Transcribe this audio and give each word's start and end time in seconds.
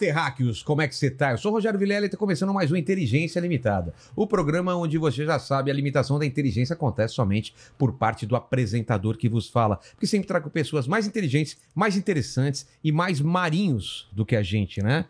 Terráqueos! 0.00 0.62
Como 0.62 0.80
é 0.80 0.88
que 0.88 0.96
você 0.96 1.10
tá? 1.10 1.32
Eu 1.32 1.36
sou 1.36 1.52
Rogério 1.52 1.78
Vilela 1.78 2.06
e 2.06 2.08
está 2.08 2.16
começando 2.16 2.54
mais 2.54 2.72
um 2.72 2.76
Inteligência 2.76 3.38
Limitada. 3.38 3.92
O 4.16 4.26
programa 4.26 4.74
onde 4.74 4.96
você 4.96 5.26
já 5.26 5.38
sabe 5.38 5.70
a 5.70 5.74
limitação 5.74 6.18
da 6.18 6.24
inteligência 6.24 6.72
acontece 6.72 7.12
somente 7.12 7.54
por 7.76 7.92
parte 7.92 8.24
do 8.24 8.34
apresentador 8.34 9.18
que 9.18 9.28
vos 9.28 9.50
fala. 9.50 9.76
Porque 9.90 10.06
sempre 10.06 10.26
trago 10.26 10.48
pessoas 10.48 10.88
mais 10.88 11.06
inteligentes, 11.06 11.58
mais 11.74 11.98
interessantes 11.98 12.66
e 12.82 12.90
mais 12.90 13.20
marinhos 13.20 14.08
do 14.10 14.24
que 14.24 14.34
a 14.34 14.42
gente, 14.42 14.82
né? 14.82 15.04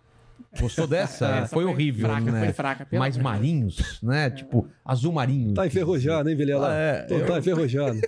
Gostou 0.58 0.86
dessa? 0.86 1.26
Essa 1.26 1.44
É, 1.44 1.46
foi, 1.46 1.64
horrível, 1.64 2.08
fraca, 2.08 2.32
né? 2.32 2.44
Foi 2.46 2.52
fraca, 2.52 2.84
pelo 2.86 2.98
mais 2.98 3.16
amor 3.16 3.32
de 3.34 3.38
marinhos, 3.38 4.00
né? 4.02 4.30
Tipo, 4.30 4.66
azul 4.84 5.12
marinho. 5.12 5.54
Tá 5.54 5.64
enferrujado, 5.66 6.28
hein, 6.28 6.34
Vilela? 6.34 6.70
Ah, 6.70 6.74
é, 6.74 7.02
Tô, 7.02 7.14
eu- 7.14 7.26
Tá 7.26 7.38
enferrujado. 7.38 8.00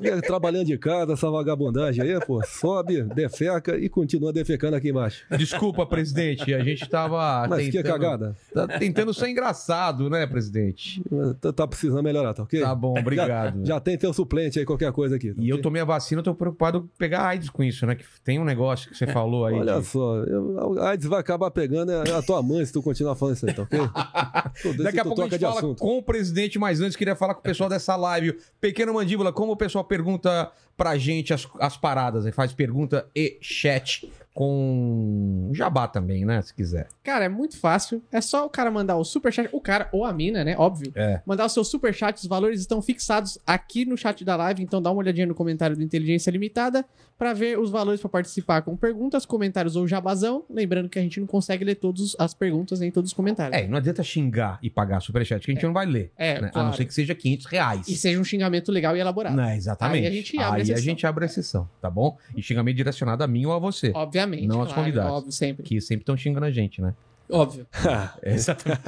E 0.00 0.22
trabalhando 0.22 0.66
de 0.66 0.78
casa, 0.78 1.12
essa 1.12 1.30
vagabundagem 1.30 2.02
aí, 2.02 2.20
pô, 2.26 2.42
sobe, 2.46 3.02
defeca 3.02 3.76
e 3.76 3.88
continua 3.90 4.32
defecando 4.32 4.76
aqui 4.76 4.88
embaixo. 4.90 5.24
Desculpa, 5.36 5.84
presidente, 5.84 6.54
a 6.54 6.64
gente 6.64 6.88
tava 6.88 7.46
Mas 7.48 7.66
que 7.66 7.72
tentando, 7.72 7.92
cagada. 7.92 8.36
tá 8.54 8.66
tentando 8.78 9.12
ser 9.12 9.28
engraçado, 9.28 10.08
né, 10.08 10.26
presidente? 10.26 11.02
Tá, 11.40 11.52
tá 11.52 11.66
precisando 11.66 12.02
melhorar, 12.02 12.32
tá 12.32 12.44
ok? 12.44 12.60
Tá 12.60 12.74
bom, 12.74 12.98
obrigado. 12.98 13.64
Já 13.66 13.78
tem 13.78 13.98
teu 13.98 14.12
suplente 14.14 14.58
aí, 14.58 14.64
qualquer 14.64 14.90
coisa 14.92 15.16
aqui. 15.16 15.34
tá 15.34 15.42
E 15.42 15.48
eu 15.50 15.56
ok? 15.56 15.62
tomei 15.62 15.82
a 15.82 15.84
vacina, 15.84 16.20
eu 16.20 16.24
tô 16.24 16.34
preocupado 16.34 16.80
com 16.82 16.88
pegar 16.98 17.26
AIDS 17.26 17.50
com 17.50 17.62
isso, 17.62 17.84
né? 17.86 17.94
Que 17.94 18.04
tem 18.24 18.38
um 18.38 18.44
negócio 18.44 18.88
que 18.90 18.96
você 18.96 19.06
falou 19.06 19.44
aí. 19.44 19.54
Olha 19.54 19.80
de- 19.80 19.86
só, 19.86 20.16
eu, 20.24 20.80
a 20.82 20.90
AIDS 20.90 21.06
vai 21.06 21.20
acabar 21.20 21.50
pegando 21.50 21.73
é 21.78 22.12
a 22.12 22.22
tua 22.22 22.42
mãe 22.42 22.64
se 22.64 22.72
tu 22.72 22.82
continuar 22.82 23.14
falando 23.14 23.36
isso 23.36 23.46
aí, 23.46 23.54
tá 23.54 23.62
ok? 23.62 23.78
Daqui 24.82 25.00
a 25.00 25.04
pouco 25.04 25.22
a 25.22 25.28
gente 25.28 25.40
fala 25.40 25.58
assunto. 25.58 25.78
com 25.78 25.98
o 25.98 26.02
presidente, 26.02 26.58
mas 26.58 26.80
antes 26.80 26.96
queria 26.96 27.16
falar 27.16 27.34
com 27.34 27.40
o 27.40 27.42
pessoal 27.42 27.68
dessa 27.68 27.96
live. 27.96 28.38
Pequeno 28.60 28.94
Mandíbula, 28.94 29.32
como 29.32 29.52
o 29.52 29.56
pessoal 29.56 29.84
pergunta 29.84 30.50
pra 30.76 30.96
gente 30.96 31.32
as, 31.32 31.46
as 31.60 31.76
paradas, 31.76 32.26
aí 32.26 32.32
faz 32.32 32.52
pergunta 32.52 33.06
e 33.14 33.38
chat 33.40 34.10
com 34.34 35.50
jabá 35.52 35.86
também, 35.86 36.24
né? 36.24 36.42
Se 36.42 36.52
quiser. 36.52 36.88
Cara, 37.04 37.24
é 37.24 37.28
muito 37.28 37.56
fácil. 37.56 38.02
É 38.10 38.20
só 38.20 38.44
o 38.44 38.50
cara 38.50 38.68
mandar 38.68 38.96
o 38.96 39.04
superchat, 39.04 39.48
o 39.52 39.60
cara 39.60 39.88
ou 39.92 40.04
a 40.04 40.12
mina, 40.12 40.42
né? 40.42 40.56
Óbvio. 40.58 40.92
É. 40.96 41.22
Mandar 41.24 41.46
o 41.46 41.48
seu 41.48 41.62
superchat, 41.62 42.18
os 42.18 42.26
valores 42.26 42.60
estão 42.60 42.82
fixados 42.82 43.38
aqui 43.46 43.84
no 43.84 43.96
chat 43.96 44.24
da 44.24 44.34
live, 44.34 44.62
então 44.62 44.82
dá 44.82 44.90
uma 44.90 44.98
olhadinha 44.98 45.26
no 45.26 45.34
comentário 45.36 45.76
do 45.76 45.82
Inteligência 45.82 46.32
Limitada 46.32 46.84
pra 47.16 47.32
ver 47.32 47.58
os 47.60 47.70
valores 47.70 48.00
pra 48.00 48.10
participar 48.10 48.62
com 48.62 48.76
perguntas, 48.76 49.24
comentários 49.24 49.76
ou 49.76 49.86
jabazão. 49.86 50.44
Lembrando 50.50 50.88
que 50.88 50.98
a 50.98 51.02
gente 51.02 51.20
não 51.20 51.28
consegue 51.28 51.64
ler 51.64 51.76
todas 51.76 52.16
as 52.18 52.34
perguntas 52.34 52.80
nem 52.80 52.90
todos 52.90 53.10
os 53.10 53.14
comentários. 53.14 53.56
É, 53.56 53.68
não 53.68 53.78
adianta 53.78 54.02
xingar 54.02 54.58
e 54.60 54.68
pagar 54.68 54.98
superchat, 54.98 55.44
que 55.44 55.52
a 55.52 55.54
gente 55.54 55.64
não 55.64 55.72
vai 55.72 55.86
ler. 55.86 56.10
É, 56.16 56.40
né? 56.40 56.48
A 56.48 56.50
claro. 56.50 56.68
não 56.68 56.74
ser 56.74 56.84
que 56.86 56.92
seja 56.92 57.14
500 57.14 57.46
reais. 57.46 57.88
E 57.88 57.96
seja 57.96 58.20
um 58.20 58.24
xingamento 58.24 58.72
legal 58.72 58.96
e 58.96 59.00
elaborado. 59.00 59.36
Não, 59.36 59.50
exatamente. 59.50 60.06
Aí 60.06 60.12
a 60.12 60.16
gente 60.16 60.38
abre 60.38 60.62
Aí 60.62 60.72
a 60.72 60.74
a 60.74 60.80
gente 60.80 61.06
abre 61.06 61.24
a 61.24 61.26
exceção, 61.26 61.68
tá 61.80 61.88
bom? 61.88 62.18
E 62.36 62.42
xingamento 62.42 62.76
direcionado 62.76 63.22
a 63.22 63.28
mim 63.28 63.46
ou 63.46 63.52
a 63.52 63.58
você. 63.60 63.92
Obviamente. 63.94 64.23
Não 64.26 64.60
aos 64.60 64.68
claro, 64.68 64.82
convidados. 64.82 65.12
Óbvio, 65.12 65.32
sempre. 65.32 65.62
Que 65.62 65.80
sempre 65.80 66.02
estão 66.02 66.16
xingando 66.16 66.46
a 66.46 66.50
gente, 66.50 66.80
né? 66.80 66.94
Óbvio. 67.30 67.66
Exatamente. 68.22 68.80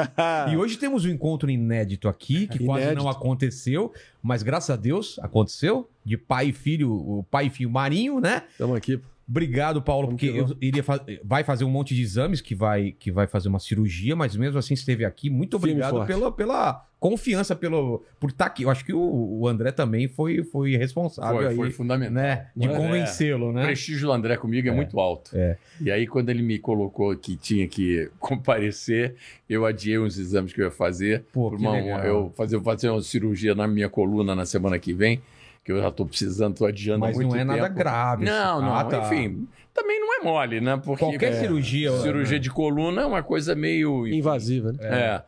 E 0.53 0.57
hoje 0.57 0.77
temos 0.77 1.05
um 1.05 1.09
encontro 1.09 1.51
inédito 1.51 2.09
aqui, 2.09 2.47
que 2.47 2.65
quase 2.65 2.85
Inédito. 2.85 3.03
não 3.03 3.11
aconteceu, 3.11 3.93
mas 4.23 4.43
graças 4.43 4.71
a 4.71 4.77
Deus 4.77 5.19
aconteceu. 5.21 5.89
De 6.05 6.17
pai 6.17 6.49
e 6.49 6.53
filho, 6.53 6.93
o 6.93 7.25
pai 7.31 7.47
e 7.47 7.51
filho 7.51 7.71
Marinho, 7.71 8.21
né? 8.21 8.43
Tamo 8.57 8.75
aqui. 8.75 9.01
Obrigado, 9.29 9.83
Paulo, 9.83 10.09
porque 10.09 10.31
que 10.31 10.39
eu 10.39 10.57
iria 10.61 10.85
fa- 10.85 11.05
vai 11.25 11.43
fazer 11.43 11.65
um 11.65 11.71
monte 11.71 11.95
de 11.97 12.03
exames 12.03 12.41
que 12.41 12.55
vai, 12.55 12.93
que 12.97 13.11
vai 13.11 13.27
fazer 13.27 13.49
uma 13.49 13.59
cirurgia, 13.59 14.15
mas 14.15 14.37
mesmo 14.37 14.57
assim 14.59 14.75
esteve 14.75 15.05
aqui. 15.05 15.29
Muito 15.29 15.57
obrigado 15.57 16.07
pela, 16.07 16.31
pela 16.31 16.87
confiança, 17.01 17.55
pelo, 17.57 18.05
por 18.21 18.31
estar 18.31 18.47
aqui. 18.47 18.63
Eu 18.63 18.71
acho 18.71 18.85
que 18.85 18.93
o, 18.93 19.01
o 19.41 19.49
André 19.49 19.73
também 19.73 20.07
foi, 20.07 20.45
foi 20.45 20.77
responsável 20.77 21.39
Foi, 21.39 21.47
aí, 21.49 21.57
foi 21.57 21.71
fundamental. 21.73 22.15
né? 22.15 22.47
De 22.57 22.69
É. 22.69 22.77
convencê-lo, 22.77 23.49
O 23.49 23.53
né? 23.53 23.65
prestígio 23.65 24.07
do 24.07 24.13
André 24.13 24.37
comigo 24.37 24.69
é, 24.69 24.71
muito 24.71 24.99
alto. 25.01 25.33
É. 25.35 25.57
E 25.81 25.91
aí, 25.91 26.07
quando 26.07 26.31
ele 26.31 26.43
me 26.43 26.59
colocou 26.61 27.15
que 27.17 27.37
tinha 27.37 27.67
que 27.67 28.09
comparecer, 28.21 29.17
eu 29.49 29.67
adiei 29.67 29.99
uns 29.99 30.17
exames 30.19 30.53
que 30.53 30.61
eu 30.61 30.67
ia 30.67 30.71
fazer. 30.71 31.25
Pô, 31.33 31.51
por 31.51 31.59
que 31.59 31.67
uma- 31.67 31.79
eu 31.79 32.33
fazer, 32.37 32.61
fazer 32.63 32.91
uma 32.91 33.03
cirurgia 33.03 33.55
na 33.57 33.67
minha 33.67 33.89
coluna 33.89 34.35
na 34.37 34.47
semana 34.47 34.79
que 34.79 34.93
vem, 34.93 35.21
que 35.67 35.73
eu 35.73 35.83
já 35.83 35.89
estou 35.89 36.07
precisando, 36.07 36.53
estou 36.53 36.67
adiando 36.69 37.01
Mas 37.01 37.17
muito 37.17 37.29
não 37.31 37.37
é 37.37 37.45
tempo. 37.45 37.57
nada 37.57 37.69
grave. 37.69 38.25
Não, 38.25 38.63
não. 38.63 38.73
Ah, 38.77 38.85
tá. 38.85 38.99
Enfim, 38.99 39.49
também 39.75 39.99
não 39.99 40.15
é 40.15 40.25
mole, 40.25 40.61
né? 40.61 40.81
Porque 40.83 41.05
Qualquer 41.05 41.33
é, 41.33 41.41
cirurgia. 41.41 41.91
cirurgia 41.99 42.39
de 42.39 42.49
coluna 42.49 43.03
é 43.03 43.05
uma 43.05 43.21
coisa 43.23 43.53
meio... 43.57 44.07
Invasiva, 44.07 44.71
né? 44.73 44.79
É. 44.83 45.23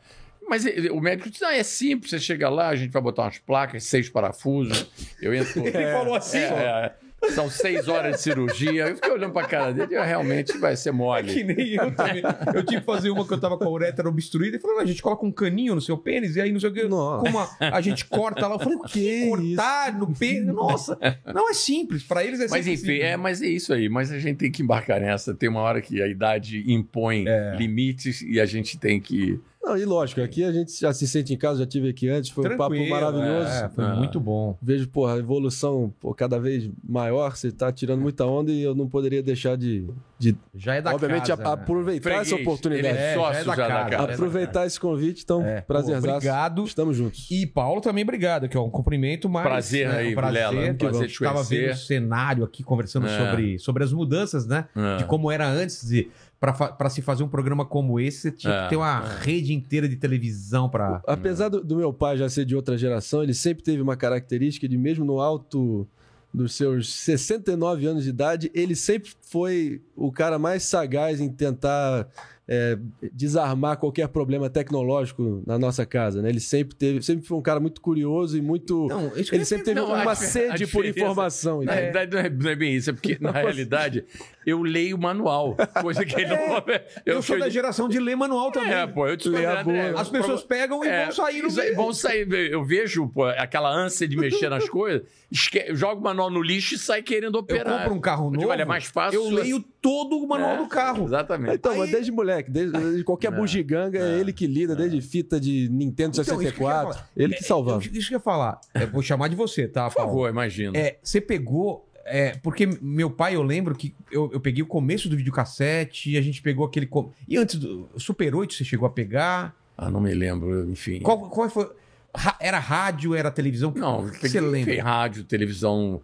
Mas 0.48 0.64
ele- 0.64 0.90
o 0.90 1.00
médico 1.00 1.28
disse: 1.28 1.44
ah, 1.44 1.54
é 1.54 1.62
simples, 1.64 2.10
você 2.10 2.20
chega 2.20 2.48
lá, 2.48 2.68
a 2.68 2.76
gente 2.76 2.90
vai 2.90 3.02
botar 3.02 3.22
umas 3.22 3.38
placas, 3.38 3.82
seis 3.84 4.08
parafusos. 4.08 4.88
Eu 5.20 5.34
entro. 5.34 5.60
Ele 5.66 5.92
falou 5.92 6.14
assim, 6.14 6.38
ó. 6.38 6.56
É, 6.56 6.86
é. 6.86 6.92
São 7.34 7.50
seis 7.50 7.88
horas 7.88 8.16
de 8.16 8.22
cirurgia. 8.22 8.86
Eu 8.88 8.94
fiquei 8.94 9.10
olhando 9.10 9.32
pra 9.32 9.44
cara 9.44 9.72
dele 9.72 9.94
e 9.94 9.98
realmente 10.04 10.56
vai 10.58 10.76
ser 10.76 10.90
É 10.90 10.92
mole. 10.92 11.32
que 11.32 11.42
nem 11.44 11.74
eu 11.74 11.94
também. 11.94 12.22
Eu 12.54 12.64
tive 12.64 12.80
que 12.80 12.86
fazer 12.86 13.10
uma 13.10 13.26
que 13.26 13.34
eu 13.34 13.40
tava 13.40 13.58
com 13.58 13.64
a 13.64 13.70
uretra 13.70 14.08
obstruída 14.08 14.56
e 14.56 14.60
falou: 14.60 14.78
a 14.78 14.84
gente 14.86 15.02
coloca 15.02 15.26
um 15.26 15.32
caninho 15.32 15.74
no 15.74 15.80
seu 15.80 15.98
pênis 15.98 16.36
e 16.36 16.40
aí 16.40 16.52
não 16.52 16.60
sei 16.60 16.70
o 16.70 16.72
que. 16.72 16.82
Como 16.82 17.38
a, 17.38 17.48
a 17.60 17.80
gente 17.80 18.04
corta 18.04 18.46
lá. 18.46 18.54
Eu 18.54 18.58
falei, 18.60 18.76
o 18.78 18.82
quê? 18.82 19.26
Cortar 19.28 19.98
no 19.98 20.14
pênis? 20.14 20.46
Nossa, 20.46 20.96
não 21.34 21.50
é 21.50 21.54
simples. 21.54 22.02
Pra 22.04 22.22
eles 22.24 22.38
é 22.40 22.44
Mas 22.48 22.64
sempre 22.64 22.72
enfim, 22.74 22.86
simples. 22.86 23.02
é, 23.02 23.16
mas 23.16 23.42
é 23.42 23.46
isso 23.48 23.72
aí. 23.72 23.88
Mas 23.88 24.12
a 24.12 24.18
gente 24.18 24.36
tem 24.38 24.50
que 24.50 24.62
embarcar 24.62 25.00
nessa. 25.00 25.34
Tem 25.34 25.48
uma 25.48 25.60
hora 25.60 25.80
que 25.80 26.00
a 26.00 26.06
idade 26.06 26.64
impõe 26.70 27.24
É. 27.26 27.56
limites 27.56 28.22
e 28.22 28.40
a 28.40 28.46
gente 28.46 28.78
tem 28.78 29.00
que. 29.00 29.40
Não, 29.62 29.76
e 29.76 29.84
lógico, 29.84 30.22
aqui 30.22 30.44
a 30.44 30.52
gente 30.52 30.72
já 30.80 30.92
se 30.94 31.06
sente 31.06 31.34
em 31.34 31.36
casa, 31.36 31.58
já 31.58 31.66
tive 31.66 31.90
aqui 31.90 32.08
antes, 32.08 32.30
foi 32.30 32.46
um 32.46 32.56
papo 32.56 32.74
Tranquilo, 32.74 32.88
maravilhoso. 32.90 33.50
É, 33.50 33.68
foi 33.68 33.84
Ah. 33.84 33.94
muito 33.94 34.18
bom. 34.18 34.56
Vejo, 34.62 34.88
porra, 34.88 35.14
a 35.14 35.18
evolução 35.18 35.92
pô, 36.00 36.14
cada 36.14 36.38
vez 36.40 36.70
maior, 36.88 37.36
você 37.36 37.52
tá 37.52 37.70
tirando 37.70 38.00
muita 38.00 38.24
onda 38.24 38.50
e 38.50 38.62
eu 38.62 38.74
não 38.74 38.88
poderia 38.88 39.22
deixar 39.22 39.56
de, 39.58 39.86
de 40.18 40.34
Já 40.54 40.76
é 40.76 40.80
da 40.80 40.94
obviamente, 40.94 41.28
casa, 41.28 41.42
a- 41.42 41.44
né? 41.44 41.52
aproveitar 41.52 42.10
essa 42.12 42.24
Freguês, 42.30 42.46
oportunidade. 42.46 42.88
ele 42.88 42.96
é 42.98 43.14
sócio 43.14 43.44
da 43.44 43.56
já 43.56 43.68
da 43.84 43.90
casa. 43.90 44.12
Aproveitar 44.14 44.66
esse 44.66 44.80
convite, 44.80 45.22
então, 45.24 45.44
É. 45.44 45.60
prazerzaço. 45.60 46.08
Obrigado. 46.16 46.64
Estamos 46.64 46.96
juntos. 46.96 47.26
E 47.30 47.44
Paulo 47.46 47.80
também, 47.82 48.04
obrigado, 48.04 48.44
aqui, 48.44 48.56
ó, 48.56 48.64
um 48.64 48.70
cumprimento, 48.70 49.28
mas... 49.28 49.42
Prazer 49.44 49.88
aí, 49.90 50.12
um 50.12 50.14
prazer, 50.14 50.48
Vilela, 50.48 50.72
que 50.72 50.78
prazer 50.78 51.02
eu 51.02 51.06
te 51.08 51.12
estava 51.12 51.42
vendo 51.42 51.72
o 51.72 51.76
cenário 51.76 52.44
aqui, 52.44 52.62
conversando 52.62 53.06
É. 53.06 53.18
sobre, 53.18 53.58
sobre 53.58 53.84
as 53.84 53.92
mudanças, 53.92 54.46
né? 54.46 54.66
De 54.96 55.04
como 55.04 55.30
era 55.30 55.46
antes 55.46 55.86
de... 55.86 56.08
Para 56.40 56.88
se 56.88 57.02
fazer 57.02 57.24
um 57.24 57.28
programa 57.28 57.64
como 57.66 57.98
esse, 57.98 58.20
você 58.20 58.30
tinha 58.30 58.52
É. 58.54 58.62
que 58.64 58.68
ter 58.70 58.76
uma 58.76 59.00
rede 59.00 59.52
inteira 59.52 59.88
de 59.88 59.96
televisão 59.96 60.68
para... 60.68 61.02
Apesar 61.06 61.48
do, 61.48 61.64
do 61.64 61.74
meu 61.76 61.92
pai 61.92 62.16
já 62.16 62.28
ser 62.28 62.44
de 62.44 62.54
outra 62.54 62.78
geração, 62.78 63.22
ele 63.24 63.34
sempre 63.34 63.64
teve 63.64 63.82
uma 63.82 63.96
característica 63.96 64.68
de, 64.68 64.78
mesmo 64.78 65.04
no 65.04 65.20
alto 65.20 65.86
dos 66.32 66.54
seus 66.54 66.94
69 66.94 67.86
anos 67.86 68.04
de 68.04 68.10
idade, 68.10 68.50
ele 68.54 68.76
sempre 68.76 69.10
foi 69.22 69.80
o 69.96 70.12
cara 70.12 70.38
mais 70.38 70.62
sagaz 70.62 71.20
em 71.20 71.28
tentar 71.28 72.06
é, 72.46 72.78
desarmar 73.12 73.76
qualquer 73.78 74.08
problema 74.08 74.48
tecnológico 74.48 75.42
na 75.46 75.58
nossa 75.58 75.84
casa. 75.84 76.22
Né? 76.22 76.28
Ele 76.30 76.40
sempre 76.40 76.74
teve, 76.76 77.02
sempre 77.02 77.26
foi 77.26 77.36
um 77.36 77.42
cara 77.42 77.60
muito 77.60 77.80
curioso 77.80 78.36
e 78.38 78.42
muito. 78.42 78.86
Não, 78.88 79.10
ele 79.14 79.44
sempre 79.44 79.64
teve 79.64 79.80
Não, 79.80 79.92
uma 79.92 80.14
sede 80.14 80.66
por 80.66 80.84
informação. 80.84 81.58
Na 81.62 81.74
entendeu? 81.74 81.92
realidade, 81.92 82.10
não 82.12 82.18
é, 82.20 82.30
não 82.30 82.50
é 82.50 82.56
bem 82.56 82.74
isso, 82.74 82.90
é 82.90 82.92
porque, 82.92 83.18
na 83.20 83.30
realidade, 83.32 84.04
eu 84.50 84.62
leio 84.62 84.96
o 84.96 85.00
manual. 85.00 85.56
Coisa 85.80 86.04
que 86.04 86.14
ele 86.14 86.26
não. 86.26 86.38
Eu, 87.04 87.22
sou 87.22 87.38
da 87.38 87.48
geração 87.48 87.88
de 87.88 87.98
ler 87.98 88.16
manual 88.16 88.50
também. 88.50 88.72
É, 88.72 88.86
pô, 88.86 89.06
eu 89.06 89.16
te 89.16 89.28
Lê 89.28 89.44
a 89.46 89.60
André, 89.60 89.90
boa. 89.90 90.00
As 90.00 90.08
pessoas 90.08 90.42
pegam 90.42 90.84
e 90.84 90.88
É, 90.88 91.04
vão 91.04 91.12
sair 91.12 91.42
no 91.42 91.52
meio. 91.52 91.76
vão 91.76 91.92
sair. 91.92 92.32
Eu 92.50 92.64
vejo 92.64 93.08
pô, 93.08 93.24
aquela 93.26 93.70
ânsia 93.70 94.06
de 94.08 94.16
mexer 94.16 94.48
nas 94.48 94.68
coisas, 94.70 95.02
esque... 95.30 95.74
joga 95.74 96.00
o 96.00 96.02
manual 96.04 96.30
no 96.30 96.40
lixo 96.42 96.74
e 96.74 96.78
sai 96.78 97.02
querendo 97.02 97.36
Eu 97.36 97.40
operar. 97.40 97.78
compro 97.82 97.94
um 97.94 98.00
carro 98.00 98.22
Eu 98.22 98.30
novo, 98.30 98.38
digo, 98.38 98.50
olha, 98.50 98.62
é 98.62 98.64
mais 98.64 98.84
fácil. 98.84 99.16
eu 99.22 99.30
leio 99.30 99.60
todo 99.80 100.16
o 100.18 100.26
manual 100.28 100.54
É, 100.54 100.56
do 100.58 100.66
carro. 100.68 101.04
Exatamente. 101.04 101.54
Então, 101.54 101.72
Aí- 101.72 101.78
mas 101.78 101.90
desde 101.90 102.10
moleque, 102.12 102.50
desde, 102.50 102.72
desde 102.78 103.04
qualquer 103.04 103.32
É. 103.32 103.36
bugiganga, 103.36 103.98
é. 103.98 104.18
ele 104.20 104.32
que 104.32 104.46
lida, 104.46 104.74
desde 104.74 105.00
fita 105.00 105.40
de 105.40 105.68
Nintendo 105.70 106.10
Então, 106.10 106.22
isso 106.22 106.30
que 106.30 106.36
eu 106.36 106.40
64, 106.50 107.04
ele 107.16 107.34
que 107.34 107.44
salvava. 107.44 107.82
Eu- 107.84 107.92
Isso 107.92 108.08
que 108.08 108.14
eu 108.14 108.18
ia 108.18 108.22
falar. 108.22 108.60
Eu 108.74 108.88
vou 108.88 109.02
chamar 109.02 109.28
de 109.28 109.36
você, 109.36 109.66
tá, 109.68 109.84
Por 109.88 109.94
favor, 109.96 110.28
imagina. 110.30 110.76
É, 110.76 110.98
você 111.02 111.20
pegou. 111.20 111.87
É, 112.10 112.38
porque 112.42 112.66
meu 112.80 113.10
pai, 113.10 113.34
eu 113.36 113.42
lembro 113.42 113.74
que 113.74 113.94
eu, 114.10 114.30
eu 114.32 114.40
peguei 114.40 114.62
o 114.62 114.66
começo 114.66 115.08
do 115.08 115.16
videocassete 115.16 116.10
e 116.10 116.16
a 116.16 116.22
gente 116.22 116.40
pegou 116.42 116.64
aquele. 116.66 116.86
com- 116.86 117.12
E 117.28 117.36
antes 117.36 117.56
do 117.56 117.88
Super 117.96 118.34
8 118.34 118.54
você 118.54 118.64
chegou 118.64 118.86
a 118.86 118.90
pegar? 118.90 119.54
Ah, 119.76 119.90
não 119.90 120.00
me 120.00 120.12
lembro, 120.14 120.68
enfim. 120.70 121.00
Qual, 121.00 121.28
qual 121.30 121.48
foi? 121.48 121.70
Ra- 122.14 122.36
Era 122.40 122.58
rádio, 122.58 123.14
era 123.14 123.30
televisão? 123.30 123.72
Não, 123.76 124.06
O 124.06 124.10
que 124.10 124.28
você 124.28 124.40
peguei 124.40 124.50
lembra? 124.50 124.82
rádio, 124.82 125.22
televisão, 125.24 126.00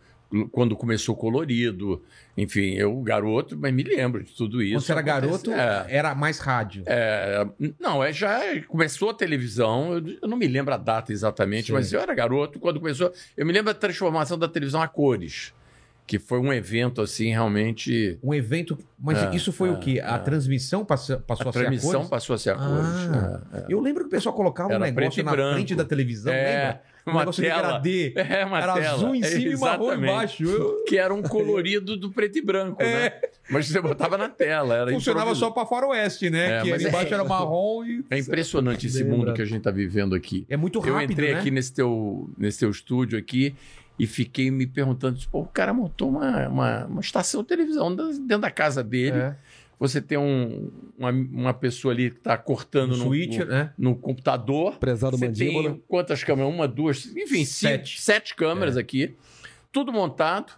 quando 0.52 0.76
começou 0.76 1.16
colorido. 1.16 2.02
Enfim, 2.36 2.74
eu, 2.74 2.94
garoto, 3.00 3.56
mas 3.56 3.72
me 3.72 3.82
lembro 3.82 4.22
de 4.22 4.32
tudo 4.32 4.60
isso. 4.62 4.74
Quando 4.74 4.82
você 4.84 4.92
era 4.92 5.02
garoto, 5.02 5.52
É, 5.52 5.86
era 5.88 6.14
mais 6.14 6.38
rádio. 6.38 6.82
é, 6.86 7.46
não, 7.80 8.02
é, 8.02 8.12
já 8.12 8.40
começou 8.68 9.10
a 9.10 9.14
televisão, 9.14 9.94
eu, 9.94 10.18
eu 10.22 10.28
não 10.28 10.36
me 10.36 10.46
lembro 10.46 10.74
a 10.74 10.76
data 10.76 11.12
exatamente, 11.12 11.68
Sim. 11.68 11.72
mas 11.72 11.92
eu 11.92 12.00
era 12.00 12.12
garoto 12.14 12.58
quando 12.60 12.78
começou. 12.80 13.12
Eu 13.36 13.46
me 13.46 13.52
lembro 13.52 13.72
da 13.72 13.78
transformação 13.78 14.38
da 14.38 14.46
televisão 14.48 14.82
a 14.82 14.88
cores. 14.88 15.52
Que 16.06 16.18
foi 16.18 16.38
um 16.38 16.52
evento 16.52 17.00
assim 17.00 17.30
realmente. 17.30 18.18
Um 18.22 18.34
evento. 18.34 18.78
Mas 19.02 19.18
É, 19.22 19.34
isso 19.34 19.52
foi 19.52 19.68
é, 19.70 19.72
o 19.72 19.78
quê? 19.78 20.00
A 20.04 20.16
é. 20.16 20.18
transmissão 20.18 20.84
passou, 20.84 21.18
passou 21.20 21.46
A 21.46 21.50
a, 21.50 21.52
ser 21.52 21.58
a 21.58 21.62
transmissão 21.62 21.92
cores? 21.92 22.08
passou 22.10 22.34
a 22.34 22.38
ser 22.38 22.50
a. 22.50 22.56
Ah. 22.58 23.40
É, 23.52 23.58
é. 23.58 23.64
Eu 23.68 23.80
lembro 23.80 24.02
que 24.04 24.08
o 24.08 24.10
pessoal 24.10 24.34
colocava 24.34 24.68
um 24.70 24.72
Era 24.72 24.84
negócio 24.84 24.94
preto 25.10 25.20
e 25.20 25.22
na 25.22 25.32
branco. 25.32 25.54
frente 25.54 25.74
da 25.74 25.84
televisão, 25.84 26.32
É, 26.32 26.44
lembra? 26.58 26.82
Um 27.06 27.10
uma 27.10 27.20
negócio 27.20 27.42
de 27.42 27.48
tela. 27.48 27.78
degradê. 27.80 28.12
É, 28.34 28.44
uma 28.46 28.60
Era 28.62 28.74
tela. 28.74 28.94
azul 28.94 29.14
em 29.14 29.20
É, 29.22 29.26
cima 29.26 29.52
e 29.52 29.56
marrom 29.58 29.92
embaixo. 29.94 30.42
Eu- 30.44 30.84
Que 30.88 30.96
era 30.98 31.12
um 31.12 31.22
colorido 31.22 31.96
do 31.96 32.10
preto 32.10 32.38
e 32.38 32.42
branco, 32.42 32.82
É. 32.82 32.94
né? 33.10 33.12
Mas 33.50 33.66
você 33.68 33.80
botava 33.80 34.16
na 34.18 34.28
tela. 34.28 34.74
Era 34.76 34.90
Funcionava 34.90 35.26
improviso. 35.30 35.46
só 35.46 35.50
pra 35.50 35.66
faroeste, 35.66 36.30
né? 36.30 36.58
É, 36.58 36.62
que 36.62 36.72
ali 36.72 36.84
é- 36.84 36.88
embaixo 36.88 37.12
era 37.12 37.24
marrom 37.24 37.84
e... 37.84 38.04
É 38.10 38.18
impressionante 38.18 38.86
esse 38.86 39.04
mundo 39.04 39.32
que 39.34 39.42
a 39.42 39.44
gente 39.44 39.58
está 39.58 39.70
vivendo 39.70 40.14
aqui. 40.14 40.46
É 40.48 40.56
muito 40.56 40.78
Eu 40.86 40.94
rápido, 40.94 41.12
entrei 41.12 41.32
né? 41.34 41.40
aqui 41.40 41.50
nesse 41.50 41.72
teu, 41.74 42.30
nesse 42.38 42.58
teu 42.60 42.70
estúdio 42.70 43.18
aqui 43.18 43.54
e 43.99 44.06
fiquei 44.06 44.50
me 44.50 44.67
perguntando, 44.67 45.19
tipo, 45.19 45.38
o 45.41 45.46
cara 45.46 45.73
montou 45.73 46.08
uma, 46.08 46.49
uma, 46.49 46.85
uma 46.87 47.00
estação 47.00 47.43
de 47.43 47.49
televisão 47.49 47.94
dentro 47.94 48.38
da 48.41 48.50
casa 48.50 48.82
dele. 48.82 49.17
É. 49.19 49.37
Você 49.79 50.00
tem 50.00 50.17
um, 50.17 50.70
uma, 50.96 51.11
uma 51.11 51.55
pessoa 51.55 51.93
ali 51.93 52.11
que 52.11 52.17
está 52.19 52.37
cortando 52.38 52.91
No 52.93 52.96
no, 52.96 53.05
switch, 53.05 53.38
no, 53.38 53.44
né? 53.46 53.73
no 53.76 53.94
computador. 53.96 54.79
Prezado 54.79 55.17
Você 55.19 55.26
mandíbula. 55.26 55.70
tem 55.70 55.82
quantas 55.88 56.23
câmeras? 56.25 56.52
Uma, 56.52 56.67
duas, 56.69 57.06
enfim, 57.06 57.44
Sete. 57.44 57.99
sete, 57.99 58.02
sete 58.02 58.35
câmeras 58.35 58.76
aqui. 58.76 59.14
Tudo 59.73 59.93
montado 59.93 60.52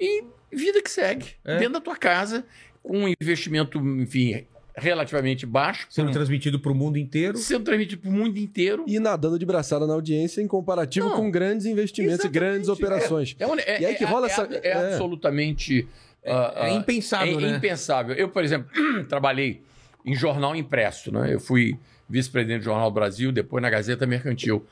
e 0.00 0.24
vida 0.50 0.82
que 0.82 0.90
segue. 0.90 1.26
É. 1.44 1.58
Dentro 1.58 1.74
da 1.74 1.80
tua 1.80 1.96
casa, 1.96 2.44
com 2.82 3.04
um 3.04 3.08
investimento, 3.20 3.78
enfim, 3.78 4.46
relativamente 4.76 5.44
baixo. 5.46 5.86
Sendo 5.90 6.06
com- 6.06 6.12
transmitido 6.12 6.58
pro 6.58 6.74
mundo 6.74 6.96
inteiro. 6.98 7.36
sendo 7.38 7.64
transmitido 7.64 8.02
para 8.02 8.10
o 8.10 8.12
mundo 8.12 8.36
inteiro. 8.38 8.84
E 8.86 8.98
nadando 8.98 9.38
de 9.38 9.44
braçada 9.46 9.86
na 9.86 9.94
audiência 9.94 10.40
em 10.40 10.46
comparativo 10.48 11.08
Não. 11.08 11.16
com 11.16 11.30
grandes 11.30 11.66
investimentos 11.66 12.24
e 12.24 12.28
grandes 12.28 12.68
operações. 12.68 13.36
É, 13.38 13.44
é- 13.72 13.80
E 13.82 13.86
aí 13.86 13.94
que 13.94 14.04
é- 14.04 14.06
rola 14.06 14.26
é- 14.26 14.30
essa- 14.30 14.48
É, 14.62 14.68
é. 14.68 14.72
absolutamente. 14.92 15.86
ah, 16.26 16.52
É 16.56 16.64
ah, 16.66 16.70
impensável, 16.70 17.38
é 17.38 17.42
né? 17.42 17.56
impensável. 17.56 18.14
Eu, 18.14 18.28
por 18.28 18.42
exemplo, 18.44 18.70
trabalhei 19.08 19.62
em 20.04 20.14
jornal 20.14 20.54
impresso, 20.56 21.12
né? 21.12 21.32
Eu 21.34 21.40
fui 21.40 21.76
vice-presidente 22.08 22.60
do 22.60 22.64
Jornal 22.64 22.90
do 22.90 22.94
Brasil, 22.94 23.32
depois 23.32 23.62
na 23.62 23.70
Gazeta 23.70 24.06
Mercantil. 24.06 24.64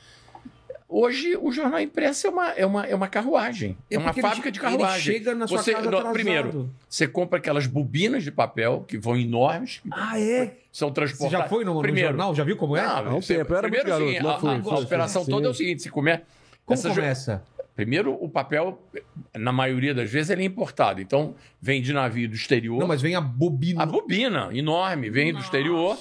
Hoje, 0.92 1.36
o 1.40 1.52
jornal 1.52 1.78
impresso 1.78 2.26
é 2.26 2.30
uma, 2.30 2.48
é 2.50 2.66
uma, 2.66 2.84
é 2.84 2.94
uma 2.96 3.06
carruagem. 3.06 3.76
É, 3.88 3.96
uma 3.96 4.06
porque 4.08 4.20
fábrica 4.20 4.48
ele, 4.48 4.52
de 4.52 4.58
carruagem. 4.60 5.14
Ele 5.14 5.18
chega 5.24 5.34
na 5.36 5.46
sua 5.46 5.58
Você- 5.62 5.70
casa 5.72 5.84
não, 5.88 5.98
atrasado. 5.98 6.12
primeiro, 6.12 6.70
Você 6.88 7.06
compra 7.06 7.38
aquelas 7.38 7.64
bobinas 7.68 8.24
de 8.24 8.32
papel, 8.32 8.84
que 8.88 8.98
vão 8.98 9.16
enormes, 9.16 9.78
que 9.78 9.88
Ah, 9.92 10.20
é? 10.20 10.56
são 10.72 10.88
Você 10.88 10.94
transportadas. 10.94 11.44
já 11.44 11.48
foi 11.48 11.64
no, 11.64 11.74
no 11.74 11.80
Primeiro, 11.80 12.08
jornal? 12.08 12.34
Já 12.34 12.42
viu 12.42 12.56
como 12.56 12.76
é? 12.76 12.82
Não, 12.82 12.88
Há 12.96 13.14
um 13.14 13.22
você- 13.22 13.36
tempo, 13.36 13.52
eu 13.52 13.56
era 13.58 13.68
primeiro, 13.68 13.88
garoto, 13.88 14.10
sim, 14.10 14.18
mas 14.20 14.26
a, 14.34 14.38
fui, 14.40 14.50
a- 14.50 14.62
fui, 14.62 14.72
a 14.72 14.76
fui. 14.76 14.84
operação 14.84 15.24
Sim. 15.24 15.30
toda 15.30 15.46
é 15.46 15.50
o 15.50 15.54
seguinte: 15.54 15.82
se 15.82 15.90
comer. 15.90 16.24
como 16.66 16.74
essa 16.78 16.88
jo- 16.88 16.94
começa? 16.96 17.42
Primeiro, 17.76 18.12
o 18.20 18.28
papel, 18.28 18.82
na 19.32 19.52
maioria 19.52 19.94
das 19.94 20.10
vezes, 20.10 20.28
ele 20.30 20.42
é 20.42 20.44
importado. 20.44 21.00
Então, 21.00 21.34
vem 21.62 21.80
de 21.80 21.92
navio 21.92 22.28
do 22.28 22.34
exterior. 22.34 22.78
Não, 22.80 22.86
mas 22.88 23.00
vem 23.00 23.14
a 23.14 23.20
bobina. 23.20 23.82
A 23.82 23.86
bobina, 23.86 24.50
enorme, 24.52 25.08
vem 25.08 25.32
do 25.32 25.38
exterior, 25.38 25.96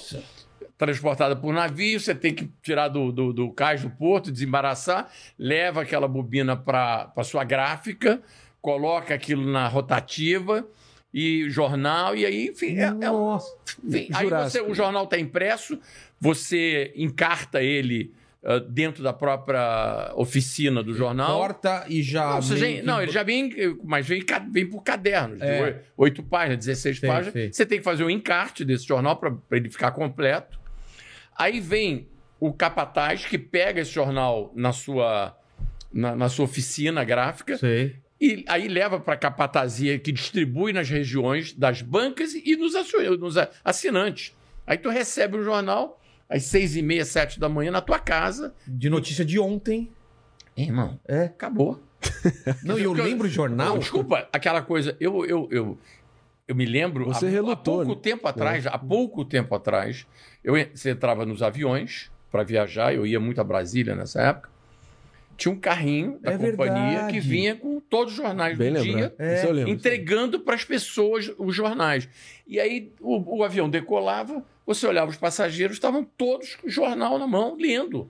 transportada 0.79 1.35
por 1.35 1.53
navio. 1.53 1.99
Você 1.99 2.15
tem 2.15 2.33
que 2.33 2.49
tirar 2.63 2.87
do, 2.87 3.11
do, 3.11 3.31
do 3.33 3.51
cais 3.51 3.81
do 3.83 3.89
porto, 3.91 4.31
desembaraçar, 4.31 5.11
leva 5.37 5.81
aquela 5.83 6.07
bobina 6.07 6.55
para 6.55 7.11
a 7.15 7.23
sua 7.23 7.43
gráfica, 7.43 8.19
coloca 8.61 9.13
aquilo 9.13 9.45
na 9.45 9.67
rotativa 9.67 10.65
e 11.13 11.49
jornal, 11.49 12.15
e 12.15 12.25
aí, 12.25 12.47
enfim, 12.47 12.77
é, 12.77 12.93
é 13.01 13.11
um- 13.11 13.37
enfim, 13.83 14.09
aí 14.13 14.27
você, 14.29 14.61
o 14.61 14.73
jornal 14.73 15.03
está 15.03 15.17
impresso, 15.19 15.77
você 16.19 16.93
encarta 16.95 17.61
ele 17.63 18.13
ah, 18.43 18.59
dentro 18.59 19.03
da 19.03 19.11
própria 19.11 20.13
oficina 20.15 20.81
do 20.83 20.93
jornal. 20.93 21.39
Corta 21.39 21.83
e 21.89 22.01
já. 22.01 22.39
Não, 22.39 22.47
meio 22.47 22.77
já- 22.77 22.83
não, 22.83 23.01
ele 23.01 23.11
já 23.11 23.23
vem, 23.23 23.49
mas 23.83 24.07
vem, 24.07 24.23
vem 24.51 24.69
por 24.69 24.81
cadernos, 24.83 25.41
É. 25.41 25.81
oito 25.97 26.21
páginas, 26.23 26.59
16 26.65 26.99
Sei, 26.99 27.09
páginas. 27.09 27.33
sei. 27.33 27.51
Você 27.51 27.65
tem 27.65 27.79
que 27.79 27.83
fazer 27.83 28.03
o 28.03 28.09
encarte 28.09 28.63
desse 28.63 28.85
jornal 28.85 29.17
para 29.17 29.33
ele 29.51 29.69
ficar 29.69 29.91
completo. 29.91 30.58
Aí 31.39 31.61
vem 31.61 32.07
o 32.37 32.51
capataz 32.51 33.25
que 33.25 33.37
pega 33.37 33.79
esse 33.79 33.91
jornal 33.91 34.51
na 34.53 34.73
sua, 34.73 35.37
na, 35.91 36.13
na 36.15 36.27
sua 36.27 36.43
oficina 36.45 37.03
gráfica 37.05 37.57
Sei. 37.57 37.95
e 38.19 38.43
aí 38.47 38.67
leva 38.67 38.99
para 38.99 39.13
a 39.13 39.17
capatazia 39.17 39.97
que 39.97 40.11
distribui 40.11 40.73
nas 40.73 40.89
regiões 40.89 41.53
das 41.53 41.81
bancas 41.81 42.33
e 42.33 42.57
nos, 42.57 42.73
assinantes. 43.63 44.35
Aí 44.67 44.77
tu 44.77 44.89
recebe 44.89 45.37
o 45.37 45.43
jornal 45.43 45.99
às 46.27 46.43
seis 46.43 46.75
e 46.75 46.81
meia, 46.81 47.05
sete 47.05 47.39
da 47.39 47.47
manhã 47.47 47.71
na 47.71 47.81
tua 47.81 47.99
casa. 47.99 48.53
De 48.67 48.89
notícia 48.89 49.23
de 49.23 49.39
ontem. 49.39 49.89
Irmão, 50.57 50.99
É. 51.07 51.23
acabou. 51.23 51.81
Não, 52.63 52.77
e 52.77 52.83
eu 52.83 52.93
lembro 52.93 53.27
o 53.27 53.29
jornal. 53.29 53.69
Não, 53.69 53.79
desculpa, 53.79 54.27
aquela 54.31 54.61
coisa. 54.61 54.95
Eu, 54.99 55.25
eu, 55.25 55.47
eu, 55.51 55.77
eu 56.49 56.55
me 56.55 56.65
lembro. 56.65 57.05
Você 57.05 57.27
há, 57.27 57.29
relutou, 57.29 57.81
há 57.81 57.85
pouco 57.85 57.95
né? 57.95 57.99
tempo 58.01 58.27
atrás, 58.27 58.65
há 58.67 58.77
pouco 58.77 59.23
tempo 59.23 59.55
atrás, 59.55 60.05
eu 60.43 60.53
você 60.73 60.89
entrava 60.91 61.25
nos 61.25 61.41
aviões 61.43 62.11
para 62.31 62.43
viajar, 62.43 62.93
eu 62.93 63.05
ia 63.05 63.19
muito 63.19 63.39
a 63.39 63.43
Brasília 63.43 63.95
nessa 63.95 64.21
época. 64.21 64.49
Tinha 65.37 65.53
um 65.53 65.59
carrinho 65.59 66.19
da 66.19 66.33
É 66.33 66.37
companhia 66.37 66.89
verdade. 66.91 67.13
que 67.13 67.19
vinha 67.21 67.55
com 67.55 67.79
todos 67.79 68.11
os 68.13 68.17
jornais 68.17 68.57
Bem 68.57 68.73
do 68.73 68.79
lembrado. 68.81 68.97
dia, 68.97 69.15
É, 69.17 69.45
lembro. 69.51 69.71
entregando 69.71 70.39
para 70.41 70.53
as 70.55 70.65
pessoas 70.65 71.31
os 71.37 71.55
jornais. 71.55 72.09
E 72.45 72.59
aí 72.59 72.91
o, 72.99 73.37
o 73.37 73.43
avião 73.43 73.69
decolava, 73.69 74.43
você 74.65 74.85
olhava 74.85 75.09
os 75.09 75.15
passageiros, 75.17 75.77
estavam 75.77 76.03
todos 76.03 76.55
com 76.55 76.67
o 76.67 76.69
jornal 76.69 77.17
na 77.17 77.25
mão, 77.25 77.55
lendo. 77.57 78.09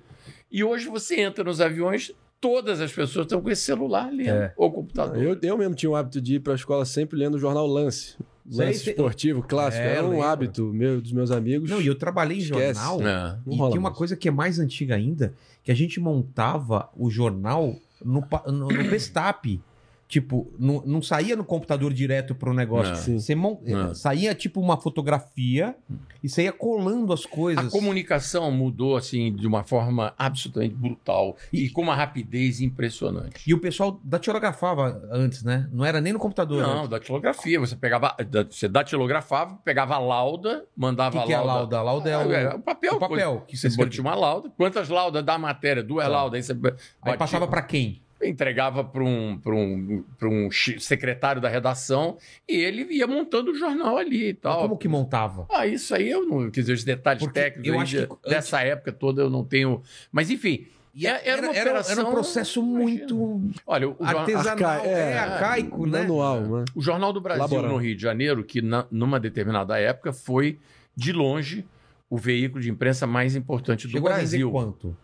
E 0.52 0.64
hoje 0.64 0.88
você 0.88 1.22
entra 1.22 1.44
nos 1.44 1.62
aviões, 1.62 2.12
todas 2.42 2.80
as 2.82 2.92
pessoas 2.92 3.26
estão 3.26 3.42
com 3.42 3.50
esse 3.50 3.62
celular 3.64 4.12
lendo, 4.12 4.30
É. 4.30 4.54
ou 4.58 4.72
computador. 4.72 5.22
Eu, 5.22 5.38
eu 5.42 5.58
mesmo 5.58 5.76
tinha 5.76 5.90
o 5.90 5.96
hábito 5.96 6.22
de 6.22 6.36
ir 6.36 6.40
para 6.40 6.54
a 6.54 6.56
escola 6.56 6.86
sempre 6.86 7.18
lendo 7.18 7.36
o 7.36 7.40
jornal 7.40 7.68
Lance. 7.68 8.16
Lance 8.52 8.80
sei. 8.80 8.94
esportivo, 8.94 9.44
clássico. 9.44 9.84
É, 9.84 9.96
Era 9.98 10.06
um 10.08 10.12
lembro. 10.12 10.26
hábito 10.26 10.64
meu, 10.74 11.00
dos 11.00 11.12
meus 11.12 11.30
amigos. 11.30 11.70
Não, 11.70 11.80
e 11.80 11.86
eu 11.86 11.94
trabalhei 11.96 12.38
em 12.38 12.42
Esquece. 12.42 12.80
jornal. 12.82 13.02
É. 13.08 13.38
Não 13.46 13.54
e 13.54 13.58
tem 13.72 13.78
uma 13.78 13.90
mais. 13.90 13.96
coisa 13.98 14.16
que 14.16 14.28
é 14.28 14.32
mais 14.32 14.58
antiga 14.58 14.96
ainda, 14.96 15.34
que 15.64 15.72
a 15.72 15.76
gente 15.76 16.00
montava 16.00 16.90
o 16.98 17.12
jornal 17.12 17.76
no, 18.04 18.26
no, 18.48 18.68
no 18.70 18.90
Pestap. 18.90 19.62
Tipo, 20.10 20.52
não, 20.58 20.82
não 20.88 21.04
saía 21.04 21.36
no 21.36 21.46
computador 21.46 21.94
direto 21.94 22.34
pro 22.34 22.52
negócio. 22.52 23.12
Não. 23.14 23.20
Você 23.20 23.36
mon- 23.36 23.60
Não. 23.64 23.94
Saía 23.94 24.34
tipo 24.34 24.60
uma 24.60 24.76
fotografia 24.76 25.76
e 26.24 26.28
você 26.28 26.46
ia 26.46 26.52
colando 26.52 27.14
as 27.14 27.28
coisas. 27.28 27.68
A 27.68 27.70
comunicação 27.70 28.50
mudou 28.52 28.98
assim 28.98 29.32
de 29.32 29.46
uma 29.46 29.64
forma 29.64 30.12
absolutamente 30.18 30.74
brutal 30.74 31.38
e, 31.54 31.70
com 31.70 31.84
uma 31.84 31.94
rapidez 31.96 32.60
impressionante. 32.60 33.48
E 33.48 33.54
o 33.54 33.60
pessoal 33.60 34.02
datilografava 34.04 35.00
antes, 35.12 35.44
né? 35.44 35.70
Não 35.72 35.86
era 35.86 36.02
nem 36.02 36.12
no 36.12 36.18
computador. 36.18 36.64
Não, 36.64 36.82
né? 36.84 36.88
datilografia. 36.88 37.60
Você 37.60 37.76
pegava, 37.76 38.18
você 38.50 38.68
datilografava, 38.68 39.60
pegava 39.64 39.94
a 39.94 40.00
lauda, 40.00 40.66
O 40.76 40.82
mandava 40.82 41.20
que, 41.20 41.28
que 41.28 41.34
é 41.34 41.36
a 41.36 41.42
lauda? 41.44 41.78
A 41.78 41.84
lauda 41.84 42.10
é 42.10 42.18
o, 42.18 42.22
Ah, 42.32 42.34
é, 42.34 42.50
o 42.56 42.60
papel. 42.60 42.96
o 42.96 43.00
papel 43.00 43.44
que 43.48 43.56
você 43.56 43.70
Você 43.70 43.86
tinha 43.90 44.02
uma 44.04 44.16
lauda. 44.16 44.50
Quantas 44.58 44.90
laudas 44.90 45.24
da 45.24 45.38
matéria? 45.38 45.84
Duas 45.84 46.06
Tá. 46.06 46.12
laudas. 46.12 46.38
Aí 46.38 46.44
você 46.44 46.54
Aí 46.54 46.58
batia- 47.04 47.18
passava 47.20 47.48
pra 47.48 47.62
quem? 47.62 48.02
Entregava 48.28 48.84
para 48.84 49.04
um, 49.04 49.38
pra 49.38 49.54
um, 49.56 50.04
pra 50.18 50.28
um 50.28 50.50
secretário 50.52 51.42
da 51.42 51.48
redação 51.50 52.18
e 52.48 52.56
ele 52.56 52.84
ia 52.92 53.08
montando 53.08 53.52
o 53.52 53.56
jornal 53.56 53.98
ali 53.98 54.30
e 54.30 54.34
Mas 54.34 54.42
tal. 54.42 54.62
Como 54.62 54.78
que 54.78 54.88
montava? 54.88 55.48
Ah, 55.52 55.66
isso 55.66 55.94
aí 55.96 56.10
eu 56.10 56.26
não. 56.26 56.50
Quer 56.52 56.62
dizer, 56.62 56.74
os 56.74 56.84
detalhes 56.84 57.22
Porque 57.24 57.40
técnicos 57.40 57.68
eu 57.68 57.74
aí 57.76 57.80
acho 57.82 57.98
de- 57.98 58.08
que 58.08 58.30
dessa 58.30 58.62
época 58.62 58.92
toda 58.92 59.22
eu 59.22 59.30
não 59.30 59.44
tenho. 59.44 59.82
Mas 60.12 60.30
enfim. 60.30 60.68
E 60.94 61.06
é- 61.08 61.22
era, 61.24 61.44
uma 61.44 61.52
operação. 61.52 61.92
era 62.00 62.08
um 62.08 62.12
processo 62.12 62.64
muito 62.64 63.42
Olha, 63.66 63.88
o, 63.90 63.96
jornal- 64.00 64.20
artesanal, 64.22 64.70
Arca- 64.72 64.88
é, 64.88 65.12
é, 65.12 65.18
arcaico, 65.20 65.86
né? 65.86 66.00
Manual, 66.02 66.42
né? 66.42 66.66
o 66.76 66.82
Jornal 66.82 67.14
do 67.14 67.22
Brasil 67.22 67.44
Laboral. 67.44 67.72
no 67.72 67.78
Rio 67.78 67.96
de 67.96 68.02
Janeiro, 68.02 68.44
que 68.44 68.62
na- 68.62 68.86
numa 68.92 69.20
determinada 69.20 69.80
época 69.80 70.12
foi, 70.12 70.60
de 70.96 71.14
longe, 71.14 71.64
o 72.10 72.18
veículo 72.18 72.60
de 72.62 72.70
imprensa 72.72 73.06
mais 73.06 73.36
importante 73.36 73.86
do 73.88 73.92
Chegou 73.92 74.10
a 74.10 74.14
render 74.14 74.22
Brasil. 74.30 74.52
quanto? 74.52 74.98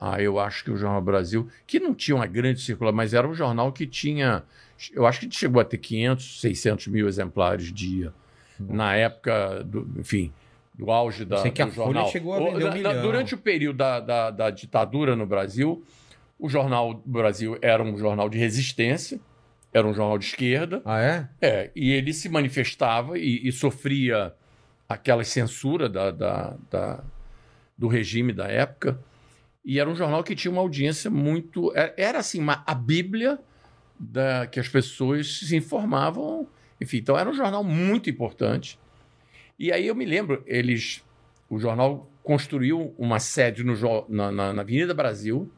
Ah, 0.00 0.20
eu 0.20 0.38
acho 0.38 0.64
que 0.64 0.70
o 0.70 0.76
Jornal 0.76 1.00
Brasil, 1.00 1.48
que 1.66 1.78
não 1.80 1.94
tinha 1.94 2.14
uma 2.16 2.26
grande 2.26 2.60
circulação, 2.60 2.96
mas 2.96 3.14
era 3.14 3.26
um 3.26 3.34
jornal 3.34 3.72
que 3.72 3.86
tinha. 3.86 4.42
Eu 4.92 5.06
acho 5.06 5.20
que 5.20 5.30
chegou 5.34 5.60
a 5.60 5.64
ter 5.64 5.78
500, 5.78 6.40
600 6.40 6.86
mil 6.88 7.08
exemplares 7.08 7.72
dia. 7.72 8.12
Na 8.58 8.94
época, 8.94 9.62
do, 9.64 9.88
enfim, 9.98 10.32
do 10.74 10.90
auge 10.90 11.24
da, 11.24 11.38
sei 11.38 11.50
que 11.50 11.62
a 11.62 11.66
do 11.66 11.72
Folha 11.72 11.84
jornal. 11.86 12.08
chegou 12.10 12.34
a 12.34 12.38
vender 12.52 12.68
um 12.68 12.72
milhão. 12.72 13.02
durante 13.02 13.34
o 13.34 13.38
período 13.38 13.76
da, 13.78 14.00
da, 14.00 14.30
da 14.30 14.50
ditadura 14.50 15.16
no 15.16 15.26
Brasil, 15.26 15.84
o 16.38 16.48
Jornal 16.48 16.94
do 16.94 17.02
Brasil 17.10 17.56
era 17.62 17.82
um 17.82 17.96
jornal 17.96 18.28
de 18.28 18.36
resistência, 18.38 19.18
era 19.72 19.86
um 19.86 19.94
jornal 19.94 20.18
de 20.18 20.26
esquerda. 20.26 20.82
Ah, 20.84 21.00
é? 21.00 21.28
É, 21.40 21.70
e 21.74 21.90
ele 21.92 22.12
se 22.12 22.28
manifestava 22.28 23.18
e, 23.18 23.46
e 23.46 23.50
sofria 23.52 24.34
aquela 24.88 25.24
censura 25.24 25.88
da, 25.88 26.10
da- 26.10 26.56
da- 26.70 27.04
do 27.78 27.88
regime 27.88 28.32
da 28.32 28.46
época. 28.48 28.98
E 29.64 29.80
era 29.80 29.88
um 29.88 29.94
jornal 29.96 30.22
que 30.22 30.34
tinha 30.34 30.52
uma 30.52 30.60
audiência 30.60 31.10
muito. 31.10 31.72
é- 31.76 31.94
Era 31.96 32.18
assim, 32.18 32.38
uma, 32.40 32.62
a 32.66 32.74
Bíblia 32.74 33.38
da, 33.98 34.46
que 34.46 34.60
as 34.60 34.68
pessoas 34.68 35.38
se 35.40 35.56
informavam. 35.56 36.46
Enfim, 36.80 36.98
então 36.98 37.16
era 37.18 37.28
um 37.30 37.34
jornal 37.34 37.64
muito 37.64 38.10
importante. 38.10 38.78
E 39.58 39.72
aí 39.72 39.86
eu 39.86 39.94
me 39.94 40.04
lembro, 40.04 40.42
eles. 40.46 41.02
O 41.48 41.58
jornal 41.58 42.10
construiu 42.22 42.94
uma 42.98 43.18
sede 43.20 43.62
no, 43.62 43.74
na, 44.08 44.32
na- 44.32 44.52
na 44.52 44.62
Avenida 44.62 44.92
Brasil 44.94 45.50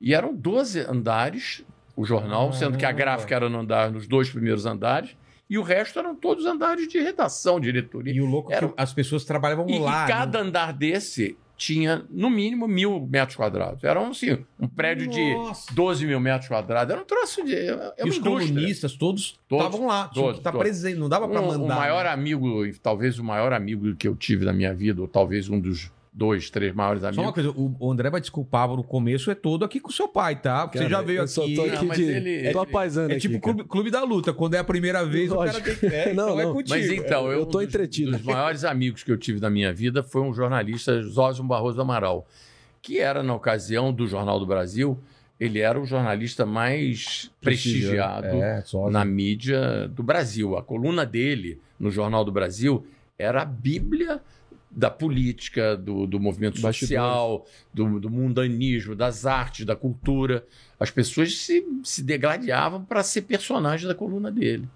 e 0.00 0.14
eram 0.14 0.34
12 0.34 0.80
andares 0.80 1.64
o 1.94 2.04
jornal, 2.04 2.52
sendo 2.54 2.78
que 2.78 2.86
a 2.86 2.90
gráfica 2.92 3.34
era 3.34 3.48
no 3.50 3.60
andar, 3.60 3.90
nos 3.90 4.06
dois 4.08 4.30
primeiros 4.30 4.64
andares, 4.64 5.14
e 5.48 5.58
o 5.58 5.62
resto 5.62 5.98
eram 5.98 6.14
todos 6.16 6.46
andares 6.46 6.88
de 6.88 6.98
redação, 6.98 7.60
diretoria. 7.60 8.14
E 8.14 8.20
o 8.20 8.24
louco 8.26 8.50
é 8.50 8.56
Era- 8.56 8.68
que 8.68 8.74
as 8.78 8.92
pessoas 8.94 9.24
trabalhavam 9.26 9.68
E, 9.68 9.76
e 9.76 9.78
lá. 9.78 10.06
cada 10.06 10.42
né? 10.42 10.48
andar 10.48 10.72
desse 10.72 11.36
tinha, 11.64 12.04
no 12.10 12.28
mínimo, 12.28 12.66
mil 12.66 13.06
metros 13.08 13.36
quadrados. 13.36 13.84
Era 13.84 14.00
um, 14.00 14.10
assim, 14.10 14.38
um 14.58 14.66
prédio 14.66 15.06
Nossa. 15.36 15.68
de 15.68 15.74
12 15.76 16.06
mil 16.06 16.18
metros 16.18 16.48
quadrados. 16.48 16.92
Era 16.92 17.00
um 17.00 17.04
troço 17.04 17.44
de. 17.44 17.54
É 17.54 17.92
E 18.04 18.08
os 18.08 18.16
indústria. 18.16 18.48
comunistas 18.48 18.94
todos 18.96 19.38
Todos, 19.48 19.66
estavam 19.66 19.86
lá. 19.86 20.08
Todos, 20.08 20.32
que 20.32 20.38
estar 20.38 20.50
todos. 20.52 20.64
presente. 20.64 20.98
Não 20.98 21.08
dava 21.08 21.28
pra 21.28 21.40
Um- 21.40 21.46
mandar. 21.46 21.74
O 21.76 21.78
maior 21.78 22.04
né? 22.04 22.10
amigo, 22.10 22.62
talvez 22.82 23.18
o 23.18 23.24
maior 23.24 23.52
amigo 23.52 23.94
que 23.94 24.08
eu 24.08 24.16
tive 24.16 24.44
na 24.44 24.52
minha 24.52 24.74
vida, 24.74 25.00
ou 25.00 25.06
talvez 25.06 25.48
um 25.48 25.60
dos 25.60 25.90
dois, 26.12 26.50
três 26.50 26.74
maiores 26.74 27.00
Só 27.02 27.08
uma 27.10 27.14
amigos. 27.30 27.32
coisa, 27.34 27.50
o 27.50 27.74
o 27.80 27.90
André 27.90 28.10
vai 28.10 28.20
desculpar 28.20 28.68
no 28.68 28.84
começo, 28.84 29.30
é 29.30 29.34
todo 29.34 29.64
aqui 29.64 29.80
com 29.80 29.88
o 29.88 29.92
seu 29.92 30.06
pai, 30.08 30.36
tá? 30.40 30.66
Porque 30.66 30.78
você 30.78 30.84
já 30.84 30.90
Cara, 30.96 31.02
veio 31.06 31.20
eu 31.20 31.28
só 31.28 31.42
aqui. 31.42 31.54
tô 31.54 31.66
Não, 31.66 31.74
aqui 31.74 31.86
mas 31.86 31.96
de... 31.96 32.04
ele- 32.04 32.52
tô 32.52 32.60
apaisando 32.60 33.12
É 33.12 33.16
aqui, 33.16 33.20
tipo 33.28 33.40
cara. 33.40 33.54
clube, 33.54 33.68
clube 33.68 33.90
da 33.90 34.04
luta. 34.04 34.32
Quando 34.32 34.54
é 34.54 34.58
a 34.58 34.64
primeira 34.64 35.04
vez, 35.06 35.30
o 35.30 35.36
Lógico. 35.36 35.60
cara 35.64 35.76
tem 35.78 35.88
que. 35.90 35.96
É, 35.96 36.12
Não, 36.14 36.24
então 36.28 36.40
é 36.40 36.44
não. 36.44 36.52
contigo. 36.52 36.70
Mas 36.78 36.90
então, 36.90 37.26
eu, 37.32 37.40
eu 37.40 37.46
tô 37.46 37.58
um 37.58 37.62
dos- 37.62 37.68
entretido. 37.74 38.10
dos 38.12 38.22
maiores 38.22 38.62
amigos 38.64 39.02
que 39.02 39.10
eu 39.10 39.16
tive 39.16 39.40
na 39.40 39.48
minha 39.48 39.72
vida 39.72 40.02
foi 40.02 40.20
um 40.20 40.34
jornalista, 40.34 41.00
Zósimo 41.02 41.48
Barroso 41.48 41.80
Amaral, 41.80 42.26
que 42.82 42.98
era, 42.98 43.22
na 43.22 43.34
ocasião 43.34 43.90
do 43.92 44.06
Jornal 44.06 44.38
do 44.38 44.44
Brasil, 44.46 44.98
ele 45.40 45.60
era 45.60 45.80
o 45.80 45.86
jornalista 45.86 46.44
mais 46.44 47.30
prestigiado 47.40 48.26
É, 48.26 48.60
só. 48.62 48.90
na 48.90 49.04
mídia 49.04 49.88
do 49.88 50.02
Brasil. 50.02 50.56
A 50.56 50.62
coluna 50.62 51.04
dele 51.06 51.58
no 51.80 51.90
Jornal 51.90 52.24
do 52.24 52.30
Brasil 52.30 52.86
era 53.18 53.42
a 53.42 53.44
bíblia 53.44 54.20
da 54.74 54.90
política, 54.90 55.76
do, 55.76 56.06
do 56.06 56.18
movimento 56.18 56.60
Bastidores. 56.60 56.78
social, 56.78 57.46
do, 57.72 58.00
do 58.00 58.10
mundanismo, 58.10 58.94
das 58.94 59.26
artes, 59.26 59.66
da 59.66 59.76
cultura. 59.76 60.46
As 60.80 60.90
pessoas 60.90 61.36
se, 61.36 61.64
se 61.84 62.02
degladiavam 62.02 62.84
para 62.84 63.02
ser 63.02 63.22
personagem 63.22 63.86
da 63.86 63.94
coluna 63.94 64.30
dele. 64.30 64.66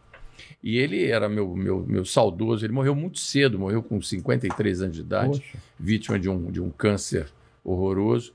E 0.63 0.77
ele 0.79 1.07
era 1.07 1.29
meu, 1.29 1.57
meu, 1.57 1.85
meu 1.87 2.05
saudoso, 2.05 2.65
ele 2.65 2.73
morreu 2.73 2.95
muito 2.95 3.19
cedo, 3.19 3.59
morreu 3.59 3.83
com 3.83 4.01
53 4.01 4.83
anos 4.83 4.97
de 4.97 5.03
idade 5.03 5.41
Poxa. 5.41 5.59
vítima 5.79 6.19
de 6.19 6.29
um, 6.29 6.51
de 6.51 6.61
um 6.61 6.71
câncer 6.71 7.33
horroroso, 7.65 8.35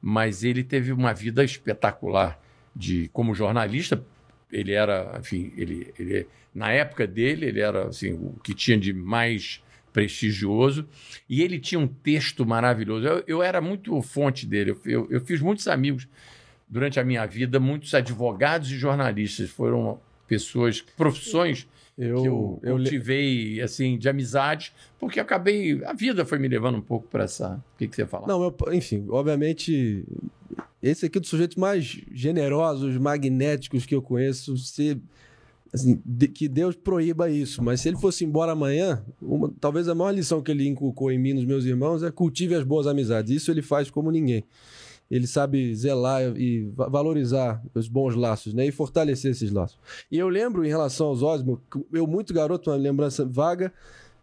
mas 0.00 0.42
ele 0.42 0.64
teve 0.64 0.92
uma 0.92 1.12
vida 1.12 1.44
espetacular 1.44 2.40
de 2.74 3.08
como 3.12 3.34
jornalista. 3.34 4.02
Ele 4.50 4.72
era, 4.72 5.16
enfim, 5.20 5.52
ele, 5.56 5.92
ele 5.98 6.26
na 6.54 6.72
época 6.72 7.06
dele 7.06 7.46
ele 7.46 7.60
era 7.60 7.88
assim 7.88 8.12
o 8.12 8.34
que 8.42 8.54
tinha 8.54 8.78
de 8.78 8.92
mais 8.92 9.62
prestigioso 9.96 10.86
e 11.26 11.40
ele 11.40 11.58
tinha 11.58 11.78
um 11.78 11.86
texto 11.88 12.44
maravilhoso. 12.44 13.06
Eu, 13.06 13.24
eu 13.26 13.42
era 13.42 13.62
muito 13.62 13.98
fonte 14.02 14.44
dele. 14.44 14.72
Eu, 14.72 14.80
eu, 14.84 15.06
eu 15.10 15.20
fiz 15.22 15.40
muitos 15.40 15.66
amigos 15.66 16.06
durante 16.68 17.00
a 17.00 17.04
minha 17.04 17.24
vida, 17.24 17.58
muitos 17.58 17.94
advogados 17.94 18.70
e 18.70 18.76
jornalistas 18.76 19.48
foram 19.48 19.98
pessoas, 20.28 20.82
profissões 20.82 21.66
Eu, 21.96 22.20
que 22.20 22.28
eu, 22.28 22.60
eu, 22.62 22.76
cultivei 22.76 23.58
assim 23.62 23.96
de 23.96 24.06
amizade, 24.06 24.70
porque 24.98 25.18
acabei 25.18 25.82
a 25.86 25.94
vida 25.94 26.26
foi 26.26 26.38
me 26.38 26.46
levando 26.46 26.76
um 26.76 26.82
pouco 26.82 27.08
para 27.08 27.24
essa. 27.24 27.64
O 27.74 27.78
que, 27.78 27.88
que 27.88 27.96
você 27.96 28.04
fala? 28.06 28.26
Não, 28.26 28.42
eu- 28.42 28.74
enfim, 28.74 29.06
obviamente, 29.08 30.04
esse 30.82 31.06
aqui 31.06 31.16
é 31.16 31.20
dos 31.22 31.30
sujeitos 31.30 31.56
mais 31.56 31.84
generosos, 32.12 32.98
magnéticos 32.98 33.86
que 33.86 33.94
eu 33.94 34.02
conheço. 34.02 34.58
Se, 34.58 35.00
assim, 35.80 36.00
de- 36.04 36.28
que 36.28 36.48
Deus 36.48 36.74
proíba 36.74 37.30
isso, 37.30 37.62
mas 37.62 37.80
se 37.80 37.88
ele 37.88 37.96
fosse 37.96 38.24
embora 38.24 38.52
amanhã, 38.52 39.04
uma- 39.20 39.52
talvez 39.60 39.88
a 39.88 39.94
maior 39.94 40.10
lição 40.12 40.42
que 40.42 40.50
ele 40.50 40.66
inculcou 40.66 41.10
em 41.12 41.18
mim, 41.18 41.32
nos 41.34 41.44
meus 41.44 41.64
irmãos, 41.64 42.02
é 42.02 42.10
cultive 42.10 42.54
as 42.54 42.64
boas 42.64 42.86
amizades. 42.86 43.30
Isso 43.30 43.50
ele 43.50 43.62
faz 43.62 43.90
como 43.90 44.10
ninguém. 44.10 44.44
Ele 45.08 45.26
sabe 45.26 45.72
zelar 45.74 46.36
e 46.36 46.64
va- 46.74 46.88
valorizar 46.88 47.62
os 47.72 47.86
bons 47.86 48.16
laços, 48.16 48.52
né? 48.52 48.66
E 48.66 48.72
fortalecer 48.72 49.30
esses 49.30 49.52
laços. 49.52 49.78
E 50.10 50.18
eu 50.18 50.28
lembro, 50.28 50.64
em 50.64 50.68
relação 50.68 51.06
aos 51.06 51.22
Osmo, 51.22 51.60
eu 51.92 52.06
muito 52.08 52.34
garoto, 52.34 52.70
uma 52.70 52.76
lembrança 52.76 53.24
vaga 53.24 53.72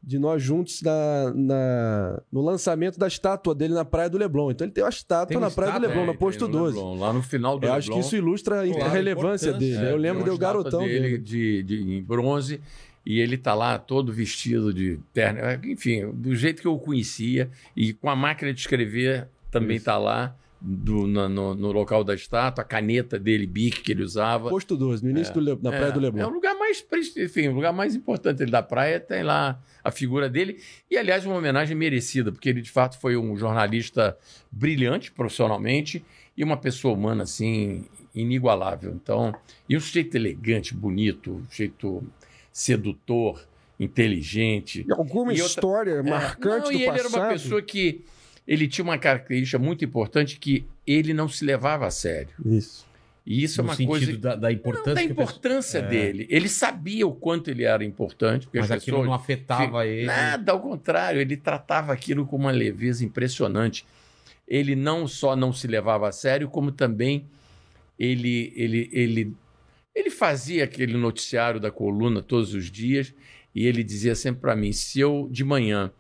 de 0.06 0.20
nós 0.20 0.44
juntos 0.44 0.82
na, 0.82 1.32
na- 1.34 2.22
no 2.32 2.42
lançamento 2.42 3.00
da 3.00 3.08
estátua 3.08 3.56
dele 3.56 3.74
na 3.74 3.86
Praia 3.86 4.10
do 4.10 4.18
Leblon. 4.18 4.52
Então 4.52 4.66
ele 4.66 4.74
tem 4.74 4.84
uma 4.84 4.90
estátua 4.90 5.28
Tem 5.28 5.40
na 5.40 5.50
Praia 5.50 5.72
do 5.72 5.76
estátua? 5.78 5.88
Leblon, 5.88 6.04
É, 6.04 6.08
na 6.08 6.20
Posto 6.20 6.40
tem 6.46 6.48
no 6.50 6.60
12. 6.60 6.76
Leblon, 6.76 7.00
lá 7.00 7.14
no 7.14 7.24
final 7.24 7.58
do 7.58 7.66
Eu 7.66 7.74
acho 7.74 7.88
que 7.88 7.94
Leblon, 7.94 8.06
isso 8.08 8.16
ilustra 8.18 8.62
a 8.62 8.68
Claro, 8.68 8.92
relevância 8.92 9.56
a 9.56 9.58
dele. 9.58 9.78
é, 9.86 9.92
eu 9.92 9.98
lembro 9.98 10.20
estátua 10.24 10.38
garotão 10.38 10.80
dele 10.82 11.00
dele. 11.00 11.18
de, 11.20 11.64
de- 11.64 11.94
em 11.98 12.04
bronze 12.04 12.60
e 13.06 13.20
ele 13.20 13.38
tá 13.38 13.54
lá 13.54 13.78
todo 13.80 14.12
vestido 14.12 14.74
de 14.74 15.00
terno, 15.14 15.40
é, 15.40 15.60
enfim, 15.66 16.12
do 16.14 16.36
jeito 16.36 16.62
que 16.62 16.68
eu 16.68 16.74
o 16.74 16.80
conhecia 16.80 17.50
e 17.76 17.94
com 17.94 18.10
a 18.10 18.16
máquina 18.16 18.54
de 18.54 18.60
escrever 18.60 19.28
também 19.52 19.78
Isso. 19.78 19.86
tá 19.86 19.98
lá 19.98 20.36
do- 20.66 21.06
na- 21.08 21.28
no, 21.28 21.54
no 21.54 21.72
local 21.74 22.06
da 22.06 22.16
estátua, 22.16 22.62
a 22.62 22.66
caneta 22.66 23.20
dele, 23.20 23.46
bic 23.46 23.82
que 23.82 23.92
ele 23.92 24.02
usava. 24.04 24.50
Posto 24.50 24.78
12, 24.78 25.04
no 25.04 25.10
início 25.12 25.34
do 25.34 25.42
Le- 25.42 25.60
na 25.62 25.70
Praia 25.72 25.88
É, 25.88 25.92
do 25.92 26.00
Leblon. 26.00 26.22
É 26.22 26.26
o 26.26 26.30
lugar 26.30 26.53
mais, 26.64 27.18
enfim, 27.18 27.48
o 27.50 27.54
lugar 27.56 27.74
mais 27.74 27.96
importante 27.96 28.42
ali 28.44 28.52
da 28.52 28.64
praia, 28.64 29.00
tem 29.00 29.24
lá 29.24 29.62
a 29.84 29.92
figura 29.92 30.30
dele. 30.30 30.62
E, 30.90 30.98
aliás, 30.98 31.26
uma 31.26 31.36
homenagem 31.36 31.76
merecida, 31.76 32.32
porque 32.32 32.50
ele, 32.50 32.62
de 32.62 32.72
fato, 32.72 33.00
foi 33.00 33.16
um 33.18 33.36
jornalista 33.38 34.18
brilhante 34.52 35.12
profissionalmente 35.12 36.04
e 36.38 36.44
uma 36.44 36.58
pessoa 36.58 36.94
humana, 36.94 37.24
assim, 37.24 37.86
inigualável. 38.16 38.92
Então, 38.94 39.34
e 39.68 39.76
um 39.76 39.80
sujeito 39.80 40.16
elegante, 40.16 40.74
bonito, 40.74 41.32
um 41.34 41.50
sujeito 41.50 42.04
sedutor, 42.52 43.46
inteligente. 43.80 44.86
Alguma 44.92 45.34
E 45.34 45.42
outra- 45.42 45.48
história 45.48 46.04
marcante 46.04 46.66
Não, 46.66 46.72
do 46.72 46.72
e 46.72 46.76
ele 46.84 46.86
passado. 46.92 47.16
era 47.16 47.24
uma 47.26 47.30
pessoa 47.34 47.62
que... 47.62 48.02
Ele 48.46 48.68
tinha 48.68 48.84
uma 48.84 48.98
característica 48.98 49.58
muito 49.58 49.86
importante 49.86 50.38
que 50.38 50.66
ele 50.86 51.14
não 51.14 51.30
se 51.30 51.46
levava 51.46 51.88
a 51.88 51.92
sério. 51.92 52.34
Isso. 52.46 52.86
E 53.26 53.42
isso 53.44 53.62
no 53.64 53.70
é 53.70 53.72
uma 53.76 53.88
coisa 53.88 54.18
da, 54.18 54.36
da 54.36 54.52
importância. 54.52 54.90
não, 54.90 54.96
da 54.96 55.02
que 55.02 55.06
a 55.12 55.16
pessoa- 55.16 55.24
importância 55.24 55.78
É. 55.80 55.88
dele. 55.88 56.28
Ele 56.30 56.50
sabia 56.50 57.08
o 57.08 57.14
quanto 57.14 57.50
ele 57.50 57.64
era 57.64 57.84
importante, 57.84 58.46
porque 58.48 58.60
Mas 58.60 58.70
as 58.70 58.78
aquilo 58.82 58.98
pessoas... 58.98 59.08
não 59.08 59.14
afetava 59.14 59.86
ele. 59.88 60.06
Nada, 60.08 60.52
ao 60.52 60.60
contrário, 60.60 61.22
ele 61.22 61.38
tratava 61.38 61.94
aquilo 61.94 62.26
com 62.26 62.36
uma 62.36 62.52
leveza 62.52 63.06
impressionante. 63.06 63.86
Ele 64.46 64.76
não 64.76 65.08
só 65.08 65.36
não 65.38 65.54
se 65.54 65.68
levava 65.68 66.10
a 66.10 66.12
sério, 66.12 66.50
como 66.50 66.70
também 66.72 67.26
ele, 67.98 68.52
ele, 68.58 68.90
ele, 68.92 69.34
ele 69.96 70.10
fazia 70.10 70.66
aquele 70.66 70.98
noticiário 70.98 71.60
da 71.62 71.72
coluna 71.72 72.22
todos 72.22 72.54
os 72.54 72.70
dias 72.70 73.14
e 73.56 73.66
ele 73.66 73.84
dizia 73.86 74.16
sempre 74.16 74.42
para 74.42 74.56
mim: 74.56 74.74
se 74.74 75.00
eu 75.00 75.30
de 75.32 75.46
manhã 75.46 75.92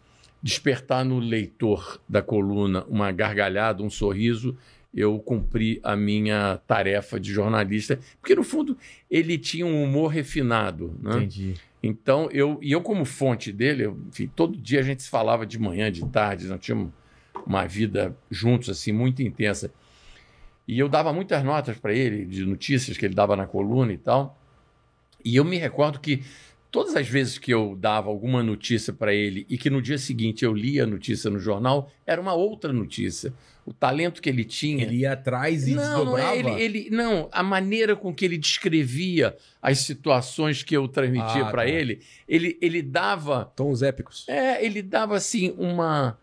despertar 0.41 1.05
no 1.05 1.19
leitor 1.19 2.01
da 2.09 2.21
coluna 2.21 2.83
uma 2.89 3.11
gargalhada, 3.13 3.81
um 3.81 3.89
sorriso, 3.89 4.57
eu 4.93 5.17
cumpri 5.19 5.79
a 5.83 5.95
minha 5.95 6.57
tarefa 6.67 7.19
de 7.19 7.31
jornalista, 7.31 7.99
porque 8.21 8.35
no 8.35 8.43
fundo 8.43 8.77
ele 9.09 9.37
tinha 9.37 9.65
um 9.65 9.83
humor 9.83 10.07
refinado, 10.07 10.95
né? 11.01 11.17
Entendi. 11.17 11.55
Então, 11.81 12.29
eu, 12.31 12.59
e 12.61 12.71
eu 12.71 12.81
como 12.81 13.03
fonte 13.03 13.51
dele, 13.51 13.85
eu, 13.85 13.99
enfim, 14.07 14.31
todo 14.33 14.57
dia 14.57 14.79
a 14.79 14.83
gente 14.83 15.03
se 15.03 15.09
falava 15.09 15.45
de 15.45 15.59
manhã, 15.59 15.91
de 15.91 16.07
tarde, 16.07 16.47
nós 16.47 16.59
tínhamos 16.61 16.93
uma 17.45 17.65
vida 17.65 18.15
juntos, 18.31 18.69
assim, 18.69 18.91
muito 18.93 19.21
intensa. 19.21 19.73
E 20.65 20.79
eu 20.79 20.87
dava 20.87 21.11
muitas 21.11 21.43
notas 21.43 21.77
para 21.77 21.93
ele, 21.93 22.25
de 22.25 22.45
notícias 22.45 22.97
que 22.97 23.05
ele 23.05 23.13
dava 23.13 23.35
na 23.35 23.45
coluna 23.45 23.91
e 23.91 23.97
tal. 23.97 24.39
E 25.25 25.35
eu 25.35 25.43
me 25.43 25.57
recordo 25.57 25.99
que 25.99 26.23
todas 26.73 26.95
as 26.95 27.07
vezes 27.07 27.37
que 27.37 27.53
eu 27.53 27.77
dava 27.79 28.09
alguma 28.09 28.41
notícia 28.41 28.91
para 28.91 29.13
ele 29.13 29.45
e 29.47 29.59
que 29.59 29.69
no 29.69 29.79
dia 29.79 29.99
seguinte 29.99 30.43
eu 30.43 30.51
lia 30.51 30.83
a 30.85 30.87
notícia 30.87 31.29
no 31.29 31.37
jornal, 31.39 31.91
era 32.03 32.19
uma 32.19 32.33
outra 32.33 32.73
notícia. 32.73 33.31
O 33.63 33.71
talento 33.71 34.19
que 34.23 34.27
ele 34.27 34.43
tinha. 34.43 34.83
Ele 34.83 34.97
ia 35.01 35.13
atrás 35.13 35.67
e 35.67 35.75
Não, 35.75 35.83
não 35.83 36.15
desdobrava. 36.15 36.31
é 36.31 36.39
ele, 36.39 36.79
ele. 36.79 36.89
Não, 36.89 37.29
a 37.31 37.43
maneira 37.43 37.95
com 37.95 38.11
que 38.13 38.25
ele 38.25 38.37
descrevia 38.39 39.37
as 39.61 39.79
situações 39.79 40.63
que 40.63 40.75
eu 40.75 40.87
transmitia 40.87 41.43
Ah, 41.43 41.51
para 41.51 41.61
tá. 41.63 41.69
ele, 41.69 42.01
ele, 42.27 42.57
ele 42.59 42.81
dava. 42.81 43.45
Tons 43.55 43.83
épicos. 43.83 44.27
É, 44.27 44.65
ele 44.65 44.81
dava 44.81 45.15
assim 45.15 45.53
uma, 45.59 46.17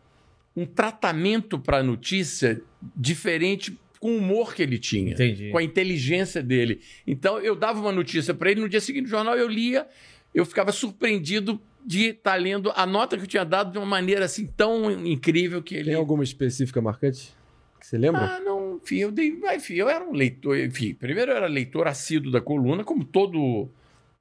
um 0.57 0.67
tratamento 0.67 1.59
para 1.61 1.79
a 1.79 1.83
notícia 1.83 2.61
diferente 2.95 3.79
com 4.01 4.13
o 4.13 4.17
humor 4.19 4.53
que 4.55 4.63
ele 4.63 4.79
tinha, 4.79 5.13
Entendi. 5.13 5.51
com 5.51 5.59
a 5.59 5.63
inteligência 5.63 6.43
dele. 6.43 6.81
Então 7.07 7.39
eu 7.39 7.55
dava 7.55 7.79
uma 7.81 7.93
notícia 7.93 8.35
para 8.35 8.51
ele, 8.51 8.61
no 8.61 8.69
dia 8.69 8.81
seguinte 8.81 9.05
no 9.05 9.09
jornal 9.09 9.37
eu 9.37 9.47
lia, 9.49 9.87
eu 10.35 10.45
ficava 10.45 10.73
surpreendido 10.73 11.61
de 11.85 12.07
estar 12.11 12.35
lendo 12.41 12.71
a 12.77 12.85
nota 12.87 13.17
que 13.17 13.23
eu 13.23 13.27
tinha 13.27 13.45
dado 13.45 13.73
de 13.73 13.79
uma 13.79 13.87
maneira 13.87 14.25
assim 14.25 14.47
tão 14.47 14.91
incrível 15.07 15.63
que 15.63 15.75
ele 15.75 15.87
Tem 15.87 15.95
alguma 15.95 16.23
específica 16.23 16.81
marcante? 16.81 17.33
Que 17.81 17.87
você 17.87 17.97
lembra? 17.97 18.37
ah, 18.37 18.41
não, 18.41 18.77
enfim, 18.83 18.97
eu 18.99 19.11
dei. 19.11 19.39
ah, 19.47 19.55
Enfim, 19.57 19.75
eu 19.75 19.89
era 19.89 20.05
um 20.05 20.13
leitor. 20.13 20.59
Enfim, 20.59 20.93
primeiro 20.95 21.33
eu 21.33 21.37
era 21.37 21.47
leitor 21.47 21.89
assíduo 21.89 22.31
da 22.31 22.41
coluna, 22.41 22.85
como 22.85 23.05
todo. 23.05 23.71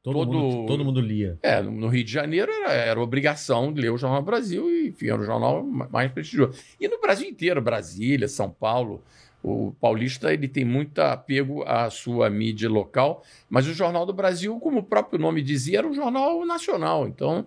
Todo, 0.02 0.20
todo- 0.20 0.32
mundo, 0.34 0.66
todo 0.66 0.86
mundo 0.86 1.02
lia. 1.02 1.38
É, 1.44 1.62
no 1.62 1.90
Rio 1.90 2.06
de 2.06 2.12
Janeiro 2.12 2.50
era, 2.50 2.72
era 2.72 3.02
obrigação 3.02 3.74
de 3.74 3.82
ler 3.82 3.92
o 3.92 3.98
Jornal 3.98 4.22
Brasil, 4.24 4.70
e, 4.72 4.88
enfim, 4.88 5.08
era 5.10 5.20
o 5.22 5.26
jornal 5.26 5.62
ma- 5.62 5.90
mais 5.92 6.10
prestigioso. 6.10 6.58
E 6.80 6.88
no 6.88 7.02
Brasil 7.02 7.28
inteiro, 7.28 7.62
Brasília, 7.62 8.30
São 8.30 8.50
Paulo. 8.50 9.04
O 9.42 9.74
paulista 9.80 10.34
ele 10.34 10.48
tem 10.50 10.66
muito 10.66 11.00
apego 11.00 11.64
à 11.64 11.90
sua 11.90 12.30
mídia 12.30 12.70
local, 12.70 13.24
mas 13.50 13.68
o 13.68 13.74
Jornal 13.74 14.06
do 14.06 14.12
Brasil, 14.12 14.60
como 14.60 14.80
o 14.80 14.84
próprio 14.84 15.18
nome 15.20 15.42
dizia, 15.42 15.78
era 15.80 15.88
um 15.88 15.94
jornal 15.94 16.46
nacional. 16.46 17.08
Então, 17.08 17.46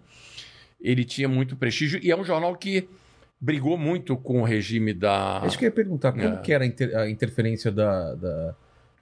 ele 0.81 1.05
tinha 1.05 1.29
muito 1.29 1.55
prestígio 1.55 2.01
e 2.03 2.11
é 2.11 2.17
um 2.17 2.25
jornal 2.25 2.57
que 2.57 2.89
brigou 3.41 3.77
muito 3.77 4.17
com 4.17 4.41
o 4.41 4.45
regime 4.45 4.95
da. 4.95 5.41
É 5.45 5.47
isso 5.49 5.59
que 5.59 5.65
eu 5.65 5.69
ia 5.69 5.75
perguntar. 5.75 6.13
Como 6.13 6.25
É. 6.25 6.37
que 6.39 6.53
era 6.53 6.65
a, 6.65 6.67
inter- 6.67 6.97
a 6.97 7.11
interferência 7.11 7.71
da, 7.71 8.15
da- 8.15 8.55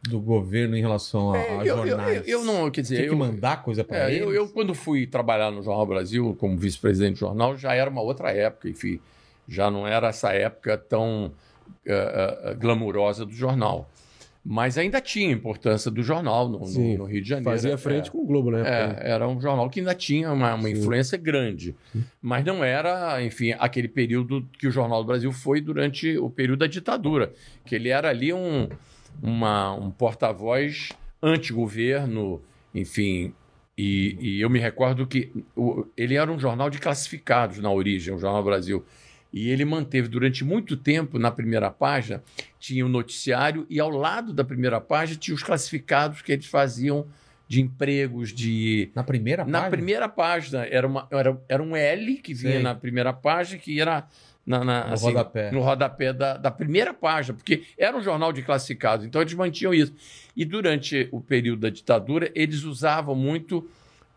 do 0.08 0.18
governo 0.18 0.76
em 0.76 0.80
relação 0.80 1.32
a, 1.32 1.38
É, 1.38 1.58
a 1.58 1.64
eu, 1.64 1.76
eu, 1.76 1.86
jornais? 1.86 2.16
eu, 2.26 2.38
eu 2.40 2.44
não, 2.44 2.70
quer 2.70 2.80
dizer, 2.80 2.96
Tinha 2.96 3.08
que 3.08 3.14
eu, 3.14 3.18
mandar 3.18 3.62
coisa 3.62 3.84
pra 3.84 3.98
É, 3.98 4.06
eles? 4.14 4.20
eu, 4.22 4.32
eu, 4.34 4.48
quando 4.48 4.74
fui 4.74 5.06
trabalhar 5.06 5.50
no 5.52 5.62
Jornal 5.62 5.86
Brasil 5.86 6.34
como 6.40 6.56
vice-presidente 6.56 7.12
do 7.14 7.18
jornal, 7.20 7.56
já 7.56 7.72
era 7.74 7.88
uma 7.88 8.00
outra 8.00 8.32
época, 8.32 8.68
enfim, 8.68 8.98
já 9.46 9.70
não 9.70 9.86
era 9.86 10.08
essa 10.08 10.32
época 10.32 10.76
tão 10.78 11.30
eh, 11.86 12.38
eh, 12.44 12.54
glamurosa 12.54 13.24
do 13.26 13.32
jornal. 13.32 13.90
Mas 14.42 14.78
ainda 14.78 15.02
tinha 15.02 15.30
importância 15.30 15.90
do 15.90 16.02
jornal 16.02 16.48
no, 16.48 16.60
no- 16.60 16.66
Sim, 16.66 16.96
no 16.96 17.04
Rio 17.04 17.20
de 17.22 17.28
Janeiro. 17.28 17.50
Fazia 17.50 17.74
É, 17.74 17.76
frente 17.76 18.10
com 18.10 18.18
o 18.22 18.26
Globo, 18.26 18.50
né? 18.50 18.62
é, 18.64 19.10
era 19.10 19.28
um 19.28 19.38
jornal 19.38 19.68
que 19.68 19.80
ainda 19.80 19.94
tinha 19.94 20.32
uma, 20.32 20.54
uma 20.54 20.70
influência 20.70 21.18
grande. 21.18 21.76
Mas 22.22 22.42
não 22.42 22.64
era, 22.64 23.22
enfim, 23.22 23.54
aquele 23.58 23.86
período 23.86 24.48
que 24.58 24.66
o 24.66 24.70
Jornal 24.70 25.02
do 25.02 25.06
Brasil 25.08 25.30
foi 25.30 25.60
durante 25.60 26.16
o 26.16 26.30
período 26.30 26.60
da 26.60 26.66
ditadura. 26.66 27.32
Que 27.66 27.74
ele 27.74 27.90
era 27.90 28.08
ali 28.08 28.32
um, 28.32 28.66
uma- 29.22 29.74
um 29.74 29.90
porta-voz 29.90 30.88
anti-governo, 31.22 32.40
enfim. 32.74 33.32
E, 33.76 34.16
e 34.20 34.40
eu 34.40 34.50
me 34.50 34.58
recordo 34.58 35.06
que 35.06 35.30
o- 35.56 35.86
ele 35.96 36.14
era 36.14 36.30
um 36.30 36.38
jornal 36.38 36.70
de 36.70 36.78
classificados 36.78 37.58
na 37.58 37.70
origem, 37.70 38.14
o 38.14 38.18
Jornal 38.18 38.42
do 38.42 38.46
Brasil. 38.46 38.84
E 39.32 39.48
ele 39.50 39.64
manteve 39.64 40.08
durante 40.08 40.44
muito 40.44 40.76
tempo, 40.76 41.18
na 41.18 41.30
primeira 41.30 41.70
página, 41.70 42.22
tinha 42.58 42.84
o 42.84 42.88
noticiário 42.88 43.64
e 43.70 43.78
ao 43.78 43.90
lado 43.90 44.32
da 44.32 44.42
primeira 44.44 44.80
página 44.80 45.18
tinha 45.18 45.34
os 45.34 45.42
classificados 45.42 46.20
que 46.22 46.32
eles 46.32 46.46
faziam 46.46 47.06
de 47.46 47.60
empregos, 47.60 48.32
de 48.32 48.90
Na 48.94 49.02
primeira 49.04 49.44
na 49.44 49.58
página? 49.62 49.70
primeira 49.70 50.08
página 50.08 50.66
era, 50.66 50.86
uma, 50.86 51.06
era, 51.10 51.40
era 51.48 51.62
um 51.62 51.74
L 51.76 52.16
que 52.16 52.32
vinha 52.34 52.54
Sei. 52.54 52.62
na 52.62 52.74
primeira 52.74 53.12
página, 53.12 53.58
que 53.60 53.80
era 53.80 54.06
na, 54.46 54.64
na- 54.64 54.86
No 54.88 54.92
assim, 54.94 55.06
rodapé. 55.06 55.50
no 55.52 55.60
rodapé 55.60 56.12
da, 56.12 56.36
da 56.36 56.50
primeira 56.50 56.92
página, 56.94 57.34
porque 57.36 57.62
era 57.78 57.96
um 57.96 58.02
jornal 58.02 58.32
de 58.32 58.42
classificados, 58.42 59.04
então 59.04 59.20
eles 59.20 59.34
mantinham 59.34 59.74
isso. 59.74 59.92
E 60.36 60.44
durante 60.44 61.08
o 61.12 61.20
período 61.20 61.60
da 61.60 61.70
ditadura, 61.70 62.30
eles 62.34 62.62
usavam 62.64 63.14
muito 63.14 63.68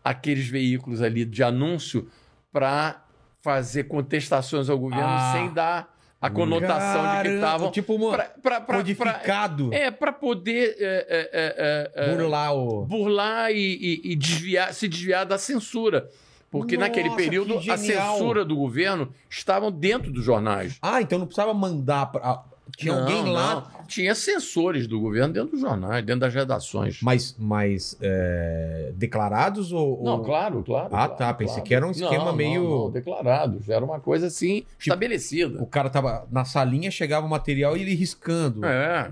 aqueles 0.02 0.46
veículos 0.48 1.02
ali 1.02 1.24
de 1.24 1.42
anúncio 1.42 2.08
para 2.52 3.03
fazer 3.44 3.84
contestações 3.84 4.70
ao 4.70 4.78
governo 4.78 5.04
Ah. 5.06 5.32
sem 5.34 5.50
dar 5.52 5.94
a 6.18 6.30
conotação 6.30 7.16
de 7.18 7.22
que 7.28 7.34
estavam. 7.34 7.70
Tipo, 7.70 7.94
uma, 7.94 8.12
pra- 8.12 8.24
pra- 8.24 8.40
pra- 8.40 8.60
pra- 8.62 8.76
codificado. 8.78 9.72
É, 9.74 9.90
para 9.90 10.10
poder 10.14 10.74
é, 10.80 10.84
é, 10.84 11.30
é, 11.32 11.90
é, 12.02 12.10
é, 12.10 12.16
burlar 12.16 12.54
o... 12.54 12.86
burlar 12.86 13.50
e, 13.52 13.56
e- 13.58 14.12
e 14.12 14.16
desviar, 14.16 14.72
se 14.72 14.88
desviar 14.88 15.26
da 15.26 15.36
censura. 15.36 16.08
Porque 16.50 16.76
Nossa, 16.78 16.88
naquele 16.88 17.10
período 17.16 17.58
a 17.70 17.76
censura 17.76 18.44
do 18.44 18.56
governo 18.56 19.12
estavam 19.28 19.70
dentro 19.70 20.10
dos 20.10 20.24
jornais. 20.24 20.78
Ah, 20.80 21.02
então 21.02 21.18
não 21.18 21.26
precisava 21.26 21.52
mandar 21.52 22.06
pra... 22.06 22.42
Tinha 22.78 22.94
Não, 22.94 23.02
alguém 23.02 23.24
lá... 23.30 23.54
não. 23.56 23.66
Tinha 23.86 24.14
censores 24.14 24.86
do 24.86 25.00
governo 25.00 25.32
dentro 25.32 25.50
dos 25.52 25.60
jornais, 25.60 26.04
dentro 26.04 26.20
das 26.20 26.34
redações. 26.34 27.00
Mas, 27.02 27.34
mas 27.38 27.96
é, 28.00 28.92
declarados 28.96 29.72
ou... 29.72 30.02
Não, 30.02 30.18
ou- 30.18 30.24
claro, 30.24 30.62
claro. 30.62 30.86
Ah, 30.86 31.06
claro, 31.06 31.14
tá, 31.16 31.34
pensei 31.34 31.54
claro. 31.56 31.68
que 31.68 31.74
era 31.74 31.86
um 31.86 31.90
esquema 31.90 32.24
Não, 32.26 32.36
meio- 32.36 32.62
Não, 32.62 32.78
não, 32.84 32.90
declarados. 32.90 33.68
Era 33.68 33.84
uma 33.84 34.00
coisa 34.00 34.26
assim, 34.26 34.64
estabelecida. 34.78 35.62
O 35.62 35.66
cara 35.66 35.88
tava 35.90 36.26
na 36.30 36.44
salinha, 36.44 36.90
chegava 36.90 37.26
o 37.26 37.30
material 37.30 37.76
e 37.76 37.82
ele 37.82 37.94
riscando. 37.94 38.64
É. 38.64 39.10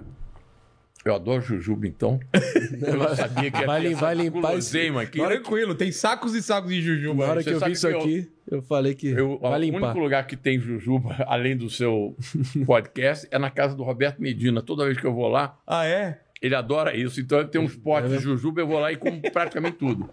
Eu 1.05 1.15
adoro 1.17 1.41
Jujuba, 1.43 1.87
então. 1.87 2.21
Eu 2.87 2.97
não 2.97 3.17
sabia 3.17 3.51
que 3.51 3.67
Vai 3.67 3.87
essa 3.87 3.97
vai 4.01 4.15
limpar 4.15 4.41
guloseima 4.51 5.03
aqui. 5.03 5.19
Tranquilo, 5.19 5.75
tem 5.75 5.91
sacos 5.91 6.35
e 6.35 6.43
sacos 6.43 6.71
de 6.71 6.81
jujuba. 6.81 7.27
Na 7.27 7.33
hora 7.33 7.43
que 7.43 7.51
eu 7.51 7.59
vi 7.59 7.73
isso 7.73 7.89
eu- 7.89 7.99
aqui, 8.01 8.31
eu 8.49 8.63
falei 8.63 8.95
que 8.95 9.09
Eu, 9.09 9.39
vai 9.39 9.59
o 9.59 9.63
limpar. 9.63 9.83
único 9.83 9.99
lugar 9.99 10.27
que 10.27 10.37
tem 10.37 10.61
jujuba, 10.61 11.17
além 11.27 11.57
do 11.57 11.69
seu 11.69 12.17
podcast, 12.65 13.27
é 13.33 13.39
na 13.39 13.51
casa 13.51 13.75
do 13.75 13.83
Roberto 13.83 14.21
Medina. 14.23 14.63
Toda 14.63 14.85
vez 14.85 14.97
que 14.97 15.05
eu 15.07 15.13
vou 15.13 15.27
lá, 15.29 15.59
Ah, 15.67 15.85
é? 15.85 16.21
ele 16.41 16.55
adora 16.55 16.97
isso. 16.97 17.21
Então 17.21 17.41
ele 17.41 17.49
tem 17.49 17.61
uns 17.61 17.75
potes 17.75 18.13
É, 18.13 18.17
de 18.19 18.23
jujuba, 18.23 18.61
eu 18.61 18.67
vou 18.69 18.79
lá 18.79 18.93
e 18.93 18.97
como 18.97 19.21
praticamente 19.33 19.79
tudo. 19.79 20.09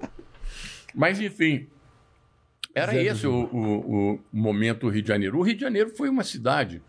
Mas, 0.95 1.19
enfim, 1.21 1.67
era 2.73 2.91
Zé 2.93 3.03
esse 3.03 3.27
o, 3.27 3.43
o- 3.51 4.13
o 4.15 4.19
momento 4.33 4.81
do 4.81 4.89
Rio 4.89 5.01
de 5.03 5.07
Janeiro. 5.07 5.37
O 5.37 5.41
Rio 5.43 5.53
de 5.55 5.61
Janeiro 5.61 5.89
foi 5.95 6.09
uma 6.09 6.23
cidade, 6.23 6.81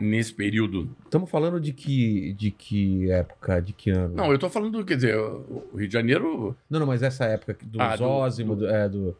nesse 0.00 0.32
período. 0.32 0.88
Estamos 1.04 1.28
falando 1.30 1.60
de 1.60 1.72
que, 1.72 2.32
de 2.34 2.50
que 2.50 3.10
época, 3.10 3.60
de 3.60 3.72
que 3.72 3.90
ano? 3.90 4.14
Não, 4.14 4.26
eu 4.26 4.34
estou 4.36 4.48
falando, 4.50 4.84
quer 4.84 4.94
dizer, 4.96 5.16
o 5.16 5.70
Rio 5.76 5.88
de 5.88 5.92
Janeiro, 5.92 6.56
não, 6.70 6.80
não, 6.80 6.86
mas 6.86 7.02
essa 7.02 7.24
época 7.24 7.56
do 7.62 7.80
Ah, 7.80 7.92
do- 7.96 7.98
Zózimo, 7.98 8.54
do, 8.56 8.68
é, 8.68 8.88
do... 8.88 9.16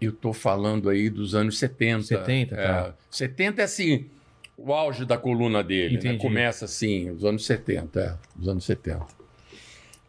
eu 0.00 0.10
estou 0.10 0.32
falando 0.32 0.88
aí 0.88 1.08
dos 1.08 1.34
anos 1.34 1.58
70. 1.58 2.02
70, 2.02 2.54
é, 2.54 2.66
tá. 2.66 2.94
70 3.10 3.60
é 3.60 3.64
assim, 3.64 4.06
o 4.56 4.72
auge 4.72 5.04
da 5.04 5.16
coluna 5.16 5.62
dele. 5.62 5.98
né? 6.02 6.16
Começa 6.18 6.64
assim, 6.64 7.10
os 7.10 7.24
anos 7.24 7.44
70, 7.46 8.00
é, 8.00 8.14
os 8.40 8.48
anos 8.48 8.64
70. 8.64 9.06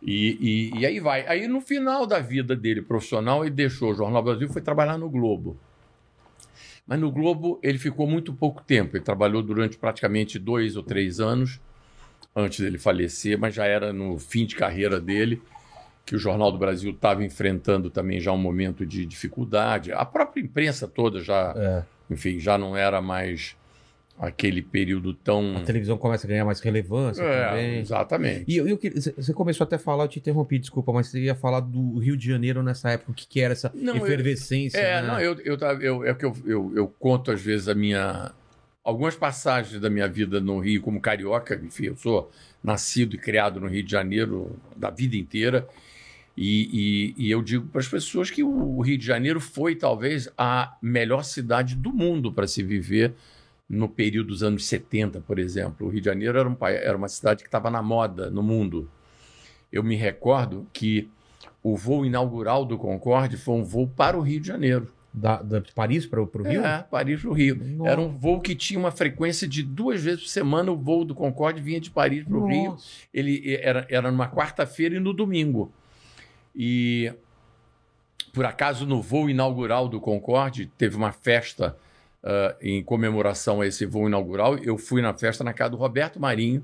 E, 0.05 0.71
e, 0.75 0.79
e 0.79 0.85
aí 0.85 0.99
vai. 0.99 1.25
Aí 1.27 1.47
no 1.47 1.61
final 1.61 2.05
da 2.05 2.19
vida 2.19 2.55
dele 2.55 2.81
profissional, 2.81 3.45
ele 3.45 3.53
deixou 3.55 3.91
o 3.91 3.95
Jornal 3.95 4.21
Brasil 4.21 4.47
e 4.49 4.51
foi 4.51 4.61
trabalhar 4.61 4.97
no 4.97 5.09
Globo. 5.09 5.55
Mas 6.85 6.99
no 6.99 7.11
Globo 7.11 7.59
ele 7.63 7.77
ficou 7.77 8.05
muito 8.07 8.33
pouco 8.33 8.61
tempo. 8.63 8.97
Ele 8.97 9.03
trabalhou 9.03 9.41
durante 9.41 9.77
praticamente 9.77 10.37
dois 10.37 10.75
ou 10.75 10.83
três 10.83 11.19
anos 11.19 11.59
antes 12.35 12.59
dele 12.59 12.77
falecer, 12.77 13.37
mas 13.37 13.53
já 13.53 13.65
era 13.65 13.93
no 13.93 14.17
fim 14.17 14.45
de 14.45 14.55
carreira 14.55 14.99
dele 14.99 15.41
que 16.05 16.15
o 16.15 16.19
Jornal 16.19 16.51
do 16.51 16.57
Brasil 16.57 16.91
estava 16.91 17.23
enfrentando 17.23 17.89
também 17.89 18.19
já 18.19 18.31
um 18.31 18.37
momento 18.37 18.85
de 18.85 19.05
dificuldade. 19.05 19.93
A 19.93 20.03
própria 20.03 20.41
imprensa 20.41 20.87
toda 20.87 21.21
já, 21.21 21.53
É, 21.55 21.83
enfim, 22.13 22.39
já 22.39 22.57
não 22.57 22.75
era 22.75 23.01
mais 23.01 23.55
aquele 24.19 24.61
período 24.61 25.13
tão. 25.13 25.57
a 25.57 25.61
televisão 25.61 25.97
começa 25.97 26.25
a 26.25 26.29
ganhar 26.29 26.45
mais 26.45 26.59
relevância 26.59 27.21
É, 27.21 27.49
também. 27.49 27.79
exatamente. 27.79 28.45
E 28.47 28.57
eu, 28.57 28.67
eu 28.67 28.79
você 29.17 29.33
começou 29.33 29.65
até 29.65 29.75
a 29.75 29.79
falar, 29.79 30.05
eu 30.05 30.07
te 30.07 30.19
interrompi, 30.19 30.59
desculpa, 30.59 30.93
mas 30.93 31.07
você 31.07 31.19
ia 31.21 31.35
falar 31.35 31.59
do 31.59 31.97
Rio 31.97 32.15
de 32.15 32.27
Janeiro 32.27 32.61
nessa 32.63 32.91
época, 32.91 33.11
o 33.11 33.13
que, 33.13 33.27
que 33.27 33.41
era 33.41 33.53
essa 33.53 33.71
Não, 33.75 33.97
eu- 33.97 34.03
efervescência. 34.05 34.77
É, 34.77 35.01
né? 35.01 35.07
não, 35.07 35.19
eu, 35.19 35.37
eu, 35.41 35.57
eu- 35.81 36.05
é 36.05 36.13
que 36.13 36.25
eu, 36.25 36.33
eu, 36.45 36.71
eu 36.75 36.87
conto 36.99 37.31
às 37.31 37.41
vezes 37.41 37.67
a 37.67 37.75
minha. 37.75 38.31
Algumas 38.83 39.15
passagens 39.15 39.79
da 39.81 39.89
minha 39.89 40.07
vida 40.09 40.41
no 40.41 40.59
Rio 40.59 40.81
como 40.81 40.99
carioca, 40.99 41.55
enfim, 41.63 41.85
eu 41.85 41.95
sou 41.95 42.29
nascido 42.61 43.15
e 43.15 43.17
criado 43.17 43.59
no 43.59 43.67
Rio 43.67 43.81
de 43.83 43.89
Janeiro 43.91 44.57
da 44.75 44.89
vida 44.89 45.15
inteira. 45.15 45.67
E, 46.35 47.13
e- 47.17 47.25
e 47.27 47.31
eu 47.31 47.41
digo 47.43 47.67
para 47.67 47.79
as 47.79 47.87
pessoas 47.87 48.29
que 48.29 48.43
o 48.43 48.81
Rio 48.81 48.97
de 48.97 49.05
Janeiro 49.05 49.39
foi 49.39 49.75
talvez 49.75 50.27
a 50.37 50.75
melhor 50.81 51.23
cidade 51.23 51.75
do 51.75 51.93
mundo 51.93 52.31
para 52.31 52.47
se 52.47 52.61
viver 52.63 53.13
no 53.69 53.87
período 53.89 54.27
dos 54.27 54.43
anos 54.43 54.65
70, 54.65 55.21
por 55.21 55.39
exemplo. 55.39 55.87
O 55.87 55.89
Rio 55.89 56.01
de 56.01 56.05
Janeiro 56.05 56.37
era, 56.37 56.49
um, 56.49 56.57
era 56.61 56.97
uma 56.97 57.07
cidade 57.07 57.41
que 57.43 57.47
estava 57.47 57.69
na 57.71 57.81
moda 57.81 58.29
no 58.29 58.43
mundo. 58.43 58.89
Eu 59.71 59.83
me 59.83 59.95
recordo 59.95 60.67
que 60.73 61.09
o 61.63 61.75
voo 61.77 62.05
inaugural 62.05 62.65
do 62.65 62.77
Concorde 62.77 63.37
foi 63.37 63.55
um 63.55 63.63
voo 63.63 63.87
para 63.87 64.17
o 64.17 64.21
Rio 64.21 64.39
de 64.39 64.47
Janeiro. 64.47 64.91
Da, 65.15 65.41
da- 65.43 65.61
Paris 65.75 66.05
para 66.07 66.21
o 66.21 66.25
Rio? 66.43 66.65
É, 66.65 66.81
Paris 66.83 67.21
para 67.21 67.29
o 67.29 67.33
Rio. 67.33 67.55
Nossa. 67.55 67.91
Era 67.91 68.01
um 68.01 68.09
voo 68.09 68.41
que 68.41 68.55
tinha 68.55 68.79
uma 68.79 68.89
frequência 68.91 69.47
de 69.47 69.61
duas 69.63 70.01
vezes 70.01 70.21
por 70.23 70.27
semana. 70.29 70.71
O 70.71 70.75
voo 70.75 71.05
do 71.05 71.13
Concorde 71.15 71.61
vinha 71.61 71.79
de 71.79 71.89
Paris 71.91 72.23
para 72.23 72.35
o 72.37 72.47
Rio. 72.47 72.77
Ele 73.13 73.55
era, 73.61 73.85
era 73.89 74.11
numa 74.11 74.27
quarta-feira 74.27 74.95
e 74.95 74.99
no 74.99 75.13
domingo. 75.13 75.71
E, 76.55 77.13
por 78.33 78.43
acaso, 78.45 78.85
no 78.85 79.01
voo 79.01 79.29
inaugural 79.29 79.87
do 79.87 80.01
Concorde, 80.01 80.65
teve 80.77 80.95
uma 80.95 81.11
festa 81.11 81.77
ah, 82.23 82.55
em 82.61 82.81
comemoração 82.83 83.61
a 83.61 83.67
esse 83.67 83.85
voo 83.85 84.07
inaugural. 84.07 84.57
Eu 84.57 84.77
fui 84.77 85.01
na 85.01 85.13
festa 85.13 85.43
na 85.43 85.53
casa 85.53 85.71
do 85.71 85.77
Roberto 85.77 86.19
Marinho, 86.19 86.63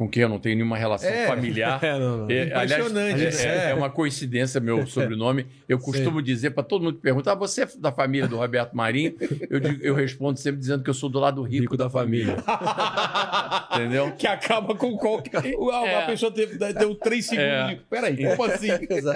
com 0.00 0.08
quem 0.08 0.22
eu 0.22 0.30
não 0.30 0.38
tenho 0.38 0.56
nenhuma 0.56 0.78
relação 0.78 1.10
É. 1.10 1.26
familiar. 1.26 1.78
É, 1.84 1.98
não, 1.98 2.16
não. 2.18 2.30
É, 2.30 2.44
Impressionante, 2.44 3.14
aliás, 3.16 3.44
é, 3.44 3.66
é. 3.66 3.70
é 3.72 3.74
uma 3.74 3.90
coincidência 3.90 4.58
meu 4.60 4.84
sobrenome. 4.88 5.44
Eu 5.68 5.78
costumo 5.78 6.22
dizer 6.22 6.50
para 6.52 6.62
todo 6.62 6.82
mundo 6.82 6.94
que 6.96 7.02
pergunta: 7.02 7.30
ah, 7.32 7.34
você 7.34 7.64
é 7.64 7.68
da 7.78 7.92
família 7.92 8.26
do 8.26 8.38
Roberto 8.38 8.74
Marinho? 8.74 9.14
Eu, 9.50 9.60
digo- 9.60 9.82
eu 9.84 9.94
respondo 9.94 10.38
sempre 10.38 10.58
dizendo 10.58 10.82
que 10.82 10.88
eu 10.88 10.94
sou 10.94 11.10
do 11.10 11.18
lado 11.18 11.42
rico, 11.42 11.62
Rico 11.64 11.76
da 11.76 11.90
família. 11.90 12.36
entendeu? 13.74 14.12
Que 14.16 14.26
acaba 14.26 14.74
com 14.74 14.96
qualquer. 14.96 15.42
É. 15.84 15.94
a 16.02 16.06
pessoa 16.06 16.32
teve, 16.32 16.56
deu 16.72 16.94
três 16.94 17.26
segundos 17.26 17.50
É. 17.52 17.66
de. 17.68 17.76
Peraí, 17.90 18.16
como 18.36 18.44
assim? 18.44 18.68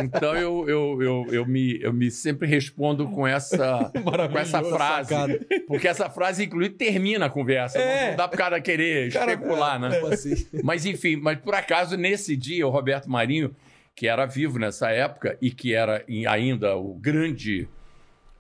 Então 0.02 0.34
eu, 0.36 0.68
eu, 0.68 0.98
eu, 1.02 1.26
eu, 1.30 1.46
me, 1.46 1.78
eu 1.80 1.92
me 1.92 2.10
sempre 2.10 2.46
respondo 2.46 3.08
com 3.08 3.26
essa, 3.26 3.90
com 4.30 4.38
essa 4.38 4.62
frase. 4.62 5.08
sacada. 5.08 5.40
Porque 5.66 5.88
essa 5.88 6.10
frase, 6.10 6.44
inclusive, 6.44 6.74
termina 6.74 7.26
a 7.26 7.30
conversa. 7.30 7.78
É. 7.78 8.10
Não 8.10 8.16
dá 8.16 8.28
para 8.28 8.34
o 8.34 8.38
cara 8.38 8.60
querer 8.60 9.12
Cara, 9.12 9.32
especular, 9.32 9.78
né? 9.80 9.98
Como 10.00 10.12
assim? 10.12 10.34
Mas 10.62 10.73
enfim, 10.84 11.16
mas 11.16 11.38
por 11.38 11.54
acaso 11.54 11.96
nesse 11.96 12.36
dia 12.36 12.66
o 12.66 12.70
Roberto 12.70 13.08
Marinho, 13.10 13.54
que 13.94 14.06
era 14.08 14.26
vivo 14.26 14.58
nessa 14.58 14.90
época 14.90 15.38
e 15.40 15.50
que 15.50 15.72
era 15.72 16.04
ainda 16.26 16.76
o 16.76 16.94
grande 16.94 17.68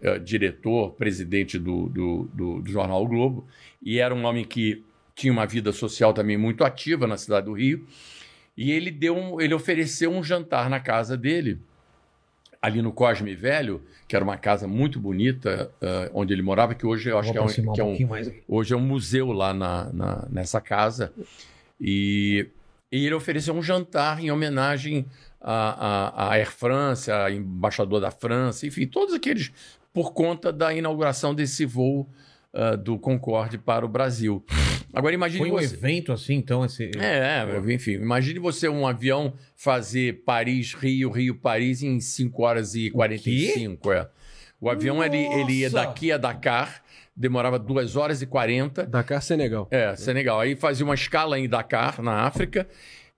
eh, 0.02 0.18
diretor, 0.18 0.92
presidente 0.94 1.58
do, 1.58 1.88
do, 1.88 2.24
do- 2.34 2.60
do 2.62 2.70
jornal 2.70 3.02
o 3.04 3.08
Globo, 3.08 3.46
e 3.80 3.98
era 3.98 4.14
um 4.14 4.24
homem 4.24 4.44
que 4.44 4.82
tinha 5.14 5.32
uma 5.32 5.46
vida 5.46 5.70
social 5.72 6.12
também 6.12 6.36
muito 6.36 6.64
ativa 6.64 7.06
na 7.06 7.16
cidade 7.16 7.46
do 7.46 7.52
Rio, 7.52 7.86
e 8.56 8.70
ele 8.72 8.90
deu 8.90 9.16
um- 9.16 9.40
ele 9.40 9.54
ofereceu 9.54 10.10
um 10.10 10.22
jantar 10.22 10.68
na 10.68 10.80
casa 10.80 11.16
dele. 11.16 11.58
Ali 12.60 12.80
no 12.80 12.92
Cosme 12.92 13.34
Velho, 13.34 13.82
que 14.08 14.16
era 14.16 14.24
uma 14.24 14.38
casa 14.38 14.66
muito 14.66 14.98
bonita, 14.98 15.70
eh, 15.82 16.10
onde 16.14 16.32
ele 16.32 16.40
morava, 16.42 16.74
que 16.74 16.86
hoje 16.86 17.10
eu 17.10 17.18
acho 17.18 17.30
que 17.32 17.38
é 17.38 17.40
um, 17.42 17.44
que 17.74 17.80
é 17.80 17.84
um. 17.84 17.94
Hoje 18.48 18.72
é 18.72 18.76
um 18.76 18.80
museu 18.80 19.32
lá 19.32 19.52
na, 19.52 19.92
na- 19.92 20.26
nessa 20.30 20.60
casa. 20.62 21.12
E, 21.80 22.46
E 22.90 23.04
ele 23.06 23.14
ofereceu 23.14 23.54
um 23.54 23.62
jantar 23.62 24.20
em 24.22 24.30
homenagem 24.30 25.06
à, 25.40 26.08
à, 26.08 26.28
à 26.28 26.32
Air 26.34 26.50
France, 26.50 27.10
a 27.10 27.30
embaixador 27.30 28.00
da 28.00 28.10
França, 28.10 28.66
enfim, 28.66 28.86
todos 28.86 29.14
aqueles 29.14 29.52
por 29.92 30.12
conta 30.12 30.52
da 30.52 30.74
inauguração 30.74 31.34
desse 31.34 31.64
voo 31.64 32.08
ah, 32.56 32.76
do 32.76 32.96
Concorde 32.96 33.58
para 33.58 33.84
o 33.84 33.88
Brasil. 33.88 34.44
Agora 34.92 35.12
imagine 35.12 35.40
Foi 35.40 35.50
um 35.50 35.54
você. 35.60 35.74
evento 35.74 36.12
assim, 36.12 36.34
então, 36.34 36.64
esse... 36.64 36.88
É, 36.96 37.44
é, 37.50 37.74
enfim, 37.74 37.94
imagine 37.94 38.38
você 38.38 38.68
um 38.68 38.86
avião 38.86 39.34
fazer 39.56 40.22
Paris-Rio, 40.24 41.10
Rio-Paris 41.10 41.82
em 41.82 41.98
5 41.98 42.42
horas 42.42 42.76
e 42.76 42.90
45. 42.90 43.90
É. 43.92 44.08
O 44.60 44.70
avião 44.70 45.02
ele, 45.02 45.16
ele 45.16 45.52
ia 45.54 45.70
daqui 45.70 46.12
a 46.12 46.16
Dakar, 46.16 46.80
demorava 47.16 47.58
2 47.58 47.96
horas 47.96 48.22
e 48.22 48.26
40. 48.26 48.86
Dakar, 48.86 49.22
Senegal. 49.22 49.68
É, 49.70 49.94
Senegal. 49.96 50.40
Aí 50.40 50.56
fazia 50.56 50.84
uma 50.84 50.94
escala 50.94 51.38
em 51.38 51.48
Dakar, 51.48 52.02
na 52.02 52.22
África, 52.22 52.66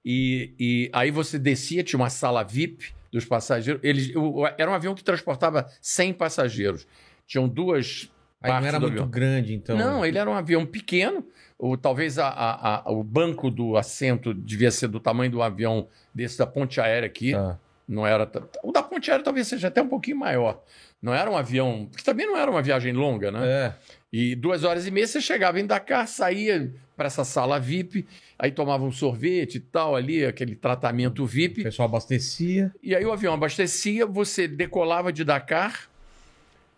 e, 0.05 0.53
e 0.59 0.91
aí 0.93 1.11
você 1.11 1.39
descia, 1.39 1.83
tinha 1.83 1.99
uma 1.99 2.11
sala 2.11 2.43
VIP 2.45 2.95
dos 3.13 3.25
passageiros. 3.25 3.81
Eles, 3.83 4.13
era 4.59 4.71
um 4.71 4.75
avião 4.75 4.95
que 4.95 5.03
transportava 5.03 5.67
100 5.81 6.13
passageiros. 6.15 6.87
Tinham 7.27 7.49
duas 7.49 8.11
Aí 8.43 8.53
não 8.53 8.67
era 8.69 8.79
do 8.79 8.83
muito 8.83 8.93
avião. 8.99 9.09
grande, 9.09 9.55
então. 9.55 9.77
Não, 9.77 10.05
ele 10.05 10.19
era 10.19 10.29
um 10.31 10.35
avião 10.35 10.65
pequeno. 10.67 11.25
Ou 11.59 11.77
talvez 11.77 12.19
a- 12.19 12.29
a- 12.29 12.83
a- 12.85 12.93
o 12.93 13.03
banco 13.03 13.51
do 13.51 13.79
assento 13.79 14.35
devia 14.35 14.71
ser 14.71 14.89
do 14.89 15.01
tamanho 15.01 15.31
do 15.31 15.43
avião 15.43 15.89
desse 16.15 16.37
da 16.39 16.47
ponte 16.47 16.79
aérea 16.81 17.07
aqui. 17.07 17.33
Tá. 17.33 17.59
Não 17.89 18.07
era. 18.07 18.31
O 18.63 18.71
da 18.73 18.83
ponte 18.83 19.11
aérea 19.11 19.25
talvez 19.25 19.47
seja 19.49 19.69
até 19.69 19.81
um 19.81 19.89
pouquinho 19.89 20.19
maior. 20.19 20.63
Não 21.03 21.15
era 21.15 21.31
um 21.31 21.37
avião. 21.37 21.87
Porque 21.91 22.05
também 22.05 22.27
não 22.27 22.37
era 22.37 22.51
uma 22.51 22.63
viagem 22.63 22.93
longa, 22.93 23.31
né? 23.31 23.47
É. 23.47 23.75
E 24.13 24.35
duas 24.35 24.65
horas 24.65 24.87
e 24.87 24.91
meia 24.91 25.07
você 25.07 25.21
chegava 25.21 25.61
em 25.61 25.67
Dakar, 25.67 26.07
saía 26.09 26.73
para 26.97 27.07
essa 27.07 27.25
sala 27.25 27.61
VIP, 27.61 28.07
aí 28.39 28.51
tomava 28.51 28.83
um 28.85 28.91
sorvete 28.91 29.57
e 29.57 29.61
tal 29.61 29.95
ali, 29.95 30.25
aquele 30.25 30.57
tratamento 30.57 31.23
O 31.23 31.27
VIP. 31.27 31.63
pessoal 31.65 31.87
abastecia. 31.89 32.73
E 32.83 32.95
aí 32.95 33.05
o 33.05 33.13
avião 33.13 33.35
abastecia, 33.35 34.07
você 34.07 34.49
decolava 34.49 35.13
de 35.13 35.23
Dakar, 35.23 35.91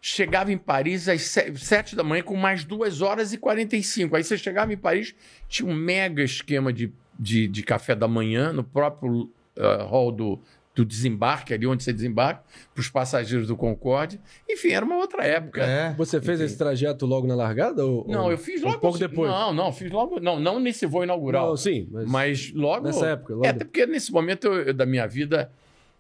chegava 0.00 0.52
em 0.52 0.59
Paris 0.59 1.09
às 1.09 1.22
se- 1.22 1.54
sete 1.57 1.94
da 1.94 2.02
manhã 2.02 2.22
com 2.22 2.37
mais 2.37 2.64
duas 2.64 3.00
horas 3.00 3.33
e 3.33 3.38
45. 3.38 4.16
Aí 4.16 4.24
você 4.24 4.37
chegava 4.37 4.72
em 4.72 4.76
Paris, 4.76 5.14
tinha 5.48 5.68
um 5.68 5.74
mega 5.74 6.22
esquema 6.22 6.72
de, 6.72 6.92
de, 7.18 7.46
de 7.46 7.62
café 7.62 7.94
da 7.94 8.09
manhã 8.09 8.52
no 8.52 8.64
próprio 8.64 9.31
ah, 9.57 9.85
hall 9.85 10.11
do, 10.12 10.40
do 10.79 10.85
desembarque, 10.85 11.53
ali 11.53 11.67
onde 11.67 11.83
você 11.83 11.93
desembarca, 11.93 12.43
para 12.73 12.81
os 12.81 12.88
passageiros 12.88 13.49
do 13.49 13.57
Concorde. 13.57 14.21
Enfim, 14.49 14.69
era 14.71 14.85
uma 14.87 14.97
outra 14.97 15.25
época. 15.25 15.61
É. 15.62 15.93
Você 15.95 16.21
fez 16.21 16.41
esse 16.41 16.57
trajeto 16.57 17.05
logo 17.05 17.27
na 17.27 17.35
largada? 17.35 17.85
Ou, 17.85 18.07
Não, 18.09 18.27
ou- 18.27 18.31
eu 18.31 18.38
fiz 18.38 18.62
um 18.62 18.67
logo. 18.69 18.79
pouco 18.79 18.97
depois. 18.99 19.29
Não, 19.29 19.53
não, 19.53 19.73
fiz 19.73 19.91
logo. 19.91 20.21
Não, 20.21 20.38
não 20.38 20.61
nesse 20.61 20.87
voo 20.87 21.03
inaugural. 21.03 21.49
Não, 21.49 21.57
sim, 21.57 21.88
mas, 21.91 22.09
Mas 22.09 22.53
logo. 22.55 22.87
nessa 22.87 23.07
época. 23.09 23.35
Logo 23.35 23.45
É, 23.45 23.49
até 23.49 23.64
porque 23.64 23.87
nesse 23.87 24.12
momento 24.12 24.47
eu- 24.47 24.62
eu- 24.69 24.75
da 24.75 24.87
minha 24.87 25.07
vida, 25.09 25.51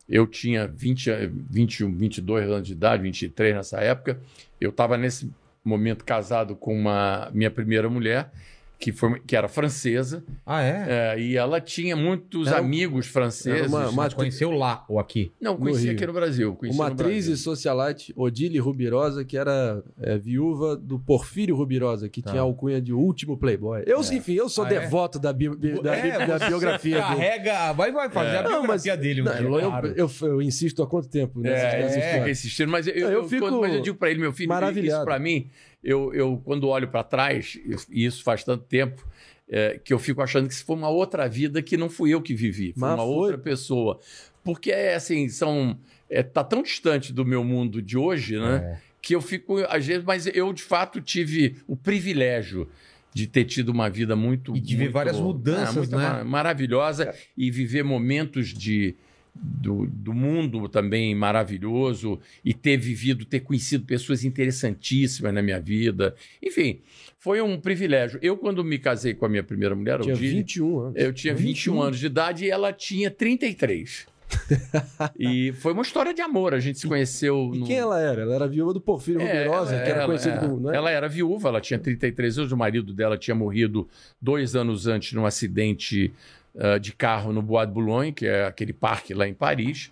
eu 0.08 0.26
tinha 0.26 0.68
20, 0.68 1.10
a- 1.10 1.28
21, 1.50 1.92
22 1.92 2.48
anos 2.48 2.66
de 2.66 2.72
idade, 2.74 3.02
23 3.02 3.54
nessa 3.56 3.80
época. 3.80 4.20
Eu 4.60 4.70
estava 4.70 4.96
nesse 4.96 5.28
momento 5.64 6.04
casado 6.04 6.54
com 6.54 6.72
uma 6.78 7.28
minha 7.34 7.50
primeira 7.50 7.90
mulher, 7.90 8.30
que, 8.78 8.92
foi, 8.92 9.18
que 9.26 9.34
era 9.34 9.48
francesa, 9.48 10.22
Ah, 10.46 10.62
é? 10.62 10.86
é, 11.16 11.20
e 11.20 11.36
ela 11.36 11.60
tinha 11.60 11.96
muitos 11.96 12.46
Era 12.46 12.62
um- 12.62 12.64
amigos 12.64 13.06
franceses. 13.08 13.66
uma- 13.66 13.90
Mas 13.90 14.14
conheceu 14.14 14.50
lá 14.52 14.84
ou 14.88 15.00
aqui? 15.00 15.32
Não, 15.40 15.54
no 15.54 15.58
conheci 15.58 15.84
Rio. 15.84 15.92
aqui 15.94 16.06
no 16.06 16.12
Brasil. 16.12 16.56
Uma 16.62 16.86
no 16.86 16.92
atriz 16.92 17.26
Brasil. 17.26 17.34
e 17.34 17.36
socialite, 17.36 18.12
Odile 18.16 18.58
Rubirosa, 18.58 19.24
que 19.24 19.36
era 19.36 19.82
é, 20.00 20.16
viúva 20.16 20.76
do 20.76 20.98
Porfírio 20.98 21.56
Rubirosa, 21.56 22.08
que 22.08 22.22
Tá. 22.22 22.30
tinha 22.30 22.40
a 22.40 22.44
alcunha 22.44 22.80
de 22.80 22.92
último 22.92 23.36
playboy. 23.36 23.82
Eu, 23.86 24.00
enfim, 24.00 24.34
eu 24.34 24.48
sou 24.48 24.64
Ah, 24.64 24.68
é? 24.72 24.80
devoto 24.80 25.18
da, 25.18 25.32
bi- 25.32 25.48
bi- 25.56 25.82
da, 25.82 25.92
bi- 25.92 26.08
É, 26.08 26.26
da 26.26 26.38
biografia 26.48 26.94
dele. 26.96 27.06
Carrega, 27.08 27.72
vai, 27.72 27.90
vai 27.90 28.08
fazer 28.10 28.36
a 28.36 28.42
Não, 28.42 28.50
biografia 28.60 28.96
dele. 28.96 29.22
Não, 29.22 29.32
dia, 29.32 29.42
eu, 29.42 29.70
claro. 29.70 29.92
eu, 29.96 30.10
eu 30.22 30.40
insisto 30.42 30.82
há 30.82 30.86
quanto 30.86 31.08
tempo 31.08 31.40
nessas, 31.40 31.74
É, 31.74 31.78
nessas 31.82 31.96
é, 32.02 32.30
insistindo, 32.30 32.70
mas 32.70 32.86
eu, 32.86 32.94
Não, 32.94 33.00
eu 33.00 33.10
eu, 33.22 33.28
fico 33.28 33.40
quando, 33.44 33.60
mas 33.60 33.74
eu 33.74 33.80
digo 33.82 33.96
para 33.98 34.10
ele, 34.10 34.20
meu 34.20 34.32
filho, 34.32 34.48
maravilhado. 34.48 34.98
isso 34.98 35.04
para 35.04 35.18
mim, 35.18 35.50
eu, 35.82 36.12
eu 36.14 36.40
quando 36.44 36.68
olho 36.68 36.88
para 36.88 37.02
trás, 37.04 37.58
e 37.90 38.04
isso 38.04 38.22
faz 38.22 38.44
tanto 38.44 38.64
tempo, 38.64 39.06
é, 39.48 39.78
que 39.82 39.92
eu 39.94 39.98
fico 39.98 40.20
achando 40.20 40.46
que 40.48 40.54
isso 40.54 40.64
foi 40.64 40.76
uma 40.76 40.88
outra 40.90 41.28
vida 41.28 41.62
que 41.62 41.76
não 41.76 41.88
fui 41.88 42.12
eu 42.12 42.20
que 42.20 42.34
vivi, 42.34 42.72
foi 42.72 42.88
Mas 42.88 42.98
uma 42.98 43.04
foi. 43.04 43.14
outra 43.14 43.38
pessoa. 43.38 43.98
Porque 44.44 44.70
é 44.70 44.94
assim, 44.94 45.28
são. 45.28 45.78
É, 46.10 46.22
tá 46.22 46.42
tão 46.42 46.62
distante 46.62 47.12
do 47.12 47.24
meu 47.24 47.44
mundo 47.44 47.82
de 47.82 47.96
hoje, 47.98 48.38
né? 48.38 48.56
É. 48.84 48.88
Que 49.00 49.14
eu 49.14 49.20
fico, 49.20 49.58
às 49.68 49.86
vezes, 49.86 50.04
mas 50.04 50.26
eu 50.26 50.52
de 50.52 50.62
fato 50.62 51.00
tive 51.00 51.56
o 51.66 51.76
privilégio 51.76 52.68
de 53.14 53.26
ter 53.26 53.44
tido 53.44 53.70
uma 53.70 53.88
vida 53.90 54.14
muito. 54.16 54.56
E 54.56 54.60
de 54.60 54.76
ver 54.76 54.88
várias 54.88 55.18
mudanças, 55.18 55.76
muito 55.76 55.96
né? 55.96 56.02
ma- 56.08 56.24
Maravilhosa 56.24 57.14
e 57.36 57.50
viver 57.50 57.82
momentos 57.84 58.48
de, 58.48 58.94
do, 59.40 59.86
do 59.86 60.12
mundo 60.12 60.68
também 60.68 61.14
maravilhoso 61.14 62.18
e 62.44 62.52
ter 62.52 62.76
vivido, 62.76 63.24
ter 63.24 63.40
conhecido 63.40 63.84
pessoas 63.84 64.24
interessantíssimas 64.24 65.32
na 65.32 65.40
minha 65.42 65.60
vida. 65.60 66.14
Enfim, 66.42 66.80
foi 67.18 67.40
um 67.40 67.58
privilégio. 67.60 68.18
Eu, 68.22 68.36
quando 68.36 68.64
me 68.64 68.78
casei 68.78 69.14
com 69.14 69.26
a 69.26 69.28
minha 69.28 69.42
primeira 69.42 69.74
mulher, 69.74 70.00
Tinha 70.00 70.14
Odile, 70.14 70.34
21 70.36 70.78
anos. 70.80 70.96
eu 70.96 71.12
tinha 71.12 71.34
21 71.34 71.80
anos 71.82 71.98
de 71.98 72.06
idade 72.06 72.44
e 72.44 72.50
ela 72.50 72.72
tinha 72.72 73.10
33. 73.10 74.06
e 75.18 75.52
foi 75.52 75.72
uma 75.72 75.80
história 75.82 76.12
de 76.12 76.20
amor. 76.20 76.52
A 76.52 76.60
gente 76.60 76.78
se 76.78 76.86
conheceu. 76.86 77.50
E 77.54 77.58
no- 77.60 77.66
quem 77.66 77.76
ela 77.76 77.98
era? 77.98 78.22
Ela 78.22 78.34
era 78.34 78.46
viúva 78.46 78.74
do 78.74 78.80
Porfírio 78.80 79.20
é, 79.20 79.24
Rubirosa, 79.44 79.74
ela- 79.74 79.82
que 79.84 79.88
era 79.90 79.98
ela- 80.00 80.06
conhecido 80.06 80.34
é, 80.34 80.38
como. 80.38 80.60
Não 80.60 80.70
é? 80.72 80.76
Ela 80.76 80.90
era 80.90 81.08
viúva, 81.08 81.48
ela 81.48 81.60
tinha 81.60 81.78
33 81.78 82.38
anos, 82.38 82.52
o 82.52 82.56
marido 82.56 82.92
dela 82.92 83.16
tinha 83.16 83.34
morrido 83.34 83.88
dois 84.20 84.54
anos 84.54 84.86
antes 84.86 85.12
num 85.14 85.24
acidente 85.24 86.12
ah, 86.58 86.78
de 86.78 86.92
carro 86.92 87.32
no 87.32 87.40
Bois 87.42 87.66
de 87.66 87.72
Boulogne, 87.72 88.12
que 88.12 88.26
é 88.26 88.44
aquele 88.44 88.72
parque 88.72 89.14
lá 89.14 89.26
em 89.28 89.34
Paris. 89.34 89.90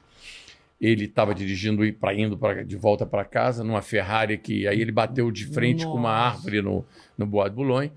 Ele 0.78 1.04
estava 1.06 1.34
dirigindo 1.34 1.84
e 1.86 1.90
pra, 1.92 2.12
indo 2.14 2.36
pra, 2.36 2.62
de 2.62 2.76
volta 2.76 3.06
para 3.06 3.24
casa 3.24 3.64
numa 3.64 3.80
Ferrari 3.80 4.36
que 4.36 4.66
aí 4.68 4.80
ele 4.80 4.92
bateu 4.92 5.30
de 5.30 5.46
frente 5.46 5.84
com 5.86 5.94
uma 5.94 6.10
Nossa. 6.12 6.36
árvore 6.36 6.60
no, 6.60 6.84
no 7.16 7.24
Bois 7.26 7.48
de 7.50 7.56
Boulogne. 7.56 7.92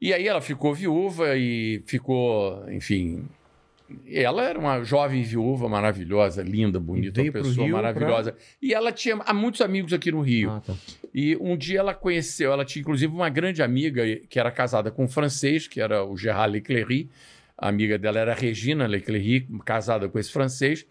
E 0.00 0.12
aí 0.12 0.28
ela 0.28 0.40
ficou 0.40 0.74
viúva 0.74 1.36
e 1.36 1.82
ficou, 1.86 2.62
enfim. 2.70 3.24
Ela 4.06 4.44
era 4.44 4.58
uma 4.58 4.84
jovem 4.84 5.22
viúva 5.22 5.66
maravilhosa, 5.66 6.42
linda, 6.42 6.78
bonita, 6.78 7.22
uma 7.22 7.32
pessoa 7.32 7.66
Rio 7.66 7.74
pra- 7.74 7.82
maravilhosa. 7.82 8.36
E 8.60 8.74
ela 8.74 8.92
tinha 8.92 9.16
há 9.24 9.32
muitos 9.32 9.62
amigos 9.62 9.94
aqui 9.94 10.12
no 10.12 10.20
Rio. 10.20 10.50
Ah, 10.50 10.60
tá. 10.60 10.74
E 11.14 11.36
um 11.40 11.56
dia 11.56 11.78
ela 11.78 11.94
conheceu, 11.94 12.52
ela 12.52 12.66
tinha 12.66 12.82
inclusive 12.82 13.12
uma 13.12 13.30
grande 13.30 13.62
amiga 13.62 14.02
que 14.28 14.38
era 14.38 14.50
casada 14.50 14.90
com 14.90 15.04
um 15.04 15.08
francês, 15.08 15.66
que 15.66 15.80
era 15.80 16.04
o 16.04 16.16
Gerard 16.18 16.52
Leclerc. 16.52 17.08
A 17.58 17.68
amiga 17.68 17.98
dela 17.98 18.20
era 18.20 18.32
Regina 18.34 18.86
Leclerc, 18.86 19.48
casada 19.64 20.08
com 20.08 20.18
esse 20.18 20.30
francês. 20.30 20.86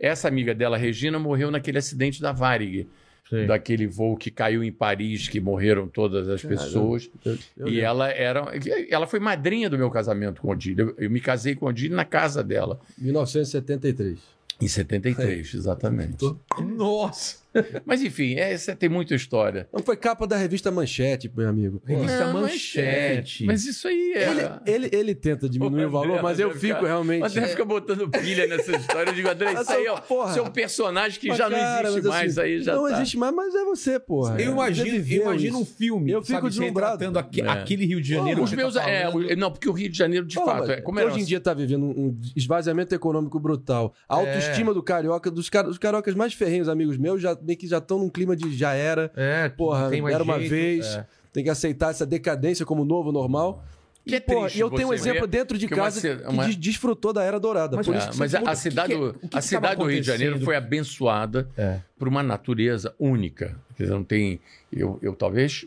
Essa 0.00 0.26
amiga 0.28 0.54
dela, 0.54 0.76
Regina, 0.76 1.18
morreu 1.18 1.50
naquele 1.50 1.78
acidente 1.78 2.20
da 2.20 2.32
Varig, 2.32 2.88
Sei. 3.28 3.46
daquele 3.46 3.86
voo 3.86 4.16
que 4.16 4.30
caiu 4.30 4.62
em 4.64 4.72
Paris, 4.72 5.28
que 5.28 5.40
morreram 5.40 5.86
todas 5.88 6.28
as 6.28 6.42
Caramba. 6.42 6.60
pessoas. 6.62 7.10
Eu- 7.24 7.38
eu 7.58 7.68
e 7.68 7.80
ela 7.80 8.08
era, 8.10 8.44
ela 8.90 9.06
foi 9.06 9.20
madrinha 9.20 9.70
do 9.70 9.78
meu 9.78 9.90
casamento 9.90 10.40
com 10.40 10.50
Odile. 10.50 10.80
Eu, 10.82 10.94
eu 10.98 11.10
me 11.10 11.20
casei 11.20 11.54
com 11.54 11.66
Odile 11.66 11.94
na 11.94 12.04
casa 12.04 12.42
dela, 12.42 12.80
1973. 12.98 14.18
em 14.60 14.66
73, 14.68 15.54
exatamente. 15.54 16.16
Tô- 16.16 16.36
Nossa! 16.60 17.36
Mas 17.84 18.02
enfim, 18.02 18.34
essa 18.36 18.74
tem 18.76 18.88
muita 18.88 19.14
história. 19.14 19.68
Não 19.72 19.82
foi 19.82 19.96
capa 19.96 20.26
da 20.26 20.36
revista 20.36 20.70
Manchete, 20.70 21.30
meu 21.34 21.48
amigo. 21.48 21.82
Revista 21.84 22.26
Não, 22.26 22.40
Manchete. 22.42 23.44
é, 23.44 23.46
Mas 23.46 23.64
isso 23.64 23.88
aí 23.88 24.12
é. 24.14 24.28
Ele, 24.30 24.42
ele, 24.86 24.96
ele 24.96 25.14
tenta 25.14 25.48
diminuir 25.48 25.84
o 25.86 25.90
Pô, 25.90 25.98
valor, 25.98 26.10
André, 26.12 26.22
mas 26.22 26.38
eu 26.38 26.50
fico 26.50 26.60
fica- 26.76 26.86
realmente. 26.86 27.22
O 27.22 27.26
André 27.26 27.46
fica 27.48 27.64
botando 27.64 28.08
pilha 28.10 28.46
nessa 28.46 28.76
história. 28.76 29.10
Eu 29.10 29.14
digo, 29.14 29.28
André, 29.28 29.52
isso 29.54 29.72
aí, 29.72 29.88
ó, 29.88 29.96
Porra. 30.00 30.32
seu 30.34 30.44
personagem 30.50 31.18
que 31.20 31.28
Mas, 31.28 31.38
já 31.38 31.48
não 31.48 31.58
cara, 31.58 31.88
existe 31.88 32.02
mas 32.06 32.14
mais, 32.14 32.38
assim, 32.38 32.48
aí 32.48 32.62
já 32.62 32.74
Não 32.76 32.88
tá. 32.88 32.92
existe 32.96 33.16
mais, 33.16 33.34
mas 33.34 33.54
é 33.54 33.64
você, 33.64 33.98
porra. 33.98 34.40
Eu 34.40 34.52
imagino, 34.52 34.88
eu 34.88 35.22
imagino 35.22 35.58
um 35.60 35.64
filme. 35.64 36.10
Eu 36.10 36.22
fico 36.22 36.34
sabe, 36.40 36.52
você 36.52 36.60
deslumbrado. 36.60 37.18
aque- 37.18 37.40
É. 37.42 37.48
aquele 37.48 37.86
Rio 37.86 38.00
de 38.00 38.08
Janeiro. 38.10 38.42
Os 38.42 38.50
que 38.50 38.56
meus, 38.56 38.74
tá 38.74 38.88
é, 38.88 39.08
o- 39.08 39.36
não, 39.36 39.50
porque 39.50 39.68
o 39.68 39.72
Rio 39.72 39.88
de 39.88 39.96
Janeiro, 39.96 40.26
de 40.26 40.34
fato, 40.34 40.70
é 40.70 40.80
como 40.80 40.98
era 40.98 41.08
hoje 41.08 41.20
em 41.20 41.24
dia 41.24 41.40
tá 41.40 41.54
vivendo 41.54 41.84
um 41.84 42.18
esvaziamento 42.36 42.94
econômico 42.94 43.38
brutal. 43.40 43.94
A 44.08 44.16
autoestima 44.16 44.72
do 44.74 44.82
carioca, 44.82 45.30
dos 45.30 45.48
car 45.48 45.66
os 45.68 45.78
cariocas 45.78 46.14
mais 46.14 46.34
ferrenhos, 46.34 46.68
amigos 46.68 46.96
meus, 46.98 47.20
já 47.22 47.37
meio 47.42 47.58
que 47.58 47.66
já 47.66 47.78
estão 47.78 47.98
num 47.98 48.08
clima 48.08 48.34
de 48.36 48.56
já 48.56 48.72
era, 48.74 49.10
É, 49.16 49.48
porra, 49.48 49.88
tem 49.90 50.02
mais 50.02 50.14
era 50.14 50.24
uma 50.24 50.38
jeito, 50.38 50.50
vez, 50.50 50.86
é. 50.86 51.06
tem 51.32 51.44
que 51.44 51.50
aceitar 51.50 51.90
essa 51.90 52.04
decadência 52.06 52.64
como 52.66 52.84
novo 52.84 53.10
normal. 53.12 53.64
Que 54.06 54.14
é 54.14 54.18
e, 54.18 54.20
porra, 54.22 54.40
triste 54.42 54.56
e 54.56 54.60
eu 54.60 54.70
tenho 54.70 54.88
um 54.88 54.94
exemplo 54.94 55.26
dentro 55.26 55.58
de 55.58 55.66
uma 55.66 55.76
casa 55.76 56.00
ce- 56.00 56.16
que 56.16 56.26
uma- 56.28 56.46
des- 56.46 56.56
desfrutou 56.56 57.12
da 57.12 57.22
era 57.22 57.38
dourada. 57.38 57.76
Mas 57.76 57.84
por 57.86 57.92
por 57.94 57.98
isso 57.98 58.08
É, 58.08 58.16
mas 58.16 58.34
a, 58.34 58.40
a 58.50 58.54
cidade, 58.56 58.94
que- 58.94 59.28
que 59.28 59.36
a 59.38 59.40
cidade 59.42 59.76
do 59.76 59.84
Rio 59.84 60.00
de 60.00 60.06
Janeiro 60.06 60.40
foi 60.40 60.56
abençoada 60.56 61.46
É. 61.58 61.80
por 61.98 62.08
uma 62.08 62.22
natureza 62.22 62.94
única. 62.98 63.58
Quer 63.76 63.82
dizer, 63.82 63.94
não 63.94 64.02
tem. 64.04 64.40
Eu, 64.72 64.98
eu 65.02 65.14
talvez, 65.14 65.66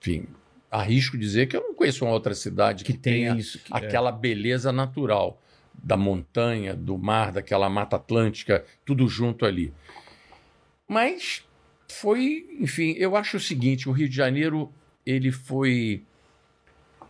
enfim, 0.00 0.24
arrisco 0.70 1.18
dizer 1.18 1.46
que 1.46 1.56
eu 1.56 1.60
não 1.60 1.74
conheço 1.74 2.04
uma 2.06 2.12
outra 2.14 2.34
cidade 2.34 2.84
que, 2.84 2.92
Que 2.94 2.98
tem 2.98 3.12
tenha 3.24 3.36
isso. 3.36 3.58
que- 3.58 3.72
é. 3.72 3.76
aquela 3.76 4.10
beleza 4.12 4.72
natural 4.72 5.38
da 5.80 5.96
montanha, 5.96 6.74
do 6.74 6.96
mar, 6.98 7.30
daquela 7.32 7.68
mata 7.68 7.96
atlântica, 7.96 8.64
tudo 8.84 9.06
junto 9.08 9.44
ali. 9.44 9.72
Mas 10.88 11.46
foi, 11.86 12.46
enfim, 12.58 12.94
eu 12.96 13.14
acho 13.14 13.36
o 13.36 13.40
seguinte, 13.40 13.88
o 13.88 13.92
Rio 13.92 14.08
de 14.08 14.16
Janeiro 14.16 14.72
ele 15.04 15.30
foi 15.30 16.02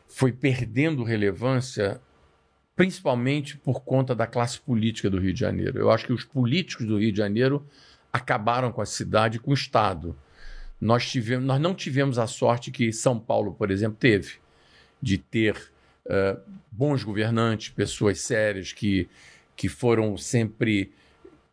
foi 0.08 0.32
perdendo 0.32 1.04
relevância 1.04 2.00
principalmente 2.74 3.56
por 3.56 3.82
conta 3.82 4.14
da 4.14 4.24
classe 4.24 4.60
política 4.60 5.10
do 5.10 5.18
Rio 5.18 5.34
de 5.34 5.40
Janeiro. 5.40 5.78
Eu 5.78 5.90
acho 5.90 6.06
que 6.06 6.12
os 6.12 6.24
políticos 6.24 6.86
do 6.86 6.98
Rio 6.98 7.10
de 7.10 7.18
Janeiro 7.18 7.66
acabaram 8.12 8.70
com 8.70 8.80
a 8.80 8.86
cidade, 8.86 9.40
com 9.40 9.50
o 9.50 9.54
Estado. 9.54 10.16
Nós, 10.80 11.10
tivemos, 11.10 11.44
nós 11.44 11.60
não 11.60 11.74
tivemos 11.74 12.20
a 12.20 12.28
sorte 12.28 12.70
que 12.70 12.92
São 12.92 13.18
Paulo, 13.18 13.52
por 13.52 13.72
exemplo, 13.72 13.98
teve, 13.98 14.34
de 15.02 15.18
ter 15.18 15.56
uh, 16.06 16.40
bons 16.70 17.02
governantes, 17.02 17.70
pessoas 17.70 18.20
sérias 18.20 18.72
que, 18.72 19.08
que 19.56 19.68
foram 19.68 20.16
sempre 20.16 20.92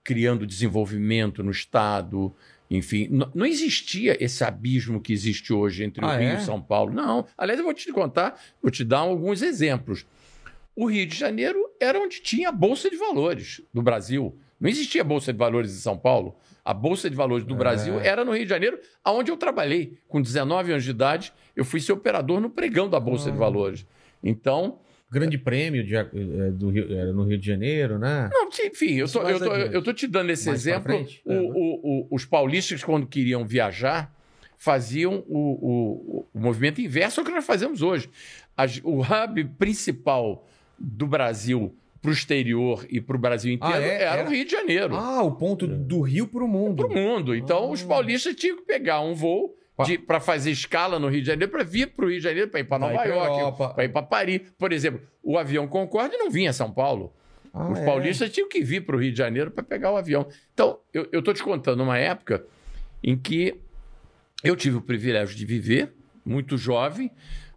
criando 0.06 0.46
desenvolvimento 0.46 1.44
no 1.44 1.50
Estado. 1.52 2.34
Enfim, 2.70 3.10
não 3.34 3.46
existia 3.46 4.16
esse 4.24 4.44
abismo 4.44 5.02
que 5.02 5.12
existe 5.12 5.52
hoje 5.52 5.84
entre 5.84 6.06
ah, 6.06 6.08
o 6.08 6.18
Rio 6.18 6.30
é? 6.30 6.36
e 6.36 6.42
São 6.42 6.62
Paulo. 6.62 6.94
Não. 6.94 7.26
Aliás, 7.36 7.60
eu 7.60 7.66
vou 7.66 7.74
te 7.74 7.92
contar, 7.92 8.40
vou 8.62 8.72
te 8.72 8.84
dar 8.86 9.00
alguns 9.00 9.42
exemplos. 9.42 10.06
O 10.76 10.86
Rio 10.86 11.08
de 11.08 11.16
Janeiro 11.16 11.60
era 11.82 12.00
onde 12.00 12.22
tinha 12.22 12.50
a 12.50 12.52
Bolsa 12.52 12.90
de 12.90 12.96
Valores 12.96 13.62
do 13.74 13.82
Brasil. 13.82 14.38
Não 14.60 14.70
existia 14.70 15.04
Bolsa 15.04 15.34
de 15.34 15.40
Valores 15.40 15.72
em 15.72 15.80
São 15.80 15.98
Paulo. 15.98 16.38
A 16.64 16.74
Bolsa 16.74 17.10
de 17.10 17.16
Valores 17.16 17.46
do 17.46 17.56
é. 17.56 17.58
Brasil 17.58 18.00
era 18.00 18.24
no 18.24 18.32
Rio 18.32 18.44
de 18.44 18.50
Janeiro, 18.50 18.80
aonde 19.04 19.32
eu 19.32 19.38
trabalhei. 19.38 19.98
Com 20.08 20.22
19 20.22 20.72
anos 20.72 20.84
de 20.84 20.92
idade, 20.92 21.34
eu 21.56 21.66
fui 21.66 21.80
ser 21.80 21.94
operador 21.94 22.40
no 22.40 22.50
pregão 22.50 22.90
da 22.90 23.00
Bolsa 23.00 23.30
ah. 23.30 23.32
de 23.32 23.38
Valores. 23.38 23.86
Então, 24.24 24.80
Grande 25.12 25.38
prêmio 25.38 25.84
de, 25.84 25.96
é, 25.96 26.04
do 26.52 26.70
Rio, 26.70 27.14
no 27.14 27.24
Rio 27.24 27.38
de 27.38 27.46
Janeiro, 27.46 28.00
né? 28.00 28.30
Não, 28.34 28.48
enfim, 28.48 28.96
eu, 28.96 29.08
tô, 29.08 29.22
eu, 29.22 29.40
tô, 29.40 29.56
eu 29.56 29.84
tô 29.84 29.94
te 29.94 30.08
dando 30.08 30.32
esse 30.32 30.48
Mais 30.48 30.60
exemplo. 30.60 30.96
O, 31.26 31.32
é, 31.32 31.40
o, 31.40 31.52
o, 31.54 32.08
os 32.12 32.26
paulistas, 32.26 32.84
quando 32.84 33.06
queriam 33.06 33.46
viajar, 33.46 34.12
faziam 34.58 35.24
o, 35.28 36.26
o, 36.34 36.40
movimento 36.40 36.82
inverso 36.82 37.22
ao 37.22 37.26
que 37.26 37.32
nós 37.32 37.46
fazemos 37.46 37.82
hoje. 37.82 38.10
As, 38.58 38.82
o 38.84 39.02
hub 39.02 39.46
principal 39.60 40.48
do 40.78 41.08
Brasil 41.08 41.76
para 42.02 42.10
o 42.10 42.14
exterior 42.14 42.86
e 42.90 43.02
para 43.02 43.16
o 43.16 43.20
Brasil 43.20 43.54
inteiro 43.54 43.76
ah, 43.76 43.82
é? 43.82 44.04
era, 44.04 44.20
era, 44.20 44.30
o 44.30 44.32
Rio 44.32 44.46
de 44.46 44.52
Janeiro. 44.52 44.96
Ah, 44.96 45.24
o 45.24 45.36
ponto 45.36 45.68
do 45.68 46.02
Rio 46.02 46.28
para 46.28 46.44
o 46.44 46.48
mundo. 46.48 46.88
Para 46.88 46.88
o 46.88 46.94
mundo. 46.94 47.36
Então, 47.36 47.58
ah. 47.58 47.70
os 47.70 47.82
paulistas 47.82 48.36
tinham 48.36 48.58
que 48.58 48.64
pegar 48.64 49.02
um 49.02 49.14
voo 49.14 49.56
para 50.08 50.20
fazer 50.20 50.52
escala 50.52 50.98
no 50.98 51.08
Rio 51.08 51.22
de 51.22 51.28
Janeiro, 51.28 51.52
para 51.52 51.64
vir 51.64 51.88
para 51.88 52.06
o 52.06 52.10
Rio 52.10 52.18
de 52.18 52.24
Janeiro, 52.24 52.50
para 52.50 52.60
ir 52.62 52.64
para 52.64 52.80
Nova 52.80 53.06
York, 53.06 53.58
para 53.76 53.84
ir 53.84 53.90
para 53.90 54.02
Paris. 54.04 54.42
Por 54.58 54.72
exemplo, 54.72 55.02
o 55.22 55.38
avião 55.38 55.68
Concorde 55.68 56.16
não 56.18 56.30
vinha 56.30 56.50
a 56.50 56.54
São 56.54 56.72
Paulo. 56.72 57.14
Ah, 57.54 57.70
Os 57.70 57.80
é? 57.80 57.86
paulistas 57.86 58.30
tinham 58.30 58.50
que 58.50 58.62
vir 58.62 58.86
para 58.86 58.96
o 58.96 59.00
Rio 59.00 59.12
de 59.12 59.18
Janeiro 59.18 59.52
para 59.52 59.64
pegar 59.64 59.92
o 59.92 59.98
avião. 59.98 60.28
Então, 60.54 60.80
eu 60.94 61.20
estou 61.20 61.34
te 61.34 61.44
contando 61.44 61.84
uma 61.84 61.98
época 61.98 62.46
em 63.04 63.18
que 63.18 63.60
eu 64.44 64.56
tive 64.56 64.78
o 64.78 64.82
privilégio 64.82 65.36
de 65.36 65.46
viver, 65.46 65.94
muito 66.26 66.58
jovem, 66.58 67.12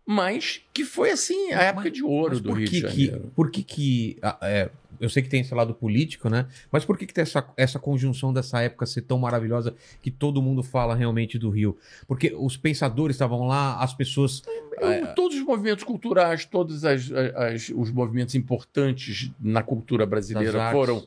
mas 0.07 0.63
que 0.73 0.85
foi 0.85 1.11
assim 1.11 1.53
a 1.53 1.63
época 1.65 1.85
mas, 1.85 1.93
de 1.93 2.03
ouro 2.03 2.41
do 2.41 2.53
Rio 2.53 2.69
de 2.69 2.81
Janeiro. 2.81 3.21
Que, 3.21 3.31
por 3.31 3.51
que 3.51 3.63
que... 3.63 4.19
É, 4.43 4.71
eu 5.01 5.09
sei 5.09 5.23
que 5.23 5.29
tem 5.29 5.41
esse 5.41 5.55
lado 5.55 5.75
político, 5.75 6.29
né? 6.29 6.47
Mas 6.71 6.85
por 6.85 6.97
que, 6.97 7.07
que 7.07 7.15
tem 7.15 7.23
essa, 7.23 7.47
essa 7.57 7.79
conjunção 7.79 8.33
dessa 8.33 8.61
época 8.61 8.87
ser 8.87 9.03
tão 9.03 9.19
maravilhosa 9.19 9.75
que 10.03 10.11
todo 10.11 10.43
mundo 10.43 10.63
fala 10.63 10.95
realmente 10.95 11.39
do 11.39 11.51
Rio? 11.51 11.77
Porque 12.07 12.35
os 12.37 12.57
pensadores 12.57 13.17
estavam 13.17 13.47
lá, 13.47 13.83
as 13.83 13.95
pessoas. 13.95 14.43
É... 14.79 15.07
Todos 15.07 15.37
os 15.37 15.45
movimentos 15.45 15.85
culturais, 15.85 16.45
todos 16.45 16.85
as, 16.85 17.11
as, 17.11 17.73
os 17.75 17.91
movimentos 17.91 18.35
importantes 18.35 19.31
na 19.41 19.63
cultura 19.63 20.07
brasileira 20.07 20.71
foram. 20.71 21.07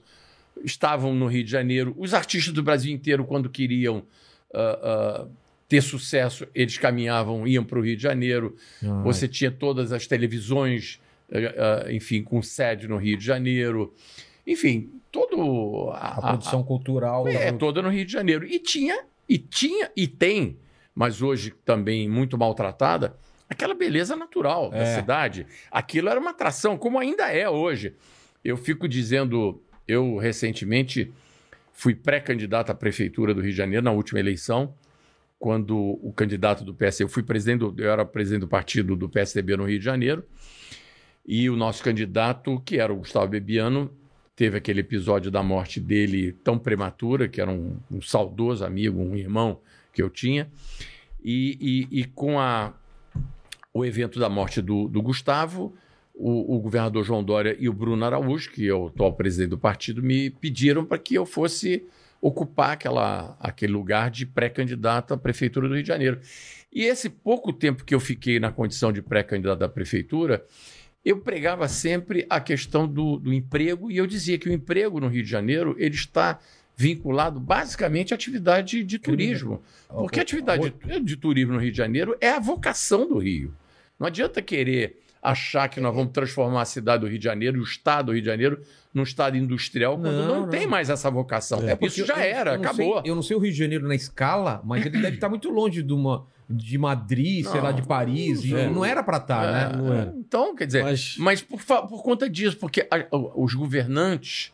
Estavam 0.63 1.15
no 1.15 1.27
Rio 1.27 1.43
de 1.43 1.49
Janeiro. 1.49 1.95
Os 1.97 2.13
artistas 2.13 2.53
do 2.53 2.61
Brasil 2.61 2.93
inteiro, 2.93 3.25
quando 3.25 3.49
queriam 3.49 4.03
uh, 4.53 5.23
uh, 5.23 5.31
ter 5.67 5.81
sucesso, 5.81 6.45
eles 6.53 6.77
caminhavam, 6.77 7.47
iam 7.47 7.63
para 7.63 7.79
o 7.79 7.81
Rio 7.81 7.95
de 7.95 8.03
Janeiro. 8.03 8.55
Ai. 8.83 9.03
Você 9.03 9.27
tinha 9.27 9.49
todas 9.49 9.91
as 9.91 10.05
televisões 10.05 10.99
enfim, 11.91 12.23
com 12.23 12.41
sede 12.41 12.87
no 12.87 12.97
Rio 12.97 13.17
de 13.17 13.25
Janeiro. 13.25 13.93
Enfim, 14.45 14.91
todo 15.11 15.91
a, 15.93 16.17
a 16.17 16.21
produção 16.21 16.61
a, 16.61 16.63
cultural 16.63 17.27
é 17.27 17.51
toda 17.51 17.81
no 17.81 17.89
Rio 17.89 18.05
de 18.05 18.11
Janeiro 18.11 18.45
e 18.45 18.59
tinha 18.59 19.03
e 19.27 19.37
tinha 19.37 19.89
e 19.95 20.07
tem, 20.07 20.57
mas 20.93 21.21
hoje 21.21 21.53
também 21.63 22.09
muito 22.09 22.37
maltratada, 22.37 23.15
aquela 23.49 23.73
beleza 23.73 24.15
natural 24.15 24.69
é. 24.73 24.79
da 24.79 24.85
cidade. 24.85 25.47
Aquilo 25.69 26.09
era 26.09 26.19
uma 26.19 26.31
atração, 26.31 26.77
como 26.77 26.99
ainda 26.99 27.31
é 27.31 27.49
hoje. 27.49 27.95
Eu 28.43 28.57
fico 28.57 28.87
dizendo, 28.87 29.61
eu 29.87 30.17
recentemente 30.17 31.11
fui 31.71 31.95
pré-candidato 31.95 32.71
à 32.71 32.75
prefeitura 32.75 33.33
do 33.33 33.41
Rio 33.41 33.51
de 33.51 33.57
Janeiro 33.57 33.83
na 33.83 33.91
última 33.91 34.19
eleição, 34.19 34.73
quando 35.39 35.77
o 35.77 36.13
candidato 36.13 36.63
do 36.63 36.73
PSDB, 36.73 37.09
eu 37.09 37.11
fui 37.11 37.23
presidente, 37.23 37.63
eu 37.77 37.91
era 37.91 38.05
presidente 38.05 38.41
do 38.41 38.47
partido 38.47 38.95
do 38.95 39.09
PSDB 39.09 39.57
no 39.57 39.65
Rio 39.65 39.79
de 39.79 39.85
Janeiro. 39.85 40.23
E 41.25 41.49
o 41.49 41.55
nosso 41.55 41.83
candidato, 41.83 42.61
que 42.65 42.77
era 42.77 42.91
o 42.91 42.97
Gustavo 42.97 43.27
Bebiano, 43.27 43.91
teve 44.35 44.57
aquele 44.57 44.81
episódio 44.81 45.29
da 45.29 45.43
morte 45.43 45.79
dele 45.79 46.31
tão 46.43 46.57
prematura, 46.57 47.27
que 47.27 47.39
era 47.39 47.51
um, 47.51 47.77
um 47.91 48.01
saudoso 48.01 48.65
amigo, 48.65 48.99
um 48.99 49.15
irmão 49.15 49.59
que 49.93 50.01
eu 50.01 50.09
tinha. 50.09 50.49
E, 51.23 51.87
e, 51.91 51.99
e 52.01 52.05
com 52.05 52.39
a, 52.39 52.73
o 53.73 53.85
evento 53.85 54.19
da 54.19 54.29
morte 54.29 54.61
do, 54.61 54.87
do 54.87 55.01
Gustavo, 55.01 55.75
o, 56.13 56.55
o, 56.55 56.59
governador 56.59 57.03
João 57.03 57.23
Dória 57.23 57.55
e 57.59 57.69
o 57.69 57.73
Bruno 57.73 58.03
Araújo, 58.03 58.51
que 58.51 58.67
é 58.67 58.73
o 58.73 58.87
atual 58.87 59.13
presidente 59.13 59.49
do 59.49 59.57
partido, 59.57 60.01
me 60.01 60.29
pediram 60.29 60.83
para 60.85 60.97
que 60.97 61.15
eu 61.15 61.25
fosse 61.25 61.85
ocupar 62.21 62.73
aquela, 62.73 63.35
aquele 63.39 63.73
lugar 63.73 64.11
de 64.11 64.25
pré-candidato 64.25 65.13
à 65.13 65.17
prefeitura 65.17 65.67
do 65.67 65.73
Rio 65.73 65.83
de 65.83 65.87
Janeiro. 65.87 66.19
E 66.71 66.83
esse 66.83 67.09
pouco 67.09 67.51
tempo 67.51 67.83
que 67.83 67.93
eu 67.93 67.99
fiquei 67.99 68.39
na 68.39 68.51
condição 68.51 68.91
de 68.91 69.01
pré-candidato 69.01 69.63
à 69.63 69.69
prefeitura, 69.69 70.45
eu 71.03 71.19
pregava 71.19 71.67
sempre 71.67 72.25
a 72.29 72.39
questão 72.39 72.87
do, 72.87 73.17
do, 73.17 73.33
emprego 73.33 73.89
e 73.89 73.97
eu 73.97 74.05
dizia 74.05 74.37
que 74.37 74.47
o 74.47 74.53
emprego 74.53 74.99
no 74.99 75.07
Rio 75.07 75.23
de 75.23 75.29
Janeiro 75.29 75.75
ele 75.79 75.95
está 75.95 76.39
vinculado 76.75 77.39
basicamente 77.39 78.13
à 78.13 78.15
atividade 78.15 78.83
de 78.83 78.99
turismo. 78.99 79.61
Porque 79.87 80.19
a 80.19 80.23
atividade 80.23 80.73
de, 80.83 80.99
de 80.99 81.15
turismo 81.15 81.53
no 81.53 81.59
Rio 81.59 81.71
de 81.71 81.77
Janeiro 81.77 82.15
é 82.21 82.29
a 82.29 82.39
vocação 82.39 83.07
do 83.07 83.17
Rio. 83.17 83.53
Não 83.99 84.07
adianta 84.07 84.41
querer 84.41 84.99
achar 85.21 85.67
que 85.69 85.79
nós 85.79 85.93
vamos 85.93 86.11
transformar 86.11 86.63
a 86.63 86.65
cidade 86.65 87.01
do 87.01 87.07
Rio 87.07 87.19
de 87.19 87.23
Janeiro 87.23 87.57
e 87.57 87.59
o 87.59 87.63
estado 87.63 88.07
do 88.07 88.11
Rio 88.13 88.21
de 88.21 88.27
Janeiro 88.27 88.61
num 88.93 89.03
estado 89.03 89.37
industrial 89.37 89.95
quando 89.97 90.11
não, 90.11 90.27
não, 90.27 90.41
não. 90.41 90.49
tem 90.49 90.65
mais 90.65 90.89
essa 90.89 91.09
vocação. 91.09 91.61
É, 91.67 91.77
Isso 91.81 92.05
já 92.05 92.15
eu, 92.15 92.35
era, 92.35 92.51
eu 92.51 92.55
acabou. 92.55 93.01
Sei, 93.01 93.11
eu 93.11 93.15
não 93.15 93.21
sei 93.21 93.37
o 93.37 93.39
Rio 93.39 93.51
de 93.51 93.57
Janeiro 93.57 93.87
na 93.87 93.95
escala, 93.95 94.61
mas 94.63 94.85
ele 94.85 94.99
deve 94.99 95.15
estar 95.15 95.29
muito 95.29 95.49
longe 95.49 95.83
de 95.83 95.93
uma 95.93 96.25
de 96.51 96.77
Madrid, 96.77 97.45
não, 97.45 97.51
sei 97.51 97.61
lá, 97.61 97.71
de 97.71 97.81
Paris. 97.81 98.43
Não, 98.45 98.73
não 98.73 98.85
era 98.85 99.01
para 99.01 99.17
estar, 99.17 99.45
tá, 99.45 99.51
né? 99.51 99.63
é, 99.63 99.69
né? 99.69 99.77
Não 99.77 99.93
era. 99.93 100.13
Então, 100.17 100.55
quer 100.55 100.65
dizer, 100.65 100.83
mas, 100.83 101.15
mas 101.17 101.41
por, 101.41 101.63
por 101.63 102.03
conta 102.03 102.29
disso, 102.29 102.57
porque 102.57 102.87
a, 102.89 103.07
os 103.35 103.53
governantes 103.53 104.51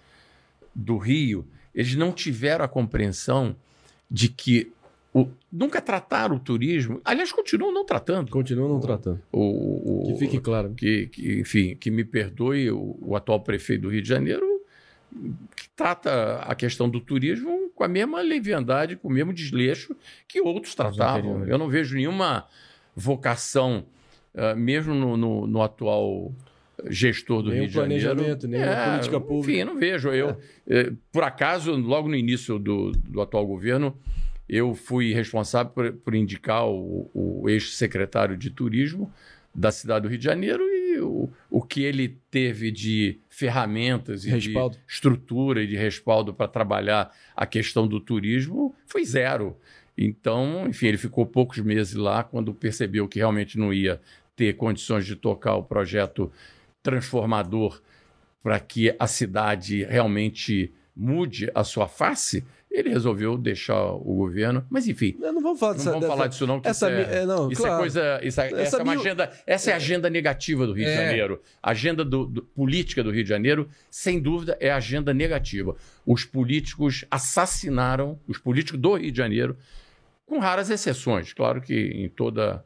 do 0.73 0.97
Rio, 0.97 1.45
eles 1.73 1.95
não 1.95 2.11
tiveram 2.11 2.63
a 2.63 2.67
compreensão 2.67 3.55
de 4.09 4.29
que 4.29 4.71
o, 5.13 5.27
nunca 5.51 5.81
trataram 5.81 6.35
o 6.35 6.39
turismo. 6.39 7.01
Aliás, 7.03 7.31
continuam 7.31 7.73
não 7.73 7.85
tratando. 7.85 8.29
Continuam 8.29 8.69
não 8.69 8.79
tratando. 8.79 9.19
O, 9.31 10.03
o, 10.03 10.13
que 10.13 10.19
fique 10.19 10.39
claro. 10.39 10.73
Que, 10.75 11.07
que, 11.07 11.39
enfim, 11.39 11.75
que 11.75 11.89
me 11.89 12.03
perdoe 12.03 12.69
o, 12.69 12.97
o 13.01 13.15
atual 13.15 13.39
prefeito 13.41 13.81
do 13.81 13.89
Rio 13.89 14.01
de 14.01 14.07
Janeiro, 14.07 14.56
que 15.55 15.69
trata 15.75 16.39
a 16.39 16.53
questão 16.55 16.89
do 16.89 16.99
turismo 16.99 17.69
com 17.75 17.83
a 17.83 17.87
mesma 17.87 18.21
leviandade, 18.21 18.95
com 18.95 19.07
o 19.07 19.11
mesmo 19.11 19.33
desleixo 19.33 19.95
que 20.27 20.41
outros 20.41 20.75
tratavam. 20.75 21.45
Eu 21.45 21.57
não 21.57 21.69
vejo 21.69 21.95
nenhuma 21.95 22.45
vocação, 22.95 23.85
uh, 24.33 24.55
mesmo 24.55 24.93
no, 24.93 25.15
no, 25.15 25.47
no, 25.47 25.61
atual 25.61 26.33
gestor 26.89 27.41
do 27.41 27.49
nem 27.49 27.59
Rio 27.59 27.67
de 27.67 27.73
Janeiro. 27.73 28.15
planejamento, 28.15 28.47
nem 28.47 28.61
é, 28.61 28.85
política 28.89 29.19
pública. 29.19 29.51
Enfim, 29.51 29.59
eu 29.59 29.65
não 29.65 29.79
vejo. 29.79 30.09
Eu, 30.09 30.29
é. 30.29 30.37
Eh, 30.67 30.93
por 31.11 31.23
acaso, 31.23 31.71
logo 31.75 32.07
no 32.07 32.15
início 32.15 32.59
do, 32.59 32.91
do 32.91 33.21
atual 33.21 33.45
governo, 33.45 33.97
eu 34.47 34.73
fui 34.75 35.13
responsável 35.13 35.71
por, 35.71 35.91
por 35.93 36.15
indicar 36.15 36.67
o, 36.67 37.09
o 37.13 37.49
ex-secretário 37.49 38.37
de 38.37 38.49
turismo 38.49 39.11
da 39.53 39.71
cidade 39.71 40.03
do 40.03 40.09
Rio 40.09 40.19
de 40.19 40.23
Janeiro 40.23 40.63
e 40.63 40.99
o, 40.99 41.29
o 41.57 41.61
que 41.63 41.81
ele 41.81 42.19
teve 42.29 42.69
de 42.69 43.19
ferramentas 43.27 44.25
e 44.25 44.29
respaldo. 44.29 44.77
de 44.77 44.83
estrutura 44.87 45.63
e 45.63 45.65
de 45.65 45.75
respaldo 45.75 46.31
para 46.31 46.47
trabalhar 46.47 47.11
a 47.35 47.47
questão 47.47 47.87
do 47.87 47.99
turismo 47.99 48.75
foi 48.85 49.03
zero. 49.03 49.57
Então, 49.97 50.67
enfim, 50.67 50.85
ele 50.85 50.99
ficou 50.99 51.25
poucos 51.25 51.57
meses 51.57 51.95
lá 51.95 52.23
quando 52.23 52.53
percebeu 52.53 53.07
que 53.07 53.17
realmente 53.17 53.57
não 53.57 53.73
ia 53.73 53.99
ter 54.35 54.53
condições 54.53 55.03
de 55.03 55.15
tocar 55.15 55.55
o 55.55 55.63
projeto 55.63 56.31
transformador 56.83 57.81
para 58.43 58.59
que 58.59 58.95
a 58.99 59.07
cidade 59.07 59.83
realmente 59.83 60.71
mude 60.95 61.49
a 61.55 61.63
sua 61.63 61.87
face 61.87 62.45
ele 62.77 62.89
resolveu 62.89 63.35
deixar 63.39 63.83
o 63.91 64.13
governo, 64.15 64.63
mas 64.69 64.87
enfim. 64.87 65.17
não 65.19 65.41
vamos 65.41 65.59
falar, 65.59 65.73
não 65.73 65.83
vamos 65.83 66.01
dessa, 66.01 66.13
falar 66.13 66.27
disso, 66.27 66.45
não. 66.45 66.61
Que 66.61 66.67
essa, 66.67 66.91
isso 66.91 67.11
é, 67.11 67.15
é, 67.21 67.25
não, 67.25 67.51
isso 67.51 67.61
claro. 67.61 67.75
é 67.75 67.79
coisa. 67.79 68.19
Isso 68.21 68.39
é, 68.39 68.47
essa, 68.47 68.61
essa 68.61 68.77
é 68.77 68.83
uma 68.83 68.93
agenda. 68.93 69.31
Essa 69.47 69.71
é 69.71 69.73
a 69.73 69.77
agenda 69.77 70.09
negativa 70.11 70.67
do 70.67 70.73
Rio 70.73 70.85
é. 70.85 70.91
de 70.91 70.95
Janeiro. 70.95 71.41
A 71.61 71.71
agenda 71.71 72.05
do, 72.05 72.27
do, 72.27 72.43
política 72.43 73.03
do 73.03 73.09
Rio 73.09 73.23
de 73.23 73.29
Janeiro, 73.29 73.67
sem 73.89 74.19
dúvida, 74.19 74.55
é 74.59 74.69
a 74.69 74.75
agenda 74.75 75.11
negativa. 75.11 75.75
Os 76.05 76.23
políticos 76.23 77.03
assassinaram, 77.09 78.19
os 78.27 78.37
políticos 78.37 78.79
do 78.79 78.93
Rio 78.93 79.11
de 79.11 79.17
Janeiro, 79.17 79.57
com 80.27 80.37
raras 80.37 80.69
exceções. 80.69 81.33
Claro 81.33 81.59
que 81.59 81.73
em 81.73 82.07
toda. 82.09 82.63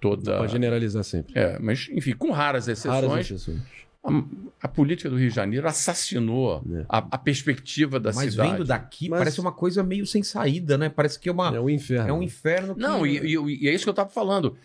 toda... 0.00 0.38
Pode 0.38 0.52
generalizar 0.52 1.02
sempre. 1.02 1.36
É, 1.36 1.58
mas, 1.58 1.88
enfim, 1.90 2.12
com 2.12 2.30
raras 2.30 2.68
exceções. 2.68 2.94
Raras 2.94 3.20
exceções 3.28 3.78
A, 4.04 4.22
a 4.62 4.68
política 4.68 5.10
do 5.10 5.16
Rio 5.16 5.28
de 5.28 5.34
Janeiro 5.34 5.66
assassinou 5.68 6.62
É. 6.72 6.84
a, 6.88 6.98
a 6.98 7.18
perspectiva 7.18 7.98
da 7.98 8.12
Mas 8.12 8.30
cidade. 8.32 8.50
vendo 8.52 8.64
daqui, 8.64 9.08
Mas- 9.08 9.18
parece 9.18 9.40
uma 9.40 9.52
coisa 9.52 9.82
meio 9.82 10.06
sem 10.06 10.22
saída, 10.22 10.78
né? 10.78 10.88
Parece 10.88 11.18
que 11.18 11.28
é 11.28 11.32
uma. 11.32 11.54
É 11.54 11.60
um 11.60 11.68
inferno. 11.68 12.08
É 12.08 12.12
um 12.12 12.22
inferno. 12.22 12.74
que- 12.74 12.80
Não, 12.80 13.06
e, 13.06 13.18
e- 13.18 13.64
e 13.64 13.68
é 13.68 13.74
isso 13.74 13.84
que 13.84 13.88
eu 13.88 13.92
estava 13.92 14.08
falando. 14.08 14.56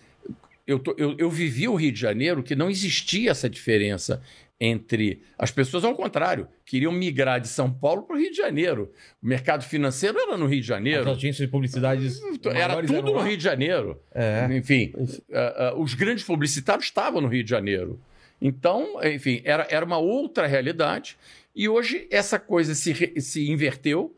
Eu, 0.65 0.79
tô- 0.79 0.95
eu, 0.97 1.15
eu 1.17 1.29
vivi 1.29 1.67
o 1.67 1.75
Rio 1.75 1.91
de 1.91 1.99
Janeiro 1.99 2.41
que 2.43 2.55
não 2.55 2.69
existia 2.69 3.31
essa 3.31 3.49
diferença 3.49 4.21
entre 4.61 5.21
as 5.37 5.51
pessoas, 5.51 5.83
ao 5.83 5.93
contrário, 5.93 6.47
queriam 6.63 6.91
migrar 6.91 7.41
de 7.41 7.49
São 7.49 7.69
Paulo 7.69 8.03
para 8.03 8.15
o 8.15 8.19
Rio 8.19 8.31
de 8.31 8.37
Janeiro. 8.37 8.89
O 9.21 9.27
mercado 9.27 9.63
financeiro 9.63 10.17
era 10.17 10.37
no 10.37 10.45
Rio 10.45 10.61
de 10.61 10.71
As 10.71 10.77
Janeiro. 10.77 11.09
agências 11.09 11.37
de 11.37 11.47
publicidades. 11.47 12.21
Era 12.45 12.67
maiores 12.69 12.89
tudo 12.89 13.09
eram 13.09 13.19
no. 13.19 13.27
Rio 13.27 13.35
de 13.35 13.43
Janeiro. 13.43 13.99
É. 14.13 14.47
Enfim, 14.55 14.93
ah, 15.33 15.71
ah, 15.73 15.75
os 15.75 15.95
grandes 15.95 16.23
publicitários 16.23 16.85
estavam 16.85 17.19
no 17.19 17.27
Rio 17.27 17.43
de 17.43 17.49
Janeiro. 17.49 17.99
Então, 18.45 19.01
enfim, 19.01 19.41
era, 19.45 19.65
era 19.69 19.85
uma 19.85 19.97
outra 19.97 20.45
realidade. 20.45 21.17
E 21.55 21.69
hoje 21.69 22.05
essa 22.11 22.37
coisa 22.37 22.75
se, 22.75 23.13
se 23.21 23.49
inverteu. 23.49 24.13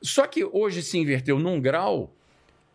Só 0.00 0.26
que 0.26 0.42
hoje 0.42 0.82
se 0.82 0.96
inverteu 0.96 1.38
num 1.38 1.60
grau 1.60 2.16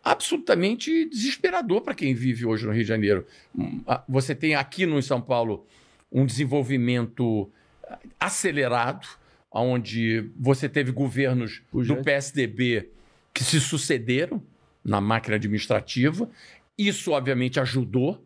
absolutamente 0.04 1.04
desesperador 1.06 1.80
para 1.80 1.94
quem 1.94 2.14
vive 2.14 2.46
hoje 2.46 2.64
no 2.66 2.72
Rio 2.72 2.82
de 2.82 2.88
Janeiro. 2.88 3.26
Hum, 3.56 3.82
Você 4.08 4.32
tem 4.32 4.54
aqui 4.54 4.86
no 4.86 5.02
São 5.02 5.20
Paulo 5.20 5.66
um 6.10 6.24
desenvolvimento 6.24 7.50
ah, 7.84 7.98
acelerado, 8.20 9.06
onde 9.50 10.30
você 10.36 10.68
teve 10.68 10.92
governos 10.92 11.62
do 11.72 11.96
PSDB 11.96 12.90
que 13.34 13.42
se 13.42 13.60
sucederam 13.60 14.40
na 14.84 15.00
máquina 15.00 15.34
administrativa. 15.34 16.30
Isso, 16.78 17.10
obviamente, 17.10 17.58
ajudou 17.58 18.24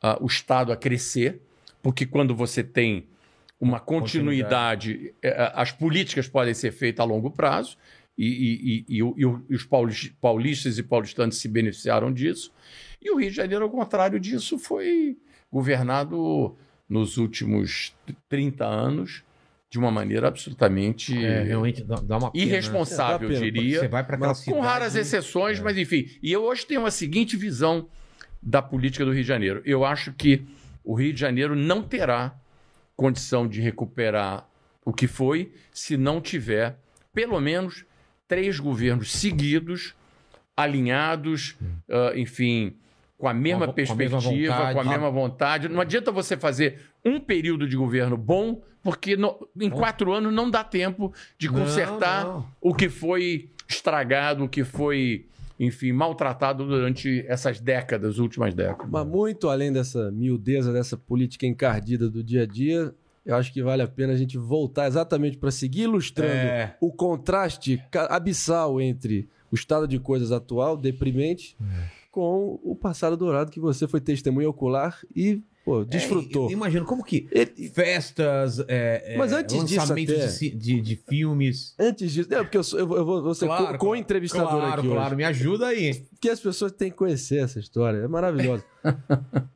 ah, 0.00 0.16
o 0.20 0.26
Estado 0.26 0.72
a 0.72 0.76
crescer, 0.76 1.40
porque 1.84 2.06
quando 2.06 2.34
você 2.34 2.64
tem 2.64 3.06
uma 3.60 3.78
continuidade, 3.78 5.14
eh, 5.22 5.52
as 5.54 5.70
políticas 5.70 6.26
podem 6.26 6.54
ser 6.54 6.72
feitas 6.72 7.00
a 7.04 7.06
longo 7.06 7.30
prazo, 7.30 7.76
e, 8.16 8.84
e- 8.88 8.96
e- 8.96 8.98
e 8.98 9.54
os 9.54 9.64
paulis- 9.64 10.10
paulistas 10.20 10.78
e 10.78 10.82
paulistanos 10.82 11.36
se 11.38 11.46
beneficiaram 11.48 12.12
disso. 12.12 12.52
E 13.02 13.10
o 13.10 13.16
Rio 13.18 13.28
de 13.30 13.36
Janeiro, 13.36 13.64
ao 13.64 13.70
contrário 13.70 14.18
disso, 14.18 14.58
foi 14.58 15.16
governado 15.52 16.56
nos 16.88 17.16
últimos 17.18 17.94
30 18.28 18.64
anos 18.64 19.22
de 19.70 19.78
uma 19.78 19.90
maneira 19.90 20.28
absolutamente 20.28 21.12
É, 21.24 21.44
dá, 21.84 21.96
dá 21.96 22.18
pena. 22.30 22.44
irresponsável, 22.44 23.28
É, 23.28 23.32
dá 23.32 23.38
eu 23.38 23.40
pena, 23.40 23.52
diria. 23.52 23.80
Você 23.80 23.88
vai 23.88 24.02
aquela 24.02 24.34
cidade. 24.34 24.56
Com 24.58 24.64
raras 24.64 24.94
exceções, 24.94 25.58
É. 25.58 25.62
mas 25.62 25.76
enfim. 25.76 26.06
E 26.22 26.32
eu 26.32 26.44
hoje 26.44 26.64
tenho 26.64 26.86
a 26.86 26.90
seguinte 26.90 27.36
visão 27.36 27.88
da 28.40 28.62
política 28.62 29.04
do 29.04 29.10
Rio 29.12 29.22
de 29.22 29.28
Janeiro. 29.28 29.60
Eu 29.64 29.84
acho 29.84 30.12
que 30.12 30.42
o 30.84 30.94
Rio 30.94 31.12
de 31.12 31.20
Janeiro 31.20 31.56
não 31.56 31.82
terá 31.82 32.34
condição 32.96 33.48
de 33.48 33.60
recuperar 33.60 34.46
o 34.84 34.92
que 34.92 35.06
foi 35.06 35.52
se 35.72 35.96
não 35.96 36.20
tiver, 36.20 36.78
pelo 37.12 37.40
menos, 37.40 37.84
três 38.28 38.60
governos 38.60 39.10
seguidos, 39.12 39.94
alinhados, 40.56 41.56
ah, 41.90 42.12
enfim, 42.14 42.76
com 43.18 43.28
a 43.28 43.34
mesma 43.34 43.66
Com 43.66 43.70
a- 43.70 43.74
com 43.74 43.80
a 43.92 43.96
mesma 43.96 43.96
perspectiva, 44.20 44.54
com 44.56 44.62
a, 44.62 44.72
vontade. 44.72 44.88
mesma 44.88 45.10
vontade. 45.10 45.68
Não 45.68 45.80
adianta 45.80 46.12
você 46.12 46.36
fazer 46.36 46.80
um 47.04 47.18
período 47.20 47.66
de 47.68 47.76
governo 47.76 48.16
bom, 48.16 48.62
porque 48.82 49.16
no- 49.16 49.48
em 49.60 49.70
quatro 49.70 50.12
anos 50.12 50.32
não 50.32 50.50
dá 50.50 50.62
tempo 50.62 51.12
de 51.38 51.48
Não, 51.48 51.60
consertar 51.60 52.24
não. 52.24 52.48
o 52.60 52.74
que 52.74 52.88
foi 52.88 53.50
estragado, 53.68 54.44
o 54.44 54.48
que 54.48 54.62
foi, 54.62 55.26
enfim, 55.64 55.92
maltratado 55.92 56.66
durante 56.66 57.24
essas 57.26 57.60
décadas, 57.60 58.18
últimas 58.18 58.54
décadas. 58.54 58.90
Mas 58.90 59.06
muito 59.06 59.48
além 59.48 59.72
dessa 59.72 60.10
miudeza, 60.12 60.72
dessa 60.72 60.96
política 60.96 61.46
encardida 61.46 62.08
do 62.08 62.22
dia 62.22 62.42
a 62.42 62.46
dia, 62.46 62.94
eu 63.24 63.34
acho 63.34 63.52
que 63.52 63.62
vale 63.62 63.82
a 63.82 63.88
pena 63.88 64.12
a 64.12 64.16
gente 64.16 64.36
voltar 64.38 64.86
exatamente 64.86 65.36
para 65.38 65.50
seguir 65.50 65.82
ilustrando 65.82 66.30
É. 66.32 66.76
o 66.80 66.92
contraste 66.92 67.82
abissal 68.10 68.80
entre 68.80 69.28
o 69.50 69.54
estado 69.54 69.88
de 69.88 69.98
coisas 69.98 70.30
atual, 70.32 70.76
deprimente, 70.76 71.56
com 72.10 72.60
o 72.62 72.76
passado 72.76 73.16
dourado 73.16 73.50
que 73.50 73.58
você 73.60 73.88
foi 73.88 74.00
testemunha 74.00 74.48
ocular 74.48 74.98
e 75.14 75.42
pô, 75.64 75.84
desfrutou. 75.84 76.48
É, 76.48 76.52
imagino 76.52 76.84
como 76.84 77.02
que 77.02 77.26
Ele- 77.30 77.70
festas, 77.72 78.58
é, 78.68 79.14
é, 79.14 79.16
Mas 79.16 79.32
antes 79.32 79.64
disso 79.64 79.80
lançamentos 79.80 80.14
até- 80.14 80.48
de, 80.56 80.80
de, 80.80 80.96
filmes. 81.08 81.74
Antes 81.78 82.12
disso, 82.12 82.32
é 82.34 82.42
porque 82.42 82.58
eu, 82.58 82.62
sou- 82.62 82.78
eu 82.78 82.86
vou, 82.86 82.96
eu 82.98 83.04
vou- 83.04 83.34
ser 83.34 83.46
Claro, 83.46 83.78
co- 83.78 83.86
co-entrevistador 83.86 84.48
claro, 84.50 84.80
aqui 84.80 84.88
claro, 84.88 85.06
hoje. 85.08 85.16
me 85.16 85.24
ajuda 85.24 85.66
aí. 85.68 86.04
Porque 86.24 86.32
as 86.32 86.40
pessoas 86.40 86.72
têm 86.72 86.90
que 86.90 86.96
conhecer 86.96 87.36
essa 87.36 87.58
história. 87.60 87.98
É 87.98 88.08
maravilhosa. 88.08 88.64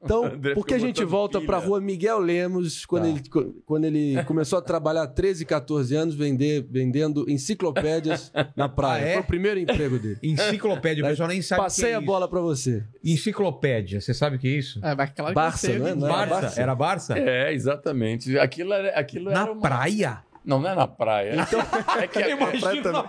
Então, 0.03 0.31
por 0.55 0.67
que 0.67 0.75
a 0.75 0.79
gente 0.79 1.03
volta 1.03 1.41
para 1.41 1.57
a 1.57 1.61
rua 1.61 1.81
Miguel 1.81 2.19
Lemos, 2.19 2.85
quando, 2.85 3.05
Tá. 3.05 3.09
ele, 3.09 3.23
quando 3.65 3.85
ele 3.87 4.23
começou 4.25 4.59
a 4.59 4.63
trabalhar 4.63 5.07
13, 5.07 5.47
14 5.47 5.97
anos, 5.97 6.15
vender, 6.15 6.67
vendendo 6.71 7.25
enciclopédias 7.27 8.31
na 8.55 8.69
praia. 8.69 9.03
Ah, 9.03 9.09
é? 9.09 9.13
Foi 9.15 9.23
o 9.23 9.27
primeiro 9.27 9.59
emprego 9.59 9.99
dele. 9.99 10.19
Enciclopédia, 10.23 11.03
o 11.03 11.09
pessoal 11.09 11.29
nem 11.31 11.41
sabe 11.41 11.63
Passei 11.63 11.87
que 11.87 11.91
é 11.93 11.95
a 11.95 12.01
bola 12.03 12.29
para 12.29 12.41
você. 12.43 12.85
isso. 13.03 13.15
Enciclopédia, 13.15 14.03
você 14.03 14.13
sabe 14.13 14.37
o 14.37 14.39
que 14.39 14.49
é 14.49 14.51
isso? 14.51 14.79
É, 14.85 14.95
mas 14.95 15.11
claro 15.11 15.31
que 15.31 15.35
Barça, 15.35 15.67
você, 15.69 15.79
não 15.79 15.87
é? 15.87 15.95
Não 15.95 16.07
era 16.07 16.17
Barça? 16.17 16.41
Barça? 16.43 16.61
Era 16.61 16.75
Barça? 16.75 17.19
É, 17.19 17.53
exatamente. 17.55 18.39
Aquilo 18.39 18.75
era, 18.75 18.91
aquilo 18.91 19.31
Na 19.31 19.41
era 19.41 19.53
uma... 19.53 19.63
praia? 19.63 20.23
Não, 20.45 20.61
não 20.61 20.71
é 20.71 20.75
na 20.75 20.87
praia. 20.87 21.35
Então, 21.43 21.61
é 22.01 22.07
que, 22.07 22.19
é, 22.21 22.37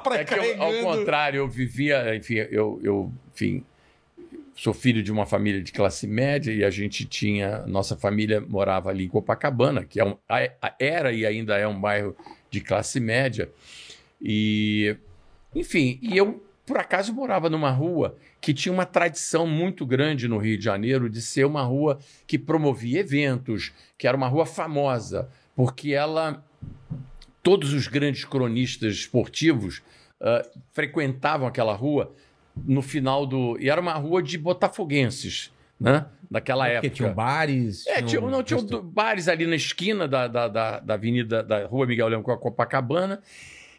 praia 0.03 0.21
é 0.21 0.25
que 0.25 0.33
eu, 0.33 0.61
ao 0.61 0.73
contrário, 0.95 1.37
eu 1.39 1.47
vivia, 1.47 2.13
enfim, 2.13 2.35
eu, 2.35 2.79
eu 2.83 3.13
enfim, 3.39 3.63
sou 4.53 4.73
filho 4.73 5.01
de 5.01 5.11
uma 5.11 5.25
família 5.25 5.61
de 5.61 5.71
classe 5.71 6.05
média 6.05 6.51
e 6.51 6.63
a 6.63 6.69
gente 6.69 7.05
tinha, 7.05 7.65
nossa 7.65 7.95
família 7.95 8.41
morava 8.41 8.89
ali 8.89 9.05
em 9.05 9.07
Copacabana, 9.07 9.85
que 9.85 9.99
é 9.99 10.05
um, 10.05 10.17
era 10.77 11.13
e 11.13 11.25
ainda 11.25 11.57
é 11.57 11.65
um 11.65 11.79
bairro 11.79 12.15
de 12.51 12.59
classe 12.59 12.99
média. 12.99 13.49
E, 14.21 14.97
enfim, 15.55 15.97
e 16.01 16.17
eu, 16.17 16.43
por 16.65 16.77
acaso, 16.77 17.13
morava 17.13 17.49
numa 17.49 17.71
rua 17.71 18.17
que 18.41 18.53
tinha 18.53 18.73
uma 18.73 18.85
tradição 18.85 19.47
muito 19.47 19.85
grande 19.85 20.27
no 20.27 20.37
Rio 20.37 20.57
de 20.57 20.63
Janeiro 20.63 21.09
de 21.09 21.21
ser 21.21 21.45
uma 21.45 21.63
rua 21.63 21.97
que 22.27 22.37
promovia 22.37 22.99
eventos, 22.99 23.71
que 23.97 24.05
era 24.05 24.17
uma 24.17 24.27
rua 24.27 24.45
famosa, 24.45 25.29
porque 25.55 25.93
ela 25.93 26.43
todos 27.41 27.71
os 27.71 27.87
grandes 27.87 28.25
cronistas 28.25 28.93
esportivos 28.95 29.81
ah, 30.21 30.45
frequentavam 30.73 31.47
aquela 31.47 31.73
rua 31.73 32.13
no 32.65 32.81
final 32.81 33.25
do. 33.25 33.57
E 33.59 33.69
era 33.69 33.79
uma 33.81 33.93
rua 33.93 34.21
de 34.23 34.37
botafoguenses, 34.37 35.51
né? 35.79 36.05
Daquela 36.31 36.65
Porque 36.65 36.77
época. 36.77 36.93
tinham 36.95 37.13
bares. 37.13 37.87
É, 37.87 38.01
tinha, 38.01 38.21
não, 38.21 38.43
tinha 38.43 38.59
resta- 38.59 38.81
bares 38.81 39.27
ali 39.27 39.47
na 39.47 39.55
esquina 39.55 40.07
da, 40.07 40.27
da, 40.27 40.47
da, 40.47 40.79
da 40.79 40.93
avenida 40.93 41.41
da 41.41 41.65
Rua 41.65 41.87
Miguel 41.87 42.07
Leão 42.07 42.21
com 42.23 42.31
a 42.31 42.37
Copacabana. 42.37 43.21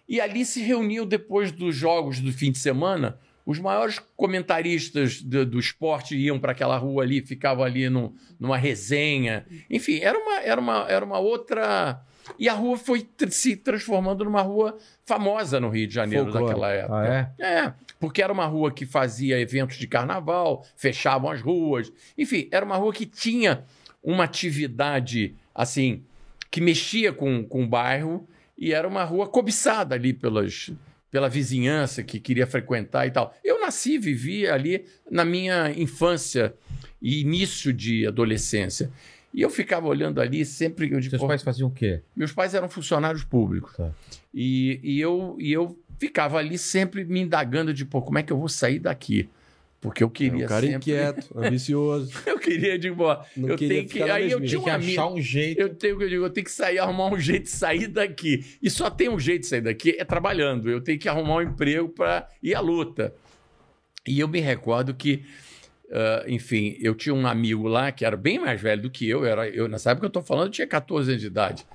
E 0.09 0.21
ali 0.21 0.45
se 0.45 0.61
reuniam 0.61 1.07
depois 1.07 1.53
dos 1.53 1.77
jogos 1.77 2.19
do 2.21 2.33
fim 2.33 2.51
de 2.51 2.59
semana. 2.59 3.19
Os 3.47 3.59
maiores 3.61 4.01
comentaristas 4.17 5.23
do, 5.23 5.47
do 5.47 5.59
esporte 5.61 6.17
iam 6.17 6.39
para 6.39 6.53
aquela 6.53 6.77
rua 6.77 7.03
ali, 7.05 7.21
ficavam 7.25 7.63
ali 7.65 7.89
num- 7.89 8.13
numa 8.39 8.57
resenha. 8.57 9.47
Enfim, 9.71 10.01
era 10.01 10.19
uma, 10.19 10.41
era, 10.41 10.61
uma, 10.61 10.87
era 10.89 11.05
uma 11.05 11.19
outra. 11.19 12.01
E 12.39 12.49
a 12.49 12.55
rua 12.55 12.77
foi 12.77 13.09
se 13.31 13.57
transformando 13.57 14.25
numa 14.25 14.43
rua 14.43 14.77
famosa 15.05 15.59
no 15.61 15.69
Rio 15.69 15.87
de 15.87 15.95
Janeiro 15.95 16.27
Folclore. 16.27 16.47
daquela 16.47 16.73
época. 16.73 16.99
Ah, 16.99 17.33
é? 17.39 17.45
É, 17.45 17.75
porque 17.99 18.23
era 18.23 18.33
uma 18.33 18.47
rua 18.47 18.73
que 18.73 18.87
fazia 18.87 19.39
eventos 19.39 19.77
de 19.77 19.87
carnaval, 19.87 20.65
fechavam 20.77 21.31
as 21.31 21.41
ruas. 21.41 21.93
Enfim, 22.17 22.49
era 22.51 22.65
uma 22.65 22.77
rua 22.77 22.93
que 22.93 23.07
tinha 23.07 23.65
uma 24.03 24.25
atividade, 24.25 25.35
assim, 25.55 26.03
que 26.51 26.61
mexia 26.61 27.13
com, 27.13 27.45
com 27.45 27.65
o 27.65 27.69
bairro 27.69 28.27
e 28.57 28.73
era 28.73 28.87
uma 28.87 29.05
rua 29.05 29.27
cobiçada 29.27 29.95
ali 29.95 30.13
pelas, 30.13 30.71
pela 31.11 31.29
vizinhança 31.29 32.03
que 32.03 32.21
queria 32.21 32.47
frequentar 32.47 33.07
e 33.07 33.11
tal. 33.11 33.35
Eu 33.45 33.61
nasci, 33.61 33.99
vivi 33.99 34.47
ali 34.47 34.85
na 35.11 35.25
minha 35.25 35.71
infância 35.71 36.55
e 37.01 37.21
início 37.21 37.73
de 37.73 38.07
adolescência. 38.07 38.91
E 39.33 39.43
eu 39.43 39.51
ficava 39.51 39.87
olhando 39.87 40.21
ali 40.21 40.45
sempre. 40.45 40.91
Eu 40.93 40.99
digo, 41.01 41.11
Seus 41.11 41.21
"Pô, 41.23 41.29
pais 41.29 41.43
faziam 41.43 41.69
o 41.69 41.73
quê? 41.73 42.01
meus 42.17 42.33
pais 42.33 42.55
eram 42.55 42.69
funcionários 42.69 43.23
públicos. 43.25 43.77
Tá. 43.77 43.91
E, 44.35 44.81
e, 44.83 45.01
eu, 45.01 45.37
e 45.39 45.53
eu 45.53 45.79
ficava 45.99 46.39
ali 46.39 46.59
sempre 46.59 47.05
me 47.05 47.21
indagando 47.21 47.73
de, 47.73 47.85
pô, 47.85 48.03
como 48.03 48.19
é 48.19 48.23
que 48.23 48.33
eu 48.33 48.39
vou 48.39 48.49
sair 48.49 48.79
daqui? 48.81 49.29
Porque 49.81 50.03
eu 50.05 50.09
É 50.09 50.11
queria 50.11 50.45
um 50.45 50.49
cara 50.49 50.61
sempre... 50.61 50.77
inquieto, 50.77 51.31
ambicioso. 51.39 52.13
Eu 52.27 52.39
queria, 52.39 52.79
digo, 52.79 53.03
ó, 53.05 53.23
Não 53.37 53.49
eu 53.51 53.57
queria 53.57 53.77
tenho 53.79 53.89
que... 53.89 54.03
Aí 54.03 54.31
eu 54.31 54.41
tinha 54.45 54.61
um 54.61 54.65
que 54.65 54.71
amigo... 54.71 54.91
achar 54.93 55.07
um 55.11 55.21
jeito. 55.23 55.59
Eu 55.61 55.75
tenho 55.75 55.97
que 55.97 56.05
eu 56.05 56.09
digo, 56.09 56.25
eu 56.25 56.31
tenho 56.31 56.45
que 56.45 56.51
sair, 56.53 56.79
arrumar 56.79 57.07
um 57.07 57.19
jeito 57.19 57.45
de 57.45 57.51
sair 57.51 57.87
daqui. 57.87 58.45
E 58.63 58.69
só 58.69 58.91
tem 58.91 59.09
um 59.09 59.19
jeito 59.19 59.43
de 59.43 59.47
sair 59.47 59.63
daqui, 59.63 59.97
é 59.99 60.05
trabalhando. 60.05 60.69
Eu 60.69 60.83
tenho 60.83 60.99
que 60.99 61.09
arrumar 61.09 61.37
um 61.37 61.43
emprego 61.43 61.89
para 61.89 62.29
ir 62.43 62.55
à 62.55 62.61
luta. 62.61 63.15
E 64.07 64.21
eu 64.21 64.29
me 64.29 64.41
recordo 64.41 64.93
que, 64.93 65.25
ah, 65.93 66.25
enfim, 66.29 66.77
eu 66.81 66.95
tinha 66.95 67.15
um 67.15 67.27
amigo 67.27 67.67
lá 67.69 67.91
que 67.93 68.05
era 68.05 68.17
bem 68.17 68.39
mais 68.39 68.61
velho 68.61 68.83
do 68.83 68.91
que 68.91 69.09
eu. 69.09 69.25
Era, 69.25 69.49
eu 69.49 69.69
nessa 69.69 69.91
época 69.91 70.07
eu 70.07 70.09
estou 70.09 70.23
falando, 70.23 70.47
eu 70.47 70.53
tinha 70.53 70.67
14 70.67 71.11
anos 71.11 71.21
de 71.21 71.27
idade. 71.27 71.67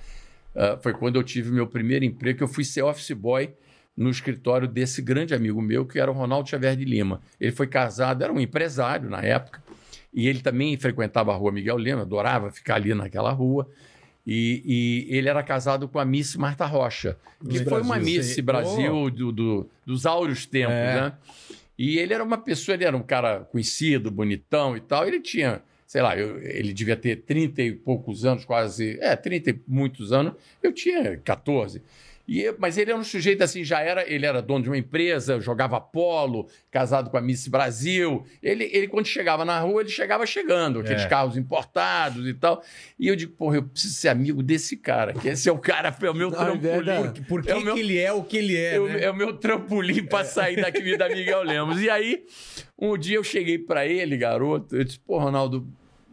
Ah, 0.55 0.77
foi 0.81 0.93
quando 0.93 1.15
eu 1.17 1.23
tive 1.23 1.51
meu 1.51 1.67
primeiro 1.67 2.05
emprego, 2.05 2.37
que 2.37 2.43
eu 2.43 2.47
fui 2.47 2.63
ser 2.63 2.81
office 2.83 3.11
boy 3.11 3.49
no 3.95 4.09
escritório 4.09 4.67
desse 4.67 5.01
grande 5.01 5.33
amigo 5.33 5.61
meu, 5.61 5.85
que 5.85 5.97
era 5.99 6.11
o 6.11 6.13
Ronaldo 6.13 6.49
Xavier 6.49 6.75
de 6.75 6.83
Lima. 6.85 7.21
Ele 7.39 7.51
foi 7.51 7.65
casado, 7.67 8.23
era 8.23 8.31
um 8.33 8.39
empresário 8.41 9.09
na 9.09 9.21
época, 9.21 9.63
e 10.13 10.27
ele 10.27 10.41
também 10.41 10.75
frequentava 10.77 11.31
a 11.31 11.35
rua 11.35 11.51
Miguel 11.51 11.77
Lima, 11.77 12.01
adorava 12.01 12.51
ficar 12.51 12.75
ali 12.75 12.93
naquela 12.93 13.31
rua. 13.31 13.69
E, 14.27 15.05
e 15.09 15.15
ele 15.17 15.29
era 15.29 15.41
casado 15.43 15.87
com 15.87 15.99
a 15.99 16.03
Miss 16.03 16.35
Marta 16.35 16.65
Rocha, 16.65 17.15
que 17.41 17.59
Miss 17.59 17.61
foi 17.61 17.81
uma 17.81 17.95
Brasil, 17.95 18.17
Miss 18.17 18.33
sei. 18.33 18.43
Brasil 18.43 19.09
do, 19.11 19.31
do- 19.31 19.69
dos 19.85 20.05
áureos 20.05 20.45
tempos, 20.47 20.73
É. 20.73 20.95
né? 21.01 21.13
E 21.77 21.97
ele 21.97 22.13
era 22.13 22.23
uma 22.23 22.37
pessoa, 22.37 22.75
ele 22.75 22.85
era 22.85 22.95
um 22.95 23.03
cara 23.03 23.41
conhecido, 23.41 24.09
bonitão 24.11 24.77
e 24.77 24.81
tal. 24.81 25.07
Ele 25.07 25.19
tinha, 25.19 25.61
sei 25.85 26.01
lá, 26.01 26.17
eu- 26.17 26.39
ele 26.41 26.73
devia 26.73 26.95
ter 26.95 27.17
30 27.17 27.61
e 27.61 27.73
poucos 27.73 28.23
anos, 28.25 28.45
quase. 28.45 28.97
É, 29.01 29.15
30 29.15 29.49
e 29.51 29.59
muitos 29.67 30.11
anos. 30.13 30.33
Eu 30.63 30.71
tinha 30.71 31.17
14. 31.17 31.81
E, 32.27 32.51
mas 32.57 32.77
ele 32.77 32.89
era 32.91 32.99
um 32.99 33.03
sujeito 33.03 33.43
assim, 33.43 33.63
já 33.63 33.81
era, 33.81 34.09
ele 34.11 34.25
era 34.25 34.41
dono 34.41 34.63
de 34.63 34.69
uma 34.69 34.77
empresa, 34.77 35.39
jogava 35.39 35.79
polo, 35.79 36.47
casado 36.71 37.09
com 37.11 37.17
a 37.17 37.21
Miss 37.21 37.47
Brasil. 37.47 38.25
Ele, 38.41 38.63
ele 38.73 38.87
quando 38.87 39.05
chegava 39.05 39.45
na 39.45 39.59
rua, 39.59 39.81
ele 39.81 39.89
chegava 39.89 40.25
chegando, 40.25 40.79
aqueles 40.79 41.03
É. 41.03 41.07
carros 41.07 41.37
importados 41.37 42.27
e 42.27 42.33
tal. 42.33 42.63
E 42.99 43.07
eu 43.07 43.15
digo, 43.15 43.33
porra, 43.33 43.57
eu 43.57 43.63
preciso 43.63 43.93
ser 43.93 44.09
amigo 44.09 44.41
desse 44.41 44.75
cara, 44.75 45.13
que 45.13 45.27
esse 45.27 45.47
é 45.47 45.51
o 45.51 45.59
cara, 45.59 45.95
é 46.01 46.09
o 46.09 46.13
meu 46.15 46.31
da- 46.31 46.37
trampolim. 46.45 47.23
Por 47.27 47.43
que, 47.43 47.51
É 47.51 47.55
o 47.55 47.61
meu- 47.61 47.73
que 47.75 47.79
ele 47.79 47.97
é 47.99 48.11
o 48.11 48.23
que 48.23 48.37
ele 48.37 48.55
é, 48.57 48.75
É, 48.75 48.79
o- 48.79 48.87
né? 48.87 49.03
é 49.03 49.11
o 49.11 49.15
meu 49.15 49.33
trampolim 49.37 50.03
para 50.03 50.25
sair 50.25 50.55
da 50.59 50.69
vida 50.71 50.97
da 51.07 51.09
Miguel 51.09 51.43
Lemos. 51.43 51.79
E 51.81 51.89
aí, 51.89 52.25
um 52.79 52.97
dia 52.97 53.17
eu 53.17 53.23
cheguei 53.23 53.59
para 53.59 53.85
ele, 53.85 54.17
garoto, 54.17 54.75
eu 54.75 54.83
disse, 54.83 54.99
pô, 54.99 55.19
Ronaldo, 55.19 55.67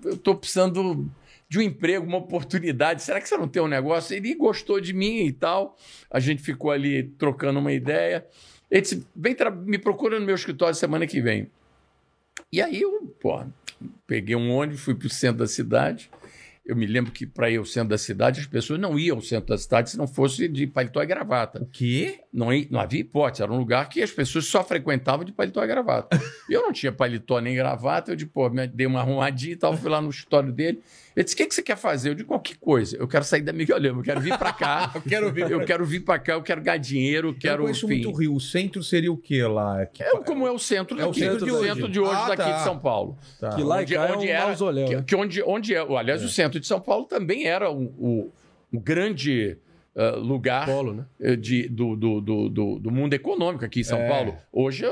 eu 0.04 0.16
tô 0.16 0.34
precisando 0.34 1.10
de 1.52 1.58
um 1.58 1.60
emprego, 1.60 2.06
uma 2.06 2.16
oportunidade. 2.16 3.02
Será 3.02 3.20
que 3.20 3.28
você 3.28 3.36
não 3.36 3.46
tem 3.46 3.60
um 3.60 3.68
negócio? 3.68 4.16
Ele 4.16 4.34
gostou 4.34 4.80
de 4.80 4.94
mim 4.94 5.26
e 5.26 5.32
tal. 5.32 5.76
A 6.10 6.18
gente 6.18 6.42
ficou 6.42 6.70
ali 6.70 7.02
trocando 7.02 7.58
uma 7.58 7.70
ideia. 7.70 8.26
Ele 8.70 8.80
disse, 8.80 9.06
vem, 9.14 9.36
me 9.66 9.76
procura 9.76 10.18
no 10.18 10.24
meu 10.24 10.34
escritório 10.34 10.74
semana 10.74 11.06
que 11.06 11.20
vem. 11.20 11.50
E 12.50 12.62
aí 12.62 12.80
eu, 12.80 13.14
pô, 13.20 13.44
peguei 14.06 14.34
um 14.34 14.50
ônibus, 14.50 14.80
fui 14.80 14.94
para 14.94 15.06
o 15.06 15.10
centro 15.10 15.40
da 15.40 15.46
cidade. 15.46 16.10
Eu 16.64 16.76
me 16.76 16.86
lembro 16.86 17.10
que 17.10 17.26
para 17.26 17.50
ir 17.50 17.56
ao 17.56 17.64
centro 17.64 17.88
da 17.88 17.98
cidade, 17.98 18.38
as 18.38 18.46
pessoas 18.46 18.78
não 18.78 18.96
iam 18.96 19.16
ao 19.16 19.22
centro 19.22 19.48
da 19.48 19.58
cidade 19.58 19.90
se 19.90 19.98
não 19.98 20.06
fosse 20.06 20.46
de 20.46 20.64
paletó 20.64 21.02
e 21.02 21.06
gravata. 21.06 21.60
O 21.60 21.66
quê? 21.66 22.20
Não, 22.32 22.48
não 22.70 22.78
havia 22.78 23.00
hipótese, 23.00 23.42
era 23.42 23.52
um 23.52 23.58
lugar 23.58 23.88
que 23.88 24.00
as 24.00 24.12
pessoas 24.12 24.46
só 24.46 24.62
frequentavam 24.62 25.24
de 25.24 25.32
paletó 25.32 25.62
e 25.64 25.66
gravata. 25.66 26.16
Eu 26.48 26.62
não 26.62 26.72
tinha 26.72 26.92
paletó 26.92 27.40
nem 27.40 27.56
gravata, 27.56 28.12
eu 28.12 28.16
de, 28.16 28.26
pô, 28.26 28.48
me 28.48 28.66
dei 28.66 28.86
uma 28.86 29.00
arrumadinha 29.00 29.54
e 29.54 29.56
tal, 29.56 29.76
fui 29.76 29.90
lá 29.90 30.00
no 30.00 30.10
escritório 30.10 30.52
dele. 30.52 30.82
Ele 31.14 31.24
disse: 31.24 31.34
O 31.34 31.38
que, 31.38 31.46
que 31.46 31.54
você 31.54 31.62
quer 31.62 31.76
fazer? 31.76 32.10
Eu 32.10 32.14
digo: 32.14 32.28
qualquer 32.28 32.56
coisa. 32.58 32.96
Eu 32.96 33.06
quero 33.06 33.24
sair 33.24 33.42
da 33.42 33.52
Miguel 33.52 33.78
Lemos, 33.78 33.98
eu 34.00 34.04
quero 34.04 34.20
vir 34.20 34.38
para 34.38 34.52
cá. 34.52 34.90
Eu 34.94 35.02
quero 35.02 35.32
ver. 35.32 35.50
eu 35.50 35.64
quero 35.64 35.84
vir 35.84 36.00
para 36.00 36.18
cá, 36.18 36.32
eu 36.34 36.42
quero 36.42 36.60
ganhar 36.62 36.76
dinheiro, 36.78 37.28
eu 37.28 37.32
Eu 37.32 37.38
quero. 37.38 37.62
conheço 37.62 37.86
enfim. 37.86 37.94
muito 38.04 38.10
o 38.10 38.18
Rio. 38.18 38.34
O 38.34 38.40
centro 38.40 38.82
seria 38.82 39.12
o 39.12 39.16
quê 39.16 39.42
lá? 39.46 39.84
Que- 39.86 40.02
É 40.02 40.10
como 40.22 40.46
é 40.46 40.50
o 40.50 40.58
centro 40.58 40.98
É 41.00 41.06
o 41.06 41.12
centro 41.12 41.44
de 41.44 41.50
hoje. 41.52 41.68
centro 41.68 41.88
de 41.88 42.00
hoje 42.00 42.12
Ah, 42.14 42.28
daqui 42.28 42.42
tá. 42.50 42.56
de 42.58 42.64
São 42.64 42.78
Paulo. 42.78 43.16
Tá. 43.40 43.50
Que 43.54 43.62
lá 43.62 43.78
onde, 43.78 43.94
é 43.94 44.00
onde 44.00 44.26
um 44.26 44.30
era, 44.30 44.46
mausoléu, 44.46 44.86
que, 44.88 44.96
né? 44.96 45.04
que 45.06 45.16
onde, 45.16 45.42
onde 45.42 45.74
é, 45.74 45.78
aliás, 45.80 46.22
o 46.24 46.28
centro 46.28 46.58
de 46.60 46.66
São 46.66 46.80
Paulo 46.80 47.04
também 47.04 47.46
era 47.46 47.70
um, 47.70 47.84
um- 47.98 48.30
um 48.72 48.80
grande 48.80 49.58
ah, 49.94 50.12
lugar 50.16 50.64
Polo, 50.64 50.94
né? 50.94 51.04
eh, 51.20 51.36
de, 51.36 51.68
do, 51.68 51.94
do, 51.94 52.20
do, 52.22 52.48
do, 52.48 52.78
do 52.78 52.90
mundo 52.90 53.12
econômico 53.12 53.62
aqui 53.64 53.80
em 53.80 53.84
São 53.84 53.98
É. 53.98 54.08
Paulo. 54.08 54.34
Hoje 54.50 54.86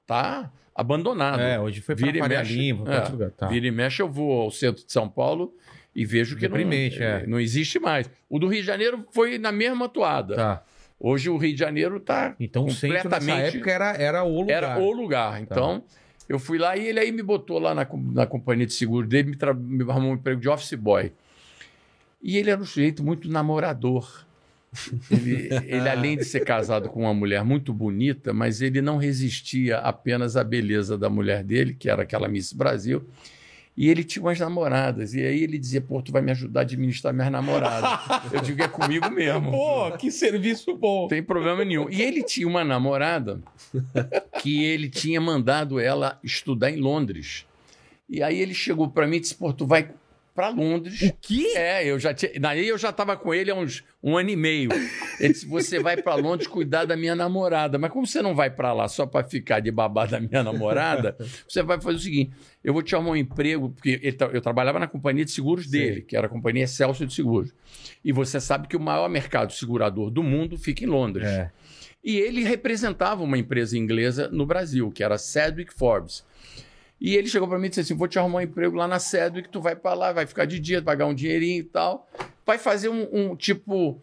está 0.00 0.50
abandonado. 0.74 1.40
É, 1.40 1.58
hoje 1.60 1.80
foi 1.80 1.94
pra 1.94 2.06
Vira 2.06 2.18
Faria. 2.20 2.42
Lima, 2.42 2.92
É, 2.94 3.08
lugar. 3.08 3.30
Tá. 3.30 3.46
Vira 3.48 3.66
e 3.66 3.70
mexe, 3.70 4.00
eu 4.02 4.08
vou 4.08 4.42
ao 4.42 4.50
centro 4.50 4.84
de 4.84 4.92
São 4.92 5.08
Paulo 5.08 5.54
e 5.94 6.04
vejo 6.06 6.36
que 6.36 6.48
não, 6.48 6.56
é. 6.56 7.26
não 7.26 7.38
existe 7.40 7.78
mais. 7.78 8.10
O 8.28 8.38
do 8.38 8.46
Rio 8.48 8.60
de 8.60 8.66
Janeiro 8.66 9.04
foi 9.12 9.38
na 9.38 9.52
mesma 9.52 9.88
toada. 9.88 10.34
Tá. 10.36 10.62
Hoje 10.98 11.28
o 11.28 11.36
Rio 11.36 11.52
de 11.52 11.58
Janeiro 11.58 11.96
está 11.96 12.34
Então 12.38 12.64
Completamente- 12.66 13.56
época 13.56 13.70
era, 13.70 13.90
era 13.96 14.22
o 14.24 14.40
lugar. 14.40 14.56
era 14.62 14.78
o 14.78 14.92
lugar. 14.92 15.42
Então, 15.42 15.82
eu 16.28 16.38
fui 16.38 16.58
lá 16.58 16.76
e 16.76 16.86
ele 16.86 17.00
aí 17.00 17.10
me 17.10 17.22
botou 17.22 17.58
lá 17.58 17.74
na, 17.74 17.86
na 18.12 18.24
companhia 18.24 18.64
de 18.66 18.72
seguro 18.72 19.06
dele, 19.06 19.30
me, 19.30 19.36
tra- 19.36 19.52
me 19.52 19.82
arrumou 19.90 20.12
um 20.12 20.14
emprego 20.14 20.40
de 20.40 20.48
office 20.48 20.74
boy. 20.74 21.12
E 22.22 22.36
ele 22.38 22.50
era 22.50 22.60
um 22.60 22.64
sujeito 22.64 23.02
muito 23.02 23.28
namorador. 23.28 24.24
Ele, 25.10 25.48
ele, 25.66 25.88
além 25.88 26.16
de 26.16 26.24
ser 26.24 26.40
casado 26.44 26.88
com 26.88 27.00
uma 27.00 27.12
mulher 27.12 27.44
muito 27.44 27.72
bonita, 27.74 28.32
mas 28.32 28.62
ele 28.62 28.80
não 28.80 28.96
resistia 28.96 29.78
apenas 29.78 30.36
à 30.36 30.42
beleza 30.42 30.96
da 30.96 31.10
mulher 31.10 31.44
dele, 31.44 31.74
que 31.74 31.90
era 31.90 32.02
aquela 32.02 32.28
Miss 32.28 32.52
Brasil. 32.52 33.06
E 33.76 33.88
ele 33.88 34.04
tinha 34.04 34.22
umas 34.22 34.38
namoradas. 34.38 35.14
E 35.14 35.20
aí 35.20 35.42
ele 35.42 35.58
dizia: 35.58 35.80
Pô, 35.80 36.02
tu 36.02 36.12
vai 36.12 36.20
me 36.20 36.30
ajudar 36.30 36.60
a 36.60 36.62
administrar 36.62 37.12
minhas 37.12 37.32
namoradas. 37.32 38.32
Eu 38.32 38.40
digo: 38.40 38.62
É 38.62 38.68
comigo 38.68 39.10
mesmo. 39.10 39.50
Pô, 39.50 39.90
que 39.92 40.10
serviço 40.10 40.76
bom. 40.76 41.08
Tem 41.08 41.22
problema 41.22 41.64
nenhum. 41.64 41.88
E 41.88 42.02
ele 42.02 42.22
tinha 42.22 42.46
uma 42.46 42.64
namorada 42.64 43.40
que 44.42 44.62
ele 44.62 44.90
tinha 44.90 45.20
mandado 45.20 45.80
ela 45.80 46.18
estudar 46.22 46.70
em 46.70 46.76
Londres. 46.76 47.46
E 48.08 48.22
aí 48.22 48.38
ele 48.40 48.52
chegou 48.52 48.88
para 48.88 49.06
mim 49.06 49.16
e 49.16 49.20
disse: 49.20 49.34
Pô, 49.34 49.54
tu 49.54 49.66
vai 49.66 49.90
para 50.34 50.48
Londres. 50.48 51.02
O 51.02 51.12
quê? 51.20 51.52
É, 51.54 51.84
eu 51.86 51.98
já 51.98 52.14
tinha. 52.14 52.32
Daí 52.40 52.66
eu 52.66 52.78
já 52.78 52.90
estava 52.90 53.16
com 53.16 53.34
ele 53.34 53.50
há 53.50 53.54
uns 53.54 53.84
um 54.02 54.16
ano 54.16 54.30
e 54.30 54.36
meio. 54.36 54.70
Ele 55.20 55.32
disse: 55.32 55.46
Você 55.46 55.78
vai 55.78 55.96
para 56.00 56.14
Londres 56.14 56.46
cuidar 56.48 56.84
da 56.84 56.96
minha 56.96 57.14
namorada. 57.14 57.78
Mas 57.78 57.90
como 57.90 58.06
você 58.06 58.22
não 58.22 58.34
vai 58.34 58.50
para 58.50 58.72
lá 58.72 58.88
só 58.88 59.04
para 59.06 59.24
ficar 59.24 59.60
de 59.60 59.70
babá 59.70 60.06
da 60.06 60.18
minha 60.20 60.42
namorada, 60.42 61.16
você 61.46 61.62
vai 61.62 61.80
fazer 61.80 61.96
o 61.96 62.00
seguinte: 62.00 62.32
eu 62.64 62.72
vou 62.72 62.82
te 62.82 62.94
arrumar 62.94 63.10
um 63.10 63.16
emprego, 63.16 63.70
porque 63.70 64.12
tra- 64.12 64.30
eu 64.32 64.40
trabalhava 64.40 64.78
na 64.78 64.86
companhia 64.86 65.24
de 65.24 65.30
seguros 65.30 65.66
dele, 65.66 66.02
que 66.02 66.16
era 66.16 66.26
a 66.26 66.30
companhia 66.30 66.66
Celso 66.66 67.06
de 67.06 67.12
Seguros. 67.14 67.52
E 68.04 68.10
você 68.12 68.40
sabe 68.40 68.68
que 68.68 68.76
o 68.76 68.80
maior 68.80 69.08
mercado 69.08 69.52
segurador 69.52 70.10
do 70.10 70.22
mundo 70.22 70.56
fica 70.58 70.82
em 70.84 70.88
Londres. 70.88 71.28
É. 71.28 71.50
E 72.04 72.16
ele 72.18 72.42
representava 72.42 73.22
uma 73.22 73.38
empresa 73.38 73.78
inglesa 73.78 74.28
no 74.28 74.44
Brasil, 74.44 74.90
que 74.90 75.04
era 75.04 75.14
a 75.14 75.18
Sedgwick 75.18 75.72
Forbes. 75.72 76.24
E 77.04 77.16
ele 77.16 77.26
chegou 77.26 77.48
para 77.48 77.58
mim 77.58 77.66
e 77.66 77.68
disse 77.70 77.80
assim: 77.80 77.96
Vou 77.96 78.06
te 78.06 78.16
arrumar 78.16 78.38
um 78.38 78.42
emprego 78.42 78.76
lá 78.76 78.86
na 78.86 79.00
Sedgwick, 79.00 79.48
tu 79.48 79.60
vai 79.60 79.74
para 79.74 79.92
lá, 79.92 80.12
vai 80.12 80.24
ficar 80.24 80.44
de 80.44 80.60
dia, 80.60 80.80
pagar 80.80 81.06
um 81.06 81.12
dinheirinho 81.14 81.58
e 81.58 81.64
tal. 81.64 82.08
Vai 82.46 82.58
fazer 82.58 82.88
um, 82.88 83.08
um 83.12 83.34
tipo. 83.34 84.00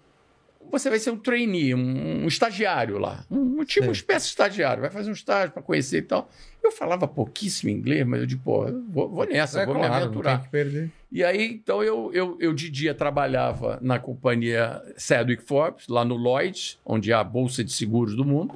Você 0.69 0.89
vai 0.89 0.99
ser 0.99 1.09
um 1.09 1.17
trainee, 1.17 1.73
um, 1.73 2.23
um 2.23 2.27
estagiário 2.27 2.99
lá. 2.99 3.25
Um, 3.31 3.61
um 3.61 3.63
tipo, 3.63 3.87
uma 3.87 3.93
espécie 3.93 4.25
de 4.25 4.31
estagiário. 4.31 4.81
Vai 4.81 4.91
fazer 4.91 5.09
um 5.09 5.13
estágio 5.13 5.51
para 5.53 5.63
conhecer 5.63 5.99
e 5.99 6.01
tal. 6.01 6.29
Eu 6.61 6.71
falava 6.73 7.07
pouquíssimo 7.07 7.71
inglês, 7.71 8.05
mas 8.05 8.19
eu 8.19 8.25
digo, 8.27 8.41
pô, 8.43 8.67
eu 8.67 8.83
vou, 8.89 9.09
vou 9.09 9.25
nessa, 9.25 9.61
É 9.61 9.65
vou 9.65 9.75
me 9.75 9.79
claro, 9.79 9.95
não 9.95 10.03
aventurar. 10.03 10.35
tem 10.35 10.43
que 10.45 10.51
perder. 10.51 10.91
E 11.09 11.23
aí, 11.23 11.53
então, 11.53 11.81
eu, 11.81 12.11
eu, 12.13 12.37
eu 12.39 12.53
de 12.53 12.69
dia 12.69 12.93
trabalhava 12.93 13.79
na 13.81 13.97
companhia 13.97 14.79
Sedgwick 14.97 15.41
Forbes, 15.43 15.87
lá 15.87 16.03
no 16.03 16.15
Lloyds, 16.15 16.77
onde 16.85 17.11
é 17.11 17.15
a 17.15 17.23
bolsa 17.23 17.63
de 17.63 17.71
seguros 17.71 18.13
do 18.15 18.25
mundo. 18.25 18.53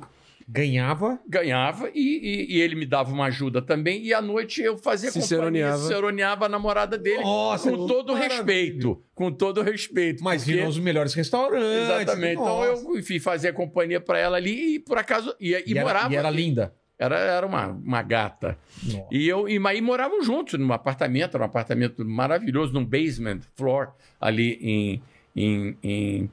Ganhava. 0.48 1.20
Ganhava 1.28 1.90
e, 1.94 2.00
e- 2.00 2.56
e 2.58 2.62
ele 2.62 2.76
me 2.76 2.86
dava 2.86 3.12
uma 3.14 3.26
ajuda 3.26 3.62
também. 3.62 4.04
E 4.04 4.14
à 4.14 4.22
noite 4.22 4.62
eu 4.62 4.78
fazia 4.78 5.12
Ciceroneava. 5.12 5.78
ciceroneava 5.78 6.46
a 6.46 6.50
namorada 6.50 6.98
dele. 6.98 7.24
Nossa, 7.24 7.72
com 7.72 7.88
todo 7.88 8.14
maravilha. 8.14 8.36
respeito. 8.38 9.04
Com 9.16 9.32
todo 9.32 9.62
respeito. 9.62 10.24
Mas 10.24 10.44
porque- 10.44 10.58
iam 10.58 10.66
aos 10.66 10.78
melhores 10.80 11.14
restaurantes. 11.14 11.66
Exatamente. 11.90 12.34
Então 12.34 12.46
Nossa. 12.46 12.84
eu, 12.86 12.98
enfim, 12.98 13.20
fazia 13.20 13.54
companhia 13.54 14.00
para 14.02 14.20
ela 14.20 14.38
ali 14.38 14.76
e 14.76 14.80
por 14.80 14.98
acaso. 14.98 15.36
E, 15.40 15.54
e 15.54 15.64
E, 15.74 15.78
era, 15.78 15.88
morava. 15.88 16.14
e 16.14 16.16
era 16.18 16.30
linda. 16.30 16.74
Era, 17.00 17.18
era 17.18 17.46
uma, 17.46 17.68
uma 17.68 18.02
gata. 18.02 18.58
Nossa. 18.84 19.08
E 19.12 19.28
eu 19.28 19.50
e 19.50 19.60
aí 19.68 19.82
moravam 19.82 20.22
juntos 20.24 20.58
num 20.60 20.72
apartamento, 20.72 21.36
era 21.36 21.44
um 21.44 21.48
apartamento 21.48 22.06
maravilhoso, 22.06 22.72
num 22.74 22.86
basement 22.86 23.40
floor, 23.56 23.90
ali 24.22 24.54
em, 24.62 25.02
em, 25.36 25.78
em- 25.84 26.32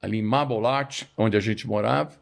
ali 0.00 0.18
em 0.18 0.22
Marble 0.22 0.64
Arch, 0.64 1.06
onde 1.16 1.36
a 1.36 1.40
gente 1.40 1.66
morava. 1.66 2.12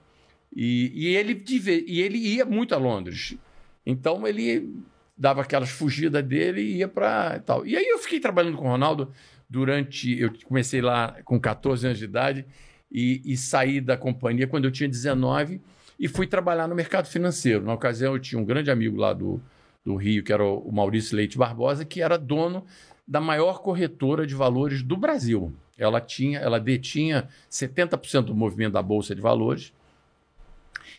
E, 0.54 0.92
e, 0.94 1.16
ele, 1.16 1.42
e 1.86 2.00
ele 2.00 2.18
ia 2.18 2.44
muito 2.44 2.74
a 2.74 2.78
Londres. 2.78 3.36
Então 3.84 4.26
ele 4.26 4.72
dava 5.16 5.42
aquelas 5.42 5.70
fugidas 5.70 6.24
dele 6.24 6.60
e 6.60 6.76
ia 6.76 6.88
para 6.88 7.40
tal. 7.40 7.66
E 7.66 7.76
aí 7.76 7.86
eu 7.86 7.98
fiquei 7.98 8.20
trabalhando 8.20 8.56
com 8.56 8.66
o 8.66 8.70
Ronaldo 8.70 9.10
durante. 9.48 10.18
Eu 10.18 10.32
comecei 10.44 10.80
lá 10.80 11.16
com 11.24 11.40
14 11.40 11.86
anos 11.86 11.98
de 11.98 12.04
idade 12.04 12.46
e, 12.90 13.20
e 13.24 13.36
saí 13.36 13.80
da 13.80 13.96
companhia 13.96 14.46
quando 14.46 14.64
eu 14.64 14.70
tinha 14.70 14.88
19 14.88 15.60
e 15.98 16.08
fui 16.08 16.26
trabalhar 16.26 16.68
no 16.68 16.74
mercado 16.74 17.06
financeiro. 17.06 17.64
Na 17.64 17.74
ocasião, 17.74 18.14
eu 18.14 18.18
tinha 18.18 18.40
um 18.40 18.44
grande 18.44 18.70
amigo 18.70 18.96
lá 18.96 19.12
do, 19.12 19.40
do 19.84 19.96
Rio, 19.96 20.22
que 20.22 20.32
era 20.32 20.44
o 20.44 20.70
Maurício 20.72 21.16
Leite 21.16 21.38
Barbosa, 21.38 21.84
que 21.84 22.00
era 22.00 22.16
dono 22.16 22.64
da 23.06 23.20
maior 23.20 23.60
corretora 23.60 24.26
de 24.26 24.34
valores 24.34 24.82
do 24.82 24.96
Brasil. 24.96 25.52
Ela 25.76 26.00
tinha, 26.00 26.38
ela 26.38 26.58
detinha 26.58 27.28
70% 27.50 28.22
do 28.22 28.34
movimento 28.34 28.72
da 28.72 28.82
bolsa 28.82 29.14
de 29.14 29.20
valores. 29.20 29.72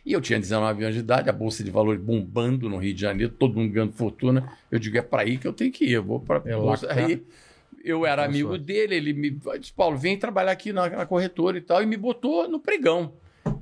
E 0.06 0.14
eu 0.14 0.22
tinha 0.22 0.40
19 0.40 0.84
anos 0.84 0.96
de 0.96 1.02
idade, 1.02 1.30
a 1.30 1.34
bolsa 1.34 1.64
de 1.64 1.72
valores 1.72 2.00
bombando 2.00 2.70
no 2.70 2.78
Rio 2.78 2.94
de 2.94 3.02
Janeiro, 3.02 3.34
todo 3.34 3.56
mundo 3.56 3.74
ganhando 3.74 3.94
fortuna. 3.94 4.48
Eu 4.70 4.78
digo, 4.78 4.98
é 4.98 5.02
para 5.02 5.24
aí 5.24 5.38
que 5.38 5.48
eu 5.48 5.54
tenho 5.54 5.72
que 5.72 5.86
ir, 5.86 5.94
eu 5.94 6.04
vou 6.04 6.20
para 6.20 6.42
É 6.46 6.56
bolsa. 6.56 6.88
tá. 6.88 6.94
Aí 6.94 7.24
eu 7.84 8.06
era 8.06 8.24
Boa 8.24 8.30
amigo 8.30 8.58
dele, 8.58 8.96
ele 8.96 9.14
me 9.14 9.32
disse, 9.60 9.74
Paulo, 9.74 9.98
vem 9.98 10.18
trabalhar 10.18 10.52
aqui 10.52 10.72
na, 10.72 10.90
na 10.90 11.06
corretora 11.06 11.58
e 11.58 11.62
tal, 11.62 11.82
e 11.82 11.86
me 11.86 11.98
botou 11.98 12.48
no 12.48 12.60
pregão. 12.60 13.14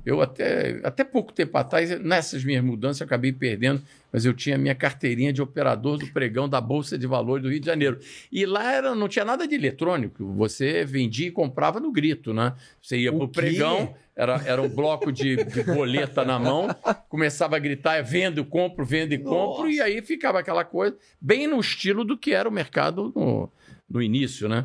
Eu 0.04 0.20
até, 0.20 0.80
até 0.82 1.02
pouco 1.02 1.32
tempo 1.32 1.56
atrás, 1.56 1.98
nessas 2.00 2.44
minhas 2.44 2.62
mudanças, 2.62 3.00
acabei 3.02 3.32
perdendo, 3.32 3.82
mas 4.14 4.24
eu 4.24 4.32
tinha 4.32 4.56
minha 4.56 4.76
carteirinha 4.76 5.32
de 5.32 5.42
operador 5.42 5.98
do 5.98 6.06
pregão 6.06 6.48
da 6.48 6.60
Bolsa 6.60 6.96
de 6.96 7.04
Valores 7.04 7.42
do 7.42 7.50
Rio 7.50 7.58
de 7.58 7.66
Janeiro. 7.66 7.98
E 8.30 8.46
lá 8.46 8.72
era, 8.72 8.94
não 8.94 9.08
tinha 9.08 9.24
nada 9.24 9.44
de 9.44 9.56
eletrônico, 9.56 10.32
você 10.34 10.84
vendia 10.84 11.26
e 11.26 11.30
comprava 11.32 11.80
no 11.80 11.90
grito, 11.90 12.32
né? 12.32 12.54
Você 12.80 12.96
ia 12.96 13.12
O 13.12 13.18
pro 13.18 13.28
quê? 13.28 13.40
pregão, 13.40 13.92
era, 14.14 14.40
era 14.46 14.62
um 14.62 14.68
bloco 14.68 15.10
de, 15.10 15.42
de 15.42 15.64
boleta 15.64 16.24
na 16.24 16.38
mão, 16.38 16.68
começava 17.08 17.56
a 17.56 17.58
gritar, 17.58 18.00
vendo, 18.04 18.44
compro, 18.44 18.84
vendo 18.84 19.14
e 19.14 19.18
compro, 19.18 19.64
Nossa. 19.64 19.72
e 19.72 19.80
aí 19.80 20.00
ficava 20.00 20.38
aquela 20.38 20.64
coisa, 20.64 20.96
bem 21.20 21.48
no 21.48 21.58
estilo 21.58 22.04
do 22.04 22.16
que 22.16 22.32
era 22.32 22.48
o 22.48 22.52
mercado 22.52 23.12
no, 23.16 23.50
no 23.90 24.00
início, 24.00 24.48
né? 24.48 24.62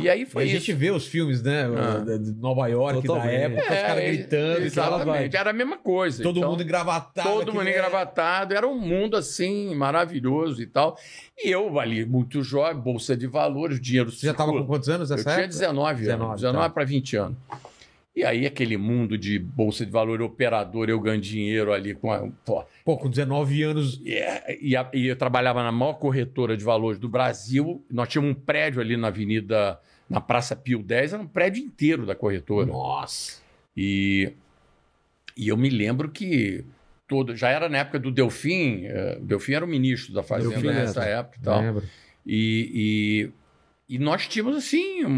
E 0.00 0.08
aí 0.08 0.22
E 0.22 0.26
foi 0.26 0.42
a 0.42 0.46
isso. 0.46 0.54
gente 0.56 0.72
vê 0.72 0.90
os 0.90 1.06
filmes, 1.06 1.42
né? 1.42 1.64
Ah. 1.76 2.18
De 2.18 2.32
Nova 2.32 2.66
York, 2.68 3.00
da 3.00 3.06
Totalmente. 3.06 3.34
época, 3.34 3.62
os 3.62 3.68
caras 3.68 4.02
É, 4.04 4.06
gritando. 4.12 4.60
Exatamente, 4.62 5.36
era 5.36 5.50
a 5.50 5.52
mesma 5.52 5.76
coisa. 5.78 6.22
Todo 6.22 6.38
Então, 6.38 6.50
mundo 6.50 6.62
engravatado. 6.62 7.28
Todo 7.28 7.52
mundo 7.54 7.68
engravatado, 7.68 8.54
era 8.54 8.66
um 8.66 8.78
mundo 8.78 9.16
assim, 9.16 9.74
maravilhoso 9.74 10.62
e 10.62 10.66
tal. 10.66 10.96
E 11.36 11.50
eu 11.50 11.78
ali, 11.78 12.04
muito 12.04 12.42
jovem, 12.42 12.80
bolsa 12.80 13.16
de 13.16 13.26
valores, 13.26 13.80
dinheiro 13.80 14.10
Você 14.10 14.26
já 14.26 14.32
estava 14.32 14.52
com 14.52 14.64
quantos 14.66 14.88
anos 14.88 15.10
Eu 15.10 15.16
nessa 15.16 15.30
tinha 15.30 15.44
época? 15.44 15.58
19 15.58 16.00
19, 16.00 16.24
anos, 16.30 16.40
19 16.40 16.64
tá. 16.68 16.70
para 16.74 16.84
20 16.84 17.16
anos. 17.16 17.36
E 18.16 18.24
aí, 18.24 18.46
aquele 18.46 18.76
mundo 18.76 19.16
de 19.16 19.38
bolsa 19.38 19.86
de 19.86 19.92
valor, 19.92 20.20
operador, 20.20 20.88
eu 20.90 20.98
ganho 20.98 21.20
dinheiro 21.20 21.72
ali 21.72 21.94
com 21.94 22.10
a. 22.12 22.26
Pô, 22.44 22.64
Pô, 22.84 22.96
com 22.96 23.08
19 23.08 23.62
anos. 23.62 24.00
e, 24.04 24.12
é, 24.14 24.58
e 24.60 24.74
a- 24.76 24.90
e 24.92 25.06
eu 25.06 25.14
trabalhava 25.14 25.62
na 25.62 25.70
maior 25.70 25.92
corretora 25.94 26.56
de 26.56 26.64
valores 26.64 26.98
do 26.98 27.08
Brasil. 27.08 27.84
Nós 27.88 28.08
tínhamos 28.08 28.32
um 28.32 28.40
prédio 28.40 28.80
ali 28.80 28.96
na 28.96 29.06
Avenida, 29.06 29.78
na 30.08 30.20
Praça 30.20 30.56
Pio 30.56 30.82
10, 30.82 31.12
era 31.14 31.22
um 31.22 31.26
prédio 31.26 31.62
inteiro 31.62 32.06
da 32.06 32.14
corretora. 32.14 32.66
Nossa. 32.66 33.40
E, 33.76 34.32
e 35.36 35.48
eu 35.48 35.56
me 35.56 35.68
lembro 35.68 36.08
que 36.10 36.64
todo, 37.06 37.36
já 37.36 37.48
era 37.50 37.68
na 37.68 37.78
época 37.78 37.98
do 37.98 38.10
Delfim, 38.10 38.84
o 39.20 39.24
Delfim 39.24 39.52
era 39.52 39.64
o 39.64 39.68
ministro 39.68 40.12
da 40.12 40.22
Fazenda 40.22 40.50
Delfim 40.50 40.66
nessa 40.86 41.04
época 41.04 41.38
e 41.40 41.42
tal. 41.44 41.62
E, 42.26 43.30
e, 43.88 43.94
e 43.94 43.98
nós 43.98 44.26
tínhamos, 44.28 44.56
assim, 44.56 45.04
um, 45.04 45.10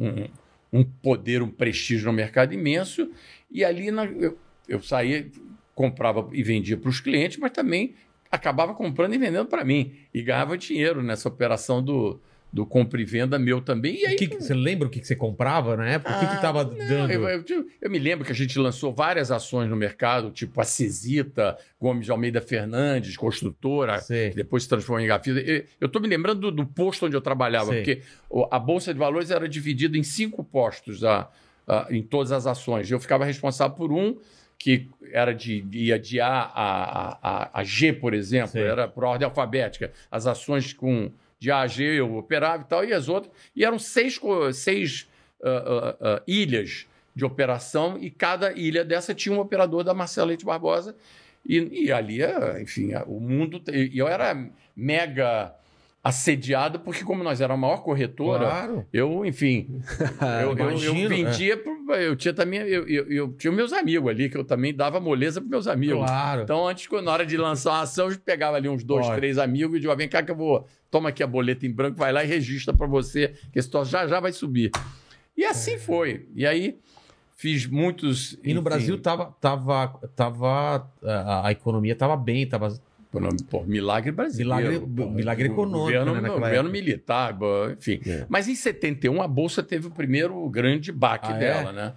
um- 0.00 0.28
um 0.74 0.84
poder, 0.84 1.42
um 1.42 1.50
prestígio 1.50 2.06
no 2.06 2.12
mercado 2.12 2.54
imenso. 2.54 3.10
E 3.50 3.64
ali 3.64 3.90
na- 3.90 4.04
eu, 4.06 4.38
eu 4.68 4.80
saía, 4.82 5.26
comprava 5.74 6.28
e 6.32 6.42
vendia 6.42 6.76
para 6.76 6.88
os 6.88 7.00
clientes, 7.00 7.38
mas 7.38 7.50
também 7.50 7.94
acabava 8.30 8.72
comprando 8.74 9.14
e 9.14 9.18
vendendo 9.18 9.46
para 9.46 9.64
mim. 9.64 9.92
E 10.14 10.22
ganhava 10.22 10.56
dinheiro 10.56 11.02
nessa 11.02 11.28
operação 11.28 11.82
do, 11.82 12.20
do 12.52 12.66
compra 12.66 13.00
e 13.00 13.04
venda 13.04 13.38
meu 13.38 13.62
também. 13.62 14.02
E 14.02 14.06
aí, 14.06 14.14
que 14.14 14.26
você 14.26 14.52
lembra 14.52 14.86
o 14.86 14.90
que, 14.90 15.00
que 15.00 15.06
você 15.06 15.16
comprava 15.16 15.74
na 15.74 15.88
época? 15.88 16.14
o 16.14 16.20
que, 16.20 16.26
que 16.26 16.32
Ah, 16.34 16.86
dando? 16.86 17.10
Eu, 17.10 17.26
eu- 17.28 17.66
eu 17.80 17.90
me 17.90 17.98
lembro 17.98 18.26
que 18.26 18.32
a 18.32 18.34
gente 18.34 18.58
lançou 18.58 18.92
várias 18.92 19.30
ações 19.30 19.70
no 19.70 19.76
mercado, 19.76 20.30
tipo 20.30 20.60
a 20.60 20.64
Cisita, 20.64 21.56
Gomes 21.80 22.04
de 22.04 22.10
Almeida 22.10 22.42
Fernandes, 22.42 23.16
construtora, 23.16 23.98
Sei. 24.00 24.30
que 24.30 24.36
depois 24.36 24.64
se 24.64 24.68
transformou 24.68 25.00
em 25.02 25.06
Gafisa. 25.08 25.40
Eu- 25.40 25.64
estou 25.80 26.02
me 26.02 26.08
lembrando 26.08 26.40
do, 26.40 26.50
do 26.50 26.66
posto 26.66 27.06
onde 27.06 27.16
eu 27.16 27.22
trabalhava, 27.22 27.70
Sei. 27.72 27.78
porque 27.78 28.02
a 28.50 28.58
Bolsa 28.58 28.92
de 28.92 28.98
Valores 28.98 29.30
era 29.30 29.48
dividida 29.48 29.96
em 29.96 30.02
cinco 30.02 30.44
postos 30.44 31.02
a- 31.04 31.30
a- 31.66 31.86
em 31.90 32.02
todas 32.02 32.32
as 32.32 32.46
ações. 32.46 32.90
Eu 32.90 33.00
ficava 33.00 33.24
responsável 33.24 33.74
por 33.74 33.90
um 33.92 34.18
que 34.58 34.88
era 35.10 35.32
de, 35.32 35.64
ia 35.72 35.98
de 35.98 36.20
A 36.20 36.28
a, 36.28 37.18
a, 37.22 37.60
a 37.60 37.64
G, 37.64 37.92
por 37.94 38.12
exemplo, 38.14 38.50
Sei. 38.52 38.62
era 38.62 38.86
por 38.86 39.04
ordem 39.04 39.24
alfabética. 39.26 39.90
As 40.10 40.26
ações 40.26 40.72
com 40.72 41.10
de 41.42 41.50
A 41.50 41.58
a 41.62 41.66
G 41.66 41.82
eu 41.98 42.14
operava 42.16 42.62
e 42.62 42.66
tal, 42.66 42.84
e 42.84 42.92
as 42.92 43.08
outras. 43.08 43.32
E 43.56 43.64
eram 43.64 43.76
seis, 43.76 44.20
seis 44.54 45.08
ah, 45.42 45.48
ah, 45.66 45.96
ah, 46.00 46.22
ilhas 46.24 46.86
de 47.16 47.24
operação, 47.24 47.98
e 48.00 48.10
cada 48.10 48.52
ilha 48.52 48.84
dessa 48.84 49.12
tinha 49.12 49.34
um 49.34 49.40
operador 49.40 49.82
da 49.82 49.92
Marcela 49.92 50.28
Leite 50.28 50.44
Barbosa. 50.44 50.94
E, 51.44 51.86
e 51.86 51.90
ali, 51.92 52.20
enfim, 52.60 52.90
o 53.08 53.18
mundo. 53.18 53.60
E 53.72 53.98
eu 53.98 54.06
era 54.06 54.48
mega 54.76 55.52
assediado, 56.04 56.80
porque, 56.80 57.04
como 57.04 57.22
nós 57.24 57.40
era 57.40 57.54
a 57.54 57.56
maior 57.56 57.82
corretora, 57.82 58.44
Claro. 58.46 58.86
eu, 58.92 59.24
enfim, 59.26 59.80
eu, 60.42 60.50
eu- 60.50 60.58
eu, 60.58 60.70
imagino, 60.70 61.08
vendia. 61.08 61.56
pro- 61.56 61.72
Eu 61.94 62.14
tinha 62.16 62.32
também. 62.32 62.60
Eu, 62.60 62.86
eu, 62.88 63.10
eu 63.12 63.32
tinha 63.34 63.52
meus 63.52 63.72
amigos 63.72 64.08
ali, 64.10 64.30
que 64.30 64.36
eu 64.36 64.44
também 64.44 64.72
dava 64.74 64.98
moleza 65.00 65.40
para 65.40 65.50
meus 65.50 65.66
amigos. 65.66 66.04
Claro. 66.06 66.42
Então, 66.42 66.66
antes, 66.68 66.86
quando- 66.86 67.04
na 67.06 67.12
hora 67.12 67.26
de 67.26 67.36
lançar 67.36 67.70
uma 67.72 67.82
ação, 67.82 68.08
eu 68.10 68.18
pegava 68.18 68.56
ali 68.56 68.68
uns 68.68 68.82
dois, 68.84 69.08
três 69.16 69.38
amigos 69.38 69.76
e 69.76 69.80
dizia: 69.80 69.94
vem 69.96 70.08
cá 70.08 70.22
que 70.22 70.30
eu 70.30 70.36
vou. 70.36 70.66
Toma 70.92 71.08
aqui 71.08 71.22
a 71.22 71.26
boleta 71.26 71.66
em 71.66 71.72
branco, 71.72 71.96
vai 71.98 72.12
lá 72.12 72.22
e 72.22 72.26
registra 72.26 72.72
para 72.74 72.86
você, 72.86 73.32
que 73.50 73.58
esse 73.58 73.68
troço 73.70 73.90
já 73.90 74.06
já 74.06 74.20
vai 74.20 74.30
subir. 74.30 74.70
E 75.34 75.42
assim 75.42 75.78
foi. 75.78 76.28
E 76.36 76.46
aí, 76.46 76.78
fiz 77.34 77.64
muitos. 77.66 78.34
E 78.44 78.48
no 78.52 78.60
enfim, 78.60 78.62
Brasil 78.62 78.98
tava, 79.00 79.34
tava, 79.40 79.88
tava 80.14 80.86
a, 81.02 81.48
a 81.48 81.50
economia 81.50 81.96
tava 81.96 82.14
bem, 82.14 82.46
tava 82.46 82.78
pô, 83.50 83.62
milagre 83.64 84.12
brasileiro. 84.12 84.86
Milagre- 84.86 85.10
milagre 85.14 85.48
O 85.48 85.52
econômico, 85.52 85.98
Governo, 85.98 86.20
né, 86.20 86.28
governo 86.28 86.70
militar, 86.70 87.38
enfim. 87.76 87.98
É. 88.06 88.26
Mas 88.28 88.46
em 88.46 88.54
71 88.54 89.22
a 89.22 89.26
Bolsa 89.26 89.62
teve 89.62 89.86
o 89.86 89.90
primeiro 89.90 90.46
grande 90.50 90.92
baque 90.92 91.32
Ah, 91.32 91.36
é? 91.36 91.38
dela, 91.38 91.72
né? 91.72 91.94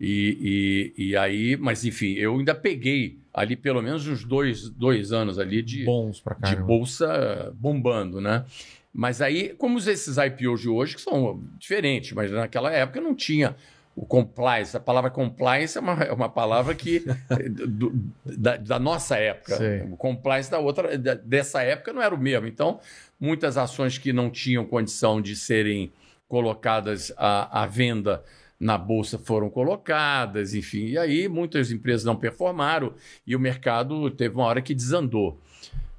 E, 0.00 0.92
e, 0.96 1.08
e 1.08 1.16
aí, 1.16 1.56
mas 1.56 1.84
enfim, 1.84 2.12
eu 2.14 2.36
ainda 2.38 2.54
peguei 2.54 3.18
ali 3.34 3.56
pelo 3.56 3.82
menos 3.82 4.06
uns 4.06 4.22
dois, 4.24 4.68
dois 4.70 5.12
anos 5.12 5.38
ali 5.38 5.60
de, 5.60 5.84
bons 5.84 6.20
pra 6.20 6.34
de 6.34 6.54
bolsa 6.56 7.52
bombando, 7.56 8.20
né? 8.20 8.44
Mas 8.92 9.20
aí, 9.20 9.50
como 9.58 9.76
esses 9.78 10.16
IPOs 10.16 10.60
de 10.60 10.68
hoje, 10.68 10.94
que 10.94 11.00
são 11.00 11.40
diferentes, 11.58 12.12
mas 12.12 12.30
naquela 12.30 12.72
época 12.72 13.00
não 13.00 13.14
tinha 13.14 13.54
o 13.94 14.06
compliance. 14.06 14.76
A 14.76 14.80
palavra 14.80 15.10
compliance 15.10 15.76
é 15.76 15.80
uma, 15.80 15.92
é 16.04 16.12
uma 16.12 16.28
palavra 16.28 16.74
que 16.74 17.02
do- 17.68 17.92
da, 18.24 18.56
da 18.56 18.78
nossa 18.78 19.16
época. 19.16 19.56
Sei. 19.56 19.82
O 19.82 19.96
compliance 19.96 20.48
da 20.50 20.58
outra, 20.60 20.96
da- 20.96 21.14
dessa 21.14 21.62
época 21.62 21.92
não 21.92 22.00
era 22.02 22.14
o 22.14 22.18
mesmo. 22.18 22.46
Então, 22.46 22.78
muitas 23.20 23.56
ações 23.56 23.98
que 23.98 24.12
não 24.12 24.30
tinham 24.30 24.64
condição 24.64 25.20
de 25.20 25.34
serem 25.34 25.92
colocadas 26.28 27.12
à, 27.16 27.62
à 27.62 27.66
venda 27.66 28.22
na 28.60 28.76
bolsa 28.76 29.18
foram 29.18 29.48
colocadas, 29.48 30.54
enfim. 30.54 30.86
E 30.86 30.98
aí 30.98 31.28
muitas 31.28 31.70
empresas 31.70 32.04
não 32.04 32.16
performaram 32.16 32.92
e 33.26 33.36
o 33.36 33.40
mercado 33.40 34.10
teve 34.10 34.34
uma 34.34 34.44
hora 34.44 34.60
que 34.62 34.74
desandou. 34.74 35.38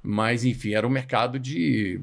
Mas, 0.02 0.44
enfim, 0.44 0.72
era 0.74 0.86
um 0.86 0.90
mercado 0.90 1.38
de. 1.38 2.00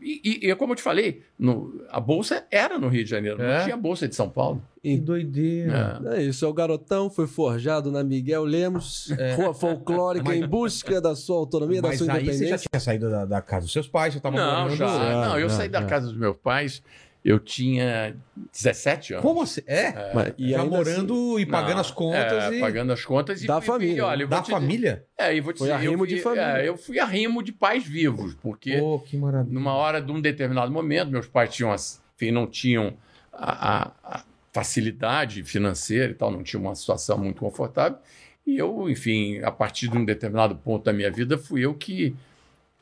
E, 0.00 0.20
e- 0.46 0.50
e 0.50 0.54
como 0.56 0.72
eu 0.72 0.76
te 0.76 0.82
falei, 0.82 1.22
no- 1.38 1.82
a 1.90 1.98
bolsa 2.00 2.44
era 2.50 2.78
no 2.78 2.88
Rio 2.88 3.04
de 3.04 3.10
Janeiro, 3.10 3.40
É? 3.42 3.58
não 3.58 3.64
tinha 3.64 3.76
bolsa 3.76 4.06
de 4.08 4.14
São 4.14 4.28
Paulo. 4.30 4.62
Que 4.82 4.96
doideira. 4.98 6.00
É. 6.12 6.16
É 6.18 6.22
isso, 6.22 6.44
é 6.44 6.48
o 6.48 6.52
garotão, 6.52 7.08
foi 7.10 7.26
forjado 7.26 7.90
na 7.90 8.02
Miguel 8.04 8.44
Lemos, 8.44 9.10
rua 9.36 9.52
folclórica, 9.54 10.34
em 10.34 10.46
busca 10.46 11.00
da 11.00 11.14
sua 11.16 11.36
autonomia, 11.36 11.80
da 11.82 11.88
Mas 11.88 11.98
sua 11.98 12.12
aí 12.12 12.20
você 12.20 12.24
já 12.24 12.32
independência. 12.34 12.68
tinha 12.70 12.80
saído 12.80 13.10
da, 13.10 13.24
da 13.24 13.40
casa 13.42 13.64
dos 13.64 13.72
seus 13.72 13.88
pais, 13.88 14.12
você 14.14 14.20
tava 14.20 14.36
Não, 14.36 14.60
morando... 14.62 14.76
já. 14.76 14.86
já, 14.86 15.28
não, 15.28 15.38
eu 15.38 15.48
já, 15.48 15.54
saí 15.56 15.68
da 15.70 15.80
já. 15.80 15.86
casa 15.86 16.06
dos 16.08 16.16
meus 16.16 16.36
pais, 16.36 16.82
eu 17.24 17.38
tinha 17.40 18.14
17 18.52 19.14
anos. 19.14 19.22
Como 19.22 19.40
assim? 19.42 19.62
É? 19.66 20.12
Mas- 20.14 20.34
e 20.36 20.50
já 20.50 20.60
ainda 20.60 20.76
morando 20.76 21.40
e 21.40 21.46
pagando 21.46 21.74
Não, 21.74 21.80
as 21.80 21.90
contas 21.90 22.52
é, 22.52 22.56
e... 22.56 22.60
pagando 22.60 22.92
as 22.92 23.04
contas 23.04 23.42
e 23.42 23.46
Da 23.46 23.58
e- 23.58 23.62
família, 23.62 23.96
e, 23.96 24.00
olha, 24.02 24.22
eu 24.24 24.28
Da 24.28 24.42
te- 24.42 24.50
família? 24.50 25.04
É, 25.16 25.34
e 25.34 25.40
vou 25.40 25.52
te 25.54 25.58
Foi 25.58 25.68
dizer, 25.68 25.72
eu 25.78 25.88
arrimo 25.88 25.98
fui, 25.98 26.08
de 26.08 26.20
família. 26.20 26.58
é, 26.58 26.68
eu 26.68 26.76
fui 26.76 26.98
arrimo 27.00 27.42
de 27.42 27.50
pais 27.52 27.82
vivos, 27.86 28.34
porque 28.34 28.76
Pô, 28.78 28.98
que 29.00 29.16
maravilha. 29.16 29.54
numa 29.54 29.72
hora 29.72 30.02
de 30.02 30.12
um 30.12 30.20
determinado 30.20 30.70
momento, 30.70 31.10
meus 31.10 31.26
pais 31.26 31.54
tinham, 31.54 31.72
as- 31.72 32.02
enfim, 32.16 32.30
não 32.30 32.46
tinham 32.46 32.94
a, 33.32 33.78
a- 33.86 33.92
a 34.18 34.24
facilidade 34.52 35.42
financeira 35.42 36.12
e 36.12 36.14
tal, 36.14 36.30
não 36.30 36.42
tinham 36.42 36.62
uma 36.62 36.74
situação 36.74 37.16
muito 37.18 37.40
confortável. 37.40 37.98
E 38.46 38.58
eu, 38.58 38.90
enfim, 38.90 39.40
a 39.42 39.50
partir 39.50 39.88
de 39.88 39.96
um 39.96 40.04
determinado 40.04 40.54
ponto 40.56 40.84
da 40.84 40.92
minha 40.92 41.10
vida, 41.10 41.38
fui 41.38 41.64
eu 41.64 41.72
que 41.74 42.14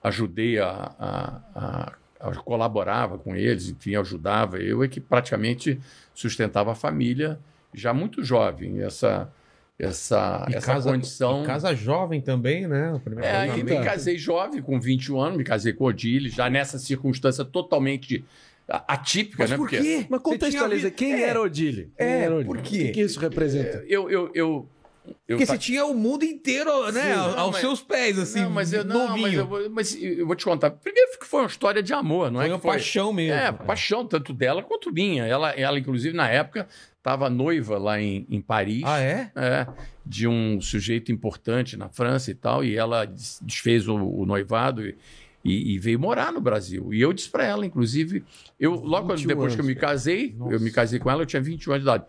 ajudei 0.03 0.59
a- 0.59 0.93
a- 0.99 1.93
colaborava 2.45 3.19
com 3.19 3.35
eles, 3.35 3.69
enfim, 3.69 3.95
ajudava. 3.97 4.59
Eu 4.59 4.83
é 4.83 4.89
que 4.89 5.01
praticamente 5.01 5.79
sustentava 6.15 6.73
a 6.73 6.75
família 6.75 7.39
já 7.75 7.93
muito 7.93 8.23
jovem. 8.23 8.81
Essa 8.83 9.31
essa 9.79 10.47
E 10.49 10.55
essa 10.55 10.67
casa, 10.75 10.91
condição 10.91 11.43
e 11.43 11.47
casa 11.47 11.75
jovem 11.75 12.21
também, 12.21 12.69
né? 12.69 12.93
O 12.93 13.01
primeiro 13.01 13.27
é, 13.29 13.47
casamento. 13.49 13.65
me 13.79 13.85
casei 13.85 14.17
jovem, 14.19 14.63
com 14.63 14.79
21 14.79 15.21
anos, 15.21 15.37
me 15.39 15.43
casei 15.45 15.73
com 15.73 15.85
Odile, 15.85 16.29
já 16.29 16.49
nessa 16.49 16.79
circunstância 16.79 17.45
totalmente 17.45 18.25
atípica, 18.69 19.43
Mas 19.43 19.51
né? 19.51 19.57
por 19.57 19.69
Porque 19.69 19.83
quê? 19.83 20.07
Mas 20.09 20.21
contextualiza, 20.23 20.83
Você 20.83 20.91
tinha 20.95 21.09
quem 21.11 21.17
vi- 21.17 21.23
era 21.25 21.41
Odile? 21.41 21.91
Quem 21.99 22.07
É, 22.07 22.21
era 22.23 22.35
Odile? 22.35 22.45
por 22.47 22.59
quê? 22.63 22.77
O 22.77 22.87
que, 22.87 22.93
que 22.93 23.01
isso 23.01 23.19
representa? 23.19 23.85
eu, 23.89 24.09
eu, 24.09 24.31
eu, 24.35 24.69
eu 25.07 25.37
Porque 25.37 25.47
ta- 25.47 25.53
você 25.53 25.59
tinha 25.59 25.85
o 25.85 25.95
mundo 25.95 26.25
inteiro, 26.25 26.91
né? 26.93 27.03
Sim, 27.03 27.09
não, 27.11 27.39
aos 27.39 27.53
mas- 27.53 27.61
seus 27.61 27.81
pés, 27.81 28.19
assim, 28.19 28.43
não, 28.43 28.51
mas 28.51 28.73
eu, 28.73 28.85
não, 28.85 29.09
novinho. 29.09 29.23
mas 29.27 29.35
eu, 29.35 29.47
vou, 29.47 29.71
mas 29.71 30.03
eu 30.03 30.27
vou 30.27 30.37
te 30.37 30.45
contar. 30.45 30.71
Primeiro 30.71 31.19
que 31.19 31.27
foi 31.27 31.41
uma 31.43 31.49
história 31.49 31.83
de 31.83 31.93
amor, 31.93 32.31
não 32.31 32.41
Foi 32.41 32.49
é? 32.49 32.53
uma 32.53 32.59
que 32.59 32.63
foi, 32.63 32.71
paixão 32.73 33.13
mesmo. 33.13 33.35
É, 33.39 33.51
paixão, 33.53 34.07
tanto 34.07 34.33
dela 34.33 34.63
quanto 34.63 34.93
minha. 34.93 35.25
Ela, 35.27 35.51
ela 35.51 35.79
inclusive, 35.79 36.17
na 36.17 36.29
época, 36.29 36.69
estava 36.99 37.29
noiva 37.29 37.79
lá 37.79 38.01
em, 38.01 38.27
em 38.31 38.41
Paris. 38.41 38.83
Ah, 38.85 39.01
é? 39.01 39.31
É, 39.35 39.67
de 40.05 40.27
um 40.29 40.61
sujeito 40.61 41.11
importante 41.13 41.77
na 41.77 41.89
França 41.89 42.31
e 42.31 42.35
tal, 42.35 42.65
e 42.65 42.77
ela 42.77 43.05
des- 43.05 43.41
desfez 43.43 43.89
o, 43.89 43.95
o 43.97 44.25
noivado 44.27 44.85
e, 44.87 44.97
e- 45.45 45.75
e 45.75 45.79
veio 45.79 45.99
morar 45.99 46.33
no 46.33 46.41
Brasil. 46.41 46.93
E 46.95 47.01
eu 47.01 47.13
disse 47.13 47.29
para 47.31 47.45
ela, 47.45 47.65
inclusive, 47.67 48.25
eu 48.59 48.73
logo 48.75 49.07
quando- 49.09 49.19
21 49.19 49.29
depois 49.29 49.55
que 49.55 49.61
eu 49.61 49.65
me 49.65 49.73
anos. 49.73 49.81
casei, 49.81 50.35
Nossa. 50.39 50.55
eu 50.55 50.61
me 50.61 50.71
casei 50.71 50.99
com 51.01 51.11
ela, 51.11 51.23
eu 51.23 51.27
tinha 51.27 51.43
21 51.43 51.73
anos 51.73 51.85
de 51.85 51.91
idade. 51.91 52.05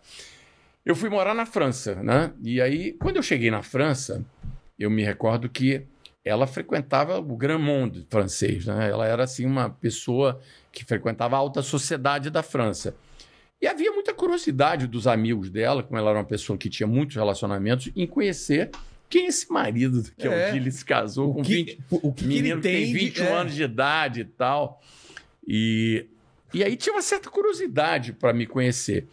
Eu 0.86 0.96
fui 0.96 1.10
morar 1.10 1.34
na 1.34 1.46
França, 1.46 1.96
né? 2.04 2.34
E 2.44 2.62
aí, 2.62 2.94
quando 2.94 3.16
eu 3.18 3.24
cheguei 3.24 3.50
na 3.50 3.62
França, 3.64 4.24
eu 4.78 4.90
me 4.90 5.04
recordo 5.04 5.48
que 5.50 5.84
ela 6.26 6.46
frequentava 6.48 7.18
o 7.20 7.38
Grand 7.38 7.60
Monde 7.60 8.06
francês, 8.10 8.66
né? 8.66 8.90
Ela 8.90 9.08
era 9.08 9.24
assim 9.24 9.46
uma 9.46 9.70
pessoa 9.70 10.40
que 10.72 10.84
frequentava 10.86 11.36
a 11.36 11.40
alta 11.40 11.62
sociedade 11.62 12.30
da 12.30 12.44
França. 12.44 12.96
E 13.62 13.68
havia 13.68 13.92
muita 13.94 14.14
curiosidade 14.14 14.88
dos 14.88 15.08
amigos 15.08 15.50
dela, 15.50 15.84
como 15.84 15.98
ela 15.98 16.10
era 16.10 16.20
uma 16.20 16.26
pessoa 16.26 16.58
que 16.58 16.70
tinha 16.70 16.88
muitos 16.88 17.16
relacionamentos, 17.16 17.90
em 17.96 18.06
conhecer 18.06 18.70
quem 19.10 19.26
é 19.26 19.28
esse 19.30 19.50
marido 19.52 20.04
que 20.18 20.28
É. 20.28 20.32
é. 20.32 20.50
o 20.50 20.54
Gilles 20.54 20.76
se 20.76 20.86
casou 20.86 21.30
O 21.30 21.34
com 21.36 21.42
que, 21.44 21.54
20, 21.56 21.80
o 21.92 22.12
que, 22.12 22.26
menino 22.26 22.48
ele 22.48 22.56
que 22.58 22.62
tem 22.62 22.76
tem 22.84 22.86
de- 22.88 22.94
21 22.94 23.24
é. 23.26 23.32
anos 23.34 23.56
de 23.56 23.64
idade 23.64 24.22
e 24.22 24.26
tal. 24.26 24.82
E, 25.48 26.08
E 26.54 26.64
aí 26.64 26.76
tinha 26.76 26.94
uma 26.94 27.02
certa 27.02 27.30
curiosidade 27.30 28.14
para 28.14 28.32
me 28.34 28.46
conhecer. 28.46 29.08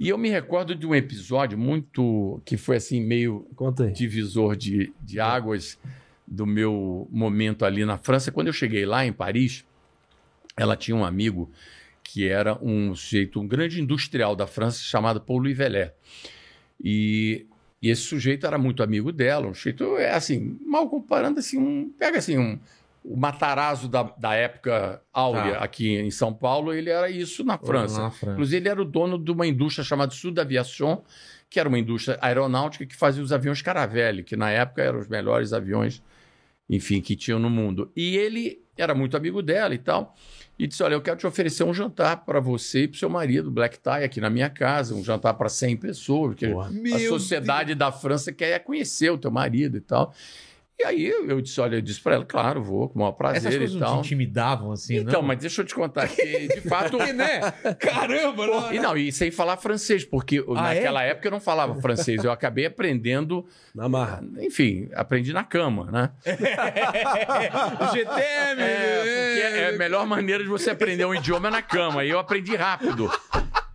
E 0.00 0.08
eu 0.08 0.16
me 0.16 0.30
recordo 0.30 0.74
de 0.74 0.86
um 0.86 0.94
episódio 0.94 1.58
muito. 1.58 2.40
que 2.46 2.56
foi 2.56 2.76
assim, 2.76 3.02
meio 3.02 3.46
divisor 3.92 4.56
de, 4.56 4.90
de 5.02 5.20
águas 5.20 5.78
do 6.26 6.46
meu 6.46 7.06
momento 7.12 7.66
ali 7.66 7.84
na 7.84 7.98
França. 7.98 8.32
Quando 8.32 8.46
eu 8.46 8.52
cheguei 8.54 8.86
lá 8.86 9.04
em 9.04 9.12
Paris, 9.12 9.62
ela 10.56 10.74
tinha 10.74 10.96
um 10.96 11.04
amigo 11.04 11.50
que 12.02 12.26
era 12.26 12.58
um 12.64 12.94
sujeito, 12.94 13.38
um 13.40 13.46
grande 13.46 13.78
industrial 13.78 14.34
da 14.34 14.46
França 14.46 14.80
chamado 14.80 15.20
Paul 15.20 15.40
Louis 15.40 15.56
Vellet. 15.56 15.92
E, 16.82 17.46
e 17.82 17.90
esse 17.90 18.00
sujeito 18.00 18.46
era 18.46 18.56
muito 18.56 18.82
amigo 18.82 19.12
dela, 19.12 19.48
um 19.48 19.54
sujeito, 19.54 19.98
é 19.98 20.14
assim, 20.14 20.58
mal 20.64 20.88
comparando, 20.88 21.40
assim, 21.40 21.58
um, 21.58 21.90
pega 21.98 22.16
assim, 22.16 22.38
um, 22.38 22.58
o 23.02 23.16
Matarazzo 23.16 23.88
da, 23.88 24.02
da 24.02 24.34
época 24.34 25.02
áurea 25.12 25.54
Tá. 25.54 25.64
aqui 25.64 25.96
em 25.96 26.10
São 26.10 26.32
Paulo, 26.34 26.72
ele 26.72 26.90
era 26.90 27.08
isso 27.10 27.42
na 27.42 27.56
França. 27.58 28.02
Na 28.02 28.10
França. 28.10 28.32
Inclusive, 28.32 28.56
ele 28.58 28.68
era 28.68 28.82
o 28.82 28.84
dono 28.84 29.18
de 29.18 29.30
uma 29.30 29.46
indústria 29.46 29.84
chamada 29.84 30.12
Sud 30.12 30.38
Aviation, 30.38 31.02
que 31.48 31.58
era 31.58 31.68
uma 31.68 31.78
indústria 31.78 32.18
aeronáutica 32.20 32.84
que 32.86 32.94
fazia 32.94 33.22
os 33.22 33.32
aviões 33.32 33.62
Caravelle, 33.62 34.22
que 34.22 34.36
na 34.36 34.50
época 34.50 34.82
eram 34.82 34.98
os 34.98 35.08
melhores 35.08 35.52
aviões, 35.52 36.02
enfim, 36.68 37.00
que 37.00 37.16
tinham 37.16 37.38
no 37.38 37.50
mundo. 37.50 37.90
E 37.96 38.16
ele 38.16 38.62
era 38.76 38.94
muito 38.94 39.16
amigo 39.16 39.42
dela 39.42 39.74
e 39.74 39.78
tal. 39.78 40.14
E 40.58 40.66
disse: 40.66 40.82
Olha, 40.82 40.94
eu 40.94 41.00
quero 41.00 41.16
te 41.16 41.26
oferecer 41.26 41.64
um 41.64 41.72
jantar 41.72 42.24
para 42.24 42.38
você 42.38 42.82
e 42.82 42.88
para 42.88 42.98
seu 42.98 43.08
marido, 43.08 43.50
Black 43.50 43.78
Tie, 43.80 44.04
aqui 44.04 44.20
na 44.20 44.28
minha 44.30 44.50
casa, 44.50 44.94
um 44.94 45.02
jantar 45.02 45.34
para 45.34 45.48
100 45.48 45.76
pessoas, 45.78 46.28
porque 46.34 46.48
Porra. 46.48 46.68
a 46.68 46.70
Meu 46.70 47.08
sociedade 47.08 47.74
da 47.74 47.90
França 47.90 48.30
quer 48.30 48.58
conhecer 48.60 49.10
o 49.10 49.18
teu 49.18 49.30
marido 49.30 49.78
e 49.78 49.80
tal. 49.80 50.14
E 50.80 50.84
aí 50.84 51.06
eu 51.08 51.40
disse: 51.42 51.60
Olha, 51.60 51.76
eu 51.76 51.82
disse 51.82 52.00
para 52.00 52.14
ela: 52.14 52.24
Claro, 52.24 52.62
vou, 52.62 52.88
com 52.88 52.94
o 52.94 53.02
maior 53.02 53.10
Essas 53.10 53.42
prazer 53.42 53.58
coisas 53.58 53.76
e 53.76 53.78
não 53.78 53.86
te 53.86 53.90
tal. 53.90 53.98
intimidavam, 54.00 54.72
assim, 54.72 54.96
Então, 54.96 55.20
não? 55.20 55.28
mas 55.28 55.38
deixa 55.38 55.60
eu 55.60 55.64
te 55.66 55.74
contar 55.74 56.08
que, 56.08 56.48
de 56.48 56.60
fato. 56.62 56.96
Porque, 56.96 57.12
né? 57.12 57.40
Caramba, 57.78 58.46
não. 58.46 58.72
E 58.72 58.78
não, 58.78 58.96
e 58.96 59.12
sem 59.12 59.30
falar 59.30 59.58
francês, 59.58 60.04
porque 60.06 60.42
Ah, 60.56 60.62
naquela 60.62 61.02
época 61.02 61.28
eu 61.28 61.32
não 61.32 61.40
falava 61.40 61.74
francês, 61.82 62.24
eu 62.24 62.32
acabei 62.32 62.64
aprendendo, 62.64 63.44
Na 63.74 63.90
marra. 63.90 64.24
enfim, 64.38 64.88
aprendi 64.94 65.34
na 65.34 65.44
cama, 65.44 65.90
né? 65.90 66.10
O 67.80 67.92
GTM! 67.92 68.62
É, 68.62 68.96
porque 69.02 69.58
é 69.60 69.68
a 69.74 69.78
melhor 69.78 70.06
maneira 70.06 70.42
de 70.42 70.48
você 70.48 70.70
aprender 70.70 71.04
um 71.04 71.14
idioma 71.14 71.48
é 71.48 71.50
na 71.50 71.62
cama, 71.62 72.04
e 72.04 72.10
eu 72.10 72.18
aprendi 72.18 72.56
rápido. 72.56 73.10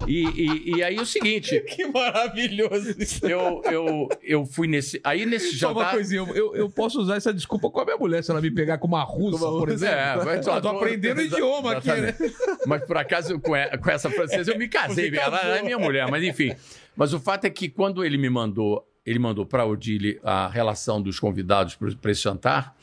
E, 0.07 0.23
e, 0.25 0.75
e 0.77 0.83
aí 0.83 0.97
o 0.99 1.05
seguinte, 1.05 1.59
Que 1.67 1.85
maravilhoso 1.87 2.95
isso. 2.99 3.25
eu, 3.25 3.61
eu, 3.65 4.09
eu 4.23 4.45
fui 4.45 4.67
nesse. 4.67 4.99
Aí 5.03 5.25
nesse 5.25 5.57
Só 5.57 5.71
uma 5.71 5.81
jantar. 5.81 5.93
coisinha, 5.95 6.21
eu- 6.33 6.55
eu, 6.55 6.69
posso 6.69 6.99
usar 7.01 7.15
essa 7.15 7.33
desculpa 7.33 7.69
com 7.69 7.79
a 7.79 7.85
minha 7.85 7.97
mulher 7.97 8.23
se 8.23 8.31
ela 8.31 8.41
me 8.41 8.51
pegar 8.51 8.77
com 8.77 8.87
uma 8.87 9.03
russa, 9.03 9.39
Com 9.39 9.45
uma 9.45 9.59
por 9.59 9.69
exemplo. 9.69 9.95
É, 9.95 10.25
mas 10.25 10.45
eu 10.47 10.61
tô 10.61 10.67
aprendendo 10.69 11.21
idioma 11.21 11.73
aqui, 11.77 11.87
né? 11.87 12.15
Mas 12.67 12.83
por 12.85 12.97
acaso 12.97 13.39
com 13.39 13.51
com 13.81 13.89
essa 13.91 14.09
francesa 14.09 14.51
eu 14.51 14.57
me 14.57 14.67
casei, 14.67 15.15
ela 15.15 15.37
casou. 15.39 15.53
é 15.55 15.61
minha 15.61 15.77
mulher, 15.77 16.09
mas 16.09 16.23
enfim. 16.23 16.55
Mas 16.95 17.13
o 17.13 17.19
fato 17.19 17.45
é 17.45 17.49
que 17.49 17.69
quando 17.69 18.03
ele 18.03 18.17
me 18.17 18.29
mandou, 18.29 18.87
ele 19.05 19.19
mandou 19.19 19.45
para 19.45 19.65
Odile 19.65 20.19
a 20.23 20.47
relação 20.47 21.01
dos 21.01 21.19
convidados 21.19 21.75
para 21.75 22.11
esse 22.11 22.21
jantar, 22.21 22.75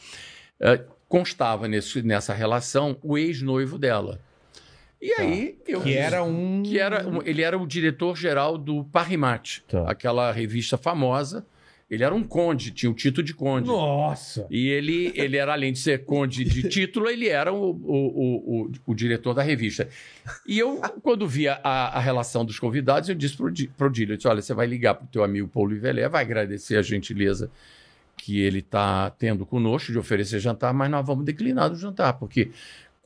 eh, 0.60 0.80
constava 1.08 1.66
nesse, 1.66 2.00
nessa 2.02 2.32
relação 2.32 2.96
o 3.02 3.18
ex-noivo 3.18 3.76
dela. 3.78 4.20
E 5.02 5.12
aí 5.14 5.58
eu 5.66 5.80
Que 5.80 5.94
era 5.94 6.22
um. 6.22 6.62
que 6.62 6.78
era 6.78 7.08
um- 7.08 7.20
ele 7.24 7.42
era 7.42 7.58
o 7.58 7.66
diretor-geral 7.66 8.56
do 8.56 8.84
Parimat, 8.84 9.58
Tá. 9.68 9.90
aquela 9.90 10.30
revista 10.30 10.78
famosa. 10.78 11.44
Ele 11.90 12.04
era 12.04 12.14
um 12.14 12.22
conde, 12.22 12.70
tinha 12.70 12.90
o 12.90 12.94
título 12.94 13.22
de 13.26 13.34
conde. 13.34 13.66
Nossa! 13.68 14.46
E 14.48 14.68
ele, 14.68 15.12
ele 15.14 15.36
era, 15.36 15.52
além 15.52 15.72
de 15.74 15.78
ser 15.78 16.04
conde 16.06 16.42
de 16.42 16.62
título, 16.70 17.06
ele 17.10 17.28
era 17.28 17.52
o, 17.52 17.70
o, 17.72 18.62
o, 18.64 18.72
o, 18.86 18.94
diretor 18.94 19.34
da 19.34 19.42
revista. 19.42 19.86
E 20.46 20.58
eu, 20.58 20.80
quando 21.02 21.28
via 21.28 21.60
a, 21.62 21.98
a 21.98 22.00
relação 22.00 22.46
dos 22.46 22.58
convidados, 22.58 23.10
eu 23.10 23.14
disse 23.14 23.36
para 23.36 23.86
o 23.88 23.90
Dílio, 23.90 24.16
olha, 24.24 24.40
você 24.40 24.54
vai 24.54 24.66
ligar 24.66 24.94
para 24.94 25.04
o 25.04 25.08
teu 25.08 25.22
amigo 25.22 25.48
Paulo 25.48 25.74
Ivelé, 25.74 26.08
vai 26.08 26.22
agradecer 26.22 26.76
a 26.76 26.82
gentileza 26.82 27.50
que 28.16 28.40
ele 28.40 28.60
está 28.60 29.10
tendo 29.10 29.44
conosco 29.44 29.92
de 29.92 29.98
oferecer 29.98 30.38
jantar, 30.40 30.72
mas 30.72 30.90
nós 30.90 31.04
vamos 31.06 31.26
declinar 31.26 31.68
do 31.68 31.76
jantar, 31.76 32.14
porque 32.14 32.52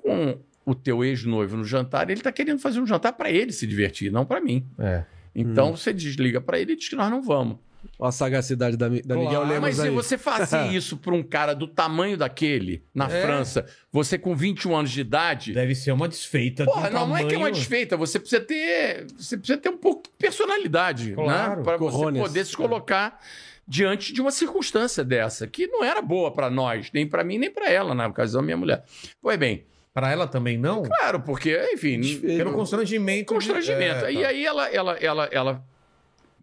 com 0.01 0.39
o 0.67 0.75
teu 0.75 1.03
ex-noivo 1.05 1.57
no 1.57 1.65
jantar, 1.65 2.11
ele 2.11 2.21
está 2.21 2.31
querendo 2.33 2.59
fazer 2.59 2.81
um 2.81 2.87
jantar 2.87 3.13
para 3.15 3.31
ele 3.31 3.53
se 3.53 3.67
divertir, 3.67 4.11
não 4.13 4.27
para 4.27 4.41
mim. 4.41 4.67
É. 4.79 5.05
Então 5.35 5.77
você 5.77 5.93
desliga 5.93 6.41
para 6.41 6.59
ele 6.59 6.73
e 6.73 6.77
diz 6.77 6.89
que 6.89 6.97
nós 6.97 7.11
não 7.11 7.23
vamos. 7.23 7.59
Olha 8.01 8.09
a 8.09 8.13
sagacidade 8.13 8.77
da, 8.77 8.89
da 8.89 9.15
Miguel 9.17 9.45
Lemos 9.45 9.61
Mas 9.61 9.77
se 9.77 9.83
aí. 9.83 9.91
você 9.91 10.19
fazer 10.19 10.67
isso 10.75 10.97
para 10.97 11.15
um 11.15 11.23
cara 11.23 11.55
do 11.55 11.69
tamanho 11.69 12.17
daquele, 12.17 12.83
na 12.93 13.05
É. 13.09 13.23
França, 13.23 13.65
você 13.93 14.19
com 14.19 14.35
21 14.35 14.75
anos 14.77 14.91
de 14.91 15.01
idade. 15.03 15.53
Deve 15.53 15.73
ser 15.75 15.93
uma 15.93 16.09
desfeita 16.09 16.65
Porra, 16.65 16.91
não, 16.91 17.07
não 17.09 17.17
é 17.17 17.21
que 17.21 17.27
é 17.27 17.39
uma 17.39 17.45
tamanho- 17.47 17.55
desfeita, 17.55 17.97
você 17.97 18.19
precisa 18.19 18.41
ter. 18.43 19.07
Você 19.17 19.37
precisa 19.37 19.57
ter 19.59 19.69
um 19.69 19.77
pouco 19.79 20.03
de 20.03 20.11
personalidade, 20.19 21.13
Claro, 21.13 21.59
né? 21.59 21.63
Para 21.63 21.77
você 21.77 22.13
poder 22.13 22.45
se 22.45 22.57
colocar 22.57 23.21
diante 23.69 24.13
de 24.13 24.21
uma 24.21 24.31
circunstância 24.33 25.05
dessa, 25.05 25.47
que 25.47 25.67
não 25.69 25.85
era 25.85 26.03
boa 26.03 26.33
para 26.33 26.51
nós, 26.51 26.91
nem 26.93 27.07
para 27.07 27.23
mim, 27.23 27.39
nem 27.39 27.51
para 27.51 27.71
ela, 27.71 27.95
na 27.95 28.07
ocasião, 28.09 28.43
minha 28.43 28.57
mulher. 28.57 28.85
Pois 29.23 29.37
bem, 29.39 29.65
Pra 29.97 30.11
ela 30.13 30.27
também 30.27 30.59
não? 30.59 30.83
claro, 30.83 31.21
porque, 31.23 31.59
enfim, 31.73 31.99
Desfeito. 32.03 32.37
Pelo 32.37 32.53
constrangimento. 32.53 33.21
de- 33.21 33.25
constrangimento. 33.35 34.05
É, 34.05 34.13
E 34.13 34.21
tá. 34.21 34.29
aí 34.29 34.45
ela, 34.45 34.69
ela, 34.69 34.93
ela, 34.99 35.25
ela, 35.33 35.65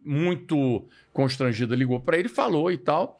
muito 0.03 0.85
constrangida, 1.13 1.75
ligou 1.75 1.99
para 1.99 2.17
ele, 2.17 2.27
falou 2.29 2.71
e 2.71 2.77
tal. 2.79 3.19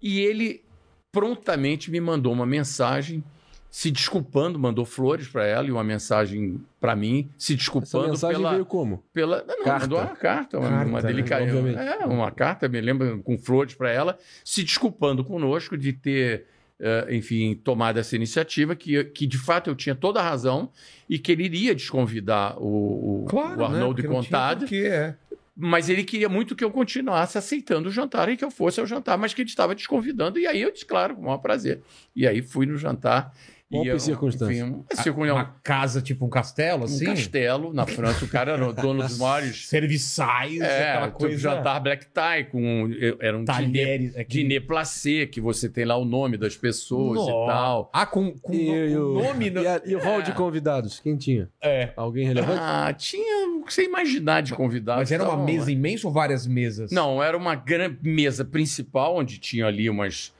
E 0.00 0.20
ele 0.20 0.64
prontamente 1.10 1.90
me 1.90 2.00
mandou 2.00 2.32
uma 2.32 2.46
mensagem 2.46 3.24
se 3.68 3.90
desculpando, 3.90 4.56
mandou 4.58 4.84
flores 4.86 5.26
para 5.28 5.44
ela 5.44 5.66
e 5.66 5.70
uma 5.72 5.82
mensagem 5.84 6.60
para 6.80 6.94
mim, 6.96 7.28
se 7.36 7.52
Essa 7.52 7.58
desculpando 7.58 8.08
mensagem 8.08 8.36
pela, 8.36 8.50
veio 8.52 8.64
como? 8.64 9.02
pela 9.12 9.44
não, 9.44 9.64
Carta. 9.64 9.80
mandou 9.80 9.98
uma 9.98 10.06
carta, 10.16 10.58
uma, 10.60 10.68
Carta, 10.68 10.86
uma 10.88 11.02
né? 11.02 11.22
Obviamente. 11.42 11.76
é, 11.78 12.06
uma 12.06 12.30
carta, 12.30 12.68
me 12.68 12.80
lembro 12.80 13.20
com 13.22 13.36
flores 13.36 13.74
para 13.74 13.90
ela, 13.90 14.16
se 14.44 14.62
desculpando 14.62 15.24
conosco 15.24 15.76
de 15.76 15.92
ter 15.92 16.46
eh, 16.78 17.06
enfim, 17.10 17.54
tomado 17.54 17.98
essa 17.98 18.14
iniciativa, 18.14 18.76
que, 18.76 19.02
que 19.04 19.26
de 19.26 19.38
fato 19.38 19.70
eu 19.70 19.74
tinha 19.74 19.94
toda 19.94 20.20
a 20.20 20.22
razão 20.22 20.70
e 21.08 21.18
que 21.18 21.32
ele 21.32 21.44
iria 21.44 21.74
desconvidar 21.74 22.56
o, 22.58 23.22
o, 23.22 23.26
Claro, 23.28 23.64
o 23.64 23.68
né? 23.68 23.84
Porque 23.86 24.02
Contade, 24.06 24.60
porquê, 24.60 24.86
é. 24.86 25.14
mas 25.56 25.88
ele 25.88 26.04
queria 26.04 26.28
muito 26.28 26.54
que 26.54 26.62
eu 26.62 26.70
continuasse 26.70 27.38
aceitando 27.38 27.88
o 27.88 27.92
jantar 27.92 28.28
e 28.28 28.36
que 28.36 28.44
eu 28.44 28.50
fosse 28.50 28.78
ao 28.78 28.86
jantar, 28.86 29.16
mas 29.16 29.32
que 29.32 29.40
ele 29.40 29.48
estava 29.48 29.74
desconvidando. 29.74 30.38
E 30.38 30.46
aí 30.46 30.60
eu 30.60 30.70
disse, 30.70 30.84
claro, 30.84 31.14
com 31.14 31.22
o 31.22 31.24
maior 31.24 31.38
prazer. 31.38 31.80
E 32.14 32.26
aí 32.26 32.42
fui 32.42 32.66
no 32.66 32.76
jantar. 32.76 33.32
Qual 33.68 33.84
e 33.84 33.98
circunstância? 33.98 34.52
Enfim, 34.92 35.10
uma 35.10 35.32
Uma 35.32 35.44
casa, 35.62 36.00
tipo 36.00 36.24
um 36.24 36.28
castelo, 36.28 36.82
um 36.82 36.84
assim? 36.84 37.04
castelo 37.06 37.72
na 37.74 37.84
França. 37.84 38.24
O 38.24 38.28
cara 38.28 38.52
era 38.52 38.68
o 38.68 38.72
dono 38.72 39.02
dos 39.02 39.18
maiores. 39.18 39.66
Serviçais, 39.68 40.60
É, 40.60 40.90
aquela 40.92 41.06
tipo, 41.08 41.18
coisa. 41.18 41.36
jantar 41.38 41.80
black 41.80 42.06
tie 42.06 42.44
com 42.50 42.88
era 43.20 43.36
um 43.36 43.42
diner, 43.44 43.46
Talheres. 43.46 44.16
aquele- 44.16 44.42
diner 44.44 44.66
placé 44.66 45.26
que 45.26 45.40
você 45.40 45.68
tem 45.68 45.84
lá 45.84 45.96
o 45.96 46.04
nome 46.04 46.36
das 46.36 46.56
pessoas 46.56 47.16
Nossa. 47.18 47.30
e 47.30 47.46
tal. 47.46 47.90
Ah, 47.92 48.06
com, 48.06 48.32
com 48.38 48.52
E, 48.54 48.68
e 48.92 48.96
o 48.96 49.16
o, 49.18 49.22
nome. 49.24 49.50
no- 49.50 49.62
e, 49.62 49.66
a- 49.66 49.82
e 49.84 49.96
o 49.96 49.98
hall 49.98 50.20
É. 50.20 50.22
de 50.22 50.32
convidados? 50.32 51.00
Quem 51.00 51.16
tinha? 51.16 51.48
É. 51.60 51.90
Alguém 51.96 52.24
relevante? 52.26 52.60
Ah, 52.62 52.92
tinha 52.96 53.48
o 53.58 53.64
que 53.64 53.74
você 53.74 53.82
imaginar 53.84 54.42
de 54.42 54.54
convidados. 54.54 55.00
Mas 55.02 55.10
era 55.12 55.24
uma 55.24 55.32
Então, 55.34 55.44
mesa 55.44 55.72
imensa 55.72 56.06
ou 56.06 56.12
várias 56.12 56.46
mesas? 56.46 56.92
Não, 56.92 57.20
era 57.20 57.36
uma 57.36 57.56
grande 57.56 57.98
mesa 58.02 58.44
principal 58.44 59.16
onde 59.16 59.38
tinha 59.38 59.66
ali 59.66 59.90
umas 59.90 60.32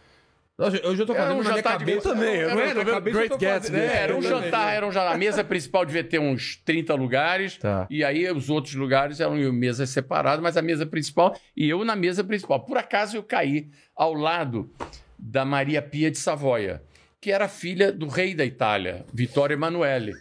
Nossa, 0.59 0.77
Eu 0.79 0.97
já 0.97 1.05
tô 1.05 1.13
Era 1.13 1.23
fazendo 1.25 1.41
um 1.41 1.43
na 1.43 1.51
minha 1.51 1.63
de 1.63 1.69
cabeça. 1.69 2.09
também, 2.15 2.43
Não, 2.43 2.61
é, 2.61 2.75
cabeça 2.75 3.01
Great 3.01 3.29
fazendo- 3.29 3.39
Gatsby. 3.41 3.77
é, 3.77 3.97
era 3.97 4.17
um 4.17 4.23
jantar, 4.23 4.75
era 4.75 4.87
um 4.87 4.91
jantar. 4.93 5.15
A 5.15 5.19
mesa 5.19 5.45
principal 5.45 5.85
devia 5.85 6.03
ter 6.03 6.19
uns 6.19 6.57
30 6.65 6.95
lugares. 6.95 7.59
Tá. 7.59 7.87
E 7.91 8.03
aí 8.03 8.31
os 8.31 8.49
outros 8.49 8.75
lugares 8.75 9.21
eram 9.21 9.37
em 9.39 9.53
mesas 9.53 9.91
separadas, 9.91 10.41
mas 10.43 10.57
a 10.57 10.63
mesa 10.63 10.87
principal, 10.87 11.39
e 11.55 11.69
eu 11.69 11.85
na 11.85 11.95
mesa 11.95 12.25
principal. 12.25 12.61
Por 12.65 12.79
acaso 12.79 13.17
eu 13.19 13.23
caí 13.23 13.69
ao 13.95 14.15
lado 14.15 14.71
da 15.19 15.45
Maria 15.45 15.83
Pia 15.83 16.11
de 16.11 16.17
Savoia, 16.19 16.83
que 17.21 17.31
era 17.31 17.49
filha 17.49 17.93
do 17.93 18.07
rei 18.09 18.35
da 18.35 18.45
Itália, 18.45 19.05
Vittorio 19.13 19.57
Emanuele. 19.57 20.15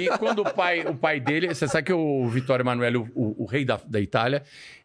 E 0.00 0.06
quando 0.18 0.42
o 0.42 0.54
pai, 0.54 0.86
o 0.86 0.94
pai 0.94 1.18
dele, 1.18 1.48
você 1.52 1.66
sabe 1.66 1.86
que 1.86 1.92
o 1.92 2.28
Vittorio 2.28 2.62
Emanuele, 2.62 2.96
o, 2.98 3.08
o- 3.14 3.42
o 3.42 3.44
rei 3.46 3.64
da, 3.64 3.80
da 3.84 4.00
Itália, 4.00 4.44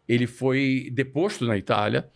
ele 0.10 0.26
foi 0.26 0.90
deposto 0.92 1.46
na 1.46 1.56
Itália. 1.58 2.08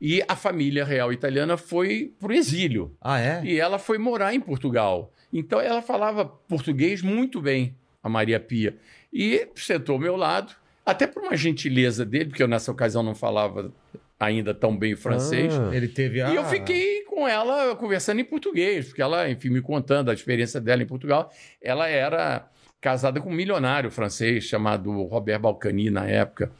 E 0.00 0.22
a 0.26 0.34
família 0.34 0.84
real 0.84 1.12
italiana 1.12 1.56
foi 1.56 2.14
para 2.18 2.28
o 2.28 2.32
exílio. 2.32 2.96
Ah, 3.00 3.20
é? 3.20 3.42
E 3.44 3.60
ela 3.60 3.78
foi 3.78 3.98
morar 3.98 4.34
em 4.34 4.40
Portugal. 4.40 5.12
Então 5.32 5.60
ela 5.60 5.82
falava 5.82 6.24
português 6.24 7.02
muito 7.02 7.40
bem, 7.40 7.76
a 8.02 8.08
Maria 8.08 8.40
Pia. 8.40 8.76
E 9.12 9.46
sentou 9.54 9.94
ao 9.94 10.00
meu 10.00 10.16
lado, 10.16 10.54
até 10.86 11.06
por 11.06 11.22
uma 11.22 11.36
gentileza 11.36 12.04
dele, 12.04 12.30
porque 12.30 12.42
eu 12.42 12.48
nessa 12.48 12.72
ocasião 12.72 13.02
não 13.02 13.14
falava 13.14 13.72
ainda 14.18 14.54
tão 14.54 14.76
bem 14.76 14.94
o 14.94 14.96
francês. 14.96 15.52
Ah. 15.54 15.74
Ele 15.74 15.88
teve 15.88 16.20
a... 16.20 16.30
E 16.30 16.36
eu 16.36 16.44
fiquei 16.44 17.04
com 17.04 17.28
ela 17.28 17.76
conversando 17.76 18.20
em 18.20 18.24
português, 18.24 18.86
porque 18.88 19.02
ela, 19.02 19.28
enfim, 19.30 19.50
me 19.50 19.60
contando 19.60 20.10
a 20.10 20.14
experiência 20.14 20.60
dela 20.60 20.82
em 20.82 20.86
Portugal. 20.86 21.30
Ela 21.62 21.88
era 21.88 22.48
casada 22.80 23.20
com 23.20 23.28
um 23.28 23.34
milionário 23.34 23.90
francês 23.90 24.44
chamado 24.44 24.90
Robert 25.04 25.40
Balcani 25.40 25.90
na 25.90 26.06
época. 26.06 26.50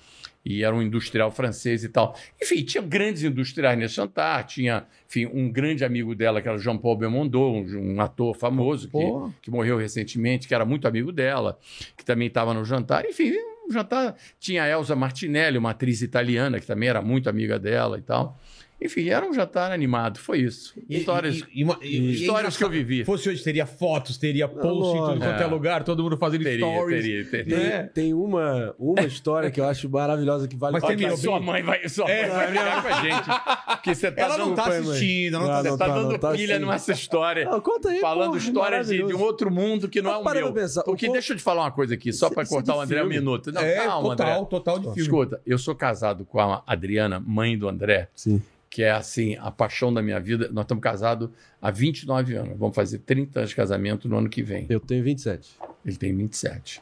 E 0.44 0.64
era 0.64 0.74
um 0.74 0.80
industrial 0.80 1.30
francês 1.30 1.84
e 1.84 1.88
tal. 1.88 2.16
Enfim, 2.40 2.62
tinha 2.62 2.82
grandes 2.82 3.22
industriais 3.22 3.78
nesse 3.78 3.94
jantar. 3.94 4.44
Tinha, 4.44 4.86
enfim, 5.06 5.26
um 5.26 5.50
grande 5.50 5.84
amigo 5.84 6.14
dela, 6.14 6.40
que 6.40 6.48
era 6.48 6.56
Jean-Paul 6.56 6.96
Belmondo, 6.96 7.40
um, 7.40 7.94
um 7.94 8.00
ator 8.00 8.34
famoso 8.34 8.86
que, 8.86 8.92
Pô. 8.92 9.30
que 9.42 9.50
morreu 9.50 9.76
recentemente, 9.76 10.48
que 10.48 10.54
era 10.54 10.64
muito 10.64 10.88
amigo 10.88 11.12
dela, 11.12 11.58
que 11.96 12.04
também 12.04 12.28
estava 12.28 12.54
no 12.54 12.64
jantar. 12.64 13.04
Enfim, 13.04 13.32
um 13.68 13.72
jantar. 13.72 14.16
Tinha 14.38 14.64
a 14.64 14.68
Elsa 14.68 14.96
Martinelli, 14.96 15.58
uma 15.58 15.70
atriz 15.70 16.00
italiana, 16.00 16.58
que 16.58 16.66
também 16.66 16.88
era 16.88 17.02
muito 17.02 17.28
amiga 17.28 17.58
dela 17.58 17.98
e 17.98 18.02
tal. 18.02 18.38
Enfim, 18.82 19.10
era 19.10 19.26
um 19.26 19.32
jantar 19.34 19.70
animado. 19.72 20.18
Foi 20.18 20.38
isso. 20.38 20.74
Histórias, 20.88 21.42
E, 21.52 21.62
e- 21.62 21.64
e 21.64 21.86
e- 21.96 22.00
e 22.00 22.12
histórias 22.22 22.56
que 22.56 22.64
eu 22.64 22.70
vivi. 22.70 22.98
Se 22.98 23.04
fosse 23.04 23.28
hoje, 23.28 23.42
teria 23.44 23.66
fotos, 23.66 24.16
teria 24.16 24.48
post 24.48 24.96
em 24.96 25.00
tudo 25.00 25.18
quanto 25.20 25.24
é 25.24 25.42
É. 25.42 25.46
lugar, 25.46 25.84
todo 25.84 26.02
mundo 26.02 26.16
fazendo 26.16 26.44
Teria, 26.44 26.66
stories. 26.66 27.02
teria, 27.04 27.24
teria. 27.30 27.56
Tem, 27.56 27.66
É. 27.66 27.82
tem 27.82 28.14
uma, 28.14 28.74
uma 28.78 29.02
história 29.02 29.50
que 29.50 29.60
eu 29.60 29.66
acho 29.66 29.88
maravilhosa 29.90 30.48
que 30.48 30.56
vale 30.56 30.72
Mas 30.74 30.84
terminou 30.84 31.14
que 31.14 31.20
sua 31.22 31.38
mãe 31.38 31.62
vai, 31.62 31.86
sua 31.90 32.10
É. 32.10 32.22
mãe 32.26 32.30
vai 32.36 32.46
brigar 32.48 32.82
com 32.82 32.88
a 32.88 33.02
gente. 33.02 33.28
Porque 33.66 33.94
você 33.94 34.10
tá 34.12 34.22
Ela 34.22 34.38
não 34.38 34.46
dando, 34.46 34.56
tá 34.56 34.62
pai, 34.62 34.80
mãe. 34.80 34.88
assistindo, 34.90 35.36
ela 35.36 35.44
não, 35.44 35.50
Não, 35.50 35.56
tá 35.56 35.62
não 35.62 35.70
você 35.72 35.78
tá 35.78 35.86
tá, 35.86 35.94
dando 35.94 36.10
não 36.12 36.18
tá 36.18 36.32
pilha 36.32 36.56
assim. 36.56 36.64
nessa 36.66 36.92
história. 36.92 37.48
Ah, 37.50 37.60
conta 37.60 37.88
aí, 37.90 38.00
falando 38.00 38.26
porra, 38.32 38.38
histórias 38.38 38.86
de, 38.88 38.96
de 39.06 39.14
um 39.14 39.20
outro 39.20 39.50
mundo 39.50 39.88
que 39.88 40.00
não 40.00 40.10
é 40.10 40.12
Mas 40.14 40.20
o 40.22 40.24
para 40.24 40.40
meu. 40.40 40.52
pensar, 40.54 40.80
o 40.80 40.84
Porque 40.84 41.06
povo- 41.06 41.12
deixa 41.14 41.32
eu 41.32 41.36
te 41.36 41.42
falar 41.42 41.62
uma 41.64 41.70
coisa 41.70 41.92
aqui, 41.94 42.12
só 42.12 42.30
para 42.30 42.46
cortar 42.46 42.76
o 42.76 42.80
André 42.80 43.02
um 43.04 43.06
minuto. 43.08 43.52
Não, 43.52 43.60
é, 43.60 43.74
calma, 43.84 44.08
total, 44.16 44.46
total 44.46 44.78
de 44.78 44.84
filme. 44.86 45.00
Escuta, 45.02 45.40
eu 45.46 45.58
sou 45.58 45.74
casado 45.74 46.24
com 46.24 46.40
a 46.40 46.62
Adriana, 46.66 47.20
mãe 47.20 47.58
do 47.58 47.68
André, 47.68 48.08
Sim. 48.14 48.40
Que 48.70 48.84
é 48.84 48.92
assim, 48.92 49.36
a 49.40 49.50
paixão 49.50 49.92
da 49.92 50.00
minha 50.00 50.20
vida. 50.20 50.48
Nós 50.52 50.62
estamos 50.64 50.80
casados 50.82 51.28
há 51.60 51.70
29 51.72 52.36
anos. 52.36 52.56
Vamos 52.56 52.74
fazer 52.76 52.98
30 53.00 53.40
anos 53.40 53.50
de 53.50 53.56
casamento 53.56 54.08
no 54.08 54.16
ano 54.16 54.28
que 54.28 54.42
vem. 54.44 54.64
Eu 54.70 54.78
tenho 54.78 55.02
27. 55.02 55.58
Ele 55.84 55.96
tem 55.96 56.16
27. 56.16 56.80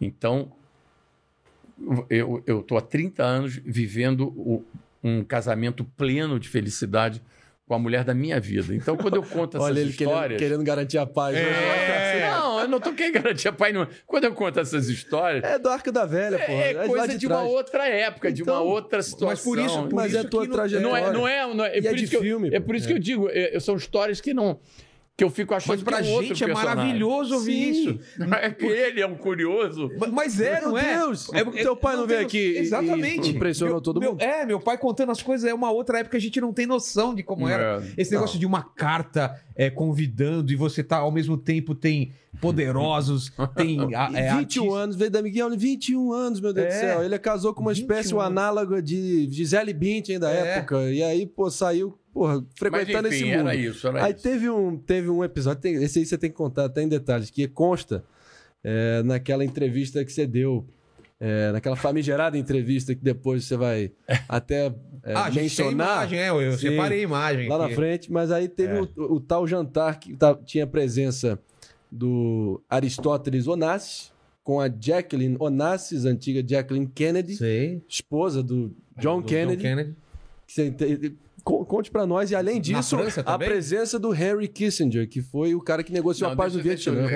Então, 0.00 0.50
eu 2.08 2.42
eu 2.46 2.62
tô 2.62 2.76
há 2.76 2.80
30 2.80 3.22
anos 3.22 3.60
vivendo 3.64 4.28
o- 4.28 4.64
um 5.02 5.22
casamento 5.24 5.84
pleno 5.84 6.38
de 6.38 6.48
felicidade 6.48 7.22
com 7.66 7.74
a 7.74 7.78
mulher 7.78 8.02
da 8.04 8.12
minha 8.14 8.38
vida. 8.40 8.74
Então, 8.74 8.96
quando 8.96 9.16
eu 9.16 9.22
conto 9.22 9.56
essas 9.58 9.68
Olha 9.70 9.80
ele 9.80 9.92
querendo, 9.92 10.12
histórias... 10.14 10.38
querendo 10.40 10.64
garantir 10.64 10.98
a 10.98 11.06
paz. 11.06 11.34
né? 11.34 11.42
É. 11.42 12.30
Não, 12.60 12.66
eu 12.66 12.68
não 12.70 12.80
tô 12.80 12.92
querendo 12.92 13.14
garantir 13.14 13.52
pai 13.52 13.72
não. 13.72 13.86
Quando 14.06 14.24
eu 14.24 14.32
conto 14.34 14.58
essas 14.60 14.88
histórias, 14.88 15.42
É 15.44 15.58
do 15.58 15.68
Arco 15.68 15.90
da 15.92 16.04
Velha, 16.06 16.38
pô. 16.38 16.52
é, 16.52 16.68
de 16.68 16.74
lá 16.74 16.86
coisa 16.86 17.18
de, 17.18 17.26
uma 17.26 17.36
trás. 17.36 17.50
outra 17.50 17.88
época, 17.88 18.32
de 18.32 18.42
uma 18.42 18.52
Então, 18.52 18.66
outra 18.66 19.02
situação. 19.02 19.28
Mas 19.28 19.40
por 19.40 19.58
isso, 19.58 19.82
por 19.84 19.92
Mas 19.94 20.06
isso 20.12 20.16
é 20.16 20.20
a 20.20 20.24
tua 20.24 20.42
que 20.42 20.48
não- 20.48 20.54
trajetória. 20.56 20.88
não 20.88 20.96
é, 20.96 21.12
não 21.12 21.28
é, 21.28 21.54
não 21.54 21.64
é, 21.64 21.68
é 21.74 21.78
E 21.78 21.82
por 21.82 21.88
é 21.88 21.92
isso 21.94 22.04
de 22.04 22.10
que 22.10 22.16
eu- 22.16 22.20
filme, 22.22 22.50
é 22.54 22.60
por 22.60 22.74
isso 22.74 22.86
que 22.86 22.92
É. 22.92 22.96
eu 22.96 23.00
digo, 23.00 23.28
é, 23.30 23.58
são 23.60 23.76
histórias 23.76 24.20
que 24.20 24.32
não 24.34 24.58
que 25.20 25.24
eu 25.24 25.28
fico 25.28 25.52
achando 25.54 25.74
Mas 25.74 25.82
pra 25.82 26.00
que 26.00 26.08
é 26.08 26.10
um 26.10 26.12
outro 26.14 26.28
gente 26.28 26.42
é 26.42 26.46
personagem. 26.46 26.76
maravilhoso 26.78 27.34
ouvir 27.34 27.74
Sim. 27.74 27.90
isso. 27.90 28.00
É 28.40 28.48
que 28.50 28.64
ele 28.64 29.02
é 29.02 29.06
um 29.06 29.14
curioso. 29.16 29.90
Mas- 29.98 30.10
Mas 30.10 30.40
é, 30.40 30.60
Meu 30.62 30.70
não 30.70 30.78
é? 30.78 30.96
Deus, 30.96 31.28
é, 31.34 31.44
teu 31.44 31.76
pai 31.76 31.94
não 31.94 32.06
veio 32.06 32.20
tem- 32.20 32.26
aqui 32.26 32.56
Exatamente. 32.58 33.30
e 33.30 33.34
impressionou 33.36 33.74
Meu- 33.74 33.82
todo 33.82 34.00
meu- 34.00 34.12
mundo? 34.12 34.22
É, 34.22 34.46
meu 34.46 34.58
pai 34.58 34.78
contando 34.78 35.12
as 35.12 35.20
coisas 35.20 35.46
é 35.46 35.52
uma 35.52 35.70
outra 35.70 35.98
época 35.98 36.12
que 36.12 36.16
a 36.16 36.20
gente 36.20 36.40
não 36.40 36.54
tem 36.54 36.64
noção 36.64 37.14
de 37.14 37.22
como 37.22 37.46
era. 37.46 37.82
É. 37.84 38.00
Esse 38.00 38.12
negócio 38.12 38.38
de 38.38 38.46
uma 38.46 38.62
carta 38.62 39.38
é, 39.54 39.68
convidando 39.68 40.50
e 40.50 40.56
você 40.56 40.82
tá 40.82 40.96
ao 40.96 41.12
mesmo 41.12 41.36
tempo 41.36 41.74
tem 41.74 42.12
poderosos, 42.40 43.30
tem 43.56 43.94
a, 43.94 44.10
E 44.10 44.16
é, 44.16 44.34
21 44.34 44.38
artistas- 44.38 44.74
anos, 44.82 44.96
veio 44.96 45.10
da 45.10 45.22
Miguel, 45.22 45.50
21 45.56 46.12
anos, 46.12 46.40
meu 46.40 46.52
Deus 46.52 46.66
do 46.68 46.72
É. 46.72 46.80
céu. 46.80 47.02
Ele 47.04 47.18
casou 47.18 47.52
com 47.54 47.60
uma 47.60 47.72
21 47.74 47.82
espécie, 47.94 48.14
o 48.14 48.20
anos. 48.20 48.30
análogo 48.38 48.80
de 48.80 49.28
Gisele 49.30 49.72
Bündchen 49.74 50.18
da 50.18 50.30
É. 50.32 50.58
época. 50.58 50.90
E 50.90 51.02
aí, 51.02 51.26
pô, 51.26 51.50
saiu, 51.50 51.94
porra, 52.12 52.34
Mas 52.36 52.44
frequentando 52.56 53.08
enfim, 53.08 53.16
esse 53.16 53.24
mundo. 53.24 53.48
era 53.48 53.54
isso, 53.54 53.88
era 53.88 54.04
Aí 54.04 54.12
isso. 54.12 54.22
teve 54.22 54.50
um, 54.50 54.76
teve 54.76 55.08
um 55.08 55.22
episódio, 55.24 55.62
tem- 55.62 55.82
esse 55.82 55.98
aí 56.00 56.06
você 56.06 56.18
tem 56.18 56.30
que 56.30 56.36
contar 56.36 56.64
até 56.66 56.82
em 56.82 56.88
detalhes, 56.88 57.30
que 57.30 57.46
consta 57.48 58.04
é, 58.62 59.02
naquela 59.04 59.44
entrevista 59.44 60.04
que 60.04 60.12
você 60.12 60.26
deu, 60.26 60.66
é, 61.18 61.50
naquela 61.52 61.76
famigerada 61.76 62.36
entrevista 62.36 62.94
que 62.94 63.02
depois 63.02 63.44
você 63.44 63.56
vai 63.56 63.90
até 64.28 64.66
é, 65.02 65.14
Ah, 65.14 65.30
mencionar 65.30 65.72
imagem, 66.12 66.18
é, 66.18 66.28
eu 66.30 66.52
Sim. 66.52 66.68
separei 66.70 67.00
a 67.00 67.02
imagem. 67.02 67.48
lá 67.48 67.56
na 67.58 67.68
frente, 67.70 68.12
mas 68.12 68.30
aí 68.30 68.48
teve 68.48 68.74
É. 68.74 68.80
o, 68.82 69.14
o 69.14 69.20
tal 69.20 69.46
jantar 69.46 69.98
que 69.98 70.14
tá- 70.14 70.34
tinha 70.34 70.66
presença 70.66 71.38
do 71.90 72.60
Aristóteles 72.68 73.46
Onassis 73.46 74.12
com 74.44 74.60
a 74.60 74.68
Jacqueline 74.68 75.36
Onassis, 75.38 76.04
antiga 76.04 76.42
Jacqueline 76.46 76.86
Kennedy, 76.86 77.36
Sei. 77.36 77.82
esposa 77.88 78.42
do 78.42 78.74
John 78.98 79.20
Do 79.20 79.26
Kennedy. 79.26 79.62
Kennedy. 79.62 79.94
que 80.46 80.52
você 80.52 81.12
Conte 81.66 81.90
pra 81.90 82.06
nós, 82.06 82.30
e 82.30 82.34
além 82.34 82.60
disso, 82.60 82.96
a 83.24 83.38
presença 83.38 83.98
do 83.98 84.14
Henry 84.14 84.46
Kissinger, 84.48 85.08
que 85.08 85.20
foi 85.22 85.54
o 85.54 85.60
cara 85.60 85.82
que 85.82 85.92
negociou 85.92 86.28
Não, 86.28 86.34
a 86.34 86.36
paz 86.36 86.52
do 86.52 86.58
eu- 86.58 86.62
Vietnã. 86.62 87.06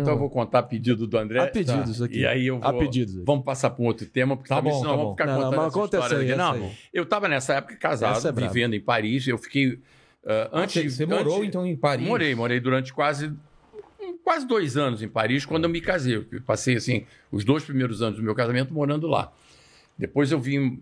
Então 0.00 0.12
eu 0.14 0.18
vou 0.18 0.30
contar 0.30 0.60
a 0.60 0.62
pedido 0.62 1.06
do 1.06 1.18
André. 1.18 1.40
Há 1.40 1.46
pedidos 1.48 1.90
isso 1.90 2.04
aqui. 2.04 2.20
E 2.20 2.26
aí 2.26 2.46
eu 2.46 2.58
vou... 2.58 2.68
Há 2.68 2.72
pedidos. 2.72 3.16
aí. 3.18 3.22
Vamos 3.24 3.44
passar 3.44 3.70
para 3.70 3.82
um 3.82 3.86
outro 3.86 4.06
tema, 4.06 4.36
porque 4.36 4.48
Tá 4.48 4.56
também 4.56 4.72
bom, 4.72 4.78
senão 4.80 4.90
tá 4.92 4.96
vamos 4.96 5.12
ficar 5.12 5.26
Não, 5.26 5.50
não, 5.50 5.70
contando 5.70 6.02
essa 6.02 6.14
história 6.14 6.18
aí, 6.24 6.28
aqui. 6.30 6.38
Não, 6.38 6.52
aí. 6.66 6.72
eu 6.92 7.02
estava 7.02 7.28
nessa 7.28 7.54
época 7.54 7.76
casado, 7.76 8.26
é 8.28 8.32
vivendo 8.32 8.74
em 8.74 8.80
Paris. 8.80 9.26
Eu 9.26 9.38
fiquei... 9.38 9.78
ah, 10.26 10.50
antes, 10.52 10.94
Você, 10.96 11.06
morou 11.06 11.36
antes- 11.36 11.48
então 11.48 11.66
em 11.66 11.76
Paris? 11.76 12.06
Morei, 12.06 12.34
morei 12.34 12.60
durante 12.60 12.92
quase 12.92 13.32
quase 14.24 14.46
dois 14.46 14.76
anos 14.76 15.02
em 15.02 15.08
Paris 15.08 15.44
quando 15.44 15.64
eu 15.64 15.70
me 15.70 15.80
casei. 15.80 16.16
Eu 16.16 16.26
passei 16.46 16.76
assim 16.76 17.04
os 17.32 17.44
dois 17.44 17.64
primeiros 17.64 18.02
anos 18.02 18.18
do 18.18 18.22
meu 18.22 18.34
casamento 18.34 18.72
morando 18.72 19.08
lá. 19.08 19.32
Depois 19.98 20.30
eu 20.30 20.38
vim, 20.38 20.80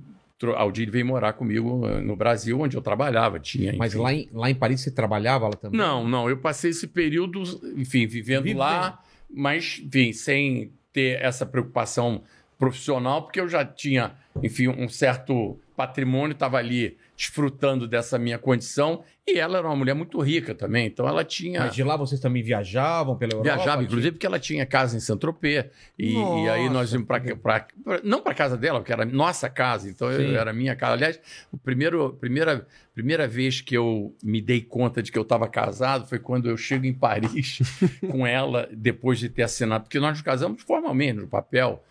Aldir 0.48 0.90
veio 0.90 1.04
morar 1.04 1.34
comigo 1.34 1.86
eh, 1.86 2.00
no 2.00 2.16
Brasil, 2.16 2.58
onde 2.60 2.76
eu 2.76 2.80
trabalhava. 2.82 3.38
Tinha, 3.38 3.74
Mas 3.76 3.92
enfim. 3.92 4.02
lá 4.02 4.12
em, 4.14 4.28
lá 4.32 4.50
em 4.50 4.54
Paris 4.54 4.80
você 4.80 4.90
trabalhava 4.90 5.46
lá 5.46 5.52
também? 5.54 5.78
Não, 5.78 6.06
não. 6.08 6.28
Eu 6.30 6.38
passei 6.38 6.70
esse 6.70 6.86
período, 6.86 7.42
enfim, 7.76 8.06
vivendo 8.06 8.44
Vivendo. 8.44 8.58
lá, 8.58 9.02
mas, 9.30 9.80
enfim, 9.84 10.12
sem 10.12 10.72
ter 10.92 11.20
essa 11.20 11.44
preocupação 11.44 12.22
profissional, 12.58 13.22
porque 13.22 13.40
eu 13.40 13.48
já 13.48 13.64
tinha, 13.64 14.12
enfim, 14.42 14.68
um 14.68 14.88
certo 14.88 15.58
patrimônio, 15.76 16.32
estava 16.32 16.58
ali 16.58 16.96
desfrutando 17.20 17.86
dessa 17.86 18.18
minha 18.18 18.38
condição. 18.38 19.04
E 19.28 19.38
ela 19.38 19.58
era 19.58 19.66
uma 19.68 19.76
mulher 19.76 19.92
muito 19.94 20.18
rica 20.20 20.54
também, 20.54 20.86
então 20.86 21.06
ela 21.06 21.22
tinha. 21.22 21.60
Mas 21.60 21.74
de 21.74 21.84
lá 21.84 21.94
vocês 21.94 22.18
também 22.18 22.42
viajavam 22.42 23.14
pela 23.14 23.34
Europa? 23.34 23.54
Viajava, 23.54 23.82
inclusive, 23.84 24.12
porque 24.12 24.26
ela 24.26 24.38
tinha 24.38 24.64
casa 24.64 24.96
em 24.96 25.00
Saint-Tropez. 25.00 25.66
E, 25.98 26.14
e 26.14 26.48
aí 26.48 26.70
nós 26.70 26.90
íamos 26.94 27.06
para. 27.06 27.66
Não 28.02 28.22
para 28.22 28.32
casa 28.34 28.56
dela, 28.56 28.80
porque 28.80 28.90
era 28.92 29.04
nossa 29.04 29.50
casa, 29.50 29.88
então 29.90 30.10
eu- 30.10 30.34
era 30.34 30.50
minha 30.54 30.74
casa. 30.74 30.94
Aliás, 30.94 31.20
o 31.52 31.58
primeiro, 31.58 32.14
primeira, 32.18 32.66
primeira 32.94 33.28
vez 33.28 33.60
que 33.60 33.76
eu 33.76 34.16
me 34.24 34.40
dei 34.40 34.62
conta 34.62 35.02
de 35.02 35.12
que 35.12 35.18
eu 35.18 35.22
estava 35.22 35.46
casado 35.46 36.08
foi 36.08 36.18
quando 36.18 36.48
eu 36.48 36.56
chego 36.56 36.86
em 36.86 36.94
Paris 36.94 37.58
com 38.10 38.26
ela, 38.26 38.66
depois 38.72 39.18
de 39.18 39.28
ter 39.28 39.42
assinado. 39.42 39.84
Porque 39.84 40.00
nós 40.00 40.12
nos 40.12 40.22
casamos 40.22 40.62
formalmente, 40.62 41.18
no 41.20 41.28
papel. 41.28 41.84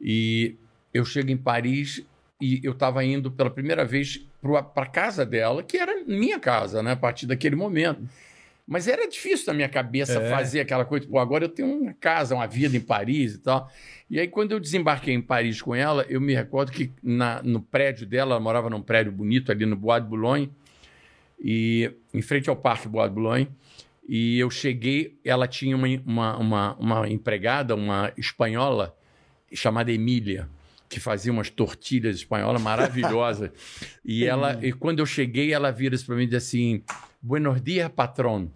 E 0.00 0.56
eu 0.92 1.04
chego 1.04 1.30
em 1.30 1.36
Paris 1.36 2.02
e 2.44 2.60
eu 2.62 2.72
estava 2.72 3.04
indo 3.04 3.30
pela 3.30 3.48
primeira 3.50 3.84
vez 3.84 4.26
para 4.42 4.82
a 4.84 4.86
casa 4.86 5.24
dela, 5.24 5.62
que 5.62 5.76
era 5.78 6.04
minha 6.04 6.38
casa, 6.38 6.82
né? 6.82 6.92
A 6.92 6.96
partir 6.96 7.26
daquele 7.26 7.56
momento. 7.56 8.02
Mas 8.66 8.88
era 8.88 9.06
difícil 9.08 9.46
na 9.48 9.54
minha 9.54 9.68
cabeça 9.68 10.18
É. 10.20 10.30
fazer 10.30 10.60
aquela 10.60 10.84
coisa, 10.84 11.06
pô, 11.06 11.18
agora 11.18 11.44
eu 11.44 11.48
tenho 11.48 11.68
uma 11.82 11.92
casa, 11.94 12.34
uma 12.34 12.46
vida 12.46 12.76
em 12.76 12.80
Paris 12.80 13.34
e 13.34 13.38
tal. 13.38 13.70
E 14.08 14.18
aí, 14.18 14.26
quando 14.28 14.52
eu 14.52 14.60
desembarquei 14.60 15.12
em 15.14 15.20
Paris 15.20 15.60
com 15.60 15.74
ela, 15.74 16.04
eu 16.08 16.20
me 16.20 16.34
recordo 16.34 16.72
que 16.72 16.90
na- 17.02 17.42
no 17.42 17.60
prédio 17.60 18.06
dela, 18.06 18.32
ela 18.32 18.40
morava 18.40 18.70
num 18.70 18.80
prédio 18.82 19.12
bonito 19.12 19.52
ali 19.52 19.66
no 19.66 19.76
Bois 19.76 20.02
de 20.02 20.08
Boulogne, 20.08 20.50
e 21.42 21.90
em 22.12 22.22
frente 22.22 22.48
ao 22.48 22.56
Parque 22.56 22.88
Bois 22.88 23.08
de 23.08 23.14
Boulogne. 23.14 23.48
E 24.08 24.38
eu 24.38 24.50
cheguei, 24.50 25.18
ela 25.24 25.46
tinha 25.48 25.76
uma, 25.76 25.86
uma, 26.06 26.36
uma, 26.38 26.74
uma 26.76 27.08
empregada, 27.08 27.74
uma 27.74 28.12
espanhola, 28.16 28.94
chamada 29.52 29.92
Emília, 29.92 30.48
que 30.94 31.00
fazia 31.00 31.32
umas 31.32 31.50
tortilhas 31.50 32.16
espanholas 32.16 32.62
maravilhosas. 32.62 33.50
e 34.04 34.24
ela, 34.24 34.58
e 34.62 34.72
quando 34.72 35.00
eu 35.00 35.06
cheguei, 35.06 35.52
ela 35.52 35.70
vira 35.70 35.96
para 36.06 36.14
mim 36.16 36.22
e 36.22 36.26
diz 36.26 36.36
assim: 36.36 36.82
Buenos 37.20 37.60
dias, 37.60 37.88
patrão. 37.94 38.50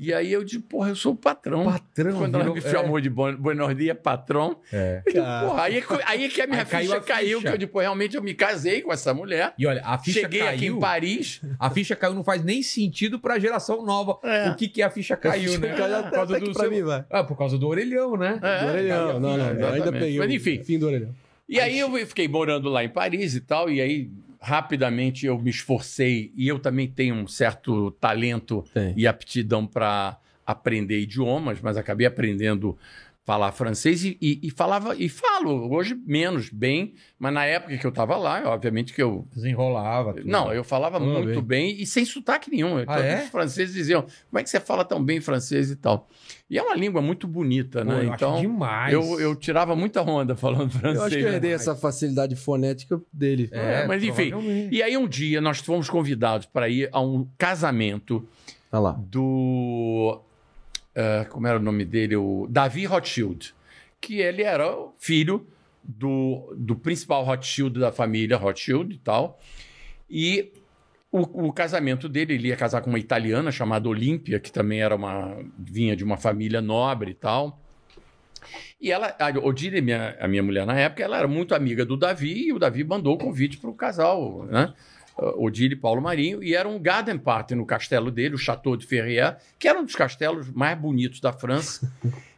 e 0.00 0.12
aí 0.12 0.32
eu 0.32 0.42
disse, 0.42 0.58
porra, 0.58 0.88
eu 0.88 0.96
sou 0.96 1.12
o 1.12 1.16
patrão. 1.16 1.64
Patrão. 1.64 2.18
Quando 2.18 2.34
ela 2.40 2.52
me 2.52 2.60
chamou 2.60 3.00
de 3.00 3.08
bon- 3.08 3.36
Buenos 3.36 3.76
dias, 3.76 3.96
patrão, 4.02 4.56
É. 4.72 5.00
eu 5.06 5.12
digo, 5.12 5.24
porra, 5.24 5.62
aí, 5.62 5.76
é 5.76 5.80
que- 5.80 6.02
aí 6.06 6.24
é 6.24 6.28
que 6.28 6.42
a 6.42 6.46
minha 6.48 6.58
Aí 6.62 6.66
caiu 6.66 6.86
ficha 6.90 6.96
a 6.96 7.00
caiu, 7.00 7.38
ficha. 7.38 7.48
que 7.50 7.54
eu 7.54 7.58
depois 7.58 7.84
realmente 7.84 8.16
eu 8.16 8.22
me 8.22 8.34
casei 8.34 8.82
com 8.82 8.92
essa 8.92 9.14
mulher. 9.14 9.54
E 9.56 9.64
olha, 9.68 9.80
a 9.84 9.96
ficha 9.96 10.20
Cheguei 10.22 10.40
aqui 10.42 10.58
caiu. 10.58 10.76
em 10.76 10.80
Paris. 10.80 11.40
A 11.58 11.70
ficha 11.70 11.94
caiu 11.94 12.14
não 12.14 12.24
faz 12.24 12.42
nem 12.42 12.62
sentido 12.64 13.20
pra 13.20 13.38
geração 13.38 13.84
nova. 13.86 14.18
É. 14.24 14.50
O 14.50 14.56
que, 14.56 14.66
que 14.68 14.82
é 14.82 14.84
a 14.86 14.90
ficha 14.90 15.16
caiu, 15.16 15.56
né? 15.60 15.68
Caiu 15.76 15.96
até- 15.96 16.08
Por 16.08 16.14
causa 16.16 16.26
do 16.40 16.44
aqui 16.50 16.54
seu- 16.54 16.70
mim. 16.70 17.04
Ah, 17.08 17.22
por 17.24 17.38
causa 17.38 17.56
do 17.56 17.68
orelhão, 17.68 18.16
né? 18.16 18.40
É, 18.42 18.60
Do 18.64 18.66
orelhão. 18.72 18.96
caiu 19.06 19.16
a 19.16 19.20
Não, 19.20 19.36
não, 19.36 19.44
ficha, 19.46 19.54
não, 19.60 19.68
ainda 19.72 19.92
peguei 19.92 20.18
Mas 20.18 20.30
enfim. 20.32 20.64
fim 20.64 20.78
do 20.80 20.86
orelhão. 20.88 21.14
E 21.50 21.58
aí 21.58 21.80
eu 21.80 21.90
fiquei 22.06 22.28
morando 22.28 22.68
lá 22.68 22.84
em 22.84 22.88
Paris 22.88 23.34
e 23.34 23.40
tal, 23.40 23.68
e 23.68 23.80
aí 23.80 24.08
rapidamente 24.40 25.26
eu 25.26 25.36
me 25.36 25.50
esforcei, 25.50 26.32
e 26.36 26.46
eu 26.46 26.60
também 26.60 26.88
tenho 26.88 27.16
um 27.16 27.26
certo 27.26 27.90
talento 27.90 28.64
Tem. 28.72 28.94
e 28.96 29.06
aptidão 29.06 29.66
para 29.66 30.16
aprender 30.46 31.00
idiomas, 31.00 31.60
mas 31.60 31.76
acabei 31.76 32.06
aprendendo 32.06 32.78
falar 33.26 33.52
francês 33.52 34.02
e, 34.02 34.16
e- 34.20 34.40
e 34.42 34.50
falava, 34.50 34.96
e 34.96 35.08
falo 35.08 35.72
hoje 35.72 35.94
menos 36.06 36.48
bem, 36.48 36.94
mas 37.18 37.32
na 37.32 37.44
época 37.44 37.76
que 37.76 37.86
eu 37.86 37.90
estava 37.90 38.16
lá, 38.16 38.42
obviamente 38.46 38.92
que 38.92 39.00
eu. 39.00 39.28
Desenrolava. 39.32 40.14
tudo. 40.14 40.26
Não, 40.26 40.52
eu 40.52 40.64
falava 40.64 40.96
Ah, 40.96 41.00
muito 41.00 41.40
bem. 41.42 41.80
e 41.80 41.86
sem 41.86 42.04
sotaque 42.04 42.50
nenhum. 42.50 42.78
Ah, 42.78 42.86
Todos 42.86 43.04
é? 43.04 43.22
Os 43.24 43.30
franceses 43.30 43.74
diziam: 43.74 44.02
como 44.02 44.40
é 44.40 44.42
que 44.42 44.50
você 44.50 44.58
fala 44.58 44.84
tão 44.84 45.04
bem 45.04 45.20
francês 45.20 45.70
e 45.70 45.76
tal? 45.76 46.08
E 46.48 46.58
é 46.58 46.62
uma 46.62 46.74
língua 46.74 47.00
muito 47.00 47.28
bonita, 47.28 47.84
Pô, 47.84 47.92
né? 47.92 48.04
eu 48.06 48.14
então. 48.14 48.32
acho 48.32 48.40
demais. 48.40 48.92
Eu, 48.92 49.20
eu 49.20 49.36
tirava 49.36 49.76
muita 49.76 50.02
onda 50.02 50.34
falando 50.34 50.70
francês. 50.70 50.96
Eu 50.98 51.04
acho 51.04 51.16
que 51.16 51.22
eu 51.22 51.28
né? 51.28 51.34
herdei 51.36 51.52
essa 51.52 51.76
facilidade 51.76 52.34
fonética 52.34 53.00
dele. 53.12 53.48
É, 53.52 53.86
mas 53.86 54.02
enfim. 54.02 54.32
E 54.72 54.82
aí 54.82 54.96
um 54.96 55.06
dia 55.06 55.40
nós 55.40 55.58
fomos 55.60 55.88
convidados 55.88 56.46
para 56.46 56.68
ir 56.68 56.88
a 56.90 57.00
um 57.00 57.28
casamento 57.38 58.26
lá. 58.72 58.92
do. 58.92 60.20
Eh, 61.00 61.24
como 61.24 61.46
era 61.46 61.58
o 61.58 61.62
nome 61.62 61.84
dele? 61.84 62.16
O 62.16 62.46
Davi 62.48 62.84
Rothschild. 62.84 63.54
Que 64.00 64.20
ele 64.20 64.42
era 64.42 64.66
filho 64.98 65.46
do, 65.82 66.54
do 66.56 66.76
principal 66.76 67.24
Rothschild 67.24 67.78
da 67.78 67.90
família 67.90 68.36
Rothschild 68.36 68.94
e 68.94 68.98
tal. 68.98 69.40
E 70.08 70.52
o, 71.10 71.48
o 71.48 71.52
casamento 71.52 72.08
dele, 72.08 72.34
ele 72.34 72.48
ia 72.48 72.56
casar 72.56 72.82
com 72.82 72.90
uma 72.90 72.98
italiana 72.98 73.50
chamada 73.50 73.88
Olímpia, 73.88 74.38
que 74.38 74.52
também 74.52 74.80
era 74.80 74.94
uma. 74.94 75.38
vinha 75.58 75.96
de 75.96 76.04
uma 76.04 76.16
família 76.16 76.60
nobre 76.60 77.12
e 77.12 77.14
tal. 77.14 77.58
E 78.80 78.90
ela, 78.90 79.14
a 79.18 79.28
Odile, 79.46 79.80
minha, 79.80 80.16
a 80.20 80.26
minha 80.26 80.42
mulher 80.42 80.66
na 80.66 80.78
época, 80.78 81.02
ela 81.02 81.18
era 81.18 81.28
muito 81.28 81.54
amiga 81.54 81.84
do 81.84 81.96
Davi, 81.96 82.46
e 82.46 82.52
o 82.52 82.58
Davi 82.58 82.84
mandou 82.84 83.14
o 83.14 83.18
convite 83.18 83.58
para 83.58 83.68
o 83.70 83.74
casal, 83.74 84.44
né? 84.46 84.72
Odile 85.16 85.74
e 85.74 85.76
Paulo 85.76 86.00
Marinho, 86.00 86.42
e 86.42 86.54
era 86.54 86.68
um 86.68 86.78
garden 86.78 87.18
party 87.18 87.54
no 87.54 87.66
castelo 87.66 88.10
dele, 88.10 88.34
o 88.34 88.38
Chateau 88.38 88.76
de 88.76 88.86
Ferrières, 88.86 89.36
que 89.58 89.68
era 89.68 89.78
um 89.78 89.84
dos 89.84 89.94
castelos 89.94 90.50
mais 90.50 90.78
bonitos 90.78 91.20
da 91.20 91.32
França. 91.32 91.90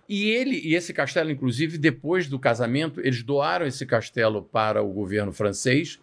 E 0.08 0.28
ele, 0.30 0.60
e 0.62 0.74
esse 0.74 0.92
castelo, 0.92 1.30
inclusive, 1.30 1.78
depois 1.78 2.28
do 2.28 2.38
casamento, 2.38 3.00
eles 3.00 3.22
doaram 3.22 3.66
esse 3.66 3.86
castelo 3.86 4.42
para 4.42 4.82
o 4.82 4.92
governo 4.92 5.32
francês 5.32 5.98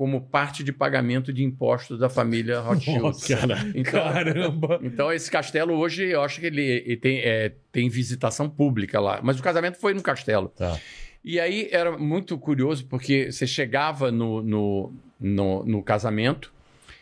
como 0.00 0.18
parte 0.18 0.64
de 0.64 0.72
pagamento 0.72 1.30
de 1.30 1.44
impostos 1.44 1.98
da 1.98 2.08
família 2.08 2.60
Rothschild. 2.64 3.00
Nossa, 3.02 3.34
então, 3.74 4.02
Caramba. 4.02 4.80
então, 4.82 5.12
esse 5.12 5.30
castelo 5.30 5.74
hoje, 5.74 6.06
eu 6.06 6.22
acho 6.22 6.40
que 6.40 6.46
ele, 6.46 6.62
ele 6.62 6.96
tem, 6.96 7.18
é, 7.18 7.52
tem 7.70 7.86
visitação 7.90 8.48
pública 8.48 8.98
lá. 8.98 9.20
Mas 9.22 9.38
o 9.38 9.42
casamento 9.42 9.76
foi 9.76 9.92
no 9.92 10.00
castelo. 10.00 10.48
Tá. 10.48 10.80
E 11.24 11.38
aí 11.38 11.68
era 11.70 11.96
muito 11.96 12.38
curioso, 12.38 12.86
porque 12.86 13.30
você 13.30 13.46
chegava 13.46 14.10
no, 14.10 14.42
no, 14.42 14.92
no, 15.20 15.64
no 15.64 15.82
casamento, 15.82 16.52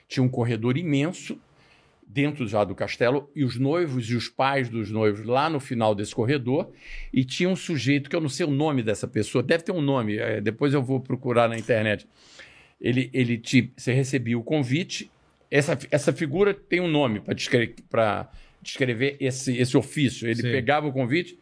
tinha 0.09 0.23
um 0.23 0.29
corredor 0.29 0.77
imenso 0.77 1.39
dentro 2.07 2.49
já 2.49 2.65
do 2.65 2.75
castelo, 2.75 3.31
e 3.37 3.45
os 3.45 3.59
noivos 3.59 4.09
e 4.11 4.15
os 4.15 4.29
pais 4.29 4.69
dos 4.69 4.91
noivos 4.91 5.27
lá 5.27 5.51
no 5.51 5.61
final 5.61 5.95
desse 5.95 6.15
corredor, 6.15 6.73
e 7.13 7.23
tinha 7.23 7.49
um 7.49 7.55
sujeito, 7.55 8.09
que 8.09 8.17
eu 8.17 8.21
não 8.21 8.31
sei 8.31 8.47
o 8.47 8.51
nome 8.51 8.83
dessa 8.83 9.07
pessoa, 9.07 9.43
deve 9.43 9.65
ter 9.65 9.73
um 9.73 9.83
nome, 9.83 10.17
é, 10.17 10.41
depois 10.41 10.73
eu 10.73 10.83
vou 10.83 11.01
procurar 11.01 11.49
na 11.49 11.59
internet. 11.59 12.09
Ele, 12.81 13.11
ele 13.13 13.37
te, 13.37 13.73
você 13.77 13.93
recebia 13.93 14.39
o 14.39 14.43
convite, 14.43 15.11
essa, 15.51 15.79
essa 15.91 16.13
figura 16.13 16.55
tem 16.55 16.81
um 16.81 16.89
nome 16.89 17.21
para 17.21 17.35
descrever, 17.35 17.75
pra 17.91 18.31
descrever 18.63 19.17
esse, 19.21 19.57
esse 19.57 19.77
ofício. 19.77 20.29
Ele 20.29 20.43
Sim. 20.43 20.51
pegava 20.51 20.87
o 20.87 20.93
convite, 20.93 21.39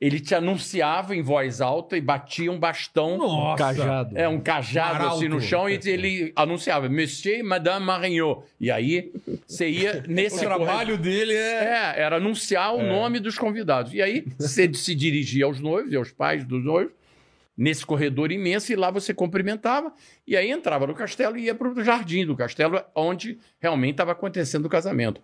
ele 0.00 0.20
te 0.20 0.34
anunciava 0.34 1.14
em 1.14 1.22
voz 1.22 1.60
alta 1.60 1.96
e 1.96 2.00
batia 2.00 2.50
um 2.50 2.58
bastão. 2.58 3.16
Nossa. 3.16 3.62
Cajado. 3.62 4.18
É, 4.18 4.28
um 4.28 4.40
cajado 4.40 4.96
Arauto. 4.96 5.16
assim 5.16 5.28
no 5.28 5.40
chão 5.40 5.68
e 5.68 5.78
ele 5.84 6.32
anunciava 6.36 6.88
Monsieur 6.88 7.44
Madame 7.44 7.86
Marignot. 7.86 8.42
E 8.60 8.70
aí 8.70 9.12
você 9.46 9.68
ia 9.68 10.02
O 10.06 10.10
nesse 10.10 10.40
trabalho 10.40 10.98
dele 10.98 11.32
é. 11.32 11.94
é, 11.94 12.02
era 12.02 12.16
anunciar 12.16 12.74
o 12.74 12.82
nome 12.82 13.20
dos 13.20 13.38
convidados. 13.38 13.94
E 13.94 14.02
aí 14.02 14.26
você 14.38 14.70
se 14.74 14.94
dirigia 14.94 15.44
aos 15.44 15.60
noivos 15.60 15.92
e 15.92 15.96
aos 15.96 16.10
pais 16.10 16.44
dos 16.44 16.64
noivos, 16.64 16.92
nesse 17.56 17.86
corredor 17.86 18.32
imenso, 18.32 18.72
e 18.72 18.76
lá 18.76 18.90
você 18.90 19.14
cumprimentava, 19.14 19.92
e 20.26 20.36
aí 20.36 20.50
entrava 20.50 20.88
no 20.88 20.94
castelo 20.94 21.36
e 21.36 21.44
ia 21.44 21.54
para 21.54 21.68
o 21.68 21.84
jardim 21.84 22.26
do 22.26 22.36
castelo, 22.36 22.82
onde 22.94 23.38
realmente 23.60 23.92
estava 23.92 24.10
acontecendo 24.10 24.66
o 24.66 24.68
casamento. 24.68 25.20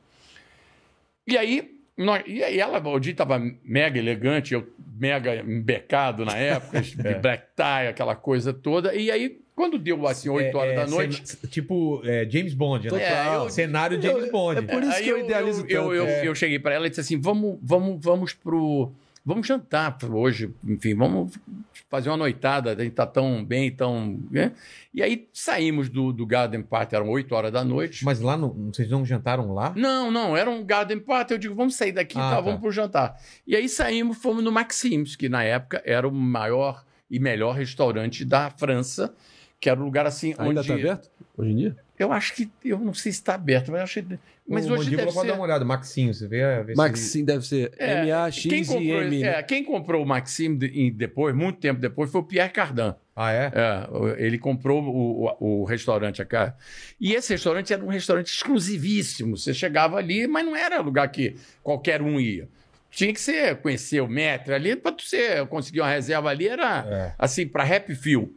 E 1.26 1.36
aí, 1.36 1.79
nós, 2.04 2.22
e 2.26 2.42
aí 2.42 2.58
ela, 2.58 2.78
o 2.88 2.98
dia 2.98 3.12
estava 3.12 3.40
mega 3.64 3.98
elegante, 3.98 4.54
eu 4.54 4.66
mega 4.98 5.36
embecado 5.36 6.24
na 6.24 6.36
época, 6.36 6.80
de 6.82 7.14
black 7.14 7.44
tie, 7.56 7.88
aquela 7.88 8.14
coisa 8.14 8.52
toda, 8.52 8.94
e 8.94 9.10
aí, 9.10 9.38
quando 9.54 9.78
deu 9.78 10.06
assim, 10.06 10.28
8 10.28 10.56
horas 10.56 10.72
é, 10.72 10.76
da 10.76 10.86
noite. 10.86 11.22
cena- 11.26 11.50
tipo 11.50 12.00
é, 12.04 12.26
James 12.28 12.54
Bond, 12.54 12.84
né? 12.90 12.98
Total. 12.98 13.46
É, 13.46 13.50
Cenário 13.50 14.00
James 14.00 14.30
Bond. 14.30 14.58
é 14.58 14.62
por 14.62 14.82
isso 14.82 14.92
Aí 14.92 15.04
que 15.04 15.08
eu 15.10 15.18
idealizo 15.18 15.64
eu, 15.68 15.82
tanto. 15.82 15.94
eu, 15.94 16.06
É. 16.06 16.26
eu 16.28 16.34
cheguei 16.34 16.58
para 16.58 16.74
ela 16.74 16.86
e 16.86 16.90
disse 16.90 17.00
assim: 17.00 17.20
vamos, 17.20 17.58
vamos, 17.62 17.98
vamos 18.02 18.32
pro. 18.32 18.90
Vamos 19.30 19.46
jantar 19.46 19.96
hoje, 20.10 20.52
enfim, 20.64 20.92
vamos 20.92 21.38
fazer 21.88 22.10
uma 22.10 22.16
noitada, 22.16 22.72
a 22.72 22.82
gente 22.82 22.94
tá 22.94 23.06
tão 23.06 23.44
bem, 23.44 23.70
tão. 23.70 24.18
né? 24.28 24.50
E 24.92 25.00
aí 25.04 25.28
saímos 25.32 25.88
do, 25.88 26.12
do 26.12 26.26
Garden 26.26 26.62
Party, 26.62 26.96
eram 26.96 27.08
8 27.08 27.32
horas 27.32 27.52
da 27.52 27.62
noite. 27.62 28.04
Mas 28.04 28.20
lá, 28.20 28.36
no, 28.36 28.52
vocês 28.72 28.90
não 28.90 29.06
jantaram 29.06 29.54
lá? 29.54 29.72
Não, 29.76 30.10
não, 30.10 30.36
era 30.36 30.50
um 30.50 30.64
Garden 30.64 30.98
Party. 30.98 31.34
Eu 31.34 31.38
digo, 31.38 31.54
vamos 31.54 31.76
sair 31.76 31.92
daqui, 31.92 32.18
Ah, 32.18 32.22
tá, 32.22 32.30
tá. 32.36 32.40
vamos 32.40 32.60
pro 32.60 32.72
jantar. 32.72 33.20
E 33.46 33.54
aí 33.54 33.68
saímos, 33.68 34.18
fomos 34.18 34.42
no 34.42 34.50
Maxims, 34.50 35.14
que 35.14 35.28
na 35.28 35.44
época 35.44 35.80
era 35.84 36.08
o 36.08 36.12
maior 36.12 36.84
e 37.08 37.20
melhor 37.20 37.54
restaurante 37.54 38.24
da 38.24 38.50
França, 38.50 39.14
que 39.60 39.70
era 39.70 39.78
um 39.78 39.84
lugar 39.84 40.06
assim 40.06 40.34
Ainda 40.38 40.58
onde. 40.60 40.66
tá 40.68 40.74
aberto? 40.74 41.08
Hoje 41.36 41.50
em 41.52 41.56
dia? 41.56 41.76
Eu 42.02 42.12
acho 42.12 42.34
que. 42.34 42.50
Eu 42.64 42.78
não 42.78 42.94
sei 42.94 43.12
se 43.12 43.18
está 43.18 43.34
aberto, 43.34 43.70
mas 43.70 43.78
eu 43.80 43.84
achei. 43.84 44.04
Mas 44.48 44.68
o 44.68 44.72
hoje 44.72 44.96
deve 44.96 45.12
ser. 45.12 45.26
dar 45.26 45.34
uma 45.34 45.44
olhada. 45.44 45.64
Maxim, 45.64 46.12
você 46.12 46.26
vê? 46.26 46.62
vê 46.64 46.72
se- 46.72 46.76
Maxim 46.76 47.24
deve 47.24 47.46
ser 47.46 47.72
É, 47.78 47.86
Quem 47.86 48.02
M-A-X 48.08 48.66
comprou, 48.68 48.82
e 48.82 48.90
M. 49.06 49.18
né? 49.20 49.28
é, 49.28 49.42
quem 49.42 49.64
comprou 49.64 50.02
o 50.02 50.06
Maxim 50.06 50.56
de- 50.56 50.90
depois, 50.90 51.34
muito 51.34 51.60
tempo 51.60 51.80
depois, 51.80 52.10
foi 52.10 52.20
o 52.20 52.24
Pierre 52.24 52.50
Cardin. 52.50 52.94
Ah, 53.14 53.32
é? 53.32 53.52
É, 53.54 54.24
ele 54.24 54.38
comprou 54.38 54.82
o, 54.82 55.26
o, 55.38 55.60
o 55.60 55.64
restaurante 55.64 56.20
aqui. 56.22 56.36
E 57.00 57.12
esse 57.14 57.32
restaurante 57.34 57.72
era 57.72 57.84
um 57.84 57.88
restaurante 57.88 58.28
exclusivíssimo. 58.28 59.36
Você 59.36 59.52
chegava 59.54 59.96
ali, 59.98 60.26
mas 60.26 60.44
não 60.44 60.56
era 60.56 60.80
lugar 60.80 61.06
que 61.08 61.36
qualquer 61.62 62.00
um 62.02 62.18
ia. 62.18 62.48
Tinha 62.90 63.12
que 63.12 63.20
ser 63.20 63.56
conhecer 63.56 64.00
o 64.00 64.08
metro 64.08 64.52
ali, 64.54 64.74
para 64.74 64.96
você 64.98 65.44
conseguir 65.46 65.80
uma 65.80 65.90
reserva 65.90 66.28
ali, 66.30 66.48
era 66.48 66.84
É. 66.88 67.14
assim, 67.18 67.46
para 67.46 67.62
Happy 67.62 67.94
Feel. 67.94 68.32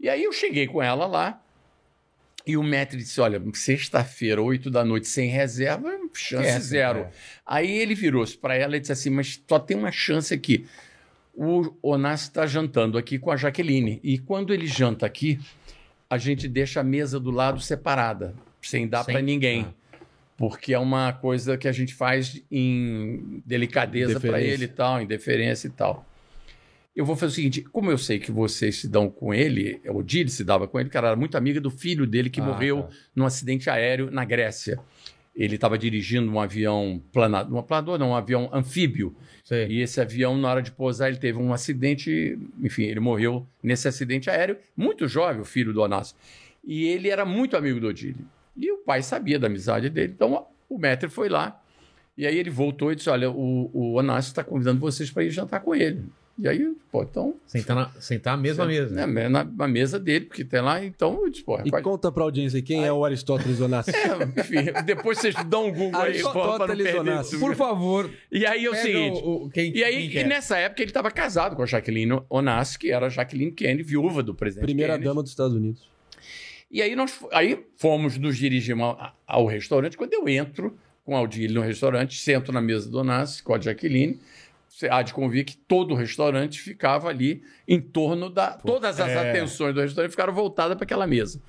E 0.00 0.08
aí 0.08 0.24
eu 0.24 0.32
cheguei 0.32 0.66
com 0.66 0.82
ela 0.82 1.06
lá, 1.06 1.40
e 2.46 2.56
o 2.56 2.62
metro 2.62 2.96
disse: 2.96 3.20
Olha, 3.20 3.42
sexta-feira, 3.54 4.42
oito 4.42 4.70
da 4.70 4.84
noite, 4.84 5.08
sem 5.08 5.28
reserva, 5.28 5.90
chance 6.12 6.46
Esquece, 6.46 6.66
zero. 6.66 6.98
é. 7.00 7.10
Aí 7.46 7.70
ele 7.70 7.94
virou-se 7.94 8.36
para 8.36 8.54
ela 8.54 8.76
e 8.76 8.80
disse 8.80 8.92
assim: 8.92 9.10
Mas 9.10 9.42
só 9.48 9.58
tem 9.58 9.76
uma 9.76 9.90
chance 9.90 10.32
aqui. 10.32 10.66
O 11.34 11.74
Onassi 11.82 12.28
está 12.28 12.46
jantando 12.46 12.96
aqui 12.96 13.18
com 13.18 13.30
a 13.30 13.36
Jaqueline. 13.36 13.98
E 14.04 14.18
quando 14.18 14.54
ele 14.54 14.66
janta 14.66 15.04
aqui, 15.04 15.40
a 16.08 16.16
gente 16.16 16.46
deixa 16.46 16.80
a 16.80 16.84
mesa 16.84 17.18
do 17.18 17.30
lado 17.30 17.60
separada, 17.60 18.34
sem 18.62 18.86
dar 18.86 19.04
para 19.04 19.20
ninguém. 19.20 19.66
Ah. 19.68 19.84
Porque 20.36 20.74
é 20.74 20.78
uma 20.78 21.12
coisa 21.12 21.56
que 21.56 21.66
a 21.66 21.72
gente 21.72 21.94
faz 21.94 22.42
em 22.50 23.42
delicadeza 23.44 24.20
para 24.20 24.40
ele 24.40 24.64
e 24.64 24.68
tal, 24.68 25.00
em 25.00 25.06
deferência 25.06 25.68
e 25.68 25.70
tal. 25.70 26.06
Eu 26.94 27.04
vou 27.04 27.16
fazer 27.16 27.32
o 27.32 27.34
seguinte: 27.34 27.62
como 27.62 27.90
eu 27.90 27.98
sei 27.98 28.18
que 28.18 28.30
vocês 28.30 28.80
se 28.80 28.88
dão 28.88 29.10
com 29.10 29.34
ele, 29.34 29.80
o 29.86 30.02
Didi 30.02 30.30
se 30.30 30.44
dava 30.44 30.68
com 30.68 30.78
ele, 30.78 30.88
que 30.88 30.96
ela 30.96 31.08
era 31.08 31.16
muito 31.16 31.36
amiga 31.36 31.60
do 31.60 31.70
filho 31.70 32.06
dele 32.06 32.30
que 32.30 32.40
Ah, 32.40 32.44
morreu 32.44 32.82
tá. 32.84 32.88
num 33.16 33.24
acidente 33.26 33.68
aéreo 33.68 34.10
na 34.10 34.24
Grécia. 34.24 34.78
Ele 35.34 35.56
estava 35.56 35.76
dirigindo 35.76 36.30
um 36.30 36.38
avião 36.38 37.02
planador, 37.12 37.60
planador 37.64 37.98
não, 37.98 38.10
um 38.10 38.14
avião 38.14 38.48
anfíbio. 38.52 39.16
Sei. 39.42 39.66
E 39.66 39.80
esse 39.80 40.00
avião, 40.00 40.38
na 40.38 40.48
hora 40.48 40.62
de 40.62 40.70
pousar, 40.70 41.08
ele 41.08 41.16
teve 41.16 41.38
um 41.38 41.52
acidente, 41.52 42.38
enfim, 42.62 42.84
ele 42.84 43.00
morreu 43.00 43.44
nesse 43.60 43.88
acidente 43.88 44.30
aéreo, 44.30 44.56
muito 44.76 45.08
jovem, 45.08 45.40
o 45.40 45.44
filho 45.44 45.72
do 45.72 45.80
Onassis. 45.82 46.14
E 46.62 46.84
ele 46.84 47.08
era 47.08 47.24
muito 47.24 47.56
amigo 47.56 47.80
do 47.80 47.88
Odile. 47.88 48.24
E 48.56 48.70
o 48.70 48.78
pai 48.78 49.02
sabia 49.02 49.36
da 49.36 49.48
amizade 49.48 49.90
dele, 49.90 50.12
então 50.14 50.46
o 50.68 50.78
Metro 50.78 51.10
foi 51.10 51.28
lá. 51.28 51.60
E 52.16 52.24
aí 52.28 52.38
ele 52.38 52.50
voltou 52.50 52.92
e 52.92 52.94
disse: 52.94 53.10
Olha, 53.10 53.28
o, 53.28 53.68
o 53.72 53.94
Onassis 53.98 54.30
está 54.30 54.44
convidando 54.44 54.78
vocês 54.78 55.10
para 55.10 55.24
ir 55.24 55.30
jantar 55.30 55.58
com 55.60 55.74
ele. 55.74 56.04
E 56.36 56.48
aí, 56.48 56.74
pô, 56.90 57.04
então. 57.04 57.36
Sentar, 57.46 57.76
na, 57.76 57.90
sentar 58.00 58.36
mesma 58.36 58.66
mesa. 58.66 59.00
É, 59.00 59.28
na, 59.28 59.44
na 59.44 59.68
mesa 59.68 60.00
dele, 60.00 60.24
porque 60.24 60.44
tem 60.44 60.60
lá, 60.60 60.84
então 60.84 61.20
eu 61.22 61.30
disse, 61.30 61.44
pô, 61.44 61.60
E 61.64 61.70
conta 61.80 62.10
pra 62.10 62.24
audiência 62.24 62.60
quem 62.60 62.84
é 62.84 62.92
o 62.92 63.04
Aristóteles 63.04 63.60
Onassis. 63.60 63.94
É, 63.94 64.40
enfim, 64.40 64.56
depois 64.84 65.18
vocês 65.18 65.34
dão 65.46 65.68
um 65.68 65.72
Google 65.72 66.00
aí, 66.00 66.20
pô, 66.20 66.32
pra 66.32 66.42
não 66.66 66.76
perder. 66.76 67.38
Por 67.38 67.54
favor, 67.54 68.10
E 68.32 68.44
aí 68.44 68.64
é 68.64 68.70
o 68.70 68.74
seguinte. 68.74 69.20
o- 69.22 69.44
o- 69.44 69.50
quem, 69.50 69.72
E 69.76 69.84
aí, 69.84 70.00
quem 70.02 70.10
que 70.10 70.16
e 70.16 70.20
é? 70.22 70.24
nessa 70.26 70.56
época, 70.58 70.82
ele 70.82 70.90
estava 70.90 71.08
casado 71.10 71.54
com 71.54 71.62
a 71.62 71.66
Jacqueline 71.66 72.20
Onassis, 72.28 72.76
que 72.76 72.90
era 72.90 73.06
a 73.06 73.08
Jacqueline 73.08 73.52
Kennedy, 73.52 73.84
viúva 73.84 74.20
do 74.20 74.34
presidente 74.34 74.64
Primeira 74.66 74.94
Kennedy. 74.94 75.08
dama 75.08 75.22
dos 75.22 75.30
Estados 75.30 75.54
Unidos. 75.54 75.88
E 76.68 76.82
aí 76.82 76.96
nós 76.96 77.16
aí 77.30 77.64
fomos 77.76 78.18
nos 78.18 78.36
dirigimos 78.36 78.82
ao, 78.84 79.12
ao 79.24 79.46
restaurante. 79.46 79.96
Quando 79.96 80.12
eu 80.14 80.28
entro 80.28 80.76
com 81.04 81.14
a 81.14 81.18
Aldile 81.20 81.54
no 81.54 81.60
restaurante, 81.60 82.18
sento 82.18 82.50
na 82.50 82.60
mesa 82.60 82.90
do 82.90 82.98
Onassis 82.98 83.40
com 83.40 83.54
a 83.54 83.60
Jacqueline, 83.60 84.18
você 84.74 84.88
há 84.88 85.02
de 85.02 85.14
convir 85.14 85.44
que 85.44 85.56
todo 85.56 85.92
o 85.92 85.94
restaurante 85.94 86.60
ficava 86.60 87.08
ali 87.08 87.44
em 87.66 87.80
torno 87.80 88.28
da... 88.28 88.54
todas 88.54 88.98
as 88.98 89.10
é. 89.10 89.30
atenções 89.30 89.72
do 89.72 89.80
restaurante 89.80 90.10
ficaram 90.10 90.34
voltadas 90.34 90.76
para 90.76 90.84
aquela 90.84 91.06
mesa. 91.06 91.40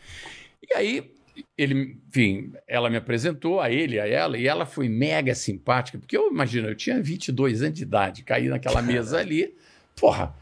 E 0.62 0.76
aí 0.76 1.12
ele, 1.58 1.98
enfim, 2.08 2.54
ela 2.68 2.88
me 2.88 2.98
apresentou 2.98 3.60
a 3.60 3.72
ele, 3.72 4.00
a 4.00 4.08
ela, 4.08 4.38
e 4.38 4.48
ela 4.48 4.64
foi 4.64 4.88
mega 4.88 5.34
simpática, 5.34 5.98
porque 5.98 6.16
eu 6.16 6.32
imagino, 6.32 6.68
eu 6.68 6.76
tinha 6.76 7.02
22 7.02 7.64
anos 7.64 7.74
de 7.74 7.82
idade, 7.82 8.24
caí 8.24 8.48
naquela 8.48 8.80
mesa 8.80 9.18
ali, 9.20 9.56
porra. 9.96 10.36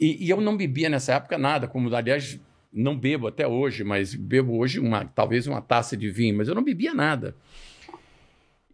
E, 0.00 0.24
e 0.24 0.30
eu 0.30 0.40
não 0.40 0.56
bebia 0.56 0.88
nessa 0.88 1.12
época 1.12 1.36
nada, 1.36 1.68
como, 1.68 1.94
aliás, 1.94 2.40
não 2.72 2.96
bebo 2.96 3.26
até 3.26 3.46
hoje, 3.46 3.84
mas 3.84 4.14
bebo 4.14 4.56
hoje 4.56 4.80
uma, 4.80 5.04
talvez 5.04 5.46
uma 5.46 5.60
taça 5.60 5.94
de 5.94 6.10
vinho, 6.10 6.38
mas 6.38 6.48
eu 6.48 6.54
não 6.54 6.64
bebia 6.64 6.94
nada. 6.94 7.36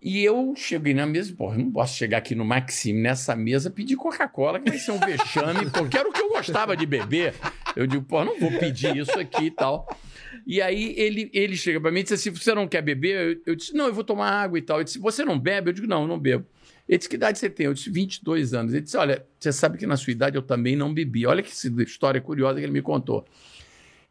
E 0.02 0.24
eu 0.24 0.52
cheguei 0.56 0.92
na 0.92 1.06
mesa, 1.06 1.32
pô, 1.32 1.52
eu 1.52 1.58
não 1.58 1.70
posso 1.70 1.96
chegar 1.96 2.18
aqui 2.18 2.34
no 2.34 2.44
Maxime, 2.44 3.00
nessa 3.00 3.36
mesa, 3.36 3.70
pedir 3.70 3.94
Coca-Cola, 3.94 4.58
que 4.58 4.68
vai 4.68 4.78
ser 4.78 4.90
um 4.90 4.98
vexame, 4.98 5.70
porque 5.70 5.96
era 5.96 6.08
o 6.08 6.12
que 6.12 6.20
eu 6.20 6.28
gostava 6.28 6.76
de 6.76 6.84
beber. 6.84 7.34
Eu 7.76 7.86
digo, 7.86 8.02
pô, 8.02 8.24
não 8.24 8.36
vou 8.40 8.50
pedir 8.58 8.96
isso 8.96 9.16
aqui 9.16 9.44
e 9.44 9.50
tal. 9.52 9.86
E 10.44 10.60
aí 10.60 10.92
ele, 10.96 11.30
ele 11.32 11.56
chega 11.56 11.80
para 11.80 11.92
mim 11.92 12.00
e 12.00 12.02
diz 12.02 12.12
assim: 12.12 12.30
você 12.30 12.52
não 12.52 12.66
quer 12.66 12.82
beber? 12.82 13.36
Eu, 13.36 13.52
eu, 13.52 13.54
disse, 13.54 13.72
não, 13.74 13.86
eu 13.86 13.94
vou 13.94 14.02
tomar 14.02 14.28
água 14.28 14.58
e 14.58 14.62
tal. 14.62 14.78
Ele 14.78 14.84
disse, 14.84 14.98
você 14.98 15.24
não 15.24 15.38
bebe? 15.38 15.70
Eu 15.70 15.72
digo, 15.72 15.86
não, 15.86 16.02
eu 16.02 16.08
não 16.08 16.18
bebo. 16.18 16.44
Ele 16.88 16.98
disse, 16.98 17.08
que 17.08 17.14
idade 17.14 17.38
você 17.38 17.48
tem? 17.48 17.66
Eu 17.66 17.74
disse, 17.74 17.88
22 17.88 18.54
anos. 18.54 18.72
Ele 18.72 18.82
disse, 18.82 18.96
olha, 18.96 19.24
você 19.38 19.52
sabe 19.52 19.78
que 19.78 19.86
na 19.86 19.96
sua 19.96 20.10
idade 20.10 20.34
eu 20.34 20.42
também 20.42 20.74
não 20.74 20.92
bebi. 20.92 21.26
Olha 21.26 21.44
que 21.44 21.52
história 21.82 22.20
curiosa 22.20 22.58
que 22.58 22.64
ele 22.64 22.72
me 22.72 22.82
contou. 22.82 23.24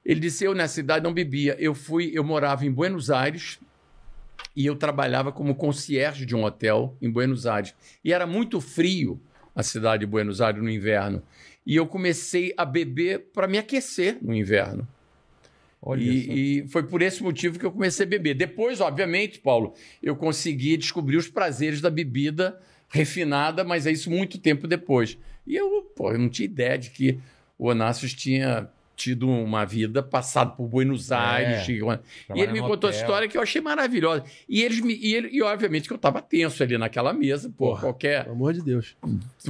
Ele 0.05 0.21
disse, 0.21 0.45
eu 0.45 0.55
nessa 0.55 0.79
idade 0.79 1.03
não 1.03 1.13
bebia. 1.13 1.57
Eu 1.59 1.75
fui, 1.75 2.11
eu 2.13 2.23
morava 2.23 2.65
em 2.65 2.71
Buenos 2.71 3.11
Aires, 3.11 3.59
e 4.55 4.65
eu 4.65 4.75
trabalhava 4.75 5.31
como 5.31 5.55
concierge 5.55 6.25
de 6.25 6.35
um 6.35 6.43
hotel 6.43 6.95
em 7.01 7.09
Buenos 7.09 7.45
Aires. 7.45 7.73
E 8.03 8.11
era 8.11 8.27
muito 8.27 8.59
frio 8.59 9.21
a 9.55 9.63
cidade 9.63 10.01
de 10.01 10.05
Buenos 10.05 10.41
Aires 10.41 10.61
no 10.61 10.69
inverno. 10.69 11.21
E 11.65 11.75
eu 11.75 11.85
comecei 11.85 12.53
a 12.57 12.65
beber 12.65 13.31
para 13.33 13.47
me 13.47 13.57
aquecer 13.57 14.17
no 14.21 14.33
inverno. 14.33 14.87
E, 15.97 16.59
e, 16.59 16.67
foi 16.67 16.83
por 16.83 17.01
esse 17.01 17.23
motivo 17.23 17.57
que 17.57 17.65
eu 17.65 17.71
comecei 17.71 18.05
a 18.05 18.09
beber. 18.09 18.35
Depois, 18.35 18.79
obviamente, 18.79 19.39
Paulo, 19.39 19.73
eu 20.01 20.15
consegui 20.15 20.77
descobrir 20.77 21.17
os 21.17 21.27
prazeres 21.27 21.81
da 21.81 21.89
bebida 21.89 22.59
refinada, 22.87 23.63
mas 23.63 23.87
é 23.87 23.91
isso 23.91 24.11
muito 24.11 24.37
tempo 24.37 24.67
depois. 24.67 25.17
E 25.45 25.55
eu, 25.55 25.81
pô, 25.95 26.11
eu 26.11 26.19
não 26.19 26.29
tinha 26.29 26.45
ideia 26.45 26.77
de 26.77 26.91
que 26.91 27.19
o 27.57 27.67
Onassis 27.67 28.13
tinha 28.13 28.69
tido 29.01 29.27
uma 29.27 29.65
vida 29.65 30.03
passado 30.03 30.55
por 30.55 30.67
Buenos 30.67 31.09
é, 31.09 31.15
Aires. 31.15 31.67
É, 31.67 32.35
e 32.35 32.41
ele 32.41 32.53
me 32.53 32.61
contou 32.61 32.87
a 32.87 32.93
história 32.93 33.27
que 33.27 33.35
eu 33.35 33.41
achei 33.41 33.59
maravilhosa. 33.59 34.23
E 34.47 34.61
eles 34.61 34.79
me, 34.79 34.93
e, 34.93 35.15
ele, 35.15 35.29
e 35.31 35.41
obviamente 35.41 35.87
que 35.87 35.93
eu 35.93 35.95
estava 35.95 36.21
tenso 36.21 36.61
ali 36.61 36.77
naquela 36.77 37.11
mesa, 37.11 37.49
por 37.49 37.69
Porra, 37.69 37.81
qualquer. 37.81 38.23
Pelo 38.23 38.35
amor 38.35 38.53
de 38.53 38.61
Deus. 38.61 38.95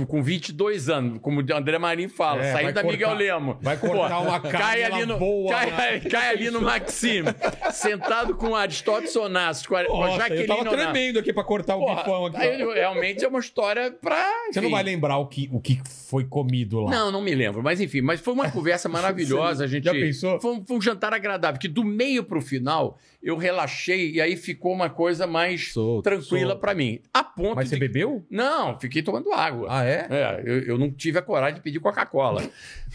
Com 0.07 0.23
22 0.23 0.89
anos, 0.89 1.19
como 1.21 1.41
o 1.41 1.53
André 1.53 1.77
Marinho 1.77 2.09
fala, 2.09 2.43
é, 2.43 2.53
saindo 2.53 2.73
da 2.73 2.81
cortar, 2.81 2.97
Miguel 2.97 3.13
Lemo. 3.13 3.57
Vai 3.61 3.77
cortar 3.77 4.19
uma 4.19 4.39
cai 4.39 4.83
ali 4.83 5.05
no 5.05 5.17
boa, 5.17 5.53
cai, 5.53 5.99
cai, 6.09 6.29
ali 6.29 6.49
no 6.49 6.61
Maxime, 6.61 7.27
sentado 7.73 8.35
com 8.35 8.55
Aristóteles 8.55 9.15
Onassis, 9.15 9.67
com 9.67 9.75
a, 9.75 9.83
Nossa, 9.83 9.91
com 9.91 10.03
a 10.03 10.17
Jaqueline 10.17 10.41
Eu 10.41 10.47
tava 10.47 10.69
tremendo 10.69 11.19
aqui 11.19 11.33
para 11.33 11.43
cortar 11.43 11.75
o 11.75 11.85
bifão 11.85 12.27
aqui. 12.27 12.37
Aí, 12.37 12.57
realmente 12.73 13.25
é 13.25 13.27
uma 13.27 13.39
história 13.39 13.91
para. 13.91 14.25
Você 14.51 14.61
não 14.61 14.71
vai 14.71 14.83
lembrar 14.83 15.17
o 15.17 15.27
que, 15.27 15.49
o 15.51 15.59
que 15.59 15.81
foi 16.09 16.23
comido 16.23 16.79
lá? 16.79 16.91
Não, 16.91 17.11
não 17.11 17.21
me 17.21 17.35
lembro. 17.35 17.61
Mas 17.61 17.81
enfim, 17.81 18.01
mas 18.01 18.21
foi 18.21 18.33
uma 18.33 18.49
conversa 18.49 18.87
maravilhosa 18.89 19.40
maravilhosa. 19.41 19.63
A 19.63 19.67
gente, 19.67 19.83
Já 19.83 19.91
pensou? 19.91 20.39
Foi 20.39 20.51
um, 20.53 20.65
foi 20.65 20.77
um 20.77 20.81
jantar 20.81 21.13
agradável, 21.13 21.59
que 21.59 21.67
do 21.67 21.83
meio 21.83 22.23
para 22.23 22.37
o 22.37 22.41
final 22.41 22.97
eu 23.21 23.37
relaxei 23.37 24.11
e 24.13 24.21
aí 24.21 24.35
ficou 24.35 24.73
uma 24.73 24.89
coisa 24.89 25.27
mais 25.27 25.73
solto, 25.73 26.03
tranquila 26.03 26.55
para 26.55 26.73
mim. 26.73 26.99
A 27.13 27.23
ponto 27.23 27.55
Mas 27.55 27.65
de... 27.65 27.75
você 27.75 27.79
bebeu? 27.79 28.25
Não, 28.29 28.79
fiquei 28.79 29.03
tomando 29.03 29.31
água. 29.31 29.67
Ah, 29.69 29.85
é? 29.85 30.07
É, 30.09 30.43
eu, 30.43 30.59
eu 30.61 30.77
não 30.77 30.91
tive 30.91 31.19
a 31.19 31.21
coragem 31.21 31.55
de 31.55 31.61
pedir 31.61 31.79
Coca-Cola. 31.79 32.43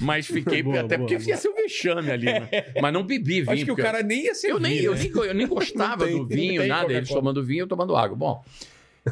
Mas 0.01 0.26
fiquei, 0.26 0.62
boa, 0.64 0.80
até 0.80 0.97
boa, 0.97 1.09
porque 1.09 1.22
boa. 1.22 1.30
ia 1.30 1.36
ser 1.36 1.49
um 1.49 1.55
vexame 1.55 2.11
ali. 2.11 2.26
Né? 2.26 2.49
Mas 2.80 2.92
não 2.92 3.05
bebi 3.05 3.40
vinho. 3.42 3.53
Acho 3.53 3.64
que 3.64 3.72
o 3.72 3.76
cara 3.76 4.03
nem 4.03 4.24
ia 4.24 4.34
ser 4.34 4.51
eu 4.51 4.59
nem, 4.59 4.76
né? 4.76 4.82
eu, 4.82 4.94
nem, 4.94 5.11
eu 5.11 5.34
nem 5.34 5.47
gostava 5.49 6.07
tem, 6.07 6.16
do 6.16 6.26
vinho, 6.26 6.66
nada. 6.66 6.92
Eles 6.92 7.09
tomando 7.09 7.44
vinho, 7.44 7.62
eu 7.62 7.68
tomando 7.68 7.94
água. 7.97 8.16
Bom... 8.16 8.44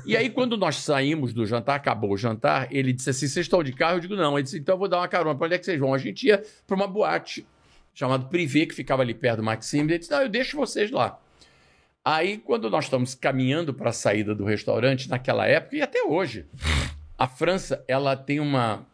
E 0.04 0.16
aí, 0.16 0.28
quando 0.28 0.56
nós 0.56 0.76
saímos 0.76 1.32
do 1.32 1.46
jantar, 1.46 1.76
acabou 1.76 2.12
o 2.12 2.16
jantar, 2.16 2.68
ele 2.72 2.92
disse 2.92 3.10
assim: 3.10 3.28
vocês 3.28 3.46
estão 3.46 3.62
de 3.62 3.72
carro? 3.72 3.96
Eu 3.96 4.00
digo, 4.00 4.16
não. 4.16 4.36
Ele 4.36 4.42
disse, 4.42 4.58
então 4.58 4.74
eu 4.74 4.78
vou 4.78 4.88
dar 4.88 4.98
uma 4.98 5.08
carona. 5.08 5.36
Para 5.36 5.46
onde 5.46 5.54
é 5.54 5.58
que 5.58 5.64
vocês 5.64 5.78
vão? 5.78 5.94
A 5.94 5.98
gente 5.98 6.26
ia 6.26 6.42
para 6.66 6.74
uma 6.74 6.86
boate 6.86 7.46
chamado 7.94 8.26
Privé, 8.26 8.66
que 8.66 8.74
ficava 8.74 9.02
ali 9.02 9.14
perto 9.14 9.36
do 9.36 9.42
Maxime. 9.44 9.92
Ele 9.92 9.98
disse: 9.98 10.10
não, 10.10 10.22
eu 10.22 10.28
deixo 10.28 10.56
vocês 10.56 10.90
lá. 10.90 11.18
Aí, 12.04 12.38
quando 12.38 12.68
nós 12.68 12.84
estamos 12.84 13.14
caminhando 13.14 13.72
para 13.72 13.90
a 13.90 13.92
saída 13.92 14.34
do 14.34 14.44
restaurante, 14.44 15.08
naquela 15.08 15.46
época, 15.46 15.76
e 15.76 15.80
até 15.80 16.02
hoje, 16.02 16.44
a 17.16 17.26
França 17.26 17.82
ela 17.88 18.14
tem 18.14 18.40
uma, 18.40 18.84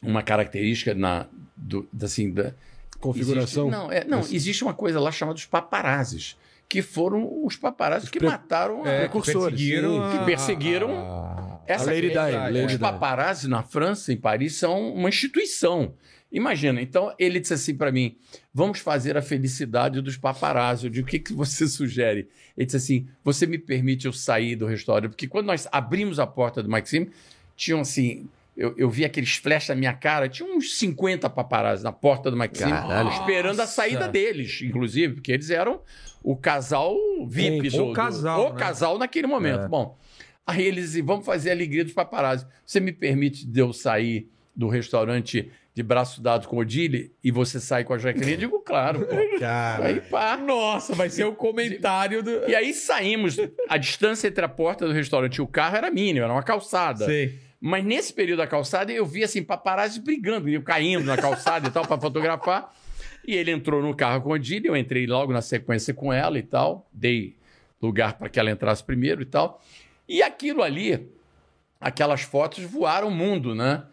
uma 0.00 0.22
característica 0.22 0.94
na, 0.94 1.26
do, 1.56 1.88
assim, 2.00 2.30
da 2.30 2.54
configuração. 3.00 3.68
Existe, 3.68 3.82
não, 3.82 3.92
é, 3.92 4.04
não 4.04 4.20
existe 4.20 4.62
uma 4.62 4.74
coisa 4.74 5.00
lá 5.00 5.10
chamada 5.10 5.38
os 5.38 5.46
paparazzis 5.46 6.36
que 6.70 6.82
foram 6.82 7.44
os 7.44 7.56
paparazzi 7.56 8.08
que 8.08 8.20
pre... 8.20 8.28
mataram 8.28 8.86
é, 8.86 9.00
precursores. 9.00 9.58
Que 9.60 9.70
perseguiram, 9.70 10.10
que 10.12 10.24
perseguiram 10.24 10.90
a, 10.92 11.60
essa 11.66 11.90
a 11.90 11.94
Lady 11.94 12.10
Di. 12.10 12.64
Os 12.64 12.76
paparazzi 12.76 13.48
na 13.48 13.64
França, 13.64 14.12
em 14.12 14.16
Paris, 14.16 14.54
são 14.54 14.94
uma 14.94 15.08
instituição. 15.08 15.92
Imagina, 16.30 16.80
então 16.80 17.12
ele 17.18 17.40
disse 17.40 17.54
assim 17.54 17.74
para 17.74 17.90
mim: 17.90 18.16
vamos 18.54 18.78
fazer 18.78 19.16
a 19.16 19.22
felicidade 19.22 20.00
dos 20.00 20.16
paparazzi. 20.16 20.84
Eu 20.84 20.90
digo: 20.90 21.08
o 21.08 21.10
que, 21.10 21.18
que 21.18 21.32
você 21.32 21.66
sugere? 21.66 22.28
Ele 22.56 22.66
disse 22.66 22.76
assim: 22.76 23.08
você 23.24 23.46
me 23.46 23.58
permite 23.58 24.06
eu 24.06 24.12
sair 24.12 24.54
do 24.54 24.64
restaurante? 24.64 25.10
Porque 25.10 25.26
quando 25.26 25.46
nós 25.46 25.66
abrimos 25.72 26.20
a 26.20 26.26
porta 26.26 26.62
do 26.62 26.70
Maxime, 26.70 27.10
tinham 27.56 27.80
assim. 27.80 28.28
Eu, 28.60 28.74
eu 28.76 28.90
vi 28.90 29.06
aqueles 29.06 29.36
flashes 29.36 29.70
na 29.70 29.74
minha 29.74 29.94
cara, 29.94 30.28
tinha 30.28 30.46
uns 30.46 30.78
50 30.78 31.30
paparazzi 31.30 31.82
na 31.82 31.92
porta 31.92 32.30
do 32.30 32.36
Maxime, 32.36 32.70
Caralho. 32.70 33.08
esperando 33.08 33.58
a 33.58 33.66
saída 33.66 34.06
deles, 34.06 34.60
inclusive, 34.60 35.14
porque 35.14 35.32
eles 35.32 35.48
eram 35.48 35.80
o 36.22 36.36
casal 36.36 36.94
VIP. 37.26 37.74
o 37.80 37.94
casal. 37.94 38.50
o 38.50 38.52
né? 38.52 38.58
casal 38.58 38.98
naquele 38.98 39.26
momento. 39.26 39.62
É. 39.62 39.68
Bom, 39.68 39.96
aí 40.46 40.62
eles 40.62 40.94
vamos 41.00 41.24
fazer 41.24 41.48
a 41.48 41.52
alegria 41.54 41.82
dos 41.84 41.94
paparazzi. 41.94 42.46
Você 42.66 42.80
me 42.80 42.92
permite 42.92 43.46
de 43.46 43.60
eu 43.60 43.72
sair 43.72 44.30
do 44.54 44.68
restaurante 44.68 45.50
de 45.72 45.82
braço 45.82 46.20
dado 46.20 46.46
com 46.46 46.56
o 46.56 46.58
Odile 46.58 47.14
e 47.24 47.30
você 47.30 47.58
sai 47.58 47.82
com 47.82 47.94
a 47.94 47.98
Jaqueline? 47.98 48.32
Eu 48.32 48.38
digo, 48.38 48.60
claro. 48.60 49.06
Pô. 49.06 49.16
Cara. 49.40 49.86
Aí, 49.86 50.02
pá. 50.02 50.36
Nossa, 50.36 50.94
vai 50.94 51.08
ser 51.08 51.24
o 51.24 51.34
comentário 51.34 52.22
do. 52.22 52.46
E 52.46 52.54
aí 52.54 52.74
saímos. 52.74 53.38
A 53.70 53.78
distância 53.78 54.28
entre 54.28 54.44
a 54.44 54.48
porta 54.50 54.86
do 54.86 54.92
restaurante 54.92 55.36
e 55.36 55.40
o 55.40 55.46
carro 55.46 55.78
era 55.78 55.90
mínima, 55.90 56.26
era 56.26 56.34
uma 56.34 56.42
calçada. 56.42 57.06
Sei. 57.06 57.48
Mas 57.60 57.84
nesse 57.84 58.12
período 58.12 58.38
da 58.38 58.46
calçada 58.46 58.90
eu 58.90 59.04
vi 59.04 59.22
assim, 59.22 59.42
paparazzi 59.42 60.00
brigando, 60.00 60.48
eu 60.48 60.62
caindo 60.62 61.04
na 61.04 61.16
calçada 61.16 61.68
e 61.68 61.70
tal, 61.70 61.86
para 61.86 62.00
fotografar. 62.00 62.74
E 63.26 63.34
ele 63.34 63.50
entrou 63.50 63.82
no 63.82 63.94
carro 63.94 64.22
com 64.22 64.30
a 64.30 64.36
Odile, 64.36 64.66
eu 64.66 64.76
entrei 64.76 65.06
logo 65.06 65.32
na 65.32 65.42
sequência 65.42 65.92
com 65.92 66.10
ela 66.12 66.38
e 66.38 66.42
tal. 66.42 66.88
Dei 66.92 67.36
lugar 67.80 68.14
para 68.14 68.28
que 68.28 68.40
ela 68.40 68.50
entrasse 68.50 68.82
primeiro 68.82 69.20
e 69.20 69.26
tal. 69.26 69.62
E 70.08 70.22
aquilo 70.22 70.62
ali, 70.62 71.06
aquelas 71.80 72.22
fotos 72.22 72.64
voaram 72.64 73.08
o 73.08 73.10
mundo, 73.10 73.54
né? 73.54 73.84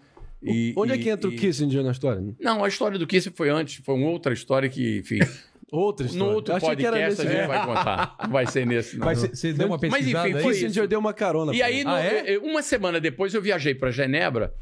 E, 0.42 0.74
Onde 0.78 0.94
é 0.94 0.96
e, 0.96 1.00
é 1.00 1.04
que 1.04 1.10
entra 1.10 1.30
e... 1.30 1.34
o 1.34 1.38
Kissinger 1.38 1.84
na 1.84 1.92
história? 1.92 2.24
Não, 2.40 2.64
a 2.64 2.68
história 2.68 2.98
do 2.98 3.06
Kissinger 3.06 3.36
foi 3.36 3.50
antes, 3.50 3.84
foi 3.84 3.96
uma 3.96 4.08
outra 4.10 4.34
história 4.34 4.70
que, 4.70 5.00
enfim. 5.00 5.20
outra 5.72 6.06
história. 6.06 6.28
No 6.28 6.36
outro 6.36 6.60
podcast 6.60 7.22
a 7.22 7.26
gente 7.26 7.48
vai 7.48 7.66
contar. 7.66 8.16
Não 8.24 8.30
vai 8.30 8.48
ser 8.48 8.66
nesse, 8.66 8.98
não. 8.98 9.06
Mas 9.06 9.20
você 9.20 9.54
deu 9.54 9.68
uma 9.68 9.80
pesquisada 9.80 10.14
Mas 10.14 10.32
enfim, 10.32 10.44
foi 10.44 10.54
Kissinger 10.54 10.84
isso. 10.84 10.88
deu 10.88 11.00
uma 11.00 11.14
carona. 11.14 11.54
E 11.56 11.62
aí, 11.62 11.84
no, 11.84 11.92
ah, 11.92 12.02
é? 12.02 12.38
uma 12.38 12.62
semana 12.62 13.00
depois, 13.00 13.34
eu 13.34 13.42
viajei 13.42 13.76
para 13.76 13.92
Genebra. 13.92 14.54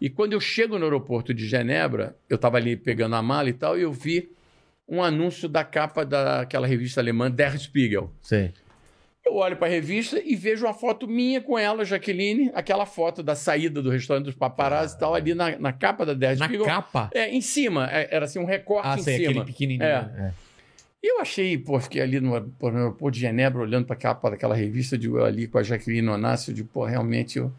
E 0.00 0.10
quando 0.10 0.32
eu 0.32 0.40
chego 0.40 0.78
no 0.78 0.84
aeroporto 0.84 1.32
de 1.32 1.46
Genebra, 1.46 2.16
eu 2.28 2.36
estava 2.36 2.56
ali 2.56 2.76
pegando 2.76 3.14
a 3.14 3.22
mala 3.22 3.48
e 3.48 3.52
tal, 3.52 3.78
e 3.78 3.82
eu 3.82 3.92
vi 3.92 4.30
um 4.88 5.02
anúncio 5.02 5.48
da 5.48 5.64
capa 5.64 6.04
daquela 6.04 6.66
revista 6.66 7.00
alemã 7.00 7.30
Der 7.30 7.58
Spiegel. 7.58 8.10
Sim. 8.20 8.52
Eu 9.24 9.36
olho 9.36 9.56
para 9.56 9.68
a 9.68 9.70
revista 9.70 10.20
e 10.22 10.34
vejo 10.34 10.66
uma 10.66 10.74
foto 10.74 11.06
minha 11.06 11.40
com 11.40 11.56
ela, 11.56 11.84
Jaqueline, 11.84 12.50
aquela 12.54 12.84
foto 12.84 13.22
da 13.22 13.36
saída 13.36 13.80
do 13.80 13.88
restaurante 13.88 14.24
dos 14.24 14.34
paparazzi 14.34 14.96
e 14.96 14.98
tal, 14.98 15.14
ali 15.14 15.32
na, 15.32 15.56
na 15.58 15.72
capa 15.72 16.04
da 16.04 16.12
Der 16.12 16.36
Spiegel. 16.36 16.66
Na 16.66 16.66
capa? 16.66 17.10
É, 17.14 17.30
em 17.30 17.40
cima. 17.40 17.88
É, 17.90 18.08
era 18.10 18.24
assim 18.24 18.40
um 18.40 18.44
recorte 18.44 18.88
ah, 18.88 18.96
em 18.98 19.02
sei, 19.02 19.18
cima. 19.18 19.30
aquele 19.30 19.44
pequenininho. 19.44 19.84
É. 19.84 20.10
é. 20.18 20.32
E 21.02 21.12
eu 21.12 21.20
achei, 21.20 21.58
pô, 21.58 21.80
fiquei 21.80 22.00
ali 22.00 22.20
no, 22.20 22.32
aeroporto 22.34 23.16
de 23.16 23.20
Genebra 23.20 23.60
olhando 23.60 23.86
para 23.86 23.96
a 23.96 23.98
capa 23.98 24.30
daquela 24.30 24.54
revista, 24.54 24.96
de 24.96 25.08
eu 25.08 25.24
ali 25.24 25.48
com 25.48 25.58
a 25.58 25.62
Jaqueline 25.62 26.08
Onassi, 26.08 26.52
de 26.52 26.62
pô, 26.62 26.84
realmente 26.84 27.38
eu, 27.38 27.52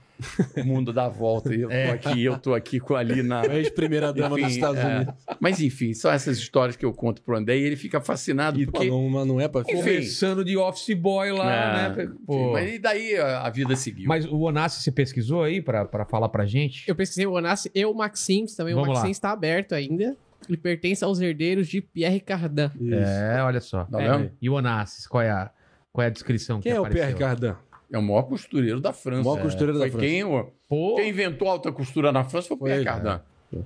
o 0.56 0.64
mundo 0.64 0.94
dá 0.94 1.10
volta. 1.10 1.54
E 1.54 1.60
eu 1.60 1.68
tô 1.68 1.76
é. 1.76 1.90
aqui, 1.90 2.24
eu 2.24 2.38
tô 2.40 2.54
aqui 2.54 2.80
com 2.80 2.96
ali 2.96 3.22
na. 3.22 3.46
Ex-primeira 3.46 4.14
dama 4.14 4.38
dos 4.38 4.50
Estados 4.50 4.80
é. 4.80 4.96
Unidos. 4.96 5.14
Mas 5.42 5.60
enfim, 5.60 5.94
são 5.94 6.10
essas 6.10 6.38
histórias 6.38 6.78
que 6.78 6.86
eu 6.86 6.94
conto 6.94 7.22
pro 7.22 7.36
André 7.36 7.58
e 7.58 7.64
ele 7.64 7.76
fica 7.76 8.00
fascinado. 8.00 8.62
E 8.62 8.66
porque... 8.66 8.88
não, 8.88 9.26
não 9.26 9.42
é 9.42 9.50
para 9.50 9.66
Conversando 9.66 10.46
de 10.46 10.56
office 10.56 10.96
boy 10.96 11.32
lá, 11.34 11.54
é. 11.54 11.90
né? 11.90 12.12
Pô. 12.26 12.54
Mas 12.54 12.76
e 12.76 12.80
daí 12.80 13.18
a, 13.18 13.42
a, 13.42 13.50
vida 13.50 13.76
seguiu. 13.76 14.08
Mas 14.08 14.26
o 14.26 14.40
Onassi 14.40 14.82
você 14.82 14.92
pesquisou 14.92 15.44
aí 15.44 15.62
para 15.62 16.06
falar 16.06 16.30
pra 16.30 16.46
gente? 16.46 16.88
Eu 16.88 16.96
pesquisei 16.96 17.26
o 17.26 17.34
Onassi 17.34 17.70
e 17.76 17.86
o 17.86 17.94
Maxims 17.94 18.56
também. 18.56 18.74
Vamos 18.74 18.90
o 18.90 18.94
Maxims 18.94 19.18
está 19.18 19.32
aberto 19.32 19.74
ainda. 19.74 20.16
Ele 20.48 20.58
pertence 20.58 21.04
aos 21.04 21.20
herdeiros 21.20 21.68
de 21.68 21.82
Pierre 21.82 22.20
Cardin. 22.20 22.72
Isso. 22.80 22.94
É, 22.94 23.44
olha 23.44 23.62
só. 23.62 23.86
Tá 23.86 24.02
é. 24.02 24.32
E 24.42 24.50
o 24.50 24.54
Onassis, 24.54 25.08
qual 25.08 25.22
é 25.22 25.30
a, 25.30 25.52
qual 25.92 26.04
é 26.04 26.08
a 26.08 26.10
descrição 26.10 26.60
Quem 26.60 26.72
que 26.72 26.78
é 26.78 26.80
apareceu? 26.80 27.04
o 27.04 27.06
Pierre 27.06 27.20
Cardin? 27.20 27.58
É 27.92 27.98
o 27.98 28.02
maior 28.02 28.24
costureiro 28.24 28.80
da 28.82 28.92
França. 28.92 29.22
O 29.22 29.26
maior 29.32 29.42
costureiro 29.44 29.82
é. 29.82 29.86
da 29.86 29.92
França. 29.92 30.06
Quem, 30.06 30.24
o, 30.24 30.52
quem 30.96 31.10
inventou 31.10 31.48
a 31.48 31.52
alta 31.52 31.72
costura 31.72 32.12
na 32.12 32.24
França 32.24 32.48
foi 32.48 32.58
o 32.58 32.60
Pierre 32.60 32.84
Cardin. 32.84 33.22
É. 33.56 33.60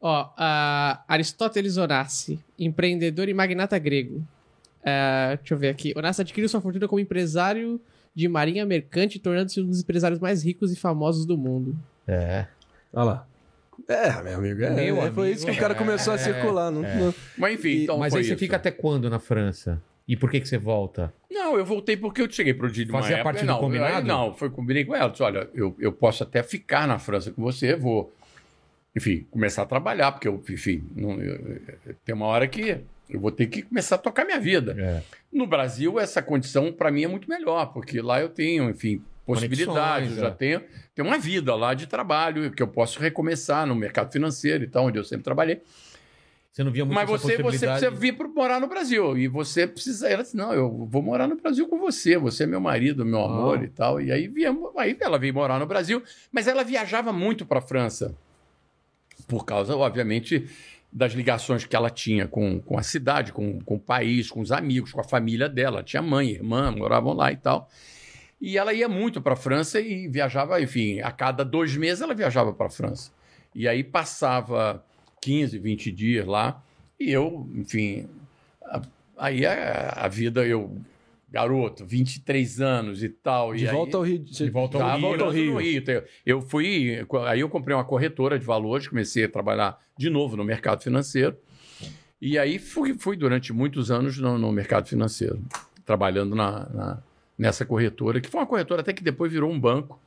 Ó, 0.00 0.30
Aristóteles 1.08 1.76
Onassi, 1.76 2.38
empreendedor 2.58 3.28
e 3.28 3.34
magnata 3.34 3.78
grego. 3.78 4.24
É, 4.84 5.36
deixa 5.38 5.54
eu 5.54 5.58
ver 5.58 5.68
aqui. 5.68 5.92
Onassis 5.96 6.20
adquiriu 6.20 6.48
sua 6.48 6.60
fortuna 6.60 6.86
como 6.86 7.00
empresário 7.00 7.80
de 8.14 8.28
marinha 8.28 8.64
mercante, 8.64 9.18
tornando-se 9.18 9.60
um 9.60 9.66
dos 9.66 9.80
empresários 9.80 10.20
mais 10.20 10.44
ricos 10.44 10.72
e 10.72 10.76
famosos 10.76 11.26
do 11.26 11.36
mundo. 11.36 11.76
É. 12.06 12.46
Olha 12.92 13.04
lá. 13.04 13.26
É, 13.88 14.22
meu 14.22 14.34
amigo. 14.38 14.62
É, 14.64 14.70
Meu 14.70 14.96
é, 14.96 15.00
foi 15.00 15.06
amigo, 15.06 15.24
isso 15.26 15.46
que 15.46 15.52
o 15.52 15.56
cara 15.56 15.74
é, 15.74 15.76
começou 15.76 16.12
a 16.14 16.18
circular. 16.18 16.70
Não, 16.70 16.82
não- 16.82 17.14
Mas 17.38 17.54
enfim, 17.54 17.68
E- 17.68 17.82
então 17.84 17.98
Mas 17.98 18.12
foi 18.12 18.20
aí 18.20 18.24
você 18.26 18.32
isso. 18.32 18.38
fica 18.40 18.56
até 18.56 18.70
quando 18.70 19.08
na 19.10 19.18
França? 19.18 19.80
E 20.08 20.16
por 20.16 20.30
que, 20.30 20.40
que 20.40 20.48
você 20.48 20.56
volta? 20.58 21.12
Não, 21.30 21.56
eu 21.58 21.64
voltei 21.64 21.96
porque 21.96 22.22
eu 22.22 22.30
cheguei 22.30 22.54
pro 22.54 22.70
dia 22.70 22.84
de 22.84 22.90
uma 22.92 23.00
Fazia 23.02 23.16
época, 23.16 23.32
parte 23.32 23.44
do 23.44 23.48
não, 23.48 23.58
combinado? 23.60 23.96
aí 23.96 24.04
Não, 24.04 24.34
foi 24.34 24.48
combinei 24.50 24.84
com 24.84 24.94
ela. 24.94 25.10
Disse, 25.10 25.22
olha, 25.22 25.48
eu, 25.52 25.74
eu 25.80 25.92
posso 25.92 26.22
até 26.22 26.42
ficar 26.42 26.86
na 26.86 26.98
França 26.98 27.30
com 27.32 27.42
você, 27.42 27.74
vou, 27.74 28.12
enfim, 28.94 29.26
começar 29.30 29.62
a 29.62 29.66
trabalhar, 29.66 30.12
porque 30.12 30.28
eu, 30.28 30.42
enfim, 30.48 30.84
não, 30.94 31.20
eu- 31.20 31.60
tem 32.04 32.14
uma 32.14 32.26
hora 32.26 32.46
que 32.46 32.78
eu 33.10 33.20
vou 33.20 33.30
ter 33.32 33.46
que 33.46 33.62
começar 33.62 33.96
a 33.96 33.98
tocar 33.98 34.24
minha 34.24 34.38
vida. 34.40 34.74
É. 34.78 35.02
No 35.32 35.46
Brasil, 35.46 35.98
essa 35.98 36.22
condição 36.22 36.72
para 36.72 36.90
mim 36.90 37.02
é 37.04 37.08
muito 37.08 37.28
melhor, 37.28 37.66
porque 37.72 38.00
lá 38.00 38.20
eu 38.20 38.28
tenho, 38.28 38.70
enfim, 38.70 39.02
possibilidades, 39.26 40.08
Conexões, 40.08 40.16
eu 40.16 40.22
já 40.22 40.28
é. 40.28 40.30
tenho, 40.30 40.62
tenho 40.94 41.08
uma 41.08 41.18
vida 41.18 41.54
lá 41.54 41.74
de 41.74 41.86
trabalho 41.86 42.50
que 42.50 42.62
eu 42.62 42.68
posso 42.68 43.00
recomeçar 43.00 43.66
no 43.66 43.74
mercado 43.74 44.12
financeiro 44.12 44.64
e 44.64 44.66
tal, 44.68 44.86
onde 44.86 44.98
eu 44.98 45.04
sempre 45.04 45.24
trabalhei. 45.24 45.60
Você 46.56 46.64
não 46.64 46.72
via 46.72 46.86
muito 46.86 46.94
Mas 46.94 47.06
você, 47.06 47.36
você 47.36 47.66
precisa 47.66 47.90
vir 47.90 48.16
para 48.16 48.26
morar 48.28 48.58
no 48.58 48.66
Brasil. 48.66 49.18
E 49.18 49.28
você 49.28 49.66
precisa. 49.66 50.08
Ela 50.08 50.22
disse: 50.22 50.34
não, 50.34 50.54
eu 50.54 50.86
vou 50.88 51.02
morar 51.02 51.28
no 51.28 51.36
Brasil 51.36 51.68
com 51.68 51.78
você. 51.78 52.16
Você 52.16 52.44
é 52.44 52.46
meu 52.46 52.60
marido, 52.60 53.04
meu 53.04 53.22
amor 53.22 53.58
Ah. 53.58 53.64
e 53.64 53.68
tal. 53.68 54.00
E 54.00 54.10
aí, 54.10 54.26
viemos, 54.26 54.70
aí 54.74 54.96
ela 54.98 55.18
veio 55.18 55.34
morar 55.34 55.58
no 55.58 55.66
Brasil, 55.66 56.02
mas 56.32 56.48
ela 56.48 56.64
viajava 56.64 57.12
muito 57.12 57.44
para 57.44 57.58
a 57.58 57.62
França. 57.62 58.16
Por 59.28 59.44
causa, 59.44 59.76
obviamente, 59.76 60.48
das 60.90 61.12
ligações 61.12 61.66
que 61.66 61.76
ela 61.76 61.90
tinha 61.90 62.26
com, 62.26 62.58
com 62.58 62.78
a 62.78 62.82
cidade, 62.82 63.32
com, 63.34 63.60
com 63.60 63.74
o 63.74 63.78
país, 63.78 64.30
com 64.30 64.40
os 64.40 64.50
amigos, 64.50 64.92
com 64.92 65.00
a 65.02 65.04
família 65.04 65.50
dela. 65.50 65.82
Tinha 65.82 66.00
mãe, 66.00 66.30
irmã, 66.30 66.70
moravam 66.70 67.12
lá 67.12 67.30
e 67.30 67.36
tal. 67.36 67.68
E 68.40 68.58
ela 68.58 68.72
ia 68.74 68.88
muito 68.88 69.20
para 69.20 69.32
a 69.32 69.36
França 69.36 69.80
e 69.80 70.08
viajava, 70.08 70.60
enfim, 70.60 71.00
a 71.00 71.10
cada 71.10 71.44
dois 71.44 71.76
meses 71.76 72.02
ela 72.02 72.14
viajava 72.14 72.52
para 72.52 72.66
a 72.66 72.70
França. 72.70 73.10
E 73.54 73.66
aí 73.66 73.82
passava 73.82 74.84
15, 75.22 75.58
20 75.58 75.90
dias 75.90 76.26
lá. 76.26 76.62
E 77.00 77.10
eu, 77.10 77.48
enfim, 77.54 78.06
a- 78.62 78.82
aí 79.16 79.46
a, 79.46 79.88
a 79.96 80.08
vida, 80.08 80.46
eu, 80.46 80.76
garoto, 81.30 81.84
23 81.86 82.60
anos 82.60 83.02
e 83.02 83.08
tal. 83.08 83.54
De 83.54 83.64
e 83.64 83.68
volta 83.68 83.96
aí, 83.96 83.96
ao 83.96 84.02
Rio. 84.02 84.18
De 84.24 84.50
volta 84.50 84.78
ao 84.82 84.90
Rio. 84.92 85.00
volta 85.00 85.24
ao 85.24 85.30
Rio. 85.30 85.56
Rio. 85.58 85.78
Então, 85.78 86.02
Eu 86.24 86.40
fui, 86.42 87.04
aí 87.26 87.40
eu 87.40 87.48
comprei 87.48 87.74
uma 87.74 87.84
corretora 87.84 88.38
de 88.38 88.44
valores, 88.44 88.86
comecei 88.86 89.24
a 89.24 89.28
trabalhar 89.28 89.78
de 89.96 90.10
novo 90.10 90.36
no 90.36 90.44
mercado 90.44 90.82
financeiro. 90.82 91.36
E 92.20 92.38
aí 92.38 92.58
fui, 92.58 92.94
fui 92.94 93.16
durante 93.16 93.52
muitos 93.52 93.90
anos 93.90 94.18
no, 94.18 94.38
no 94.38 94.50
mercado 94.52 94.86
financeiro, 94.88 95.42
trabalhando 95.84 96.34
na, 96.34 96.68
na- 96.70 97.02
nessa 97.38 97.64
corretora, 97.64 98.20
que 98.20 98.28
foi 98.28 98.40
uma 98.40 98.46
corretora 98.46 98.80
até 98.80 98.92
que 98.92 99.02
depois 99.02 99.30
virou 99.30 99.50
um 99.50 99.58
banco, 99.58 100.00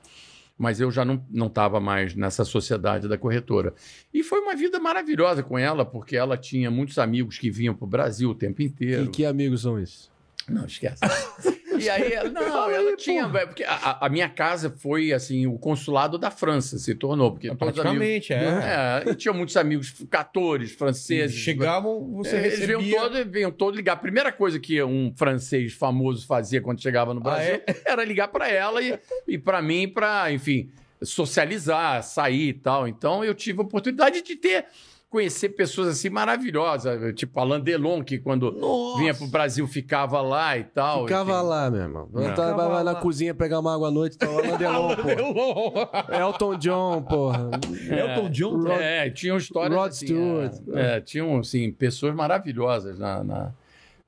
mas 0.57 0.81
eu 0.81 0.91
já 0.91 1.05
não 1.05 1.47
estava 1.47 1.79
mais 1.79 2.13
nessa 2.15 2.43
sociedade 2.43 3.07
da 3.07 3.17
corretora. 3.17 3.73
E 4.13 4.23
foi 4.23 4.41
uma 4.41 4.55
vida 4.55 4.77
maravilhosa 4.79 5.41
com 5.41 5.57
ela, 5.57 5.85
porque 5.85 6.17
ela 6.17 6.35
tinha 6.35 6.69
muitos 6.69 6.97
amigos 6.97 7.37
que 7.37 7.49
vinham 7.49 7.73
para 7.73 7.85
o 7.85 7.87
Brasil 7.87 8.29
o 8.29 8.35
tempo 8.35 8.61
inteiro. 8.61 9.05
E 9.05 9.07
que 9.07 9.23
amigos 9.23 9.61
são 9.61 9.79
esses? 9.79 10.11
Não, 10.49 10.65
esquece. 10.65 10.99
E 11.79 11.89
aí, 11.89 12.11
ela- 12.13 12.29
não, 12.29 12.69
ela 12.69 12.95
tinha. 12.95 13.27
Porque 13.29 13.63
a, 13.63 14.05
a 14.05 14.09
minha 14.09 14.27
casa 14.29 14.73
foi 14.77 15.13
assim, 15.13 15.47
o 15.47 15.57
consulado 15.57 16.17
da 16.17 16.29
França 16.31 16.77
se 16.77 16.93
tornou. 16.95 17.31
Porque 17.31 17.47
os 17.47 17.51
amigos. 17.53 17.73
Praticamente, 17.75 18.33
é. 18.33 19.03
É, 19.05 19.09
e 19.11 19.15
tinha 19.15 19.33
muitos 19.33 19.55
amigos 19.57 19.93
catores, 20.09 20.71
franceses. 20.71 21.35
Chegavam, 21.37 22.11
você 22.13 22.35
É, 22.35 22.45
Eles 22.47 22.59
vinham 22.59 22.79
recebia... 22.79 22.99
todos, 23.01 23.31
vinham 23.31 23.51
todos 23.51 23.77
ligar. 23.77 23.93
A 23.93 23.97
primeira 23.97 24.31
coisa 24.31 24.59
que 24.59 24.81
um 24.83 25.13
francês 25.15 25.73
famoso 25.73 26.25
fazia 26.27 26.61
quando 26.61 26.81
chegava 26.81 27.13
no 27.13 27.19
Ah, 27.21 27.23
Brasil 27.23 27.61
era 27.85 28.03
ligar 28.03 28.27
para 28.29 28.49
ela 28.49 28.81
e, 28.81 28.97
e 29.27 29.37
para 29.37 29.61
mim, 29.61 29.87
para, 29.87 30.31
enfim, 30.31 30.69
socializar, 31.01 32.03
sair 32.03 32.49
e 32.49 32.53
tal. 32.53 32.87
Então 32.87 33.23
eu 33.23 33.33
tive 33.35 33.59
a 33.59 33.63
oportunidade 33.63 34.21
de 34.21 34.35
ter 34.35 34.65
conhecer 35.09 35.49
pessoas 35.49 35.87
assim 35.87 36.09
maravilhosas, 36.09 37.13
tipo 37.15 37.39
Alain 37.39 37.59
Delon, 37.61 38.03
que 38.03 38.19
quando 38.19 38.51
Nossa! 38.51 38.99
vinha 38.99 39.13
pro 39.13 39.25
Brasil 39.27 39.67
ficava 39.67 40.21
lá 40.21 40.55
e 40.57 40.63
tal. 40.63 41.05
Ficava 41.07 41.31
enfim. 41.39 41.47
lá, 41.47 41.71
meu 41.71 41.81
irmão. 41.81 42.09
Não. 42.13 42.33
Tá- 42.35 42.53
vai, 42.53 42.67
vai 42.69 42.83
na 42.83 42.91
lá. 42.91 42.95
cozinha 43.01 43.33
pegar 43.33 43.59
uma 43.59 43.73
água 43.73 43.87
à 43.87 43.91
noite, 43.91 44.17
tá 44.17 44.29
lá 44.29 44.41
na 44.43 44.55
Delon, 44.55 44.95
pô. 44.95 46.13
Elton 46.13 46.55
John, 46.57 47.01
porra. 47.01 47.49
Elton 47.89 48.29
John. 48.29 48.57
Rod- 48.61 48.79
É, 48.81 49.09
tinham 49.09 49.37
histórias 49.37 49.75
Rod 49.79 49.89
assim, 49.89 50.05
Stewart. 50.05 50.53
É, 50.75 50.97
é, 50.97 51.01
tinham, 51.01 51.39
assim, 51.39 51.71
pessoas 51.71 52.13
maravilhosas 52.13 52.99
na, 52.99 53.23
na, 53.23 53.51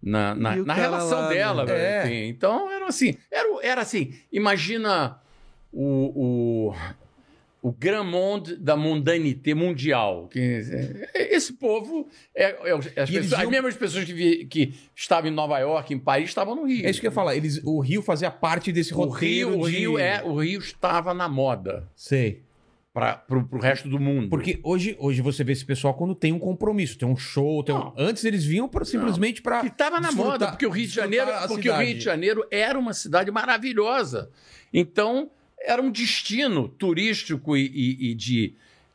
na, 0.03 0.35
na- 0.35 0.55
na 0.57 0.73
relação 0.73 1.19
lá, 1.21 1.29
dela. 1.29 1.65
né? 1.65 1.73
É. 1.73 2.05
Enfim. 2.05 2.27
Então, 2.29 2.71
era 2.71 2.85
assim, 2.87 3.15
era, 3.31 3.47
era 3.63 3.81
assim, 3.81 4.13
imagina 4.31 5.19
o... 5.73 6.69
o 6.69 6.75
o 7.61 7.71
grand 7.71 8.03
monde 8.05 8.55
da 8.55 8.75
mundanité 8.75 9.53
mundial. 9.53 10.29
É, 10.35 11.35
esse 11.35 11.53
povo, 11.53 12.07
é, 12.35 12.69
é, 12.69 12.71
as, 12.73 12.87
pessoas, 13.09 13.33
as 13.33 13.41
iam- 13.41 13.51
mesmas 13.51 13.75
pessoas 13.75 14.03
que, 14.03 14.13
vi- 14.13 14.45
que 14.45 14.73
estavam 14.95 15.29
em 15.29 15.33
Nova 15.33 15.59
York, 15.59 15.93
em 15.93 15.99
Paris, 15.99 16.29
estavam 16.29 16.55
no 16.55 16.63
Rio. 16.65 16.85
É 16.85 16.89
isso 16.89 16.99
que 16.99 17.05
eu 17.05 17.11
ia 17.11 17.15
falar. 17.15 17.35
Eles, 17.35 17.61
o 17.63 17.79
Rio 17.79 18.01
fazia 18.01 18.31
parte 18.31 18.71
desse 18.71 18.93
o 18.93 18.97
roteiro 18.97 19.49
Rio, 19.51 19.59
o 19.61 19.69
de... 19.69 19.77
Rio 19.77 19.99
é, 19.99 20.23
o 20.23 20.35
Rio 20.39 20.59
estava 20.59 21.13
na 21.13 21.29
moda 21.29 21.87
Sei. 21.95 22.41
para 22.91 23.23
o 23.29 23.59
resto 23.59 23.87
do 23.87 23.99
mundo. 23.99 24.27
Porque 24.29 24.59
hoje, 24.63 24.95
hoje 24.99 25.21
você 25.21 25.43
vê 25.43 25.53
esse 25.53 25.63
pessoal 25.63 25.93
quando 25.93 26.15
tem 26.15 26.33
um 26.33 26.39
compromisso, 26.39 26.97
tem 26.97 27.07
um 27.07 27.15
show, 27.15 27.63
tem 27.63 27.75
um... 27.75 27.93
Antes 27.95 28.25
eles 28.25 28.43
vinham 28.43 28.67
pra, 28.67 28.83
simplesmente 28.83 29.39
para 29.39 29.61
que 29.61 29.67
estava 29.67 29.99
na 30.01 30.11
moda, 30.11 30.47
porque 30.47 30.65
o 30.65 30.69
Rio 30.71 30.87
de 30.87 30.93
Janeiro, 30.95 31.27
porque 31.47 31.69
o 31.69 31.73
cidade. 31.73 31.85
Rio 31.85 31.97
de 31.99 32.03
Janeiro 32.03 32.43
era 32.49 32.79
uma 32.79 32.93
cidade 32.93 33.29
maravilhosa. 33.29 34.31
Então, 34.73 35.29
era 35.65 35.81
um 35.81 35.91
destino 35.91 36.67
turístico 36.67 37.55
e, 37.57 37.65
e- 37.67 38.11
e 38.11 38.13
de. 38.15 38.53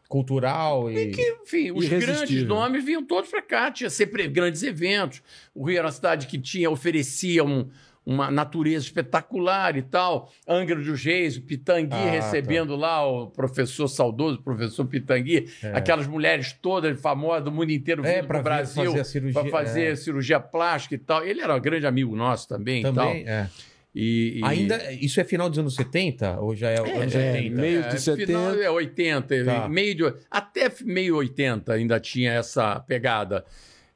cultural 0.09 0.91
e... 0.91 1.11
que, 1.11 1.23
enfim, 1.43 1.73
os 1.73 1.89
grandes 1.89 2.43
nomes 2.45 2.85
vinham 2.85 3.05
todos 3.05 3.29
para 3.31 3.43
cá. 3.43 3.71
Tinha 3.71 3.91
sempre 3.91 4.29
grandes 4.29 4.63
eventos. 4.63 5.21
O 5.55 5.65
Rio 5.65 5.79
era 5.79 5.87
uma 5.87 5.93
cidade 5.93 6.27
que 6.27 6.39
tinha, 6.39 6.71
oferecia 6.71 7.45
um- 7.45 7.69
uma 8.05 8.31
natureza 8.31 8.85
espetacular 8.85 9.77
e 9.77 9.83
tal. 9.83 10.33
Angra 10.47 10.77
dos 10.77 11.03
Reis, 11.03 11.37
o 11.37 11.43
Pitangui 11.43 11.93
Ah, 11.97 12.09
recebendo 12.11 12.77
lá 12.77 13.05
o 13.05 13.27
professor 13.27 13.89
saudoso, 13.89 14.39
o 14.39 14.43
professor 14.43 14.85
Pitangui, 14.87 15.49
aquelas 15.75 16.07
mulheres 16.07 16.53
todas 16.53 17.01
famosas 17.01 17.43
do 17.43 17.51
mundo 17.51 17.73
inteiro 17.73 18.07
É, 18.07 18.17
vindo 18.21 18.29
pra 18.29 18.41
para 18.41 18.41
o 18.41 18.43
Brasil 18.45 18.85
fazer 18.85 19.01
a 19.01 19.05
cirurgia, 19.05 19.41
para 19.43 19.51
fazer 19.51 19.85
é. 19.93 19.97
cirurgia 19.97 20.39
plástica 20.39 20.95
e 20.95 20.99
tal. 20.99 21.25
Ele 21.27 21.41
era 21.41 21.57
um 21.57 21.61
grande 21.61 21.85
amigo 21.85 22.15
nosso 22.15 22.47
também, 22.49 22.81
Também, 22.85 23.23
e 23.23 23.25
tal. 23.25 23.33
é. 23.35 23.51
E, 23.99 24.41
e- 24.41 24.45
Ainda, 24.45 24.93
isso 24.93 25.19
é 25.19 25.25
final 25.25 25.49
dos 25.49 25.59
anos 25.59 25.75
70? 25.75 26.39
Ou 26.41 26.55
já 26.55 26.69
é, 26.69 26.79
anos 26.81 27.15
é, 27.15 27.33
80? 27.33 27.57
meio 27.63 27.81
é, 27.81 27.89
de 27.89 27.99
final 27.99 28.51
70. 28.53 28.63
é 28.65 28.71
80, 28.71 29.45
Tá. 29.47 29.69
meio 29.71 29.95
de, 29.95 30.15
até 30.31 30.71
meio 30.85 31.17
80 31.17 31.73
ainda 31.73 31.99
tinha 31.99 32.33
essa 32.35 32.79
pegada. 32.81 33.43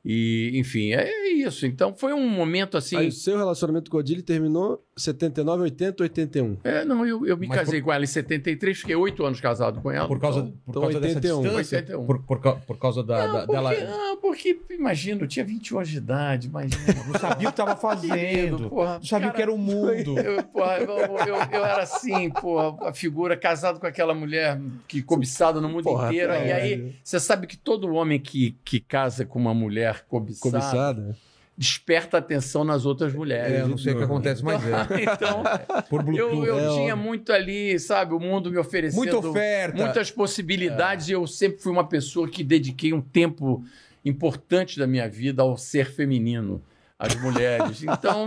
E, 0.05 0.53
enfim, 0.55 0.93
é 0.95 1.29
isso. 1.33 1.67
Então 1.67 1.95
foi 1.95 2.13
um 2.15 2.27
momento 2.29 2.77
assim. 2.79 2.97
Aí 2.97 3.09
o 3.09 3.13
seu 3.13 3.37
relacionamento 3.37 3.91
com 3.91 3.99
a 3.99 4.01
Odile 4.01 4.23
terminou 4.23 4.83
79, 4.97 5.63
80, 5.65 6.03
81. 6.03 6.57
É, 6.65 6.85
não, 6.85 7.07
eu, 7.07 7.27
eu 7.27 7.37
me 7.37 7.47
Mas 7.47 7.59
casei 7.59 7.81
com 7.83 7.93
ela 7.93 8.03
em 8.05 8.07
73, 8.07 8.79
fiquei 8.79 8.97
oito 8.97 9.25
anos 9.25 9.41
casado 9.41 9.81
com 9.83 9.91
ela. 9.91 10.09
Por 10.09 10.19
causa, 10.19 10.41
então- 10.41 10.53
por 10.65 10.71
então 10.71 10.83
causa 10.83 11.01
dessa 11.01 11.17
81. 11.19 11.43
distância? 11.43 11.79
81. 11.79 12.07
Por, 12.07 12.23
por, 12.23 12.39
por 12.67 12.79
causa 12.79 13.03
da, 13.03 13.27
Não, 13.27 13.33
da- 13.35 13.47
porque, 13.47 13.53
dela... 13.53 13.91
não, 13.97 14.17
porque, 14.19 14.61
imagina, 14.71 15.23
eu 15.23 15.29
tinha 15.29 15.45
21 15.45 15.77
anos 15.79 15.89
de 15.91 15.97
idade, 15.99 16.47
imagina. 16.49 16.77
Não 17.07 17.19
sabia 17.21 17.49
o 17.49 17.53
que 17.53 17.61
estava 17.61 17.77
fazendo. 17.81 18.69
Porra, 18.71 18.95
Não 18.95 19.05
sabia 19.05 19.29
o 19.29 19.33
que 19.33 19.43
era 19.43 19.53
o 19.53 19.59
mundo. 19.59 20.19
Eu, 20.19 20.43
porra, 20.45 20.79
eu, 20.79 20.91
eu- 20.91 21.37
eu 21.53 21.65
era 21.65 21.83
assim, 21.83 22.31
porra, 22.31 22.89
a 22.89 22.93
figura 22.93 23.37
casado 23.37 23.79
com 23.79 23.87
aquela 23.87 24.15
mulher 24.15 24.59
que 24.89 25.03
cobiçada 25.03 25.61
no 25.61 25.69
mundo 25.69 25.85
Porra, 25.85 26.09
inteiro. 26.09 26.33
é. 26.33 26.49
E 26.49 26.53
aí, 26.53 26.97
você 27.05 27.21
sabe 27.21 27.47
que 27.47 27.57
todo 27.57 27.87
homem 27.95 28.19
que, 28.19 28.57
que 28.65 28.81
casa 28.81 29.25
com 29.27 29.39
uma 29.39 29.53
mulher 29.55 29.90
cobiçada, 29.95 30.51
Cobiçada. 30.51 31.17
desperta 31.57 32.19
atenção 32.19 32.65
nas 32.65 32.85
outras 32.87 33.13
mulheres. 33.15 33.53
É, 33.53 33.61
eu 33.63 33.69
não 33.69 33.77
sei 33.79 33.93
o 33.95 33.99
que 33.99 34.05
acontece, 34.05 34.43
mas 34.45 34.63
é. 34.67 35.03
Então, 35.03 35.43
Por 35.91 36.03
Bluetooth. 36.03 36.47
eu, 36.47 36.57
eu 36.59 36.59
É, 36.73 36.75
tinha 36.77 36.97
muito 36.97 37.33
ali, 37.33 37.79
sabe, 37.79 38.15
o 38.15 38.19
mundo 38.21 38.51
me 38.51 38.59
oferecendo 38.59 38.99
Muita 39.01 39.19
oferta. 39.19 39.77
muitas 39.77 40.11
possibilidades 40.11 41.09
e 41.09 41.13
eu 41.13 41.27
sempre 41.27 41.61
fui 41.63 41.73
uma 41.73 41.87
pessoa 41.87 42.29
que 42.29 42.43
dediquei 42.43 42.93
um 42.93 43.01
tempo 43.01 43.65
importante 44.05 44.79
da 44.79 44.87
minha 44.87 45.09
vida 45.09 45.43
ao 45.43 45.57
ser 45.57 45.87
feminino, 45.91 46.63
às 46.99 47.15
mulheres. 47.17 47.83
Então, 47.91 48.27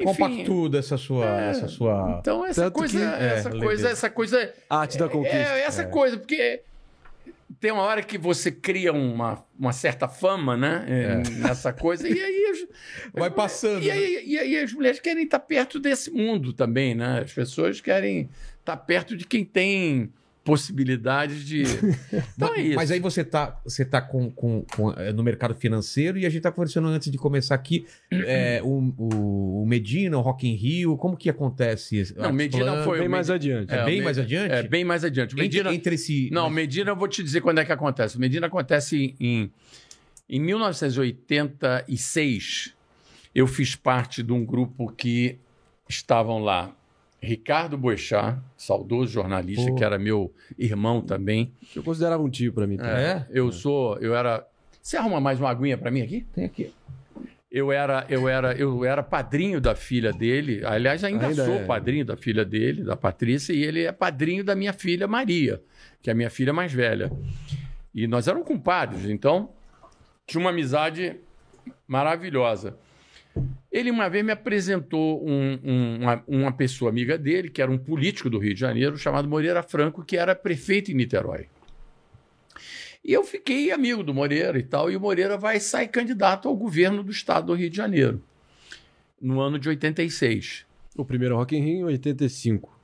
enfim, 0.00 0.12
Compactuda 0.22 0.78
essa 0.78 0.96
sua... 0.96 1.26
É. 1.26 1.50
essa 1.50 1.68
sua... 1.68 2.16
então 2.20 2.44
essa 2.46 2.62
Tanto 2.64 2.72
coisa, 2.78 2.98
que- 2.98 3.04
essa 3.04 3.48
é, 3.48 3.52
coisa, 3.52 3.66
leveza. 3.66 3.88
essa 3.90 4.10
coisa, 4.10 4.54
Arte 4.70 4.96
da 4.98 5.08
conquista. 5.10 5.36
é, 5.36 5.60
essa 5.60 5.84
coisa, 5.84 6.16
porque 6.16 6.62
tem 7.58 7.72
uma 7.72 7.82
hora 7.82 8.02
que 8.02 8.16
você 8.16 8.52
cria 8.52 8.92
uma, 8.92 9.44
uma 9.58 9.72
certa 9.72 10.06
fama, 10.06 10.56
né, 10.56 10.84
é, 10.88 11.30
nessa 11.38 11.72
coisa 11.72 12.08
e 12.08 12.12
aí 12.20 12.46
as- 12.52 12.68
Vai 13.12 13.30
passando. 13.30 13.82
e 13.82 13.86
né? 13.88 13.92
aí, 13.92 14.22
e 14.26 14.38
aí 14.38 14.58
as 14.58 14.72
mulheres 14.72 15.00
querem 15.00 15.24
estar 15.24 15.40
perto 15.40 15.80
desse 15.80 16.10
mundo 16.10 16.52
também, 16.52 16.94
né? 16.94 17.20
As 17.24 17.32
pessoas 17.32 17.80
querem 17.80 18.28
estar 18.60 18.76
perto 18.76 19.16
de 19.16 19.26
quem 19.26 19.44
tem 19.44 20.12
possibilidades 20.50 21.44
de. 21.44 21.62
Então 22.36 22.54
é 22.54 22.60
isso. 22.60 22.76
Mas 22.76 22.90
aí 22.90 23.00
você 23.00 23.24
tá, 23.24 23.60
você 23.64 23.84
tá 23.84 24.00
com, 24.00 24.30
com- 24.30 24.64
com, 24.74 24.92
é, 24.92 25.12
no 25.12 25.22
mercado 25.22 25.54
financeiro 25.54 26.18
e 26.18 26.26
a 26.26 26.30
gente 26.30 26.42
tá 26.42 26.50
conversando 26.50 26.88
antes 26.88 27.10
de 27.10 27.18
começar 27.18 27.54
aqui. 27.54 27.86
é, 28.10 28.60
o, 28.62 28.92
o- 28.96 29.62
o 29.62 29.66
Medina, 29.66 30.16
o 30.18 30.20
Rock 30.20 30.46
in 30.48 30.54
Rio, 30.54 30.96
como 30.96 31.16
que 31.16 31.28
acontece? 31.30 32.14
Não, 32.16 32.32
Medina 32.32 32.82
foi- 32.82 32.98
Bem 32.98 33.08
o 33.08 33.10
mais 33.10 33.30
adiante. 33.30 33.72
É, 33.74 33.82
o 33.82 33.84
bem 33.84 33.98
Me- 33.98 34.04
mais 34.04 34.18
adiante? 34.18 34.52
É, 34.54 34.62
bem 34.62 34.84
mais 34.84 35.04
adiante. 35.04 35.34
O 35.34 35.38
Entre, 35.38 35.42
Medina. 35.42 35.74
entre 35.74 35.94
esse. 35.94 36.30
Não, 36.32 36.48
Medina, 36.50 36.90
eu 36.90 36.96
vou 36.96 37.08
te 37.08 37.22
dizer 37.22 37.40
quando 37.40 37.58
é 37.58 37.64
que 37.64 37.72
acontece. 37.72 38.16
O 38.16 38.20
Medina 38.20 38.46
acontece 38.46 39.14
em, 39.20 39.50
em 40.28 40.40
1986. 40.40 42.74
Eu 43.34 43.46
fiz 43.46 43.74
parte 43.76 44.22
de 44.22 44.32
um 44.32 44.44
grupo 44.44 44.90
que 44.92 45.38
estavam 45.88 46.38
lá 46.38 46.74
Ricardo 47.22 47.76
Boechat, 47.76 48.38
saudoso 48.56 49.12
jornalista, 49.12 49.70
Pô. 49.70 49.74
que 49.74 49.84
era 49.84 49.98
meu 49.98 50.32
irmão 50.58 51.02
também. 51.02 51.52
Eu 51.76 51.82
considerava 51.82 52.22
um 52.22 52.30
tio 52.30 52.52
pra 52.52 52.66
mim. 52.66 52.76
tá? 52.76 52.98
É? 52.98 53.26
Eu 53.30 53.52
sou, 53.52 53.98
eu 53.98 54.14
era. 54.14 54.46
Você 54.82 54.96
arruma 54.96 55.20
mais 55.20 55.38
uma 55.38 55.50
aguinha 55.50 55.76
para 55.76 55.90
mim 55.90 56.00
aqui? 56.00 56.26
Tem 56.32 56.44
aqui. 56.46 56.72
Eu 57.52 57.72
era, 57.72 58.06
eu 58.08 58.28
era, 58.28 58.54
eu 58.54 58.84
era 58.84 59.02
padrinho 59.02 59.60
da 59.60 59.74
filha 59.74 60.12
dele. 60.12 60.62
Aliás, 60.64 61.02
ainda, 61.02 61.26
Ainda 61.26 61.44
sou 61.44 61.56
é. 61.56 61.64
padrinho 61.64 62.04
da 62.04 62.16
filha 62.16 62.44
dele, 62.44 62.84
da 62.84 62.96
Patrícia, 62.96 63.52
e 63.52 63.62
ele 63.64 63.82
é 63.82 63.90
padrinho 63.92 64.44
da 64.44 64.54
minha 64.54 64.72
filha 64.72 65.08
Maria, 65.08 65.60
que 66.00 66.08
é 66.08 66.12
a 66.12 66.16
minha 66.16 66.30
filha 66.30 66.52
mais 66.52 66.72
velha. 66.72 67.10
E 67.92 68.06
nós 68.06 68.28
éramos 68.28 68.46
compadres, 68.46 69.04
então 69.10 69.50
tinha 70.26 70.40
uma 70.40 70.50
amizade 70.50 71.16
maravilhosa. 71.88 72.76
Ele 73.70 73.90
uma 73.90 74.08
vez 74.08 74.24
me 74.24 74.32
apresentou 74.32 75.24
um- 75.26 75.58
um- 75.62 75.96
uma, 76.02 76.24
uma 76.26 76.52
pessoa 76.52 76.90
amiga 76.90 77.16
dele, 77.16 77.48
que 77.50 77.62
era 77.62 77.70
um 77.70 77.78
político 77.78 78.28
do 78.28 78.38
Rio 78.38 78.52
de 78.54 78.60
Janeiro, 78.60 78.96
chamado 78.98 79.28
Moreira 79.28 79.62
Franco, 79.62 80.04
que 80.04 80.16
era 80.16 80.34
prefeito 80.34 80.90
em 80.90 80.94
Niterói. 80.94 81.46
E 83.04 83.12
eu 83.12 83.24
fiquei 83.24 83.70
amigo 83.70 84.02
do 84.02 84.12
Moreira 84.12 84.58
e 84.58 84.62
tal, 84.62 84.90
e 84.90 84.96
o 84.96 85.00
Moreira 85.00 85.38
vai 85.38 85.58
sair 85.58 85.88
candidato 85.88 86.48
ao 86.48 86.56
governo 86.56 87.02
do 87.02 87.10
estado 87.10 87.46
do 87.46 87.54
Rio 87.54 87.70
de 87.70 87.76
Janeiro, 87.76 88.22
no 89.20 89.40
ano 89.40 89.58
de 89.58 89.68
86. 89.68 90.66
O 90.96 91.04
primeiro 91.04 91.36
Rock 91.36 91.56
in 91.56 91.60
Rio 91.62 91.76
em 91.80 91.84
85. 91.84 92.78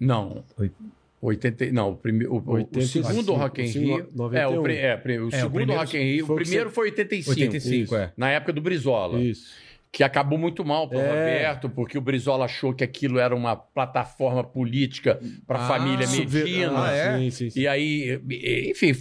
Não. 0.00 0.42
Oit- 0.58 0.74
80, 1.22 1.72
não, 1.72 1.92
o, 1.92 1.96
prime, 1.96 2.26
o, 2.26 2.34
o- 2.34 2.42
o 2.44 2.52
85, 2.54 3.06
segundo 3.08 3.32
Rock 3.32 3.62
in 3.62 3.64
o 3.64 3.68
Rio. 3.68 3.96
segundo, 3.96 4.10
91. 4.16 4.36
É, 4.36 4.48
o, 4.58 4.66
é, 4.68 4.96
pri- 4.96 5.18
o 5.20 5.30
segundo 5.30 5.52
primeiro 5.54 5.80
Rock 5.80 5.96
in 5.96 6.00
Rio. 6.00 6.26
O 6.28 6.32
o 6.32 6.36
primeiro 6.36 6.70
foi 6.70 6.84
85. 6.86 7.30
85, 7.30 7.84
Isso. 7.84 7.96
é. 7.96 8.12
Na 8.16 8.30
época 8.30 8.52
do 8.52 8.60
Brizola. 8.60 9.20
Isso. 9.20 9.52
Que 9.96 10.02
acabou 10.02 10.36
muito 10.36 10.64
mal 10.64 10.88
para 10.88 10.98
o 10.98 11.00
É. 11.00 11.08
Roberto, 11.08 11.70
porque 11.70 11.96
o 11.96 12.00
Brizola 12.00 12.46
achou 12.46 12.74
que 12.74 12.82
aquilo 12.82 13.20
era 13.20 13.32
uma 13.32 13.54
plataforma 13.54 14.42
política 14.42 15.20
para 15.46 15.60
a 15.60 15.64
Ah, 15.64 15.68
família 15.68 16.04
Medina. 16.08 16.84
Ah, 16.86 16.90
é? 16.90 17.18
Sim, 17.18 17.30
sim, 17.30 17.50
sim. 17.50 17.60
E 17.60 17.68
aí, 17.68 18.20
enfim, 18.68 18.92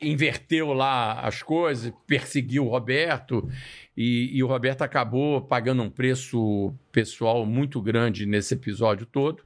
inverteu 0.00 0.72
lá 0.72 1.20
as 1.20 1.42
coisas, 1.42 1.92
perseguiu 2.06 2.64
o 2.64 2.68
Roberto, 2.70 3.46
e, 3.94 4.30
e 4.32 4.42
o 4.42 4.46
Roberto 4.46 4.80
acabou 4.80 5.42
pagando 5.42 5.82
um 5.82 5.90
preço 5.90 6.72
pessoal 6.90 7.44
muito 7.44 7.78
grande 7.82 8.24
nesse 8.24 8.54
episódio 8.54 9.04
todo. 9.04 9.42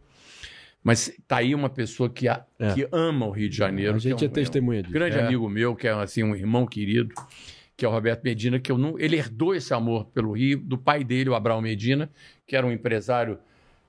Mas 0.84 1.12
tá 1.26 1.38
aí 1.38 1.52
uma 1.52 1.68
pessoa 1.68 2.08
que, 2.10 2.28
a- 2.28 2.44
É. 2.60 2.74
que 2.74 2.88
ama 2.92 3.26
o 3.26 3.30
Rio 3.30 3.48
de 3.48 3.56
Janeiro. 3.56 3.96
A 3.96 3.98
gente 3.98 4.18
que 4.18 4.24
é 4.24 4.28
um- 4.28 4.32
testemunha 4.32 4.82
disso. 4.82 4.92
grande 4.94 5.16
É. 5.18 5.22
amigo 5.24 5.48
meu, 5.48 5.74
que 5.74 5.88
é 5.88 5.90
assim 5.92 6.22
um 6.22 6.34
irmão 6.34 6.64
querido, 6.66 7.12
que 7.82 7.86
é 7.86 7.88
o 7.88 7.90
Roberto 7.90 8.22
Medina, 8.22 8.60
que 8.60 8.70
eu 8.70 8.78
não, 8.78 8.96
ele 8.96 9.16
herdou 9.16 9.56
esse 9.56 9.74
amor 9.74 10.04
pelo 10.14 10.30
Rio 10.30 10.58
do 10.60 10.78
pai 10.78 11.02
dele, 11.02 11.30
o 11.30 11.34
Abraão 11.34 11.60
Medina, 11.60 12.08
que 12.46 12.54
era 12.54 12.64
um 12.64 12.70
empresário 12.70 13.40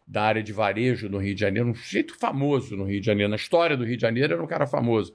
da 0.07 0.23
área 0.23 0.41
de 0.41 0.51
varejo 0.51 1.07
no 1.07 1.19
Rio 1.19 1.35
de 1.35 1.41
Janeiro, 1.41 1.69
um 1.69 1.75
jeito 1.75 2.15
famoso 2.17 2.75
no 2.75 2.85
Rio 2.85 2.99
de 2.99 3.05
Janeiro. 3.05 3.29
Na 3.29 3.35
história 3.35 3.77
do 3.77 3.85
Rio 3.85 3.95
de 3.95 4.01
Janeiro 4.01 4.33
era 4.33 4.41
um 4.43 4.47
cara 4.47 4.65
famoso. 4.65 5.13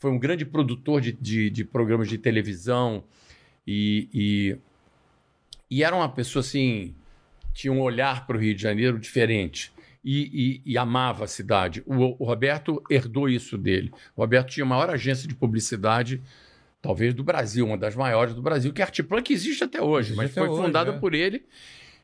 Foi 0.00 0.10
um 0.10 0.18
grande 0.18 0.44
produtor 0.44 1.00
de, 1.00 1.12
de, 1.12 1.48
de 1.50 1.64
programas 1.64 2.08
de 2.08 2.18
televisão 2.18 3.04
e, 3.64 4.08
e, 4.12 4.56
e 5.70 5.84
era 5.84 5.94
uma 5.94 6.08
pessoa 6.08 6.40
assim, 6.40 6.96
tinha 7.54 7.72
um 7.72 7.80
olhar 7.80 8.26
para 8.26 8.36
o 8.36 8.40
Rio 8.40 8.56
de 8.56 8.60
Janeiro 8.60 8.98
diferente. 8.98 9.70
E, 10.04 10.62
e- 10.66 10.72
e 10.72 10.76
amava 10.78 11.24
a 11.24 11.28
cidade. 11.28 11.80
O, 11.86 11.94
o 12.20 12.26
Roberto 12.26 12.82
herdou 12.90 13.28
isso 13.28 13.56
dele. 13.56 13.92
O 14.16 14.20
Roberto 14.20 14.48
tinha 14.50 14.64
a 14.64 14.68
maior 14.68 14.90
agência 14.90 15.28
de 15.28 15.34
publicidade, 15.34 16.20
talvez 16.86 17.12
do 17.12 17.24
Brasil, 17.24 17.66
uma 17.66 17.76
das 17.76 17.96
maiores 17.96 18.32
do 18.34 18.40
Brasil, 18.40 18.72
que 18.72 18.80
é 18.80 18.84
a 18.84 18.86
Artiplan, 18.86 19.20
que 19.22 19.32
existe 19.32 19.64
até 19.64 19.82
hoje, 19.82 20.08
Existe 20.12 20.16
mas 20.16 20.30
até 20.30 20.40
foi 20.40 20.48
hoje, 20.48 20.62
fundada 20.62 20.92
é. 20.92 20.98
por 20.98 21.14
ele. 21.14 21.42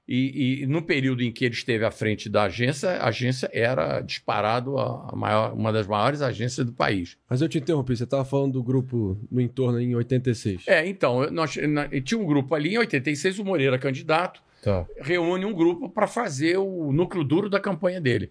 E, 0.09 0.63
e 0.63 0.67
no 0.67 0.83
período 0.83 1.23
em 1.23 1.31
que 1.31 1.45
ele 1.45 1.55
esteve 1.55 1.85
à 1.85 1.91
frente 1.93 2.29
da 2.29 2.43
agência, 2.43 2.91
a 2.91 3.07
agência 3.09 3.49
era 3.53 4.01
disparado 4.01 4.77
a, 4.77 5.13
maior, 5.15 5.55
uma 5.55 5.73
das 5.73 5.87
maiores 5.87 6.21
agências 6.21 6.67
do 6.67 6.73
país. 6.73 7.17
Mas 7.31 7.41
eu 7.41 7.49
te 7.49 7.59
interrompi, 7.59 7.97
você 7.97 8.03
estava 8.03 8.25
falando 8.25 8.55
do 8.55 8.63
grupo 8.65 9.17
no 9.31 9.41
entorno 9.41 9.81
em 9.81 9.95
86. 9.95 10.65
É, 10.67 10.85
então, 10.89 11.31
nós, 11.31 11.57
na- 11.57 11.89
tinha 12.01 12.19
um 12.19 12.27
grupo 12.27 12.53
ali, 12.53 12.75
em 12.75 12.79
86, 12.79 13.39
o 13.39 13.45
Moreira 13.45 13.79
candidato, 13.79 14.43
Tá. 14.61 14.85
reúne 15.01 15.45
um 15.45 15.53
grupo 15.53 15.89
para 15.89 16.07
fazer 16.09 16.57
o 16.57 16.93
núcleo 16.93 17.23
duro 17.25 17.49
da 17.49 17.59
campanha 17.61 18.01
dele. 18.01 18.31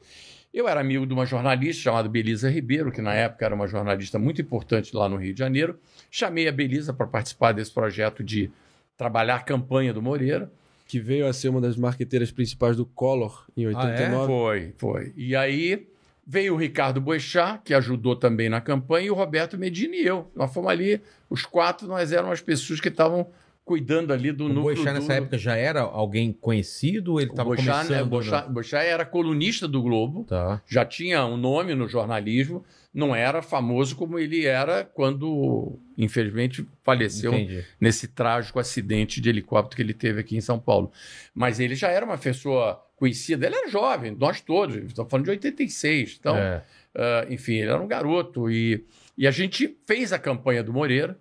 Eu 0.54 0.68
era 0.68 0.82
amigo 0.82 1.06
de 1.06 1.14
uma 1.14 1.26
jornalista 1.26 1.84
chamada 1.84 2.10
Belisa 2.10 2.50
Ribeiro, 2.50 2.92
que 2.92 3.02
na 3.02 3.14
época 3.14 3.46
era 3.46 3.56
uma 3.56 3.68
jornalista 3.68 4.20
muito 4.20 4.42
importante 4.42 4.96
lá 4.96 5.08
no 5.08 5.16
Rio 5.16 5.34
de 5.34 5.40
Janeiro. 5.40 5.80
Chamei 6.10 6.48
a 6.48 6.52
Belisa 6.52 6.92
para 6.94 7.08
participar 7.08 7.54
desse 7.54 7.72
projeto 7.72 8.22
de 8.24 8.52
trabalhar 8.98 9.36
a 9.36 9.40
campanha 9.40 9.94
do 9.94 10.02
Moreira. 10.02 10.52
Que 10.88 11.00
veio 11.00 11.26
a 11.26 11.32
ser 11.32 11.48
uma 11.48 11.62
das 11.62 11.78
marqueteiras 11.78 12.32
principais 12.32 12.76
do 12.76 12.86
Collor 12.86 13.46
em 13.56 13.66
Ah, 13.66 13.72
é? 13.72 13.76
89. 13.76 14.28
Foi, 14.28 14.74
foi. 14.78 15.14
E 15.16 15.34
aí 15.38 15.88
veio 16.28 16.54
o 16.54 16.58
Ricardo 16.58 17.00
Boechat, 17.00 17.62
que 17.64 17.74
ajudou 17.74 18.14
também 18.14 18.50
na 18.50 18.60
campanha, 18.60 19.08
e 19.08 19.12
o 19.12 19.14
Roberto 19.16 19.58
Medina 19.58 19.96
e 19.96 20.06
eu. 20.06 20.30
Nós 20.36 20.54
fomos 20.54 20.70
ali, 20.70 21.02
os 21.30 21.46
quatro, 21.46 21.88
nós 21.88 22.12
éramos 22.12 22.34
as 22.34 22.42
pessoas 22.42 22.82
que 22.82 22.90
estavam 22.90 23.28
cuidando 23.72 24.12
ali 24.12 24.34
do 24.34 24.46
O 24.46 24.50
núcleo 24.50 24.76
Boechat 24.76 24.94
nessa 24.94 25.08
duro. 25.08 25.14
época 25.24 25.38
já 25.38 25.56
era 25.56 25.80
alguém 25.82 26.34
conhecido? 26.34 27.22
Ele 27.22 27.30
O 27.30 27.32
estava 27.32 27.50
Boechat, 27.50 27.88
começando? 27.88 28.12
né, 28.12 28.50
Boechat 28.50 28.86
era 28.86 29.06
colunista 29.06 29.66
do 29.68 29.82
Globo, 29.82 30.26
Tá. 30.26 30.62
já 30.68 30.84
tinha 30.84 31.26
um 31.26 31.38
nome 31.38 31.74
no 31.74 31.88
jornalismo, 31.88 32.66
não 32.94 33.16
era 33.16 33.42
famoso 33.42 33.96
como 33.96 34.20
ele 34.20 34.46
era 34.46 34.84
quando, 34.84 35.80
infelizmente, 35.98 36.68
faleceu 36.84 37.34
Entendi. 37.34 37.64
nesse 37.80 38.10
trágico 38.10 38.60
acidente 38.60 39.22
de 39.22 39.30
helicóptero 39.30 39.78
que 39.78 39.82
ele 39.82 39.94
teve 39.94 40.20
aqui 40.20 40.36
em 40.36 40.42
São 40.42 40.60
Paulo. 40.60 40.92
Mas 41.34 41.62
ele 41.62 41.74
já 41.76 41.88
era 41.88 42.06
uma 42.06 42.18
pessoa 42.18 42.84
conhecida, 42.98 43.46
ele 43.48 43.56
era 43.56 43.70
jovem, 43.70 44.14
nós 44.20 44.42
todos, 44.42 44.76
estamos 44.76 45.10
falando 45.10 45.24
de 45.26 45.32
86. 45.32 46.18
Então, 46.20 46.36
É. 46.36 46.62
ah, 46.94 47.26
enfim, 47.30 47.54
ele 47.54 47.70
era 47.72 47.82
um 47.82 47.88
garoto. 47.88 48.52
E, 48.52 48.84
e 49.18 49.26
a 49.26 49.32
gente 49.32 49.78
fez 49.88 50.12
a 50.12 50.20
campanha 50.20 50.62
do 50.62 50.74
Moreira 50.74 51.18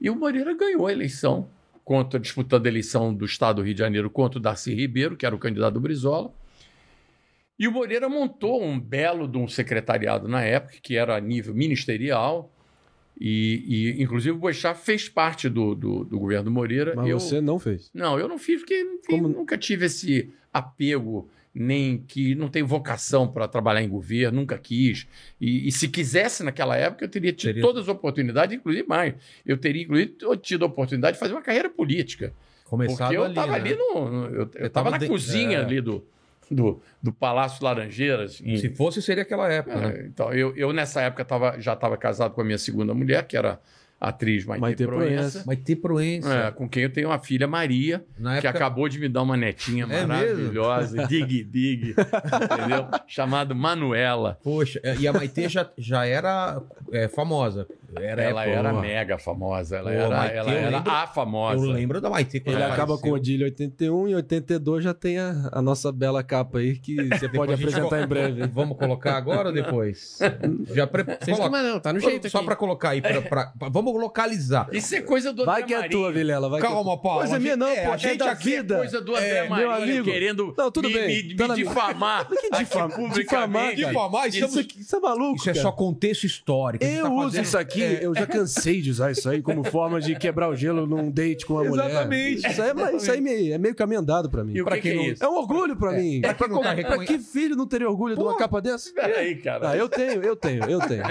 e 0.00 0.10
o 0.10 0.16
Moreira 0.16 0.54
ganhou 0.54 0.86
a 0.88 0.92
eleição, 0.92 1.48
contra, 1.86 2.18
disputando 2.18 2.66
a 2.66 2.68
eleição 2.68 3.14
do 3.14 3.24
Estado 3.24 3.56
do 3.56 3.62
Rio 3.62 3.72
de 3.72 3.78
Janeiro 3.78 4.10
contra 4.10 4.40
o 4.40 4.42
Darcy 4.42 4.74
Ribeiro, 4.74 5.16
que 5.16 5.24
era 5.24 5.32
o 5.36 5.38
candidato 5.38 5.74
do 5.74 5.80
Brizola. 5.80 6.32
E 7.56 7.68
o 7.68 7.70
Moreira 7.72 8.08
montou 8.08 8.60
um 8.60 8.78
belo 8.78 9.28
de 9.28 9.38
um 9.38 9.46
secretariado 9.46 10.26
na 10.26 10.42
época, 10.42 10.74
que 10.82 10.96
era 10.96 11.16
a 11.16 11.20
nível 11.20 11.54
ministerial. 11.54 12.52
E, 13.18 13.94
e, 13.96 14.02
inclusive, 14.02 14.32
o 14.36 14.38
Boechat 14.40 14.76
fez 14.80 15.08
parte 15.08 15.48
do, 15.48 15.76
do, 15.76 16.04
do 16.04 16.18
governo 16.18 16.50
Moreira. 16.50 16.92
Mas 16.96 17.06
Eu- 17.08 17.20
você 17.20 17.40
não 17.40 17.56
fez. 17.60 17.88
não, 17.94 18.18
eu 18.18 18.26
não 18.26 18.36
fiz 18.36 18.60
porque 18.60 18.78
enfim, 18.82 19.22
Como- 19.22 19.28
nunca 19.28 19.56
tive 19.56 19.86
esse 19.86 20.34
apego, 20.52 21.30
nem 21.58 21.98
que 21.98 22.34
não 22.34 22.48
tenho 22.48 22.66
vocação 22.66 23.26
para 23.26 23.48
trabalhar 23.48 23.82
em 23.82 23.88
governo, 23.88 24.40
nunca 24.40 24.58
quis. 24.58 25.06
E, 25.40 25.66
e 25.68 25.72
se 25.72 25.88
quisesse 25.88 26.42
naquela 26.44 26.76
época, 26.76 27.04
eu 27.04 27.08
teria 27.08 27.32
tido 27.32 27.48
Teria- 27.48 27.62
todas 27.62 27.82
as 27.84 27.88
oportunidades, 27.88 28.56
inclusive 28.56 28.86
mais. 28.86 29.14
Eu 29.44 29.56
teria, 29.56 29.82
inclusive, 29.82 30.16
tido 30.42 30.64
a 30.64 30.68
oportunidade 30.68 31.14
de 31.14 31.20
fazer 31.20 31.32
uma 31.32 31.42
carreira 31.42 31.70
política. 31.70 32.32
Começado 32.64 32.98
porque 32.98 33.16
eu 33.16 33.22
ali, 33.22 33.30
estava 33.32 33.52
né? 33.52 33.58
ali 33.58 33.74
no. 33.74 34.10
no- 34.10 34.24
eu 34.26 34.34
Eu 34.34 34.42
estava 34.44 34.70
tava 34.70 34.90
na 34.90 34.98
de- 34.98 35.06
cozinha 35.06 35.58
é. 35.58 35.62
ali 35.64 35.80
do, 35.80 36.04
do, 36.50 36.80
do 37.02 37.12
Palácio 37.12 37.64
Laranjeiras. 37.64 38.40
em- 38.44 38.56
Se 38.56 38.68
fosse, 38.70 39.00
seria 39.00 39.22
aquela 39.22 39.50
época, 39.50 39.76
né? 39.76 39.94
é, 40.00 40.06
Então, 40.06 40.32
eu, 40.32 40.54
eu 40.56 40.72
nessa 40.72 41.00
época 41.00 41.24
tava, 41.24 41.60
já 41.60 41.72
estava 41.74 41.96
casado 41.96 42.32
com 42.34 42.40
a 42.40 42.44
minha 42.44 42.58
segunda 42.58 42.92
mulher, 42.92 43.26
que 43.26 43.36
era 43.36 43.60
atriz 44.00 44.44
Maite, 44.44 44.60
Maite 44.60 44.86
Proença. 44.86 45.44
Ter 45.64 45.76
Proença. 45.76 46.34
É, 46.34 46.50
com 46.50 46.68
quem 46.68 46.82
eu 46.82 46.92
tenho 46.92 47.08
uma 47.08 47.18
filha, 47.18 47.46
Maria, 47.46 48.04
Na 48.18 48.40
que 48.40 48.46
época... 48.46 48.64
acabou 48.64 48.88
de 48.88 48.98
me 48.98 49.08
dar 49.08 49.22
uma 49.22 49.36
netinha 49.36 49.86
É 49.88 50.06
maravilhosa, 50.06 51.06
dig 51.06 51.44
dig, 51.44 51.94
entendeu? 51.96 52.88
Chamado 53.06 53.54
Manuela. 53.54 54.38
Poxa, 54.42 54.80
e 54.98 55.08
a 55.08 55.12
Maitê 55.12 55.48
já, 55.48 55.70
já 55.78 56.04
era 56.06 56.60
é, 56.92 57.08
famosa. 57.08 57.66
Era, 57.94 58.22
ela 58.22 58.44
pô, 58.44 58.50
era 58.50 58.72
mega 58.72 59.18
famosa. 59.18 59.76
Ela 59.76 59.90
Pô, 59.90 59.96
era, 59.96 60.08
Maitê, 60.16 60.36
ela 60.36 60.52
era 60.52 60.70
lembro- 60.76 60.90
a 60.92 61.06
famosa. 61.06 61.64
Eu 61.66 61.70
lembro 61.72 62.00
da 62.00 62.08
quando 62.40 62.54
Ele 62.54 62.62
ela 62.62 62.66
acaba 62.74 62.94
apareceu. 62.94 62.98
com 63.02 63.10
o 63.10 63.12
Odile 63.14 63.42
em 63.42 63.46
81 63.46 64.08
e 64.08 64.12
em 64.12 64.14
82 64.14 64.84
já 64.84 64.94
tem 64.94 65.18
a, 65.18 65.50
a 65.52 65.62
nossa 65.62 65.92
bela 65.92 66.22
capa 66.22 66.58
aí 66.58 66.76
que 66.78 66.96
você 67.08 67.28
pode 67.28 67.52
apresentar 67.52 68.02
em 68.02 68.06
breve. 68.06 68.46
Vamos 68.52 68.76
colocar 68.78 69.16
agora 69.16 69.48
ou 69.48 69.54
depois? 69.54 70.18
Já 70.74 70.86
pre... 70.86 71.04
Vocês 71.04 71.36
coloca. 71.36 71.50
mas 71.50 71.64
não, 71.64 71.80
tá 71.80 71.92
no 71.92 72.00
jeito 72.00 72.28
Só 72.30 72.42
pra 72.42 72.56
colocar 72.56 72.90
aí, 72.90 73.00
pra, 73.02 73.22
pra- 73.22 73.46
pra- 73.58 73.68
vamos 73.68 73.92
localizar. 74.00 74.68
Isso 74.72 74.94
é 74.94 75.00
coisa 75.02 75.32
do 75.32 75.44
Vai 75.44 75.62
André 75.62 75.66
que 75.66 75.74
é 75.74 75.76
Marinho. 75.78 76.00
tua, 76.00 76.12
Vilela. 76.12 76.48
Vai 76.48 76.60
é 76.60 76.62
Calma. 76.62 76.96
Paulo. 77.00 77.20
Coisa 77.20 77.38
minha 77.38 77.56
não, 77.56 77.66
é, 77.68 77.84
pô. 77.84 77.92
a 77.92 77.94
É 77.94 77.98
gente 77.98 78.18
da 78.18 78.30
aqui 78.30 78.54
é 78.54 78.56
vida. 78.58 78.76
Coisa 78.78 79.00
do 79.00 79.14
André 79.14 79.28
É, 79.28 79.42
meu 79.42 79.50
Marinho 79.50 79.74
amigo. 80.00 80.04
querendo 80.04 80.54
Não, 80.56 80.70
tudo 80.70 80.88
me, 80.88 80.94
bem. 80.94 81.26
me, 81.28 81.36
Tá 81.36 81.42
me 81.44 81.48
na- 81.48 81.54
difamar. 81.54 82.28
Que 82.28 82.50
difamar, 82.50 82.90
cara. 83.26 83.74
Difamar, 83.74 84.28
Isso, 84.28 84.58
aqui- 84.60 84.80
isso 84.80 84.96
é 84.96 85.00
maluco, 85.00 85.36
Isso 85.36 85.50
é 85.50 85.54
só 85.54 85.72
contexto 85.72 86.24
histórico. 86.24 86.84
Eu 86.84 87.04
tá 87.04 87.10
uso 87.10 87.40
isso 87.40 87.58
aqui, 87.58 87.75
É. 87.82 88.04
eu 88.04 88.14
já 88.14 88.26
cansei 88.26 88.80
de 88.80 88.90
usar 88.90 89.10
isso 89.12 89.28
aí 89.28 89.40
como 89.42 89.62
forma 89.64 90.00
de 90.00 90.14
quebrar 90.16 90.48
o 90.48 90.56
gelo 90.56 90.86
num 90.86 91.10
date 91.10 91.44
com 91.46 91.54
uma 91.54 91.64
mulher. 91.64 91.90
Exatamente. 91.90 92.46
Isso 92.50 92.62
aí, 92.62 92.70
é, 92.70 92.96
isso 92.96 93.12
aí 93.12 93.20
meio- 93.20 93.54
é 93.54 93.58
meio 93.58 93.74
caminho 93.74 94.00
andado 94.00 94.30
pra 94.30 94.42
mim. 94.44 94.54
E 94.54 94.62
o 94.62 94.64
Pra 94.64 94.78
que, 94.78 94.88
é 94.90 94.94
não- 94.94 95.02
isso? 95.04 95.24
É 95.24 95.28
um 95.28 95.34
orgulho 95.36 95.76
pra 95.76 95.92
mim. 95.92 96.20
pra 96.20 96.34
tá 96.34 96.48
Pra 96.48 96.72
reconhe- 96.72 97.06
que 97.06 97.18
filho 97.18 97.56
não 97.56 97.66
teria 97.66 97.88
orgulho 97.88 98.14
de 98.16 98.22
uma 98.22 98.36
capa 98.36 98.60
dessa? 98.60 98.92
Peraí, 98.92 99.36
cara. 99.36 99.70
Ah, 99.70 99.76
eu 99.76 99.88
tenho, 99.88 100.22
eu 100.22 100.36
tenho, 100.36 100.64
eu 100.64 100.80
tenho. 100.80 101.02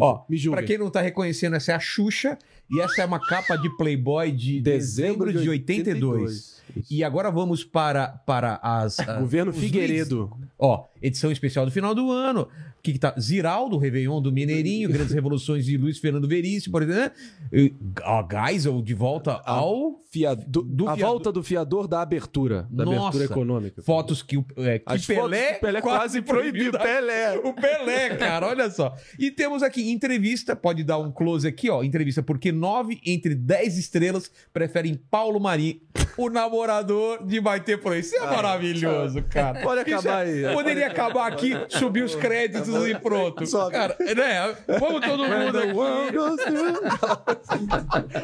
Ó, 0.00 0.24
Me 0.28 0.36
julguem. 0.36 0.58
Pra 0.58 0.66
quem 0.66 0.78
não 0.78 0.90
tá 0.90 1.00
reconhecendo, 1.00 1.56
essa 1.56 1.72
é 1.72 1.74
a 1.74 1.80
Xuxa 1.80 2.38
e 2.70 2.80
essa 2.80 3.02
é 3.02 3.04
uma 3.04 3.18
capa 3.20 3.56
de 3.56 3.68
Playboy 3.76 4.30
de 4.32 4.60
dezembro 4.60 5.32
de 5.32 5.48
82. 5.48 6.60
E 6.90 7.02
agora 7.02 7.30
vamos 7.30 7.64
para, 7.64 8.06
para 8.24 8.60
as. 8.62 9.00
as- 9.00 9.18
Governo 9.18 9.52
Figueiredo. 9.52 10.30
Ó, 10.58 10.84
edição 11.02 11.30
especial 11.30 11.64
do 11.64 11.72
final 11.72 11.94
do 11.94 12.10
ano. 12.10 12.48
Que, 12.82 12.94
que 12.94 12.98
tá? 12.98 13.14
Ziraldo, 13.20 13.76
Réveillon 13.76 14.22
do 14.22 14.32
Mineirinho, 14.32 14.88
Grandes 14.88 15.12
Revoluções 15.12 15.66
de 15.66 15.76
Luiz 15.76 15.98
Fernando 15.98 16.26
Veríssimo, 16.26 16.72
por 16.72 16.82
exemplo. 16.82 17.12
E, 17.52 17.74
Ó, 18.02 18.26
Geisel 18.26 18.80
de 18.80 18.94
volta 18.94 19.32
ao. 19.44 20.00
Fiado, 20.12 20.42
do- 20.48 20.62
Do 20.62 20.88
a 20.88 20.96
fiador. 20.96 21.12
volta 21.12 21.30
do 21.32 21.40
fiador 21.42 21.86
da 21.86 22.02
abertura, 22.02 22.66
da 22.68 22.84
Nossa. 22.84 22.98
abertura 22.98 23.24
econômica. 23.26 23.80
Fotos 23.82 24.22
que, 24.24 24.36
o- 24.38 24.44
é, 24.56 24.80
que 24.80 24.84
As 24.86 25.06
Pelé, 25.06 25.52
que 25.54 25.60
Pelé 25.60 25.80
quase 25.80 26.20
proibiu. 26.20 26.72
Pelé. 26.72 27.38
O 27.44 27.52
Pelé, 27.52 28.16
cara, 28.16 28.48
olha 28.48 28.68
só. 28.70 28.92
E 29.18 29.30
temos 29.30 29.62
aqui 29.62 29.88
entrevista, 29.88 30.56
pode 30.56 30.82
dar 30.82 30.98
um 30.98 31.12
close 31.12 31.46
aqui, 31.46 31.70
ó. 31.70 31.84
Entrevista, 31.84 32.24
porque 32.24 32.50
nove 32.50 32.98
entre 33.06 33.36
dez 33.36 33.78
estrelas 33.78 34.32
preferem 34.52 34.98
Paulo 35.08 35.38
Marinho, 35.38 35.78
o 36.16 36.28
namorador 36.28 37.24
de 37.24 37.40
Maite 37.40 37.76
Pro. 37.76 37.94
Isso 37.94 38.16
é 38.16 38.20
maravilhoso, 38.26 39.22
cara. 39.30 39.60
Pode 39.62 39.88
Isso 39.88 40.00
acabar 40.00 40.26
é- 40.26 40.46
aí. 40.48 40.54
Poderia 40.54 40.89
acabar 40.90 41.26
aqui, 41.28 41.52
subir 41.68 42.02
os 42.02 42.14
créditos 42.14 42.86
e 42.86 42.94
pronto. 42.94 43.46
Sobe. 43.46 43.72
Cara, 43.72 43.96
né? 43.98 44.54
Vamos 44.78 45.00
todo 45.06 45.24
mundo 45.24 45.58
aqui. 45.58 45.70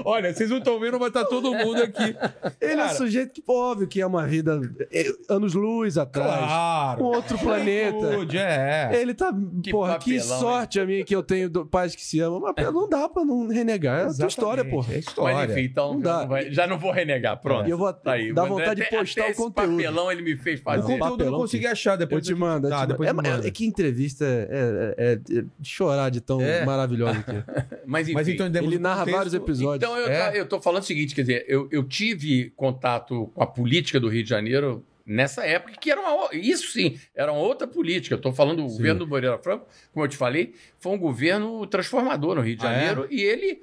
Olha, 0.05 0.33
vocês 0.33 0.51
não 0.51 0.59
estão 0.59 0.79
vendo, 0.81 0.99
mas 0.99 1.13
tá 1.13 1.25
todo 1.25 1.53
mundo 1.53 1.83
aqui. 1.83 2.17
Ele 2.61 2.73
é 2.73 2.77
Cara, 2.77 2.93
um 2.93 2.97
sujeito 2.97 3.33
que, 3.35 3.43
óbvio, 3.49 3.87
que 3.87 4.01
é 4.01 4.07
uma 4.07 4.27
vida 4.27 4.61
é, 4.93 5.07
anos-luz 5.29 5.99
atrás. 5.99 6.27
Claro. 6.39 7.03
Um 7.03 7.07
outro 7.07 7.39
planeta. 7.39 8.07
É. 8.37 8.91
Ele 9.01 9.15
tá. 9.15 9.33
Que 9.63 9.71
porra, 9.71 9.99
que 9.99 10.17
papelão, 10.19 10.41
sorte 10.41 10.81
a 10.81 10.87
minha 10.87 11.05
que 11.05 11.15
eu 11.15 11.23
tenho 11.23 11.49
do- 11.51 11.67
pais 11.67 11.95
que 11.95 12.03
se 12.05 12.21
amam. 12.21 12.53
Mas 12.57 12.73
não 12.73 12.89
dá 12.89 13.09
pra 13.09 13.25
não 13.25 13.49
renegar. 13.49 14.01
É 14.01 14.11
a 14.11 14.15
tua 14.15 14.27
história, 14.27 14.65
porra. 14.65 14.95
É 14.95 14.99
história. 14.99 15.37
Mas 15.37 15.51
enfim, 15.51 15.63
então 15.63 15.95
Não 15.95 16.01
já 16.03 16.13
dá. 16.13 16.21
não, 16.21 16.29
vai- 16.29 16.53
já 16.53 16.67
não 16.67 16.79
vou 16.79 16.91
renegar. 16.93 17.41
Pronto. 17.41 17.67
E 17.67 17.71
eu 17.71 17.79
vou 17.79 17.93
Tá 17.93 18.13
aí. 18.13 18.33
dar 18.33 18.45
vontade 18.45 18.77
de 18.77 18.83
até- 18.87 18.99
postar 18.99 19.21
até 19.23 19.31
o 19.31 19.33
esse 19.33 19.41
conteúdo. 19.43 19.73
papelão 19.77 20.13
ele 20.13 20.23
me 20.23 20.37
fez 20.37 20.61
O 20.61 20.63
fazer. 20.63 20.99
conteúdo 20.99 21.25
eu 21.25 21.31
não 21.31 21.39
consegui 21.39 21.67
achar, 21.67 21.93
Eu 21.95 21.99
depois 21.99 22.25
te 22.25 22.35
mando. 22.35 22.56
Eu 22.65 22.70
Tá, 22.70 22.81
te 22.87 22.89
depois 22.89 23.07
me 23.07 23.11
é, 23.11 23.12
manda. 23.33 23.47
é 23.47 23.51
que 23.51 23.65
entrevista 23.66 24.24
é, 24.24 24.49
é- 24.51 24.95
é- 24.99 25.12
é 25.12 25.45
de 25.59 25.69
chorar 25.69 26.11
de 26.11 26.20
tão 26.20 26.41
É. 26.41 26.65
maravilhosa 26.65 27.23
que 27.23 27.31
é. 27.31 27.45
Mas 27.87 28.07
enfim. 28.09 28.15
Mas 28.15 28.28
então 28.28 28.47
Ele 28.47 28.78
narra 28.78 29.01
contexto. 29.01 29.16
vários 29.16 29.35
episódios. 29.35 29.77
Então 29.89 29.99
eu, 29.99 30.09
É. 30.09 30.39
eu 30.39 30.47
tô 30.47 30.61
falando 30.61 30.83
o 30.83 30.87
seguinte, 30.87 31.15
quer 31.15 31.23
dizer, 31.23 31.45
eu, 31.49 31.69
eu 31.70 31.85
tive 31.85 32.53
contato 32.57 33.31
com 33.35 33.43
a 33.43 33.47
política 33.47 33.99
do 34.01 34.09
Rio 34.09 34.23
de 34.23 34.28
Janeiro 34.31 34.85
nessa 35.05 35.47
época, 35.47 35.73
que 35.81 35.91
era 35.91 36.01
uma. 36.01 36.28
Isso 36.33 36.73
sim, 36.73 36.99
era 37.15 37.31
uma 37.31 37.41
outra 37.41 37.66
política. 37.66 38.15
Eu 38.15 38.20
tô 38.20 38.33
falando 38.33 38.62
do 38.62 38.69
Sim. 38.69 38.77
governo 38.78 38.99
do 39.01 39.07
Moreira 39.07 39.39
Franco, 39.39 39.66
como 39.93 40.05
eu 40.05 40.09
te 40.09 40.16
falei, 40.16 40.53
foi 40.81 40.93
um 40.93 40.99
governo 40.99 41.65
transformador 41.66 42.35
no 42.35 42.41
Rio 42.41 42.57
de 42.57 42.66
Ah, 42.66 42.73
é? 42.73 42.74
Janeiro 42.87 43.07
e 43.11 43.20
ele 43.23 43.61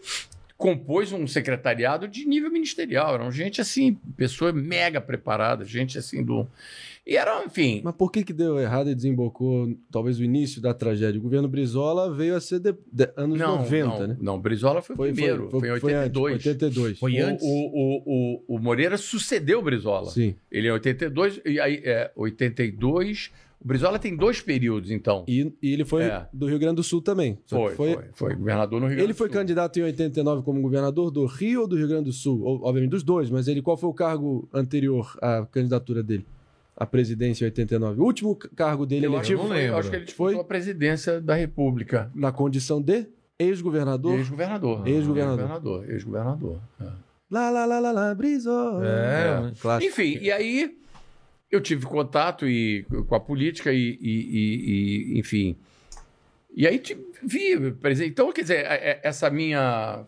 compôs 0.57 1.11
um 1.11 1.28
secretariado 1.28 2.07
de 2.07 2.26
nível 2.26 2.49
ministerial. 2.49 3.15
Eram 3.15 3.30
gente 3.32 3.60
assim, 3.60 3.95
pessoa 4.15 4.53
mega 4.53 5.02
preparada, 5.02 5.65
gente 5.65 5.98
assim 5.98 6.24
do. 6.24 6.48
E 7.06 7.18
era, 7.18 7.44
enfim. 7.46 7.82
Mas 7.84 7.94
por 7.96 8.10
que 8.12 8.24
que 8.24 8.32
deu 8.32 8.58
errado 8.58 8.90
e 8.90 8.96
desembocou 8.96 9.68
talvez 9.92 10.20
o 10.20 10.24
início 10.24 10.62
da 10.62 10.74
tragédia? 10.74 11.20
O 11.20 11.24
governo 11.24 11.50
Brizola 11.50 12.14
veio 12.14 12.34
a 12.36 12.40
ser 12.40 12.60
de, 12.60 12.74
de- 12.92 13.12
anos 13.18 13.38
não, 13.38 13.58
90, 13.58 13.88
não, 14.00 14.08
né? 14.08 14.18
não, 14.22 14.40
Brizola 14.40 14.82
foi, 14.82 14.96
o 14.96 15.00
primeiro, 15.14 15.50
foi, 15.50 15.68
em 15.68 15.72
antes, 15.72 15.84
82. 15.84 16.34
82. 16.46 17.00
Foi 17.00 17.14
O- 17.22 17.26
antes? 17.28 17.46
O, 17.46 17.50
o, 17.50 18.04
o, 18.48 18.56
o 18.56 18.60
Moreira 18.60 18.98
sucedeu 18.98 19.60
o 19.60 19.62
Brizola. 19.62 20.10
Sim. 20.12 20.34
Ele 20.50 20.68
é 20.70 20.72
82, 20.74 21.42
e 21.46 21.60
aí 21.60 21.82
é 21.84 22.10
82. 22.16 23.32
O 23.60 23.68
Brizola 23.68 23.98
tem 23.98 24.16
dois 24.16 24.42
períodos, 24.42 24.92
então. 24.92 25.24
E, 25.28 25.54
e 25.62 25.72
ele 25.74 25.86
foi 25.86 26.04
É. 26.04 26.26
do 26.34 26.48
Rio 26.48 26.60
Grande 26.60 26.76
do 26.78 26.84
Sul 26.84 27.02
também. 27.02 27.36
Que 27.36 27.50
Foi, 27.56 27.74
foi, 27.76 27.98
foi, 28.14 28.36
governador 28.36 28.80
no 28.82 28.88
Rio 28.88 28.94
Ele 28.94 29.02
Grande 29.04 29.14
do 29.14 29.18
foi 29.18 29.28
Sul. 29.28 29.34
candidato 29.38 29.78
em 29.80 29.84
89 29.84 30.42
como 30.44 30.62
governador 30.62 31.10
do 31.12 31.26
Rio 31.26 31.62
ou 31.62 31.68
do 31.68 31.78
Rio 31.78 31.88
Grande 31.88 32.06
do 32.06 32.12
Sul? 32.14 32.42
Ou, 32.44 32.62
obviamente 32.64 32.92
dos 32.92 33.04
dois, 33.04 33.30
mas 33.30 33.48
ele 33.48 33.62
qual 33.62 33.78
foi 33.78 33.90
o 33.90 33.94
cargo 33.94 34.48
anterior 34.54 35.18
à 35.22 35.46
candidatura 35.50 36.04
dele? 36.04 36.26
À 36.76 36.86
presidência 36.86 37.45
em 37.45 37.48
89. 37.48 38.02
O 38.02 38.04
último 38.04 38.36
cargo 38.36 38.86
dele 38.86 39.06
Eu 39.06 39.16
acho, 39.18 39.28
que 39.28 39.34
eletivo 39.34 39.48
foi- 39.48 39.70
eu 39.70 39.78
acho 39.78 39.90
que 39.90 39.95
ele 39.95 40.08
Foi? 40.12 40.40
a 40.40 40.44
presidência 40.44 41.22
da 41.22 41.36
República. 41.36 42.12
na 42.16 42.32
condição 42.32 42.82
de 42.82 43.06
ex-governador. 43.38 44.18
Ex-governador. 44.18 44.88
Ex-governador. 44.88 45.90
Ex-governador. 45.90 46.60
É. 46.82 46.86
Lá, 47.30 47.50
lá, 47.50 47.66
lá, 47.66 47.80
lá, 47.80 47.91
lá, 47.91 48.16
Brizola. 48.16 48.84
É, 48.88 49.52
clássico. 49.62 49.91
Enfim, 49.91 50.18
e 50.22 50.32
aí 50.32 50.76
eu 51.52 51.62
tive 51.62 51.86
contato 51.86 52.48
e, 52.48 52.86
com 53.08 53.16
a 53.16 53.20
política 53.20 53.72
e, 53.72 53.78
e- 53.80 53.98
e- 54.02 55.14
e, 55.16 55.20
enfim. 55.20 55.56
E 56.56 56.68
aí 56.68 56.78
te, 56.80 56.95
vi. 57.24 57.54
Então, 58.06 58.32
quer 58.32 58.41
dizer, 58.41 58.66
é- 58.66 58.91
é- 58.91 59.00
essa 59.04 59.30
minha. 59.30 60.04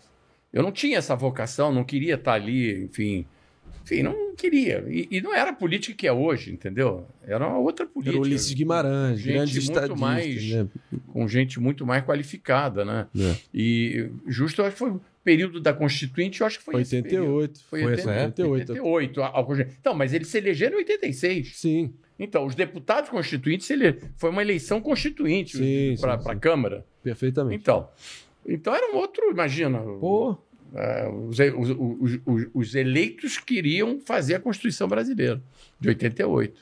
Eu 0.54 0.62
não 0.64 0.72
tinha 0.72 0.98
essa 0.98 1.16
vocação, 1.16 1.72
não 1.74 1.84
queria 1.84 2.16
estar 2.16 2.34
ali, 2.34 2.86
enfim. 2.86 3.26
Enfim, 3.86 4.02
não 4.04 4.36
queria. 4.36 4.84
E, 4.90 5.08
e 5.12 5.22
não 5.22 5.34
era 5.34 5.52
a 5.52 5.54
política 5.54 5.96
que 5.96 6.08
é 6.08 6.12
hoje, 6.12 6.52
entendeu? 6.52 7.06
Era 7.26 7.48
uma 7.48 7.60
outra 7.60 7.86
política. 7.86 8.18
Era 8.18 8.22
Ulisses 8.26 8.52
Guimarães, 8.54 9.20
Gente 9.20 9.34
grandes 9.34 9.70
muito 9.70 9.96
mais- 9.98 10.50
né? 10.52 10.68
Com 11.14 11.28
gente 11.28 11.60
muito 11.60 11.86
mais 11.86 12.04
qualificada, 12.04 12.84
né? 12.84 13.08
É. 13.16 13.36
E 13.54 14.10
justo, 14.28 14.64
acho 14.64 14.72
que 14.72 14.80
foi 14.80 14.90
o 14.92 15.02
período 15.24 15.62
da 15.62 15.72
Constituinte, 15.74 16.42
eu 16.42 16.48
acho 16.48 16.58
que 16.60 16.66
foi 16.66 16.82
esse 16.82 17.02
período. 17.02 17.36
88. 17.36 17.64
Foi, 17.70 17.82
Foi 17.82 17.92
80, 17.92 18.02
essa 18.12 18.20
época? 18.22 18.48
88. 18.48 19.22
a- 19.22 19.28
a 19.28 19.44
Constituinte. 19.44 19.78
Então, 19.80 19.94
mas 19.94 20.14
eles 20.14 20.28
se 20.28 20.38
elegeram 20.40 20.76
em 20.76 20.80
86. 20.80 21.56
Sim. 21.58 21.94
Então, 22.18 22.46
os 22.46 22.56
deputados 22.56 23.10
constituintes, 23.10 23.70
ele, 23.70 24.00
foi 24.16 24.30
uma 24.30 24.42
eleição 24.42 24.82
constituinte 24.82 25.58
para 26.00 26.14
a. 26.14 26.36
Câmara. 26.36 26.86
Perfeitamente. 27.04 27.62
Então, 27.62 27.88
então 28.48 28.74
era 28.74 28.94
um 28.94 28.98
outro, 28.98 29.30
imagina. 29.32 29.80
Pô, 29.80 30.38
os, 31.30 31.40
os- 31.40 31.70
os- 31.70 32.20
os- 32.26 32.48
os 32.54 32.76
eleitos 32.76 33.38
queriam 33.38 34.00
fazer 34.00 34.36
a 34.36 34.40
Constituição 34.40 34.88
brasileira, 34.88 35.42
de 35.80 35.90
88. 35.90 36.60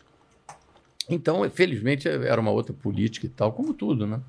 Então, 1.09 1.49
felizmente, 1.49 2.07
era 2.07 2.39
uma 2.39 2.51
outra 2.51 2.73
política 2.73 3.25
e 3.25 3.29
tal, 3.29 3.51
como 3.51 3.73
tudo, 3.73 4.07
né? 4.07 4.21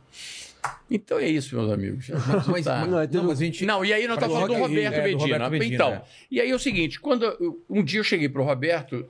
Então 0.91 1.19
é 1.19 1.29
isso, 1.29 1.55
meus 1.55 1.71
amigos. 1.71 2.09
mas, 2.49 2.65
Tá. 2.65 2.87
mas- 2.87 3.07
teve- 3.09 3.17
não, 3.19 3.25
mas 3.29 3.39
gente. 3.39 3.65
Não, 3.67 3.85
e 3.85 3.93
aí 3.93 4.07
nós 4.07 4.17
estamos 4.17 4.35
falando 4.35 4.55
do 4.55 4.59
Roberto 4.61 4.95
é, 4.95 5.01
do 5.01 5.03
Medina. 5.05 5.45
Roberto 5.45 5.51
Medina, 5.53 5.75
então, 5.75 5.93
é. 5.93 6.03
e 6.31 6.41
aí 6.41 6.51
é 6.51 6.55
o 6.55 6.59
seguinte, 6.59 6.99
quando 7.01 7.25
eu- 7.25 7.63
um 7.69 7.83
dia 7.85 8.01
eu 8.01 8.05
cheguei 8.05 8.29
para 8.29 8.41
o 8.43 8.45
Roberto, 8.45 9.07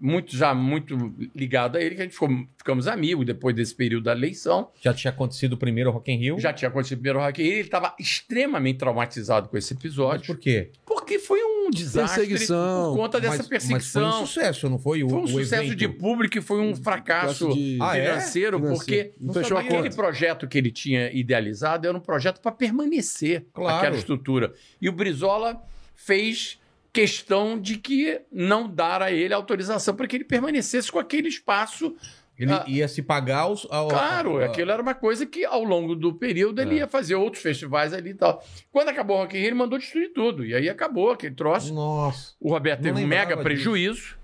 muito 0.00 0.34
já 0.36 0.54
muito 0.54 1.14
ligado 1.36 1.76
a 1.76 1.80
ele, 1.82 1.94
que 1.94 2.00
a 2.00 2.04
gente 2.04 2.14
ficou- 2.14 2.46
ficamos 2.56 2.86
amigos 2.86 3.26
depois 3.26 3.54
desse 3.54 3.74
período 3.74 4.04
da 4.04 4.12
eleição. 4.12 4.70
Já 4.80 4.94
tinha 4.94 5.10
acontecido 5.10 5.52
o 5.52 5.56
primeiro 5.58 5.90
Rock 5.90 6.10
in 6.10 6.16
Rio. 6.16 6.38
Já 6.40 6.52
tinha 6.52 6.68
acontecido 6.68 6.98
o 6.98 7.00
primeiro 7.02 7.18
Rock 7.20 7.40
in 7.42 7.44
Rio, 7.44 7.52
ele 7.54 7.60
estava 7.62 7.94
extremamente 7.98 8.78
traumatizado 8.78 9.48
com 9.48 9.58
esse 9.58 9.74
Mas 9.74 9.80
episódio, 9.84 10.26
por 10.26 10.38
quê? 10.38 10.70
porque 10.86 11.18
foi 11.18 11.40
um 11.42 11.70
desastre 11.70 12.20
Perseguição. 12.26 12.92
por 12.92 12.96
conta 13.02 13.20
dessa 13.20 13.36
Mas- 13.38 13.46
perseguição. 13.48 14.02
Mas 14.02 14.10
foi 14.14 14.22
um 14.22 14.26
sucesso, 14.26 14.70
não 14.70 14.78
foi? 14.78 15.02
O, 15.04 15.08
Foi 15.10 15.18
um 15.18 15.24
o 15.24 15.28
sucesso 15.28 15.62
evento. 15.64 15.76
de 15.76 15.88
público 15.88 16.38
e 16.38 16.40
foi 16.40 16.60
um 16.60 16.74
fracasso 16.74 17.52
de- 17.52 17.78
Ah, 17.80 17.96
é? 17.96 18.06
financeiro, 18.06 18.56
Financeiro. 18.58 18.76
porque 18.78 19.12
Não 19.20 19.34
fechou 19.34 19.56
a 19.56 19.60
aquele 19.60 19.82
conta. 19.82 19.96
projeto 19.96 20.48
que 20.48 20.56
ele 20.56 20.70
tinha 20.70 21.12
idealizado 21.12 21.86
era 21.86 21.96
um 21.96 22.00
projeto 22.00 22.40
para 22.40 22.52
permanecer 22.52 23.44
Claro. 23.52 23.76
aquela 23.78 23.96
estrutura. 23.96 24.52
E 24.80 24.88
o 24.88 24.92
Brizola 24.92 25.60
fez 25.94 26.58
questão 26.92 27.58
de 27.60 27.76
que 27.76 28.20
não 28.32 28.68
dar 28.68 29.02
a 29.02 29.12
ele 29.12 29.32
autorização 29.34 29.94
para 29.94 30.06
que 30.06 30.16
ele 30.16 30.24
permanecesse 30.24 30.90
com 30.90 30.98
aquele 30.98 31.28
espaço. 31.28 31.94
Ele 32.38 32.52
Ah. 32.52 32.64
ia 32.66 32.88
se 32.88 33.02
pagar 33.02 33.48
os. 33.48 33.66
ao- 33.70 33.88
Claro, 33.88 34.38
a- 34.38 34.42
a- 34.42 34.46
aquilo 34.46 34.70
era 34.70 34.80
uma 34.80 34.94
coisa 34.94 35.26
que 35.26 35.44
ao 35.44 35.62
longo 35.62 35.94
do 35.94 36.14
período 36.14 36.60
ele 36.60 36.76
É. 36.76 36.78
ia 36.78 36.88
fazer 36.88 37.14
outros 37.14 37.42
festivais 37.42 37.92
ali 37.92 38.10
e 38.10 38.14
tal. 38.14 38.42
Quando 38.72 38.88
acabou 38.88 39.18
o 39.18 39.20
Rock 39.20 39.36
in 39.36 39.40
Rio, 39.40 39.48
ele 39.48 39.54
mandou 39.56 39.78
destruir 39.78 40.12
tudo. 40.14 40.44
E 40.44 40.54
aí 40.54 40.66
acabou 40.68 41.10
aquele 41.10 41.34
troço. 41.34 41.72
Nossa. 41.74 42.32
O 42.40 42.48
Roberto 42.50 42.80
teve 42.82 42.98
um 42.98 43.06
mega 43.06 43.34
disso. 43.34 43.42
prejuízo. 43.44 44.16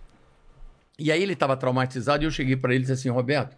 E 0.98 1.12
aí 1.12 1.22
ele 1.22 1.34
estava 1.34 1.56
traumatizado 1.58 2.24
e 2.24 2.26
eu 2.26 2.30
cheguei 2.30 2.56
para 2.56 2.70
ele 2.74 2.78
e 2.84 2.86
disse 2.86 2.92
assim, 2.94 3.10
Roberto, 3.10 3.54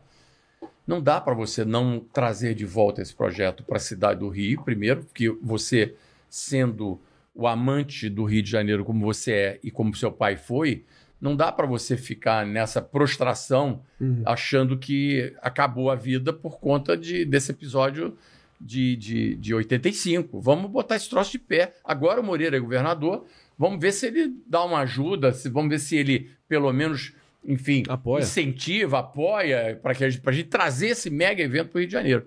não 0.84 1.00
dá 1.00 1.20
para 1.20 1.34
você 1.34 1.64
não 1.64 2.00
trazer 2.12 2.52
de 2.54 2.64
volta 2.64 3.00
esse 3.00 3.14
projeto 3.14 3.62
para 3.62 3.76
a 3.76 3.80
cidade 3.80 4.18
do 4.20 4.28
Rio, 4.28 4.60
primeiro, 4.64 5.04
porque 5.04 5.30
você, 5.40 5.94
sendo 6.28 7.00
o 7.38 7.46
amante 7.46 8.08
do 8.10 8.24
Rio 8.24 8.42
de 8.42 8.50
Janeiro 8.50 8.84
como 8.84 9.00
você 9.00 9.32
é 9.32 9.60
e 9.62 9.70
como 9.70 9.94
seu 9.94 10.10
pai 10.10 10.36
foi, 10.36 10.84
não 11.20 11.36
dá 11.36 11.52
para 11.52 11.66
você 11.66 11.96
ficar 11.96 12.44
nessa 12.44 12.82
prostração 12.82 13.80
Uhum. 14.00 14.22
achando 14.26 14.76
que 14.76 15.32
acabou 15.40 15.88
a 15.90 15.94
vida 15.94 16.32
por 16.32 16.58
conta 16.60 16.96
de, 16.96 17.24
desse 17.24 17.50
episódio 17.52 18.16
de, 18.60 18.96
de, 18.96 19.34
de 19.36 19.54
85. 19.54 20.40
Vamos 20.40 20.68
botar 20.70 20.96
esse 20.96 21.08
troço 21.08 21.30
de 21.32 21.38
pé. 21.38 21.74
Agora 21.84 22.20
o 22.20 22.24
Moreira 22.24 22.56
é 22.56 22.60
governador, 22.60 23.24
vamos 23.56 23.80
ver 23.80 23.92
se 23.92 24.06
ele 24.06 24.32
dá 24.46 24.64
uma 24.64 24.80
ajuda, 24.80 25.32
se, 25.32 25.48
vamos 25.48 25.70
ver 25.70 25.78
se 25.78 25.96
ele, 25.96 26.30
pelo 26.48 26.72
menos, 26.72 27.12
enfim, 27.44 27.82
Apoia. 27.88 28.22
incentiva, 28.22 28.98
apoia, 29.00 29.78
para 29.80 29.92
a 29.92 29.94
gente, 29.94 30.20
gente 30.32 30.48
trazer 30.48 30.88
esse 30.88 31.08
mega 31.10 31.42
evento 31.42 31.68
para 31.70 31.78
o 31.78 31.80
Rio 31.80 31.86
de 31.88 31.92
Janeiro. 31.92 32.26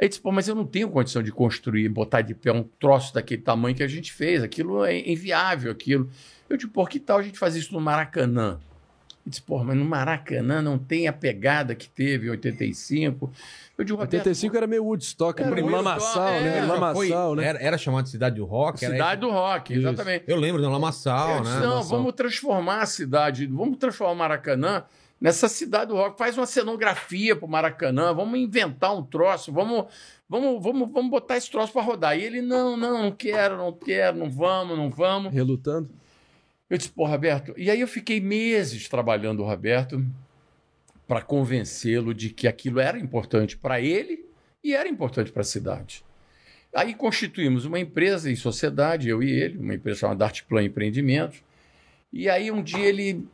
Aí 0.00 0.08
disse, 0.08 0.20
pô, 0.20 0.32
mas 0.32 0.48
eu 0.48 0.54
não 0.54 0.66
tenho 0.66 0.88
condição 0.88 1.22
de 1.22 1.30
construir, 1.30 1.88
botar 1.88 2.20
de 2.20 2.34
pé 2.34 2.50
um 2.52 2.64
troço 2.80 3.14
daquele 3.14 3.42
tamanho 3.42 3.76
que 3.76 3.82
a 3.82 3.88
gente 3.88 4.12
fez. 4.12 4.42
Aquilo 4.42 4.84
é 4.84 4.98
inviável, 5.08 5.70
aquilo. 5.70 6.10
Eu 6.50 6.56
disse, 6.56 6.68
pô, 6.68 6.84
que 6.86 6.98
tal 6.98 7.18
a 7.18 7.22
gente 7.22 7.38
fazer 7.38 7.58
isso 7.60 7.72
no 7.72 7.80
Maracanã? 7.80 8.58
Ele 9.24 9.30
disse, 9.30 9.40
pô, 9.42 9.62
mas 9.64 9.74
no 9.76 9.84
Maracanã 9.86 10.60
não 10.60 10.76
tem 10.76 11.08
a 11.08 11.12
pegada 11.12 11.74
que 11.74 11.88
teve 11.88 12.26
em 12.26 12.30
85. 12.30 13.32
Eu 13.78 13.84
digo, 13.84 13.96
Roberto, 13.96 14.12
85 14.14 14.56
era 14.56 14.66
meio 14.66 14.84
Woodstock, 14.84 15.40
Era 15.40 15.50
meio 15.50 15.64
Woodstock, 15.66 15.84
lamaçal, 15.88 16.28
é, 16.28 16.40
né? 16.42 16.58
já 16.58 16.66
Lamaçal, 16.74 17.28
Foi- 17.28 17.36
né? 17.36 17.44
Era, 17.48 17.58
era 17.60 17.78
chamado 17.78 18.04
de 18.04 18.10
Cidade 18.10 18.36
do 18.36 18.44
Rock? 18.44 18.84
era 18.84 18.92
Cidade 18.94 19.20
do 19.22 19.30
Rock, 19.30 19.72
Isso. 19.72 19.80
exatamente. 19.80 20.24
Eu 20.28 20.36
lembro 20.36 20.60
do 20.60 20.68
Lamaçal, 20.68 21.36
Eu 21.36 21.40
disse, 21.42 21.54
né? 21.54 21.60
não, 21.60 21.70
Lamaçal. 21.70 21.98
vamos 21.98 22.12
transformar 22.14 22.82
a 22.82 22.86
cidade, 22.86 23.46
vamos 23.46 23.78
transformar 23.78 24.12
o 24.12 24.16
Maracanã 24.16 24.84
nessa 25.24 25.48
cidade 25.48 25.86
do 25.86 25.94
rock. 25.94 26.18
Faz 26.18 26.36
uma 26.36 26.44
cenografia 26.44 27.34
pro 27.34 27.48
Maracanã, 27.48 28.12
vamos 28.12 28.38
inventar 28.38 28.94
um 28.94 29.02
troço, 29.02 29.50
vamos, 29.50 29.86
vamos, 30.28 30.62
vamos, 30.62 30.92
vamos 30.92 31.10
botar 31.10 31.38
esse 31.38 31.50
troço 31.50 31.72
para 31.72 31.80
rodar. 31.80 32.18
E 32.18 32.22
ele, 32.22 32.42
não, 32.42 32.76
não, 32.76 33.04
não 33.04 33.10
quero, 33.10 33.56
não 33.56 33.72
quero, 33.72 34.18
não 34.18 34.30
vamos, 34.30 34.76
não 34.76 34.90
vamos. 34.90 35.32
Relutando. 35.32 35.88
Eu 36.68 36.76
disse, 36.76 36.90
pô, 36.90 37.06
Roberto. 37.06 37.54
E 37.56 37.70
aí 37.70 37.80
eu 37.80 37.88
fiquei 37.88 38.20
meses 38.20 38.86
trabalhando 38.86 39.40
o 39.40 39.46
Roberto 39.46 40.04
para 41.08 41.22
convencê-lo 41.22 42.12
de 42.12 42.28
que 42.28 42.46
aquilo 42.46 42.78
era 42.78 42.98
importante 42.98 43.56
para 43.56 43.80
ele 43.80 44.26
e 44.62 44.74
era 44.74 44.86
importante 44.86 45.32
para 45.32 45.40
a 45.40 45.46
cidade. 45.46 46.04
Aí 46.74 46.92
constituímos 46.94 47.64
uma 47.64 47.80
empresa 47.80 48.30
em 48.30 48.36
sociedade, 48.36 49.08
eu 49.08 49.22
e 49.22 49.30
ele, 49.30 49.56
uma 49.56 49.74
empresa 49.74 50.00
chamada 50.00 50.26
Artplan 50.26 50.64
Empreendimentos. 50.64 51.42
E 52.12 52.28
aí 52.28 52.50
um 52.50 52.62
dia 52.62 52.84
ele, 52.84 53.26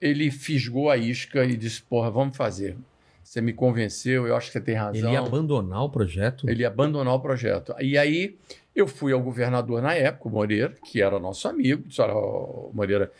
ele 0.00 0.30
fisgou 0.30 0.90
a 0.90 0.96
isca 0.96 1.44
e 1.44 1.56
disse, 1.56 1.82
porra, 1.82 2.10
vamos 2.10 2.36
fazer. 2.36 2.76
Você 3.22 3.40
me 3.40 3.52
convenceu, 3.52 4.26
eu 4.26 4.36
acho 4.36 4.48
que 4.48 4.52
você 4.52 4.60
tem 4.60 4.74
razão. 4.74 5.08
Ele 5.08 5.12
ia 5.12 5.18
abandonar 5.20 5.82
o 5.82 5.88
projeto? 5.88 6.48
Ele 6.48 6.62
ia 6.62 6.68
abandonar 6.68 7.14
o 7.14 7.20
projeto. 7.20 7.74
E 7.80 7.96
aí 7.96 8.36
eu 8.76 8.86
fui 8.86 9.12
ao 9.12 9.22
governador 9.22 9.80
na 9.80 9.94
época, 9.94 10.28
o 10.28 10.32
Moreira, 10.32 10.74
que 10.84 11.00
era 11.00 11.18
nosso 11.18 11.48
amigo, 11.48 11.84
disse, 11.88 12.00
olha, 12.02 12.12
Moreira, 12.72 13.10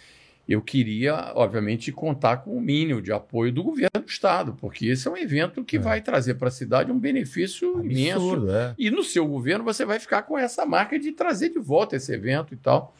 eu 0.47 0.61
queria, 0.61 1.33
obviamente, 1.35 1.91
contar 1.91 2.37
com 2.39 2.55
o 2.55 2.61
mínimo 2.61 3.01
de 3.01 3.11
apoio 3.11 3.51
do 3.51 3.65
governo 3.65 4.03
do 4.05 4.07
Estado, 4.09 4.55
porque 4.61 4.87
esse 4.87 5.09
é 5.09 5.11
um 5.11 5.17
evento 5.17 5.65
que 5.65 5.77
É. 5.77 5.81
vai 5.81 6.03
trazer 6.03 6.35
para 6.35 6.49
a 6.49 6.51
cidade 6.51 6.93
um 6.93 6.99
benefício 6.99 7.83
imenso. 7.83 8.17
Absurdo, 8.17 8.51
é. 8.55 8.75
E 8.79 8.91
no 8.91 9.03
seu 9.03 9.27
governo 9.27 9.65
você 9.65 9.87
vai 9.87 9.99
ficar 9.99 10.23
com 10.23 10.37
essa 10.37 10.67
marca 10.67 10.99
de 10.99 11.13
trazer 11.13 11.49
de 11.49 11.59
volta 11.59 11.97
esse 11.97 12.13
evento 12.13 12.53
e 12.53 12.59
tal. 12.59 12.95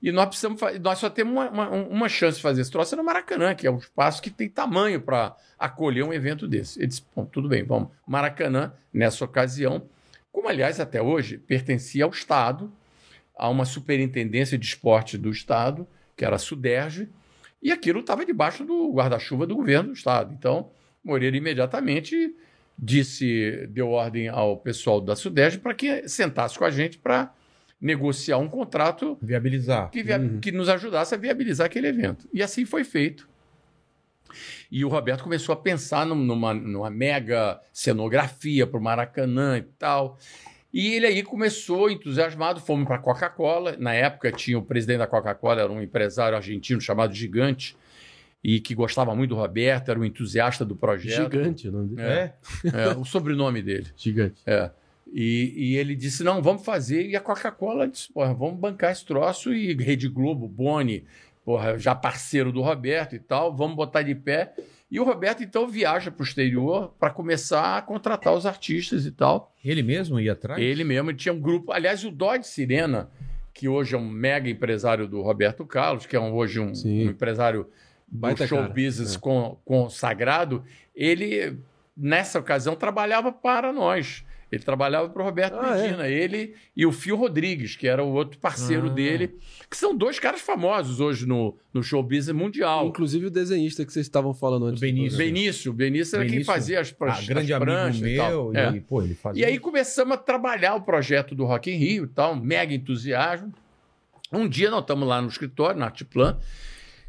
E 0.00 0.12
nós 0.12 0.26
precisamos 0.26 0.60
nós 0.80 0.98
só 0.98 1.08
temos 1.08 1.32
uma, 1.32 1.50
uma, 1.50 1.70
uma 1.70 2.08
chance 2.08 2.36
de 2.36 2.42
fazer 2.42 2.60
esse 2.60 2.70
troço 2.70 2.94
é 2.94 2.98
no 2.98 3.04
Maracanã, 3.04 3.54
que 3.54 3.66
é 3.66 3.70
um 3.70 3.78
espaço 3.78 4.20
que 4.20 4.30
tem 4.30 4.48
tamanho 4.48 5.00
para 5.00 5.34
acolher 5.58 6.02
um 6.02 6.12
evento 6.12 6.46
desse. 6.46 6.78
Ele 6.78 6.88
disse: 6.88 7.04
Bom, 7.14 7.24
tudo 7.24 7.48
bem, 7.48 7.64
vamos. 7.64 7.88
Maracanã, 8.06 8.72
nessa 8.92 9.24
ocasião, 9.24 9.88
como 10.30 10.48
aliás 10.48 10.78
até 10.78 11.00
hoje 11.00 11.38
pertencia 11.38 12.04
ao 12.04 12.10
Estado, 12.10 12.70
a 13.34 13.48
uma 13.48 13.64
superintendência 13.64 14.58
de 14.58 14.66
esporte 14.66 15.16
do 15.16 15.30
Estado, 15.30 15.86
que 16.14 16.24
era 16.24 16.36
a 16.36 16.38
Suderge, 16.38 17.08
e 17.62 17.72
aquilo 17.72 18.00
estava 18.00 18.24
debaixo 18.24 18.64
do 18.64 18.92
guarda-chuva 18.92 19.46
do 19.46 19.56
governo 19.56 19.90
do 19.90 19.94
Estado. 19.94 20.34
Então, 20.38 20.70
Moreira 21.02 21.36
imediatamente 21.36 22.34
disse, 22.78 23.66
deu 23.68 23.90
ordem 23.90 24.28
ao 24.28 24.58
pessoal 24.58 25.00
da 25.00 25.16
Sudeste 25.16 25.58
para 25.58 25.74
que 25.74 26.08
sentasse 26.08 26.58
com 26.58 26.64
a 26.64 26.70
gente 26.70 26.98
para 26.98 27.32
negociar 27.80 28.38
um 28.38 28.48
contrato 28.48 29.18
Viabilizar. 29.20 29.90
que, 29.90 30.02
via- 30.02 30.18
Uhum. 30.18 30.40
que 30.40 30.50
nos 30.50 30.68
ajudasse 30.68 31.14
a 31.14 31.18
viabilizar 31.18 31.66
aquele 31.66 31.88
evento. 31.88 32.28
E 32.32 32.42
assim 32.42 32.64
foi 32.64 32.84
feito. 32.84 33.28
E 34.70 34.84
o 34.84 34.88
Roberto 34.88 35.22
começou 35.22 35.52
a 35.52 35.56
pensar 35.56 36.04
num- 36.04 36.14
numa, 36.16 36.52
numa 36.52 36.90
mega 36.90 37.60
cenografia 37.72 38.66
para 38.66 38.78
o 38.78 38.82
Maracanã 38.82 39.58
e 39.58 39.62
tal. 39.62 40.18
E 40.72 40.94
ele 40.94 41.06
aí 41.06 41.22
começou 41.22 41.88
entusiasmado, 41.88 42.60
fomos 42.60 42.86
para 42.86 42.96
a 42.96 42.98
Coca-Cola. 42.98 43.76
Na 43.78 43.94
época 43.94 44.32
tinha 44.32 44.58
o 44.58 44.62
presidente 44.62 44.98
da 44.98 45.06
Coca-Cola, 45.06 45.62
era 45.62 45.72
um 45.72 45.80
empresário 45.80 46.36
argentino 46.36 46.80
chamado 46.80 47.14
Gigante, 47.14 47.76
e 48.44 48.60
que 48.60 48.74
gostava 48.74 49.14
muito 49.14 49.30
do 49.30 49.36
Roberto, 49.36 49.90
era 49.90 49.98
um 49.98 50.04
entusiasta 50.04 50.64
do 50.64 50.76
projeto. 50.76 51.32
Gigante 51.32 51.68
o 51.68 51.72
nome 51.72 51.94
dele. 51.96 52.08
É, 52.08 52.32
é, 52.74 52.88
o 52.96 53.04
sobrenome 53.04 53.62
dele. 53.62 53.86
Gigante. 53.96 54.42
É. 54.44 54.70
E, 55.18 55.54
e 55.56 55.76
ele 55.76 55.96
disse: 55.96 56.22
não, 56.22 56.42
vamos 56.42 56.62
fazer. 56.62 57.08
E 57.08 57.16
a 57.16 57.20
Coca-Cola 57.20 57.88
disse: 57.88 58.12
porra, 58.12 58.34
vamos 58.34 58.58
bancar 58.60 58.92
esse 58.92 59.04
troço. 59.06 59.54
E 59.54 59.72
Rede 59.82 60.08
Globo, 60.08 60.46
Boni, 60.46 61.04
porra, 61.42 61.78
já 61.78 61.94
parceiro 61.94 62.52
do 62.52 62.60
Roberto 62.60 63.16
e 63.16 63.18
tal, 63.18 63.54
vamos 63.56 63.74
botar 63.76 64.02
de 64.02 64.14
pé. 64.14 64.52
E 64.90 65.00
o 65.00 65.04
Roberto, 65.04 65.42
então, 65.42 65.66
viaja 65.66 66.10
para 66.10 66.22
o 66.22 66.26
exterior 66.26 66.94
para 67.00 67.10
começar 67.10 67.76
a 67.78 67.82
contratar 67.82 68.34
os 68.34 68.44
artistas 68.46 69.06
e 69.06 69.10
tal. 69.10 69.52
Ele 69.64 69.82
mesmo 69.82 70.20
ia 70.20 70.32
atrás? 70.32 70.60
Ele 70.62 70.84
mesmo 70.84 71.10
ele 71.10 71.16
tinha 71.18 71.32
um 71.32 71.40
grupo. 71.40 71.72
Aliás, 71.72 72.04
o 72.04 72.10
Dodge 72.10 72.46
Sirena, 72.46 73.08
que 73.54 73.66
hoje 73.68 73.94
é 73.94 73.98
um 73.98 74.06
mega 74.08 74.48
empresário 74.50 75.08
do 75.08 75.22
Roberto 75.22 75.64
Carlos, 75.64 76.04
que 76.04 76.14
é 76.14 76.20
um- 76.20 76.32
hoje 76.34 76.60
um, 76.60 76.72
um 76.84 77.02
empresário 77.10 77.64
do 78.06 78.18
Baita 78.18 78.46
show 78.46 78.58
cara. 78.58 78.68
business 78.72 79.16
É. 79.16 79.18
con- 79.18 79.58
consagrado, 79.64 80.62
ele, 80.94 81.58
nessa 81.96 82.38
ocasião, 82.38 82.76
trabalhava 82.76 83.32
para 83.32 83.72
nós. 83.72 84.24
Ele 84.50 84.62
trabalhava 84.62 85.08
para 85.08 85.20
o 85.20 85.24
Roberto 85.24 85.58
Ah, 85.60 85.76
é? 85.76 85.82
Medina, 85.82 86.08
ele 86.08 86.54
e 86.76 86.86
o 86.86 86.92
Fio 86.92 87.16
Rodrigues, 87.16 87.74
que 87.74 87.88
era 87.88 88.04
o 88.04 88.12
outro 88.12 88.38
parceiro 88.38 88.86
Ah. 88.86 88.90
dele, 88.90 89.34
que 89.68 89.76
são 89.76 89.92
dois 89.96 90.20
caras 90.20 90.40
famosos 90.40 91.00
hoje 91.00 91.26
no, 91.26 91.56
no 91.74 91.82
show 91.82 92.00
business 92.00 92.30
mundial. 92.36 92.86
Inclusive 92.86 93.26
o 93.26 93.30
desenhista 93.30 93.84
que 93.84 93.92
vocês 93.92 94.06
estavam 94.06 94.32
falando 94.32 94.66
antes. 94.66 94.78
do 94.80 94.86
Benício. 94.86 95.18
Benício, 95.18 95.72
Benício 95.72 96.14
era 96.16 96.24
quem 96.24 96.30
Benício, 96.34 96.52
fazia 96.52 96.80
as, 96.80 96.90
Ah, 96.92 96.94
pranchas, 96.96 97.26
grande 97.26 97.52
as 97.52 97.56
amigo 97.60 97.72
pranchas 97.76 98.02
e 98.08 98.16
tal. 98.16 98.30
meu. 98.30 98.52
É. 98.56 98.70
E, 98.76 98.80
pô, 98.80 99.02
ele 99.02 99.14
fazia. 99.14 99.42
E 99.42 99.44
aí 99.44 99.58
começamos 99.58 100.14
a 100.14 100.16
trabalhar 100.16 100.76
o 100.76 100.82
projeto 100.82 101.34
do 101.34 101.44
Rock 101.44 101.68
in 101.70 101.76
Rio 101.76 102.04
e 102.04 102.08
tal, 102.08 102.32
um 102.34 102.40
mega 102.40 102.72
entusiasmo. 102.72 103.52
Um 104.32 104.48
dia 104.48 104.70
nós 104.70 104.80
estamos 104.82 105.08
lá 105.08 105.20
no 105.20 105.28
escritório, 105.28 105.78
na 105.78 105.86
Artplan, 105.86 106.38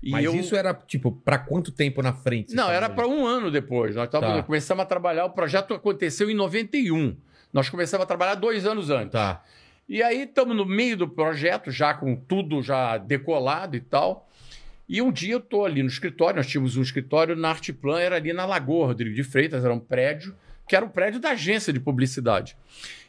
e 0.02 0.12
Mas 0.12 0.26
eu... 0.26 0.36
isso 0.36 0.56
era, 0.56 0.74
tipo, 0.74 1.12
pra 1.12 1.38
quanto 1.40 1.72
tempo 1.72 2.02
na 2.02 2.14
frente? 2.14 2.54
Não, 2.56 2.70
era 2.70 2.88
para 2.90 3.08
um 3.08 3.26
ano 3.26 3.50
depois. 3.52 3.96
Nós 3.96 4.08
tava- 4.10 4.28
Tá. 4.38 4.44
começamos 4.44 4.84
a 4.84 4.86
trabalhar, 4.86 5.26
o 5.26 5.32
projeto 5.32 5.74
aconteceu 5.74 6.30
em 6.30 6.36
91. 6.36 7.16
Nós 7.52 7.70
começamos 7.70 8.04
a 8.04 8.08
trabalhar 8.08 8.36
dois 8.36 8.66
anos 8.66 8.90
antes. 8.90 9.12
Tá. 9.12 9.44
E 9.88 10.04
aí 10.04 10.24
estamos 10.24 10.56
no 10.56 10.66
meio 10.66 10.98
do 10.98 11.08
projeto, 11.08 11.72
já 11.72 11.94
com 11.94 12.16
tudo 12.16 12.62
já 12.62 12.98
decolado 12.98 13.76
e 13.76 13.80
tal. 13.80 14.28
E 14.90 15.02
um 15.02 15.12
dia 15.12 15.34
eu 15.34 15.40
estou 15.40 15.66
ali 15.66 15.84
no 15.84 15.90
escritório, 15.90 16.38
nós 16.38 16.48
tínhamos 16.48 16.78
um 16.78 16.82
escritório 16.82 17.36
na 17.36 17.50
Artplan, 17.50 18.00
era 18.00 18.16
ali 18.16 18.32
na 18.32 18.46
Lagoa, 18.46 18.88
Rodrigo 18.88 19.14
de 19.14 19.24
Freitas, 19.24 19.66
era 19.66 19.74
um 19.74 19.80
prédio, 19.80 20.34
que 20.68 20.76
era 20.76 20.86
o 20.86 20.90
prédio 20.90 21.20
da 21.20 21.32
agência 21.32 21.74
de 21.74 21.80
publicidade. 21.80 22.56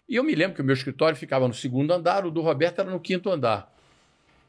E 0.09 0.17
eu 0.17 0.25
me 0.25 0.35
lembro 0.35 0.57
que 0.57 0.63
o 0.63 0.65
meu 0.65 0.75
escritório 0.75 1.17
ficava 1.17 1.47
no 1.47 1.55
segundo 1.55 1.93
andar, 1.93 2.27
o 2.27 2.31
do 2.31 2.41
Roberto 2.41 2.81
era 2.81 2.91
no 2.91 2.99
quinto 2.99 3.31
andar. 3.31 3.73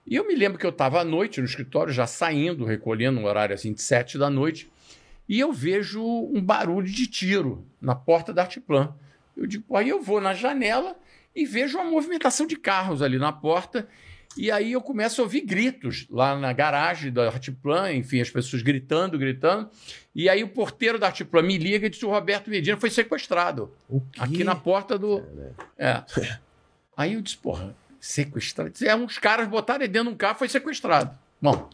E 0.07 0.15
eu 0.15 0.27
me 0.27 0.35
lembro 0.35 0.57
que 0.57 0.65
eu 0.65 0.71
estava 0.71 1.01
à 1.01 1.03
noite 1.03 1.39
no 1.39 1.45
escritório, 1.45 1.93
já 1.93 2.07
saindo, 2.07 2.65
recolhendo 2.65 3.19
um 3.19 3.25
horário 3.25 3.53
assim 3.53 3.73
de 3.73 3.81
sete 3.81 4.17
da 4.17 4.29
noite, 4.29 4.71
e 5.27 5.39
eu 5.39 5.53
vejo 5.53 6.03
um 6.03 6.41
barulho 6.41 6.87
de 6.87 7.05
tiro 7.05 7.63
na 7.79 7.93
porta 7.93 8.33
da 8.33 8.41
Artplan. 8.41 8.95
Eu 9.39 9.47
digo, 9.47 9.75
aí 9.75 9.87
eu 9.87 10.01
vou 10.01 10.19
na 10.19 10.33
janela 10.33 10.97
e 11.33 11.45
vejo 11.45 11.77
uma 11.77 11.89
movimentação 11.89 12.45
de 12.45 12.57
carros 12.57 13.01
ali 13.01 13.17
na 13.17 13.31
porta. 13.31 13.87
E 14.37 14.51
aí 14.51 14.73
eu 14.73 14.81
começo 14.81 15.21
a 15.21 15.23
ouvir 15.23 15.41
gritos 15.41 16.05
lá 16.09 16.37
na 16.37 16.51
garagem 16.51 17.11
da 17.11 17.27
Artplan, 17.27 17.93
enfim, 17.93 18.19
as 18.19 18.29
pessoas 18.29 18.61
gritando, 18.61 19.17
gritando. 19.17 19.69
E 20.13 20.27
aí 20.27 20.43
o 20.43 20.49
porteiro 20.49 20.99
da 20.99 21.07
Artplan 21.07 21.41
me 21.41 21.57
liga 21.57 21.87
e 21.87 21.89
diz 21.89 22.03
o 22.03 22.09
Roberto 22.09 22.49
Medina 22.49 22.77
foi 22.77 22.89
sequestrado 22.89 23.73
aqui 24.17 24.43
na 24.43 24.55
porta 24.55 24.99
do. 24.99 25.23
É. 25.77 26.03
Aí 26.95 27.13
eu 27.13 27.21
disse, 27.21 27.37
porra, 27.37 27.75
sequestrado. 27.99 28.73
É, 28.83 28.93
uns 28.93 29.17
caras 29.17 29.47
botaram 29.47 29.83
ele 29.83 29.93
dentro 29.93 30.09
de 30.09 30.15
um 30.15 30.17
carro 30.17 30.37
foi 30.37 30.49
sequestrado. 30.49 31.17
Bom, 31.41 31.69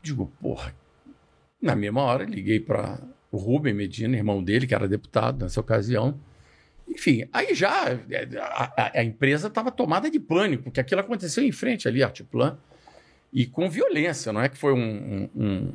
digo, 0.00 0.32
porra. 0.40 0.72
Na 1.60 1.74
mesma 1.74 2.02
hora, 2.02 2.24
liguei 2.24 2.60
para 2.60 3.00
o 3.30 3.36
Rubem 3.36 3.74
Medina, 3.74 4.16
irmão 4.16 4.42
dele, 4.42 4.66
que 4.66 4.74
era 4.74 4.86
deputado 4.88 5.42
nessa 5.44 5.60
ocasião. 5.60 6.18
Enfim, 6.88 7.28
aí 7.32 7.54
já 7.54 7.90
é, 8.10 8.28
a, 8.38 8.90
a- 9.00 9.04
empresa 9.04 9.48
estava 9.48 9.70
tomada 9.72 10.08
de 10.10 10.20
pânico, 10.20 10.64
porque 10.64 10.80
aquilo 10.80 11.00
aconteceu 11.00 11.42
em 11.44 11.50
frente 11.52 11.88
ali, 11.88 12.02
Artplan, 12.02 12.56
e 13.32 13.44
com 13.44 13.68
violência, 13.68 14.32
não 14.32 14.40
é 14.40 14.48
que 14.48 14.56
foi 14.56 14.72
um, 14.72 15.28
um- 15.34 15.42
um- 15.42 15.72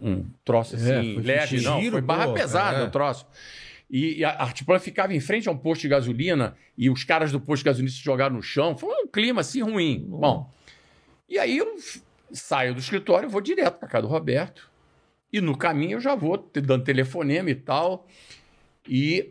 um 0.00 0.26
troço 0.44 0.76
assim, 0.76 1.16
É, 1.16 1.20
leve, 1.20 1.60
não. 1.62 1.80
foi 1.90 2.00
barra 2.02 2.26
pô, 2.26 2.34
pesada 2.34 2.78
é. 2.80 2.82
o 2.84 2.90
troço. 2.90 3.26
E, 3.90 4.18
e 4.18 4.24
a 4.24 4.30
Artiplan 4.42 4.78
ficava 4.78 5.14
em 5.14 5.20
frente 5.20 5.48
a 5.48 5.52
um 5.52 5.56
posto 5.56 5.82
de 5.82 5.88
gasolina 5.88 6.54
e 6.76 6.90
os 6.90 7.04
caras 7.04 7.32
do 7.32 7.40
posto 7.40 7.62
de 7.62 7.66
gasolina 7.66 7.90
se 7.90 8.02
jogaram 8.02 8.34
no 8.36 8.42
chão. 8.42 8.76
Foi 8.76 8.90
um 9.02 9.06
clima 9.06 9.40
assim 9.40 9.62
ruim. 9.62 10.04
Bom, 10.08 10.50
e 11.28 11.38
aí 11.38 11.56
eu 11.58 11.76
saio 12.32 12.74
do 12.74 12.80
escritório, 12.80 13.28
vou 13.30 13.40
direto 13.40 13.78
para 13.78 13.88
casa 13.88 14.02
do 14.02 14.08
Roberto. 14.08 14.70
E 15.36 15.40
no 15.40 15.56
caminho 15.56 15.96
eu 15.96 16.00
já 16.00 16.14
vou 16.14 16.38
te- 16.38 16.60
dando 16.60 16.84
telefonema 16.84 17.50
e 17.50 17.54
tal. 17.54 18.06
E 18.88 19.30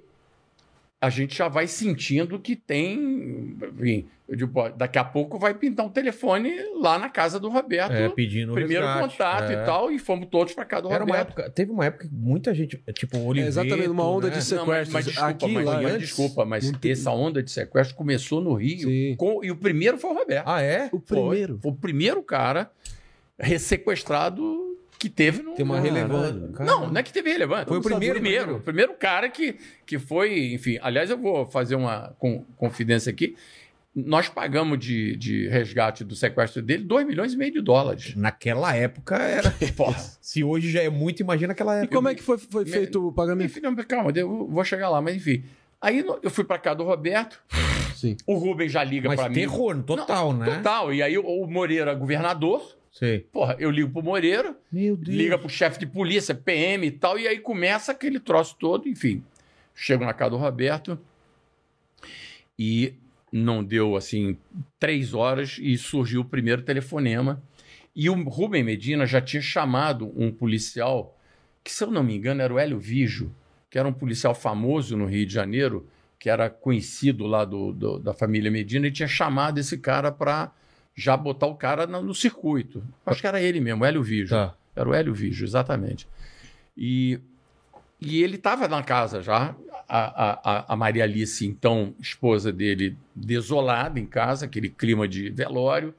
a 0.99 1.09
gente 1.09 1.35
já 1.37 1.47
vai 1.47 1.67
sentindo 1.67 2.39
que 2.39 2.55
tem. 2.55 3.55
Enfim, 3.77 4.07
eu 4.27 4.35
digo, 4.35 4.69
daqui 4.69 4.97
a 4.97 5.03
pouco 5.03 5.37
vai 5.37 5.53
pintar 5.53 5.85
um 5.85 5.89
telefone 5.89 6.51
lá 6.81 6.97
na 6.97 7.09
casa 7.09 7.39
do 7.39 7.49
Roberto. 7.49 7.91
É, 7.93 8.09
pedindo 8.09 8.53
primeiro 8.53 8.85
resgate. 8.85 9.11
contato 9.11 9.51
É. 9.51 9.53
e 9.61 9.65
tal, 9.65 9.91
e 9.91 9.99
fomos 9.99 10.27
todos 10.29 10.53
para 10.53 10.65
casa 10.65 10.83
do 10.83 10.91
Era 10.93 11.03
uma 11.03 11.17
Roberto. 11.17 11.39
época, 11.39 11.49
teve 11.51 11.71
uma 11.71 11.85
época 11.85 12.07
que 12.07 12.13
muita 12.13 12.53
gente, 12.53 12.81
tipo, 12.93 13.17
É 13.17 13.19
Oliveto, 13.21 13.47
exatamente 13.49 13.89
uma 13.89 14.05
onda 14.09 14.29
né? 14.29 14.37
de 14.39 14.55
Não, 14.55 14.65
mas, 14.65 14.89
mas 14.89 15.05
desculpa, 15.05 15.29
aqui 15.29 15.51
mas, 15.53 15.65
lá 15.65 15.81
mas 15.81 15.85
antes, 15.93 16.07
desculpa, 16.07 16.45
mas 16.45 16.71
tem- 16.71 16.91
essa 16.91 17.11
onda 17.11 17.43
de 17.43 17.51
sequestro 17.51 17.95
começou 17.95 18.41
no 18.41 18.53
Rio 18.55 19.15
com- 19.17 19.43
e 19.43 19.51
o 19.51 19.55
primeiro 19.57 19.97
foi 19.97 20.09
o 20.09 20.13
Roberto. 20.13 20.47
Ah, 20.47 20.61
é? 20.61 20.87
O 20.91 20.99
Foi. 20.99 21.19
primeiro. 21.19 21.59
Foi 21.61 21.71
o 21.71 21.75
primeiro 21.75 22.23
cara 22.23 22.71
ressequestrado 23.37 24.72
que 25.03 25.09
teve 25.09 25.43
no. 25.43 25.53
Tem 25.53 25.65
uma 25.65 25.79
relevância. 25.79 26.65
Não, 26.65 26.89
não 26.89 26.97
é 26.97 27.03
que 27.03 27.11
teve 27.11 27.29
relevância. 27.31 27.65
Foi 27.67 27.77
o 27.77 27.81
primeiro, 27.81 28.15
primeiro. 28.15 28.41
primeiro. 28.45 28.61
O 28.61 28.63
primeiro 28.63 28.93
cara 28.93 29.29
que, 29.29 29.57
que 29.85 29.99
foi, 29.99 30.53
enfim. 30.53 30.79
Aliás, 30.81 31.09
eu 31.09 31.17
vou 31.17 31.45
fazer 31.45 31.75
uma 31.75 32.15
com- 32.17 32.43
confidência 32.55 33.09
aqui. 33.11 33.35
Nós 33.95 34.27
pagamos 34.27 34.79
de, 34.79 35.15
de 35.17 35.47
resgate 35.49 36.03
do 36.03 36.15
sequestro 36.15 36.61
dele 36.63 36.83
2 36.83 37.05
milhões 37.05 37.33
e 37.33 37.37
meio 37.37 37.51
de 37.53 37.61
dólares. 37.61 38.15
Naquela 38.15 38.75
época 38.75 39.17
era. 39.17 39.53
Se 40.21 40.43
hoje 40.43 40.71
já 40.71 40.81
é 40.81 40.89
muito, 40.89 41.19
imagina 41.21 41.53
aquela 41.53 41.75
E 41.75 41.79
época. 41.83 41.95
como 41.95 42.07
é 42.09 42.15
que 42.15 42.23
foi, 42.23 42.37
foi 42.37 42.63
Me- 42.63 42.71
feito 42.71 43.07
o 43.07 43.11
pagamento? 43.11 43.51
Enfim, 43.51 43.59
não, 43.61 43.75
calma, 43.75 44.11
eu 44.15 44.47
vou 44.49 44.63
chegar 44.63 44.89
lá, 44.89 45.01
mas 45.01 45.15
enfim. 45.17 45.43
Aí 45.81 46.03
eu 46.23 46.29
fui 46.31 46.43
para 46.45 46.57
casa 46.57 46.77
do 46.77 46.85
Roberto, 46.85 47.39
Sim. 47.93 48.15
o 48.25 48.35
Rubens 48.35 48.71
já 48.71 48.83
liga 48.83 49.13
para 49.13 49.27
mim. 49.27 49.35
terror, 49.35 49.83
total, 49.83 50.31
né? 50.33 50.55
Total. 50.55 50.93
E 50.93 51.03
aí 51.03 51.17
o, 51.17 51.25
o 51.27 51.45
Moreira, 51.45 51.93
governador, 51.93 52.63
Sei. 52.93 53.21
porra, 53.31 53.55
eu 53.59 53.71
ligo 53.71 53.91
pro 53.91 54.03
Moreira, 54.03 54.55
Meu 54.71 54.95
Deus. 54.95 55.17
liga 55.17 55.35
pro 55.37 55.49
chefe 55.49 55.79
de 55.79 55.87
polícia, 55.87 56.35
PM 56.35 56.85
e 56.85 56.91
tal, 56.91 57.17
e 57.17 57.27
aí 57.27 57.39
começa 57.39 57.91
aquele 57.91 58.19
troço 58.19 58.55
todo, 58.59 58.87
enfim. 58.87 59.23
Chego 59.73 60.05
na 60.05 60.13
casa 60.13 60.29
do 60.31 60.37
Roberto 60.37 60.99
e 62.57 62.93
não 63.31 63.63
deu, 63.63 63.95
assim, 63.95 64.37
três 64.79 65.13
horas 65.13 65.57
e 65.59 65.75
surgiu 65.77 66.21
o 66.21 66.25
primeiro 66.25 66.61
telefonema. 66.61 67.41
E 67.95 68.09
o 68.09 68.23
Rubem 68.29 68.63
Medina 68.63 69.05
já 69.07 69.19
tinha 69.21 69.41
chamado 69.41 70.11
um 70.15 70.31
policial, 70.31 71.17
que 71.63 71.71
se 71.71 71.83
eu 71.83 71.89
não 71.91 72.03
me 72.03 72.15
engano 72.15 72.41
era 72.41 72.53
o 72.53 72.59
Hélio 72.59 72.77
Vijo, 72.79 73.33
que 73.71 73.79
era 73.79 73.87
um 73.87 73.93
policial 73.93 74.35
famoso 74.35 74.95
no 74.95 75.05
Rio 75.07 75.25
de 75.25 75.33
Janeiro, 75.33 75.87
que 76.19 76.29
era 76.29 76.47
conhecido 76.49 77.25
lá 77.25 77.43
do, 77.43 77.71
do- 77.73 77.97
da 77.99 78.13
família 78.13 78.51
Medina, 78.51 78.85
e 78.87 78.91
tinha 78.91 79.07
chamado 79.07 79.57
esse 79.59 79.77
cara 79.79 80.11
para 80.11 80.51
já 80.95 81.15
botar 81.17 81.47
o 81.47 81.55
cara 81.55 81.87
no, 81.87 82.01
no 82.01 82.13
circuito. 82.13 82.83
Acho 83.05 83.21
que 83.21 83.27
era 83.27 83.41
ele 83.41 83.59
mesmo, 83.59 83.83
o 83.83 83.85
Hélio 83.85 84.03
Vijo. 84.03 84.35
Tá. 84.35 84.53
Era 84.75 84.89
o 84.89 84.93
Hélio 84.93 85.13
Vijo, 85.13 85.43
exatamente. 85.45 86.07
E, 86.77 87.19
e 88.01 88.21
ele 88.23 88.35
estava 88.35 88.67
na 88.67 88.81
casa 88.83 89.21
já, 89.21 89.55
a, 89.87 89.99
a, 89.99 90.51
a- 90.59 90.65
a 90.73 90.75
Maria 90.75 91.03
Alice, 91.03 91.45
então 91.45 91.93
esposa 91.99 92.51
dele, 92.51 92.97
desolada 93.15 93.99
em 93.99 94.05
casa, 94.05 94.45
aquele 94.45 94.69
clima 94.69 95.07
de 95.07 95.29
velório, 95.29 95.93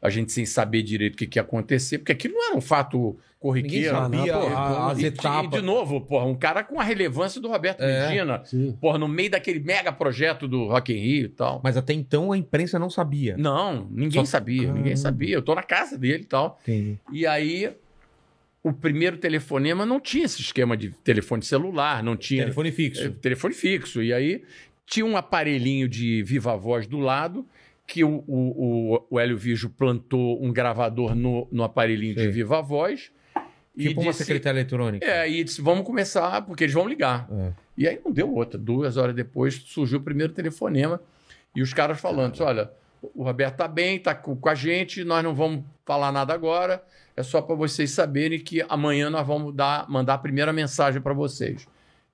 a 0.00 0.10
gente 0.10 0.30
sem 0.32 0.44
saber 0.46 0.82
direito 0.82 1.14
o 1.14 1.16
que, 1.16 1.26
que 1.26 1.38
ia 1.38 1.42
acontecer, 1.42 1.98
porque 1.98 2.12
aquilo 2.12 2.34
não 2.34 2.48
era 2.48 2.56
um 2.56 2.60
fato 2.60 3.16
corriqueiro. 3.40 3.90
sabia 3.94 4.32
não, 4.34 4.40
pô, 4.50 4.56
a- 4.56 4.90
as 4.92 4.98
E, 4.98 5.06
etapas. 5.06 5.52
e, 5.52 5.60
de 5.60 5.62
novo, 5.66 6.00
porra, 6.00 6.24
um 6.26 6.34
cara 6.34 6.62
com 6.64 6.80
a 6.80 6.84
relevância 6.84 7.40
do 7.40 7.48
Roberto 7.48 7.80
É. 7.80 8.08
Medina, 8.08 8.42
Sim. 8.44 8.76
porra, 8.80 8.98
no 8.98 9.08
meio 9.08 9.30
daquele 9.30 9.60
mega 9.60 9.92
projeto 9.92 10.46
do 10.48 10.66
Rock 10.68 10.92
in 10.92 10.96
Rio 10.98 11.24
e 11.26 11.28
tal. 11.28 11.60
Mas 11.62 11.76
até 11.76 11.92
então 11.92 12.32
a 12.32 12.38
imprensa 12.38 12.78
não 12.78 12.90
sabia. 12.90 13.36
Não, 13.36 13.88
ninguém 13.90 14.24
Só- 14.24 14.32
sabia, 14.32 14.72
ninguém 14.72 14.96
sabia. 14.96 15.34
Eu 15.34 15.42
tô 15.42 15.54
na 15.54 15.62
casa 15.62 15.96
dele 15.96 16.22
e 16.22 16.26
tal. 16.26 16.58
Entendi. 16.62 16.98
E 17.12 17.26
aí, 17.26 17.70
o 18.62 18.72
primeiro 18.72 19.16
telefonema 19.16 19.86
não 19.86 20.00
tinha 20.00 20.24
esse 20.24 20.40
esquema 20.40 20.76
de 20.76 20.90
telefone 20.90 21.42
celular, 21.42 22.02
não 22.02 22.16
tinha 22.16 22.42
Telefone 22.44 22.72
fixo. 22.72 23.10
telefone 23.12 23.54
fixo. 23.54 24.02
E 24.02 24.12
aí, 24.12 24.42
tinha 24.86 25.06
um 25.06 25.16
aparelhinho 25.16 25.88
de 25.88 26.22
viva 26.22 26.56
voz 26.56 26.86
do 26.86 26.98
lado, 26.98 27.46
que 27.86 28.02
o, 28.02 28.24
o, 28.26 29.06
o, 29.08 29.20
Hélio 29.20 29.38
Vijo 29.38 29.70
plantou 29.70 30.42
um 30.42 30.52
gravador 30.52 31.14
no, 31.14 31.46
no 31.52 31.62
aparelhinho 31.62 32.14
de 32.14 32.22
Sei. 32.22 32.30
viva 32.30 32.60
voz. 32.60 33.12
Tipo 33.78 34.00
uma 34.00 34.10
disse- 34.10 34.24
secretária 34.24 34.58
eletrônica. 34.58 35.06
É, 35.06 35.28
e 35.28 35.44
disse, 35.44 35.60
vamos 35.60 35.84
começar, 35.84 36.42
porque 36.42 36.64
eles 36.64 36.74
vão 36.74 36.88
ligar. 36.88 37.28
É. 37.30 37.52
E 37.76 37.86
aí 37.86 38.00
não 38.02 38.10
deu 38.10 38.34
outra. 38.34 38.58
Duas 38.58 38.96
horas 38.96 39.14
depois 39.14 39.54
surgiu 39.66 39.98
o 39.98 40.02
primeiro 40.02 40.32
telefonema 40.32 41.00
e 41.54 41.62
os 41.62 41.72
caras 41.74 42.00
falando: 42.00 42.40
olha, 42.42 42.70
o 43.14 43.22
Roberto 43.22 43.56
tá 43.56 43.68
bem, 43.68 43.98
tá 43.98 44.14
com 44.14 44.34
com 44.34 44.48
a 44.48 44.54
gente, 44.54 45.04
nós 45.04 45.22
não 45.22 45.34
vamos 45.34 45.62
falar 45.84 46.10
nada 46.10 46.32
agora. 46.32 46.82
É 47.14 47.22
só 47.22 47.40
para 47.40 47.54
vocês 47.54 47.90
saberem 47.90 48.38
que 48.38 48.64
amanhã 48.68 49.08
nós 49.08 49.26
vamos 49.26 49.54
dar, 49.54 49.88
mandar 49.88 50.14
a 50.14 50.18
primeira 50.18 50.52
mensagem 50.52 51.00
para 51.00 51.14
vocês. 51.14 51.66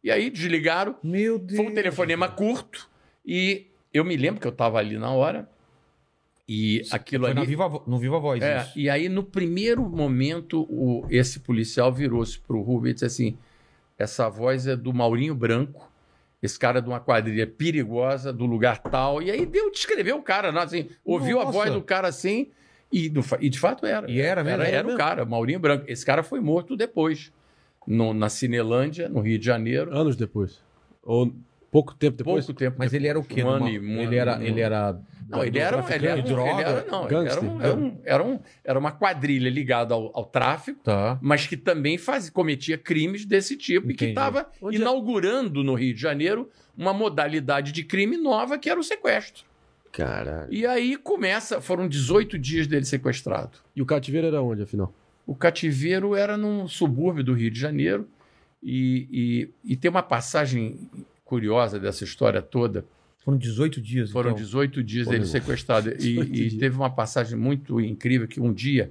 E 0.03 0.11
aí 0.11 0.31
desligaram. 0.31 0.97
Meu 1.03 1.39
Deus. 1.39 1.57
Foi 1.57 1.71
um 1.71 1.75
telefonema 1.75 2.29
curto 2.29 2.89
e 3.25 3.67
eu 3.95 4.05
me 4.05 4.17
lembro 4.17 4.41
que 4.41 4.47
eu 4.47 4.53
estava 4.53 4.79
ali 4.79 4.99
na 4.99 5.11
hora. 5.11 5.49
E 6.55 6.83
aquilo 6.91 7.25
Foi 7.25 7.31
ali. 7.31 7.41
na 7.41 7.47
Viva, 7.47 7.83
no 7.87 7.99
Viva 7.99 8.19
Voz. 8.19 8.43
É, 8.43 8.63
isso. 8.63 8.79
e 8.79 8.91
aí, 8.91 9.09
no 9.09 9.23
primeiro 9.23 9.83
momento, 9.89 10.63
o, 10.69 11.07
esse 11.09 11.41
policial 11.41 11.93
virou-se 11.93 12.39
pro 12.39 12.61
Rubens 12.61 12.91
e 12.91 12.95
disse 12.95 13.05
assim: 13.07 13.39
essa 13.99 14.29
voz 14.29 14.67
é 14.67 14.77
do 14.77 14.93
Maurinho 14.93 15.35
Branco, 15.35 15.91
esse 16.43 16.59
cara 16.59 16.79
é 16.79 16.83
de 16.83 16.89
uma 16.89 17.01
quadrilha 17.01 17.47
perigosa, 17.47 18.33
do 18.33 18.45
lugar 18.45 18.79
tal. 18.79 19.23
E 19.23 19.31
aí 19.31 19.47
deu, 19.47 19.71
descreveu 19.71 20.17
o 20.17 20.23
cara, 20.23 20.51
né, 20.53 20.61
assim, 20.61 20.89
ouviu 21.05 21.41
a 21.41 21.45
Nossa. 21.45 21.57
voz 21.59 21.73
do 21.73 21.81
cara 21.83 22.09
assim, 22.09 22.49
e, 22.93 23.09
do 23.09 23.23
e 23.41 23.49
de 23.49 23.59
fato 23.59 23.87
era. 23.87 24.11
E 24.11 24.21
era 24.21 24.43
mesmo? 24.45 24.61
Era, 24.61 24.69
Era 24.69 24.77
era 24.79 24.95
o 24.95 24.97
cara, 24.97 25.25
Maurinho 25.25 25.59
Branco. 25.61 25.85
Esse 25.89 26.05
cara 26.05 26.23
foi 26.23 26.41
morto 26.41 26.77
depois, 26.77 27.33
no- 27.87 28.13
na 28.13 28.29
Cinelândia, 28.29 29.09
no 29.09 29.21
Rio 29.21 29.39
de 29.39 29.47
Janeiro. 29.47 29.97
Anos 29.97 30.17
depois. 30.17 30.61
Ou 31.03 31.33
pouco 31.71 31.95
tempo 31.95 32.19
depois. 32.19 32.45
Pouco 32.45 32.59
tempo 32.59 32.77
Mas 32.79 32.93
ele 32.93 33.07
era 33.09 33.19
o 33.19 33.25
quê? 33.25 33.43
Um 33.43 33.49
ano 33.49 33.67
Numa- 33.67 33.79
um 34.01 34.03
ele, 34.03 34.17
era, 34.17 34.35
ano- 34.35 34.45
ele 34.45 34.61
era. 34.61 35.01
Não, 35.33 35.45
ele 35.45 35.59
era, 35.59 35.95
ele 35.95 36.07
era, 36.07 36.23
de 36.23 36.29
droga. 36.29 36.51
ele 36.51 36.61
era, 36.63 36.85
não, 36.91 37.07
ele 37.07 37.15
era, 37.29 37.41
um- 37.41 37.61
era, 37.63 37.75
um- 37.75 38.01
era, 38.05 38.23
um- 38.25 38.41
era 38.65 38.79
uma 38.79 38.93
quadrilha 38.93 39.49
ligada 39.51 39.95
ao, 39.95 40.11
ao 40.15 40.25
tráfico, 40.25 40.81
Tá. 40.85 41.19
mas 41.21 41.47
que 41.47 41.57
também 41.57 41.99
faz, 41.99 42.29
cometia 42.31 42.77
crimes 42.79 43.25
desse 43.25 43.57
tipo 43.57 43.91
e 43.91 43.95
que 43.95 44.05
Entendi. 44.05 44.11
estava 44.13 44.41
é- 44.63 44.75
inaugurando 44.75 45.65
no 45.65 45.75
Rio 45.75 45.95
de 45.95 46.01
Janeiro 46.01 46.49
uma 46.77 46.93
modalidade 46.93 47.73
de 47.73 47.83
crime 47.85 48.17
nova 48.17 48.59
que 48.59 48.69
era 48.71 48.79
o 48.79 48.85
sequestro. 48.85 49.45
Caralho. 49.91 50.49
E 50.53 50.65
aí 50.67 50.97
começa, 50.97 51.61
foram 51.61 51.87
18 51.87 52.39
dias 52.39 52.67
dele 52.67 52.85
sequestrado. 52.85 53.59
E 53.77 53.83
o 53.83 53.87
cativeiro 53.87 54.27
era 54.27 54.41
onde, 54.43 54.63
afinal? 54.63 54.93
O 55.27 55.35
cativeiro 55.35 56.15
era 56.17 56.37
num 56.37 56.67
subúrbio 56.67 57.23
do 57.23 57.35
Rio 57.35 57.51
de 57.51 57.61
Janeiro 57.61 58.09
e, 58.63 59.51
e, 59.65 59.73
e 59.73 59.77
tem 59.77 59.91
uma 59.91 60.03
passagem 60.03 60.79
curiosa 61.25 61.79
dessa 61.79 62.05
história 62.05 62.41
toda. 62.41 62.85
Foram 63.25 63.39
18 63.39 63.81
dias. 63.81 64.11
Foram 64.11 64.31
então. 64.31 64.43
18 64.43 64.83
dias 64.83 65.07
Pô, 65.07 65.13
meu. 65.13 65.25
sequestrado. 65.25 65.91
E, 65.91 65.95
18 65.95 66.35
e 66.35 66.59
teve 66.59 66.77
uma 66.77 66.91
passagem 66.91 67.39
muito 67.39 67.81
incrível 67.81 68.27
que 68.27 68.41
um 68.41 68.53
dia, 68.53 68.91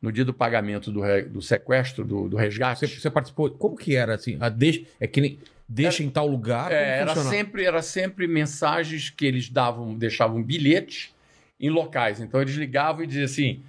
no 0.00 0.10
dia 0.10 0.24
do 0.24 0.32
pagamento 0.32 0.90
do, 0.90 1.00
re- 1.00 1.24
do 1.24 1.42
sequestro, 1.42 2.04
do, 2.04 2.28
do 2.28 2.36
resgate, 2.36 2.80
Você, 2.80 2.86
você 3.00 3.10
participou. 3.10 3.50
Como 3.50 3.76
que 3.76 3.94
era 3.96 4.14
assim? 4.14 4.36
A 4.40 4.48
deixa, 4.48 4.82
é 4.98 5.06
que 5.06 5.20
nem 5.20 5.38
deixa 5.68 6.02
em 6.02 6.08
tal 6.10 6.26
lugar. 6.26 6.72
é, 6.72 7.00
era, 7.00 7.14
sempre, 7.16 7.64
era 7.64 7.82
sempre 7.82 8.26
mensagens 8.26 9.10
que 9.10 9.26
eles 9.26 9.48
davam, 9.50 9.94
deixavam 9.94 10.42
bilhete 10.42 11.12
em 11.60 11.68
locais. 11.70 12.20
Então 12.20 12.40
eles 12.40 12.54
ligavam 12.54 13.04
e 13.04 13.06
diziam 13.06 13.24
assim: 13.26 13.62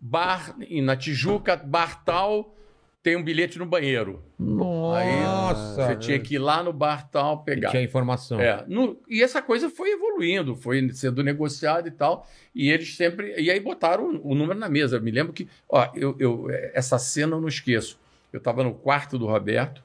bar 0.00 0.54
na 0.82 0.96
Tijuca, 0.96 1.56
bar 1.56 2.04
tal, 2.04 2.54
tem 3.02 3.16
um 3.16 3.22
bilhete 3.22 3.58
no 3.58 3.64
banheiro. 3.66 4.22
Nossa. 4.38 5.86
Você 5.86 5.96
tinha 5.96 6.18
que 6.18 6.34
ir 6.34 6.38
lá 6.38 6.62
no 6.62 6.72
bar 6.72 7.08
tal 7.10 7.42
pegar. 7.42 7.70
Tinha 7.70 7.82
informação. 7.82 8.40
É, 8.40 8.64
no- 8.66 8.98
e 9.08 9.22
essa 9.22 9.40
coisa 9.40 9.70
foi 9.70 9.90
evoluindo, 9.92 10.54
foi 10.56 10.90
sendo 10.92 11.22
negociada 11.22 11.88
e 11.88 11.90
tal. 11.90 12.26
E 12.54 12.70
eles 12.70 12.96
sempre. 12.96 13.34
E 13.40 13.50
aí 13.50 13.60
botaram 13.60 14.04
o, 14.16 14.32
o 14.32 14.34
número 14.34 14.58
na 14.58 14.68
mesa. 14.68 14.96
Eu 14.96 15.02
me 15.02 15.10
lembro 15.10 15.32
que. 15.32 15.48
Ó, 15.68 15.88
eu, 15.94 16.16
eu- 16.18 16.46
essa 16.74 16.98
cena 16.98 17.36
eu 17.36 17.40
não 17.40 17.48
esqueço. 17.48 17.98
Eu 18.32 18.38
estava 18.38 18.62
no 18.62 18.74
quarto 18.74 19.16
do 19.18 19.26
Roberto, 19.26 19.82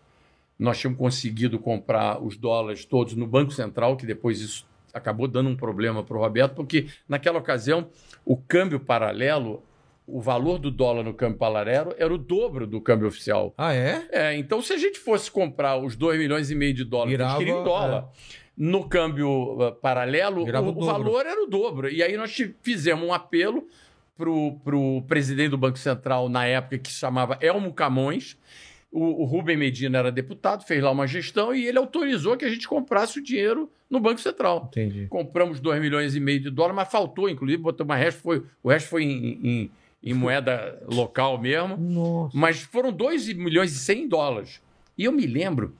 nós 0.59 0.77
tínhamos 0.79 0.99
conseguido 0.99 1.57
comprar 1.59 2.21
os 2.21 2.35
dólares 2.35 2.83
todos 2.83 3.13
no 3.15 3.25
Banco 3.25 3.51
Central, 3.51 3.95
que 3.95 4.05
depois 4.05 4.41
isso 4.41 4.65
acabou 4.93 5.27
dando 5.27 5.49
um 5.49 5.55
problema 5.55 6.03
para 6.03 6.17
o 6.17 6.19
Roberto, 6.19 6.53
porque 6.55 6.87
naquela 7.07 7.39
ocasião 7.39 7.87
o 8.25 8.35
câmbio 8.35 8.79
paralelo. 8.79 9.63
O 10.05 10.21
valor 10.21 10.59
do 10.59 10.69
dólar 10.69 11.03
no 11.03 11.13
câmbio 11.13 11.37
paralelo 11.37 11.93
era 11.97 12.13
o 12.13 12.17
dobro 12.17 12.67
do 12.67 12.81
câmbio 12.81 13.07
oficial. 13.07 13.53
Ah, 13.57 13.73
é? 13.73 14.05
É, 14.11 14.37
então 14.37 14.61
se 14.61 14.73
a 14.73 14.77
gente 14.77 14.99
fosse 14.99 15.31
comprar 15.31 15.77
os 15.77 15.95
2 15.95 16.19
milhões 16.19 16.51
e 16.51 16.55
meio 16.55 16.73
de 16.73 16.83
dólares 16.83 17.11
que 17.13 17.17
Virava, 17.17 17.37
queriam 17.37 17.61
em 17.61 17.63
dólar, 17.63 18.09
no 18.57 18.87
câmbio 18.87 19.29
uh, 19.59 19.71
paralelo, 19.75 20.45
Virava 20.45 20.67
o, 20.69 20.73
o 20.73 20.81
o 20.81 20.85
valor 20.85 21.25
era 21.25 21.41
o 21.41 21.47
dobro. 21.47 21.89
E 21.89 22.03
aí 22.03 22.17
nós 22.17 22.35
fizemos 22.61 23.07
um 23.07 23.13
apelo 23.13 23.67
pro, 24.17 24.59
pro 24.63 25.01
presidente 25.07 25.49
do 25.51 25.57
Banco 25.57 25.79
Central 25.79 26.27
na 26.29 26.45
época, 26.45 26.77
que 26.79 26.91
se 26.91 26.99
chamava 26.99 27.37
Elmo 27.41 27.73
Camões. 27.73 28.37
O, 28.91 29.23
o 29.23 29.25
Rubem 29.25 29.57
Medina 29.57 29.97
era 29.97 30.11
deputado, 30.11 30.63
fez 30.65 30.83
lá 30.83 30.91
uma 30.91 31.07
gestão 31.07 31.55
e 31.55 31.65
ele 31.65 31.79
autorizou 31.79 32.37
que 32.37 32.45
a 32.45 32.49
gente 32.49 32.67
comprasse 32.67 33.17
o 33.17 33.23
dinheiro 33.23 33.71
no 33.89 33.99
Banco 33.99 34.21
Central. 34.21 34.67
Entendi. 34.69 35.07
Compramos 35.07 35.59
2 35.59 35.81
milhões 35.81 36.15
e 36.15 36.19
meio 36.19 36.39
de 36.39 36.51
dólares, 36.51 36.75
mas 36.75 36.91
faltou, 36.91 37.27
inclusive, 37.27 37.59
botou 37.61 37.85
uma 37.85 37.95
resto, 37.95 38.21
foi, 38.21 38.43
o 38.61 38.69
resto 38.69 38.89
foi 38.89 39.03
em, 39.03 39.39
em- 39.43 39.71
em 40.03 40.13
moeda 40.13 40.81
local 40.87 41.39
mesmo. 41.39 41.77
Nossa. 41.77 42.37
Mas 42.37 42.61
foram 42.61 42.91
2 42.91 43.33
milhões 43.33 43.71
e 43.73 43.79
100 43.79 44.07
dólares. 44.09 44.61
E 44.97 45.05
eu 45.05 45.11
me 45.11 45.25
lembro 45.25 45.73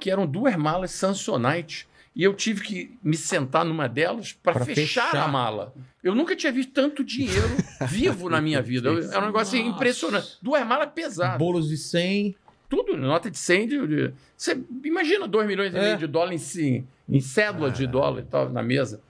que 0.00 0.10
eram 0.10 0.26
duas 0.26 0.56
malas 0.56 0.90
Samsonite. 0.92 1.86
E 2.14 2.22
eu 2.22 2.32
tive 2.32 2.62
que 2.62 2.98
me 3.02 3.14
sentar 3.14 3.62
numa 3.62 3.86
delas 3.86 4.32
para 4.32 4.64
fechar, 4.64 5.10
fechar. 5.10 5.16
a 5.16 5.28
mala. 5.28 5.74
Eu 6.02 6.14
nunca 6.14 6.34
tinha 6.34 6.50
visto 6.50 6.72
tanto 6.72 7.04
dinheiro 7.04 7.46
vivo 7.86 8.30
na 8.30 8.40
minha 8.40 8.62
vida. 8.62 8.88
Eu- 8.88 9.10
Era 9.12 9.20
um 9.22 9.26
negócio 9.26 9.58
Nossa. 9.58 9.70
impressionante. 9.76 10.38
Duas 10.40 10.66
malas 10.66 10.88
pesadas. 10.94 11.36
Bolos 11.38 11.68
de 11.68 11.76
100. 11.76 12.34
Tudo, 12.70 12.96
nota 12.96 13.30
de 13.30 13.36
100. 13.36 13.68
De, 13.68 13.86
de- 13.86 14.14
você 14.34 14.58
imagina 14.82 15.28
2 15.28 15.46
milhões 15.46 15.74
e 15.74 15.76
É. 15.76 15.80
meio 15.82 15.98
de 15.98 16.06
dólares 16.06 16.40
em, 16.40 16.44
si- 16.46 16.84
em 17.06 17.20
cédulas 17.20 17.76
de 17.76 17.86
dólar 17.86 18.20
e 18.20 18.24
tal, 18.24 18.48
na 18.48 18.62
mesa. 18.62 19.02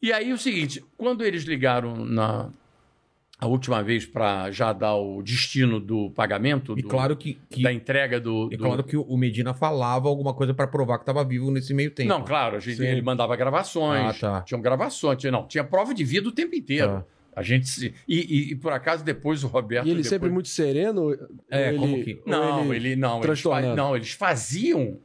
E 0.00 0.10
aí 0.10 0.32
o 0.32 0.38
seguinte, 0.38 0.82
quando 0.96 1.22
eles 1.22 1.42
ligaram 1.44 1.94
na 1.96 2.48
a 3.38 3.46
última 3.46 3.82
vez 3.82 4.06
para 4.06 4.50
já 4.50 4.72
dar 4.72 4.94
o 4.96 5.22
destino 5.22 5.78
do 5.78 6.10
pagamento, 6.10 6.78
E 6.78 6.82
do- 6.82 6.88
claro 6.88 7.14
que, 7.16 7.38
que- 7.50 7.62
da 7.62 7.72
entrega 7.72 8.18
do. 8.18 8.48
e 8.50 8.56
do- 8.56 8.64
claro 8.64 8.82
que 8.82 8.96
o 8.96 9.16
Medina 9.16 9.52
falava 9.52 10.08
alguma 10.08 10.32
coisa 10.32 10.54
pra 10.54 10.66
provar 10.66 10.98
que 10.98 11.04
tava 11.04 11.22
vivo 11.24 11.50
nesse 11.50 11.74
meio 11.74 11.90
tempo. 11.90 12.08
Não, 12.08 12.24
claro, 12.24 12.56
a 12.56 12.60
gente, 12.60 12.78
Sim. 12.78 12.86
ele 12.86 13.02
mandava 13.02 13.36
gravações, 13.36 14.16
Ah, 14.16 14.18
tá. 14.18 14.40
tinham 14.42 14.60
gravações, 14.62 15.18
tinha, 15.18 15.30
não, 15.30 15.46
tinha 15.46 15.62
prova 15.62 15.92
de 15.92 16.02
vida 16.04 16.28
o 16.28 16.32
tempo 16.32 16.54
inteiro. 16.54 16.88
Tá. 16.88 17.04
A 17.34 17.42
gente 17.42 17.68
se, 17.68 17.92
e, 18.08 18.16
e- 18.20 18.52
e, 18.52 18.54
por 18.56 18.72
acaso 18.72 19.04
depois 19.04 19.44
o 19.44 19.46
Roberto 19.48 19.84
E 19.86 19.90
ele 19.90 19.96
depois- 19.96 20.08
sempre 20.08 20.30
muito 20.30 20.48
sereno? 20.48 21.14
É, 21.50 21.72
Ou 21.72 21.78
como 21.78 21.96
ele- 21.96 22.04
que- 22.04 22.22
Não, 22.24 22.72
ele, 22.72 22.96
não, 22.96 23.22
eles, 23.22 23.40
fa- 23.42 23.60
não, 23.74 23.94
eles 23.94 24.12
faziam 24.12 24.96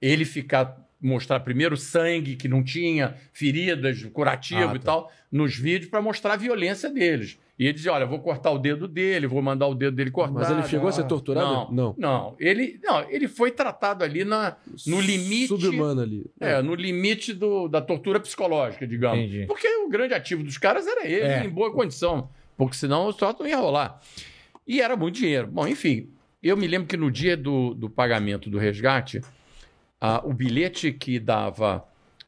ele 0.00 0.24
ficar 0.24 0.82
mostrar 1.02 1.40
primeiro 1.40 1.76
sangue 1.76 2.34
que 2.34 2.48
não 2.48 2.62
tinha, 2.64 3.14
feridas, 3.30 4.02
curativo 4.04 4.70
Ah, 4.72 4.76
e 4.76 4.78
tá. 4.78 4.84
tal, 4.86 5.12
nos 5.30 5.54
vídeos 5.54 5.90
para 5.90 6.00
mostrar 6.00 6.32
a 6.32 6.36
violência 6.36 6.88
deles. 6.88 7.38
E 7.56 7.64
ele 7.66 7.74
dizia, 7.74 7.92
olha, 7.92 8.04
vou 8.04 8.18
cortar 8.18 8.50
o 8.50 8.58
dedo 8.58 8.88
dele, 8.88 9.28
vou 9.28 9.40
mandar 9.40 9.68
o 9.68 9.74
dedo 9.76 9.94
dele 9.94 10.10
cortado. 10.10 10.40
Mas 10.40 10.50
ele 10.50 10.62
chegou 10.64 10.88
a 10.88 10.92
ser 10.92 11.02
Ah, 11.02 11.04
torturado? 11.04 11.48
Não, 11.48 11.70
Não. 11.70 11.94
não. 11.96 12.36
Ele, 12.40 12.80
não, 12.82 13.08
ele 13.08 13.28
foi 13.28 13.52
tratado 13.52 14.02
ali 14.02 14.24
na, 14.24 14.56
no 14.88 15.00
limite 15.00 15.46
Subhumano 15.48 16.00
ali. 16.00 16.26
é, 16.40 16.60
no 16.60 16.74
limite 16.74 17.32
do- 17.32 17.68
da 17.68 17.80
tortura 17.80 18.18
psicológica, 18.18 18.84
digamos. 18.86 19.20
Entendi. 19.20 19.46
Porque 19.46 19.68
o 19.68 19.88
grande 19.88 20.14
ativo 20.14 20.42
dos 20.42 20.58
caras 20.58 20.84
era 20.86 21.06
ele, 21.06 21.26
É. 21.26 21.44
em 21.44 21.48
boa 21.48 21.72
condição. 21.72 22.28
Porque 22.56 22.74
senão 22.76 23.06
o 23.06 23.12
troço 23.12 23.36
não 23.40 23.46
ia 23.48 23.56
rolar. 23.58 24.00
E 24.66 24.80
era 24.80 24.96
muito 24.96 25.16
dinheiro. 25.16 25.46
Bom, 25.46 25.66
enfim, 25.68 26.08
eu 26.42 26.56
me 26.56 26.66
lembro 26.66 26.88
que 26.88 26.96
no 26.96 27.08
dia 27.10 27.36
do, 27.36 27.72
do 27.74 27.88
pagamento 27.88 28.50
do 28.50 28.58
resgate, 28.58 29.20
ah, 30.00 30.20
o 30.24 30.32
bilhete 30.34 30.90
que 30.92 31.20
dava 31.20 31.84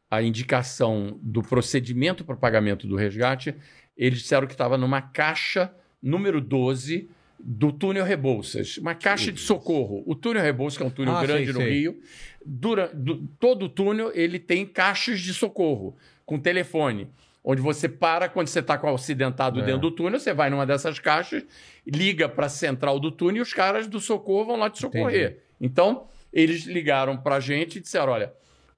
a 0.09 0.21
indicação 0.21 1.19
do 1.21 1.41
procedimento 1.43 2.23
para 2.23 2.35
o 2.35 2.37
pagamento 2.37 2.87
do 2.87 2.95
resgate, 2.95 3.53
eles 3.97 4.19
disseram 4.19 4.45
que 4.47 4.53
estava 4.53 4.77
numa 4.77 5.01
caixa 5.01 5.73
número 6.01 6.39
12 6.39 7.09
do 7.39 7.71
túnel 7.71 8.03
Rebouças, 8.03 8.77
uma 8.77 8.95
caixa 8.95 9.31
de 9.31 9.39
socorro. 9.39 10.03
O 10.05 10.15
túnel 10.15 10.41
Rebouças, 10.43 10.77
que 10.77 10.83
é 10.83 10.85
um 10.85 10.89
túnel 10.89 11.15
Ah, 11.15 11.21
grande 11.21 11.45
sei, 11.45 11.53
no 11.53 11.59
sei. 11.59 11.69
Rio, 11.71 11.99
dura, 12.45 12.89
do- 12.93 13.27
todo 13.39 13.65
o 13.65 13.69
túnel 13.69 14.11
ele 14.13 14.39
tem 14.39 14.65
caixas 14.65 15.19
de 15.19 15.33
socorro 15.33 15.95
com 16.25 16.39
telefone, 16.39 17.07
onde 17.43 17.61
você 17.61 17.87
para 17.87 18.27
quando 18.27 18.47
você 18.47 18.59
está 18.59 18.77
com 18.77 18.91
o 18.91 18.95
acidentado 18.95 19.59
É. 19.61 19.65
dentro 19.65 19.81
do 19.81 19.91
túnel, 19.91 20.19
você 20.19 20.33
vai 20.33 20.49
numa 20.49 20.65
dessas 20.65 20.97
caixas, 20.99 21.45
liga 21.85 22.27
para 22.27 22.47
a 22.47 22.49
central 22.49 22.99
do 22.99 23.11
túnel 23.11 23.37
e 23.37 23.41
os 23.41 23.53
caras 23.53 23.87
do 23.87 23.99
socorro 23.99 24.45
vão 24.45 24.55
lá 24.57 24.69
te 24.69 24.79
socorrer. 24.79 25.39
Então, 25.61 26.07
eles 26.33 26.65
ligaram 26.65 27.17
para 27.17 27.35
a 27.35 27.39
gente 27.39 27.77
e 27.77 27.81
disseram: 27.81 28.11
olha, 28.13 28.33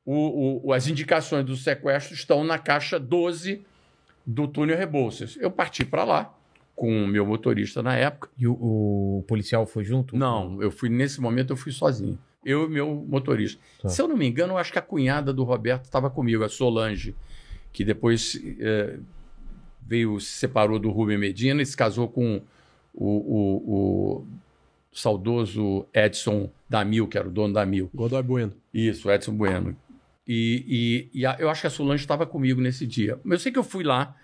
o- 0.05 0.67
o- 0.67 0.73
as 0.73 0.87
indicações 0.87 1.45
do 1.45 1.55
sequestro 1.55 2.13
estão 2.13 2.43
na 2.43 2.57
caixa 2.59 2.99
12 2.99 3.63
do 4.31 4.47
túnel 4.47 4.77
Rebouças. 4.77 5.37
Eu 5.41 5.49
parti 5.49 5.83
para 5.83 6.03
lá 6.03 6.35
com 6.75 7.03
o 7.03 7.07
meu 7.07 7.25
motorista 7.25 7.81
na 7.81 7.95
época. 7.95 8.29
E 8.37 8.47
o, 8.47 8.53
o 8.53 9.23
policial 9.27 9.65
foi 9.65 9.83
junto? 9.83 10.15
Não, 10.15 10.61
eu 10.61 10.69
fui 10.71 10.87
nesse 10.89 11.19
momento 11.19 11.51
eu 11.53 11.57
fui 11.57 11.71
sozinho. 11.71 12.17
Eu 12.45 12.65
e 12.65 12.69
meu 12.69 13.05
motorista. 13.07 13.59
Tá. 13.81 13.89
Se 13.89 14.01
eu 14.01 14.07
não 14.07 14.15
me 14.15 14.27
engano, 14.27 14.53
eu 14.53 14.57
acho 14.57 14.71
que 14.71 14.79
a 14.79 14.81
cunhada 14.81 15.33
do 15.33 15.43
Roberto 15.43 15.85
estava 15.85 16.09
comigo, 16.09 16.43
a 16.43 16.47
Solange, 16.49 17.15
que 17.73 17.83
depois 17.83 18.39
eh, 18.59 18.97
veio, 19.85 20.19
se 20.19 20.31
separou 20.39 20.79
do 20.79 20.89
Rubem 20.89 21.17
Medina 21.17 21.61
e 21.61 21.65
se 21.65 21.75
casou 21.75 22.07
com 22.07 22.41
o, 22.93 23.05
o- 23.05 23.73
o 24.21 24.27
saudoso 24.91 25.85
Edson 25.93 26.49
Damil, 26.69 27.07
que 27.07 27.17
era 27.17 27.27
o 27.27 27.31
dono 27.31 27.53
da 27.53 27.65
Mil. 27.65 27.89
Godoy 27.93 28.23
Bueno. 28.23 28.53
Isso, 28.73 29.09
Edson 29.11 29.33
Bueno. 29.35 29.75
E, 30.31 31.09
e- 31.13 31.21
e 31.21 31.25
a- 31.25 31.35
eu 31.39 31.49
acho 31.49 31.61
que 31.61 31.67
a 31.67 31.71
Solange 31.71 32.03
estava 32.03 32.23
comigo 32.27 32.61
nesse 32.61 32.85
dia. 32.85 33.19
Eu 33.25 33.39
sei 33.39 33.51
que 33.51 33.57
eu 33.57 33.63
fui 33.63 33.83
lá, 33.83 34.15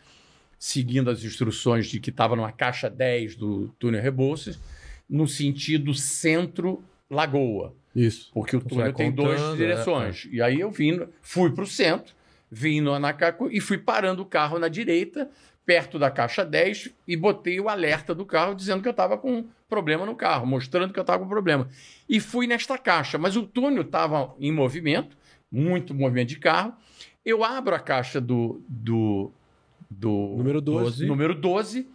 seguindo 0.60 1.10
as 1.10 1.24
instruções 1.24 1.88
de 1.88 2.00
que 2.00 2.12
estava 2.12 2.36
numa 2.36 2.52
caixa 2.52 2.88
10 2.90 3.36
do 3.36 3.70
túnel 3.80 4.04
Rebouças, 4.04 4.60
no 5.10 5.28
sentido 5.28 5.94
centro-lagoa. 5.96 7.74
Isso. 7.96 8.30
Porque 8.34 8.56
o 8.56 8.62
túnel 8.62 8.94
tem 8.94 9.12
duas 9.12 9.40
contando, 9.40 9.58
direções. 9.58 10.28
E 10.32 10.42
aí 10.42 10.60
eu 10.60 10.70
vim, 10.70 11.00
fui 11.22 11.52
para 11.52 11.64
o 11.64 11.68
centro, 11.68 12.14
vim 12.52 12.82
no 12.82 12.94
Anacaco 12.94 13.50
e 13.52 13.60
fui 13.60 13.78
parando 13.78 14.22
o 14.22 14.26
carro 14.26 14.60
na 14.60 14.68
direita, 14.68 15.30
perto 15.66 15.98
da 15.98 16.12
caixa 16.12 16.46
10, 16.46 16.92
e 17.08 17.16
botei 17.18 17.60
o 17.60 17.68
alerta 17.70 18.14
do 18.14 18.26
carro 18.26 18.54
dizendo 18.54 18.82
que 18.82 18.88
eu 18.88 18.92
estava 18.92 19.18
com 19.18 19.46
problema 19.68 20.06
no 20.06 20.16
carro, 20.16 20.46
mostrando 20.46 20.94
que 20.94 21.00
eu 21.00 21.02
estava 21.02 21.24
com 21.24 21.30
problema. 21.30 21.68
E 22.08 22.20
fui 22.20 22.46
nesta 22.46 22.78
caixa, 22.78 23.18
mas 23.18 23.36
o 23.36 23.44
túnel 23.48 23.82
estava 23.82 24.36
em 24.40 24.52
movimento, 24.52 25.18
muito 25.52 25.94
movimento 25.94 26.30
de 26.30 26.40
carro. 26.40 26.74
Eu 27.24 27.44
abro 27.44 27.76
a 27.76 27.80
caixa 27.80 28.22
do, 28.22 28.62
do, 28.68 29.32
do 29.90 30.36
Número 30.38 30.62
12. 30.62 31.06
número 31.06 31.34
12. 31.34 31.90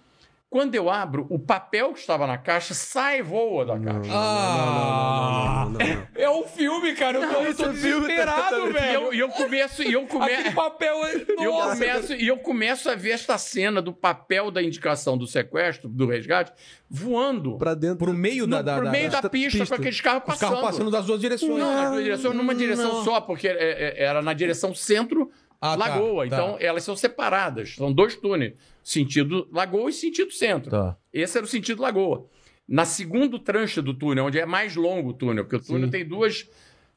Quando 0.51 0.74
eu 0.74 0.90
abro, 0.90 1.27
o 1.31 1.39
papel 1.39 1.93
que 1.93 2.01
estava 2.01 2.27
na 2.27 2.36
caixa 2.36 2.74
sai 2.74 3.20
e 3.20 3.22
voa 3.22 3.64
da 3.64 3.78
caixa. 3.78 4.10
Ah! 4.12 5.64
Não, 5.70 5.70
não, 5.70 5.78
não, 5.78 5.78
não, 5.78 5.94
não. 5.97 6.06
É 6.16 6.28
um 6.28 6.43
filme, 6.43 6.93
cara. 6.97 7.18
Eu 7.18 7.28
tô, 7.32 7.40
eu 7.40 7.55
tô 7.56 7.62
tá 7.66 7.68
desesperado, 7.70 8.43
totalmente- 8.56 8.77
E 8.77 8.81
velho. 8.81 8.94
eu, 8.94 9.14
e 9.14 9.18
eu 9.20 9.28
começo, 9.28 9.82
e 9.85 9.93
eu 9.93 10.01
Aquele 10.02 10.18
começo. 10.18 10.52
papel 10.56 11.05
é. 11.06 11.14
E 11.40 11.44
eu, 11.44 11.52
começo, 11.52 12.12
e 12.14 12.27
eu 12.27 12.36
começo 12.39 12.90
a 12.90 12.97
ver 12.97 13.10
esta 13.10 13.39
cena 13.39 13.81
do 13.81 13.93
papel 13.93 14.51
da 14.51 14.60
indicação 14.60 15.16
do 15.16 15.24
sequestro, 15.24 15.89
do 15.89 16.06
resgate, 16.09 16.52
voando 16.90 17.56
Pra 17.56 17.74
dentro. 17.74 17.98
Pro 17.98 18.12
meio 18.12 18.44
no, 18.47 18.56
da, 18.56 18.62
da, 18.62 18.74
pro 18.77 18.85
da- 18.86 18.90
meio 18.90 19.09
da, 19.09 19.20
da 19.20 19.31
pista, 19.31 19.59
pista. 19.60 19.77
com 19.77 19.81
aqueles 19.81 20.01
carros 20.01 20.22
Os 20.22 20.27
passando. 20.27 20.48
carros 20.51 20.66
passando 20.66 20.90
das 20.90 21.06
duas 21.06 21.20
direções. 21.20 21.59
Não, 21.59 21.90
duas 21.93 22.02
direções, 22.02 22.35
numa 22.35 22.55
direção 22.56 22.93
Não. 22.94 23.05
só, 23.05 23.20
porque 23.20 23.47
é- 23.47 23.52
é- 23.98 24.02
era 24.02 24.20
na 24.20 24.32
direção 24.32 24.74
centro 24.74 25.31
Ah, 25.61 25.77
tá, 25.77 25.87
Lagoa. 25.89 26.27
tá. 26.28 26.37
Então, 26.37 26.57
elas 26.61 26.82
são 26.85 26.97
separadas. 26.97 27.74
São 27.74 27.93
dois 27.93 28.16
túneis. 28.16 28.55
Sentido 28.82 29.47
Lagoa 29.53 29.91
e 29.91 29.93
sentido 29.93 30.32
centro. 30.32 30.70
Tá. 30.70 30.97
Esse 31.12 31.37
era 31.37 31.45
o 31.45 31.49
sentido 31.49 31.82
Lagoa. 31.82 32.27
Na 32.66 32.85
segundo 32.85 33.39
tranche 33.39 33.81
do 33.82 33.93
túnel, 33.93 34.24
onde 34.27 34.39
é 34.39 34.47
mais 34.47 34.74
longo 34.77 35.11
o 35.11 35.12
túnel, 35.12 35.45
porque 35.45 35.57
o 35.57 35.61
túnel 35.62 35.87
Sim. 35.87 35.91
tem 35.91 36.05
duas, 36.07 36.49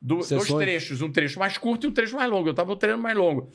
du- 0.02 0.20
dois 0.28 0.48
trechos, 0.54 1.02
um 1.02 1.12
trecho 1.12 1.40
mais 1.40 1.58
curto 1.58 1.86
e 1.86 1.90
um 1.90 1.92
trecho 1.92 2.16
mais 2.16 2.30
longo. 2.30 2.48
Eu 2.48 2.52
estava 2.52 2.70
no 2.70 2.76
treino 2.78 3.00
mais 3.02 3.18
longo. 3.18 3.50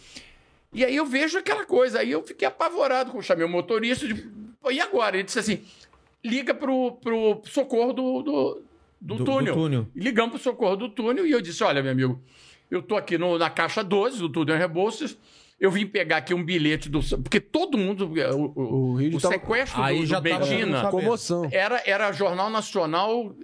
E 0.74 0.85
aí 0.85 0.94
eu 0.97 1.06
vejo 1.06 1.39
aquela 1.39 1.64
coisa, 1.64 2.01
aí 2.01 2.10
eu 2.10 2.22
fiquei 2.22 2.47
apavorado, 2.47 3.12
eu 3.16 3.22
chamei 3.22 3.47
o 3.47 3.48
motorista, 3.48 4.06
de, 4.06 4.14
"Pô, 4.60 4.70
e 4.70 4.78
agora? 4.80 5.16
Ele 5.16 5.22
disse 5.22 5.39
assim, 5.39 5.62
liga 6.22 6.52
pro, 6.52 6.93
pro 7.01 7.40
socorro 7.44 7.93
do, 7.94 8.22
do, 8.22 8.55
do 8.62 8.64
Do- 9.01 9.14
do 9.18 9.24
túnel. 9.24 9.55
túnel. 9.55 9.86
E 9.94 10.01
ligamos 10.01 10.32
pro 10.32 10.43
socorro 10.43 10.76
do 10.76 10.89
túnel 10.90 11.24
e 11.24 11.30
eu 11.30 11.40
disse, 11.40 11.62
olha, 11.64 11.80
meu 11.82 11.93
amigo, 11.93 12.20
eu 12.70 12.82
tô 12.82 12.96
aqui 12.96 13.16
no- 13.18 13.38
na 13.38 13.50
caixa 13.50 13.82
12 13.82 14.18
do 14.18 14.28
túnel 14.28 14.56
Rebouças, 14.58 15.16
eu 15.60 15.70
vim 15.70 15.86
pegar 15.86 16.18
aqui 16.18 16.32
um 16.34 16.44
bilhete 16.44 16.88
do... 16.88 17.00
Porque 17.18 17.40
todo 17.40 17.76
mundo... 17.76 18.06
O, 18.06 18.52
o- 18.60 18.90
O 18.92 18.94
Rio 18.96 19.16
o 19.16 19.20
tava- 19.20 19.34
sequestro 19.34 19.82
Aí 19.82 20.00
do, 20.00 20.06
já 20.06 20.20
do 20.20 20.28
tava 20.28 20.44
sabendo. 20.44 20.90
Comoção. 20.90 21.48
era, 21.50 21.82
era 21.84 22.12
Jornal 22.12 22.48
Nacional 22.50 23.34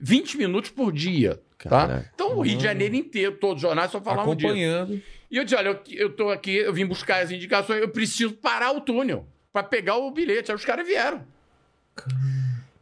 20 0.00 0.36
minutos 0.36 0.70
por 0.70 0.92
dia. 0.92 1.40
Tá? 1.58 2.04
Então, 2.12 2.36
o 2.38 2.40
Rio 2.42 2.56
de 2.58 2.64
Janeiro 2.64 2.96
inteiro, 2.96 3.36
todos 3.36 3.56
os 3.56 3.62
jornais 3.62 3.90
só 3.90 4.00
falavam 4.00 4.34
disso. 4.34 4.48
Acompanhando. 4.48 5.00
E 5.30 5.36
eu 5.36 5.44
disse: 5.44 5.54
olha, 5.54 5.68
eu, 5.68 5.80
eu 5.92 6.10
tô 6.12 6.28
aqui, 6.30 6.56
eu 6.56 6.74
vim 6.74 6.84
buscar 6.84 7.22
as 7.22 7.30
indicações, 7.30 7.80
eu 7.80 7.88
preciso 7.88 8.32
parar 8.32 8.72
o 8.72 8.80
túnel 8.80 9.24
para 9.52 9.62
pegar 9.62 9.96
o 9.96 10.10
bilhete. 10.10 10.50
Aí 10.50 10.56
os 10.56 10.64
caras 10.64 10.84
vieram. 10.84 11.22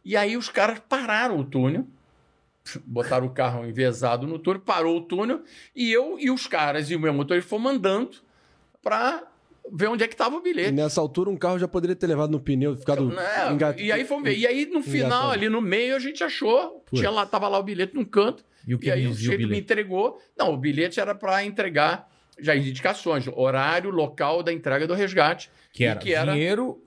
E 0.03 0.17
aí 0.17 0.35
os 0.35 0.49
caras 0.49 0.79
pararam 0.89 1.37
o 1.39 1.43
túnel, 1.45 1.85
botaram 2.85 3.25
o 3.27 3.29
carro 3.31 3.65
envezado 3.65 4.25
no 4.27 4.37
túnel, 4.39 4.61
parou 4.61 4.97
o 4.97 5.01
túnel, 5.01 5.41
e 5.75 5.91
eu 5.91 6.17
e 6.19 6.29
os 6.31 6.47
caras 6.47 6.89
e 6.91 6.95
o 6.95 6.99
meu 6.99 7.13
motorista 7.13 7.49
fomos 7.49 7.71
andando 7.71 8.17
para 8.81 9.23
ver 9.71 9.87
onde 9.87 10.03
é 10.03 10.07
que 10.07 10.13
estava 10.13 10.35
o 10.35 10.39
E 10.39 10.43
bilhete. 10.43 10.71
nessa 10.71 10.99
altura 10.99 11.29
um 11.29 11.37
carro 11.37 11.59
já 11.59 11.67
poderia 11.67 11.95
ter 11.95 12.07
levado 12.07 12.31
no 12.31 12.39
pneu, 12.39 12.75
ficado 12.75 13.11
É, 13.19 13.51
engat- 13.51 13.79
E 13.79 13.91
aí 13.91 14.03
fomos 14.05 14.23
ver. 14.23 14.35
E 14.37 14.45
aí, 14.47 14.65
no 14.65 14.81
final, 14.81 15.07
engatado. 15.07 15.31
ali 15.31 15.49
no 15.49 15.61
meio, 15.61 15.95
a 15.95 15.99
gente 15.99 16.23
achou. 16.23 16.83
Tinha 16.93 17.09
lá, 17.09 17.25
tava 17.25 17.47
lá 17.47 17.59
o 17.59 17.63
bilhete 17.63 17.93
num 17.95 18.03
canto. 18.05 18.43
E 18.67 18.75
o 18.75 18.79
que 18.79 18.87
E 18.87 18.91
aí 18.91 19.07
o 19.07 19.13
sujeito 19.13 19.47
me 19.47 19.59
entregou. 19.59 20.19
Não, 20.37 20.53
o 20.53 20.57
bilhete 20.57 20.99
era 20.99 21.13
para 21.15 21.43
entregar 21.43 22.09
já 22.39 22.53
as 22.53 22.59
indicações, 22.65 23.27
horário, 23.27 23.89
local 23.91 24.41
da 24.43 24.51
entrega 24.51 24.87
do 24.87 24.93
resgate. 24.95 25.51
Que 25.71 25.83
E 25.83 25.87
era, 25.87 25.99
que 25.99 26.13
era- 26.13 26.31
dinheiro 26.33 26.81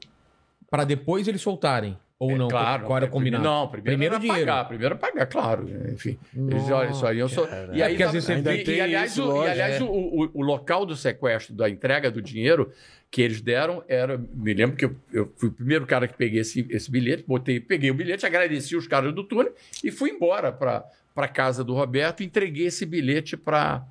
Pra 0.70 0.82
depois 0.85 1.28
eles 1.28 1.40
soltarem. 1.40 1.97
Ou 2.18 2.30
É, 2.30 2.34
não? 2.36 2.48
Claro. 2.48 2.84
Qual 2.86 2.96
era 2.96 3.06
o 3.06 3.08
é, 3.08 3.10
combinado? 3.10 3.42
Não, 3.44 3.66
primeiro, 3.68 3.84
Primeiro 3.98 4.14
era 4.14 4.20
dinheiro. 4.22 4.46
pagar. 4.46 4.64
Primeiro 4.68 4.96
pagar, 4.96 5.26
claro. 5.26 5.68
Enfim. 5.92 6.18
Eles 6.34 6.70
olha, 6.70 6.92
só 6.92 7.12
iam 7.12 7.28
so... 7.28 7.46
cara. 7.46 7.70
E 7.76 7.82
É, 7.82 7.84
aí, 7.86 7.96
porque 7.96 8.32
ainda 8.32 8.54
e, 8.54 8.64
tem 8.64 8.76
e, 8.76 8.80
aliás, 8.80 9.10
isso, 9.12 9.28
o, 9.28 9.44
e, 9.44 9.48
aliás 9.50 9.76
é. 9.76 9.82
o, 9.82 9.86
o- 9.86 10.30
o 10.32 10.42
local 10.42 10.86
do 10.86 10.94
sequestro, 10.96 11.54
da 11.54 11.68
entrega 11.68 12.10
do 12.10 12.22
dinheiro 12.22 12.70
que 13.10 13.20
eles 13.20 13.40
deram 13.40 13.82
era. 13.88 14.16
Me 14.32 14.54
lembro 14.54 14.76
que 14.76 14.84
eu, 14.84 14.96
eu 15.12 15.32
fui 15.36 15.48
o 15.48 15.52
primeiro 15.52 15.86
cara 15.86 16.06
que 16.08 16.14
peguei 16.16 16.40
esse, 16.40 16.66
esse 16.70 16.90
bilhete, 16.90 17.24
botei, 17.26 17.58
peguei 17.60 17.90
o 17.90 17.94
bilhete, 17.94 18.24
agradeci 18.24 18.76
os 18.76 18.86
caras 18.86 19.12
do 19.14 19.24
túnel 19.24 19.52
e 19.82 19.90
fui 19.90 20.10
embora 20.10 20.52
para 20.52 21.28
casa 21.28 21.62
do 21.64 21.74
Roberto 21.74 22.22
e 22.22 22.26
entreguei 22.26 22.66
esse 22.66 22.86
bilhete 22.86 23.36
para 23.36 23.84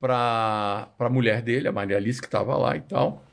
para 0.00 0.88
a 0.98 1.08
mulher 1.08 1.40
dele, 1.40 1.66
a 1.68 1.72
Maria 1.72 1.96
Alice, 1.96 2.20
que 2.20 2.26
estava 2.26 2.56
lá 2.56 2.76
e 2.76 2.80
tal. 2.82 3.24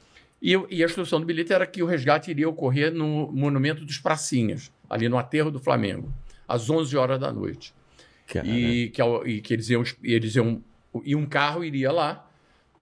E, 0.41 0.53
e 0.69 0.83
a 0.83 0.85
instrução 0.85 1.19
do 1.19 1.25
bilhete 1.25 1.53
era 1.53 1.67
que 1.67 1.83
o 1.83 1.85
resgate 1.85 2.31
iria 2.31 2.49
ocorrer 2.49 2.91
no 2.91 3.31
Monumento 3.31 3.85
dos 3.85 3.99
Pracinhas, 3.99 4.71
ali 4.89 5.07
no 5.07 5.17
aterro 5.17 5.51
do 5.51 5.59
Flamengo, 5.59 6.11
às 6.47 6.69
11 6.69 6.97
horas 6.97 7.19
da 7.19 7.31
noite. 7.31 7.73
E 8.47 8.89
que, 8.89 9.01
e 9.29 9.41
que 9.41 9.53
eles 9.53 9.69
iam, 9.69 9.83
eles 10.03 10.35
iam. 10.35 10.63
E 11.03 11.15
um 11.15 11.25
carro 11.25 11.63
iria 11.63 11.91
lá 11.91 12.27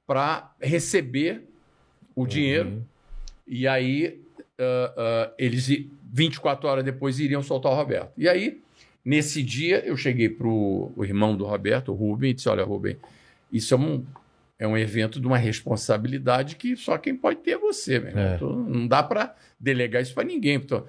para 0.07 0.53
receber 0.59 1.43
o 2.15 2.25
dinheiro. 2.25 2.69
Uhum. 2.69 2.83
E 3.47 3.67
aí 3.67 4.21
ah, 4.59 4.93
ah, 4.97 5.31
eles, 5.37 5.69
i- 5.69 5.89
24 6.11 6.67
horas 6.67 6.83
depois, 6.83 7.19
iriam 7.19 7.41
soltar 7.41 7.71
o 7.71 7.75
Roberto. 7.75 8.11
E 8.17 8.27
aí, 8.27 8.61
nesse 9.03 9.41
dia, 9.41 9.79
eu 9.85 9.95
cheguei 9.95 10.29
para 10.29 10.47
o 10.47 10.93
irmão 11.03 11.35
do 11.35 11.45
Roberto, 11.45 11.91
o 11.91 11.95
Rubem, 11.95 12.31
e 12.31 12.33
disse: 12.33 12.49
Olha, 12.49 12.63
Rubem, 12.63 12.97
isso 13.51 13.73
é 13.73 13.77
um, 13.77 14.05
é 14.59 14.67
um 14.67 14.77
evento 14.77 15.19
de 15.19 15.25
uma 15.25 15.37
responsabilidade 15.37 16.55
que 16.57 16.75
só 16.75 16.97
quem 16.97 17.15
pode 17.15 17.39
ter 17.39 17.51
é 17.51 17.57
você, 17.57 17.97
meu. 17.99 18.17
É. 18.17 18.35
Então, 18.35 18.51
não 18.53 18.85
dá 18.87 19.01
para 19.01 19.33
delegar 19.59 20.01
isso 20.01 20.13
para 20.13 20.25
ninguém. 20.25 20.55
Então, 20.55 20.85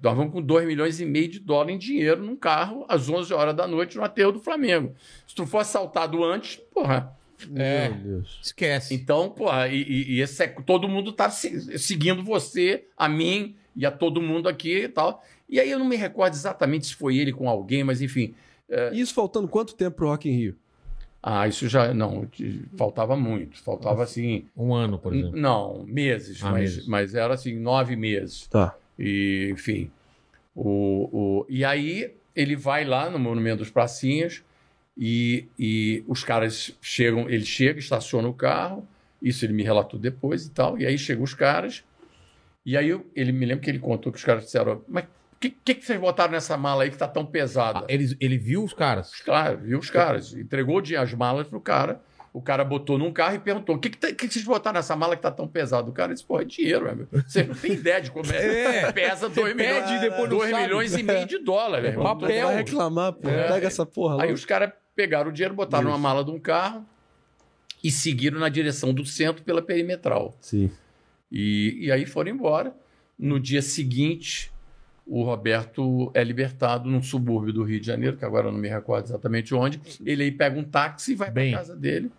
nós 0.00 0.16
vamos 0.16 0.32
com 0.32 0.40
2 0.42 0.66
milhões 0.66 1.00
e 1.00 1.04
meio 1.04 1.28
de 1.28 1.38
dólar 1.40 1.70
em 1.70 1.78
dinheiro 1.78 2.22
num 2.22 2.36
carro 2.36 2.84
às 2.88 3.08
11 3.08 3.32
horas 3.34 3.54
da 3.56 3.66
noite 3.66 3.96
no 3.96 4.04
aterro 4.04 4.32
do 4.32 4.40
Flamengo. 4.40 4.94
Se 5.26 5.34
tu 5.34 5.46
for 5.46 5.58
assaltado 5.58 6.22
antes, 6.22 6.56
porra. 6.72 7.12
É. 7.56 7.88
Meu 7.88 7.98
Deus. 7.98 8.38
Esquece. 8.42 8.94
Então, 8.94 9.28
porra, 9.30 9.68
e, 9.68 9.82
e- 9.82 10.12
e 10.16 10.20
esse 10.20 10.42
é- 10.44 10.46
todo 10.48 10.88
mundo 10.88 11.12
tá 11.12 11.28
se- 11.28 11.78
seguindo 11.78 12.22
você, 12.22 12.84
a 12.96 13.08
mim 13.08 13.56
e 13.76 13.84
a 13.84 13.90
todo 13.90 14.22
mundo 14.22 14.48
aqui 14.48 14.84
e 14.84 14.88
tal. 14.88 15.22
E 15.48 15.58
aí 15.60 15.70
eu 15.70 15.78
não 15.78 15.86
me 15.86 15.96
recordo 15.96 16.32
exatamente 16.34 16.86
se 16.86 16.94
foi 16.94 17.16
ele 17.18 17.32
com 17.32 17.48
alguém, 17.48 17.82
mas 17.84 18.00
enfim. 18.00 18.34
E 18.92 19.00
isso 19.00 19.12
faltando 19.12 19.46
quanto 19.48 19.74
tempo 19.74 19.96
pro 19.96 20.08
Rock 20.08 20.28
in 20.28 20.32
Rio? 20.32 20.56
Ah, 21.26 21.48
isso 21.48 21.66
já. 21.70 21.94
Não, 21.94 22.28
faltava 22.76 23.16
muito. 23.16 23.58
Faltava 23.62 24.02
assim. 24.02 24.44
Um 24.54 24.74
ano, 24.74 24.98
por 24.98 25.14
exemplo. 25.14 25.40
Não, 25.40 25.82
meses, 25.86 26.42
Ah, 26.44 26.50
mas, 26.50 26.60
meses. 26.74 26.86
mas 26.86 27.14
era 27.14 27.32
assim, 27.32 27.58
nove 27.58 27.96
meses. 27.96 28.46
Tá. 28.46 28.76
E, 28.98 29.48
enfim. 29.50 29.90
O, 30.54 31.08
o, 31.10 31.46
e 31.48 31.64
aí 31.64 32.12
ele 32.36 32.54
vai 32.56 32.84
lá 32.84 33.08
no 33.08 33.18
Monumento 33.18 33.58
dos 33.58 33.70
Pracinhas 33.70 34.44
e, 34.98 35.46
e 35.58 36.04
os 36.06 36.22
caras 36.22 36.76
chegam, 36.82 37.28
ele 37.30 37.44
chega, 37.46 37.78
estaciona 37.78 38.28
o 38.28 38.34
carro, 38.34 38.86
isso 39.22 39.44
ele 39.46 39.52
me 39.54 39.62
relatou 39.62 39.98
depois 39.98 40.44
e 40.46 40.50
tal, 40.50 40.78
e 40.78 40.84
aí 40.86 40.98
chegam 40.98 41.24
os 41.24 41.32
caras, 41.34 41.82
e 42.66 42.76
aí 42.76 42.88
eu- 42.90 43.04
ele 43.16 43.32
me 43.32 43.46
lembra 43.46 43.64
que 43.64 43.70
ele 43.70 43.78
contou 43.80 44.12
que 44.12 44.18
os 44.18 44.24
caras 44.24 44.44
disseram, 44.44 44.82
mas 44.86 45.06
que, 45.50 45.56
que, 45.64 45.74
que 45.74 45.84
vocês 45.86 45.98
botaram 46.00 46.32
nessa 46.32 46.56
mala 46.56 46.84
aí 46.84 46.90
que 46.90 46.96
tá 46.96 47.08
tão 47.08 47.24
pesada? 47.24 47.80
Ah, 47.80 47.84
ele, 47.88 48.16
ele 48.20 48.38
viu 48.38 48.62
os 48.64 48.72
caras. 48.72 49.10
Caras, 49.22 49.60
viu 49.60 49.78
os 49.78 49.90
caras, 49.90 50.32
entregou 50.34 50.80
as 50.98 51.12
malas 51.14 51.46
pro 51.48 51.60
cara, 51.60 52.00
o 52.32 52.42
cara 52.42 52.64
botou 52.64 52.98
num 52.98 53.12
carro 53.12 53.36
e 53.36 53.38
perguntou: 53.38 53.76
o 53.76 53.78
que, 53.78 53.90
que, 53.90 53.96
tá- 53.96 54.12
que 54.12 54.26
vocês 54.28 54.44
botaram 54.44 54.74
nessa 54.76 54.96
mala 54.96 55.14
que 55.16 55.22
tá 55.22 55.30
tão 55.30 55.46
pesado? 55.46 55.90
O 55.90 55.94
cara 55.94 56.12
disse: 56.12 56.24
pô, 56.26 56.40
é 56.40 56.44
dinheiro, 56.44 56.84
meu. 56.96 57.08
Você 57.26 57.44
não 57.44 57.54
tem 57.54 57.72
ideia 57.72 58.00
de 58.00 58.10
como 58.10 58.30
é. 58.32 58.84
É. 58.88 58.92
Pesa 58.92 59.28
Você 59.28 59.40
2 59.40 59.54
pede 59.54 59.68
milhões, 59.72 59.90
e 59.90 60.00
depois 60.00 60.30
não 60.30 60.38
dois 60.38 60.50
sabe. 60.50 60.62
milhões 60.62 60.94
e 60.96 61.02
meio 61.02 61.26
de 61.26 61.38
dólar, 61.38 61.80
meu 61.82 61.90
irmão. 61.92 62.18
papel. 62.18 62.46
Vai 62.48 62.56
reclamar, 62.56 63.12
pô. 63.12 63.28
É. 63.28 63.48
Pega 63.48 63.66
essa 63.66 63.84
porra 63.86 64.14
Aí 64.16 64.20
logo. 64.22 64.32
os 64.34 64.44
caras 64.44 64.72
pegaram 64.96 65.30
o 65.30 65.32
dinheiro, 65.32 65.54
botaram 65.54 65.84
numa 65.84 65.98
mala 65.98 66.24
de 66.24 66.30
um 66.30 66.38
carro 66.40 66.84
e 67.82 67.90
seguiram 67.90 68.38
na 68.40 68.48
direção 68.48 68.92
do 68.94 69.04
centro 69.04 69.42
pela 69.44 69.60
perimetral. 69.62 70.36
Sim. 70.40 70.70
E, 71.30 71.86
e 71.86 71.92
aí 71.92 72.06
foram 72.06 72.30
embora. 72.30 72.74
No 73.18 73.38
dia 73.38 73.62
seguinte, 73.62 74.50
o 75.06 75.22
Roberto 75.22 76.10
é 76.14 76.24
libertado 76.24 76.88
num 76.88 77.02
subúrbio 77.02 77.52
do 77.52 77.62
Rio 77.62 77.78
de 77.80 77.86
Janeiro, 77.86 78.16
que 78.16 78.24
agora 78.24 78.48
eu 78.48 78.52
não 78.52 78.58
me 78.58 78.68
recordo 78.68 79.04
exatamente 79.06 79.54
onde. 79.54 79.80
Ele 80.04 80.22
aí 80.24 80.32
pega 80.32 80.58
um 80.58 80.64
táxi 80.64 81.12
e 81.12 81.14
vai 81.14 81.30
para 81.30 81.50
casa 81.50 81.76
dele. 81.76 82.10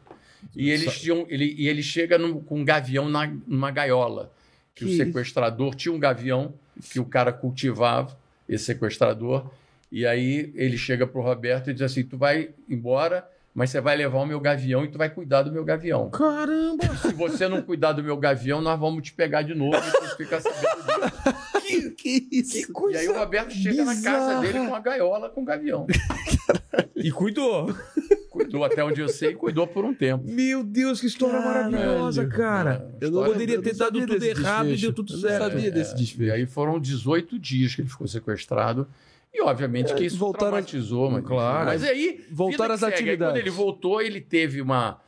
E 0.56 0.78
tinham, 0.92 1.26
ele, 1.28 1.56
e 1.58 1.68
ele 1.68 1.82
chega 1.82 2.18
num- 2.18 2.40
com 2.40 2.60
um 2.60 2.64
gavião 2.66 3.10
na, 3.10 3.28
numa 3.48 3.72
gaiola. 3.72 4.32
Que, 4.76 4.84
Que 4.84 4.86
o 4.86 4.88
isso? 4.90 4.98
sequestrador 4.98 5.74
tinha 5.74 5.94
um 5.94 6.00
gavião 6.00 6.54
que 6.92 7.00
o 7.00 7.06
cara 7.06 7.32
cultivava, 7.34 8.16
esse 8.48 8.66
sequestrador. 8.66 9.50
E 9.92 10.06
aí 10.06 10.52
ele 10.56 10.78
chega 10.78 11.08
pro 11.08 11.22
Roberto 11.22 11.70
e 11.70 11.74
diz 11.74 11.82
assim: 11.82 12.04
Tu 12.04 12.18
vai 12.18 12.50
embora, 12.70 13.28
mas 13.54 13.70
você 13.72 13.80
vai 13.82 13.96
levar 13.96 14.20
o 14.20 14.26
meu 14.26 14.40
gavião 14.40 14.84
e 14.84 14.88
tu 14.90 14.98
vai 14.98 15.10
cuidar 15.10 15.42
do 15.44 15.52
meu 15.52 15.64
gavião. 15.64 16.10
Caramba! 16.10 16.84
Se 16.98 17.14
você 17.14 17.48
não 17.48 17.62
cuidar 17.62 17.94
do 17.94 18.04
meu 18.04 18.18
gavião, 18.18 18.62
nós 18.62 18.80
vamos 18.80 19.02
te 19.04 19.14
pegar 19.14 19.42
de 19.42 19.56
novo 19.56 19.78
e 19.78 20.10
tu 20.10 20.18
fica 20.18 20.40
sabendo 20.42 20.86
disso. 20.86 21.45
Que, 21.68 21.92
que 21.92 22.28
isso? 22.32 22.58
E 22.92 22.98
aí 22.98 23.08
o 23.08 23.14
Roberto 23.18 23.52
chega 23.54 23.84
na 23.86 23.94
casa 23.96 24.40
bizarra. 24.40 24.42
dele 24.42 24.68
com 24.68 24.76
a 24.76 24.80
gaiola 24.80 25.30
com 25.30 25.42
o 25.42 25.46
gavião. 25.46 25.88
E 26.96 27.12
cuidou. 27.12 27.74
Cuidou 28.30 28.64
até 28.64 28.84
onde 28.84 29.00
eu 29.00 29.08
sei, 29.08 29.34
cuidou 29.36 29.68
por 29.68 29.86
um 29.86 29.94
tempo. 29.94 30.24
Meu 30.28 30.64
Deus, 30.64 31.00
que 31.00 31.06
história 31.08 31.40
Caralho. 31.40 31.72
maravilhosa, 31.72 32.26
cara. 32.28 32.90
Eu 33.00 33.10
História- 33.10 33.32
poderia 33.34 33.56
eu 33.56 33.62
ter 33.62 33.72
não 33.74 33.78
dado 33.80 34.00
tudo 34.00 34.20
desse 34.20 34.42
errado 34.42 34.70
e 34.72 34.78
deu 34.78 34.94
tudo 34.94 35.14
Eu 35.14 35.18
certo. 35.20 35.44
não 35.44 35.50
sabia 35.52 35.72
desse 35.72 35.94
E 35.94 35.98
desfecho. 35.98 36.34
aí 36.34 36.46
foram 36.46 36.80
18 36.80 37.38
dias 37.38 37.76
que 37.76 37.82
ele 37.82 37.90
ficou 37.90 38.08
sequestrado. 38.08 38.88
E 39.34 39.42
obviamente 39.44 39.94
que 39.94 40.04
É, 40.04 40.06
isso 40.06 40.18
voltaram- 40.18 40.52
traumatizou, 40.54 41.12
mas, 41.12 41.24
Claro. 41.26 41.66
mas 41.66 41.84
aí 41.84 42.26
Voltaram 42.32 42.74
às 42.74 42.80
que 42.80 42.86
segue. 42.86 42.96
Aí, 42.96 43.04
atividades. 43.04 43.34
quando 43.34 43.42
ele 43.42 43.50
voltou, 43.52 44.02
ele 44.02 44.22
teve 44.22 44.62
uma, 44.62 45.00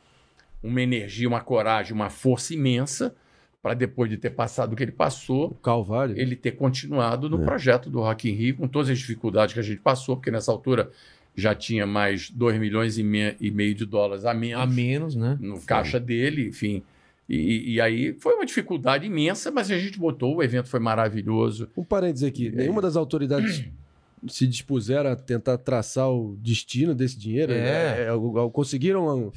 uma 0.62 0.80
energia, 0.80 1.26
uma 1.26 1.40
coragem, 1.40 1.92
uma 1.94 2.10
força 2.10 2.54
imensa 2.54 3.14
para 3.62 3.74
depois 3.74 4.08
de 4.08 4.16
ter 4.16 4.30
passado 4.30 4.72
o 4.72 4.76
que 4.76 4.82
ele 4.82 4.92
passou, 4.92 5.48
O 5.48 5.54
Calvário. 5.54 6.16
ele 6.18 6.36
ter 6.36 6.52
continuado 6.52 7.28
no 7.28 7.42
É. 7.42 7.44
projeto 7.44 7.90
do 7.90 8.00
Rock 8.00 8.28
in 8.30 8.32
Rio, 8.34 8.56
com 8.56 8.68
todas 8.68 8.88
as 8.90 8.98
dificuldades 8.98 9.52
que 9.52 9.60
a 9.60 9.62
gente 9.62 9.80
passou, 9.80 10.16
porque 10.16 10.30
nessa 10.30 10.52
altura 10.52 10.90
já 11.36 11.54
tinha 11.54 11.86
mais 11.86 12.30
2 12.30 12.58
milhões 12.58 12.98
e, 12.98 13.02
me- 13.02 13.36
e 13.40 13.50
meio 13.50 13.74
de 13.74 13.84
dólares 13.84 14.24
a 14.24 14.32
menos 14.34 14.62
A 14.62 14.66
menos, 14.66 15.14
né? 15.16 15.36
no 15.40 15.60
caixa 15.60 15.98
dele, 16.00 16.48
enfim. 16.48 16.82
E, 17.28 17.74
e 17.74 17.80
aí 17.80 18.14
foi 18.14 18.34
uma 18.34 18.46
dificuldade 18.46 19.06
imensa, 19.06 19.50
mas 19.50 19.70
a 19.70 19.78
gente 19.78 19.98
botou, 19.98 20.36
o 20.36 20.42
evento 20.42 20.68
foi 20.68 20.80
maravilhoso. 20.80 21.68
Um 21.76 21.84
parênteses 21.84 22.26
aqui. 22.26 22.50
Nenhuma 22.50 22.80
das 22.80 22.96
autoridades 22.96 23.64
se 24.26 24.46
dispuseram 24.46 25.10
a 25.10 25.16
tentar 25.16 25.58
traçar 25.58 26.10
o 26.10 26.36
destino 26.40 26.94
desse 26.94 27.18
dinheiro? 27.18 27.52
É. 27.52 28.06
É, 28.06 28.08
é, 28.08 28.50
conseguiram 28.52 29.30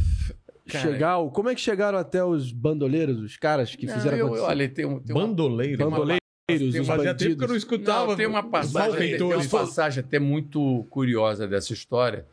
Cara, 0.71 0.91
chegar... 0.91 1.17
Como 1.29 1.49
é 1.49 1.55
que 1.55 1.61
chegaram 1.61 1.97
até 1.97 2.23
os 2.23 2.51
bandoleiros, 2.51 3.19
os 3.19 3.37
caras 3.37 3.75
que 3.75 3.85
Não, 3.85 3.93
fizeram 3.93 4.17
eu, 4.17 4.25
acontecer? 4.27 4.45
olha, 4.47 4.69
tem, 4.69 4.85
um- 4.85 4.99
tem 4.99 5.13
Bandoleiro. 5.15 5.77
tem 5.77 5.85
uma- 5.87 5.97
Bandoleiros, 5.97 6.21
tem 6.47 6.81
uma- 6.81 6.95
Fazia 6.95 7.13
tempo 7.15 7.37
que 7.37 7.43
eu 7.43 7.47
não 7.47 7.55
escutava. 7.55 8.07
Não, 8.07 8.15
tem 8.15 8.25
uma 8.27 8.43
passagem, 8.43 8.97
tem, 8.99 9.17
tem 9.17 9.23
uma 9.23 9.47
passagem 9.47 10.03
até 10.03 10.19
muito 10.19 10.85
curiosa 10.89 11.47
dessa 11.47 11.71
história, 11.73 12.25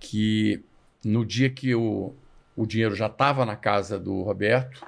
que 0.00 0.62
no 1.04 1.24
dia 1.24 1.48
que 1.48 1.74
o, 1.74 2.12
o 2.56 2.66
dinheiro 2.66 2.94
já 2.94 3.06
estava 3.06 3.46
na 3.46 3.56
casa 3.56 3.98
do 3.98 4.22
Roberto, 4.22 4.84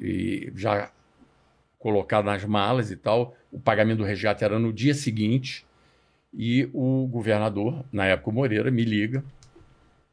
e 0.00 0.50
já 0.56 0.90
colocado 1.78 2.24
nas 2.24 2.44
malas 2.44 2.90
e 2.90 2.96
tal, 2.96 3.34
o 3.52 3.58
pagamento 3.58 3.98
do 3.98 4.04
resgate 4.04 4.44
era 4.44 4.58
no 4.58 4.72
dia 4.72 4.94
seguinte, 4.94 5.64
e 6.32 6.68
o 6.72 7.06
governador, 7.06 7.84
na 7.92 8.06
época 8.06 8.30
o 8.30 8.32
Moreira, 8.32 8.70
me 8.70 8.84
liga 8.84 9.24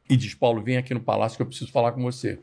e 0.08 0.16
diz, 0.16 0.34
Paulo, 0.34 0.62
vem 0.62 0.76
aqui 0.76 0.94
no 0.94 1.00
palácio 1.00 1.36
que 1.36 1.42
eu 1.42 1.46
preciso 1.46 1.70
falar 1.70 1.92
com 1.92 2.02
você. 2.02 2.38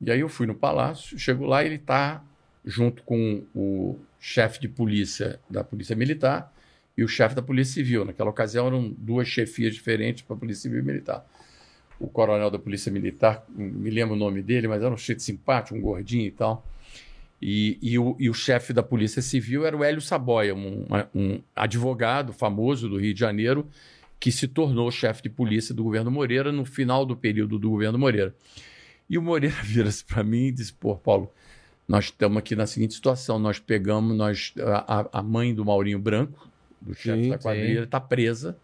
E 0.00 0.10
aí 0.10 0.20
eu 0.20 0.28
fui 0.28 0.46
no 0.46 0.54
palácio, 0.54 1.18
chego 1.18 1.46
lá, 1.46 1.64
ele 1.64 1.76
está 1.76 2.24
junto 2.64 3.02
com 3.02 3.44
o 3.54 3.98
chefe 4.18 4.60
de 4.60 4.68
polícia 4.68 5.38
da 5.48 5.62
Polícia 5.62 5.94
Militar 5.94 6.52
e 6.96 7.04
o 7.04 7.08
chefe 7.08 7.34
da 7.34 7.42
Polícia 7.42 7.74
Civil. 7.74 8.04
Naquela 8.04 8.30
ocasião 8.30 8.66
eram 8.66 8.94
duas 8.96 9.28
chefias 9.28 9.74
diferentes 9.74 10.22
para 10.22 10.36
a 10.36 10.38
Polícia 10.38 10.62
Civil 10.62 10.80
e 10.80 10.82
Militar. 10.82 11.26
O 12.00 12.08
coronel 12.08 12.50
da 12.50 12.58
Polícia 12.58 12.90
Militar, 12.90 13.44
me 13.48 13.90
lembro 13.90 14.14
o 14.14 14.18
nome 14.18 14.42
dele, 14.42 14.66
mas 14.66 14.82
era 14.82 14.92
um 14.92 14.96
cheio 14.96 15.16
de 15.16 15.22
simpático, 15.22 15.76
um 15.76 15.80
gordinho 15.80 16.26
e 16.26 16.30
tal. 16.32 16.66
E, 17.40 17.78
e 17.82 17.98
o, 17.98 18.16
e 18.18 18.30
o 18.30 18.34
chefe 18.34 18.72
da 18.72 18.82
Polícia 18.82 19.20
Civil 19.20 19.66
era 19.66 19.76
o 19.76 19.82
Hélio 19.82 20.00
Saboia, 20.00 20.54
um, 20.54 20.86
um 21.14 21.40
advogado 21.54 22.32
famoso 22.32 22.88
do 22.88 22.98
Rio 22.98 23.12
de 23.12 23.18
Janeiro, 23.18 23.66
que 24.22 24.30
se 24.30 24.46
tornou 24.46 24.88
chefe 24.88 25.24
de 25.24 25.28
polícia 25.28 25.74
do 25.74 25.82
governo 25.82 26.08
Moreira 26.08 26.52
no 26.52 26.64
final 26.64 27.04
do 27.04 27.16
período 27.16 27.58
do 27.58 27.68
governo 27.68 27.98
Moreira. 27.98 28.32
E 29.10 29.18
o 29.18 29.22
Moreira 29.22 29.56
vira-se 29.66 30.04
para 30.04 30.22
mim 30.22 30.46
e 30.46 30.52
diz: 30.52 30.70
Pô, 30.70 30.94
Paulo, 30.94 31.28
nós 31.88 32.04
estamos 32.04 32.38
aqui 32.38 32.54
na 32.54 32.64
seguinte 32.64 32.94
situação: 32.94 33.36
nós 33.40 33.58
pegamos, 33.58 34.16
nós, 34.16 34.54
a, 34.86 35.18
a 35.18 35.22
mãe 35.24 35.52
do 35.52 35.64
Maurinho 35.64 35.98
Branco, 35.98 36.48
do 36.80 36.94
chefe 36.94 37.30
da 37.30 37.36
quadrilha, 37.36 37.82
está 37.82 37.98
presa 37.98 38.56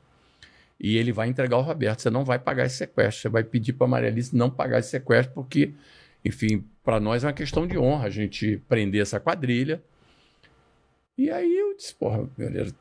e 0.78 0.96
ele 0.96 1.10
vai 1.10 1.26
entregar 1.26 1.56
o 1.56 1.62
Roberto. 1.62 2.02
Você 2.02 2.10
não 2.10 2.24
vai 2.24 2.38
pagar 2.38 2.64
esse 2.64 2.76
sequestro, 2.76 3.22
você 3.22 3.28
vai 3.28 3.42
pedir 3.42 3.72
para 3.72 3.88
a 3.88 3.90
Maria 3.90 4.10
Alice 4.10 4.36
não 4.36 4.48
pagar 4.48 4.78
esse 4.78 4.90
sequestro, 4.90 5.34
porque, 5.34 5.72
enfim, 6.24 6.64
para 6.84 7.00
nós 7.00 7.24
é 7.24 7.26
uma 7.26 7.32
questão 7.32 7.66
de 7.66 7.76
honra 7.76 8.06
a 8.06 8.10
gente 8.10 8.62
prender 8.68 9.02
essa 9.02 9.18
quadrilha. 9.18 9.82
E 11.16 11.28
aí 11.32 11.52
eu 11.52 11.76
disse, 11.76 11.92
porra, 11.96 12.30
Moreira, 12.38 12.72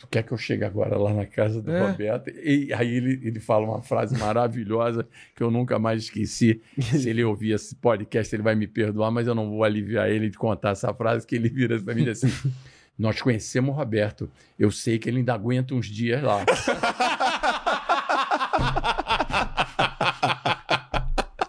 tu 0.00 0.08
quer 0.08 0.22
que 0.22 0.32
eu 0.32 0.38
chegue 0.38 0.64
agora 0.64 0.96
lá 0.96 1.12
na 1.12 1.26
casa 1.26 1.60
do 1.60 1.70
É. 1.70 1.90
Roberto? 1.90 2.30
E 2.30 2.72
aí 2.72 2.94
ele, 2.96 3.20
ele 3.22 3.38
fala 3.38 3.66
uma 3.66 3.82
frase 3.82 4.18
maravilhosa 4.18 5.06
que 5.36 5.42
eu 5.42 5.50
nunca 5.50 5.78
mais 5.78 6.04
esqueci. 6.04 6.60
Se 6.80 7.10
ele 7.10 7.22
ouvir 7.22 7.52
esse 7.52 7.74
podcast, 7.76 8.34
ele 8.34 8.42
vai 8.42 8.54
me 8.54 8.66
perdoar, 8.66 9.10
mas 9.10 9.26
eu 9.26 9.34
não 9.34 9.50
vou 9.50 9.62
aliviar 9.62 10.08
ele 10.08 10.30
de 10.30 10.38
contar 10.38 10.70
essa 10.70 10.92
frase, 10.94 11.26
que 11.26 11.36
ele 11.36 11.50
vira 11.50 11.78
pra 11.78 11.94
mim 11.94 12.00
e 12.02 12.04
diz 12.06 12.24
assim... 12.24 12.50
Nós 12.98 13.22
conhecemos 13.22 13.70
o 13.70 13.78
Roberto. 13.78 14.30
Eu 14.58 14.70
sei 14.70 14.98
que 14.98 15.08
ele 15.08 15.18
ainda 15.20 15.32
aguenta 15.32 15.74
uns 15.74 15.86
dias 15.86 16.22
lá. 16.22 16.44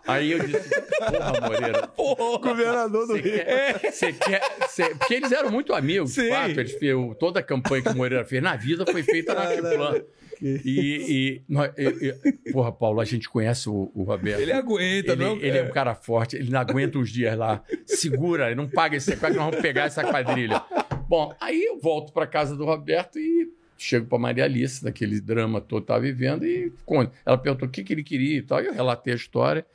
Aí 0.07 0.31
eu 0.31 0.45
disse, 0.45 0.80
porra, 1.11 1.41
Moreira, 1.41 1.89
Governador 2.41 3.07
do 3.07 3.13
Rio. 3.15 3.23
quer, 3.23 3.91
você 3.91 4.13
quer, 4.13 4.41
você- 4.67 4.95
porque 4.95 5.13
eles 5.15 5.31
eram 5.31 5.51
muito 5.51 5.73
amigos, 5.73 6.13
de 6.13 6.21
Sim. 6.21 6.29
fato. 6.29 6.59
Eles, 6.59 6.75
toda 7.19 7.39
a 7.39 7.43
campanha 7.43 7.81
que 7.83 7.89
o 7.89 7.95
Moreira 7.97 8.23
fez 8.25 8.41
na 8.41 8.55
vida 8.55 8.85
foi 8.85 9.03
feita 9.03 9.33
na 9.33 9.47
Chiplan. 9.53 10.01
E, 10.43 10.57
e, 10.67 11.41
nós- 11.47 11.71
e- 11.77 12.15
e- 12.47 12.51
porra, 12.51 12.71
Paulo, 12.71 12.99
a 12.99 13.05
gente 13.05 13.29
conhece 13.29 13.69
o, 13.69 13.91
o 13.93 14.03
Roberto. 14.03 14.39
Ele 14.41 14.51
aguenta, 14.51 15.11
Ele, 15.13 15.23
não? 15.23 15.35
ele 15.37 15.57
é 15.57 15.63
um 15.63 15.69
cara 15.71 15.93
forte, 15.93 16.35
ele 16.35 16.49
não 16.49 16.59
aguenta 16.59 16.97
uns 16.97 17.11
dias 17.11 17.37
lá. 17.37 17.63
Segura, 17.85 18.47
ele 18.47 18.55
não 18.55 18.67
paga 18.67 18.95
esse 18.97 19.05
sequestro, 19.05 19.39
nós 19.39 19.49
vamos 19.51 19.61
pegar 19.61 19.83
essa 19.83 20.03
quadrilha. 20.03 20.61
Bom, 21.07 21.31
aí 21.39 21.63
eu 21.63 21.79
volto 21.79 22.11
para 22.11 22.25
casa 22.25 22.55
do 22.55 22.65
Roberto 22.65 23.19
e 23.19 23.51
chego 23.77 24.05
para 24.07 24.17
Maria 24.17 24.43
Alice, 24.45 24.83
daquele 24.83 25.19
drama 25.21 25.59
todo 25.61 25.81
que 25.81 25.83
estava 25.85 25.99
vivendo, 26.01 26.45
e 26.45 26.71
conto. 26.85 27.11
Ela 27.25 27.37
perguntou 27.37 27.67
o 27.67 27.71
que, 27.71 27.83
que 27.83 27.93
ele 27.93 28.03
queria 28.03 28.37
e 28.37 28.41
tal, 28.41 28.61
e 28.63 28.67
eu 28.67 28.73
relatei 28.73 29.13
a 29.13 29.15
história. 29.15 29.65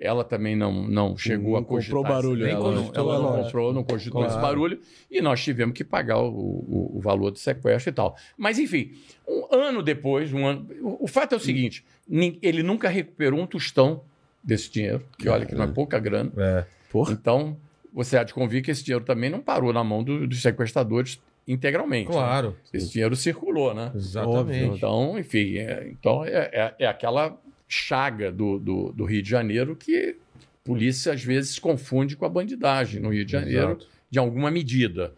Ela 0.00 0.22
também 0.22 0.54
não, 0.54 0.72
não 0.86 1.16
chegou 1.16 1.54
Não 1.54 1.58
a 1.60 1.64
cogitar. 1.64 1.96
comprou 1.96 2.14
barulho, 2.14 2.44
esse- 2.46 2.54
ela 2.54 2.72
cogitou, 2.76 3.12
ela 3.12 3.18
não 3.22 3.42
comprou, 3.42 3.72
não 3.72 3.82
cogitou 3.84 4.20
esse 4.24 4.30
Claro. 4.34 4.46
barulho, 4.46 4.80
e 5.10 5.20
nós 5.20 5.42
tivemos 5.42 5.74
que 5.74 5.82
pagar 5.82 6.18
o, 6.18 6.28
o, 6.30 6.92
o 6.96 7.00
valor 7.00 7.32
do 7.32 7.38
sequestro 7.38 7.90
e 7.90 7.92
tal. 7.92 8.16
Mas, 8.36 8.58
enfim, 8.60 8.92
um 9.26 9.46
ano 9.52 9.82
depois, 9.82 10.32
um 10.32 10.46
ano. 10.46 10.66
O, 10.80 11.04
o 11.04 11.06
fato 11.08 11.34
é 11.34 11.36
o 11.36 11.40
seguinte: 11.40 11.84
nin- 12.08 12.38
ele 12.40 12.62
nunca 12.62 12.88
recuperou 12.88 13.40
um 13.40 13.46
tostão 13.46 14.02
desse 14.42 14.70
dinheiro, 14.70 15.02
que 15.18 15.28
olha 15.28 15.44
que 15.44 15.54
não 15.54 15.64
é 15.64 15.66
pouca 15.66 15.98
grana. 15.98 16.30
É. 16.36 16.64
Então, 17.10 17.56
você 17.92 18.16
há 18.16 18.22
de 18.22 18.32
convir 18.32 18.62
que 18.62 18.70
esse 18.70 18.84
dinheiro 18.84 19.04
também 19.04 19.28
não 19.28 19.40
parou 19.40 19.72
na 19.72 19.82
mão 19.82 20.04
do- 20.04 20.28
dos 20.28 20.40
sequestradores 20.40 21.20
integralmente. 21.46 22.08
né? 22.08 22.14
Claro. 22.14 22.56
Esse 22.72 22.92
dinheiro 22.92 23.16
circulou, 23.16 23.74
né? 23.74 23.90
Exatamente. 23.94 24.76
Então, 24.76 25.18
enfim, 25.18 25.56
é, 25.56 25.88
então 25.90 26.24
é, 26.24 26.50
é- 26.52 26.74
é 26.78 26.86
aquela 26.86 27.36
chaga 27.68 28.32
do, 28.32 28.58
do, 28.58 28.92
do 28.92 29.04
Rio 29.04 29.22
de 29.22 29.28
Janeiro 29.28 29.76
que 29.76 30.16
a 30.36 30.64
polícia 30.64 31.12
às 31.12 31.22
vezes 31.22 31.58
confunde 31.58 32.16
com 32.16 32.24
a 32.24 32.28
bandidagem 32.28 33.00
no 33.00 33.10
Rio 33.10 33.24
de 33.24 33.32
Janeiro, 33.32 33.72
Exato. 33.72 33.86
de 34.10 34.18
alguma 34.18 34.50
medida. 34.50 35.14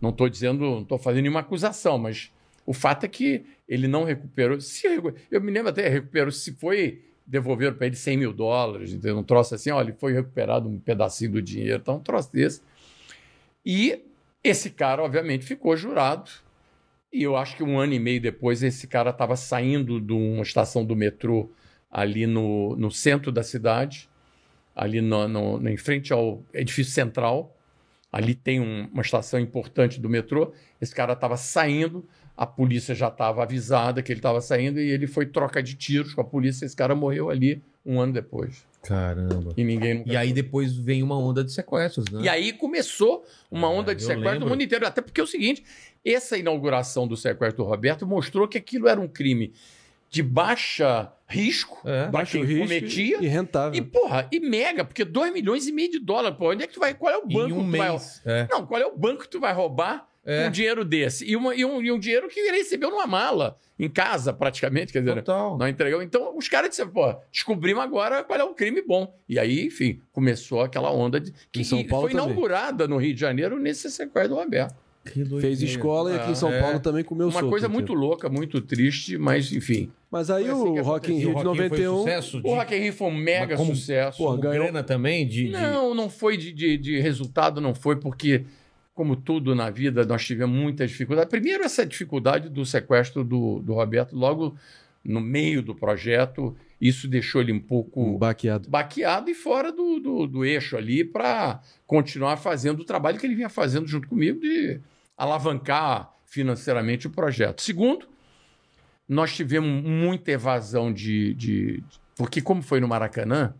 Não 0.00 0.10
estou 0.10 0.28
dizendo, 0.28 0.60
não 0.60 0.82
estou 0.82 0.98
fazendo 0.98 1.22
nenhuma 1.22 1.40
acusação, 1.40 1.96
mas 1.96 2.30
o 2.66 2.74
fato 2.74 3.04
é 3.04 3.08
que 3.08 3.44
ele 3.68 3.88
não 3.88 4.04
recuperou. 4.04 4.60
Se, 4.60 4.86
eu 5.30 5.40
me 5.40 5.50
lembro 5.50 5.70
até, 5.70 5.88
recuperou, 5.88 6.30
se 6.30 6.52
foi 6.52 7.02
devolveram 7.26 7.74
para 7.74 7.86
ele 7.86 7.96
100 7.96 8.16
mil 8.18 8.32
dólares, 8.32 8.92
entendeu? 8.92 9.18
um 9.18 9.22
troço 9.22 9.54
assim, 9.54 9.70
olha, 9.70 9.94
foi 9.98 10.12
recuperado 10.12 10.68
um 10.68 10.78
pedacinho 10.78 11.32
do 11.32 11.42
dinheiro, 11.42 11.80
então 11.80 11.96
um 11.96 12.00
troço 12.00 12.30
desse. 12.30 12.60
E 13.64 14.02
esse 14.42 14.68
cara, 14.68 15.02
obviamente, 15.02 15.44
ficou 15.44 15.74
jurado. 15.74 16.30
E 17.10 17.22
eu 17.22 17.36
acho 17.36 17.56
que 17.56 17.62
um 17.62 17.78
ano 17.78 17.94
e 17.94 17.98
meio 17.98 18.20
depois, 18.20 18.62
esse 18.62 18.86
cara 18.86 19.10
estava 19.10 19.36
saindo 19.36 20.00
de 20.00 20.12
uma 20.12 20.42
estação 20.42 20.84
do 20.84 20.94
metrô 20.94 21.48
ali 21.94 22.26
no, 22.26 22.74
no 22.74 22.90
centro 22.90 23.30
da 23.30 23.44
cidade, 23.44 24.08
ali 24.74 25.00
no, 25.00 25.28
no- 25.28 25.68
em 25.68 25.76
frente 25.76 26.12
ao 26.12 26.42
edifício 26.52 26.92
central. 26.92 27.56
Ali 28.12 28.34
tem 28.34 28.58
um- 28.60 28.88
uma 28.92 29.02
estação 29.02 29.38
importante 29.38 30.00
do 30.00 30.08
metrô. 30.08 30.52
Esse 30.80 30.92
cara 30.94 31.12
estava 31.12 31.36
saindo, 31.36 32.04
a 32.36 32.44
polícia 32.46 32.94
já 32.96 33.06
estava 33.08 33.44
avisada 33.44 34.02
que 34.02 34.10
ele 34.10 34.18
estava 34.18 34.40
saindo 34.40 34.80
e 34.80 34.90
ele 34.90 35.06
foi 35.06 35.26
troca 35.26 35.62
de 35.62 35.74
tiros 35.76 36.12
com 36.14 36.20
a 36.20 36.24
polícia. 36.24 36.64
Esse 36.66 36.74
cara 36.74 36.94
morreu 36.96 37.30
ali 37.30 37.62
um 37.86 38.00
ano 38.00 38.12
depois. 38.12 38.64
Caramba. 38.82 39.52
E 39.56 39.62
ninguém 39.62 40.02
E 40.06 40.16
aí 40.16 40.32
depois 40.32 40.74
vem 40.76 41.02
uma 41.02 41.16
onda 41.18 41.44
de 41.44 41.52
sequestros, 41.52 42.06
né? 42.10 42.22
e 42.22 42.28
aí 42.28 42.52
começou 42.52 43.24
uma 43.50 43.68
É, 43.68 43.70
onda 43.70 43.94
de 43.94 44.02
eu 44.02 44.06
sequestro 44.08 44.30
lembro. 44.32 44.46
no 44.46 44.50
mundo 44.50 44.62
inteiro. 44.62 44.84
Até 44.86 45.00
porque 45.00 45.20
é 45.20 45.24
o 45.24 45.28
seguinte: 45.28 45.62
essa 46.04 46.36
inauguração 46.36 47.06
do 47.06 47.16
sequestro 47.16 47.64
do 47.64 47.68
Roberto 47.68 48.04
mostrou 48.06 48.46
que 48.48 48.58
aquilo 48.58 48.88
era 48.88 49.00
um 49.00 49.08
crime 49.08 49.52
de 50.10 50.22
baixa 50.22 51.10
risco 51.34 51.80
É. 51.88 52.06
Baixo 52.08 52.32
quem 52.32 52.44
risco 52.44 52.62
cometia. 52.62 53.18
e 53.20 53.26
rentável. 53.26 53.78
E, 53.78 53.82
porra, 53.82 54.28
e 54.32 54.40
mega, 54.40 54.84
porque 54.84 55.04
2 55.04 55.32
milhões 55.32 55.66
e 55.66 55.72
meio 55.72 55.90
de 55.90 55.98
dólares, 55.98 56.38
pô, 56.38 56.50
onde 56.50 56.64
é 56.64 56.66
que 56.66 56.74
tu 56.74 56.80
vai? 56.80 56.94
Qual 56.94 57.12
é 57.12 57.18
o 57.18 57.26
banco 57.26 57.48
em 57.48 57.52
um 57.52 57.64
que 57.66 57.72
tu 57.72 57.76
vai 57.78 57.90
mês. 57.90 58.22
É. 58.24 58.46
Não, 58.50 58.66
qual 58.66 58.80
é 58.80 58.86
o 58.86 58.96
banco 58.96 59.22
que 59.22 59.28
tu 59.28 59.40
vai 59.40 59.52
roubar 59.52 60.06
É. 60.24 60.46
um 60.46 60.50
dinheiro 60.50 60.84
desse? 60.84 61.24
E, 61.28 61.36
uma- 61.36 61.54
e 61.54 61.64
um, 61.64 61.82
e 61.82 61.90
um 61.92 61.98
dinheiro 61.98 62.28
que 62.28 62.38
ele 62.40 62.56
recebeu 62.58 62.90
numa 62.90 63.06
mala, 63.06 63.58
em 63.78 63.88
casa, 63.90 64.32
praticamente, 64.32 64.92
quer 64.92 65.00
dizer, 65.00 65.16
Total. 65.16 65.58
não 65.58 65.66
entregou. 65.66 66.00
Então, 66.00 66.36
os 66.38 66.48
caras 66.48 66.70
disseram, 66.70 66.90
pô, 66.92 67.12
descobrimos 67.32 67.82
agora 67.82 68.22
qual 68.22 68.38
é 68.38 68.44
o 68.44 68.54
crime 68.54 68.80
bom. 68.80 69.12
E 69.28 69.36
aí, 69.38 69.66
enfim, 69.66 70.00
começou 70.12 70.60
aquela 70.62 70.92
onda 70.92 71.18
de, 71.18 71.32
que 71.50 71.60
Em 71.62 71.64
São 71.64 71.82
que 71.82 71.88
Paulo 71.88 72.06
foi 72.08 72.12
também. 72.12 72.26
inaugurada 72.26 72.86
no 72.86 72.96
Rio 72.96 73.12
de 73.12 73.20
Janeiro 73.20 73.58
nesse 73.58 73.90
sequestro 73.90 74.36
do 74.36 74.40
Roberto. 74.40 74.76
Fez 75.40 75.60
escola 75.62 76.12
e 76.12 76.16
aqui 76.16 76.30
em 76.32 76.34
São 76.34 76.50
É. 76.52 76.60
Paulo 76.60 76.80
também 76.80 77.04
comeu 77.04 77.26
Uma 77.26 77.32
solto, 77.40 77.50
coisa 77.50 77.68
muito 77.68 77.92
louca, 77.92 78.28
muito 78.28 78.60
triste, 78.60 79.18
mas 79.18 79.52
enfim. 79.52 79.90
Mas 80.10 80.30
aí 80.30 80.44
assim 80.48 80.52
o 80.78 80.82
Rock 80.82 81.12
in 81.12 81.18
Rio 81.18 81.28
de 81.28 81.34
Rock 81.34 81.46
in 81.46 81.54
Rio 81.62 81.68
foi 81.68 81.78
91... 81.84 81.96
sucesso 81.98 82.40
de... 82.42 82.48
O 82.48 82.54
Rock 82.54 82.74
in 82.74 82.78
Rio 82.78 82.92
foi 82.92 83.08
um 83.08 83.14
mega 83.16 83.56
como- 83.56 83.74
sucesso. 83.76 84.18
Pô, 84.18 84.36
ganhou- 84.36 84.64
grana 84.64 84.82
também 84.82 85.26
de... 85.26 85.44
de- 85.46 85.50
Não, 85.50 85.94
não 85.94 86.08
foi 86.08 86.36
de, 86.36 86.52
de, 86.52 86.78
de 86.78 87.00
resultado, 87.00 87.60
não 87.60 87.74
foi 87.74 87.96
porque, 87.96 88.44
como 88.94 89.14
tudo 89.16 89.54
na 89.54 89.68
vida, 89.70 90.04
nós 90.06 90.24
tivemos 90.24 90.56
muita 90.56 90.86
dificuldade. 90.86 91.28
Primeiro, 91.28 91.64
essa 91.64 91.84
dificuldade 91.84 92.48
do 92.48 92.64
sequestro 92.64 93.22
do, 93.22 93.60
do 93.60 93.74
Roberto, 93.74 94.16
logo 94.16 94.56
no 95.04 95.20
meio 95.20 95.60
do 95.60 95.74
projeto, 95.74 96.56
isso 96.80 97.06
deixou 97.06 97.42
ele 97.42 97.52
um 97.52 97.60
pouco 97.60 98.00
Um 98.02 98.16
baqueado. 98.16 98.70
baqueado 98.70 99.28
e 99.30 99.34
fora 99.34 99.70
do, 99.70 100.00
do, 100.00 100.26
do 100.26 100.44
eixo 100.46 100.76
ali 100.78 101.04
para 101.04 101.60
continuar 101.86 102.36
fazendo 102.38 102.80
o 102.80 102.84
trabalho 102.84 103.18
que 103.18 103.26
ele 103.26 103.34
vinha 103.34 103.50
fazendo 103.50 103.86
junto 103.86 104.08
comigo 104.08 104.40
de 104.40 104.80
alavancar 105.16 106.12
financeiramente 106.24 107.06
o 107.06 107.10
projeto. 107.10 107.62
Segundo, 107.62 108.08
nós 109.08 109.34
tivemos 109.34 109.82
muita 109.84 110.32
evasão 110.32 110.92
de, 110.92 111.34
de- 111.34 111.82
Porque, 112.16 112.40
como 112.40 112.62
foi 112.62 112.80
no 112.80 112.88
Maracanã, 112.88 113.54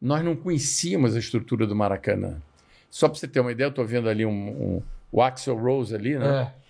nós 0.00 0.24
não 0.24 0.34
conhecíamos 0.36 1.14
a 1.16 1.18
estrutura 1.18 1.66
do 1.66 1.74
Maracanã. 1.76 2.40
Só 2.90 3.08
para 3.08 3.18
você 3.18 3.28
ter 3.28 3.40
uma 3.40 3.52
ideia, 3.52 3.66
eu 3.66 3.70
estou 3.70 3.86
vendo 3.86 4.08
ali 4.08 4.26
um, 4.26 4.30
um- 4.76 4.82
o 5.12 5.22
Axel 5.22 5.56
Rose 5.56 5.94
ali, 5.94 6.18
né? 6.18 6.26
É. 6.56 6.60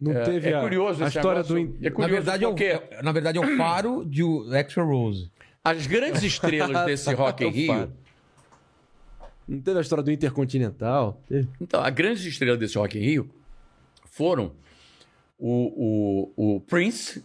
Não 0.00 0.12
É, 0.12 0.22
teve 0.24 0.48
é 0.50 0.54
a, 0.56 0.60
curioso 0.60 1.04
a 1.04 1.08
história 1.08 1.42
negócio. 1.42 1.54
do... 1.68 1.76
É 1.80 1.88
Na 1.88 1.94
curioso 1.94 2.12
verdade, 2.14 2.44
é 2.44 2.48
o, 2.48 2.50
porque 2.50 2.64
é- 2.64 3.02
na 3.02 3.12
verdade, 3.12 3.38
é 3.38 3.40
o 3.40 3.56
faro 3.56 4.04
de 4.04 4.22
o 4.24 4.52
Extra 4.52 4.82
Rose. 4.82 5.30
as 5.64 5.86
grandes 5.86 6.22
estrelas 6.24 6.84
desse 6.86 7.14
Rock 7.14 7.44
in 7.44 7.46
O 7.46 7.50
Rio. 7.50 7.92
Não 9.46 9.60
teve 9.60 9.78
a 9.78 9.80
história 9.80 10.02
do 10.02 10.10
Intercontinental? 10.10 11.20
Teve? 11.28 11.48
Então, 11.60 11.80
as 11.82 11.94
grandes 11.94 12.24
estrelas 12.24 12.58
desse 12.58 12.76
Rock 12.78 12.98
in 12.98 13.02
Rio 13.02 13.30
foram 14.12 14.52
o, 15.38 16.30
o, 16.36 16.56
o 16.56 16.60
Prince, 16.60 17.24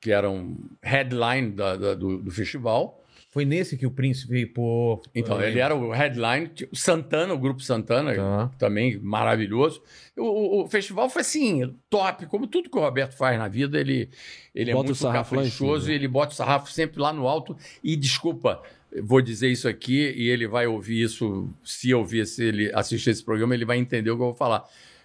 que 0.00 0.10
era 0.10 0.28
um 0.30 0.56
headline 0.82 1.50
da- 1.52 1.76
da- 1.76 1.94
do, 1.94 2.18
do 2.18 2.30
festival. 2.30 2.96
Foi 3.32 3.44
nesse 3.44 3.76
que 3.78 3.86
o 3.86 3.92
príncipe, 3.92 4.44
pô... 4.44 5.00
Então, 5.14 5.40
eu 5.40 5.46
ele 5.48 5.60
era 5.60 5.72
o 5.72 5.92
headline. 5.92 6.50
O 6.72 6.76
Santana, 6.76 7.32
o 7.32 7.38
grupo 7.38 7.62
Santana, 7.62 8.12
Tá. 8.16 8.50
também 8.58 8.98
maravilhoso. 8.98 9.80
O, 10.16 10.22
o- 10.24 10.64
o 10.64 10.68
festival 10.68 11.08
foi 11.08 11.22
assim, 11.22 11.76
top. 11.88 12.26
Como 12.26 12.48
tudo 12.48 12.68
que 12.68 12.76
o 12.76 12.80
Roberto 12.80 13.12
faz 13.16 13.38
na 13.38 13.46
vida, 13.46 13.78
ele, 13.78 14.10
ele 14.52 14.72
é 14.72 14.74
Bota 14.74 14.88
muito 14.88 15.12
caprichoso 15.12 15.82
cima. 15.84 15.92
e 15.92 15.94
ele 15.94 16.08
bota 16.08 16.32
o 16.32 16.36
sarrafo 16.36 16.72
sempre 16.72 17.00
lá 17.00 17.12
no 17.12 17.28
alto. 17.28 17.56
E 17.84 17.94
desculpa, 17.94 18.60
vou 19.00 19.20
dizer 19.22 19.48
isso 19.48 19.68
aqui 19.68 20.12
e 20.16 20.28
ele 20.28 20.48
vai 20.48 20.66
ouvir 20.66 21.00
isso. 21.00 21.48
Se 21.62 21.94
ouvir, 21.94 22.26
se 22.26 22.42
ele 22.42 22.72
assistir 22.74 23.10
esse 23.10 23.24
programa, 23.24 23.54
ele 23.54 23.64
vai 23.64 23.78
entender 23.78 24.10
o 24.10 24.16
que 24.16 24.22
eu 24.22 24.26
vou 24.26 24.34
falar. 24.34 24.64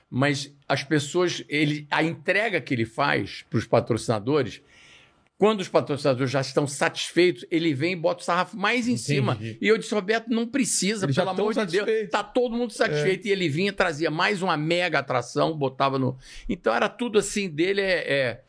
Mas 0.10 0.54
as 0.68 0.84
pessoas, 0.84 1.44
ele, 1.50 1.88
a 1.90 2.04
entrega 2.04 2.62
que 2.62 2.74
ele 2.74 2.86
faz 2.86 3.44
para 3.50 3.58
os 3.58 3.66
patrocinadores, 3.66 4.62
quando 5.38 5.60
os 5.60 5.68
patrocinadores 5.68 6.32
já 6.32 6.40
estão 6.40 6.66
satisfeitos, 6.66 7.46
ele 7.52 7.74
vem 7.74 7.92
e 7.94 7.96
bota 7.96 8.22
o 8.22 8.26
sarrafo 8.26 8.56
mais 8.56 8.88
em 8.88 8.92
Entendi. 8.94 9.04
cima. 9.04 9.38
E 9.42 9.68
eu 9.68 9.78
disse, 9.78 9.94
Roberto, 9.94 10.30
não 10.30 10.48
precisa, 10.48 11.06
Eles 11.06 11.16
pelo 11.16 11.30
amor 11.30 11.54
de 11.54 11.66
Deus. 11.66 12.10
Tá 12.10 12.24
todo 12.24 12.56
mundo 12.56 12.72
satisfeito. 12.72 13.28
E 13.28 13.32
ele 13.32 13.50
vinha, 13.50 13.74
trazia 13.74 14.10
mais 14.10 14.42
uma 14.42 14.56
mega 14.56 15.00
atração, 15.00 15.58
botava 15.58 16.00
no. 16.00 16.18
Então 16.48 16.74
era 16.74 16.88
tudo 16.88 17.20
assim 17.20 17.50
dele, 17.50 17.82
é, 17.82 18.14
é, 18.14 18.42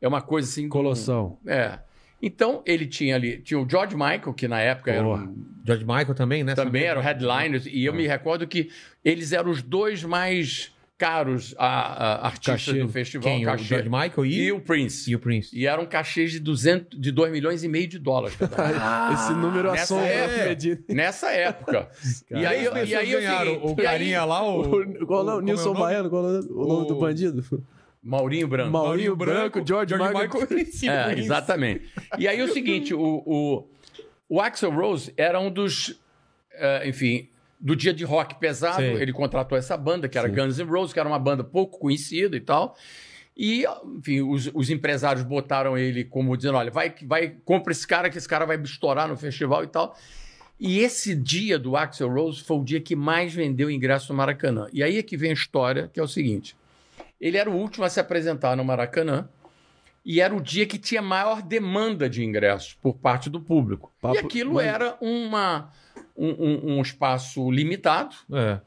é 0.00 0.08
uma 0.08 0.22
coisa 0.22 0.48
assim. 0.48 0.68
Colossal. 0.70 1.38
É. 1.46 1.78
Então 2.22 2.62
ele 2.64 2.86
tinha 2.86 3.16
ali, 3.16 3.38
tinha 3.38 3.60
o 3.60 3.68
George 3.68 3.94
Michael, 3.94 4.32
que 4.32 4.48
na 4.48 4.60
época 4.60 4.90
era 4.90 5.02
Porra. 5.02 5.24
um 5.24 5.44
George 5.66 5.84
Michael 5.84 6.14
também, 6.14 6.44
né? 6.44 6.54
também 6.54 6.84
eram 6.84 7.02
headliners, 7.02 7.66
e 7.66 7.84
eu 7.84 7.92
me 7.92 8.06
recordo 8.06 8.46
que 8.46 8.70
eles 9.04 9.32
eram 9.32 9.50
os 9.50 9.60
dois 9.60 10.02
mais 10.02 10.72
caros 11.02 11.52
a, 11.58 11.66
a 11.66 12.26
artistas 12.26 12.66
Cachê. 12.66 12.78
do 12.80 12.88
festival. 12.88 13.24
Quem? 13.28 13.42
O 13.44 13.46
cachê. 13.46 13.64
George 13.64 13.88
Michael 13.88 14.26
e, 14.26 14.40
E 14.44 14.52
o 14.52 14.60
Prince. 14.60 15.10
e 15.10 15.16
o 15.16 15.18
Prince. 15.18 15.58
E 15.58 15.66
eram 15.66 15.84
cachês 15.84 16.30
de 16.30 16.38
200, 16.38 17.00
de 17.00 17.10
2 17.10 17.32
milhões 17.32 17.64
e 17.64 17.68
meio 17.68 17.88
de 17.88 17.98
dólares. 17.98 18.36
cada 18.36 19.10
um. 19.10 19.14
Esse 19.14 19.32
número 19.32 19.72
nessa 19.72 19.96
época. 19.96 20.48
Medina. 20.48 20.78
Nessa 20.88 21.30
época. 21.32 21.88
e 22.30 22.46
aí, 22.46 22.68
Três 22.70 22.88
e 22.90 22.94
aí 22.94 23.12
é 23.12 23.16
o 23.16 23.20
ganharam. 23.20 23.52
o 23.64 23.68
e 23.68 23.80
aí- 23.80 23.84
carinha 23.84 24.24
lá, 24.24 24.42
o... 24.46 24.60
O, 24.60 25.06
qual 25.06 25.28
é 25.28 25.34
o 25.34 25.40
Nilson 25.40 25.62
é 25.62 25.70
o 25.70 25.74
nome? 25.74 25.84
Baiano, 25.86 26.10
qual 26.10 26.24
é 26.24 26.28
o 26.28 26.32
nome, 26.42 26.48
o 26.52 26.66
nome 26.68 26.86
do 26.86 26.96
O- 26.96 27.00
bandido? 27.00 27.66
Maurinho 28.02 28.46
Branco. 28.48 28.70
Maurinho 28.70 29.16
Branco, 29.16 29.62
George 29.66 29.94
Michael. 29.94 30.28
e 30.82 30.88
É, 30.88 31.04
Prince. 31.04 31.20
exatamente. 31.24 31.84
E 32.18 32.26
aí 32.28 32.40
o 32.42 32.52
seguinte, 32.52 32.94
o, 32.94 33.00
o, 33.26 33.68
o 34.28 34.40
Axel 34.40 34.70
Rose 34.70 35.12
era 35.16 35.38
um 35.40 35.50
dos, 35.50 36.00
eh, 36.52 36.88
enfim, 36.88 37.28
do 37.62 37.76
dia 37.76 37.94
de 37.94 38.04
rock 38.04 38.34
pesado, 38.40 38.82
Sei. 38.82 38.94
ele 38.94 39.12
contratou 39.12 39.56
essa 39.56 39.76
banda, 39.76 40.08
que 40.08 40.18
era 40.18 40.28
Sim. 40.28 40.34
Guns 40.34 40.58
N' 40.58 40.68
Roses, 40.68 40.92
que 40.92 40.98
era 40.98 41.08
uma 41.08 41.18
banda 41.18 41.44
pouco 41.44 41.78
conhecida 41.78 42.36
e 42.36 42.40
tal. 42.40 42.76
E, 43.36 43.64
enfim, 43.96 44.20
os, 44.20 44.50
os 44.52 44.68
empresários 44.68 45.24
botaram 45.24 45.78
ele 45.78 46.04
como 46.04 46.36
dizendo, 46.36 46.58
olha, 46.58 46.72
vai, 46.72 46.92
vai, 47.06 47.36
compra 47.44 47.72
esse 47.72 47.86
cara, 47.86 48.10
que 48.10 48.18
esse 48.18 48.28
cara 48.28 48.44
vai 48.44 48.60
estourar 48.60 49.08
no 49.08 49.16
festival 49.16 49.62
e 49.62 49.68
tal. 49.68 49.96
E 50.58 50.80
esse 50.80 51.14
dia 51.14 51.58
do 51.58 51.76
Axel 51.76 52.12
Rose 52.12 52.42
foi 52.42 52.56
o 52.56 52.64
dia 52.64 52.80
que 52.80 52.96
mais 52.96 53.32
vendeu 53.32 53.70
ingresso 53.70 54.12
no 54.12 54.16
Maracanã. 54.16 54.66
E 54.72 54.82
aí 54.82 54.98
é 54.98 55.02
que 55.02 55.16
vem 55.16 55.30
a 55.30 55.34
história, 55.34 55.88
que 55.92 56.00
é 56.00 56.02
o 56.02 56.08
seguinte. 56.08 56.56
Ele 57.20 57.36
era 57.36 57.48
o 57.48 57.54
último 57.54 57.84
a 57.84 57.88
se 57.88 58.00
apresentar 58.00 58.56
no 58.56 58.64
Maracanã 58.64 59.28
e 60.04 60.20
era 60.20 60.34
o 60.34 60.40
dia 60.40 60.66
que 60.66 60.78
tinha 60.78 61.00
maior 61.02 61.42
demanda 61.42 62.08
de 62.10 62.24
ingressos 62.24 62.74
por 62.74 62.94
parte 62.96 63.30
do 63.30 63.40
público. 63.40 63.92
Papo- 64.00 64.16
e 64.16 64.18
aquilo 64.18 64.54
mas- 64.54 64.66
era 64.66 64.96
uma, 65.00 65.70
um, 66.16 66.28
um- 66.30 66.76
um 66.78 66.82
espaço 66.82 67.50
limitado. 67.50 68.14
É. 68.32 68.60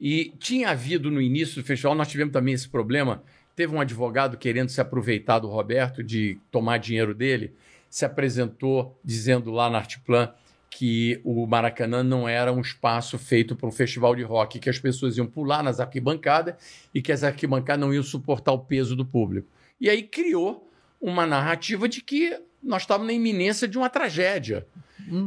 E 0.00 0.32
tinha 0.38 0.70
havido 0.70 1.10
no 1.10 1.20
início 1.20 1.60
do 1.62 1.66
festival, 1.66 1.94
nós 1.94 2.08
tivemos 2.08 2.32
também 2.32 2.54
esse 2.54 2.68
problema. 2.68 3.22
Teve 3.56 3.74
um 3.74 3.80
advogado 3.80 4.36
querendo 4.36 4.68
se 4.68 4.80
aproveitar 4.80 5.38
do 5.38 5.48
Roberto, 5.48 6.02
de 6.02 6.38
tomar 6.50 6.78
dinheiro 6.78 7.14
dele, 7.14 7.54
se 7.88 8.04
apresentou 8.04 8.98
dizendo 9.04 9.50
lá 9.52 9.70
na 9.70 9.78
Artplan 9.78 10.30
que 10.68 11.20
o 11.22 11.46
Maracanã 11.46 12.02
não 12.02 12.28
era 12.28 12.52
um 12.52 12.60
espaço 12.60 13.16
feito 13.16 13.54
para 13.54 13.68
um 13.68 13.70
festival 13.70 14.16
de 14.16 14.24
rock, 14.24 14.58
que 14.58 14.68
as 14.68 14.76
pessoas 14.78 15.16
iam 15.16 15.24
pular 15.26 15.62
nas 15.62 15.78
arquibancadas 15.78 16.56
e 16.92 17.00
que 17.00 17.12
as 17.12 17.22
arquibancadas 17.22 17.80
não 17.80 17.94
iam 17.94 18.02
suportar 18.02 18.50
o 18.52 18.58
peso 18.58 18.96
do 18.96 19.06
público. 19.06 19.46
E 19.84 19.90
aí 19.90 20.02
criou 20.02 20.66
uma 20.98 21.26
narrativa 21.26 21.86
de 21.86 22.00
que 22.00 22.34
nós 22.62 22.82
estávamos 22.84 23.08
na 23.08 23.12
iminência 23.12 23.68
de 23.68 23.76
uma 23.76 23.90
tragédia. 23.90 24.66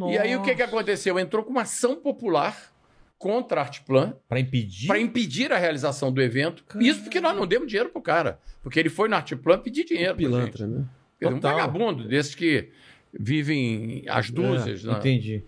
E 0.09 0.17
aí 0.17 0.35
o 0.35 0.41
que, 0.41 0.55
que 0.55 0.63
aconteceu? 0.63 1.19
Entrou 1.19 1.43
com 1.43 1.51
uma 1.51 1.61
ação 1.61 1.95
popular 1.95 2.73
contra 3.19 3.61
a 3.61 3.63
Artplan 3.63 4.15
Pra 4.27 4.39
impedir? 4.39 4.87
para 4.87 4.99
impedir 4.99 5.51
a 5.53 5.57
realização 5.59 6.11
do 6.11 6.19
evento. 6.21 6.63
Isso 6.79 7.03
porque 7.03 7.21
nós 7.21 7.35
não 7.37 7.45
demos 7.45 7.67
dinheiro 7.67 7.89
pro 7.89 8.01
cara. 8.01 8.39
Porque 8.63 8.79
ele 8.79 8.89
foi 8.89 9.07
na 9.07 9.17
Artplan 9.17 9.59
pedir 9.59 9.85
dinheiro. 9.85 10.09
gente. 10.17 10.17
Pilantra, 10.27 10.65
né? 10.65 10.85
Quer 11.19 11.25
dizer, 11.25 11.35
Um 11.37 11.39
Total. 11.39 11.55
vagabundo 11.57 12.07
desses 12.07 12.33
que 12.33 12.69
vivem 13.13 14.03
às 14.07 14.31
dúzias. 14.31 14.83
né? 14.83 14.93
Entendi. 14.93 15.43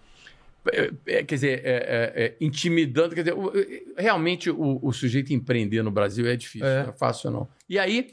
É, 0.71 0.91
é, 1.07 1.23
quer 1.23 1.35
dizer, 1.35 1.61
é, 1.65 1.71
é, 1.71 2.23
é, 2.25 2.35
intimidando. 2.39 3.15
Quer 3.15 3.23
dizer, 3.23 3.35
é, 3.97 4.01
realmente 4.03 4.51
o, 4.51 4.79
o 4.83 4.91
sujeito 4.93 5.33
empreender 5.33 5.81
no 5.81 5.89
Brasil 5.89 6.27
é 6.27 6.35
difícil, 6.35 6.67
É. 6.67 6.83
não 6.83 6.89
é 6.89 6.93
fácil 6.93 7.31
não. 7.31 7.47
E 7.67 7.79
aí, 7.79 8.11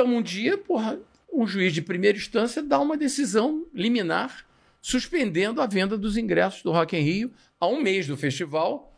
então 0.00 0.14
um 0.14 0.22
dia, 0.22 0.56
porra, 0.56 0.98
um 1.30 1.46
juiz 1.46 1.74
de 1.74 1.82
primeira 1.82 2.16
instância 2.16 2.62
dá 2.62 2.80
uma 2.80 2.96
decisão 2.96 3.66
liminar 3.74 4.46
suspendendo 4.80 5.60
a 5.60 5.66
venda 5.66 5.98
dos 5.98 6.16
ingressos 6.16 6.62
do 6.62 6.72
Rock 6.72 6.96
in 6.96 7.02
Rio 7.02 7.30
a 7.60 7.66
um 7.66 7.82
mês 7.82 8.06
do 8.06 8.16
festival. 8.16 8.94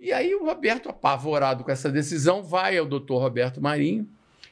E 0.00 0.12
aí 0.12 0.34
o 0.34 0.44
Roberto, 0.44 0.88
apavorado 0.88 1.62
com 1.62 1.70
essa 1.70 1.88
decisão, 1.88 2.42
vai 2.42 2.76
ao 2.76 2.84
doutor 2.84 3.20
Roberto 3.20 3.60
Marinho 3.60 4.08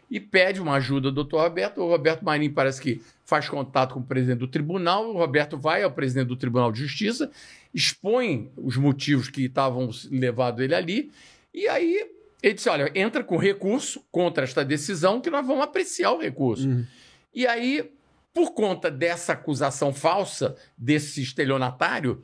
e 0.08 0.20
pede 0.20 0.60
uma 0.60 0.74
ajuda 0.74 1.10
do 1.10 1.16
doutor 1.16 1.42
Roberto. 1.42 1.80
O 1.80 1.88
Roberto 1.88 2.24
Marinho 2.24 2.52
parece 2.52 2.80
que 2.80 3.02
faz 3.24 3.48
contato 3.48 3.94
com 3.94 4.00
o 4.00 4.04
presidente 4.04 4.38
do 4.38 4.46
tribunal. 4.46 5.10
O 5.10 5.18
Roberto 5.18 5.58
vai 5.58 5.82
ao 5.82 5.90
presidente 5.90 6.28
do 6.28 6.36
Tribunal 6.36 6.70
de 6.70 6.78
Justiça, 6.78 7.28
expõe 7.74 8.52
os 8.56 8.76
motivos 8.76 9.28
que 9.28 9.46
estavam 9.46 9.90
levando 10.12 10.62
ele 10.62 10.76
ali. 10.76 11.10
E 11.52 11.66
aí 11.66 12.21
ele 12.42 12.54
disse: 12.54 12.68
olha, 12.68 12.90
entra 12.94 13.22
com 13.22 13.36
recurso 13.36 14.04
contra 14.10 14.44
esta 14.44 14.64
decisão, 14.64 15.20
que 15.20 15.30
nós 15.30 15.46
vamos 15.46 15.62
apreciar 15.62 16.12
o 16.12 16.18
recurso. 16.18 16.68
Uhum. 16.68 16.84
E 17.32 17.46
aí, 17.46 17.90
por 18.34 18.52
conta 18.52 18.90
dessa 18.90 19.34
acusação 19.34 19.92
falsa, 19.94 20.56
desse 20.76 21.22
estelionatário, 21.22 22.22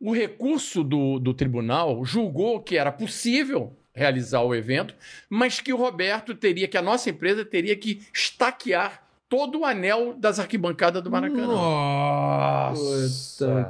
o 0.00 0.12
recurso 0.12 0.82
do, 0.82 1.18
do 1.18 1.32
tribunal 1.32 2.04
julgou 2.04 2.60
que 2.60 2.76
era 2.76 2.90
possível 2.92 3.76
realizar 3.94 4.42
o 4.42 4.54
evento, 4.54 4.94
mas 5.30 5.58
que 5.60 5.72
o 5.72 5.76
Roberto 5.76 6.34
teria, 6.34 6.68
que 6.68 6.76
a 6.76 6.82
nossa 6.82 7.08
empresa 7.08 7.44
teria 7.44 7.74
que 7.74 8.02
estaquear 8.12 9.06
todo 9.28 9.60
o 9.60 9.64
anel 9.64 10.14
das 10.18 10.38
arquibancadas 10.38 11.02
do 11.02 11.10
Maracanã. 11.10 11.46
Nossa. 12.66 12.84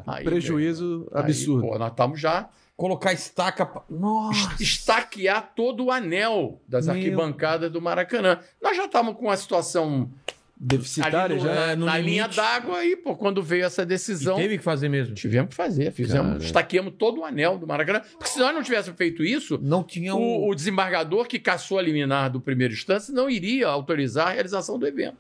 Aí, 0.06 0.24
Prejuízo 0.24 1.08
Aí, 1.12 1.20
absurdo. 1.20 1.68
pô, 1.68 1.78
nós 1.78 1.90
estamos 1.90 2.20
já 2.20 2.50
Colocar 2.76 3.12
estaca. 3.12 3.68
Nossa. 3.88 4.62
estaquear 4.62 5.52
todo 5.56 5.84
o 5.86 5.90
anel 5.90 6.60
das 6.68 6.86
Meu. 6.86 6.94
arquibancadas 6.94 7.70
do 7.70 7.80
Maracanã. 7.80 8.38
Nós 8.62 8.76
já 8.76 8.84
estávamos 8.84 9.18
com 9.18 9.26
uma 9.26 9.36
situação 9.36 10.10
Deficitária 10.58 11.36
no- 11.36 11.42
já? 11.42 11.50
é, 11.52 11.76
na 11.76 11.96
limite. 11.98 12.10
linha 12.10 12.28
d'água 12.28 12.84
e, 12.84 12.96
pô, 12.96 13.14
quando 13.14 13.42
veio 13.42 13.64
essa 13.66 13.82
E 13.82 13.86
decisão, 13.86 14.36
teve 14.36 14.56
que 14.58 14.64
fazer 14.64 14.88
mesmo. 14.88 15.14
tivemos 15.14 15.50
que 15.50 15.54
fazer, 15.54 15.90
fizemos, 15.92 16.32
Cara. 16.32 16.44
estaqueamos 16.44 16.94
todo 16.98 17.20
o 17.20 17.24
anel 17.24 17.58
do 17.58 17.66
Maracanã, 17.66 18.00
porque 18.12 18.28
se 18.28 18.38
nós 18.38 18.54
não 18.54 18.62
tivéssemos 18.62 18.96
feito 18.96 19.22
isso, 19.22 19.58
Não 19.62 19.82
tinha 19.84 20.14
um. 20.14 20.18
o, 20.18 20.48
o 20.50 20.54
desembargador 20.54 21.26
que 21.26 21.38
caçou 21.38 21.78
a 21.78 21.82
liminar 21.82 22.30
do 22.30 22.40
primeiro 22.40 22.72
instância 22.74 23.12
não 23.12 23.28
iria 23.28 23.68
autorizar 23.68 24.28
a 24.28 24.30
realização 24.32 24.78
do 24.78 24.86
evento. 24.86 25.18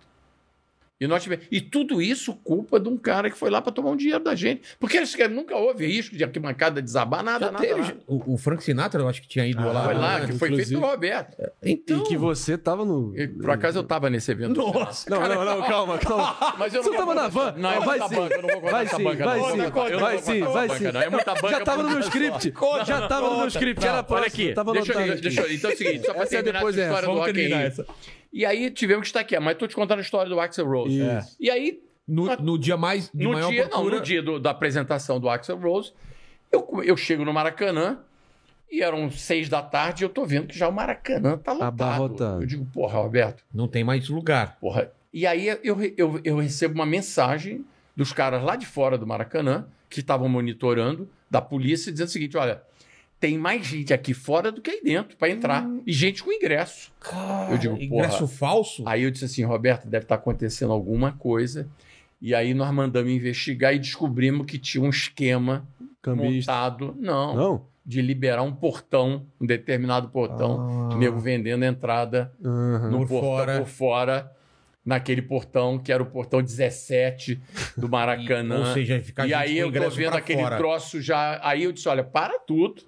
E, 0.98 1.06
nós 1.06 1.22
tivemos... 1.22 1.44
e 1.50 1.60
tudo 1.60 2.00
isso 2.00 2.32
culpa 2.34 2.80
de 2.80 2.88
um 2.88 2.96
cara 2.96 3.28
que 3.30 3.36
foi 3.36 3.50
lá 3.50 3.60
para 3.60 3.70
tomar 3.70 3.90
um 3.90 3.96
dinheiro 3.96 4.24
da 4.24 4.34
gente. 4.34 4.62
Porque 4.80 4.96
eles 4.96 5.14
querem- 5.14 5.36
nunca 5.36 5.54
houve 5.54 5.86
risco 5.86 6.16
de 6.16 6.24
arquibancada 6.24 6.80
desabar, 6.80 7.22
nada, 7.22 7.46
Já 7.46 7.52
nada. 7.52 7.66
teve- 7.66 7.80
nada. 7.82 7.96
O, 8.06 8.34
o 8.34 8.38
Frank 8.38 8.64
Sinatra, 8.64 9.02
eu 9.02 9.08
acho 9.08 9.20
que 9.20 9.28
tinha 9.28 9.46
ido 9.46 9.60
Ah, 9.60 9.72
lá. 9.72 9.84
Foi 9.84 9.94
lá, 9.94 10.18
né? 10.20 10.26
que 10.26 10.32
foi 10.32 10.48
feito 10.48 10.52
Inclusive. 10.54 10.80
pelo 10.80 10.90
Roberto. 10.90 11.36
Então. 11.62 11.98
E 11.98 12.02
que 12.08 12.16
você 12.16 12.56
tava 12.56 12.84
no. 12.84 13.12
E, 13.14 13.28
por 13.28 13.50
acaso 13.50 13.78
eu 13.78 13.82
estava 13.82 14.08
nesse 14.08 14.30
evento. 14.30 14.56
Nossa. 14.56 15.10
Não, 15.10 15.20
não, 15.20 15.44
não, 15.44 15.62
calma, 15.68 15.98
calma. 15.98 16.36
Mas 16.58 16.72
eu 16.74 16.82
Você 16.82 16.88
não 16.90 16.96
vou 16.96 17.06
tava 17.06 17.22
na 17.22 17.28
van? 17.28 17.54
Não, 17.58 17.70
é 17.70 17.80
Vai 17.80 18.00
sim. 18.08 18.14
banca, 18.14 18.34
eu 18.36 18.42
não 18.42 18.60
vou 18.60 18.70
Vai 18.70 18.84
essa 18.86 18.96
sim, 18.96 19.04
banca, 19.04 19.24
vai 19.24 19.38
sim, 19.38 19.44
Eu 19.44 19.56
não 19.56 19.64
vou 19.64 19.72
contar 19.72 19.98
vai 19.98 20.18
sim, 20.18 20.40
vai 20.40 20.68
banca, 20.68 20.78
sim. 20.78 20.86
É 20.98 21.10
muita 21.10 21.34
banca 21.34 21.48
Já 21.50 21.60
tava 21.60 21.76
pra 21.78 21.82
no 21.82 21.90
meu 21.90 22.00
script. 22.00 22.52
Já 22.86 23.08
tava 23.08 23.30
no 23.30 23.36
meu 23.38 23.48
script, 23.48 23.86
era 23.86 24.06
Olha 24.08 24.26
aqui, 24.26 24.54
Tava 24.54 24.72
deixa, 24.72 24.92
eu- 24.92 24.98
anotado. 24.98 25.20
deixa, 25.20 25.40
eu- 25.42 25.52
então 25.52 25.70
é 25.70 25.74
o 25.74 25.76
seguinte, 25.76 26.06
só 26.06 26.14
para 26.14 26.22
Essa 26.22 26.34
é 26.36 26.42
terminar 26.42 26.58
depois 26.60 26.78
essa 26.78 26.88
dessa. 26.88 27.00
história 27.00 27.14
do 27.14 27.20
Rock 27.20 28.15
E 28.32 28.44
aí 28.44 28.70
tivemos 28.70 29.02
que 29.02 29.06
estaquear, 29.08 29.40
mas 29.42 29.54
estou 29.54 29.66
te 29.68 29.74
contando 29.74 29.98
a 29.98 30.02
história 30.02 30.28
do 30.28 30.38
Axel 30.40 30.66
Rose. 30.66 30.98
Isso. 31.00 31.36
E 31.40 31.50
aí, 31.50 31.82
No, 32.06 32.26
no 32.36 32.58
dia 32.58 32.76
mais. 32.76 33.10
De 33.12 33.24
no 33.24 33.32
maior 33.32 33.50
dia, 33.50 33.62
não, 33.64 33.70
procura. 33.70 33.96
no 33.96 34.02
dia 34.02 34.22
do- 34.22 34.38
da 34.38 34.50
apresentação 34.50 35.18
do 35.18 35.28
Axel 35.28 35.58
Rose, 35.58 35.92
eu, 36.52 36.82
eu 36.84 36.96
chego 36.96 37.24
no 37.24 37.32
Maracanã 37.32 37.98
e 38.70 38.82
eram 38.82 39.10
seis 39.10 39.48
da 39.48 39.62
tarde 39.62 40.02
e 40.02 40.04
eu 40.04 40.08
tô 40.08 40.24
vendo 40.24 40.46
que 40.48 40.58
já 40.58 40.68
o 40.68 40.72
Maracanã 40.72 41.36
tá 41.38 41.52
lotado. 41.52 41.68
Abarrotado. 41.68 42.42
Eu 42.42 42.46
digo, 42.46 42.64
porra, 42.72 42.98
Roberto, 42.98 43.42
Não 43.52 43.66
tem 43.68 43.82
mais 43.84 44.08
lugar. 44.08 44.56
Porra. 44.60 44.90
E 45.12 45.26
aí 45.26 45.46
eu, 45.62 45.78
eu, 45.96 46.20
eu 46.22 46.36
recebo 46.38 46.74
uma 46.74 46.86
mensagem 46.86 47.64
dos 47.96 48.12
caras 48.12 48.42
lá 48.42 48.54
de 48.56 48.66
fora 48.66 48.98
do 48.98 49.06
Maracanã, 49.06 49.66
que 49.88 50.00
estavam 50.00 50.28
monitorando, 50.28 51.08
da 51.30 51.40
polícia, 51.40 51.90
dizendo 51.90 52.08
o 52.08 52.10
seguinte: 52.10 52.36
olha, 52.36 52.60
tem 53.18 53.38
mais 53.38 53.64
gente 53.66 53.92
aqui 53.94 54.12
fora 54.12 54.52
do 54.52 54.60
que 54.60 54.70
aí 54.70 54.80
dentro 54.82 55.16
para 55.16 55.30
entrar. 55.30 55.66
E 55.86 55.92
gente 55.92 56.22
com 56.22 56.30
ingresso. 56.32 56.92
Eu 57.50 57.58
digo, 57.58 57.76
ingresso 57.80 58.26
falso? 58.28 58.82
Aí 58.86 59.02
eu 59.02 59.10
disse 59.10 59.24
assim, 59.24 59.42
Roberto, 59.44 59.86
deve 59.88 60.04
estar 60.04 60.16
acontecendo 60.16 60.72
alguma 60.72 61.12
coisa. 61.12 61.68
E 62.20 62.34
aí 62.34 62.52
nós 62.54 62.72
mandamos 62.72 63.10
investigar 63.10 63.74
e 63.74 63.78
descobrimos 63.78 64.46
que 64.46 64.58
tinha 64.58 64.82
um 64.84 64.90
esquema 64.90 65.66
Cambista. 66.02 66.52
montado. 66.52 66.96
Não, 66.98 67.34
Não? 67.34 67.66
de 67.84 68.02
liberar 68.02 68.42
um 68.42 68.52
portão, 68.52 69.26
um 69.40 69.46
determinado 69.46 70.08
portão, 70.08 70.90
Ah. 70.92 70.96
nego 70.96 71.18
vendendo 71.20 71.64
entrada 71.64 72.32
Aham. 72.44 72.90
no 72.90 72.98
Por 73.00 73.08
portão 73.08 73.30
fora. 73.30 73.58
por 73.60 73.66
fora, 73.68 74.32
naquele 74.84 75.22
portão 75.22 75.78
que 75.78 75.92
era 75.92 76.02
o 76.02 76.06
portão 76.06 76.42
17 76.42 77.40
do 77.76 77.88
Maracanã. 77.88 78.58
Ou 78.58 78.74
seja, 78.74 79.00
ficar 79.00 79.26
e 79.26 79.32
aí 79.34 79.56
eu 79.58 79.70
tô 79.72 79.88
vendo 79.90 80.16
aquele 80.16 80.42
fora. 80.42 80.56
troço 80.56 81.00
já. 81.00 81.38
Aí 81.42 81.62
eu 81.64 81.72
disse: 81.72 81.88
olha, 81.88 82.02
para 82.04 82.38
tudo. 82.40 82.82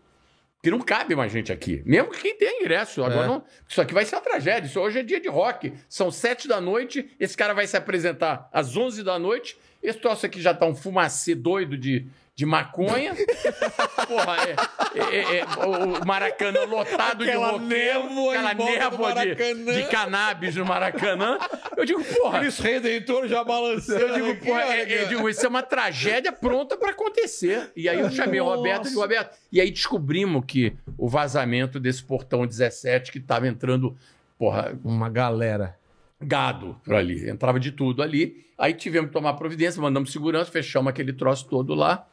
Que 0.62 0.70
não 0.70 0.80
cabe 0.80 1.14
mais 1.14 1.30
gente 1.30 1.52
aqui. 1.52 1.82
Mesmo 1.86 2.10
quem 2.10 2.36
tem 2.36 2.62
ingresso. 2.62 3.04
Agora 3.04 3.24
É. 3.24 3.28
não. 3.28 3.44
Isso 3.68 3.80
aqui 3.80 3.94
vai 3.94 4.04
ser 4.04 4.16
uma 4.16 4.22
tragédia. 4.22 4.66
Isso 4.66 4.80
hoje 4.80 4.98
é 4.98 5.02
dia 5.02 5.20
de 5.20 5.28
rock. 5.28 5.72
São 5.88 6.10
sete 6.10 6.48
da 6.48 6.60
noite. 6.60 7.08
Esse 7.20 7.36
cara 7.36 7.54
vai 7.54 7.66
se 7.66 7.76
apresentar 7.76 8.48
às 8.52 8.76
11 8.76 9.04
da 9.04 9.18
noite. 9.18 9.56
Esse 9.80 9.98
troço 10.00 10.26
aqui 10.26 10.40
já 10.42 10.52
tá 10.52 10.66
um 10.66 10.74
fumacê 10.74 11.34
doido 11.36 11.78
de, 11.78 12.06
de 12.38 12.46
maconha. 12.46 13.16
Porra, 14.06 14.36
é, 14.46 15.16
é- 15.16 15.38
é- 15.38 15.44
o 15.66 16.06
Maracanã 16.06 16.64
lotado 16.66 17.24
Aquela 17.24 17.58
de 17.58 17.58
roqueiro, 17.58 18.28
aquela 18.30 18.54
névoa 18.54 19.14
de, 19.26 19.34
de 19.74 19.88
cannabis 19.88 20.54
no 20.54 20.64
Maracanã. 20.64 21.36
Eu 21.76 21.84
digo, 21.84 22.04
porra. 22.04 22.38
Cristo 22.38 22.62
Redentor 22.62 23.26
já 23.26 23.42
balançando. 23.42 23.98
Eu 24.00 24.14
digo, 24.14 24.30
aqui, 24.30 24.46
porra, 24.46 24.60
olha, 24.66 24.82
é- 24.88 25.02
eu 25.02 25.08
digo, 25.08 25.28
isso 25.28 25.44
é 25.44 25.48
uma 25.48 25.64
tragédia 25.64 26.30
pronta 26.30 26.76
para 26.76 26.90
acontecer. 26.90 27.72
E 27.74 27.88
aí 27.88 27.98
eu 27.98 28.08
chamei 28.12 28.40
o 28.40 28.44
Roberto 28.44 28.86
e 28.86 28.90
digo, 28.90 29.00
Roberto. 29.00 29.36
E 29.50 29.60
aí 29.60 29.72
descobrimos 29.72 30.44
que 30.46 30.74
o 30.96 31.08
vazamento 31.08 31.80
desse 31.80 32.04
portão 32.04 32.46
17 32.46 33.10
que 33.10 33.18
estava 33.18 33.48
entrando, 33.48 33.96
porra, 34.38 34.78
Uma 34.84 35.08
galera. 35.10 35.76
gado 36.20 36.80
por 36.84 36.94
ali. 36.94 37.28
Entrava 37.28 37.58
de 37.58 37.72
tudo 37.72 38.00
ali. 38.00 38.46
Aí 38.56 38.74
tivemos 38.74 39.08
que 39.08 39.12
tomar 39.14 39.32
providência, 39.34 39.82
mandamos 39.82 40.12
segurança, 40.12 40.48
fechamos 40.52 40.88
aquele 40.88 41.12
troço 41.12 41.44
todo 41.48 41.74
lá. 41.74 42.06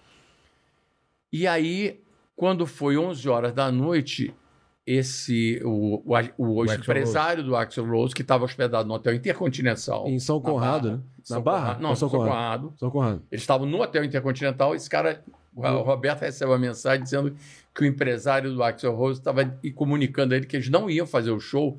E 1.38 1.46
aí, 1.46 2.00
quando 2.34 2.66
foi 2.66 2.98
11 2.98 3.28
horas 3.28 3.52
da 3.54 3.70
noite, 3.70 4.34
esse 4.88 5.60
o, 5.66 6.02
o, 6.38 6.62
o, 6.62 6.74
empresário 6.74 7.44
do 7.44 7.56
Axel 7.58 7.86
Rose, 7.86 8.16
que 8.16 8.22
estava 8.22 8.46
hospedado 8.46 8.88
no 8.88 8.94
Hotel 8.94 9.14
Intercontinental. 9.16 10.08
Em 10.08 10.18
São 10.18 10.40
Conrado, 10.40 10.88
Barra. 10.90 10.98
né? 10.98 11.04
São 11.24 11.38
Na 11.38 11.44
Barra? 11.44 11.78
Não, 11.82 11.90
Ou 11.90 11.96
São 11.98 12.10
São 12.10 12.20
Conrado? 12.20 12.62
Conrado. 12.68 12.74
São 12.80 12.90
Conrado. 12.90 13.22
Eles 13.30 13.42
estavam 13.42 13.68
no 13.68 13.82
Hotel 13.82 14.06
Intercontinental. 14.06 14.74
Esse 14.76 14.90
cara, 14.90 15.22
o. 15.54 15.62
Roberto, 15.82 16.22
recebe 16.22 16.52
uma 16.52 16.58
mensagem 16.58 17.04
dizendo 17.04 17.36
que 17.74 17.84
o 17.84 17.86
empresário 17.86 18.54
do 18.54 18.64
Axel 18.64 18.96
Rose 18.96 19.20
estava 19.20 19.44
comunicando 19.76 20.34
a 20.34 20.38
ele 20.38 20.46
que 20.46 20.56
eles 20.56 20.70
não 20.70 20.90
iam 20.90 21.06
fazer 21.06 21.32
o 21.32 21.40
show 21.40 21.78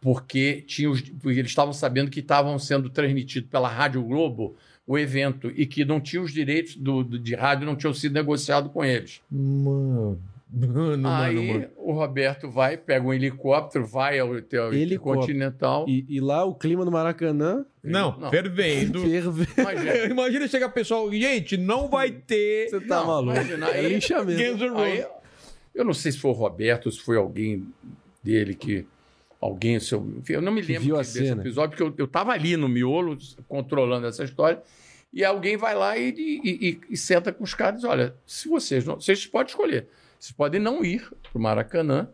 porque, 0.00 0.62
tinha 0.66 0.90
os- 0.90 1.00
porque 1.02 1.38
eles 1.38 1.50
estavam 1.50 1.72
sabendo 1.72 2.10
que 2.10 2.20
estavam 2.20 2.58
sendo 2.58 2.88
transmitidos 2.88 3.50
pela 3.50 3.68
Rádio 3.68 4.02
Globo 4.02 4.54
o 4.86 4.98
evento 4.98 5.50
e 5.54 5.64
que 5.66 5.84
não 5.84 6.00
tinham 6.00 6.24
os 6.24 6.32
direitos 6.32 6.76
do, 6.76 7.02
do- 7.02 7.18
de 7.18 7.34
rádio, 7.34 7.66
não 7.66 7.76
tinham 7.76 7.94
sido 7.94 8.12
negociados 8.12 8.70
com 8.72 8.84
eles. 8.84 9.20
Mano. 9.30 10.20
Mano, 10.56 11.08
Aí 11.08 11.34
mano, 11.34 11.52
mano. 11.52 11.70
o 11.78 11.92
Roberto 11.92 12.48
vai, 12.48 12.76
pega 12.76 13.04
um 13.04 13.12
helicóptero, 13.12 13.84
vai 13.84 14.20
ao 14.20 14.30
Hotel. 14.30 14.72
Intercontinental. 14.72 15.84
E, 15.88 16.06
e 16.08 16.20
lá 16.20 16.44
o 16.44 16.54
clima 16.54 16.84
no 16.84 16.92
Maracanã 16.92 17.66
Não, 17.82 18.16
Não. 18.16 18.30
fervendo. 18.30 19.00
ferve. 19.02 19.48
Imagina, 19.58 19.96
Imagina 20.06 20.46
chegar 20.46 20.68
pessoal, 20.68 21.10
gente, 21.12 21.56
não 21.56 21.88
vai 21.88 22.12
ter. 22.12 22.68
Você 22.70 22.80
tá 22.82 23.00
Não, 23.00 23.06
maluco. 23.08 23.32
imagina, 23.36 23.68
É 23.70 23.88
linchamento. 23.88 24.68
Roses. 24.68 24.78
Aí, 24.78 25.04
eu 25.74 25.84
não 25.84 25.92
sei 25.92 26.12
se 26.12 26.18
foi 26.18 26.30
o 26.30 26.34
Roberto, 26.34 26.88
se 26.88 27.00
foi 27.00 27.16
alguém 27.16 27.66
dele 28.22 28.54
que. 28.54 28.86
Alguém, 29.46 29.78
se 29.78 29.92
eu, 29.94 30.00
não 30.40 30.50
me 30.52 30.62
lembro 30.62 30.82
viu 30.84 30.94
a 30.96 31.00
desse 31.00 31.18
cena. 31.18 31.42
episódio, 31.42 31.76
porque 31.76 31.82
eu, 31.82 32.04
eu 32.04 32.08
tava 32.08 32.32
ali 32.32 32.56
no 32.56 32.66
miolo, 32.66 33.18
controlando 33.46 34.06
essa 34.06 34.24
história, 34.24 34.62
e 35.12 35.22
alguém 35.22 35.56
vai 35.56 35.74
lá 35.74 35.98
e, 35.98 36.08
e- 36.08 36.68
e- 36.70 36.80
e 36.88 36.96
senta 36.96 37.30
com 37.30 37.44
os 37.44 37.52
caras 37.52 37.74
e 37.80 37.82
diz: 37.82 37.90
olha, 37.90 38.14
se 38.26 38.48
vocês 38.48 38.86
não. 38.86 38.94
Vocês 38.98 39.26
podem 39.26 39.50
escolher. 39.50 39.86
Vocês 40.18 40.32
podem 40.32 40.58
não 40.58 40.82
ir 40.82 41.06
pro 41.30 41.38
Maracanã, 41.38 42.08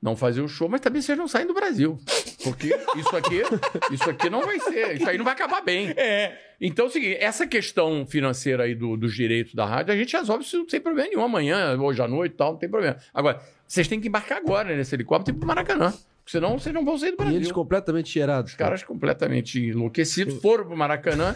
não 0.00 0.16
fazer 0.16 0.40
o 0.40 0.48
show, 0.48 0.70
mas 0.70 0.80
também 0.80 1.02
vocês 1.02 1.18
não 1.18 1.28
saem 1.28 1.46
do 1.46 1.52
Brasil. 1.52 1.98
Porque 2.42 2.68
isso 2.96 3.14
aqui, 3.14 3.42
isso 3.92 4.08
aqui 4.08 4.30
não 4.30 4.40
vai 4.46 4.58
ser, 4.58 4.96
isso 4.96 5.06
aí 5.08 5.18
não 5.18 5.24
vai 5.26 5.34
acabar 5.34 5.60
bem. 5.60 5.92
É. 5.98 6.34
Então 6.58 6.86
é 6.86 6.88
o 6.88 6.90
seguinte, 6.90 7.16
essa 7.20 7.46
questão 7.46 8.06
financeira 8.06 8.62
aí 8.64 8.74
do- 8.74 8.96
dos 8.96 9.14
direitos 9.14 9.54
da 9.54 9.66
rádio, 9.66 9.92
a 9.92 9.96
gente 9.96 10.16
resolve 10.16 10.44
isso 10.44 10.64
sem 10.70 10.80
problema 10.80 11.10
nenhum. 11.10 11.22
Amanhã, 11.22 11.76
hoje 11.78 12.00
à 12.00 12.08
noite 12.08 12.32
e 12.32 12.36
tal, 12.36 12.52
não 12.52 12.58
tem 12.58 12.70
problema. 12.70 12.96
Agora, 13.12 13.38
vocês 13.66 13.86
têm 13.86 14.00
que 14.00 14.08
embarcar 14.08 14.38
agora 14.38 14.74
nesse 14.74 14.94
helicóptero 14.94 15.34
e 15.34 15.36
ir 15.36 15.38
pro 15.40 15.46
Maracanã. 15.46 15.92
Porque 16.28 16.36
senão 16.36 16.58
vocês 16.58 16.74
não 16.74 16.84
vão 16.84 16.98
sair 16.98 17.12
do 17.12 17.14
E 17.14 17.16
Brasil. 17.16 17.36
eles 17.36 17.50
completamente 17.50 18.10
cheirados. 18.10 18.50
Os 18.50 18.56
caras 18.58 18.82
completamente 18.84 19.58
enlouquecidos 19.58 20.34
foram 20.42 20.66
pro 20.66 20.76
Maracanã, 20.76 21.34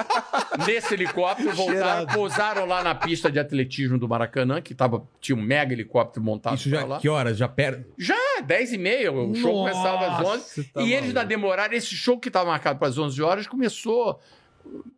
nesse 0.66 0.94
helicóptero, 0.94 1.52
voltaram, 1.52 1.78
Cheirado. 1.82 2.14
pousaram 2.14 2.64
lá 2.64 2.82
na 2.82 2.94
pista 2.94 3.30
de 3.30 3.38
atletismo 3.38 3.98
do 3.98 4.08
Maracanã, 4.08 4.62
que 4.62 4.74
tava, 4.74 5.06
tinha 5.20 5.36
um 5.36 5.42
mega 5.42 5.74
helicóptero 5.74 6.24
montado 6.24 6.56
Isso 6.56 6.70
já, 6.70 6.82
lá. 6.82 6.98
que 6.98 7.10
horas? 7.10 7.36
Já 7.36 7.46
per... 7.46 7.86
Já, 7.98 8.16
10 8.42 8.72
e 8.72 8.78
meia, 8.78 9.12
o 9.12 9.34
show 9.34 9.52
Nossa, 9.52 9.70
começava 9.74 10.06
às 10.06 10.26
11. 10.26 10.42
você 10.44 10.62
tá 10.64 10.80
e 10.82 10.92
eles 10.94 11.08
ainda 11.08 11.24
demoraram, 11.24 11.74
esse 11.74 11.94
show 11.94 12.18
que 12.18 12.28
estava 12.28 12.48
marcado 12.48 12.78
para 12.78 12.88
as 12.88 12.96
11 12.96 13.20
horas 13.22 13.46
começou 13.46 14.18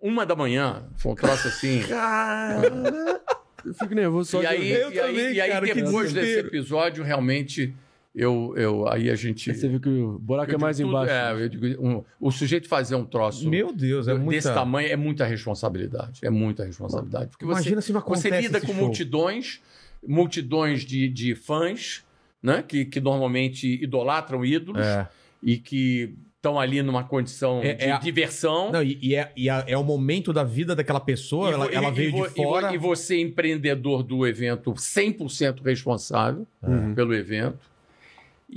uma 0.01 0.24
da 0.24 0.36
manhã. 0.36 0.85
Foi 0.97 1.11
um 1.11 1.16
troço 1.16 1.48
assim. 1.48 1.82
Cara, 1.89 3.20
eu 3.65 3.74
fico 3.74 3.94
nervoso 3.97 4.31
só 4.31 4.39
e 4.39 4.40
de 4.43 4.47
aí. 4.47 4.70
Eu 4.70 4.93
e 4.93 5.01
aí, 5.01 5.06
também, 5.06 5.32
e 5.32 5.40
aí 5.40 5.51
cara, 5.51 5.66
que 5.66 5.74
depois 5.82 6.12
desse 6.12 6.39
episódio, 6.39 7.02
realmente, 7.02 7.74
eu, 8.15 8.55
eu, 8.57 8.86
aí 8.89 9.11
a 9.11 9.15
gente... 9.16 9.51
Aí 9.51 9.57
Você 9.57 9.69
viu 9.69 9.81
que 9.81 9.89
o 9.89 10.19
buraco 10.19 10.51
eu 10.53 10.55
é 10.57 10.59
mais 10.59 10.77
tudo- 10.77 10.89
embaixo. 10.89 11.12
é, 11.12 11.32
eu 11.45 11.49
digo, 11.49 11.66
um- 11.85 12.05
o 12.20 12.31
sujeito 12.31 12.69
fazer 12.69 12.95
um 12.95 13.05
troço 13.05 13.49
Meu 13.51 13.73
Deus, 13.73 14.07
é 14.07 14.12
desse 14.12 14.24
muita... 14.24 14.55
tamanho 14.55 14.89
é 14.89 14.97
muita 14.97 15.24
responsabilidade. 15.24 16.20
É 16.23 16.31
muita 16.31 16.65
responsabilidade. 16.65 17.31
Porque 17.31 17.45
você, 17.45 17.53
Imagina 17.61 17.81
se 17.81 17.93
não 17.93 18.01
você 18.01 18.31
lida 18.31 18.61
com 18.61 18.69
show. 18.69 18.77
multidões, 18.77 19.61
multidões 20.07 20.82
de, 20.85 21.09
de 21.09 21.35
fãs, 21.35 22.05
né? 22.43 22.62
Que, 22.66 22.85
que 22.85 23.01
normalmente 23.01 23.82
idolatram 23.82 24.45
ídolos 24.45 24.85
É. 24.86 25.09
e 25.43 25.57
que 25.57 26.15
estão 26.36 26.61
ali 26.61 26.82
numa 26.82 27.03
condição 27.03 27.61
É- 27.62 27.73
de 27.74 27.85
é 27.86 27.91
a- 27.93 27.99
diversão. 27.99 28.70
Não, 28.70 28.82
e, 28.82 28.99
e 29.01 29.15
é, 29.15 29.32
e 29.35 29.49
é, 29.49 29.65
é 29.69 29.78
o 29.78 29.82
momento 29.82 30.31
da 30.32 30.45
vida 30.45 30.77
daquela 30.77 31.01
pessoa, 31.01 31.49
E 31.51 31.53
ela, 31.55 31.66
ela 31.73 31.91
veio 31.91 32.11
e 32.11 32.23
de 32.23 32.28
fora. 32.35 32.70
E, 32.70 32.74
e 32.74 32.78
você, 32.78 33.19
empreendedor 33.19 34.03
do 34.03 34.27
evento, 34.27 34.73
100% 34.74 35.62
responsável 35.65 36.47
Uhum. 36.62 36.95
pelo 36.95 37.15
evento. 37.15 37.59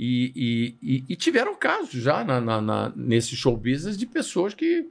E, 0.00 0.32
e- 0.80 0.96
e- 0.96 1.04
e 1.08 1.16
tiveram 1.16 1.56
casos 1.56 2.00
já 2.00 2.22
na, 2.22 2.40
na- 2.40 2.60
na- 2.60 2.92
nesse 2.94 3.34
show 3.34 3.56
business 3.56 3.98
de 3.98 4.06
pessoas 4.06 4.54
que 4.54 4.86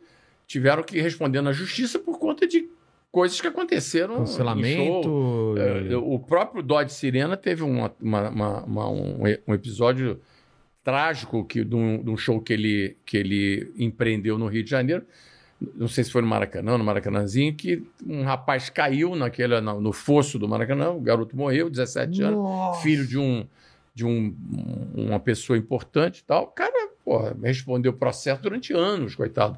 tiveram 0.45 0.83
que 0.83 0.99
responder 0.99 1.41
na 1.41 1.53
justiça 1.53 1.97
por 1.97 2.19
conta 2.19 2.45
de 2.45 2.67
coisas 3.09 3.39
que 3.39 3.47
aconteceram 3.47 4.15
em 4.15 4.17
show. 4.17 4.25
Cancelamento. 4.25 5.55
É, 5.57 5.95
o 5.95 6.19
próprio 6.19 6.61
Dodge 6.61 6.91
Sirena 6.93 7.37
teve 7.37 7.63
uma- 7.63 7.93
uma- 8.01 8.29
uma- 8.29 8.63
uma- 8.65 8.89
um, 8.89 9.23
um 9.47 9.53
episódio 9.53 10.19
trágico 10.83 11.43
que, 11.45 11.63
de, 11.63 11.75
um, 11.75 12.03
de 12.03 12.09
um 12.09 12.17
show 12.17 12.39
que 12.41 12.53
ele, 12.53 12.97
que 13.05 13.17
ele 13.17 13.71
empreendeu 13.77 14.37
no 14.37 14.47
Rio 14.47 14.63
de 14.63 14.69
Janeiro. 14.69 15.03
Não 15.75 15.87
sei 15.87 16.03
se 16.03 16.11
foi 16.11 16.21
no 16.21 16.27
Maracanã, 16.27 16.77
no 16.77 16.83
Maracanãzinho, 16.83 17.53
que 17.55 17.81
um 18.05 18.23
rapaz 18.23 18.69
caiu 18.69 19.15
naquele, 19.15 19.59
no, 19.59 19.81
no 19.81 19.91
fosso 19.91 20.37
do 20.37 20.47
Maracanã, 20.47 20.91
o 20.91 20.99
garoto 21.01 21.35
morreu, 21.35 21.69
17 21.69 22.21
anos, 22.21 22.37
Nossa. 22.37 22.81
filho 22.81 23.07
de, 23.07 23.17
um, 23.17 23.45
de 23.97 24.05
um, 24.05 24.35
uma 24.93 25.19
pessoa 25.19 25.57
importante 25.57 26.19
e 26.19 26.23
tal. 26.23 26.43
O 26.43 26.47
cara 26.47 26.89
porra, 27.03 27.35
respondeu 27.41 27.91
processo 27.93 28.41
durante 28.43 28.73
anos, 28.73 29.15
coitado. 29.15 29.57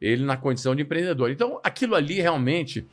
Ele 0.00 0.24
na 0.24 0.36
condição 0.36 0.74
de 0.74 0.82
empreendedor. 0.82 1.30
Então, 1.30 1.60
aquilo 1.62 1.94
ali 1.94 2.14
realmente 2.20 2.84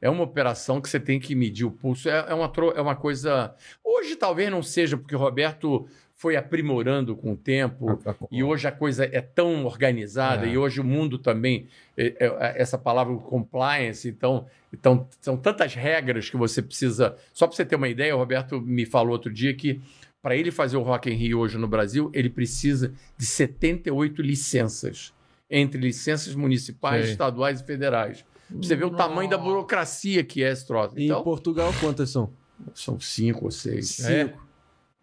é 0.00 0.08
uma 0.08 0.24
operação 0.24 0.80
que 0.80 0.88
você 0.88 0.98
tem 0.98 1.20
que 1.20 1.34
medir 1.34 1.66
o 1.66 1.70
pulso. 1.70 2.08
É, 2.08 2.24
é 2.30 2.34
uma, 2.34 2.50
é 2.74 2.80
uma 2.80 2.96
coisa. 2.96 3.54
Hoje 3.84 4.16
talvez 4.16 4.50
não 4.50 4.62
seja, 4.62 4.96
porque 4.96 5.14
o 5.14 5.18
Roberto 5.18 5.86
foi 6.14 6.34
aprimorando 6.34 7.14
com 7.14 7.32
o 7.32 7.36
tempo. 7.36 8.00
E 8.30 8.42
hoje 8.42 8.66
a 8.66 8.72
coisa 8.72 9.04
é 9.04 9.20
tão 9.20 9.64
organizada, 9.66 10.46
É. 10.46 10.50
e 10.50 10.58
hoje 10.58 10.80
o 10.80 10.84
mundo 10.84 11.18
também, 11.18 11.66
é- 11.96 12.14
é- 12.18 12.54
essa 12.60 12.76
palavra 12.78 13.14
compliance, 13.16 14.08
então, 14.08 14.46
então 14.72 15.06
são 15.20 15.36
tantas 15.36 15.74
regras 15.74 16.28
que 16.30 16.36
você 16.36 16.60
precisa. 16.62 17.14
Só 17.32 17.46
para 17.46 17.54
você 17.54 17.64
ter 17.64 17.76
uma 17.76 17.88
ideia, 17.88 18.16
o 18.16 18.18
Roberto 18.18 18.60
me 18.60 18.84
falou 18.84 19.12
outro 19.12 19.32
dia 19.32 19.54
que 19.54 19.80
para 20.22 20.36
ele 20.36 20.50
fazer 20.50 20.76
o 20.76 20.82
Rock 20.82 21.10
in 21.10 21.14
Rio 21.14 21.38
hoje 21.38 21.56
no 21.58 21.68
Brasil, 21.68 22.10
ele 22.14 22.28
precisa 22.28 22.92
de 23.16 23.24
78 23.24 24.20
licenças, 24.22 25.12
entre 25.50 25.80
licenças 25.80 26.34
municipais, 26.34 27.04
Sei. 27.04 27.12
estaduais 27.12 27.60
e 27.60 27.64
federais. 27.64 28.24
Pra 28.48 28.56
você 28.62 28.74
ver 28.76 28.84
o 28.84 28.90
tamanho 28.90 29.28
da 29.28 29.36
burocracia 29.38 30.24
que 30.24 30.42
é 30.42 30.50
esse 30.50 30.66
troço. 30.66 30.98
E 30.98 31.04
Então, 31.06 31.20
em 31.20 31.24
Portugal, 31.24 31.72
quantas 31.80 32.10
são? 32.10 32.32
são 32.74 32.98
cinco 32.98 33.44
ou 33.44 33.50
seis. 33.50 33.88
Cinco. 33.90 34.46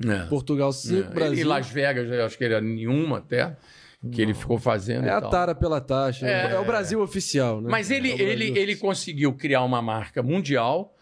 É. 0.06 0.26
Portugal, 0.26 0.74
cinco. 0.74 1.10
É. 1.12 1.14
Brasil. 1.14 1.40
E 1.40 1.44
Las 1.44 1.70
Vegas, 1.70 2.10
eu 2.12 2.26
acho 2.26 2.38
que 2.38 2.44
era 2.44 2.60
nenhuma 2.60 3.20
até, 3.20 3.56
que 4.12 4.22
ele 4.22 4.34
ficou 4.34 4.60
fazendo. 4.60 5.06
É 5.06 5.08
e 5.08 5.12
a 5.12 5.22
tara 5.22 5.56
pela 5.56 5.80
taxa. 5.80 6.28
É. 6.28 6.52
É, 6.52 6.60
o 6.60 6.66
Brasil 6.66 7.02
oficial, 7.02 7.62
né? 7.62 7.70
Mas 7.72 7.90
ele, 7.90 8.12
É 8.12 8.22
ele, 8.22 8.46
ele 8.48 8.62
oficial. 8.74 8.80
conseguiu 8.90 9.34
criar 9.34 9.64
uma 9.64 9.82
marca 9.82 10.22
mundial, 10.22 10.94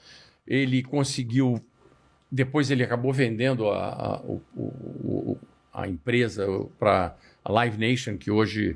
ele 0.45 0.83
conseguiu. 0.83 1.59
Depois 2.35 2.71
ele 2.71 2.83
acabou 2.83 3.13
vendendo 3.13 3.69
a, 3.69 3.89
a, 3.89 4.21
o- 4.21 4.41
o- 4.55 5.37
a 5.71 5.87
empresa 5.87 6.47
para 6.79 7.15
a 7.45 7.51
Live 7.51 7.77
Nation, 7.77 8.17
que 8.17 8.31
hoje 8.31 8.75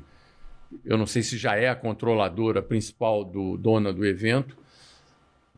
eu 0.84 0.96
não 0.96 1.06
sei 1.06 1.22
se 1.22 1.36
já 1.36 1.56
é 1.56 1.68
a 1.68 1.74
controladora 1.74 2.62
principal 2.62 3.24
do 3.24 3.56
dona 3.56 3.92
do 3.92 4.06
evento. 4.06 4.56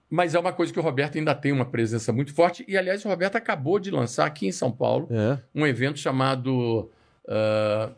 Mas 0.09 0.35
é 0.35 0.39
uma 0.39 0.52
coisa 0.52 0.72
que 0.72 0.78
o 0.78 0.82
Roberto 0.82 1.18
ainda 1.18 1.35
tem 1.35 1.52
uma 1.52 1.64
presença 1.66 2.10
muito 2.12 2.32
forte. 2.35 2.64
E, 2.66 2.77
aliás, 2.77 3.05
o 3.05 3.09
Roberto 3.09 3.36
acabou 3.36 3.78
de 3.78 3.90
lançar 3.90 4.27
aqui 4.27 4.47
em 4.47 4.52
São 4.52 4.72
Paulo 4.72 5.06
É. 5.10 5.39
um 5.55 5.66
evento 5.66 5.98
chamado. 5.98 6.90
ah, 7.28 7.90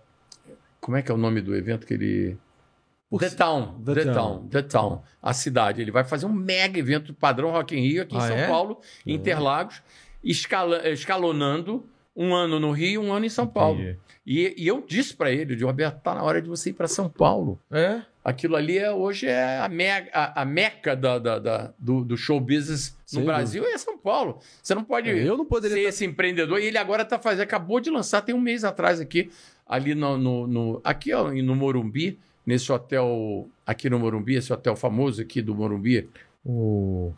como 0.81 0.97
é 0.97 1.03
que 1.03 1.13
é 1.13 1.15
o 1.15 1.19
nome 1.19 1.41
do 1.41 1.55
evento 1.55 1.87
que 1.87 1.95
ele. 1.95 2.37
The 3.19 3.31
Town, 3.31 3.83
The 3.85 4.05
Town. 4.05 4.15
Town, 4.15 4.49
The 4.49 4.63
Town, 4.63 5.03
a 5.23 5.33
cidade. 5.33 5.81
Ele 5.83 5.91
vai 5.91 6.05
fazer 6.05 6.27
um 6.27 6.33
mega 6.33 6.79
evento 6.79 7.13
padrão 7.15 7.51
Rock 7.51 7.77
in 7.77 7.81
Rio 7.81 8.03
aqui 8.03 8.15
em 8.15 8.19
Ah, 8.19 8.27
São 8.29 8.37
é? 8.37 8.47
Paulo, 8.49 8.81
em 9.07 9.15
Interlagos, 9.15 9.83
escala- 10.23 10.89
escalonando 10.89 11.87
um 12.15 12.35
ano 12.35 12.61
no 12.61 12.71
Rio, 12.73 13.03
um 13.03 13.13
ano 13.13 13.25
em 13.27 13.31
São 13.31 13.47
Paulo. 13.47 13.81
E, 14.27 14.55
e 14.57 14.67
eu 14.69 14.85
disse 14.87 15.15
para 15.17 15.33
ele, 15.33 15.55
disse, 15.55 15.65
Roberto, 15.65 16.01
tá 16.03 16.15
na 16.15 16.23
hora 16.23 16.41
de 16.41 16.49
você 16.49 16.71
ir 16.71 16.75
para 16.75 16.87
São 16.87 17.09
Paulo. 17.09 17.59
É? 17.71 18.03
Aquilo 18.25 18.55
ali 18.55 18.79
é, 18.79 18.93
hoje 18.93 19.27
é 19.27 19.59
a, 19.59 19.69
me, 19.69 19.89
a, 19.91 20.43
a 20.43 20.45
meca 20.45 20.95
da, 20.95 21.19
da- 21.19 21.39
da- 21.41 21.73
do, 21.77 22.05
do 22.05 22.17
show 22.17 22.39
business 22.39 22.91
no 23.13 23.19
Sem 23.19 23.25
Brasil, 23.25 23.65
é 23.67 23.77
São 23.79 23.99
Paulo. 23.99 24.39
Você 24.63 24.75
não 24.77 24.85
pode 24.85 25.09
Eu 25.11 25.37
não 25.37 25.45
poderia 25.45 25.77
ser 25.77 25.83
tá- 25.85 25.89
esse 25.89 26.05
empreendedor. 26.05 26.61
E 26.61 26.67
ele 26.67 26.79
agora 26.79 27.05
tá 27.05 27.19
fazendo, 27.19 27.43
acabou 27.43 27.81
de 27.81 27.91
lançar, 27.91 28.23
tem 28.23 28.35
um 28.35 28.41
mês 28.41 28.63
atrás 28.63 29.01
aqui, 29.01 29.31
ali 29.67 29.93
no, 29.95 30.17
no, 30.17 30.47
no- 30.47 30.81
aqui 30.85 31.13
ó, 31.13 31.33
no 31.33 31.57
Morumbi, 31.57 32.19
nesse 32.47 32.71
hotel, 32.73 33.49
aqui 33.67 33.89
no 33.89 33.99
Morumbi, 33.99 34.37
esse 34.37 34.53
hotel 34.53 34.75
famoso 34.77 35.23
aqui 35.23 35.41
do 35.43 35.55
Morumbi. 35.55 36.09
O... 36.45 37.13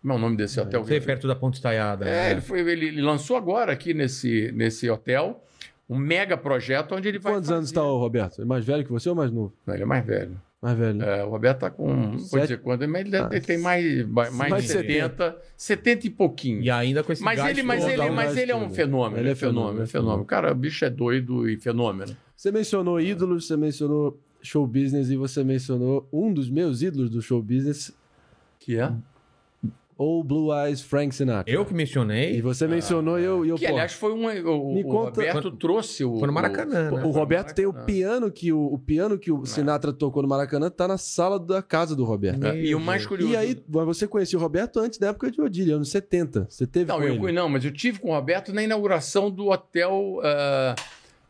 Como 0.00 0.12
é 0.12 0.16
o 0.16 0.18
nome 0.18 0.36
desse 0.36 0.60
hotel? 0.60 0.84
Você 0.84 1.00
perto 1.00 1.26
da 1.26 1.34
Ponte 1.34 1.54
Estaiada. 1.54 2.04
É, 2.06 2.10
né? 2.10 2.30
ele, 2.32 2.40
foi, 2.40 2.60
ele, 2.60 2.88
ele 2.88 3.02
lançou 3.02 3.36
agora 3.36 3.72
aqui 3.72 3.94
nesse, 3.94 4.52
nesse 4.52 4.88
hotel 4.90 5.42
um 5.88 5.96
mega 5.96 6.36
projeto 6.36 6.94
onde 6.94 7.08
ele 7.08 7.18
vai. 7.18 7.32
Quantos 7.34 7.50
anos 7.50 7.70
fazer- 7.70 7.80
está 7.80 7.82
o 7.82 7.98
Roberto? 7.98 8.42
É 8.42 8.44
mais 8.44 8.64
velho 8.64 8.84
que 8.84 8.90
você 8.92 9.08
ou 9.08 9.14
mais 9.14 9.30
novo? 9.30 9.52
Não, 9.66 9.74
ele 9.74 9.82
é 9.82 9.86
mais 9.86 10.04
velho. 10.04 10.40
Mais 10.60 10.78
velho. 10.78 10.94
né? 10.94 11.20
É, 11.20 11.24
o 11.24 11.28
Roberto 11.28 11.60
tá 11.60 11.70
com. 11.70 11.94
Não 11.94 12.18
vou 12.18 12.40
dizer 12.40 12.58
quanto, 12.60 12.88
mas 12.88 13.04
ele, 13.06 13.16
Ah. 13.16 13.28
tem 13.40 13.58
mais, 13.58 14.06
mais, 14.06 14.34
Mais 14.34 14.62
de 14.62 14.68
de 14.68 14.72
70, 14.72 15.36
70 15.56 16.06
e 16.06 16.10
pouquinho. 16.10 16.62
E 16.62 16.70
ainda 16.70 17.02
com 17.02 17.12
esse 17.12 17.22
mas 17.22 17.38
ele, 17.38 17.62
mas, 17.62 17.84
ele, 17.86 18.10
mas 18.10 18.36
ele 18.36 18.50
é 18.50 18.56
um 18.56 18.70
fenômeno. 18.70 19.20
Ele 19.20 19.28
é 19.28 19.32
é 19.32 19.34
fenômeno, 19.34 19.62
fenômeno, 19.66 19.82
é 19.84 19.86
fenômeno. 19.86 20.24
Cara, 20.24 20.52
o 20.52 20.54
bicho 20.54 20.82
é 20.84 20.90
doido 20.90 21.48
e 21.48 21.58
fenômeno. 21.58 22.16
Você 22.36 22.50
mencionou 22.50 23.00
ídolos, 23.00 23.46
você 23.46 23.56
mencionou 23.56 24.18
show 24.42 24.66
business 24.66 25.08
e 25.10 25.16
você 25.16 25.42
mencionou 25.42 26.06
um 26.12 26.32
dos 26.32 26.50
meus 26.50 26.82
ídolos 26.82 27.08
do 27.10 27.22
show 27.22 27.40
business, 27.42 27.92
Que 28.58 28.78
é? 28.78 28.92
ou 29.96 30.24
Blue 30.24 30.52
Eyes 30.52 30.80
Frank 30.82 31.14
Sinatra. 31.14 31.52
Eu 31.54 31.64
que 31.64 31.72
mencionei. 31.72 32.36
E 32.36 32.40
você 32.42 32.66
mencionou 32.66 33.16
e 33.18 33.24
eu, 33.24 33.46
e 33.46 33.48
eu 33.50 33.54
Que, 33.56 33.64
pô, 33.66 33.72
aliás, 33.74 33.92
foi 33.92 34.12
um. 34.12 34.24
O, 34.26 34.74
Me 34.74 34.82
o 34.82 34.88
conta- 34.88 35.20
Roberto 35.20 35.50
trouxe 35.52 36.04
o. 36.04 36.18
Foi 36.18 36.26
no 36.26 36.32
Maracanã, 36.32 36.90
o, 36.90 36.96
né? 36.96 37.04
o 37.04 37.10
Roberto 37.10 37.54
tem 37.54 37.64
o 37.64 37.68
Maracanã. 37.68 37.86
piano 37.86 38.30
que 38.32 38.52
o, 38.52 38.60
o 38.74 38.76
piano 38.78 39.16
que 39.16 39.30
É. 39.30 39.32
o 39.32 39.46
Sinatra 39.46 39.92
tocou 39.92 40.20
no 40.20 40.28
Maracanã 40.28 40.68
tá 40.68 40.88
na 40.88 40.98
sala 40.98 41.38
da 41.38 41.62
casa 41.62 41.94
do 41.94 42.04
Roberto. 42.04 42.42
o- 42.42 42.54
E 42.56 42.74
o 42.74 42.80
mais 42.80 43.06
curioso. 43.06 43.32
E 43.32 43.36
aí, 43.36 43.56
você 43.68 44.08
conhecia 44.08 44.36
o 44.36 44.42
Roberto 44.42 44.80
antes 44.80 44.98
da 44.98 45.10
época 45.10 45.30
de 45.30 45.40
Odília, 45.40 45.76
anos 45.76 45.90
70. 45.90 46.48
Você 46.50 46.66
teve 46.66 46.88
Não, 46.90 46.96
com 46.98 47.04
eu, 47.04 47.14
ele. 47.14 47.32
não, 47.32 47.48
mas 47.48 47.64
eu 47.64 47.70
tive 47.72 48.00
com 48.00 48.10
o 48.10 48.14
Roberto 48.14 48.52
na 48.52 48.64
inauguração 48.64 49.30
do 49.30 49.46
hotel. 49.50 50.18
ah, 50.24 50.74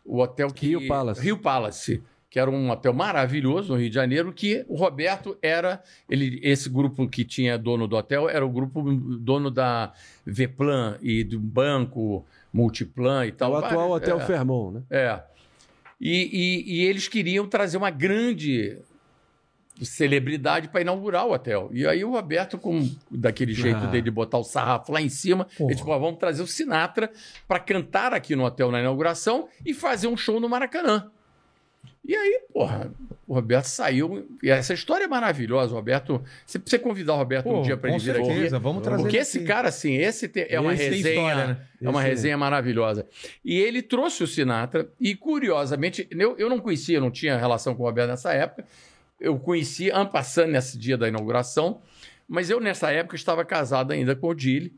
o 0.05 0.21
hotel 0.21 0.49
que. 0.53 0.67
Rio 0.69 0.87
Palace. 0.89 1.21
Rio 1.21 1.39
Palace. 1.39 2.03
Que 2.31 2.41
era 2.41 2.51
um 2.51 2.69
hotel 2.71 2.93
maravilhoso 2.93 3.73
no 3.73 3.79
Rio 3.79 3.89
de 3.89 3.95
Janeiro, 3.95 4.33
que 4.33 4.65
o 4.69 4.75
Roberto 4.75 5.39
era. 5.41 5.81
Ele, 6.11 6.41
esse 6.43 6.69
grupo 6.69 7.07
que 7.09 7.25
tinha 7.25 7.57
dono 7.57 7.87
do 7.87 7.95
hotel 7.97 8.29
era 8.29 8.45
o 8.45 8.51
grupo 8.51 8.83
dono 9.21 9.53
da 9.53 9.93
Veplan 10.27 10.99
e 11.01 11.23
do 11.23 11.39
banco 11.39 12.25
Multiplan 12.53 13.25
e 13.27 13.29
É 13.29 13.33
tal. 13.33 13.53
o 13.53 13.57
atual 13.57 13.89
Vários- 13.91 13.97
Hotel 13.97 14.21
é. 14.21 14.27
Fairmont, 14.27 14.75
né? 14.75 14.83
É. 14.91 15.23
E, 16.01 16.65
e- 16.67 16.75
e 16.81 16.85
eles 16.87 17.07
queriam 17.07 17.47
trazer 17.47 17.77
uma 17.77 17.91
grande 17.91 18.79
celebridade 19.83 20.69
para 20.69 20.81
inaugurar 20.81 21.27
o 21.27 21.33
hotel. 21.33 21.69
E 21.73 21.87
aí 21.87 22.05
o 22.05 22.11
Roberto, 22.13 22.57
com 22.59 22.89
daquele 23.11 23.53
jeito 23.53 23.79
Ah. 23.79 23.87
dele 23.87 24.05
de 24.05 24.11
botar 24.11 24.39
o 24.39 24.45
sarrafo 24.45 24.93
lá 24.93 25.01
em 25.01 25.09
cima, 25.09 25.45
Porra. 25.45 25.69
ele 25.71 25.75
disse: 25.75 25.85
"Pô, 25.85 25.99
vamos 25.99 26.19
trazer 26.19 26.43
o 26.43 26.47
Sinatra 26.47 27.11
para 27.49 27.59
cantar 27.59 28.15
aqui 28.15 28.37
no 28.37 28.45
hotel 28.45 28.71
na 28.71 28.81
inauguração 28.81 29.49
e 29.65 29.75
fazer 29.75 30.07
um 30.07 30.17
show 30.17 30.39
no 30.39 30.49
Maracanã. 30.49 31.11
E 32.07 32.15
aí, 32.15 32.41
porra, 32.53 32.93
o 33.27 33.33
Roberto 33.33 33.65
saiu. 33.65 34.29
E 34.43 34.51
essa 34.51 34.75
história 34.75 35.05
é 35.05 35.09
maravilhosa, 35.09 35.73
o 35.73 35.77
Roberto. 35.77 36.23
Você 36.45 36.59
precisa 36.59 36.83
convidar 36.83 37.15
o 37.15 37.17
Roberto 37.17 37.45
Pô, 37.45 37.61
um 37.61 37.63
dia 37.63 37.79
para 37.79 37.89
ele 37.91 37.99
vir 37.99 38.11
aqui. 38.11 38.49
vamos 38.59 38.83
trazer 38.83 39.03
Porque 39.05 39.17
esse 39.17 39.39
aqui. 39.39 39.47
cara, 39.47 39.69
assim, 39.71 39.95
esse 39.95 40.29
te- 40.29 40.47
é 40.51 40.61
uma 40.61 40.75
Esse 40.75 40.85
resenha. 40.91 41.15
história, 41.15 41.47
né? 41.47 41.57
É 41.81 41.89
uma 41.89 42.01
Esse- 42.01 42.09
resenha 42.11 42.37
maravilhosa. 42.37 43.07
E 43.43 43.57
ele 43.59 43.81
trouxe 43.81 44.23
o 44.23 44.27
Sinatra, 44.27 44.87
e 45.01 45.15
curiosamente, 45.17 46.07
eu, 46.11 46.37
eu 46.37 46.51
não 46.51 46.59
conhecia, 46.61 47.01
não 47.01 47.11
tinha 47.11 47.39
relação 47.39 47.75
com 47.75 47.83
o 47.83 47.87
Roberto 47.87 48.11
nessa 48.11 48.35
época. 48.35 48.67
Eu 49.25 49.39
conheci 49.39 49.91
Ampassando 49.91 50.53
nesse 50.53 50.77
dia 50.79 50.97
da 50.97 51.09
inauguração, 51.09 51.81
mas 52.29 52.51
eu 52.51 52.61
nessa 52.61 52.91
época 52.91 53.17
estava 53.17 53.45
casado 53.45 53.93
ainda 53.93 54.15
com 54.15 54.27
o 54.27 54.31
Odile. 54.31 54.73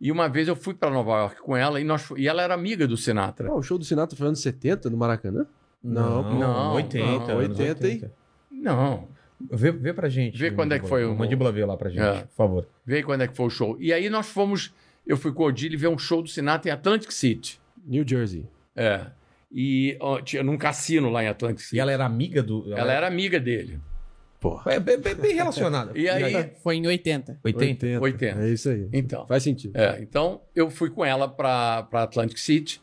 E 0.00 0.12
uma 0.12 0.28
vez 0.28 0.46
eu 0.46 0.54
fui 0.54 0.74
para 0.74 0.90
Nova 0.90 1.12
York 1.20 1.40
com 1.40 1.56
ela 1.56 1.80
e, 1.80 1.84
nós, 1.84 2.10
e 2.16 2.28
ela 2.28 2.42
era 2.42 2.52
amiga 2.54 2.86
do 2.86 2.96
Sinatra. 2.96 3.48
Ah, 3.48 3.54
o 3.54 3.62
show 3.62 3.78
do 3.78 3.84
Sinatra 3.84 4.16
foi 4.16 4.26
anos 4.26 4.40
70 4.40 4.90
no 4.90 4.96
Maracanã? 4.96 5.46
Não, 5.82 6.22
Não, 6.38 6.74
80. 6.74 7.06
não, 7.06 7.38
anos 7.38 7.58
80, 7.58 7.88
hein? 7.88 8.10
Não, 8.50 9.08
Vê, 9.50 9.70
vê 9.70 9.92
pra 9.92 10.08
gente. 10.08 10.38
Vê 10.38 10.50
quando 10.50 10.72
é 10.72 10.78
que 10.78 10.86
foi 10.88 11.04
o- 11.04 11.14
Mandíbula 11.14 11.52
vê 11.52 11.64
lá 11.64 11.76
pra 11.76 11.90
gente, 11.90 12.00
É. 12.02 12.22
por 12.22 12.34
favor. 12.34 12.66
vê 12.84 13.02
quando 13.02 13.20
é 13.22 13.28
que 13.28 13.36
foi 13.36 13.46
o 13.46 13.50
show. 13.50 13.76
E 13.78 13.92
aí 13.92 14.08
nós 14.08 14.26
fomos, 14.26 14.72
eu 15.06 15.16
fui 15.16 15.30
com 15.32 15.42
o 15.42 15.46
Odile 15.46 15.76
ver 15.76 15.88
um 15.88 15.98
show 15.98 16.22
do 16.22 16.28
Sinatra 16.28 16.70
em 16.70 16.72
Atlantic 16.72 17.10
City. 17.10 17.60
New 17.86 18.02
Jersey. 18.06 18.46
É. 18.74 19.06
E 19.52 19.96
ó, 20.00 20.20
tinha 20.22 20.42
num 20.42 20.56
cassino 20.58 21.10
lá 21.10 21.22
em 21.22 21.28
Atlantic 21.28 21.60
City. 21.60 21.76
E 21.76 21.80
ela 21.80 21.92
era 21.92 22.04
amiga 22.06 22.42
do. 22.42 22.72
ela 22.74 22.92
era 22.92 23.06
amiga 23.06 23.38
dele. 23.38 23.78
Porra. 24.48 24.72
É 24.74 24.80
bem, 24.80 24.98
bem- 24.98 25.34
relacionada. 25.34 25.90
E 25.98 26.08
aí, 26.08 26.50
Foi 26.62 26.76
em 26.76 26.86
80. 26.86 27.40
80. 27.42 28.00
80. 28.00 28.40
É 28.40 28.48
isso 28.50 28.68
aí. 28.68 28.88
então. 28.92 29.26
Faz 29.26 29.42
sentido. 29.42 29.76
É, 29.76 29.98
então 30.00 30.40
eu 30.54 30.70
fui 30.70 30.90
com 30.90 31.04
ela 31.04 31.26
para 31.28 31.86
Atlantic 31.92 32.38
City 32.38 32.80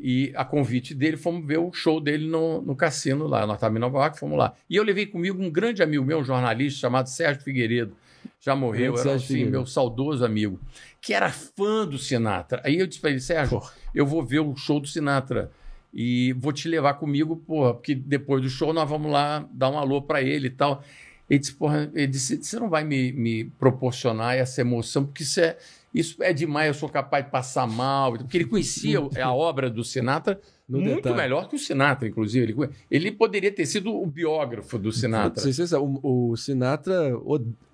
e 0.00 0.32
a 0.34 0.44
convite 0.44 0.94
dele 0.94 1.16
fomos 1.18 1.46
ver 1.46 1.58
o 1.58 1.70
show 1.72 2.00
dele 2.00 2.26
no, 2.26 2.62
no 2.62 2.74
cassino 2.74 3.26
lá. 3.26 3.46
Nós 3.46 3.56
estávamos 3.56 3.76
em 3.78 3.80
Nova 3.80 3.98
York, 3.98 4.18
fomos 4.18 4.38
lá. 4.38 4.54
E 4.70 4.76
eu 4.76 4.82
levei 4.82 5.04
comigo 5.06 5.42
um 5.42 5.50
grande 5.50 5.82
amigo 5.82 6.04
meu, 6.04 6.18
um 6.20 6.24
jornalista 6.24 6.80
chamado 6.80 7.08
Sérgio 7.08 7.42
Figueiredo. 7.42 7.94
Já 8.40 8.56
morreu, 8.56 8.94
era 8.94 9.02
Sérgio 9.02 9.16
assim, 9.16 9.26
Figueiredo. 9.26 9.50
meu 9.58 9.66
saudoso 9.66 10.24
amigo, 10.24 10.58
que 11.00 11.12
era 11.12 11.30
fã 11.30 11.86
do 11.86 11.98
Sinatra. 11.98 12.60
Aí 12.64 12.78
eu 12.78 12.86
disse 12.86 13.00
para 13.00 13.10
ele, 13.10 13.20
Sérgio, 13.20 13.58
Porra. 13.60 13.72
eu 13.94 14.06
vou 14.06 14.24
ver 14.24 14.40
o 14.40 14.56
show 14.56 14.80
do 14.80 14.88
Sinatra 14.88 15.50
e 15.92 16.32
vou 16.34 16.52
te 16.52 16.68
levar 16.68 16.94
comigo, 16.94 17.36
porra, 17.36 17.74
porque 17.74 17.94
depois 17.94 18.42
do 18.42 18.48
show 18.48 18.72
nós 18.72 18.88
vamos 18.88 19.12
lá 19.12 19.46
dar 19.52 19.70
um 19.70 19.78
alô 19.78 20.00
para 20.00 20.22
ele 20.22 20.46
e 20.46 20.50
tal. 20.50 20.82
Ele 21.28 21.38
disse, 21.38 21.54
porra, 21.54 21.90
ele 21.94 22.06
disse, 22.06 22.42
você 22.42 22.58
não 22.58 22.68
vai 22.68 22.84
me, 22.84 23.12
me 23.12 23.44
proporcionar 23.44 24.36
essa 24.36 24.60
emoção, 24.60 25.04
porque 25.04 25.22
isso 25.22 25.40
é, 25.40 25.56
isso 25.94 26.22
é 26.22 26.32
demais, 26.32 26.68
eu 26.68 26.74
sou 26.74 26.88
capaz 26.88 27.24
de 27.24 27.30
passar 27.30 27.66
mal. 27.66 28.12
Porque 28.14 28.36
ele 28.38 28.46
conhecia 28.46 28.98
a 29.22 29.32
obra 29.32 29.70
do 29.70 29.84
Sinatra 29.84 30.40
No 30.68 30.80
muito 30.80 30.96
detalhe. 30.96 31.16
melhor 31.16 31.48
que 31.48 31.56
o 31.56 31.58
Sinatra, 31.58 32.08
inclusive. 32.08 32.52
Ele, 32.52 32.70
ele 32.90 33.12
poderia 33.12 33.50
ter 33.52 33.66
sido 33.66 33.94
o 33.94 34.06
biógrafo 34.06 34.78
do 34.78 34.90
Sinatra. 34.92 35.40
Se 35.42 35.52
você 35.52 35.66
sabe, 35.66 35.84
o, 35.84 36.30
o 36.30 36.36
Sinatra, 36.36 37.10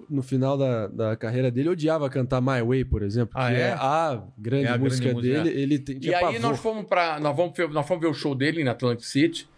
no 0.09 0.23
final 0.23 0.57
da, 0.57 0.87
da 0.89 1.17
carreira 1.17 1.51
dele, 1.51 1.69
odiava 1.69 2.09
cantar 2.09 2.41
My 2.41 2.63
Way, 2.67 2.85
por 2.87 3.03
exemplo, 3.03 3.33
Ah, 3.37 3.49
que 3.51 3.57
é? 3.57 3.61
é? 3.61 3.73
a 3.73 4.23
grande 4.39 4.65
É 4.65 4.69
a 4.69 4.71
grande 4.73 4.85
música 4.85 5.13
música, 5.13 5.43
dele. 5.45 5.61
Ele 5.61 5.79
tem, 5.79 5.99
E 6.03 6.15
aí 6.15 6.21
pavor. 6.21 6.41
nós 6.41 6.59
fomos 6.59 6.85
para 6.87 7.21
nós 7.21 7.37
vamos 7.37 7.53
nós 7.73 7.87
fomos 7.87 8.03
ver 8.03 8.09
o 8.09 8.15
show 8.15 8.35
dele 8.35 8.65
na 8.65 8.71
Atlantic 8.73 9.05
City. 9.05 9.49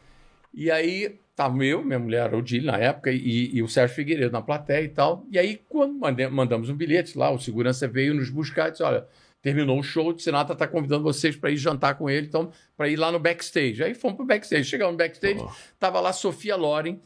E 0.52 0.70
aí 0.70 1.20
tava 1.36 1.64
eu, 1.64 1.82
minha 1.84 1.98
mulher, 2.00 2.34
o 2.34 2.42
Dili 2.42 2.66
na 2.66 2.76
época 2.76 3.10
e, 3.12 3.54
e 3.54 3.62
o 3.62 3.68
Sérgio 3.68 3.94
Figueiredo 3.94 4.32
na 4.32 4.42
plateia 4.42 4.82
e 4.84 4.88
tal. 4.88 5.24
E 5.30 5.38
aí 5.38 5.60
quando 5.68 5.94
mandamos 6.32 6.68
um 6.68 6.74
bilhete 6.74 7.16
lá, 7.16 7.30
o 7.30 7.38
segurança 7.38 7.86
veio 7.86 8.12
nos 8.12 8.28
buscar 8.28 8.68
e 8.68 8.70
disse: 8.72 8.82
"Olha, 8.82 9.06
terminou 9.42 9.78
o 9.78 9.82
show, 9.82 10.10
o 10.12 10.18
Sinatra 10.18 10.52
está 10.52 10.66
convidando 10.66 11.02
vocês 11.02 11.34
para 11.36 11.50
ir 11.50 11.56
jantar 11.56 11.94
com 11.96 12.08
ele, 12.10 12.26
então 12.26 12.50
para 12.76 12.88
ir 12.88 12.96
lá 12.96 13.10
no 13.10 13.18
backstage". 13.18 13.82
Aí 13.82 13.94
fomos 13.94 14.16
pro 14.16 14.26
backstage. 14.26 14.64
Chegamos 14.64 14.92
no 14.92 14.98
backstage, 14.98 15.42
tava 15.78 16.00
lá 16.00 16.12
Sofia 16.12 16.56
Loren, 16.56 16.98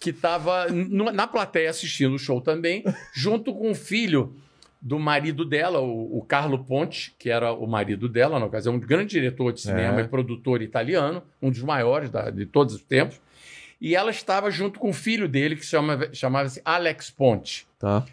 que 0.00 0.10
estava 0.10 0.66
na 0.70 1.26
plateia 1.26 1.70
assistindo 1.70 2.14
o 2.14 2.18
show 2.18 2.40
também, 2.40 2.84
junto 3.14 3.52
com 3.54 3.70
o 3.70 3.74
filho 3.74 4.36
do 4.80 4.98
marido 4.98 5.46
dela, 5.46 5.80
o, 5.80 6.18
o 6.18 6.22
Carlo 6.22 6.62
Ponte, 6.62 7.14
que 7.18 7.30
era 7.30 7.52
o 7.52 7.66
marido 7.66 8.06
dela, 8.06 8.38
na 8.38 8.44
ocasião, 8.44 8.74
um 8.74 8.78
grande 8.78 9.12
diretor 9.12 9.50
de 9.52 9.62
cinema 9.62 10.00
É. 10.00 10.04
e 10.04 10.08
produtor 10.08 10.60
italiano, 10.60 11.22
um 11.40 11.50
dos 11.50 11.62
maiores 11.62 12.10
da- 12.10 12.28
de 12.28 12.44
todos 12.44 12.74
os 12.74 12.82
tempos. 12.82 13.18
E 13.80 13.96
ela 13.96 14.10
estava 14.10 14.50
junto 14.50 14.78
com 14.78 14.90
o 14.90 14.92
filho 14.92 15.26
dele, 15.26 15.56
que 15.56 15.64
chama- 15.64 16.10
chamava-se 16.12 16.60
Alex 16.64 17.10
Ponte. 17.10 17.66
Tá, 17.78 18.04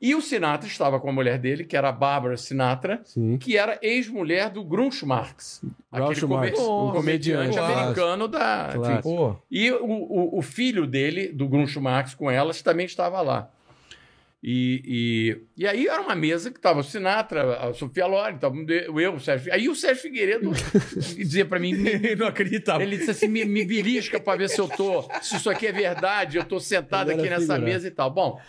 E 0.00 0.14
o 0.14 0.22
Sinatra 0.22 0.66
estava 0.66 0.98
com 0.98 1.10
a 1.10 1.12
mulher 1.12 1.38
dele, 1.38 1.62
que 1.62 1.76
era 1.76 1.90
a 1.90 1.92
Bárbara 1.92 2.36
Sinatra, 2.36 3.02
sim. 3.04 3.36
que 3.36 3.56
era 3.58 3.78
ex-mulher 3.82 4.48
do 4.48 4.64
Groucho 4.64 5.06
Marx. 5.06 5.62
Aquele 5.92 6.26
Marx, 6.26 6.58
come- 6.58 6.68
o 6.68 6.92
comediante. 6.92 7.56
Clássico. 7.56 7.78
americano 7.80 8.26
da... 8.28 8.70
Pô, 9.02 9.36
e 9.50 9.70
o, 9.70 9.84
o, 9.84 10.38
o 10.38 10.42
filho 10.42 10.86
dele, 10.86 11.28
do 11.28 11.46
Groucho 11.46 11.80
Marx, 11.82 12.14
com 12.14 12.30
elas, 12.30 12.62
também 12.62 12.86
estava 12.86 13.20
lá. 13.20 13.50
E, 14.42 15.36
e, 15.58 15.62
e 15.64 15.66
aí 15.66 15.86
era 15.86 16.00
uma 16.00 16.14
mesa 16.14 16.50
que 16.50 16.56
estava 16.56 16.80
o 16.80 16.82
Sinatra, 16.82 17.56
a 17.58 17.74
Sofia 17.74 18.06
Loren, 18.06 18.38
tava 18.38 18.56
eu, 18.66 19.14
o 19.16 19.20
Sérgio. 19.20 19.52
Aí 19.52 19.68
o 19.68 19.74
Sérgio 19.74 20.00
Figueiredo 20.00 20.50
dizia 21.14 21.44
para 21.44 21.58
mim, 21.58 21.74
me- 21.74 22.16
não 22.16 22.26
acreditava. 22.26 22.82
ele 22.82 22.96
disse 22.96 23.10
assim, 23.10 23.28
me, 23.28 23.44
me 23.44 23.66
belisca 23.66 24.18
para 24.18 24.38
ver 24.38 24.48
se 24.48 24.58
eu 24.58 24.66
tô, 24.66 25.02
se 25.20 25.36
isso 25.36 25.50
aqui 25.50 25.66
é 25.66 25.72
verdade, 25.72 26.38
eu 26.38 26.44
tô 26.44 26.58
sentado 26.58 27.10
Ele 27.10 27.20
aqui 27.20 27.28
nessa 27.28 27.40
figurante. 27.42 27.64
mesa 27.64 27.88
e 27.88 27.90
tal. 27.90 28.10
Bom, 28.10 28.40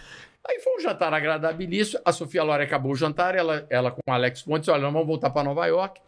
aí 0.47 0.59
foi 0.59 0.76
um 0.77 0.80
jantar 0.80 1.13
agradabilíssimo. 1.13 2.01
A 2.05 2.11
Sofia 2.11 2.43
Loren 2.43 2.63
acabou 2.63 2.91
o 2.91 2.95
jantar, 2.95 3.35
ela, 3.35 3.65
ela 3.69 3.91
com 3.91 3.99
o 4.07 4.11
Alex 4.11 4.41
Pontes, 4.41 4.69
olha, 4.69 4.81
nós 4.81 4.93
vamos 4.93 5.07
voltar 5.07 5.30
para 5.30 5.43
Nova 5.43 5.65
York. 5.65 5.99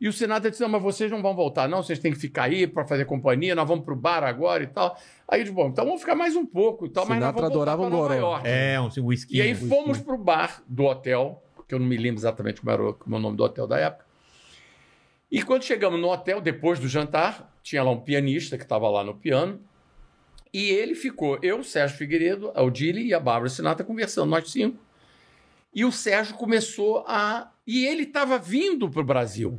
E 0.00 0.08
o 0.08 0.12
Sinatra 0.12 0.50
disse: 0.50 0.62
Não, 0.62 0.68
mas 0.68 0.82
vocês 0.82 1.10
não 1.10 1.22
vão 1.22 1.34
voltar, 1.34 1.68
não, 1.68 1.82
vocês 1.82 1.98
têm 1.98 2.12
que 2.12 2.18
ficar 2.18 2.44
aí 2.44 2.66
para 2.66 2.84
fazer 2.84 3.04
companhia, 3.04 3.54
nós 3.54 3.66
vamos 3.66 3.84
pro 3.84 3.96
bar 3.96 4.24
agora 4.24 4.62
e 4.62 4.66
tal. 4.66 4.96
Aí 5.26 5.40
eu 5.40 5.44
disse: 5.44 5.54
Bom, 5.54 5.68
então 5.68 5.84
vamos 5.84 6.00
ficar 6.00 6.14
mais 6.14 6.36
um 6.36 6.44
pouco 6.44 6.86
e 6.86 6.90
tal, 6.90 7.06
mas 7.06 7.18
nós 7.20 7.28
Sinatra 7.28 7.42
vamos 7.42 7.56
voltar 7.56 7.72
adorava 7.72 7.82
um 7.82 7.90
Nova. 7.90 8.14
York. 8.14 8.46
É, 8.46 8.80
um 8.80 9.06
whisky. 9.06 9.36
E 9.36 9.42
aí 9.42 9.54
fomos 9.54 9.98
pro 9.98 10.18
bar 10.18 10.62
do 10.66 10.84
hotel, 10.84 11.42
que 11.66 11.74
eu 11.74 11.78
não 11.78 11.86
me 11.86 11.96
lembro 11.96 12.20
exatamente 12.20 12.60
como 12.60 12.70
era 12.70 12.82
o, 12.82 12.94
como 12.94 13.16
é 13.16 13.18
o 13.18 13.22
nome 13.22 13.36
do 13.36 13.44
hotel 13.44 13.66
da 13.66 13.78
época. 13.78 14.04
E 15.30 15.42
quando 15.42 15.62
chegamos 15.62 16.00
no 16.00 16.10
hotel, 16.12 16.40
depois 16.40 16.78
do 16.78 16.86
jantar, 16.86 17.52
tinha 17.62 17.82
lá 17.82 17.90
um 17.90 18.00
pianista 18.00 18.56
que 18.56 18.62
estava 18.62 18.88
lá 18.88 19.02
no 19.02 19.14
piano. 19.14 19.60
E 20.54 20.70
ele 20.70 20.94
ficou, 20.94 21.36
eu, 21.42 21.64
Sérgio 21.64 21.98
Figueiredo, 21.98 22.52
a 22.54 22.62
Odile 22.62 23.04
e 23.04 23.12
a 23.12 23.18
Bárbara 23.18 23.50
Sinatra 23.50 23.84
conversando, 23.84 24.30
nós 24.30 24.48
cinco. 24.52 24.78
E 25.74 25.84
o 25.84 25.90
Sérgio 25.90 26.36
começou 26.36 27.04
a. 27.08 27.50
E 27.66 27.84
ele 27.84 28.04
estava 28.04 28.38
vindo 28.38 28.88
para 28.88 29.00
o 29.00 29.04
Brasil. 29.04 29.58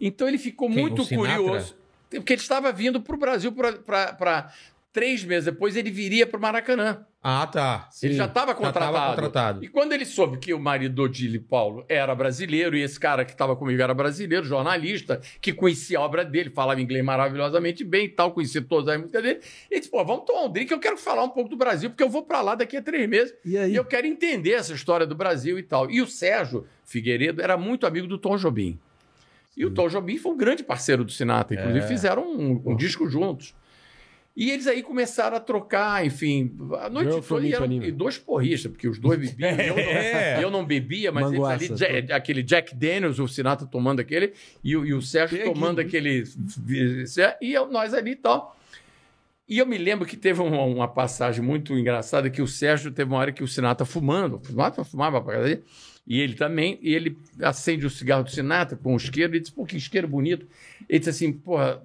Então 0.00 0.26
ele 0.26 0.38
ficou 0.38 0.68
Quem? 0.68 0.80
muito 0.80 1.06
curioso. 1.06 1.76
Porque 2.10 2.32
ele 2.32 2.42
estava 2.42 2.72
vindo 2.72 3.00
para 3.00 3.14
o 3.14 3.18
Brasil 3.18 3.52
para. 3.52 4.52
Três 4.92 5.22
meses 5.24 5.44
depois 5.44 5.76
ele 5.76 5.92
viria 5.92 6.26
para 6.26 6.36
o 6.36 6.40
Maracanã. 6.42 7.06
Ah, 7.24 7.46
tá. 7.46 7.88
Ele 8.02 8.14
Sim, 8.14 8.18
já 8.18 8.24
estava 8.24 8.50
Já 8.50 8.54
tava 8.54 8.54
contratado. 8.66 9.14
contratado. 9.14 9.64
E 9.64 9.68
quando 9.68 9.92
ele 9.92 10.04
soube 10.04 10.38
que 10.38 10.52
o 10.52 10.58
marido 10.58 10.92
do 10.96 11.02
Odile 11.04 11.38
Paulo 11.38 11.84
era 11.88 12.12
brasileiro, 12.16 12.76
e 12.76 12.82
esse 12.82 12.98
cara 12.98 13.24
que 13.24 13.30
estava 13.30 13.54
comigo 13.54 13.80
era 13.80 13.94
brasileiro, 13.94 14.44
jornalista, 14.44 15.20
que 15.40 15.52
conhecia 15.52 15.98
a 15.98 16.02
obra 16.02 16.24
dele, 16.24 16.50
falava 16.50 16.80
inglês 16.80 17.04
maravilhosamente 17.04 17.84
bem 17.84 18.06
e 18.06 18.08
tal, 18.08 18.32
conhecia 18.32 18.60
todas 18.60 18.88
as 18.88 19.00
músicas 19.00 19.22
dele, 19.22 19.40
ele 19.70 19.78
disse: 19.80 19.88
pô, 19.90 20.04
vamos 20.04 20.24
tomar 20.24 20.42
um 20.42 20.50
drink, 20.50 20.72
eu 20.72 20.80
quero 20.80 20.96
falar 20.96 21.22
um 21.22 21.28
pouco 21.28 21.48
do 21.48 21.56
Brasil, 21.56 21.90
porque 21.90 22.02
eu 22.02 22.10
vou 22.10 22.24
para 22.24 22.40
lá 22.42 22.56
daqui 22.56 22.76
a 22.76 22.82
três 22.82 23.08
meses. 23.08 23.32
E 23.44 23.56
aí? 23.56 23.72
E 23.72 23.76
eu 23.76 23.84
quero 23.84 24.04
entender 24.06 24.54
essa 24.54 24.72
história 24.72 25.06
do 25.06 25.14
Brasil 25.14 25.56
e 25.60 25.62
tal. 25.62 25.88
E 25.88 26.02
o 26.02 26.08
Sérgio 26.08 26.66
Figueiredo 26.84 27.40
era 27.40 27.56
muito 27.56 27.86
amigo 27.86 28.08
do 28.08 28.18
Tom 28.18 28.36
Jobim. 28.36 28.80
E 29.56 29.64
o 29.64 29.70
Tom 29.70 29.86
Jobim 29.86 30.18
foi 30.18 30.32
um 30.32 30.36
grande 30.36 30.64
parceiro 30.64 31.04
do 31.04 31.12
Sinatra, 31.12 31.54
inclusive 31.54 31.84
É. 31.84 31.88
fizeram 31.88 32.24
um, 32.24 32.60
um 32.66 32.74
disco 32.74 33.08
juntos. 33.08 33.54
E 34.34 34.50
eles 34.50 34.66
aí 34.66 34.82
começaram 34.82 35.36
a 35.36 35.40
trocar, 35.40 36.06
enfim, 36.06 36.56
a 36.80 36.88
noite 36.88 37.26
toda 37.28 37.46
e 37.46 37.52
eram 37.52 37.70
e 37.70 37.92
dois 37.92 38.16
porristas, 38.16 38.72
porque 38.72 38.88
os 38.88 38.98
dois 38.98 39.18
bebiam. 39.20 39.50
eu, 39.50 39.74
não, 39.76 39.82
É. 39.82 40.44
eu 40.44 40.50
não 40.50 40.64
bebia, 40.64 41.12
mas 41.12 41.30
Manguaça, 41.30 41.64
eles 41.64 41.82
ali, 41.82 42.06
Ja- 42.08 42.16
aquele 42.16 42.42
Jack 42.42 42.74
Daniels, 42.74 43.18
o 43.18 43.28
Sinatra 43.28 43.66
tomando 43.66 44.00
aquele, 44.00 44.32
e, 44.64 44.74
o- 44.74 44.86
e 44.86 44.94
o 44.94 45.02
Sérgio 45.02 45.36
Peguinho. 45.36 45.54
tomando 45.54 45.80
aquele. 45.82 46.24
E 47.40 47.52
eu- 47.52 47.70
nós 47.70 47.92
ali 47.92 48.12
e 48.12 48.16
tal. 48.16 48.56
E 49.48 49.58
eu 49.58 49.66
me 49.66 49.76
lembro 49.76 50.06
que 50.06 50.16
teve 50.16 50.40
uma, 50.40 50.62
uma 50.62 50.88
passagem 50.88 51.44
muito 51.44 51.76
engraçada 51.76 52.30
que 52.30 52.40
o 52.40 52.46
Sérgio 52.46 52.90
teve 52.90 53.10
uma 53.10 53.18
hora 53.18 53.32
que 53.32 53.42
o 53.42 53.48
Sinatra 53.48 53.84
fumando, 53.84 54.40
fumava, 54.42 54.82
fumava 54.84 55.20
pra 55.20 55.34
casa 55.34 55.48
dele, 55.48 55.62
e 56.06 56.20
ele 56.20 56.34
também, 56.34 56.78
e 56.80 56.94
ele 56.94 57.18
acende 57.42 57.84
o 57.84 57.90
cigarro 57.90 58.24
do 58.24 58.30
Sinatra 58.30 58.78
com 58.78 58.94
um 58.94 58.96
isqueiro, 58.96 59.36
e 59.36 59.40
disse, 59.40 59.52
pô, 59.52 59.66
que 59.66 59.76
isqueiro 59.76 60.08
bonito. 60.08 60.46
Ele 60.88 60.98
disse 60.98 61.10
assim, 61.10 61.32
porra, 61.32 61.82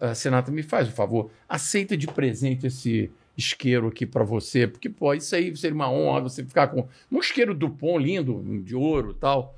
ah, 0.00 0.14
Sinatra, 0.14 0.52
me 0.52 0.62
faz 0.62 0.88
um 0.88 0.92
favor, 0.92 1.30
aceita 1.48 1.96
de 1.96 2.06
presente 2.06 2.66
esse 2.66 3.10
isqueiro 3.36 3.86
aqui 3.88 4.04
pra 4.04 4.24
você, 4.24 4.66
porque, 4.66 4.88
pô, 4.88 5.14
isso 5.14 5.34
aí 5.36 5.54
seria 5.56 5.74
uma 5.74 5.90
honra 5.90 6.22
você 6.22 6.44
ficar 6.44 6.68
com 6.68 6.88
um 7.10 7.18
isqueiro 7.20 7.54
Dupont 7.54 8.02
lindo, 8.02 8.42
de 8.64 8.74
ouro 8.74 9.12
e 9.12 9.14
tal. 9.14 9.54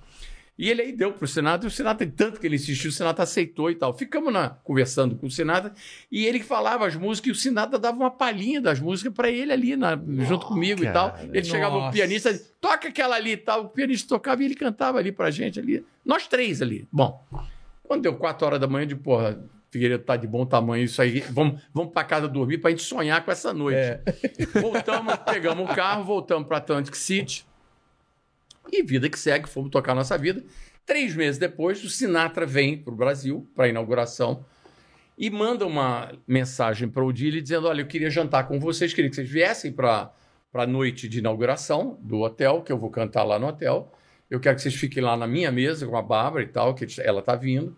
E 0.58 0.68
ele 0.68 0.82
aí 0.82 0.92
deu 0.92 1.10
pro 1.14 1.26
Sinatra, 1.26 1.66
e 1.66 1.68
o 1.68 1.70
Sinatra, 1.70 2.06
tanto 2.14 2.38
que 2.38 2.46
ele 2.46 2.56
insistiu, 2.56 2.90
o 2.90 2.92
Sinatra 2.92 3.22
aceitou 3.22 3.70
e 3.70 3.74
tal. 3.74 3.96
Ficamos 3.96 4.30
na, 4.30 4.50
conversando 4.50 5.16
com 5.16 5.26
o 5.26 5.30
Sinatra, 5.30 5.72
e 6.12 6.26
ele 6.26 6.40
falava 6.40 6.86
as 6.86 6.94
músicas, 6.94 7.28
e 7.28 7.32
o 7.32 7.34
Sinatra 7.34 7.78
dava 7.78 7.96
uma 7.96 8.10
palhinha 8.10 8.60
das 8.60 8.78
músicas 8.78 9.14
para 9.14 9.30
ele 9.30 9.50
ali, 9.50 9.74
na- 9.74 9.98
junto 10.18 10.44
comigo 10.44 10.84
e 10.84 10.92
tal. 10.92 11.16
Ele 11.32 11.44
chegava 11.44 11.76
o 11.76 11.80
Nossa. 11.80 11.92
pianista, 11.92 12.38
toca 12.60 12.88
aquela 12.88 13.16
ali 13.16 13.30
e 13.32 13.36
tal. 13.38 13.62
O 13.64 13.68
pianista 13.70 14.06
tocava 14.10 14.42
e 14.42 14.44
ele 14.44 14.54
cantava 14.54 14.98
ali 14.98 15.10
pra 15.10 15.30
gente 15.30 15.58
ali. 15.58 15.82
Nós 16.04 16.26
três 16.26 16.60
ali. 16.60 16.86
Bom, 16.92 17.24
quando 17.82 18.02
deu 18.02 18.14
quatro 18.16 18.46
horas 18.46 18.60
da 18.60 18.66
manhã, 18.66 18.86
de 18.86 18.94
porra, 18.96 19.42
Figueiredo 19.70 20.02
tá 20.02 20.16
de 20.16 20.26
bom 20.26 20.44
tamanho, 20.44 20.84
isso 20.84 21.00
aí. 21.00 21.20
Vamos, 21.20 21.62
vamos 21.72 21.92
pra 21.92 22.02
casa 22.02 22.26
dormir 22.26 22.58
pra 22.58 22.70
gente 22.70 22.82
sonhar 22.82 23.24
com 23.24 23.30
essa 23.30 23.52
noite. 23.54 24.00
Voltamos, 24.60 25.14
pegamos 25.18 25.70
o 25.70 25.74
carro, 25.74 26.04
voltamos 26.04 26.48
pra 26.48 26.56
Atlantic 26.56 26.94
City. 26.96 27.46
E 28.72 28.82
vida 28.82 29.08
que 29.08 29.18
segue, 29.18 29.48
fomos 29.48 29.70
tocar 29.70 29.94
nossa 29.94 30.18
vida. 30.18 30.42
Três 30.84 31.14
meses 31.14 31.38
depois, 31.38 31.84
o 31.84 31.88
Sinatra 31.88 32.44
vem 32.44 32.76
para 32.76 32.92
o 32.92 32.96
Brasil, 32.96 33.48
para 33.54 33.66
a 33.66 33.68
inauguração, 33.68 34.44
e 35.16 35.30
manda 35.30 35.66
uma 35.66 36.12
mensagem 36.26 36.88
para 36.88 37.04
o 37.04 37.12
Dili 37.12 37.40
dizendo: 37.40 37.68
Olha, 37.68 37.82
eu 37.82 37.86
queria 37.86 38.10
jantar 38.10 38.48
com 38.48 38.58
vocês, 38.58 38.92
queria 38.92 39.08
que 39.08 39.14
vocês 39.14 39.30
viessem 39.30 39.72
para 39.72 40.12
a 40.52 40.66
noite 40.66 41.08
de 41.08 41.20
inauguração 41.20 41.96
do 42.02 42.20
hotel, 42.20 42.62
que 42.62 42.72
eu 42.72 42.78
vou 42.78 42.90
cantar 42.90 43.22
lá 43.22 43.38
no 43.38 43.46
hotel. 43.46 43.92
Eu 44.28 44.40
quero 44.40 44.56
que 44.56 44.62
vocês 44.62 44.74
fiquem 44.74 45.02
lá 45.02 45.16
na 45.16 45.26
minha 45.26 45.52
mesa 45.52 45.86
com 45.86 45.96
a 45.96 46.02
Bárbara 46.02 46.42
e 46.44 46.48
tal, 46.48 46.74
que 46.74 46.86
ela 47.00 47.20
está 47.20 47.36
vindo. 47.36 47.76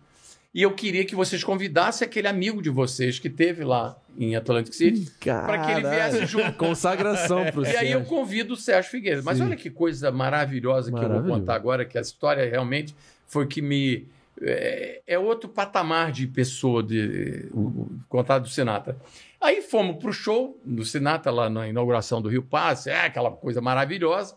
E 0.53 0.61
eu 0.61 0.71
queria 0.71 1.03
que 1.03 1.15
vocês 1.15 1.43
convidassem 1.43 2.05
aquele 2.05 2.27
amigo 2.27 2.61
de 2.61 2.69
vocês 2.69 3.17
que 3.17 3.29
teve 3.29 3.63
lá 3.63 3.97
em 4.15 4.35
Atlantic 4.35 4.73
City 4.73 5.11
para 5.19 5.65
que 5.65 5.71
ele 5.71 5.89
viesse 5.89 6.25
junto. 6.27 6.53
Consagração 6.53 7.45
pro 7.51 7.63
E 7.63 7.75
aí 7.75 7.91
eu 7.91 7.99
Sérgio. 7.99 8.05
convido 8.05 8.53
o 8.53 8.57
Sérgio 8.57 8.91
Figueiredo. 8.91 9.23
Mas 9.23 9.37
Sim. 9.37 9.45
olha 9.45 9.55
que 9.55 9.71
coisa 9.71 10.11
maravilhosa 10.11 10.91
que 10.91 11.03
eu 11.03 11.09
vou 11.09 11.23
contar 11.23 11.55
agora, 11.55 11.83
que 11.83 11.97
a 11.97 12.01
história 12.01 12.47
realmente 12.47 12.95
foi 13.25 13.47
que 13.47 13.61
me. 13.61 14.07
É, 14.41 15.01
é 15.07 15.19
outro 15.19 15.47
patamar 15.47 16.11
de 16.11 16.27
pessoa, 16.27 16.83
de, 16.83 17.47
o, 17.51 17.59
o 17.59 17.99
contato 18.09 18.43
do 18.43 18.49
Sinatra. 18.49 18.97
Aí 19.39 19.61
fomos 19.61 19.97
para 19.97 20.09
o 20.09 20.13
show 20.13 20.59
do 20.63 20.83
Sinatra, 20.85 21.31
lá 21.31 21.49
na 21.49 21.67
inauguração 21.67 22.21
do 22.21 22.29
Rio 22.29 22.43
Passe, 22.43 22.89
é 22.89 23.05
aquela 23.05 23.29
coisa 23.31 23.61
maravilhosa. 23.61 24.35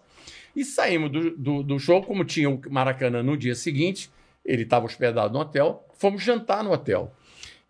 E 0.54 0.64
saímos 0.64 1.10
do, 1.10 1.30
do, 1.36 1.62
do 1.62 1.78
show, 1.78 2.02
como 2.02 2.24
tinha 2.24 2.48
o 2.48 2.60
Maracanã 2.70 3.22
no 3.22 3.36
dia 3.36 3.54
seguinte, 3.54 4.10
ele 4.44 4.62
estava 4.62 4.86
hospedado 4.86 5.32
no 5.32 5.40
hotel, 5.40 5.85
fomos 5.98 6.22
jantar 6.22 6.62
no 6.62 6.72
hotel. 6.72 7.12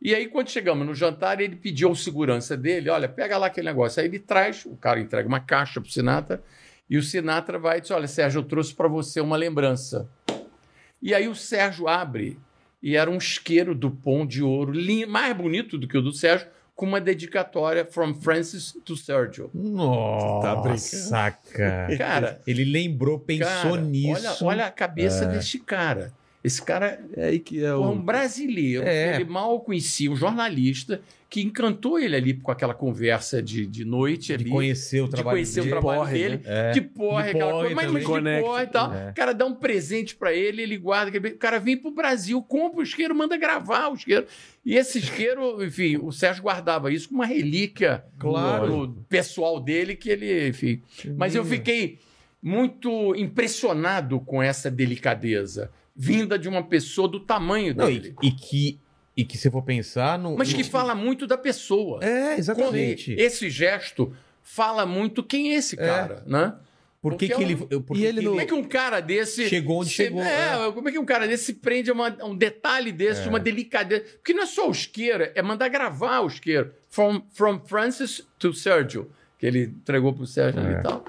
E 0.01 0.15
aí, 0.15 0.27
quando 0.27 0.51
chegamos 0.51 0.87
no 0.87 0.95
jantar, 0.95 1.41
ele 1.41 1.57
pediu 1.57 1.89
ao 1.89 1.95
segurança 1.95 2.57
dele: 2.57 2.91
olha, 2.91 3.09
pega 3.09 3.39
lá 3.39 3.47
aquele 3.47 3.67
negócio. 3.67 4.01
Aí 4.01 4.07
ele 4.07 4.19
traz, 4.19 4.65
o 4.67 4.77
cara 4.77 5.01
entrega 5.01 5.27
uma 5.27 5.41
caixa 5.41 5.81
pro 5.81 5.91
Sinatra, 5.91 6.43
e 6.89 6.97
o 6.97 7.03
Sinatra 7.03 7.59
vai 7.59 7.79
e 7.79 7.81
diz: 7.81 7.91
olha, 7.91 8.07
Sérgio, 8.07 8.41
eu 8.41 8.45
trouxe 8.45 8.75
para 8.75 8.89
você 8.89 9.21
uma 9.21 9.37
lembrança. 9.37 10.09
E 11.03 11.15
aí 11.15 11.29
o 11.29 11.35
Sérgio 11.35 11.89
abre, 11.89 12.39
e 12.83 12.97
era 12.97 13.11
um 13.11 13.17
isqueiro 13.17 13.75
Dupont 13.75 14.27
de 14.27 14.43
ouro, 14.43 14.73
mais 15.09 15.37
bonito 15.37 15.79
do 15.79 15.89
que 15.89 15.97
o 15.97 16.03
do 16.03 16.13
Sérgio, 16.13 16.47
com 16.75 16.85
uma 16.85 17.01
dedicatória 17.01 17.85
From 17.87 18.15
Francis 18.15 18.77
to 18.85 18.97
Sergio. 18.97 19.51
Nossa, 19.55 20.47
cara. 21.53 21.97
Cara, 21.97 22.41
Ele 22.47 22.65
lembrou, 22.65 23.19
pensou 23.19 23.73
cara, 23.73 23.81
nisso. 23.81 24.45
Olha, 24.45 24.57
olha 24.57 24.67
a 24.67 24.71
cabeça 24.71 25.25
desse 25.27 25.59
cara. 25.59 26.13
Esse 26.47 26.63
cara 26.63 27.01
É 27.17 27.25
aí 27.27 27.39
que 27.41 27.65
é 27.65 27.73
Porra, 27.73 27.91
um 27.91 27.99
o. 27.99 28.03
brasileiro 28.03 28.85
É. 28.87 29.17
ele 29.17 29.25
mal 29.25 29.59
conhecia, 29.61 30.11
um 30.11 30.17
jornalista 30.17 31.01
que 31.29 31.43
encantou 31.43 31.99
ele 31.99 32.15
ali 32.15 32.35
com 32.35 32.53
aquela 32.53 32.73
conversa 32.73 33.43
de, 33.43 33.67
de 33.67 33.85
noite 33.85 34.29
de 34.29 34.35
ali. 34.35 34.49
conhecer 34.49 35.01
o 35.01 35.07
de 35.07 35.11
trabalho 35.11 35.37
conhecer 35.37 35.59
o 35.61 35.63
dele. 35.65 35.71
trabalho 35.73 35.99
porre, 36.01 36.13
dele, 36.13 36.41
É. 36.45 36.71
de 36.71 36.81
porre, 36.81 37.25
De 37.25 37.31
aquela 37.31 37.53
coisa, 37.53 37.75
mas, 37.75 37.87
de 37.93 38.01
porre 38.43 38.63
e 38.63 38.67
tal. 38.69 38.95
É. 38.95 39.11
O 39.11 39.15
cara 39.15 39.35
dá 39.35 39.45
um 39.45 39.55
presente 39.57 40.15
pra 40.15 40.33
ele, 40.33 40.63
ele 40.63 40.77
guarda. 40.79 41.19
O 41.19 41.37
cara 41.37 41.59
vem 41.59 41.77
pro 41.77 41.91
Brasil, 41.91 42.41
compra 42.41 42.79
o 42.79 42.83
isqueiro, 42.85 43.13
manda 43.13 43.37
gravar 43.37 43.89
o 43.89 43.95
isqueiro. 43.95 44.25
E 44.65 44.77
esse 44.77 44.99
isqueiro, 44.99 45.63
enfim, 45.65 45.97
o 46.01 46.13
Sérgio 46.13 46.45
guardava 46.45 46.93
isso 46.93 47.09
como 47.09 47.21
uma 47.21 47.27
relíquia 47.27 48.05
Claro. 48.21 48.97
pessoal 49.09 49.59
dele, 49.59 49.97
que 49.97 50.09
ele, 50.09 50.49
enfim. 50.49 50.81
Mas 51.17 51.35
eu 51.35 51.45
fiquei 51.45 51.99
muito 52.41 53.15
impressionado 53.17 54.21
com 54.21 54.41
essa 54.41 54.71
delicadeza, 54.71 55.71
vinda 55.97 56.39
de 56.39 56.49
uma 56.49 56.63
pessoa 56.63 57.09
do 57.09 57.19
tamanho 57.21 57.75
Não, 57.75 57.87
dele. 57.87 58.15
e, 58.23 58.29
e 58.29 58.31
que, 58.33 58.79
e 59.17 59.25
que 59.25 59.39
se 59.39 59.51
for 59.51 59.63
pensar... 59.63 60.19
Não, 60.19 60.37
Mas 60.37 60.53
que 60.53 60.63
fala 60.65 60.95
muito 60.95 61.27
da 61.27 61.39
pessoa. 61.39 62.05
É, 62.05 62.37
exatamente. 62.39 63.13
Esse 63.19 63.49
gesto 63.51 64.15
fala 64.43 64.85
muito 64.87 65.23
quem 65.23 65.53
é 65.53 65.57
esse 65.57 65.77
cara, 65.77 66.23
né? 66.27 66.55
Por 67.01 67.15
que, 67.17 67.29
porque 67.29 67.35
que 67.37 67.43
é 67.43 67.47
ele... 67.47 67.57
por 67.81 67.97
E 67.97 68.01
que 68.01 68.05
ele 68.07 68.23
Como 68.27 68.41
é 68.41 68.45
que 68.47 68.55
um 68.55 68.65
cara 68.65 68.99
desse. 69.01 69.49
Chegou 69.49 69.81
onde 69.81 69.91
se- 69.91 69.95
chegou, 69.97 70.21
É, 70.23 70.73
como 70.73 70.89
é 70.89 70.93
que 70.93 70.99
um 70.99 71.05
cara 71.05 71.29
desse 71.29 71.45
se 71.45 71.53
prende 71.55 71.89
a, 71.91 71.93
uma- 71.95 72.17
a 72.21 72.27
um 72.27 72.35
detalhe 72.37 72.91
desse, 72.91 73.23
de 73.23 73.29
uma 73.29 73.39
delicadeza? 73.39 74.03
Porque 74.17 74.33
não 74.35 74.43
é 74.43 74.47
só 74.47 74.67
o 74.69 74.73
isqueiro, 74.73 75.29
é 75.35 75.41
mandar 75.43 75.69
gravar 75.69 76.21
o 76.21 76.27
isqueiro. 76.27 76.73
From, 76.89 77.23
from 77.33 77.61
Francis 77.65 78.27
to 78.39 78.53
Sergio, 78.53 79.09
que 79.39 79.47
ele 79.47 79.65
entregou 79.65 80.13
pro 80.13 80.27
Sérgio 80.27 80.61
ali 80.61 80.75
É. 80.75 80.79
e 80.81 80.83
tal. 80.83 81.05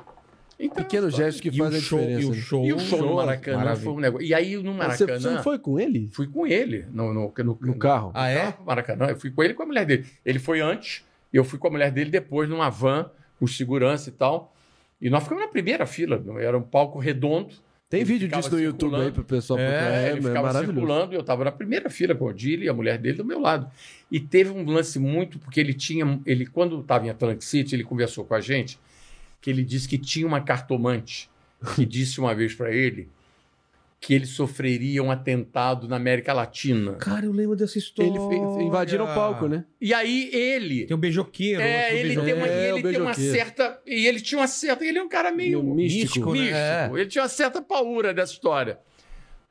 Então, 0.59 0.83
Pequeno 0.83 1.09
gesto 1.09 1.41
que 1.41 1.49
E 1.49 1.57
faz 1.57 1.73
o 1.73 1.77
a 1.77 1.79
show, 1.79 1.99
diferença. 1.99 2.21
e 2.21 2.25
o 2.25 2.31
né? 2.31 2.41
show, 2.41 2.65
E 2.65 2.73
o 2.73 2.79
show 2.79 3.01
no 3.01 3.15
Maracanã 3.15 3.57
maravilha. 3.57 3.83
foi 3.83 3.93
um 3.93 3.99
negócio. 3.99 4.27
E 4.27 4.33
aí 4.33 4.55
no 4.57 4.63
Você, 4.73 4.77
Maracanã. 4.77 5.19
você 5.19 5.29
não 5.29 5.43
foi 5.43 5.59
com 5.59 5.79
ele? 5.79 6.09
Fui 6.11 6.27
com 6.27 6.47
ele 6.47 6.85
no, 6.91 7.13
no, 7.13 7.33
no, 7.37 7.57
No 7.61 7.75
carro? 7.77 8.11
Ah, 8.15 8.27
é? 8.29 8.39
carro 8.39 8.53
pro 8.53 8.65
Maracanã. 8.65 9.05
Eu 9.07 9.19
fui 9.19 9.29
com 9.29 9.43
ele 9.43 9.53
e 9.53 9.55
com 9.55 9.63
a 9.63 9.65
mulher 9.67 9.85
dele. 9.85 10.05
Ele 10.25 10.39
foi 10.39 10.59
antes, 10.59 11.03
e 11.31 11.37
eu 11.37 11.43
fui 11.43 11.59
com 11.59 11.67
a 11.67 11.71
mulher 11.71 11.91
dele 11.91 12.09
depois, 12.09 12.49
numa 12.49 12.69
van, 12.69 13.09
com 13.39 13.45
segurança 13.45 14.09
e 14.09 14.13
tal. 14.13 14.53
E 14.99 15.09
nós 15.11 15.21
ficamos 15.23 15.43
na 15.43 15.49
primeira 15.49 15.85
fila. 15.85 16.23
Era 16.39 16.57
um 16.57 16.63
palco 16.63 16.97
redondo. 16.97 17.53
Tem 17.89 18.01
Ele 18.01 18.05
vídeo 18.13 18.27
disso 18.27 18.51
no 18.51 18.59
YouTube 18.59 18.95
aí 18.95 19.11
pro 19.11 19.23
pessoal 19.23 19.57
É, 19.59 19.69
procurar. 19.69 19.93
É, 19.93 20.09
ele 20.09 20.19
é 20.19 20.21
ficava 20.23 20.41
maravilhoso. 20.47 20.73
circulando 20.79 21.13
e 21.13 21.15
eu 21.15 21.21
estava 21.21 21.43
na 21.45 21.51
primeira 21.51 21.89
fila 21.89 22.13
com 22.15 22.25
o 22.25 22.33
Dili 22.33 22.65
e 22.65 22.69
a 22.69 22.73
mulher 22.73 22.97
dele 22.97 23.17
do 23.17 23.23
meu 23.23 23.39
lado. 23.39 23.69
E 24.11 24.19
teve 24.19 24.49
um 24.49 24.65
lance 24.65 24.97
muito, 24.99 25.37
porque 25.39 25.59
ele 25.59 25.73
tinha. 25.73 26.19
Ele, 26.25 26.45
quando 26.47 26.81
estava 26.81 27.05
em 27.05 27.09
Atlantic 27.11 27.43
City, 27.43 27.75
ele 27.75 27.83
conversou 27.85 28.25
com 28.25 28.33
a 28.33 28.41
gente, 28.41 28.77
que 29.47 29.51
ele 29.51 29.63
disse 29.63 29.87
que 29.87 29.97
tinha 29.97 30.27
uma 30.27 30.41
cartomante 30.41 31.29
que 31.75 31.85
disse 31.85 32.19
uma 32.19 32.35
vez 32.35 32.53
para 32.53 32.69
ele 32.69 33.07
que 33.99 34.13
ele 34.13 34.25
sofreria 34.25 35.01
um 35.01 35.09
atentado 35.09 35.87
na 35.87 35.95
América 35.95 36.31
Latina. 36.33 36.93
Cara, 36.95 37.25
eu 37.25 37.31
lembro 37.31 37.55
dessa 37.55 37.77
história. 37.79 38.09
Ele 38.11 38.19
fe- 38.19 38.61
invadiram 38.63 39.05
o 39.05 39.07
palco, 39.07 39.47
né? 39.47 39.63
E 39.81 39.91
aí 39.93 40.29
ele. 40.33 40.85
Tem 40.85 40.95
um 40.95 40.99
beijoqueiro. 40.99 41.61
É, 41.61 41.95
ele 41.97 42.09
beijoqueiro. 42.09 42.25
tem 42.25 42.33
uma, 42.35 42.47
É, 42.47 42.69
ele 42.69 42.81
tem 42.83 43.01
uma 43.01 43.05
beijoqueiro. 43.13 43.31
certa. 43.35 43.81
E 43.87 44.05
ele 44.05 44.19
tinha 44.21 44.39
uma 44.39 44.47
certa. 44.47 44.85
Ele 44.85 44.99
é 44.99 45.03
um 45.03 45.09
cara 45.09 45.31
meio 45.31 45.63
Meio 45.63 45.75
místico. 45.75 46.31
místico, 46.31 46.33
né? 46.33 46.39
místico. 46.83 46.97
É. 46.97 47.01
Ele 47.01 47.09
tinha 47.09 47.21
uma 47.23 47.29
certa 47.29 47.59
paura 47.61 48.13
dessa 48.13 48.33
história. 48.33 48.77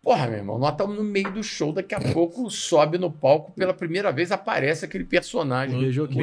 Porra, 0.01 0.29
meu 0.29 0.39
irmão, 0.39 0.59
nós 0.61 0.71
estamos 0.73 0.97
no 0.97 1.03
meio 1.03 1.33
do 1.33 1.43
show, 1.43 1.73
daqui 1.73 1.95
a 1.95 2.01
pouco 2.13 2.49
sobe 2.49 2.99
no 2.99 3.11
palco, 3.11 3.51
pela 3.51 3.75
primeira 3.75 4.13
vez 4.13 4.31
aparece 4.31 4.85
aquele 4.85 5.03
personagem. 5.05 5.77
O 5.77 5.81
beijoqueiro. 5.81 6.13
o 6.13 6.15
do 6.15 6.19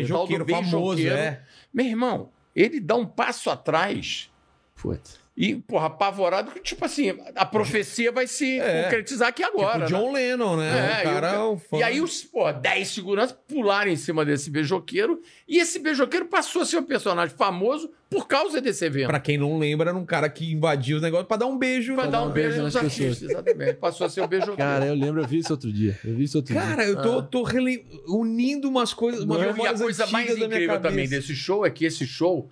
Beijoqueiro 0.45 0.45
famoso, 0.45 0.95
beijoqueiro. 0.95 1.15
é. 1.17 1.41
Meu 1.73 1.85
irmão, 1.87 2.29
ele 2.55 2.79
dá 2.79 2.95
um 2.95 3.05
passo 3.05 3.49
atrás 3.49 4.29
Putz. 4.75 5.22
E, 5.35 5.55
porra, 5.55 5.87
apavorado, 5.87 6.51
que, 6.51 6.59
tipo 6.59 6.85
assim, 6.85 7.11
a 7.35 7.43
profecia 7.45 8.11
vai 8.11 8.27
se 8.27 8.59
É. 8.59 8.83
concretizar 8.83 9.29
aqui 9.29 9.43
agora. 9.43 9.85
tipo 9.85 9.97
né? 9.99 9.99
John 10.05 10.11
Lennon, 10.13 10.57
né? 10.57 10.69
É, 10.69 10.99
o 11.01 11.03
cara 11.11 11.31
e, 11.31 11.35
é 11.35 11.39
o- 11.39 11.51
um 11.53 11.57
fã. 11.57 11.77
e 11.77 11.83
aí 11.83 12.01
os 12.01 12.23
pô, 12.23 12.51
10 12.51 12.87
seguranças 12.89 13.35
pularam 13.47 13.89
em 13.89 13.95
cima 13.95 14.23
desse 14.23 14.51
beijoqueiro 14.51 15.19
e 15.47 15.57
esse 15.59 15.79
beijoqueiro 15.79 16.25
passou 16.27 16.61
a 16.61 16.65
ser 16.65 16.77
um 16.77 16.83
personagem 16.83 17.35
famoso 17.35 17.89
por 18.09 18.27
causa 18.27 18.61
desse 18.61 18.85
evento. 18.85 19.07
Pra 19.07 19.19
quem 19.19 19.39
não 19.39 19.57
lembra, 19.57 19.89
era 19.89 19.97
um 19.97 20.05
cara 20.05 20.29
que 20.29 20.51
invadiu 20.53 20.97
os 20.97 21.01
negócios 21.01 21.27
pra 21.27 21.35
dar 21.37 21.47
um 21.47 21.57
beijo. 21.57 21.95
Pra 21.95 22.05
né? 22.05 22.11
dar 22.11 22.21
um 22.21 22.27
um 22.27 22.31
beijo 22.31 22.49
beijo 22.49 22.63
nos 22.63 22.75
artistas, 22.75 23.23
exatamente. 23.23 23.73
Passou 23.73 24.05
a 24.05 24.09
ser 24.11 24.21
o 24.21 24.27
beijoqueiro. 24.27 24.57
Cara, 24.57 24.85
eu 24.85 24.93
lembro, 24.93 25.19
eu 25.21 25.27
vi 25.27 25.39
isso 25.39 25.51
outro 25.51 25.73
dia. 25.73 25.99
Eu 26.05 26.13
vi 26.15 26.25
isso 26.25 26.37
outro 26.37 26.53
dia. 26.53 26.61
Cara, 26.61 26.85
eu 26.85 27.01
tô, 27.01 27.23
tô 27.23 27.41
rele- 27.41 27.83
unindo 28.07 28.69
umas 28.69 28.93
coisas, 28.93 29.23
umas 29.23 29.39
E 29.57 29.65
a 29.67 29.73
coisa 29.73 30.05
mais 30.07 30.29
incrível 30.37 30.79
também 30.79 31.09
desse 31.09 31.33
show 31.35 31.65
é 31.65 31.71
que 31.71 31.85
esse 31.85 32.05
show, 32.05 32.47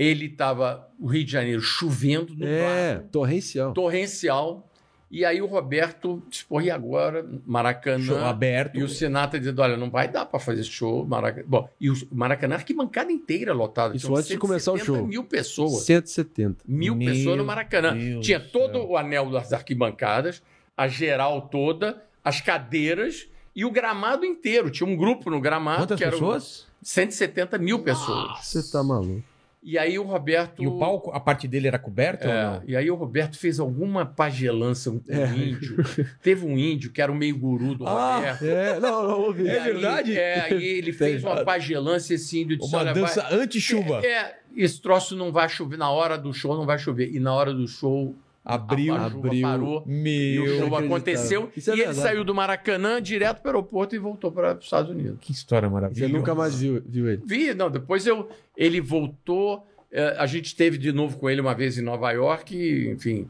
ele 0.00 0.30
tava 0.30 0.88
o 0.98 1.06
Rio 1.06 1.24
de 1.24 1.30
Janeiro 1.30 1.60
chovendo, 1.60 2.34
no 2.34 2.46
É, 2.46 3.02
torrencial. 3.12 3.74
torrencial, 3.74 4.66
e 5.10 5.26
aí 5.26 5.42
o 5.42 5.46
Roberto 5.46 6.22
disse, 6.30 6.46
e 6.62 6.70
agora? 6.70 7.28
Maracanã. 7.44 8.02
Show 8.02 8.16
aberto. 8.16 8.78
E 8.78 8.82
o 8.82 8.88
Sinatra 8.88 9.38
dizendo: 9.38 9.60
olha, 9.60 9.76
não 9.76 9.90
vai 9.90 10.08
dar 10.08 10.24
para 10.24 10.40
fazer 10.40 10.62
esse 10.62 10.70
show. 10.70 11.04
Maracanã. 11.04 11.44
Bom, 11.46 11.68
e 11.78 11.90
o 11.90 11.94
Maracanã, 12.10 12.54
arquibancada 12.54 13.12
inteira 13.12 13.52
lotada. 13.52 13.94
Isso 13.94 14.14
antes 14.16 14.28
de 14.28 14.38
começar 14.38 14.72
o 14.72 14.78
170 14.78 14.98
show. 14.98 15.06
mil 15.06 15.24
pessoas. 15.24 15.82
170. 15.82 16.64
Mil 16.66 16.94
Meu 16.94 17.12
pessoas 17.12 17.36
no 17.36 17.44
Maracanã. 17.44 17.94
Deus 17.94 18.24
Tinha 18.24 18.38
do 18.40 18.48
todo 18.48 18.82
o 18.88 18.96
anel 18.96 19.30
das 19.30 19.52
arquibancadas, 19.52 20.42
a 20.74 20.88
geral 20.88 21.42
toda, 21.42 22.02
as 22.24 22.40
cadeiras 22.40 23.28
e 23.54 23.66
o 23.66 23.70
gramado 23.70 24.24
inteiro. 24.24 24.70
Tinha 24.70 24.88
um 24.88 24.96
grupo 24.96 25.28
no 25.28 25.40
gramado. 25.40 25.82
Quantas 25.82 25.98
que 25.98 26.04
era 26.04 26.12
pessoas? 26.12 26.66
170 26.82 27.58
mil 27.58 27.80
pessoas. 27.80 28.46
Você 28.46 28.62
tá 28.72 28.82
maluco. 28.82 29.29
E 29.62 29.76
aí 29.76 29.98
o 29.98 30.04
Roberto. 30.04 30.62
E 30.62 30.66
o 30.66 30.78
palco, 30.78 31.10
a 31.10 31.20
parte 31.20 31.46
dele 31.46 31.68
era 31.68 31.78
coberta 31.78 32.26
É, 32.26 32.46
ou 32.46 32.52
não? 32.54 32.62
e 32.66 32.74
aí 32.76 32.90
o 32.90 32.94
Roberto 32.94 33.38
fez 33.38 33.60
alguma 33.60 34.06
pagelança 34.06 34.90
com 34.90 35.00
É. 35.08 35.26
um 35.26 35.34
índio. 35.34 35.76
Teve 36.22 36.46
um 36.46 36.56
índio 36.56 36.90
que 36.90 37.02
era 37.02 37.12
o 37.12 37.14
meio 37.14 37.36
guru 37.38 37.74
do 37.74 37.86
Ah, 37.86 38.16
Roberto. 38.16 38.44
É, 38.46 38.80
não, 38.80 39.06
não 39.06 39.20
ouvi. 39.20 39.46
É 39.46 39.60
aí, 39.60 39.72
verdade? 39.72 40.18
É, 40.18 40.54
e 40.54 40.64
ele 40.64 40.92
fez 40.94 41.22
uma 41.22 41.44
pagelância, 41.44 42.14
esse 42.14 42.40
índio 42.40 42.56
disse: 42.56 42.74
Uma 42.74 42.84
dança 42.86 43.20
vai... 43.22 43.34
anti-chuva. 43.34 44.00
É, 44.02 44.08
é, 44.08 44.38
esse 44.56 44.80
troço 44.80 45.14
não 45.14 45.30
vai 45.30 45.48
chover, 45.48 45.76
na 45.76 45.90
hora 45.90 46.16
do 46.16 46.32
show 46.32 46.56
não 46.56 46.64
vai 46.64 46.78
chover. 46.78 47.14
E 47.14 47.20
na 47.20 47.34
hora 47.34 47.52
do 47.52 47.68
show, 47.68 48.14
Abriu. 48.54 48.94
a 48.94 49.10
chuva 49.10 49.26
abriu. 49.28 49.42
parou. 49.42 49.84
E 49.86 50.38
o 50.38 50.44
Meu. 50.44 50.58
show 50.58 50.76
aconteceu. 50.76 51.50
Isso 51.56 51.70
é 51.70 51.76
e 51.76 51.80
ele 51.80 51.94
saiu 51.94 52.24
do 52.24 52.34
Maracanã 52.34 53.00
direto 53.00 53.40
para 53.42 53.50
o 53.52 53.56
aeroporto 53.56 53.94
e 53.94 53.98
voltou 53.98 54.30
para 54.32 54.54
os 54.56 54.64
Estados 54.64 54.90
Unidos. 54.90 55.18
Que 55.20 55.32
história 55.32 55.68
Você 55.68 55.72
maravilhosa. 55.74 56.12
nunca 56.12 56.34
mais 56.34 56.60
viu, 56.60 56.82
viu 56.86 57.08
ele. 57.08 57.22
Vi, 57.24 57.54
não, 57.54 57.70
depois 57.70 58.06
eu, 58.06 58.28
ele 58.56 58.80
voltou. 58.80 59.66
eh, 59.92 60.14
a 60.18 60.26
gente 60.26 60.46
esteve 60.46 60.78
de 60.78 60.92
novo 60.92 61.18
com 61.18 61.28
ele 61.28 61.40
uma 61.40 61.54
vez 61.54 61.76
em 61.78 61.82
Nova 61.82 62.10
York, 62.12 62.54
e, 62.56 62.90
enfim. 62.90 63.28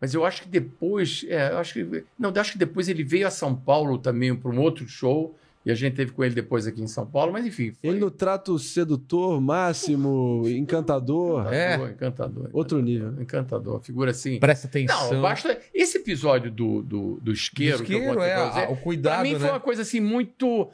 Mas 0.00 0.14
eu 0.14 0.24
acho 0.24 0.42
que 0.42 0.48
depois. 0.48 1.24
É, 1.28 1.50
eu 1.52 1.58
acho 1.58 1.74
que. 1.74 2.04
Não, 2.18 2.30
eu 2.34 2.40
acho 2.40 2.52
que 2.52 2.58
depois 2.58 2.88
ele 2.88 3.04
veio 3.04 3.26
a 3.26 3.30
São 3.30 3.54
Paulo 3.54 3.98
também 3.98 4.34
para 4.34 4.50
um 4.50 4.58
outro 4.60 4.88
show. 4.88 5.36
E 5.64 5.70
a 5.70 5.74
gente 5.74 5.94
teve 5.94 6.12
com 6.12 6.24
ele 6.24 6.34
depois 6.34 6.66
aqui 6.66 6.80
em 6.82 6.86
São 6.86 7.04
Paulo, 7.06 7.32
mas 7.32 7.44
enfim. 7.44 7.70
Foi 7.72 7.90
Ele 7.90 8.00
no 8.00 8.10
trato 8.10 8.58
sedutor, 8.58 9.38
máximo, 9.42 10.42
encantador. 10.48 11.52
É. 11.52 11.74
encantador, 11.74 11.90
encantador. 11.90 12.50
Outro 12.52 12.80
nível. 12.80 13.20
Encantador. 13.20 13.80
Figura 13.82 14.10
assim. 14.10 14.38
Presta 14.40 14.66
atenção. 14.68 15.12
Não, 15.12 15.20
basta. 15.22 15.60
Esse 15.74 15.98
episódio 15.98 16.50
do, 16.50 16.80
do, 16.82 17.18
do 17.20 17.30
isqueiro, 17.32 17.84
que 17.84 17.92
eu 17.92 17.98
Isqueiro, 17.98 18.22
é, 18.22 18.34
pra 18.34 18.50
você, 18.52 18.60
a- 18.60 18.70
o 18.70 18.76
cuidado, 18.78 19.14
pra 19.16 19.22
mim 19.24 19.34
foi 19.34 19.44
né? 19.46 19.50
uma 19.52 19.60
coisa 19.60 19.82
assim 19.82 20.00
muito. 20.00 20.68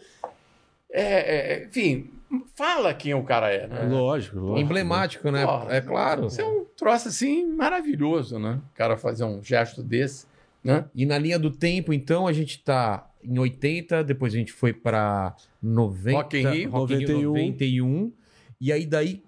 é, 0.91 1.63
é, 1.63 1.65
enfim, 1.67 2.09
fala 2.55 2.95
quem 2.95 3.13
o 3.13 3.25
cara 3.25 3.51
é, 3.53 3.67
né? 3.67 3.83
Lógico, 3.91 4.39
lógico. 4.39 4.59
Emblemático, 4.61 5.31
né? 5.33 5.45
Porra, 5.45 5.75
é 5.75 5.81
claro. 5.81 6.27
Isso 6.27 6.41
é 6.41 6.45
um 6.45 6.65
troço 6.77 7.09
assim 7.09 7.45
maravilhoso, 7.45 8.39
né? 8.39 8.61
O 8.73 8.77
cara 8.77 8.97
fazer 8.97 9.25
um 9.25 9.43
gesto 9.43 9.83
desse, 9.83 10.27
né? 10.63 10.85
E 10.95 11.05
na 11.05 11.19
linha 11.19 11.39
do 11.41 11.51
tempo, 11.51 11.93
então, 11.93 12.27
a 12.27 12.33
gente 12.33 12.63
tá 12.63 13.05
em 13.27 13.39
80, 13.39 14.05
depois 14.05 14.33
a 14.35 14.37
gente 14.39 14.53
foi 14.53 14.73
pra 14.73 15.35
90, 15.63 16.17
Rock 16.17 16.39
in 16.39 16.49
Rio. 16.49 16.71
Rock 16.71 16.95
in 16.95 16.99
Rio 16.99 17.09
91. 17.33 17.47
91. 17.47 18.13
E 18.61 18.73
aí 18.73 18.87
daí 18.87 19.23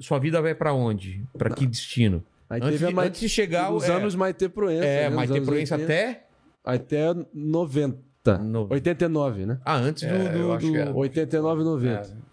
sua 0.00 0.18
vida 0.18 0.40
vai 0.42 0.54
pra 0.54 0.72
onde? 0.74 1.22
Pra 1.36 1.50
que 1.50 1.66
destino? 1.66 2.22
Aí 2.48 2.60
Antes, 2.60 2.72
teve 2.72 2.84
a 2.84 2.88
de, 2.88 2.94
Maite, 2.94 3.08
antes 3.08 3.20
de 3.20 3.28
chegar 3.28 3.72
os 3.72 3.84
é, 3.88 3.92
anos 3.92 4.14
Maite 4.14 4.48
Proença. 4.48 4.84
é, 4.86 5.08
né? 5.10 5.16
Maite 5.16 5.32
anos 5.32 5.46
Proença 5.48 5.74
80, 5.76 5.92
até 5.92 6.24
Até 6.64 7.14
90. 7.34 7.98
No- 8.38 8.66
89, 8.70 9.46
né? 9.46 9.58
ah, 9.64 9.76
antes 9.76 10.02
do, 10.02 10.14
É, 10.14 10.34
eu 10.36 10.42
do, 10.48 10.52
acho 10.52 10.70
que 10.70 10.76
era. 10.76 10.92
do... 10.92 10.98
89 10.98 11.62
90. 11.64 11.92
É. 12.00 12.26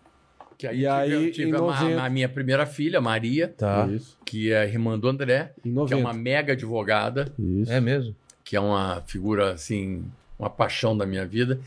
Que 0.58 0.68
aí 0.68 0.76
E 0.76 0.80
tive, 0.80 0.88
aí, 1.16 1.32
tive 1.32 1.50
em 1.50 1.54
a, 1.56 1.62
ma- 1.62 1.82
90. 1.82 2.04
a 2.04 2.10
minha 2.10 2.30
primeira 2.30 2.66
filha, 2.66 3.00
Maria, 3.02 3.48
Tá. 3.48 3.88
Isso. 3.92 4.18
que 4.26 4.52
é 4.52 4.66
irmã 4.68 4.98
do 5.00 5.08
André, 5.08 5.54
que 5.62 5.70
90. 5.70 5.96
é 5.96 5.98
uma 5.98 6.14
mega 6.14 6.54
advogada, 6.54 7.32
Isso. 7.40 7.72
É 7.72 7.80
mesmo? 7.82 8.16
que 8.44 8.56
é 8.56 8.60
uma 8.60 9.02
figura 9.08 9.54
assim, 9.54 10.04
uma 10.44 10.50
paixão 10.50 10.96
da 10.98 11.06
minha 11.06 11.26
vida, 11.26 11.60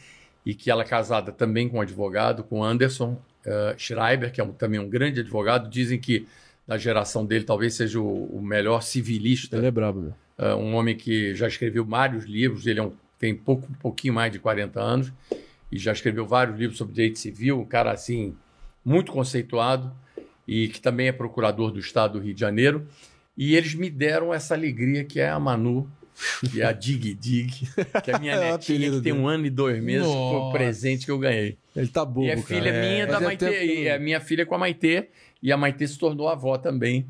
e 0.44 0.54
que 0.54 0.70
ela 0.70 0.82
é 0.82 0.86
casada 0.86 1.32
também 1.32 1.68
com 1.68 1.78
um 1.78 1.80
advogado, 1.80 2.44
com 2.44 2.62
Anderson 2.62 3.18
eh, 3.44 3.74
Schreiber, 3.78 4.32
que 4.32 4.40
é 4.40 4.44
um- 4.44 4.52
também 4.52 4.78
um 4.80 4.88
grande 4.88 5.20
advogado. 5.20 5.68
Dizem 5.70 5.98
que 5.98 6.26
da 6.66 6.76
geração 6.76 7.24
dele 7.24 7.44
talvez 7.44 7.74
seja 7.74 8.00
o, 8.00 8.24
o 8.26 8.42
melhor 8.42 8.82
civilista, 8.82 9.56
Ele 9.56 9.66
é 9.66 9.70
brabo, 9.70 10.00
meu. 10.00 10.14
eh, 10.38 10.54
um 10.54 10.74
homem 10.74 10.96
que 10.96 11.34
já 11.34 11.46
escreveu 11.48 11.84
vários 11.84 12.24
livros, 12.24 12.66
ele 12.66 12.80
é 12.80 12.82
um- 12.82 12.92
tem 13.18 13.34
pouco, 13.34 13.66
um 13.70 13.74
pouquinho 13.74 14.12
mais 14.14 14.30
de 14.32 14.38
40 14.38 14.80
anos, 14.80 15.12
e 15.72 15.78
já 15.78 15.92
escreveu 15.92 16.26
vários 16.26 16.58
livros 16.58 16.76
sobre 16.78 16.94
direito 16.94 17.18
civil, 17.18 17.60
um 17.60 17.64
cara 17.64 17.90
assim, 17.92 18.34
muito 18.84 19.10
conceituado, 19.12 19.92
e 20.46 20.68
que 20.68 20.80
também 20.80 21.08
é 21.08 21.12
procurador 21.12 21.70
do 21.72 21.78
Estado 21.80 22.18
do 22.18 22.24
Rio 22.24 22.34
de 22.34 22.40
Janeiro. 22.40 22.86
E 23.36 23.54
eles 23.56 23.74
me 23.74 23.90
deram 23.90 24.32
essa 24.34 24.54
alegria 24.54 25.02
que 25.04 25.18
é 25.20 25.28
a 25.28 25.38
Manu, 25.40 25.90
é 26.56 26.64
a 26.64 26.72
Dig 26.72 27.14
Dig, 27.14 27.68
que 28.02 28.10
é 28.10 28.14
a 28.14 28.18
minha 28.18 28.34
É 28.36 28.52
netinha, 28.52 28.78
que 28.78 28.90
tem 28.90 29.00
dele. 29.02 29.18
um 29.18 29.28
ano 29.28 29.46
e 29.46 29.50
dois 29.50 29.82
meses, 29.82 30.06
que 30.06 30.12
foi 30.12 30.20
o 30.20 30.32
Nossa. 30.32 30.52
presente 30.58 31.04
que 31.04 31.10
eu 31.10 31.18
ganhei. 31.18 31.56
Ele 31.74 31.88
tá 31.88 32.04
bobo, 32.04 32.24
e 32.24 32.30
é 32.30 32.34
cara. 32.36 32.46
filha 32.46 32.72
minha 32.80 33.06
da 33.06 33.12
Fazia 33.14 33.26
Maitê, 33.28 33.50
que 33.50 33.64
e 33.64 33.88
é 33.88 33.98
minha 33.98 34.20
filha 34.20 34.46
com 34.46 34.54
a 34.54 34.58
Maitê, 34.58 35.08
e 35.42 35.52
a 35.52 35.56
Maitê 35.56 35.86
se 35.86 35.98
tornou 35.98 36.28
avó 36.28 36.56
também 36.56 37.06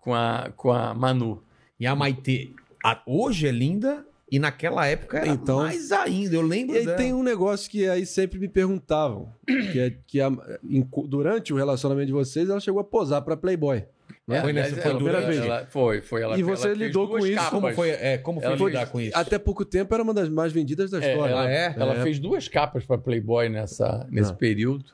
com 0.00 0.14
a, 0.14 0.50
com 0.56 0.70
a 0.72 0.92
Manu. 0.94 1.42
E 1.78 1.86
a 1.86 1.94
Maitê, 1.94 2.50
a- 2.84 3.02
hoje 3.06 3.46
é 3.48 3.50
linda 3.50 4.04
e 4.30 4.38
naquela 4.38 4.86
época 4.86 5.18
era 5.18 5.28
Então- 5.28 5.58
mais 5.60 5.90
ainda. 5.90 6.36
Eu 6.36 6.42
lembro 6.42 6.76
E 6.76 6.78
aí 6.80 6.84
dela. 6.84 6.96
tem 6.98 7.12
um 7.14 7.22
negócio 7.22 7.70
que 7.70 7.88
aí 7.88 8.04
sempre 8.06 8.38
me 8.38 8.46
perguntavam, 8.48 9.32
que 9.72 9.78
é 9.80 9.94
que 10.06 10.20
a- 10.20 10.30
em- 10.62 10.86
durante 11.06 11.52
o 11.52 11.56
relacionamento 11.56 12.06
de 12.08 12.12
vocês 12.12 12.48
ela 12.48 12.60
chegou 12.60 12.80
a 12.80 12.84
posar 12.84 13.22
pra 13.22 13.36
Playboy. 13.36 13.84
Né? 14.30 14.40
Foi 14.42 14.52
nessa- 14.52 14.76
foi 14.80 14.94
primeira 14.94 15.20
vez. 15.22 15.38
ela- 15.40 15.66
foi, 15.66 16.00
foi. 16.00 16.22
Ela, 16.22 16.38
E 16.38 16.42
você 16.42 16.72
lidou 16.74 17.08
com 17.08 17.18
isso, 17.18 17.34
capas. 17.34 17.50
Como 17.50 17.72
foi, 17.72 17.90
é, 17.90 18.18
como 18.18 18.40
foi 18.40 18.56
lidar 18.70 18.86
com 18.86 19.00
isso? 19.00 19.16
Até 19.16 19.38
pouco 19.38 19.64
tempo 19.64 19.92
era 19.92 20.02
uma 20.02 20.14
das 20.14 20.28
mais 20.28 20.52
vendidas 20.52 20.90
da 20.90 20.98
É, 21.02 21.10
história. 21.12 21.32
ela, 21.32 21.42
Ah, 21.44 21.50
é? 21.50 21.74
ela 21.76 21.94
É. 21.94 22.02
fez 22.02 22.18
duas 22.18 22.48
capas 22.48 22.84
para 22.84 22.96
Playboy 22.98 23.48
nessa, 23.48 24.06
nesse 24.10 24.30
Ah. 24.30 24.34
período. 24.34 24.84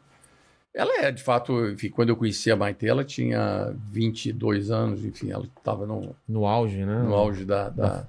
Ela 0.75 1.05
é, 1.07 1.11
de 1.11 1.23
fato, 1.23 1.69
enfim, 1.71 1.89
quando 1.89 2.11
eu 2.11 2.17
conheci 2.17 2.51
a 2.51 2.57
Maite, 2.57 2.87
ela 2.87 3.03
tinha 3.03 3.75
22 3.91 4.71
anos, 4.71 5.05
enfim, 5.05 5.31
ela 5.31 5.47
estava 5.57 5.87
no, 5.87 6.15
No 6.29 6.47
auge, 6.47 6.85
né? 6.85 7.03
no 7.03 7.15
auge 7.15 7.45
da, 7.47 7.69
da- 7.71 8.07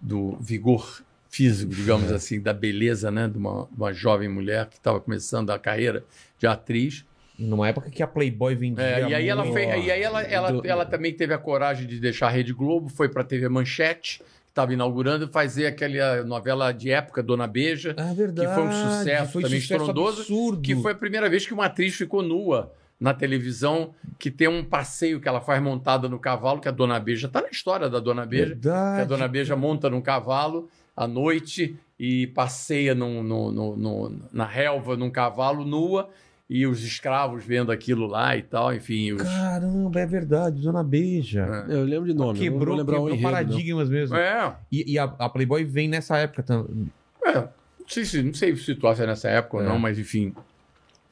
do 0.00 0.36
vigor 0.40 1.02
físico, 1.28 1.74
digamos 1.74 2.10
assim, 2.12 2.40
da 2.40 2.54
beleza, 2.54 3.10
né, 3.10 3.28
de 3.28 3.36
uma, 3.36 3.66
de 3.70 3.76
uma 3.76 3.92
jovem 3.92 4.28
mulher 4.28 4.66
que 4.66 4.76
estava 4.76 5.00
começando 5.00 5.50
a 5.50 5.58
carreira 5.58 6.04
de 6.38 6.46
atriz. 6.46 7.04
Numa 7.38 7.68
época 7.68 7.88
que 7.90 8.02
a 8.02 8.06
Playboy 8.06 8.54
vendia. 8.56 8.82
É, 8.84 9.08
e 9.10 9.14
aí 9.14 9.28
ela 9.28 9.44
fez, 9.52 9.84
e 9.86 9.90
aí 9.90 10.02
ela, 10.02 10.22
ela, 10.22 10.50
Do- 10.52 10.66
ela 10.66 10.84
também 10.84 11.12
teve 11.14 11.32
a 11.32 11.38
coragem 11.38 11.86
de 11.86 12.00
deixar 12.00 12.26
a 12.26 12.30
Rede 12.30 12.52
Globo, 12.52 12.88
foi 12.88 13.08
para 13.08 13.22
a 13.22 13.24
TV 13.24 13.48
Manchete, 13.48 14.18
que 14.18 14.24
estava 14.50 14.72
inaugurando, 14.72 15.28
fazer 15.28 15.66
aquela 15.66 16.24
novela 16.24 16.72
de 16.72 16.90
época, 16.90 17.22
Dona 17.22 17.46
Beija, 17.46 17.94
Ah, 17.96 18.12
verdade. 18.12 18.48
que 18.48 18.54
foi 18.54 18.64
um 18.64 18.72
sucesso 18.72 19.32
foi 19.32 19.42
também 19.44 19.60
sucesso 19.60 19.80
estrondoso, 19.82 20.20
absurdo. 20.22 20.62
que 20.62 20.74
foi 20.74 20.90
a 20.92 20.94
primeira 20.96 21.28
vez 21.30 21.46
que 21.46 21.54
uma 21.54 21.66
atriz 21.66 21.94
ficou 21.94 22.22
nua 22.22 22.72
na 22.98 23.14
televisão, 23.14 23.94
que 24.18 24.28
tem 24.32 24.48
um 24.48 24.64
passeio 24.64 25.20
que 25.20 25.28
ela 25.28 25.40
faz 25.40 25.62
montada 25.62 26.08
no 26.08 26.18
cavalo, 26.18 26.60
que 26.60 26.66
a 26.66 26.72
Dona 26.72 26.98
Beija 26.98 27.28
está 27.28 27.40
na 27.40 27.48
história 27.50 27.88
da 27.88 28.00
Dona 28.00 28.26
Beija, 28.26 28.46
que 28.46 28.50
Verdade. 28.54 29.02
a 29.02 29.04
Dona 29.04 29.28
Beija 29.28 29.54
monta 29.54 29.88
num 29.88 30.00
cavalo 30.00 30.68
à 30.96 31.06
noite 31.06 31.76
e 31.96 32.26
passeia 32.28 32.96
num- 32.96 33.22
no- 33.22 33.52
no- 33.52 33.76
no- 33.76 34.20
na 34.32 34.44
relva 34.44 34.96
num 34.96 35.08
cavalo 35.10 35.64
nua 35.64 36.10
e 36.50 36.66
os 36.66 36.82
escravos 36.82 37.44
vendo 37.44 37.70
aquilo 37.70 38.06
lá 38.06 38.36
e 38.36 38.42
tal, 38.42 38.72
enfim, 38.74 39.12
os... 39.12 39.22
Caramba, 39.22 40.00
é 40.00 40.06
verdade, 40.06 40.62
Dona 40.62 40.82
Beija. 40.82 41.44
Eu 41.68 41.84
lembro 41.84 42.06
de 42.08 42.14
nome. 42.14 42.38
não 42.38 42.42
Quebrou, 42.44 42.76
lembrar 42.76 42.94
quebrou 42.94 43.04
o 43.04 43.08
enredo, 43.10 43.22
não. 43.22 43.30
paradigmas 43.30 43.88
mesmo. 43.90 44.16
É, 44.16 44.56
E, 44.72 44.92
e 44.92 44.98
a, 44.98 45.04
a 45.04 45.28
Playboy 45.28 45.62
vem 45.64 45.88
nessa 45.88 46.16
época 46.16 46.42
também. 46.42 46.90
é, 47.24 47.34
não 47.34 47.48
sei 47.86 48.04
se 48.04 48.22
não 48.22 48.32
sei 48.34 48.56
se 48.56 48.74
tu 48.74 48.86
acha 48.88 49.06
nessa 49.06 49.28
época 49.28 49.58
ou 49.58 49.62
É. 49.62 49.66
não, 49.66 49.78
mas 49.78 49.98
enfim, 49.98 50.34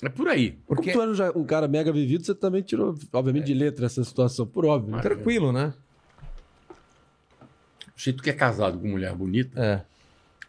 é 0.03 0.09
por 0.09 0.27
aí. 0.29 0.59
Porque 0.67 0.93
Como 0.93 1.15
tu 1.15 1.23
era 1.23 1.39
um 1.39 1.45
cara 1.45 1.69
mega 1.69 1.93
vivido, 1.93 2.25
você 2.25 2.35
também 2.35 2.63
tirou, 2.63 2.95
obviamente, 3.13 3.45
de 3.47 3.55
letra 3.55 3.85
essa 3.87 4.03
situação, 4.05 4.47
por 4.47 4.65
óbvio. 4.65 4.91
né? 4.93 4.97
Mas- 4.97 5.03
tranquilo, 5.03 5.53
né? 5.53 5.75
jeito 7.95 8.23
que 8.23 8.31
é 8.31 8.33
casado 8.33 8.79
com 8.79 8.89
mulher 8.89 9.15
bonita, 9.15 9.59
É. 9.63 9.83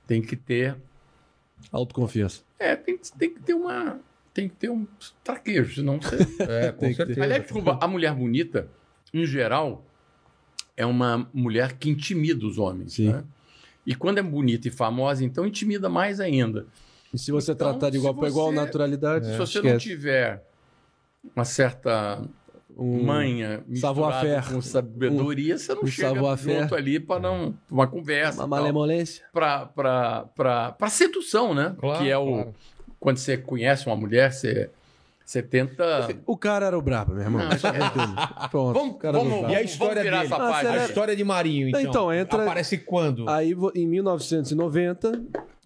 tem 0.05 0.21
que 0.21 0.35
ter. 0.35 0.75
Autoconfiança. 1.71 2.41
É, 2.59 2.75
tem, 2.75 2.97
que- 2.97 3.11
tem 3.17 3.33
que 3.33 3.41
ter 3.41 3.53
uma. 3.53 3.99
Tem 4.37 4.47
que 4.47 4.55
ter 4.55 4.69
um 4.69 4.85
traquejo, 5.23 5.73
senão 5.73 5.99
você. 5.99 6.15
É, 6.47 6.71
com 6.71 6.81
Tem 6.81 6.89
que 6.91 6.95
ter. 6.95 7.05
certeza. 7.07 7.23
Aliás, 7.23 7.41
desculpa, 7.41 7.79
a 7.81 7.87
mulher 7.87 8.13
bonita, 8.13 8.67
em 9.11 9.25
geral, 9.25 9.83
é 10.75 10.85
uma 10.85 11.27
mulher 11.33 11.73
que 11.73 11.89
intimida 11.89 12.45
os 12.45 12.59
homens. 12.59 12.93
Sim. 12.93 13.13
né? 13.13 13.23
E 13.83 13.95
quando 13.95 14.19
é 14.19 14.21
bonita 14.21 14.67
e 14.67 14.71
famosa, 14.71 15.25
então 15.25 15.43
intimida 15.43 15.89
mais 15.89 16.19
ainda. 16.19 16.67
E 17.11 17.17
se 17.17 17.31
você 17.31 17.53
Então, 17.53 17.71
tratar 17.71 17.89
de 17.89 17.97
igual 17.97 18.13
para 18.13 18.27
igual, 18.27 18.51
naturalidade, 18.51 19.25
Se 19.25 19.37
você 19.37 19.59
não 19.59 19.69
esquece. 19.71 19.85
tiver 19.89 20.43
uma 21.35 21.43
certa 21.45 22.21
Um- 22.77 23.03
manha 23.05 23.63
misturada 23.65 24.43
com 24.43 24.61
sabedoria, 24.61 25.57
você 25.57 25.73
não 25.73 25.81
um 25.81 25.87
chega 25.87 26.35
junto 26.35 26.75
ali 26.75 26.99
para 26.99 27.19
não 27.19 27.55
uma 27.71 27.87
conversa, 27.87 28.41
Uma 28.41 28.47
malemolência. 28.57 29.25
para 29.33 30.89
sedução, 30.89 31.55
né? 31.55 31.75
Claro, 31.79 32.03
que 32.03 32.09
é 32.11 32.17
o 32.19 32.25
claro. 32.33 32.55
Quando 32.99 33.17
você 33.17 33.37
conhece 33.37 33.85
uma 33.87 33.95
mulher, 33.95 34.31
você 34.33 34.69
você 35.25 35.43
tenta 35.43 36.07
O 36.25 36.37
cara 36.37 36.67
era 36.67 36.77
o 36.77 36.81
brabo, 36.81 37.11
meu 37.13 37.23
irmão. 37.23 37.41
Não, 37.41 37.51
entender. 37.51 38.27
Pronto. 38.49 38.73
Vamos- 38.79 38.95
o 38.95 38.97
cara 38.97 39.17
vamos-. 39.17 39.51
E 39.51 39.55
a 39.55 39.61
história 39.61 40.01
virar 40.01 40.21
dele? 40.21 40.33
essa 40.33 40.41
Ah, 40.41 40.51
página. 40.51 40.71
A 40.81 40.85
história 40.85 41.15
de 41.17 41.23
Marinho, 41.25 41.67
então. 41.67 41.81
Então, 41.81 42.13
entra- 42.13 42.43
Aparece 42.43 42.77
quando? 42.77 43.27
Aí, 43.29 43.53
em 43.75 43.85
1990. 43.87 45.21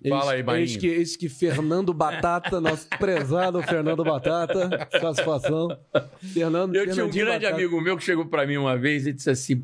Fala 0.09 0.31
aí, 0.31 0.39
eis, 0.39 0.45
Marinho. 0.47 0.63
eis 0.63 0.77
que, 0.77 0.87
eis 0.87 1.15
que 1.15 1.29
Fernando 1.29 1.93
Batata, 1.93 2.59
nosso 2.59 2.87
prezado 2.97 3.61
Fernando 3.61 4.03
Batata, 4.03 4.87
satisfação. 4.99 5.77
Fernando 6.33 6.75
Eu 6.75 6.91
tinha 6.91 7.05
um 7.05 7.09
grande 7.11 7.45
Batata. 7.45 7.53
amigo 7.55 7.79
meu 7.79 7.95
que 7.95 8.03
chegou 8.03 8.25
para 8.25 8.47
mim 8.47 8.57
uma 8.57 8.75
vez 8.75 9.05
e 9.05 9.13
disse 9.13 9.29
assim: 9.29 9.63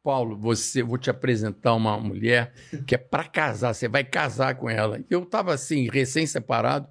Paulo, 0.00 0.36
você, 0.36 0.80
vou 0.80 0.96
te 0.96 1.10
apresentar 1.10 1.74
uma 1.74 1.98
mulher 1.98 2.52
que 2.86 2.94
é 2.94 2.98
para 2.98 3.24
casar, 3.24 3.74
você 3.74 3.88
vai 3.88 4.04
casar 4.04 4.54
com 4.54 4.70
ela. 4.70 5.00
Eu 5.10 5.24
estava 5.24 5.52
assim, 5.52 5.88
recém-separado 5.90 6.86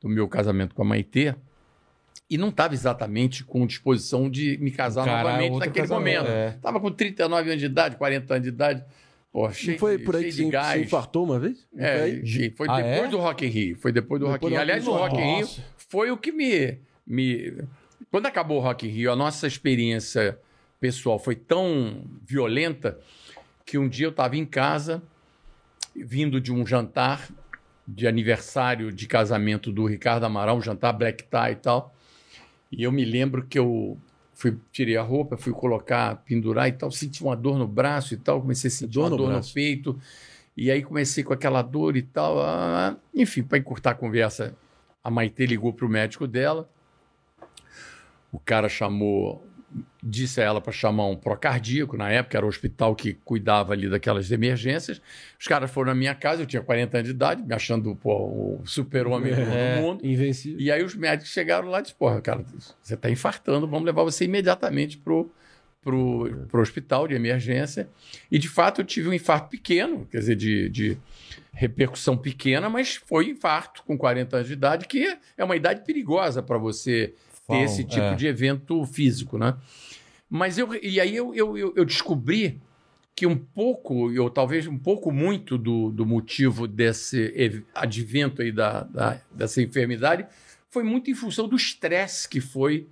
do 0.00 0.08
meu 0.08 0.26
casamento 0.28 0.74
com 0.74 0.82
a 0.82 0.84
Maitê 0.84 1.34
e 2.28 2.38
não 2.38 2.48
estava 2.48 2.74
exatamente 2.74 3.44
com 3.44 3.66
disposição 3.66 4.30
de 4.30 4.56
me 4.58 4.70
casar 4.70 5.02
Encarar 5.02 5.22
novamente 5.24 5.58
naquele 5.58 5.86
momento. 5.88 6.28
é. 6.28 6.58
Tava 6.62 6.78
com 6.80 6.90
39 6.90 7.48
anos 7.50 7.60
de 7.60 7.66
idade, 7.66 7.96
40 7.96 8.34
anos 8.34 8.42
de 8.44 8.48
idade. 8.48 8.84
Pô, 9.32 9.50
cheio, 9.52 9.78
foi 9.78 9.98
por 9.98 10.16
aí 10.16 10.22
cheio 10.22 10.32
que 10.32 10.38
de 10.38 10.44
se, 10.46 10.50
gás. 10.50 10.72
se 10.78 10.84
infartou 10.86 11.24
uma 11.24 11.38
vez? 11.38 11.66
Foi 11.72 11.82
É, 11.82 12.08
e 12.08 12.50
foi 12.50 12.66
Ah, 12.68 12.80
depois 12.80 13.06
é? 13.06 13.08
do 13.08 13.18
Rock 13.18 13.46
in 13.46 13.48
Rio. 13.48 13.76
Foi 13.76 13.92
depois 13.92 14.20
do 14.20 14.26
Depois 14.26 14.40
Rock 14.42 14.46
in 14.46 14.48
Rio. 14.50 14.60
Aliás, 14.60 14.86
o. 14.88 14.92
Rock 14.92 15.16
in 15.16 15.36
Rio 15.36 15.48
foi 15.76 16.10
o 16.10 16.16
que 16.16 16.32
me, 16.32 16.78
me... 17.06 17.54
Quando 18.10 18.26
acabou 18.26 18.58
o 18.58 18.60
Rock 18.60 18.86
in 18.86 18.90
Rio, 18.90 19.12
a 19.12 19.16
nossa 19.16 19.46
experiência 19.46 20.38
pessoal 20.80 21.18
foi 21.18 21.36
tão 21.36 22.04
violenta 22.24 22.98
que 23.66 23.76
um 23.78 23.88
dia 23.88 24.06
eu 24.06 24.10
estava 24.10 24.36
em 24.36 24.44
casa, 24.44 25.02
vindo 25.94 26.40
de 26.40 26.52
um 26.52 26.66
jantar 26.66 27.28
de 27.94 28.06
aniversário 28.06 28.92
de 28.92 29.06
casamento 29.06 29.72
do 29.72 29.84
Ricardo 29.86 30.24
Amaral, 30.24 30.56
um 30.56 30.62
jantar 30.62 30.92
black 30.92 31.24
tie 31.24 31.52
e 31.52 31.56
tal. 31.56 31.94
E 32.70 32.82
eu 32.84 32.92
me 32.92 33.04
lembro 33.04 33.44
que 33.46 33.58
eu 33.58 33.98
fui, 34.32 34.56
tirei 34.72 34.96
a 34.96 35.02
roupa, 35.02 35.36
fui 35.36 35.52
colocar, 35.52 36.16
pendurar 36.24 36.68
e 36.68 36.72
tal, 36.72 36.90
senti 36.90 37.22
uma 37.22 37.36
dor 37.36 37.58
no 37.58 37.66
braço 37.66 38.14
e 38.14 38.16
tal, 38.16 38.40
comecei 38.40 38.68
a 38.68 38.70
sentir 38.70 38.94
Dor 38.94 39.02
uma 39.04 39.10
no 39.10 39.16
dor 39.16 39.26
no 39.26 39.32
braço? 39.32 39.52
peito. 39.52 40.00
E 40.56 40.70
aí 40.70 40.82
comecei 40.82 41.24
com 41.24 41.32
aquela 41.32 41.62
dor 41.62 41.96
e 41.96 42.02
tal. 42.02 42.40
ah, 42.40 42.96
enfim, 43.14 43.42
para 43.42 43.58
encurtar 43.58 43.90
a 43.90 43.94
conversa, 43.94 44.54
a 45.02 45.10
Maitê 45.10 45.46
ligou 45.46 45.72
para 45.72 45.86
o 45.86 45.88
médico 45.88 46.26
dela. 46.26 46.68
O 48.32 48.38
cara 48.38 48.68
chamou, 48.68 49.44
disse 50.02 50.40
a 50.40 50.44
ela 50.44 50.60
para 50.60 50.72
chamar 50.72 51.06
um 51.06 51.16
procardíaco, 51.16 51.96
na 51.96 52.10
época 52.10 52.36
era 52.36 52.44
o 52.44 52.48
hospital 52.48 52.94
que 52.96 53.14
cuidava 53.14 53.72
ali 53.72 53.88
daquelas 53.88 54.30
emergências. 54.32 55.00
Os 55.38 55.46
caras 55.46 55.70
foram 55.70 55.88
na 55.90 55.94
minha 55.94 56.14
casa, 56.14 56.42
eu 56.42 56.46
tinha 56.46 56.62
40 56.62 56.96
anos 56.96 57.08
de 57.08 57.14
idade, 57.14 57.42
me 57.42 57.54
achando 57.54 57.94
pô, 57.94 58.58
o 58.60 58.62
super-homem 58.64 59.32
É. 59.32 59.36
do 59.76 59.82
mundo. 59.82 60.04
Invencível. 60.06 60.58
E 60.60 60.70
aí 60.72 60.82
os 60.82 60.94
médicos 60.94 61.30
chegaram 61.32 61.68
lá 61.68 61.78
e 61.78 61.82
disseram, 61.82 61.98
porra, 61.98 62.20
cara, 62.20 62.44
você 62.82 62.94
está 62.94 63.10
infartando, 63.10 63.66
vamos 63.68 63.84
levar 63.84 64.02
você 64.02 64.24
imediatamente 64.24 64.98
pro, 64.98 65.30
pro, 65.82 66.46
pro 66.48 66.60
hospital 66.62 67.06
de 67.06 67.14
emergência. 67.14 67.88
E, 68.30 68.38
de 68.38 68.48
fato, 68.48 68.80
eu 68.80 68.84
tive 68.84 69.08
um 69.08 69.12
infarto 69.12 69.50
pequeno, 69.50 70.06
quer 70.10 70.18
dizer, 70.18 70.34
de, 70.36 70.68
de 70.68 70.98
repercussão 71.52 72.16
pequena, 72.16 72.68
mas 72.68 72.96
foi 72.96 73.28
infarto 73.30 73.82
com 73.84 73.96
40 73.96 74.36
anos 74.36 74.48
de 74.48 74.54
idade, 74.54 74.86
que 74.86 75.16
é 75.36 75.44
uma 75.44 75.54
idade 75.56 75.84
perigosa 75.84 76.42
para 76.42 76.58
você 76.58 77.14
ter 77.50 77.64
esse 77.64 77.84
tipo 77.84 78.00
é. 78.00 78.14
de 78.14 78.26
evento 78.26 78.84
físico, 78.86 79.36
né? 79.38 79.56
Mas 80.28 80.58
eu... 80.58 80.68
E 80.82 81.00
aí 81.00 81.14
eu, 81.14 81.34
eu, 81.34 81.58
eu, 81.58 81.72
eu 81.76 81.84
descobri 81.84 82.60
que 83.14 83.26
um 83.26 83.36
pouco, 83.36 84.10
ou 84.18 84.30
talvez 84.30 84.66
um 84.66 84.78
pouco 84.78 85.10
muito 85.12 85.58
do, 85.58 85.90
do 85.90 86.06
motivo 86.06 86.66
desse 86.66 87.62
advento 87.74 88.40
aí 88.40 88.50
da, 88.52 88.84
da- 88.84 89.20
dessa 89.30 89.60
enfermidade 89.60 90.24
foi 90.70 90.82
muito 90.82 91.10
em 91.10 91.14
função 91.14 91.46
do 91.48 91.56
estresse 91.56 92.28
que 92.28 92.40
foi 92.40 92.86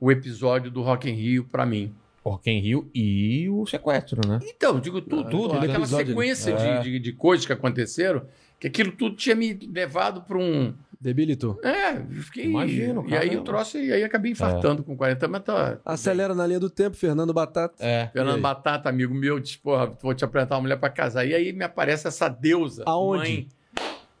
o 0.00 0.10
episódio 0.10 0.70
do 0.70 0.80
Rock 0.82 1.10
in 1.10 1.14
Rio 1.14 1.44
para 1.44 1.66
mim. 1.66 1.92
Rock 2.24 2.48
in 2.50 2.60
Rio 2.60 2.88
e 2.94 3.48
o 3.50 3.66
sequestro, 3.66 4.20
né? 4.26 4.38
Então, 4.44 4.78
digo 4.80 5.00
tudo, 5.02 5.26
Ah, 5.26 5.30
tudo 5.30 5.54
aquela 5.58 5.74
episódio, 5.78 6.06
sequência 6.06 6.50
é. 6.52 6.78
de, 6.78 6.90
de, 6.92 6.98
de 7.00 7.12
coisas 7.12 7.44
que 7.44 7.52
aconteceram, 7.52 8.24
que 8.60 8.68
aquilo 8.68 8.92
tudo 8.92 9.16
tinha 9.16 9.34
me 9.34 9.52
levado 9.52 10.22
para 10.22 10.38
um... 10.38 10.72
Debilitou. 11.02 11.58
É, 11.64 11.96
fiquei... 12.22 12.44
Imagino, 12.44 13.04
E 13.08 13.14
aí 13.16 13.22
cara. 13.28 13.34
eu 13.34 13.42
trouxe, 13.42 13.78
e 13.84 13.92
aí 13.92 14.04
acabei 14.04 14.30
infartando 14.30 14.84
com 14.84 14.96
40 14.96 15.26
mas 15.26 15.42
tá... 15.42 15.78
Acelera 15.84 16.32
na 16.32 16.46
linha 16.46 16.60
do 16.60 16.70
tempo, 16.70 16.96
Fernando 16.96 17.32
Batata. 17.34 17.74
É. 17.84 18.08
Fernando? 18.12 18.40
Batata, 18.40 18.88
amigo 18.88 19.12
meu, 19.12 19.40
disse, 19.40 19.58
porra, 19.58 19.86
vou 20.00 20.14
te 20.14 20.24
apresentar 20.24 20.54
uma 20.54 20.60
mulher 20.62 20.76
para 20.78 20.88
casar. 20.90 21.26
E 21.26 21.34
aí 21.34 21.52
me 21.52 21.64
aparece 21.64 22.06
essa 22.06 22.28
deusa. 22.28 22.84
Aonde? 22.86 23.20
Mãe, 23.32 23.48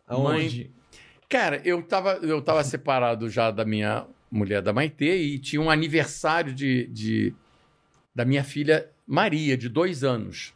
Aonde? 0.08 0.70
Cara, 1.28 1.62
eu 1.64 1.80
tava, 1.82 2.14
eu 2.14 2.42
tava 2.42 2.64
separado 2.64 3.30
já 3.30 3.52
da 3.52 3.64
minha 3.64 4.04
mulher 4.28 4.60
da 4.60 4.72
Maitê 4.72 5.18
e 5.22 5.38
tinha 5.38 5.62
um 5.62 5.70
aniversário 5.70 6.52
de, 6.52 6.88
de- 6.88 7.32
da 8.12 8.24
minha 8.24 8.42
filha 8.42 8.88
Maria, 9.06 9.56
de 9.56 9.68
dois 9.68 10.02
anos. 10.02 10.52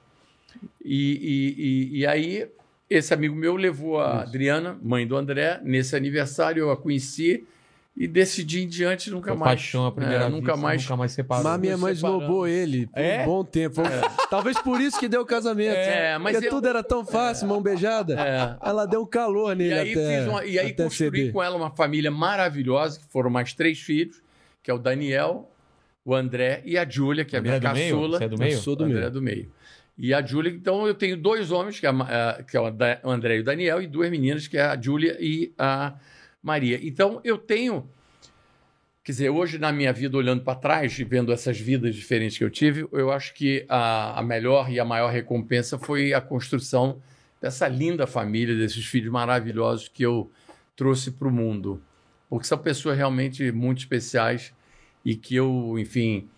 E, 0.84 1.12
e- 1.12 1.54
e- 1.96 1.98
e 2.00 2.06
aí, 2.06 2.48
esse 2.88 3.12
amigo 3.12 3.34
meu 3.34 3.56
levou 3.56 3.98
a 4.00 4.22
Adriana, 4.22 4.78
mãe 4.82 5.06
do 5.06 5.16
André, 5.16 5.60
nesse 5.64 5.96
aniversário, 5.96 6.60
eu 6.60 6.70
a 6.70 6.76
conheci 6.76 7.44
e 7.98 8.06
decidi 8.06 8.62
em 8.62 8.68
diante 8.68 9.10
nunca 9.10 9.30
Foi 9.30 9.38
mais. 9.38 9.50
paixão 9.52 9.86
à 9.86 9.90
primeira 9.90 10.24
É, 10.24 10.26
vista, 10.26 10.36
nunca 10.40 10.56
mais. 10.56 10.82
Nunca 10.82 10.96
mais 10.96 11.12
separou. 11.12 11.44
Mas 11.44 11.60
minha 11.60 11.78
mãe 11.78 11.92
esnobou 11.94 12.46
ele 12.46 12.86
por 12.88 12.98
É? 13.00 13.22
um 13.22 13.24
bom 13.24 13.42
tempo. 13.44 13.80
Talvez 14.28 14.58
por 14.60 14.78
isso 14.80 15.00
que 15.00 15.08
deu 15.08 15.22
o 15.22 15.26
casamento. 15.26 15.74
É, 15.74 16.18
mas 16.18 16.34
Porque 16.34 16.46
eu- 16.48 16.50
tudo 16.50 16.68
era 16.68 16.82
tão 16.82 17.06
fácil, 17.06 17.48
mão 17.48 17.62
beijada. 17.62 18.14
É. 18.20 18.68
Ela 18.68 18.84
deu 18.84 19.00
um 19.00 19.06
calor 19.06 19.56
nele 19.56 19.70
E 19.74 19.78
aí, 19.78 19.90
até, 19.92 20.18
fiz 20.18 20.28
uma- 20.28 20.44
e 20.44 20.58
aí 20.58 20.70
até 20.72 20.84
construí 20.84 21.10
ceder. 21.20 21.32
com 21.32 21.42
ela 21.42 21.56
uma 21.56 21.70
família 21.70 22.10
maravilhosa, 22.10 22.98
que 23.00 23.06
foram 23.06 23.30
mais 23.30 23.54
três 23.54 23.80
filhos, 23.80 24.22
que 24.62 24.70
é 24.70 24.74
o 24.74 24.78
Daniel, 24.78 25.50
o 26.04 26.14
André 26.14 26.60
e 26.66 26.76
a 26.76 26.86
Júlia, 26.86 27.24
que 27.24 27.34
é 27.34 27.38
a 27.38 27.42
minha 27.42 27.56
André 27.56 27.68
do 27.70 27.74
meio? 27.74 27.94
caçula. 27.96 28.18
Você 28.18 28.24
é 28.24 28.28
do 28.28 28.34
Eu 28.34 28.38
meio? 28.38 28.58
sou 28.58 28.76
do 28.76 28.84
André 28.84 28.98
meio. 29.00 29.10
do 29.10 29.22
meio. 29.22 29.50
E 29.98 30.12
a 30.12 30.24
Júlia, 30.24 30.50
então 30.50 30.86
eu 30.86 30.94
tenho 30.94 31.16
dois 31.16 31.50
homens, 31.50 31.80
que 31.80 31.86
é, 31.86 31.92
que 32.42 32.56
é 32.56 32.60
o 32.60 32.66
André 33.10 33.36
e 33.36 33.40
o 33.40 33.44
Daniel, 33.44 33.80
e 33.80 33.86
duas 33.86 34.10
meninas, 34.10 34.46
que 34.46 34.58
é 34.58 34.62
a 34.62 34.80
Júlia 34.80 35.16
e 35.18 35.54
a 35.56 35.94
Maria. 36.42 36.78
Então 36.82 37.20
eu 37.24 37.38
tenho. 37.38 37.88
Quer 39.02 39.12
dizer, 39.12 39.30
hoje 39.30 39.58
na 39.58 39.72
minha 39.72 39.92
vida, 39.92 40.16
olhando 40.16 40.42
para 40.42 40.58
trás 40.58 40.98
e 40.98 41.04
vendo 41.04 41.32
essas 41.32 41.58
vidas 41.58 41.94
diferentes 41.94 42.36
que 42.36 42.44
eu 42.44 42.50
tive, 42.50 42.86
eu 42.92 43.10
acho 43.10 43.32
que 43.34 43.64
a, 43.68 44.18
a 44.18 44.22
melhor 44.22 44.70
e 44.70 44.78
a 44.80 44.84
maior 44.84 45.10
recompensa 45.10 45.78
foi 45.78 46.12
a 46.12 46.20
construção 46.20 47.00
dessa 47.40 47.68
linda 47.68 48.06
família, 48.06 48.56
desses 48.56 48.84
filhos 48.84 49.10
maravilhosos 49.10 49.88
que 49.88 50.02
eu 50.02 50.30
trouxe 50.74 51.12
para 51.12 51.28
o 51.28 51.30
mundo. 51.30 51.80
Porque 52.28 52.46
são 52.46 52.58
pessoas 52.58 52.96
realmente 52.96 53.50
muito 53.52 53.78
especiais 53.78 54.52
e 55.04 55.14
que 55.14 55.36
eu, 55.36 55.78
enfim, 55.78 56.28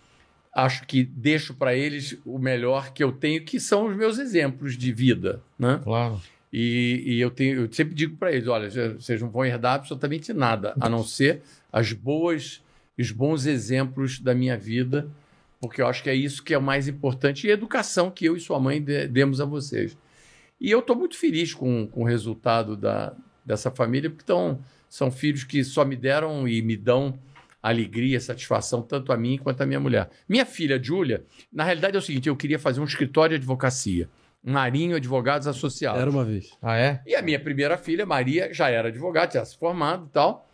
acho 0.53 0.85
que 0.85 1.03
deixo 1.03 1.53
para 1.53 1.75
eles 1.75 2.17
o 2.25 2.37
melhor 2.39 2.91
que 2.93 3.03
eu 3.03 3.11
tenho, 3.11 3.43
que 3.43 3.59
são 3.59 3.87
os 3.87 3.95
meus 3.95 4.17
exemplos 4.17 4.77
de 4.77 4.91
vida, 4.91 5.41
né? 5.57 5.79
Claro. 5.83 6.19
E, 6.51 7.03
e 7.05 7.21
eu, 7.21 7.29
tenho, 7.29 7.61
eu 7.61 7.71
sempre 7.71 7.93
digo 7.93 8.17
para 8.17 8.31
eles, 8.31 8.47
olha, 8.47 8.69
vocês 8.99 9.21
não 9.21 9.29
vão 9.29 9.45
herdar 9.45 9.75
absolutamente 9.75 10.33
nada, 10.33 10.73
a 10.79 10.89
não 10.89 11.03
ser 11.03 11.41
as 11.71 11.93
boas, 11.93 12.63
os 12.97 13.11
bons 13.11 13.45
exemplos 13.45 14.19
da 14.19 14.33
minha 14.33 14.57
vida, 14.57 15.07
porque 15.61 15.81
eu 15.81 15.87
acho 15.87 16.01
que 16.01 16.09
é 16.09 16.15
isso 16.15 16.43
que 16.43 16.53
é 16.53 16.57
o 16.57 16.61
mais 16.61 16.87
importante 16.87 17.45
e 17.45 17.51
a 17.51 17.53
educação 17.53 18.09
que 18.09 18.25
eu 18.25 18.35
e 18.35 18.39
sua 18.39 18.59
mãe 18.59 18.81
de- 18.81 19.07
demos 19.07 19.39
a 19.39 19.45
vocês. 19.45 19.95
E 20.59 20.71
eu 20.71 20.79
estou 20.79 20.95
muito 20.95 21.15
feliz 21.17 21.53
com, 21.53 21.85
com 21.87 22.01
o 22.01 22.05
resultado 22.05 22.75
da, 22.75 23.13
dessa 23.45 23.69
família, 23.69 24.09
porque 24.09 24.25
tão, 24.25 24.59
são 24.89 25.11
filhos 25.11 25.43
que 25.43 25.63
só 25.63 25.85
me 25.85 25.95
deram 25.95 26.47
e 26.47 26.61
me 26.63 26.75
dão 26.75 27.17
alegria, 27.61 28.19
satisfação, 28.19 28.81
tanto 28.81 29.11
a 29.11 29.17
mim 29.17 29.37
quanto 29.37 29.61
a 29.61 29.65
minha 29.65 29.79
mulher. 29.79 30.09
Minha 30.27 30.45
filha, 30.45 30.81
Júlia, 30.81 31.23
na 31.51 31.63
realidade 31.63 31.95
é 31.95 31.99
o 31.99 32.01
seguinte, 32.01 32.29
eu 32.29 32.35
queria 32.35 32.57
fazer 32.59 32.79
um 32.79 32.85
escritório 32.85 33.37
de 33.37 33.41
advocacia, 33.41 34.09
Marinho 34.43 34.95
Advogados 34.95 35.47
Associados. 35.47 36.01
Era 36.01 36.09
uma 36.09 36.23
vez. 36.23 36.51
Ah, 36.61 36.77
é? 36.77 37.01
E 37.05 37.15
a 37.15 37.21
minha 37.21 37.39
primeira 37.39 37.77
filha, 37.77 38.05
Maria, 38.05 38.53
já 38.53 38.69
era 38.69 38.87
advogada, 38.87 39.27
tinha 39.31 39.43
se 39.45 39.57
formado 39.57 40.05
e 40.07 40.09
tal. 40.13 40.47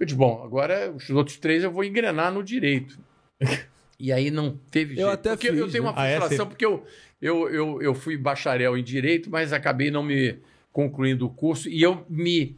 Eu 0.00 0.06
disse, 0.06 0.16
bom, 0.18 0.42
agora 0.44 0.90
os 0.92 1.08
outros 1.10 1.36
três 1.38 1.62
eu 1.64 1.70
vou 1.70 1.84
engrenar 1.84 2.32
no 2.32 2.42
direito. 2.42 2.98
E 3.98 4.12
aí 4.12 4.30
não 4.30 4.54
teve 4.70 4.92
Eu 4.92 5.06
jeito. 5.06 5.10
até 5.14 5.30
porque 5.30 5.48
eu 5.48 5.64
fiz, 5.64 5.72
tenho 5.72 5.84
né? 5.84 5.88
uma 5.90 5.98
Ah, 5.98 6.06
é? 6.06 6.16
frustração, 6.18 6.44
Você- 6.44 6.50
porque 6.50 6.66
eu, 6.66 6.84
Eu, 7.18 7.48
eu, 7.48 7.80
eu 7.80 7.94
fui 7.94 8.14
bacharel 8.18 8.76
em 8.76 8.84
Direito, 8.84 9.30
mas 9.30 9.54
acabei 9.54 9.90
não 9.90 10.02
me 10.02 10.36
concluindo 10.70 11.24
o 11.24 11.30
curso. 11.30 11.66
E 11.66 11.80
eu 11.80 12.04
me 12.06 12.54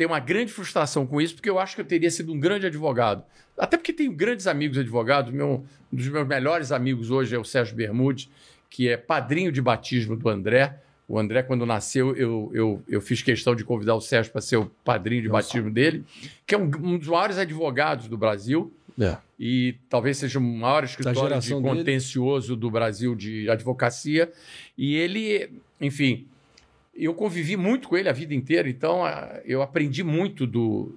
tenho 0.00 0.08
uma 0.08 0.18
grande 0.18 0.50
frustração 0.50 1.06
com 1.06 1.20
isso, 1.20 1.34
porque 1.34 1.50
eu 1.50 1.58
acho 1.58 1.74
que 1.74 1.82
eu 1.82 1.84
teria 1.84 2.10
sido 2.10 2.32
um 2.32 2.40
grande 2.40 2.64
advogado. 2.64 3.22
Até 3.58 3.76
porque 3.76 3.92
tenho 3.92 4.10
grandes 4.10 4.46
amigos 4.46 4.78
advogados. 4.78 5.30
Meu, 5.30 5.62
um 5.92 5.94
dos 5.94 6.08
meus 6.08 6.26
melhores 6.26 6.72
amigos 6.72 7.10
hoje 7.10 7.34
é 7.36 7.38
o 7.38 7.44
Sérgio 7.44 7.76
Bermudes, 7.76 8.30
que 8.70 8.88
é 8.88 8.96
padrinho 8.96 9.52
de 9.52 9.60
batismo 9.60 10.16
do 10.16 10.26
André. 10.30 10.74
O 11.06 11.18
André, 11.18 11.42
quando 11.42 11.66
nasceu, 11.66 12.16
eu, 12.16 12.50
eu, 12.54 12.82
eu 12.88 13.02
fiz 13.02 13.20
questão 13.20 13.54
de 13.54 13.62
convidar 13.62 13.94
o 13.94 14.00
Sérgio 14.00 14.32
para 14.32 14.40
ser 14.40 14.56
o 14.56 14.70
padrinho 14.82 15.20
de 15.20 15.28
batismo 15.28 15.70
dele, 15.70 16.02
que 16.46 16.54
é 16.54 16.58
um, 16.58 16.70
um 16.82 16.96
dos 16.96 17.08
maiores 17.08 17.36
advogados 17.36 18.08
do 18.08 18.16
Brasil 18.16 18.72
É. 18.98 19.18
e 19.38 19.74
talvez 19.90 20.16
seja 20.16 20.38
o 20.38 20.42
maior 20.42 20.82
escritório 20.82 21.18
de 21.20 21.28
geração 21.28 21.60
dele. 21.60 21.76
contencioso 21.76 22.56
do 22.56 22.70
Brasil 22.70 23.14
de 23.14 23.50
advocacia. 23.50 24.32
E 24.78 24.96
ele, 24.96 25.50
enfim, 25.78 26.26
eu 26.94 27.14
convivi 27.14 27.56
muito 27.56 27.88
com 27.88 27.96
ele 27.96 28.08
a 28.08 28.12
vida 28.12 28.34
inteira, 28.34 28.68
então 28.68 29.04
ah, 29.04 29.40
eu 29.44 29.62
aprendi 29.62 30.02
muito 30.02 30.46
do, 30.46 30.94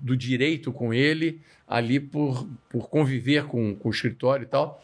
do 0.00 0.16
direito 0.16 0.72
com 0.72 0.92
ele 0.92 1.40
ali 1.66 2.00
por, 2.00 2.48
por 2.68 2.88
conviver 2.88 3.44
com, 3.46 3.74
com 3.74 3.88
o 3.88 3.92
escritório 3.92 4.44
e 4.44 4.48
tal. 4.48 4.82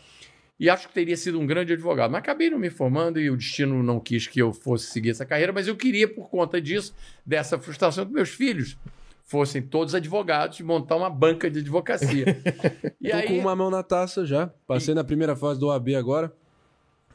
E 0.59 0.71
acho 0.71 0.87
que 0.87 0.95
teria 0.95 1.17
sido 1.17 1.41
um 1.41 1.47
grande 1.47 1.73
advogado. 1.73 2.11
Mas 2.13 2.21
acabei 2.21 2.49
não 2.49 2.59
me 2.59 2.71
formando 2.71 3.19
e 3.21 3.29
o 3.29 3.37
destino 3.37 3.83
não 3.83 3.99
quis 3.99 4.29
que 4.29 4.41
eu 4.41 4.53
fosse 4.53 4.87
seguir 4.93 5.11
essa 5.11 5.27
carreira, 5.27 5.53
mas 5.53 5.67
eu 5.67 5.75
queria, 5.75 6.07
por 6.07 6.29
conta 6.29 6.61
disso, 6.61 6.95
dessa 7.27 7.59
frustração, 7.59 8.07
que 8.07 8.13
meus 8.13 8.29
filhos 8.29 8.77
fossem 9.25 9.61
todos 9.63 9.95
advogados 9.95 10.61
e 10.61 10.63
montar 10.63 10.95
uma 10.97 11.11
banca 11.11 11.51
de 11.51 11.61
advocacia. 11.61 12.27
e 13.01 13.11
Tô 13.11 13.17
aí, 13.17 13.27
com 13.27 13.39
uma 13.39 13.57
mão 13.57 13.71
na 13.71 13.83
taça 13.83 14.25
já. 14.25 14.49
Passei 14.67 14.95
na 14.95 15.03
primeira 15.03 15.35
fase 15.35 15.59
do 15.59 15.67
OAB 15.67 15.97
agora. 15.97 16.33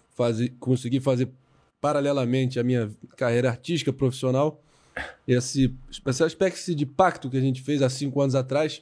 Fazi- 0.09 0.49
consegui 0.59 0.99
fazer 0.99 1.29
paralelamente 1.81 2.59
a 2.59 2.63
minha 2.63 2.89
carreira 3.15 3.49
artística 3.49 3.91
profissional. 3.93 4.61
Esse, 5.27 5.73
essa 6.05 6.25
espécie 6.25 6.73
de 6.73 6.85
pacto 6.85 7.29
que 7.29 7.37
a 7.37 7.41
gente 7.41 7.61
fez 7.61 7.81
há 7.81 7.89
cinco 7.89 8.21
anos 8.21 8.35
atrás. 8.35 8.81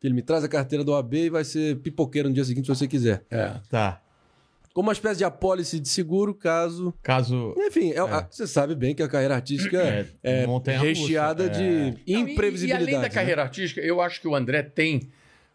Que 0.00 0.06
ele 0.06 0.14
me 0.14 0.22
traz 0.22 0.44
a 0.44 0.48
carteira 0.48 0.84
do 0.84 0.92
OAB 0.92 1.14
e 1.14 1.28
vai 1.30 1.44
ser 1.44 1.76
pipoqueiro 1.78 2.28
no 2.28 2.34
dia 2.34 2.44
seguinte 2.44 2.66
se 2.66 2.74
você 2.74 2.86
quiser. 2.86 3.24
É. 3.30 3.54
Tá. 3.68 4.00
Como 4.72 4.86
uma 4.86 4.92
espécie 4.92 5.18
de 5.18 5.24
apólice 5.24 5.80
de 5.80 5.88
seguro, 5.88 6.32
caso. 6.32 6.94
Caso. 7.02 7.52
Enfim, 7.58 7.90
é- 7.90 7.98
a- 7.98 8.28
você 8.30 8.46
sabe 8.46 8.76
bem 8.76 8.94
que 8.94 9.02
a 9.02 9.08
carreira 9.08 9.34
artística 9.34 9.76
é, 10.22 10.46
montanha-russa. 10.46 10.88
recheada 11.00 11.44
É. 11.46 11.48
de 11.48 11.62
Não, 11.90 11.98
e- 12.06 12.32
imprevisibilidade. 12.32 12.84
E, 12.84 12.86
além 12.90 12.94
da 12.94 13.08
né? 13.08 13.08
carreira 13.08 13.42
artística, 13.42 13.80
eu 13.80 14.00
acho 14.00 14.20
que 14.20 14.28
o 14.28 14.36
André 14.36 14.62
tem 14.62 15.08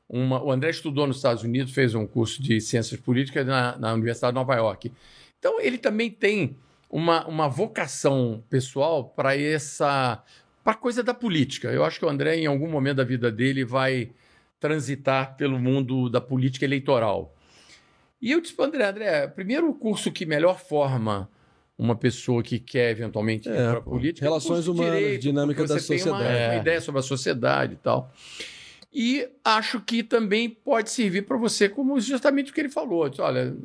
uma. 0.10 0.44
O 0.44 0.52
André 0.52 0.72
estudou 0.72 1.08
nos 1.08 1.16
Estados 1.18 1.42
Unidos, 1.42 1.72
fez 1.74 1.96
um 1.96 2.06
curso 2.06 2.44
de 2.44 2.60
ciências 2.60 3.00
políticas 3.00 3.48
na, 3.48 3.78
na 3.78 3.94
Universidade 3.94 4.34
de 4.34 4.36
Nova 4.40 4.56
York. 4.56 4.92
Então, 5.44 5.60
ele 5.60 5.78
também 5.78 6.10
tem 6.10 6.56
uma, 6.90 7.28
uma 7.28 7.50
vocação 7.50 8.42
pessoal 8.50 9.04
para 9.10 9.38
essa. 9.38 10.24
para 10.64 10.74
coisa 10.74 11.04
da 11.04 11.14
política. 11.14 11.68
Eu 11.70 11.84
acho 11.84 12.00
que 12.00 12.06
o 12.06 12.10
André, 12.10 12.38
em 12.38 12.46
algum 12.46 12.70
momento 12.70 12.96
da 12.98 13.04
vida 13.04 13.30
dele, 13.30 13.66
vai 13.66 14.12
transitar 14.58 15.36
pelo 15.36 15.60
mundo 15.60 16.10
da 16.10 16.22
política 16.22 16.64
eleitoral. 16.64 17.36
E 18.22 18.32
eu 18.32 18.40
disse 18.40 18.54
para 18.54 18.68
André, 18.68 18.86
André, 18.88 19.28
primeiro 19.28 19.70
o 19.70 19.74
curso 19.74 20.14
que 20.14 20.26
melhor 20.26 20.58
forma 20.58 21.30
uma 21.78 21.94
pessoa 21.98 22.42
que 22.42 22.58
quer 22.58 22.92
eventualmente 22.92 23.50
ir 23.50 23.52
É, 23.52 23.68
para 23.70 23.80
a 23.80 23.82
pô. 23.82 23.90
política. 23.92 24.26
Relações 24.26 24.62
é 24.64 24.66
curso 24.72 24.74
de 24.82 24.90
humanas, 24.96 25.20
dinâmica 25.20 25.62
porque 25.62 25.74
da 25.74 25.80
você 25.82 25.98
tem 25.98 26.04
uma- 26.06 26.20
sociedade. 26.20 26.46
uma 26.46 26.54
É. 26.54 26.58
ideia 26.58 26.80
sobre 26.80 27.00
a 27.00 27.04
sociedade 27.04 27.74
e 27.74 27.78
tal. 27.78 28.14
E 28.94 29.28
acho 29.44 29.80
que 29.82 30.04
também 30.04 30.48
pode 30.50 30.92
servir 30.92 31.24
para 31.24 31.36
você, 31.38 31.68
como 31.68 32.00
justamente 32.00 32.52
o 32.52 32.54
que 32.54 32.62
ele 32.62 32.70
falou. 32.70 33.10
Olha, 33.20 33.56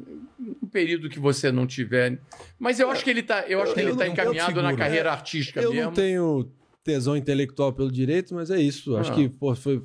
um 0.62 0.66
período 0.66 1.08
que 1.10 1.18
você 1.18 1.52
não 1.52 1.66
tiver. 1.66 2.18
Mas 2.58 2.80
eu 2.80 2.90
acho 2.90 3.04
que 3.04 3.10
ele 3.10 3.20
está 3.20 3.40
eu 3.42 3.60
acho 3.62 3.74
que 3.74 3.80
ele 3.80 3.90
eu 3.90 3.96
tá 3.96 4.06
eu 4.06 4.12
encaminhado 4.12 4.54
na 4.62 4.68
seguro. 4.68 4.76
carreira 4.78 5.12
artística 5.12 5.60
Eu 5.60 5.70
mesmo. 5.72 5.86
não 5.86 5.92
tenho 5.92 6.48
tesão 6.82 7.14
intelectual 7.16 7.72
pelo 7.74 7.92
direito, 7.92 8.34
mas 8.34 8.50
é 8.50 8.58
isso. 8.58 8.96
Acho 8.96 9.12
Ah. 9.12 9.14
que 9.14 9.28
pô, 9.28 9.54
foi. 9.54 9.82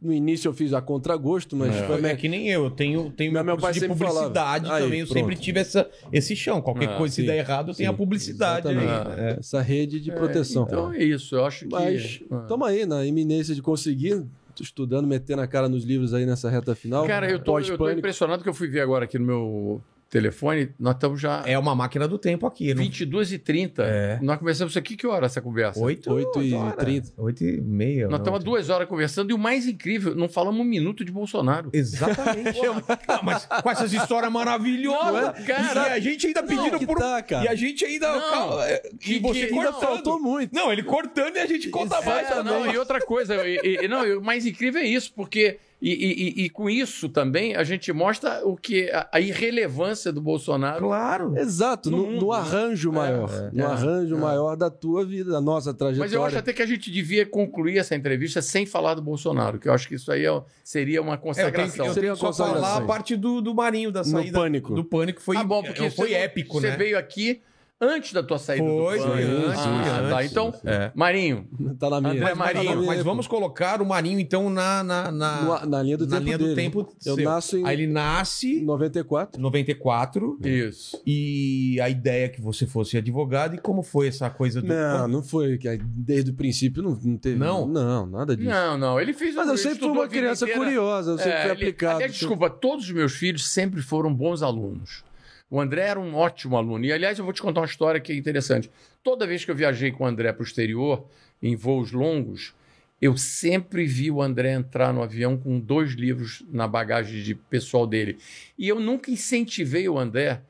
No 0.00 0.12
início 0.12 0.46
eu 0.48 0.52
fiz 0.52 0.72
a 0.72 0.80
contragosto, 0.80 1.56
mas 1.56 1.74
É. 1.74 1.84
foi 1.84 2.00
É 2.04 2.14
que 2.14 2.28
nem 2.28 2.48
eu, 2.48 2.66
eu 2.66 2.70
tenho, 2.70 3.10
tenho 3.10 3.32
Meu- 3.32 3.42
meu, 3.42 3.56
pai 3.58 3.72
de 3.72 3.80
falava. 3.80 3.98
publicidade 3.98 4.70
Aí, 4.70 4.82
também. 4.84 5.00
Eu 5.00 5.06
pronto. 5.08 5.18
sempre 5.18 5.34
tive 5.34 5.58
essa, 5.58 5.90
esse 6.12 6.36
chão. 6.36 6.62
Qualquer 6.62 6.90
Ah, 6.90 6.96
coisa, 6.96 7.12
se 7.16 7.22
sim. 7.22 7.26
der 7.26 7.38
errado, 7.38 7.72
eu 7.72 7.74
tenho 7.74 7.88
Sim, 7.88 7.94
a 7.94 7.96
publicidade 7.98 8.68
aí. 8.68 8.76
exatamente. 8.76 9.20
É. 9.20 9.36
essa 9.40 9.60
rede 9.60 9.98
de 9.98 10.12
É, 10.12 10.14
proteção. 10.14 10.62
então 10.68 10.92
é 10.92 11.02
isso, 11.02 11.34
eu 11.34 11.44
acho 11.44 11.64
que. 11.64 11.72
Mas 11.72 12.20
Ah. 12.30 12.42
estamos 12.42 12.68
aí 12.68 12.86
na 12.86 13.04
iminência 13.04 13.52
de 13.56 13.60
conseguir. 13.60 14.24
Estudando, 14.62 15.06
metendo 15.06 15.42
a 15.42 15.46
cara 15.46 15.68
nos 15.68 15.84
livros 15.84 16.14
aí 16.14 16.26
nessa 16.26 16.50
reta 16.50 16.74
final. 16.74 17.06
Cara, 17.06 17.30
eu 17.30 17.38
tô, 17.38 17.58
eu 17.58 17.78
tô 17.78 17.90
impressionado 17.90 18.42
que 18.42 18.48
eu 18.48 18.54
fui 18.54 18.68
ver 18.68 18.80
agora 18.80 19.04
aqui 19.04 19.18
no 19.18 19.26
meu 19.26 19.82
telefone. 20.08 20.70
Nós 20.78 20.94
estamos 20.94 21.20
já 21.20 21.42
É 21.46 21.58
uma 21.58 21.74
máquina 21.74 22.08
do 22.08 22.18
tempo 22.18 22.46
aqui. 22.46 22.72
Não... 22.74 22.82
22 22.82 23.32
h 23.32 23.38
30 23.44 23.82
É. 23.84 24.18
Nós 24.22 24.38
começamos 24.38 24.72
isso 24.72 24.78
aqui, 24.78 24.96
que 24.96 25.06
hora 25.06 25.26
essa 25.26 25.40
conversa? 25.40 25.78
8, 25.80 26.12
Oito 26.12 26.42
e 26.42 26.54
horas. 26.54 26.76
trinta. 26.76 27.08
8 27.16 27.44
e 27.44 27.60
meia. 27.60 28.02
Nós 28.04 28.12
não, 28.12 28.18
estamos 28.18 28.40
há 28.40 28.42
duas 28.42 28.68
horas 28.70 28.88
conversando 28.88 29.30
e 29.30 29.34
o 29.34 29.38
mais 29.38 29.66
incrível, 29.66 30.14
não 30.14 30.28
falamos 30.28 30.60
um 30.60 30.64
minuto 30.64 31.04
de 31.04 31.12
Bolsonaro. 31.12 31.70
Exatamente. 31.72 32.58
Não, 33.08 33.22
mas 33.22 33.46
com 33.46 33.70
essas 33.70 33.92
histórias 33.92 34.30
maravilhosas. 34.32 35.38
Não, 35.38 35.44
cara. 35.46 35.88
e 35.88 35.92
a 35.92 36.00
gente 36.00 36.26
ainda 36.26 36.42
pedindo 36.42 36.78
por. 36.86 36.98
tá, 36.98 37.22
cara. 37.22 37.44
E 37.44 37.48
a 37.48 37.54
gente 37.54 37.84
ainda. 37.84 38.10
Não. 38.12 38.30
calma, 38.30 38.68
é, 38.68 38.82
e 39.06 39.18
você 39.18 39.46
que- 39.46 39.54
Ainda 39.54 39.72
cortando. 39.72 39.80
faltou 39.80 40.20
muito. 40.20 40.54
Não, 40.54 40.72
ele 40.72 40.82
cortando 40.82 41.36
e 41.36 41.38
a 41.38 41.46
gente 41.46 41.68
conta 41.68 42.00
mais. 42.02 42.30
É, 42.30 42.42
não, 42.42 42.70
e 42.70 42.76
outra 42.78 43.00
coisa, 43.00 43.34
e, 43.46 43.80
e- 43.84 43.88
não, 43.88 44.06
e 44.06 44.16
o 44.16 44.22
mais 44.22 44.46
incrível 44.46 44.80
é 44.80 44.84
isso, 44.84 45.12
porque. 45.14 45.58
E, 45.80 45.92
e- 45.92 46.44
e- 46.44 46.50
com 46.50 46.68
isso 46.68 47.08
também 47.08 47.54
a 47.54 47.62
gente 47.62 47.92
mostra 47.92 48.44
o 48.44 48.56
que 48.56 48.90
a, 48.90 49.08
a 49.12 49.20
irrelevância 49.20 50.12
do 50.12 50.20
Bolsonaro. 50.20 50.80
Claro. 50.86 51.38
Exato, 51.38 51.88
No 51.88 52.10
no, 52.12 52.32
né? 52.32 52.36
arranjo 52.36 52.90
maior. 52.92 53.30
no 53.52 53.62
é, 53.62 53.64
arranjo 53.64 54.16
é. 54.16 54.18
maior 54.18 54.56
da 54.56 54.70
tua 54.70 55.04
vida, 55.06 55.30
da 55.30 55.40
nossa 55.40 55.72
trajetória. 55.72 56.00
Mas 56.00 56.12
eu 56.12 56.24
acho 56.24 56.36
até 56.36 56.52
que 56.52 56.62
a 56.62 56.66
gente 56.66 56.90
devia 56.90 57.24
concluir 57.24 57.78
essa 57.78 57.94
entrevista 57.94 58.42
sem 58.42 58.66
falar 58.66 58.94
do 58.94 59.02
Bolsonaro, 59.02 59.58
que 59.60 59.68
eu 59.68 59.72
acho 59.72 59.86
que 59.86 59.94
isso 59.94 60.10
aí 60.10 60.26
é- 60.26 60.42
seria 60.64 61.00
uma 61.00 61.12
É, 61.12 61.14
eu 61.14 61.18
tenho, 61.20 61.28
consagração. 61.28 61.86
eu 61.86 61.94
Seria 61.94 62.08
tenho 62.08 62.16
só 62.16 62.26
uma 62.26 62.32
consagração. 62.32 62.62
falar 62.62 62.76
a 62.78 62.86
parte 62.86 63.16
do, 63.16 63.40
do 63.40 63.54
Marinho, 63.54 63.92
da 63.92 64.00
No 64.00 64.04
saída. 64.06 64.38
pânico. 64.38 64.74
Do 64.74 64.84
pânico. 64.84 65.22
Foi, 65.22 65.36
ah, 65.36 65.44
bom, 65.44 65.62
porque 65.62 65.84
é, 65.84 65.90
foi 65.90 66.08
você- 66.08 66.14
épico, 66.14 66.60
você 66.60 66.70
né? 66.70 66.76
veio 66.76 66.98
aqui 66.98 67.40
antes 67.80 68.12
da 68.12 68.22
tua 68.22 68.38
saída 68.38 68.64
Foi, 68.64 68.98
do 68.98 69.04
foi 69.04 69.12
Pânico. 69.22 69.46
antes, 69.46 69.58
Ah, 69.60 69.98
foi 70.00 70.10
tá. 70.10 70.24
Então, 70.24 70.54
É. 70.64 70.92
Marinho, 70.94 71.46
Tá 71.78 71.90
na 71.90 72.00
minha. 72.00 72.12
André 72.14 72.24
Tá 72.24 72.28
na 72.30 72.34
Marinho, 72.34 72.76
minha 72.76 72.86
Mas 72.86 73.02
vamos 73.04 73.26
colocar 73.26 73.80
o 73.80 73.86
Marinho, 73.86 74.18
então, 74.18 74.50
na, 74.50 74.82
na, 74.82 75.10
na, 75.12 75.42
No- 75.42 75.66
na 75.66 75.82
linha 75.82 75.96
do 75.96 76.06
na 76.06 76.16
tempo 76.16 76.24
linha 76.24 76.38
do 76.38 76.44
dele. 76.44 76.56
tempo 76.56 76.88
Eu 77.06 77.14
seu. 77.14 77.24
nasço 77.24 77.56
em 77.58 77.64
Aí 77.66 77.74
ele 77.76 77.86
nasce 77.86 78.58
em 78.60 78.64
94. 78.64 79.40
94 79.40 80.38
isso. 80.44 81.00
e 81.06 81.78
a 81.80 81.88
ideia 81.88 82.24
é 82.24 82.28
que 82.28 82.40
você 82.40 82.66
fosse 82.66 82.96
advogado. 82.96 83.54
E 83.54 83.58
como 83.58 83.82
foi 83.82 84.08
essa 84.08 84.28
coisa 84.30 84.60
do. 84.60 84.66
Não, 84.68 85.06
não 85.08 85.22
foi. 85.22 85.58
Desde 85.82 86.30
o 86.30 86.34
princípio 86.34 86.82
não, 86.82 86.98
não 87.02 87.16
teve. 87.16 87.36
Não? 87.36 87.66
Não, 87.66 88.06
nada 88.06 88.36
disso. 88.36 88.48
Não, 88.50 88.76
não, 88.78 89.00
ele 89.00 89.12
fez 89.12 89.34
Mas 89.34 89.48
eu 89.48 89.56
sempre 89.56 89.78
fui 89.80 89.88
uma 89.88 90.08
criança 90.08 90.44
inteira. 90.44 90.64
curiosa, 90.64 91.12
eu 91.12 91.18
sempre 91.18 91.32
É, 91.32 91.42
fui 91.42 91.50
ele- 91.50 91.52
aplicado. 91.62 91.94
aliás, 91.96 92.12
desculpa, 92.12 92.50
todos 92.50 92.84
os 92.86 92.90
meus 92.90 93.12
filhos 93.14 93.48
sempre 93.48 93.80
foram 93.82 94.12
bons 94.12 94.42
alunos. 94.42 95.04
O 95.50 95.60
André 95.60 95.82
era 95.82 96.00
um 96.00 96.14
ótimo 96.14 96.56
aluno. 96.56 96.84
E, 96.84 96.92
aliás, 96.92 97.18
eu 97.18 97.24
vou 97.24 97.32
te 97.32 97.40
contar 97.40 97.60
uma 97.60 97.66
história 97.66 98.00
que 98.00 98.12
é 98.12 98.16
interessante. 98.16 98.70
Toda 99.02 99.26
vez 99.26 99.44
que 99.44 99.50
eu 99.50 99.54
viajei 99.54 99.90
com 99.90 100.04
o 100.04 100.06
André 100.06 100.32
para 100.32 100.42
o 100.42 100.46
exterior, 100.46 101.06
em 101.42 101.56
voos 101.56 101.92
longos, 101.92 102.54
eu 103.00 103.16
sempre 103.16 103.86
vi 103.86 104.10
o 104.10 104.20
André 104.20 104.52
entrar 104.52 104.92
no 104.92 105.02
avião 105.02 105.36
com 105.36 105.58
dois 105.58 105.92
livros 105.92 106.44
na 106.50 106.66
bagagem 106.66 107.22
de 107.22 107.34
pessoal 107.34 107.86
dele. 107.86 108.18
E 108.58 108.68
eu 108.68 108.80
nunca 108.80 109.10
incentivei 109.10 109.88
o 109.88 109.98
André 109.98 110.42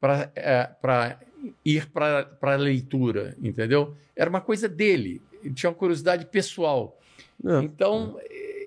para 0.00 1.20
ir 1.64 1.86
para 1.86 2.26
a 2.40 2.56
leitura, 2.56 3.36
entendeu? 3.40 3.94
Era 4.16 4.30
uma 4.30 4.40
coisa 4.40 4.68
dele. 4.68 5.22
Ele 5.44 5.54
tinha 5.54 5.70
uma 5.70 5.76
curiosidade 5.76 6.26
pessoal. 6.26 6.98
É. 7.44 7.62
Então, 7.62 8.18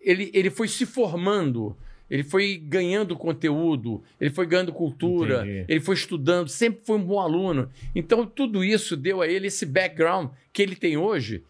ele, 0.01 0.29
ele 0.33 0.49
foi 0.49 0.67
se 0.67 0.85
formando, 0.85 1.75
ele 2.13 2.23
foi 2.23 2.57
ganhando 2.57 3.15
conteúdo, 3.15 4.03
ele 4.21 4.29
foi 4.29 4.45
ganhando 4.45 4.71
cultura, 4.71 5.37
Entendi. 5.41 5.65
ele 5.67 5.79
foi 5.79 5.95
estudando, 5.95 6.47
sempre 6.47 6.85
foi 6.85 6.97
um 6.97 7.03
bom 7.03 7.19
aluno. 7.19 7.71
Então, 7.95 8.23
tudo 8.23 8.63
isso 8.63 8.95
deu 8.95 9.19
a 9.19 9.27
ele 9.27 9.47
esse 9.47 9.65
background 9.65 10.29
que 10.53 10.61
ele 10.61 10.75
tem 10.75 10.95
hoje, 10.95 11.43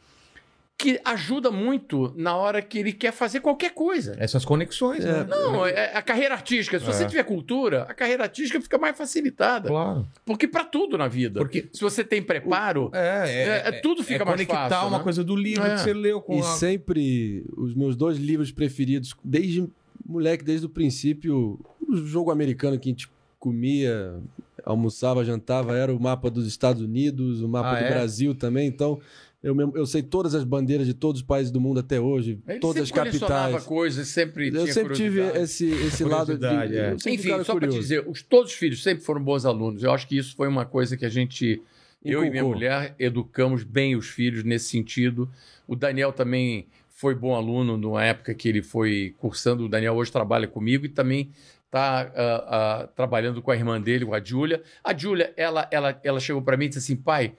que 0.78 1.02
ajuda 1.04 1.52
muito 1.52 2.14
na 2.16 2.36
hora 2.38 2.62
que 2.62 2.78
ele 2.80 2.94
quer 2.94 3.12
fazer 3.12 3.42
qualquer 3.42 3.72
coisa. 3.74 4.16
Essas 4.18 4.46
conexões, 4.46 5.04
né? 5.04 5.26
Não, 5.30 5.66
é 5.68 5.96
a 5.96 6.02
carreira 6.02 6.34
artística. 6.34 6.80
Se 6.80 6.86
você 6.86 7.04
É. 7.04 7.08
tiver 7.08 7.24
cultura, 7.24 7.84
a 7.84 7.94
carreira 7.94 8.24
artística 8.24 8.60
fica 8.62 8.78
mais 8.78 8.98
facilitada. 8.98 9.68
Claro. 9.68 10.08
Porque 10.26 10.48
para 10.48 10.64
tudo 10.64 10.98
na 10.98 11.10
vida. 11.10 11.42
Porque- 11.42 11.68
se 11.74 11.82
você 11.82 12.06
tem 12.06 12.24
preparo, 12.24 12.90
É, 12.94 12.98
é, 12.98 13.44
É, 13.44 13.62
é, 13.68 13.72
tudo 13.82 14.02
fica 14.02 14.24
é 14.24 14.26
mais 14.26 14.36
conectar 14.38 14.70
fácil, 14.70 14.88
uma 14.88 14.98
né? 14.98 15.04
coisa 15.04 15.24
do 15.26 15.36
livro 15.36 15.66
É. 15.66 15.76
que 15.76 15.82
você 15.82 15.94
leu 15.94 16.22
com 16.22 16.38
E 16.38 16.40
a... 16.40 16.44
sempre 16.44 17.44
os 17.58 17.76
meus 17.76 17.96
dois 17.98 18.18
livros 18.18 18.50
preferidos, 18.52 19.14
desde 19.24 19.68
moleque, 20.06 20.44
desde 20.44 20.66
o 20.66 20.70
princípio, 20.70 21.60
o 21.88 21.96
jogo 21.98 22.32
americano 22.32 22.80
que 22.80 22.90
a 22.90 22.92
gente 22.92 23.10
comia, 23.40 24.16
almoçava, 24.64 25.24
jantava, 25.26 25.76
era 25.76 25.94
o 25.94 26.00
mapa 26.02 26.30
dos 26.30 26.48
Estados 26.48 26.82
Unidos, 26.82 27.42
o 27.42 27.48
mapa 27.48 27.72
Ah, 27.72 27.80
do 27.80 27.86
é? 27.86 27.90
Brasil 27.90 28.34
também. 28.36 28.68
Então, 28.68 29.00
Eu, 29.46 29.54
mesmo- 29.54 29.74
eu 29.76 29.86
sei 29.86 30.02
todas 30.02 30.34
as 30.34 30.46
bandeiras 30.46 30.88
de 30.88 30.94
todos 30.94 31.20
os 31.20 31.28
países 31.28 31.52
do 31.52 31.60
mundo 31.60 31.78
até 31.78 32.00
hoje, 32.00 32.40
Ele 32.48 32.60
todas 32.60 32.84
as 32.84 32.92
capitais. 32.92 33.62
coisas, 33.66 34.08
sempre 34.08 34.48
Eu 34.48 34.64
tinha 34.64 34.74
sempre 34.74 34.94
tive 34.94 35.20
esse, 35.38 35.66
esse 35.70 36.06
lado 36.06 36.38
de. 36.38 36.46
É. 36.46 36.96
Enfim, 37.08 37.44
só 37.44 37.54
para 37.54 37.68
dizer, 37.68 38.06
os, 38.08 38.22
todos 38.22 38.54
os 38.54 38.58
filhos 38.58 38.82
sempre 38.82 39.04
foram 39.04 39.22
bons 39.22 39.44
alunos. 39.46 39.84
Eu 39.84 39.92
acho 39.92 40.08
que 40.08 40.16
isso 40.18 40.34
foi 40.34 40.48
uma 40.48 40.64
coisa 40.66 40.96
que 40.96 41.06
a 41.06 41.10
gente, 41.10 41.62
eu 42.06 42.24
e 42.24 42.30
minha 42.30 42.46
mulher, 42.46 42.96
educamos 42.98 43.66
bem 43.66 43.98
os 43.98 44.08
filhos 44.08 44.46
nesse 44.46 44.70
sentido. 44.70 45.30
O 45.68 45.76
Daniel 45.76 46.14
também 46.14 46.66
foi 47.04 47.16
bom 47.16 47.36
aluno 47.36 47.76
numa 47.76 48.02
época 48.02 48.34
que 48.34 48.48
ele 48.48 48.64
foi 48.64 49.14
cursando. 49.18 49.66
O 49.66 49.68
Daniel 49.68 49.94
hoje 49.94 50.10
trabalha 50.10 50.48
comigo 50.48 50.86
e 50.86 50.90
também 50.90 51.32
está 51.66 52.88
trabalhando 52.96 53.42
com 53.42 53.52
a 53.52 53.56
irmã 53.58 53.82
dele, 53.82 54.06
com 54.06 54.14
a 54.14 54.24
Júlia. 54.24 54.64
A 54.82 54.98
Júlia, 54.98 55.34
ela, 55.36 55.68
ela, 55.70 56.00
ela 56.02 56.20
chegou 56.22 56.42
para 56.42 56.56
mim 56.56 56.64
e 56.64 56.68
disse 56.70 56.80
assim, 56.80 56.96
pai, 56.96 57.34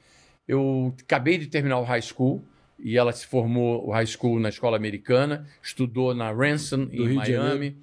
eu 0.47 0.95
acabei 1.03 1.39
de 1.39 1.47
terminar 1.47 1.79
o 1.79 1.83
high 1.83 2.03
school 2.03 2.45
e 2.79 2.99
ela 2.99 3.11
se 3.11 3.27
formou 3.27 3.89
o 3.89 3.91
high 3.91 4.05
school 4.05 4.39
na 4.39 4.51
escola 4.51 4.77
americana, 4.77 5.47
estudou 5.63 6.15
na 6.15 6.31
Ransom, 6.31 6.87
em 6.93 7.07
Rio 7.07 7.15
Miami, 7.15 7.79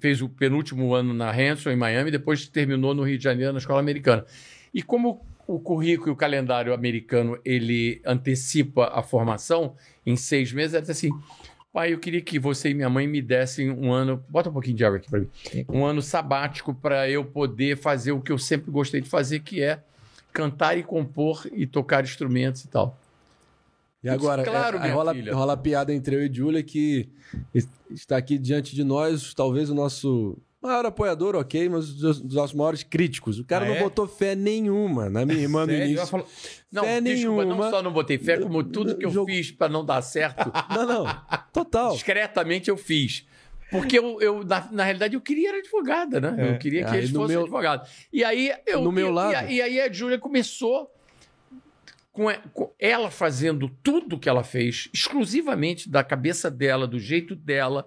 fez 0.00 0.20
o 0.20 0.28
penúltimo 0.28 0.92
ano 0.92 1.14
na 1.14 1.30
Ransom, 1.30 1.70
em 1.70 1.76
Miami, 1.76 2.10
depois 2.10 2.48
terminou 2.48 2.96
no 2.96 3.04
Rio 3.04 3.16
de 3.16 3.22
Janeiro, 3.22 3.52
na 3.52 3.60
escola 3.60 3.78
americana. 3.78 4.26
E 4.74 4.82
como 4.82 5.24
o 5.54 5.58
currículo 5.58 6.10
e 6.10 6.12
o 6.12 6.16
calendário 6.16 6.72
americano 6.72 7.38
ele 7.44 8.00
antecipa 8.04 8.86
a 8.94 9.02
formação 9.02 9.74
em 10.06 10.16
seis 10.16 10.52
meses, 10.52 10.74
ela 10.74 10.80
disse 10.82 10.92
assim, 10.92 11.10
pai, 11.72 11.92
eu 11.92 11.98
queria 11.98 12.20
que 12.20 12.38
você 12.38 12.70
e 12.70 12.74
minha 12.74 12.88
mãe 12.88 13.06
me 13.06 13.20
dessem 13.20 13.70
um 13.70 13.92
ano, 13.92 14.22
bota 14.28 14.48
um 14.48 14.52
pouquinho 14.52 14.76
de 14.76 14.84
água 14.84 14.98
aqui 14.98 15.10
para 15.10 15.20
mim, 15.20 15.28
um 15.68 15.84
ano 15.84 16.00
sabático 16.02 16.72
para 16.74 17.08
eu 17.10 17.24
poder 17.24 17.76
fazer 17.76 18.12
o 18.12 18.20
que 18.20 18.30
eu 18.32 18.38
sempre 18.38 18.70
gostei 18.70 19.00
de 19.00 19.08
fazer, 19.08 19.40
que 19.40 19.60
é 19.62 19.82
cantar 20.32 20.78
e 20.78 20.82
compor 20.82 21.46
e 21.52 21.66
tocar 21.66 22.04
instrumentos 22.04 22.64
e 22.64 22.68
tal. 22.68 22.96
E 24.02 24.08
agora, 24.08 24.42
Claro, 24.44 24.78
é, 24.78 24.80
minha 24.80 24.94
rola, 24.94 25.12
filha. 25.14 25.34
rola 25.34 25.52
a 25.52 25.56
piada 25.56 25.92
entre 25.92 26.14
eu 26.16 26.24
e 26.24 26.32
Júlia 26.32 26.62
que 26.62 27.08
es- 27.54 27.68
está 27.90 28.16
aqui 28.16 28.38
diante 28.38 28.74
de 28.74 28.82
nós, 28.84 29.34
talvez 29.34 29.68
o 29.68 29.74
nosso 29.74 30.38
maior 30.62 30.84
apoiador, 30.86 31.34
ok, 31.36 31.68
mas 31.68 31.92
dos, 31.94 32.20
dos 32.20 32.34
nossos 32.34 32.54
maiores 32.54 32.82
críticos. 32.82 33.38
O 33.38 33.44
cara 33.44 33.64
Ah, 33.64 33.68
não 33.68 33.74
é? 33.76 33.82
botou 33.82 34.06
fé 34.06 34.34
nenhuma 34.34 35.08
na 35.08 35.24
minha 35.24 35.40
irmã 35.40 35.64
no 35.66 35.72
início. 35.72 36.06
falou- 36.06 36.26
Não, 36.70 36.84
Fé 36.84 37.00
desculpa, 37.00 37.44
não 37.44 37.50
nenhuma. 37.56 37.70
só 37.70 37.82
não 37.82 37.92
botei 37.92 38.18
fé, 38.18 38.38
como 38.38 38.62
tudo 38.62 38.96
que 38.96 39.06
eu 39.06 39.10
Jogo- 39.10 39.30
fiz 39.30 39.50
para 39.50 39.72
não 39.72 39.84
dar 39.84 40.02
certo, 40.02 40.50
Não, 40.70 40.86
não. 40.86 41.22
Total. 41.52 41.92
discretamente 41.94 42.68
eu 42.68 42.76
fiz. 42.76 43.26
Porque 43.70 43.96
eu, 43.98 44.20
eu, 44.20 44.42
na, 44.44 44.68
na 44.72 44.82
realidade, 44.82 45.14
eu 45.14 45.20
queria 45.20 45.50
era 45.50 45.58
advogada, 45.58 46.20
né? 46.20 46.34
É. 46.38 46.54
Eu 46.54 46.58
queria 46.58 46.84
que 46.84 46.90
Aí 46.90 46.98
eles 46.98 47.10
fossem 47.10 47.36
meu- 47.36 47.42
advogados. 47.44 47.88
E 48.12 48.24
aí 48.24 48.52
eu. 48.66 48.82
No 48.82 48.90
meu 48.90 49.08
e, 49.08 49.12
lado. 49.12 49.48
E, 49.48 49.54
e 49.54 49.62
aí 49.62 49.80
a 49.80 49.92
Júlia 49.92 50.18
começou 50.18 50.92
com, 52.12 52.24
com 52.52 52.72
ela 52.80 53.10
fazendo 53.12 53.68
tudo 53.82 54.18
que 54.18 54.28
ela 54.28 54.42
fez, 54.42 54.88
exclusivamente 54.92 55.88
da 55.88 56.02
cabeça 56.02 56.50
dela, 56.50 56.84
do 56.86 56.98
jeito 56.98 57.36
dela, 57.36 57.86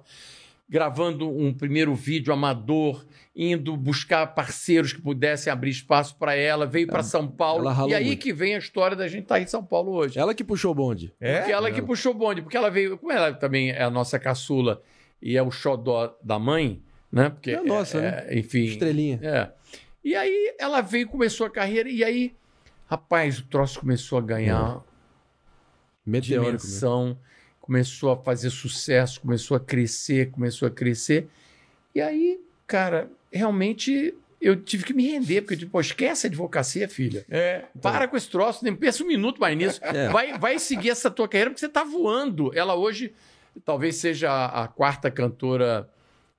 gravando 0.68 1.30
um 1.30 1.54
primeiro 1.54 1.94
vídeo 1.94 2.34
amador, 2.34 3.06
indo 3.36 3.76
buscar 3.78 4.28
parceiros 4.28 4.94
que 4.94 5.02
pudessem 5.02 5.52
abrir 5.52 5.72
espaço 5.72 6.16
para 6.18 6.36
ela, 6.36 6.66
veio 6.66 6.88
para 6.88 7.04
São 7.04 7.28
Paulo. 7.28 7.70
E 7.88 7.94
aí 7.94 8.06
muito. 8.06 8.22
que 8.22 8.34
vem 8.34 8.56
a 8.56 8.58
história 8.58 8.96
da 8.96 9.08
gente 9.08 9.24
estar 9.24 9.40
em 9.40 9.48
São 9.48 9.64
Paulo 9.64 9.92
hoje. 9.92 10.18
Ela 10.18 10.34
que 10.34 10.44
puxou 10.44 10.72
o 10.72 10.76
bonde. 10.76 11.14
É? 11.20 11.40
Porque 11.40 11.52
ela 11.52 11.72
que 11.72 11.82
puxou 11.82 12.14
o 12.14 12.16
bonde, 12.16 12.42
porque 12.42 12.58
ela 12.58 12.72
veio, 12.72 12.98
como 12.98 13.12
ela 13.12 13.34
também 13.34 13.72
é 13.72 13.84
a 13.84 13.90
nossa 13.90 14.18
caçula 14.18 14.82
e 15.22 15.38
é 15.38 15.44
o 15.44 15.52
xodó 15.52 16.18
da 16.24 16.40
mãe, 16.40 16.82
né? 17.12 17.30
Porque 17.30 17.52
É 17.52 17.58
a 17.58 17.64
nossa, 17.64 18.00
é, 18.00 18.38
Enfim. 18.38 18.66
Estrelinha. 18.66 19.20
É. 19.22 19.52
E 20.04 20.16
aí 20.16 20.56
ela 20.60 20.82
veio, 20.82 21.08
começou 21.08 21.46
a 21.46 21.50
carreira, 21.50 21.90
e 21.90 22.04
aí, 22.04 22.36
rapaz, 22.88 23.40
o 23.40 23.46
troço 23.46 23.80
começou 23.80 24.18
a 24.18 24.22
ganhar 24.22 24.84
Meteórico. 26.06 26.52
né? 26.52 26.58
dimensão, 26.58 27.18
começou 27.64 28.12
a 28.12 28.18
fazer 28.18 28.50
sucesso, 28.50 29.22
começou 29.22 29.56
a 29.56 29.60
crescer, 29.60 30.30
começou 30.32 30.68
a 30.68 30.72
crescer. 30.72 31.30
E 31.96 32.02
aí, 32.02 32.38
cara, 32.68 33.10
realmente 33.32 34.14
eu 34.42 34.58
tive 34.58 34.84
que 34.84 34.94
me 34.94 35.08
render, 35.08 35.40
porque 35.42 35.54
eu 35.54 35.58
disse, 35.60 35.72
pô, 35.72 35.80
esquece 35.80 36.28
a 36.28 36.30
advocacia, 36.30 36.90
filha. 36.90 37.26
É. 37.30 37.64
Para 37.82 38.06
com 38.10 38.18
esse 38.18 38.30
troço, 38.30 38.66
nem 38.66 38.76
pensa 38.76 39.02
um 39.02 39.08
minuto 39.08 39.40
mais 39.40 39.58
nisso. 39.58 39.80
É. 39.96 40.10
Vai, 40.10 40.38
vai 40.38 40.60
seguir 40.60 40.90
essa 40.90 41.10
tua 41.10 41.26
carreira 41.26 41.52
porque 41.52 41.62
você 41.62 41.70
tá 41.70 41.86
voando. 41.86 42.52
Ela 42.54 42.76
hoje 42.76 43.14
talvez 43.64 43.96
seja 43.96 44.30
a, 44.30 44.64
a 44.64 44.68
quarta 44.68 45.10
cantora 45.10 45.90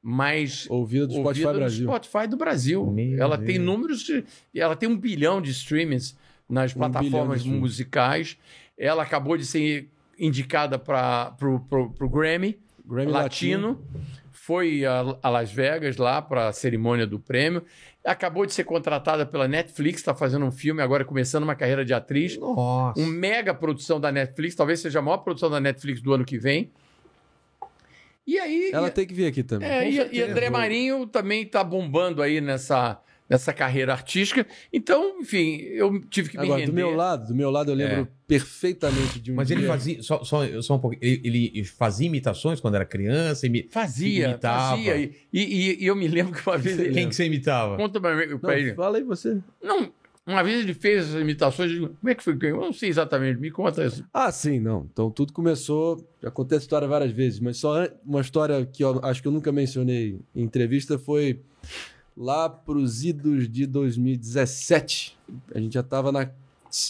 mais 0.03 0.67
Ouvida 0.69 1.07
do 1.07 1.15
Spotify 1.15 1.27
ouvida 1.47 1.53
do 1.55 1.59
Brasil. 1.59 1.86
Spotify 1.89 2.27
do 2.28 2.36
Brasil. 2.36 2.86
Meu 2.91 3.19
ela 3.19 3.39
Deus. 3.39 3.47
tem 3.47 3.59
números, 3.59 4.03
de- 4.03 4.25
ela 4.55 4.77
tem 4.77 4.86
um 4.86 4.97
bilhão 4.99 5.41
de 5.41 5.51
streamings 5.53 6.15
nas 6.47 6.73
Um 6.77 6.81
plataformas 6.81 7.43
musicais. 7.44 8.36
Ela 8.77 9.03
acabou 9.03 9.39
de 9.39 9.47
ser 9.47 9.89
indicada 10.18 10.78
para 10.78 11.34
o 11.43 12.09
Grammy, 12.09 12.59
Grammy 12.84 13.12
Latino. 13.12 13.83
Foi 14.33 14.84
a, 14.84 15.31
Las 15.31 15.51
Vegas 15.51 15.97
lá 15.97 16.20
para 16.20 16.49
a 16.49 16.52
cerimônia 16.52 17.07
do 17.07 17.18
prêmio. 17.18 17.65
Acabou 18.05 18.44
de 18.44 18.52
ser 18.52 18.65
contratada 18.65 19.25
pela 19.25 19.49
Netflix, 19.49 20.01
está 20.01 20.15
fazendo 20.15 20.44
um 20.44 20.51
filme 20.51 20.83
agora, 20.83 21.02
começando 21.05 21.44
uma 21.44 21.55
carreira 21.55 21.83
de 21.84 21.94
atriz. 21.94 22.36
Nossa. 22.36 23.01
Um 23.01 23.07
mega 23.07 23.55
produção 23.55 23.99
da 23.99 24.12
Netflix, 24.12 24.55
talvez 24.55 24.81
seja 24.81 24.99
a 24.99 25.02
maior 25.02 25.18
produção 25.18 25.49
da 25.49 25.60
Netflix 25.60 26.02
do 26.02 26.12
ano 26.12 26.25
que 26.25 26.36
vem. 26.36 26.70
E 28.26 28.39
aí. 28.39 28.70
Ela 28.73 28.89
e, 28.89 28.91
tem 28.91 29.07
que 29.07 29.15
vir 29.15 29.26
aqui 29.26 29.43
também. 29.43 29.68
é, 29.68 29.89
e, 29.89 30.18
e. 30.18 30.23
André 30.23 30.51
Marinho 30.51 31.07
também 31.07 31.43
está 31.43 31.62
bombando 31.65 32.23
aí 32.23 32.41
nessa, 32.41 33.01
nessa 33.28 33.53
carreira 33.53 33.93
artística. 33.93 34.47
Então, 34.73 35.20
enfim, 35.20 35.57
eu 35.62 36.01
tive 36.11 36.31
que 36.31 36.36
me 36.36 36.44
Agora, 36.44 36.61
render. 36.61 36.70
do 36.73 36.75
meu 36.75 36.94
lado, 36.94 37.28
do 37.28 37.35
meu 37.35 37.51
lado 37.51 37.70
eu 37.70 37.75
lembro 37.75 38.03
É. 38.03 38.09
perfeitamente 38.27 39.19
de 39.20 39.33
um 39.33 39.36
Mas 39.36 39.49
dia... 39.49 39.57
ele 39.57 39.67
fazia. 39.67 40.03
Só, 40.03 40.23
só, 40.25 40.62
só 40.62 40.75
um 40.77 40.78
pouquinho. 40.78 41.01
Ele, 41.03 41.51
ele 41.55 41.65
fazia 41.65 42.07
imitações 42.07 42.61
quando 42.61 42.75
era 42.75 42.85
criança? 42.85 43.47
Imi... 43.47 43.69
Fazia, 43.70 44.28
Imitava. 44.31 44.77
fazia. 44.77 44.97
E, 44.97 45.12
e- 45.33 45.85
e 45.85 45.86
eu 45.86 45.97
me 45.97 46.07
lembro 46.09 46.33
que 46.35 46.49
uma 46.49 46.59
vez 46.59 46.78
ele. 46.78 46.93
Quem 46.93 47.09
que 47.09 47.15
você 47.15 47.25
imitava? 47.27 47.77
Conta 47.77 48.01
pra, 48.01 48.15
mim- 48.15 48.39
pra 48.39 48.59
ele. 48.59 48.69
Não, 48.70 48.77
fala 48.77 48.99
aí 48.99 49.03
você. 49.05 49.39
Não, 49.62 49.91
uma 50.27 50.43
vez 50.43 50.61
ele 50.61 50.75
fez 50.75 51.15
as 51.15 51.20
imitações. 51.20 51.70
Eu 51.70 51.75
digo, 51.81 51.94
como 52.01 52.11
é 52.11 52.15
que 52.15 52.23
foi? 52.23 52.36
Eu 52.43 52.57
não 52.61 52.73
sei 52.73 52.89
exatamente. 52.91 53.41
Me 53.41 53.51
conta 53.51 53.85
isso. 53.85 54.05
Ah, 54.12 54.31
sim, 54.31 54.59
não. 54.61 54.86
Então 54.93 55.11
tudo 55.11 55.33
começou. 55.33 56.07
Já 56.23 56.31
contei 56.31 56.57
essa 56.57 56.65
história 56.65 56.86
várias 56.89 57.11
vezes, 57.12 57.41
mas 57.41 57.57
só 57.57 57.86
uma 58.05 58.20
história 58.20 58.65
que 58.67 58.83
eu 58.85 59.01
acho 59.05 59.20
que 59.23 59.28
eu 59.28 59.33
nunca 59.33 59.51
mencionei 59.53 60.19
em 60.35 60.43
entrevista 60.43 60.99
foi 60.99 61.41
lá 62.17 62.49
pros 62.49 63.05
idos 63.05 63.49
de 63.49 63.67
2017. 63.67 65.17
A 65.55 65.59
gente 65.60 65.75
já 65.75 65.83
tava 65.83 66.10
na. 66.12 66.31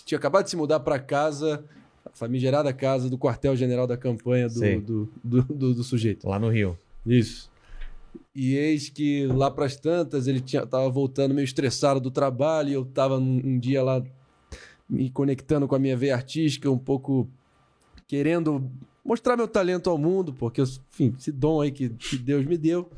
Tinha 0.04 0.18
acabado 0.18 0.44
de 0.44 0.50
se 0.50 0.56
mudar 0.56 0.80
para 0.80 0.98
casa, 0.98 1.64
a 2.04 2.10
famigerada 2.10 2.72
casa 2.72 3.10
do 3.10 3.18
quartel-general 3.18 3.86
da 3.86 3.96
campanha 3.96 4.48
do, 4.48 4.60
do, 4.80 5.12
do, 5.22 5.42
do- 5.42 5.74
do 5.74 5.84
sujeito. 5.84 6.26
Lá 6.28 6.38
no 6.38 6.48
Rio. 6.48 6.78
Isso. 7.06 7.50
E 8.34 8.54
eis 8.56 8.88
que 8.88 9.26
lá 9.26 9.50
pras 9.50 9.76
tantas 9.76 10.26
ele 10.26 10.40
tinha, 10.40 10.64
tava 10.66 10.88
voltando 10.88 11.34
meio 11.34 11.44
estressado 11.44 12.00
do 12.00 12.10
trabalho, 12.10 12.68
e 12.70 12.72
eu 12.72 12.84
tava 12.84 13.20
num, 13.20 13.40
um 13.44 13.58
dia 13.58 13.82
lá 13.82 14.02
me 14.88 15.10
conectando 15.10 15.66
com 15.68 15.74
a 15.74 15.78
minha 15.78 15.96
veia 15.96 16.14
artística, 16.14 16.70
um 16.70 16.78
pouco 16.78 17.28
querendo 18.06 18.70
mostrar 19.04 19.36
meu 19.36 19.46
talento 19.48 19.90
ao 19.90 19.98
mundo, 19.98 20.32
porque, 20.32 20.62
enfim, 20.62 21.14
esse 21.18 21.30
dom 21.32 21.60
aí 21.60 21.70
que, 21.70 21.88
que 21.90 22.16
Deus 22.16 22.44
me 22.46 22.56
deu. 22.56 22.90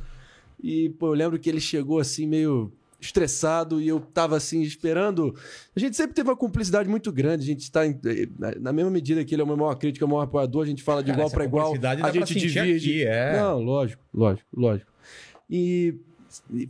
E, 0.62 0.90
pô, 0.90 1.08
eu 1.08 1.12
lembro 1.14 1.38
que 1.38 1.48
ele 1.48 1.60
chegou 1.60 1.98
assim 1.98 2.26
meio 2.26 2.72
estressado 2.98 3.80
e 3.80 3.86
eu 3.86 4.00
tava 4.00 4.36
assim 4.36 4.62
esperando. 4.62 5.34
A 5.74 5.78
gente 5.78 5.96
sempre 5.96 6.14
teve 6.14 6.28
uma 6.28 6.36
cumplicidade 6.36 6.88
muito 6.88 7.12
grande, 7.12 7.44
a 7.44 7.46
gente 7.46 7.60
está 7.60 7.86
em- 7.86 7.98
na- 8.58 8.72
mesma 8.72 8.90
medida 8.90 9.22
que 9.24 9.34
ele 9.34 9.42
é 9.42 9.44
o 9.44 9.46
meu 9.46 9.56
maior 9.56 9.74
crítico, 9.74 10.04
é 10.04 10.06
o 10.06 10.10
maior 10.10 10.22
apoiador, 10.22 10.62
a 10.62 10.66
gente 10.66 10.82
fala 10.82 11.02
de 11.02 11.10
Cara, 11.10 11.18
igual 11.20 11.30
para 11.30 11.44
igual, 11.44 11.72
a 12.02 12.10
gente 12.10 12.34
divide. 12.38 12.88
aqui, 12.90 13.04
é. 13.06 13.38
Não, 13.40 13.60
lógico, 13.60 14.02
lógico, 14.14 14.48
lógico. 14.56 14.90
E 15.48 15.94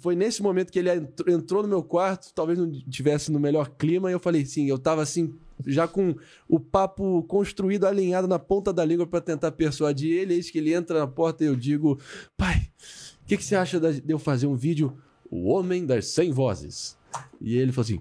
foi 0.00 0.14
nesse 0.16 0.42
momento 0.42 0.70
que 0.72 0.78
ele 0.78 0.92
entr- 0.92 1.30
entrou 1.30 1.62
no 1.62 1.68
meu 1.68 1.82
quarto, 1.82 2.32
talvez 2.34 2.58
não 2.58 2.70
tivesse 2.70 3.30
no 3.32 3.38
melhor 3.40 3.70
clima, 3.70 4.10
e 4.10 4.12
eu 4.12 4.20
falei 4.20 4.44
sim, 4.44 4.68
eu 4.68 4.78
tava 4.78 5.02
assim, 5.02 5.32
já 5.66 5.88
com 5.88 6.14
o 6.48 6.60
papo 6.60 7.22
construído, 7.24 7.86
alinhado 7.86 8.28
na 8.28 8.38
ponta 8.38 8.72
da 8.72 8.84
língua 8.84 9.06
para 9.06 9.20
tentar 9.20 9.52
persuadir 9.52 10.12
ele, 10.12 10.34
eis 10.34 10.50
que 10.50 10.58
ele 10.58 10.74
entra 10.74 10.98
na 10.98 11.06
porta 11.06 11.42
e 11.44 11.46
eu 11.46 11.56
digo, 11.56 11.98
pai, 12.36 12.66
o 13.26 13.28
que, 13.28 13.36
que 13.36 13.42
você 13.42 13.56
acha 13.56 13.80
de 13.80 14.04
eu 14.06 14.20
fazer 14.20 14.46
um 14.46 14.54
vídeo 14.54 14.96
O 15.28 15.48
Homem 15.48 15.84
das 15.84 16.06
100 16.06 16.30
Vozes? 16.30 16.96
E 17.40 17.58
ele 17.58 17.72
falou 17.72 17.84
assim, 17.84 18.00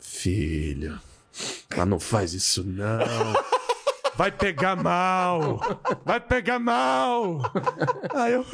filho, 0.00 0.98
mas 1.76 1.86
não 1.86 2.00
faz 2.00 2.32
isso 2.32 2.64
não. 2.64 3.34
Vai 4.16 4.32
pegar 4.32 4.74
mal! 4.74 5.60
Vai 6.02 6.18
pegar 6.18 6.58
mal! 6.58 7.42
Aí 8.14 8.32
eu. 8.32 8.46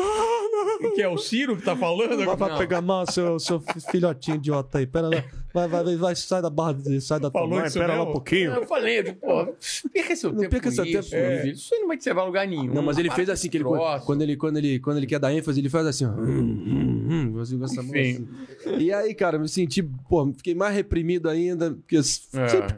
Que 0.97 1.02
é 1.02 1.08
o 1.08 1.16
Ciro 1.16 1.56
que 1.56 1.62
tá 1.62 1.76
falando? 1.76 2.24
Vai, 2.24 2.36
vai 2.36 2.58
pegar 2.58 2.80
mal, 2.80 3.06
seu, 3.08 3.39
seu 3.39 3.62
filhotinho 3.89 4.39
idiota 4.39 4.78
aí. 4.78 4.89
Pera 4.89 5.08
lá. 5.08 5.22
Vai, 5.53 5.67
vai, 5.69 5.85
vai, 5.85 5.97
vai, 5.97 6.15
sai 6.17 6.41
da 6.41 6.49
barra, 6.49 6.77
sai 7.01 7.19
da 7.19 7.31
tua 7.31 7.41
Falou 7.41 7.59
mãe, 7.59 7.67
isso 7.67 7.79
pera 7.79 7.95
lá 7.97 8.03
um 8.05 8.12
pouquinho. 8.12 8.53
Eu 8.53 8.67
falei, 8.67 8.99
eu 9.01 9.03
digo, 9.03 9.17
pô, 9.19 9.47
perca 9.93 10.15
seu 10.17 10.31
Não 10.33 10.39
tempo 10.41 10.51
perca 10.51 10.70
seu 10.70 10.85
isso, 10.85 11.11
tempo, 11.11 11.23
meu 11.23 11.31
é. 11.33 11.43
filho. 11.43 11.55
Isso 11.55 11.75
aí 11.75 11.81
não 11.81 11.89
vai 11.89 11.97
te 11.97 12.09
levar 12.09 12.23
a 12.23 12.25
lugar 12.25 12.47
nenhum. 12.47 12.73
Não, 12.75 12.83
mas 12.83 12.99
ele 12.99 13.11
fez 13.11 13.29
assim, 13.29 13.49
que 13.49 13.57
ele, 13.57 13.65
quando, 14.05 14.23
ele, 14.23 14.37
quando, 14.37 14.57
ele, 14.59 14.79
quando 14.79 14.97
ele 14.99 15.07
quer 15.07 15.19
dar 15.19 15.33
ênfase, 15.33 15.59
ele 15.61 15.69
faz 15.69 15.87
assim, 15.87 16.05
ó. 16.07 16.11
Hum, 16.11 16.62
hum, 16.67 17.33
Hum, 17.35 17.41
assim, 17.41 17.59
com 17.59 17.65
essa 17.65 17.83
mão 17.83 17.97
Enfim. 17.97 18.29
assim. 18.61 18.77
E 18.79 18.93
aí, 18.93 19.12
cara, 19.15 19.37
eu 19.37 19.41
me 19.41 19.49
senti, 19.49 19.83
pô, 19.83 20.33
fiquei 20.37 20.55
mais 20.55 20.75
reprimido 20.75 21.29
ainda, 21.29 21.73
porque 21.73 21.97
É. 21.97 22.03
sempre, 22.03 22.77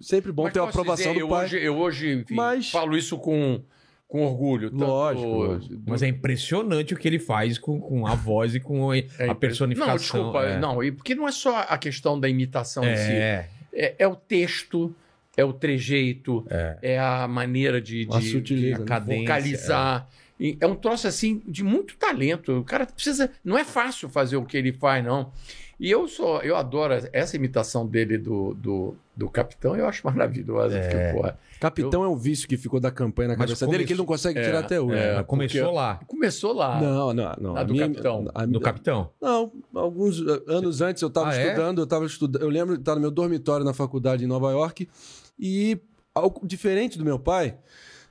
sempre 0.00 0.32
bom 0.32 0.44
Mas 0.44 0.52
ter 0.54 0.60
a 0.60 0.64
aprovação 0.64 1.12
dizer, 1.12 1.14
do 1.14 1.20
eu 1.20 1.28
pai. 1.28 1.44
Hoje, 1.44 1.58
eu 1.62 1.76
hoje 1.76 2.12
enfim, 2.14 2.34
Mas- 2.34 2.70
falo 2.70 2.96
isso 2.96 3.18
com, 3.18 3.60
com 4.08 4.24
orgulho. 4.24 4.70
tanto- 4.70 4.84
Lógico, 4.84 5.28
lógico. 5.28 5.82
Mas 5.86 6.02
é 6.02 6.08
impressionante 6.08 6.94
o 6.94 6.96
que 6.96 7.08
ele 7.08 7.18
faz 7.18 7.58
com, 7.58 7.80
com 7.80 8.06
a 8.06 8.14
voz 8.14 8.54
e 8.54 8.60
com 8.60 8.90
a, 8.90 8.96
É 8.98 9.34
personificação. 9.34 9.92
Não, 9.94 9.98
desculpa, 9.98 10.44
é. 10.44 10.58
não, 10.58 10.82
e 10.82 10.92
porque 10.92 11.14
não 11.14 11.26
é 11.26 11.32
só 11.32 11.58
a 11.68 11.76
questão 11.76 12.18
da 12.18 12.28
imitação 12.28 12.84
em 12.84 12.96
si. 12.96 13.12
É, 13.12 13.48
É, 13.72 13.94
é 13.98 14.08
o 14.08 14.14
texto, 14.16 14.94
é 15.36 15.44
o 15.44 15.52
trejeito, 15.52 16.46
é. 16.48 16.78
é 16.82 16.98
a 16.98 17.26
maneira 17.28 17.80
de, 17.80 18.06
de, 18.06 18.30
sutileza, 18.30 18.74
de 18.76 18.80
né? 18.80 18.86
Cadência, 18.86 19.22
vocalizar. 19.22 20.08
É 20.60 20.66
um 20.66 20.74
troço 20.74 21.06
assim 21.08 21.42
de 21.46 21.64
muito 21.64 21.96
talento. 21.96 22.58
O 22.58 22.64
cara 22.64 22.86
precisa. 22.86 23.30
Não 23.44 23.56
é 23.58 23.64
fácil 23.64 24.08
fazer 24.08 24.36
o 24.36 24.44
que 24.44 24.56
ele 24.56 24.72
faz, 24.72 25.02
não. 25.04 25.32
E 25.80 25.90
eu 25.90 26.06
sou, 26.08 26.40
eu 26.42 26.56
adoro 26.56 26.94
essa 27.12 27.36
imitação 27.36 27.86
dele 27.86 28.16
do, 28.18 28.54
do, 28.54 28.96
do 29.16 29.30
capitão, 29.30 29.74
eu 29.74 29.86
acho 29.88 30.02
maravilhosa. 30.06 30.76
É. 30.78 30.88
Porque, 30.88 31.16
porra, 31.16 31.38
Capitão 31.58 32.04
é 32.04 32.08
um 32.08 32.16
vício 32.16 32.46
que 32.46 32.56
ficou 32.58 32.78
da 32.78 32.90
campanha 32.90 33.28
na 33.30 33.36
cabeça 33.36 33.66
dele 33.66 33.84
que 33.86 33.92
ele 33.94 33.98
não 33.98 34.04
consegue 34.04 34.38
É, 34.38 34.44
tirar 34.44 34.58
até 34.58 34.78
hoje. 34.78 34.98
é. 34.98 35.22
Começou 35.22 35.62
porque- 35.62 35.74
lá, 35.74 36.00
começou 36.06 36.52
lá. 36.52 36.80
Não, 36.80 37.14
não, 37.14 37.34
não. 37.40 37.56
A 37.56 37.62
do 37.62 37.74
capitão. 37.76 38.30
a- 38.34 38.44
do 38.44 38.60
capitão. 38.60 39.10
Não, 39.20 39.50
alguns 39.74 40.20
uh, 40.20 40.42
anos 40.48 40.82
antes 40.82 41.00
eu 41.02 41.08
estava 41.08 41.30
Ah, 41.30 41.34
é? 41.36 41.46
estudando, 41.48 41.78
eu 41.78 41.84
estava 41.84 42.04
estudando, 42.04 42.42
eu 42.42 42.48
lembro 42.50 42.74
de 42.74 42.82
estar 42.82 42.94
no 42.94 43.00
meu 43.00 43.10
dormitório 43.10 43.64
na 43.64 43.72
faculdade 43.72 44.22
em 44.22 44.26
Nova 44.26 44.50
York 44.50 44.86
e 45.38 45.78
algo 46.14 46.46
diferente 46.46 46.98
do 46.98 47.04
meu 47.04 47.18
pai, 47.18 47.56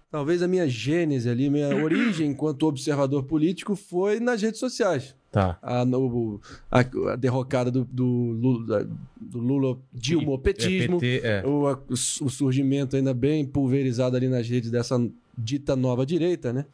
talvez 0.09 0.41
a 0.41 0.47
minha 0.47 0.67
gênese 0.67 1.29
ali, 1.29 1.47
minha 1.47 1.67
origem 1.83 2.31
enquanto 2.31 2.63
observador 2.63 3.23
político 3.25 3.75
foi 3.75 4.19
nas 4.19 4.41
redes 4.41 4.59
sociais. 4.59 5.15
Tá. 5.35 5.59
A, 5.61 5.83
no- 5.83 6.39
a- 6.71 6.79
a 7.11 7.15
derrocada 7.17 7.69
do, 7.69 7.83
do 7.83 8.05
Lula, 8.05 8.89
do 9.19 9.37
Lula 9.37 9.77
Dilma, 9.93 10.39
petismo, 10.39 10.95
É, 10.95 10.99
PT, 10.99 11.21
é. 11.27 11.43
o, 11.45 11.65
o 11.89 12.29
surgimento 12.29 12.95
ainda 12.95 13.13
bem 13.13 13.45
pulverizado 13.45 14.15
ali 14.15 14.29
nas 14.29 14.47
redes 14.47 14.71
dessa 14.71 14.95
dita 15.37 15.75
nova 15.75 16.05
direita, 16.05 16.53
né? 16.53 16.65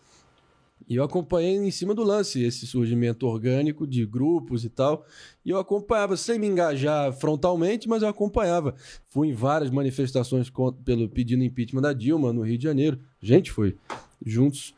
E 0.87 0.95
eu 0.95 1.03
acompanhei 1.03 1.55
em 1.55 1.71
cima 1.71 1.95
do 1.95 2.03
lance 2.03 2.43
esse 2.43 2.67
surgimento 2.67 3.25
orgânico 3.25 3.87
de 3.87 4.05
grupos 4.05 4.63
e 4.63 4.69
tal. 4.69 5.07
E 5.43 5.49
eu 5.49 5.57
acompanhava, 5.57 6.15
sem 6.15 6.37
me 6.37 6.45
engajar 6.45 7.11
frontalmente, 7.13 7.89
mas 7.89 8.03
eu 8.03 8.09
acompanhava. 8.09 8.75
Fui 9.09 9.29
em 9.29 9.33
várias 9.33 9.71
manifestações 9.71 10.51
con- 10.51 10.71
pelo 10.71 11.09
pedindo 11.09 11.43
impeachment 11.43 11.81
da 11.81 11.93
Dilma 11.93 12.31
no 12.31 12.41
Rio 12.43 12.59
de 12.59 12.63
Janeiro. 12.65 12.99
Gente, 13.19 13.51
foi 13.51 13.75
juntos. 14.23 14.75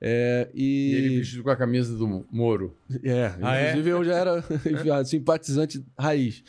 É, 0.00 0.48
E 0.54 0.94
ele 0.94 1.14
e 1.14 1.18
vestido 1.20 1.42
com 1.42 1.50
a 1.50 1.56
camisa 1.56 1.96
do 1.96 2.26
Moro. 2.30 2.76
é, 3.02 3.32
Ah, 3.40 3.56
é? 3.56 3.68
inclusive 3.70 3.90
eu 3.90 4.04
já 4.04 4.14
era 4.16 4.44
simpatizante 5.06 5.82
raiz. 5.98 6.44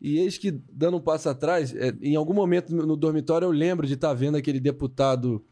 E 0.00 0.18
eis 0.18 0.36
que, 0.38 0.50
dando 0.72 0.96
um 0.96 1.00
passo 1.00 1.28
atrás, 1.28 1.74
é, 1.74 1.92
em 2.02 2.16
algum 2.16 2.34
momento 2.34 2.74
no 2.74 2.96
dormitório 2.96 3.46
eu 3.46 3.50
lembro 3.52 3.86
de 3.86 3.94
estar 3.94 4.12
vendo 4.14 4.36
aquele 4.36 4.58
deputado 4.60 5.44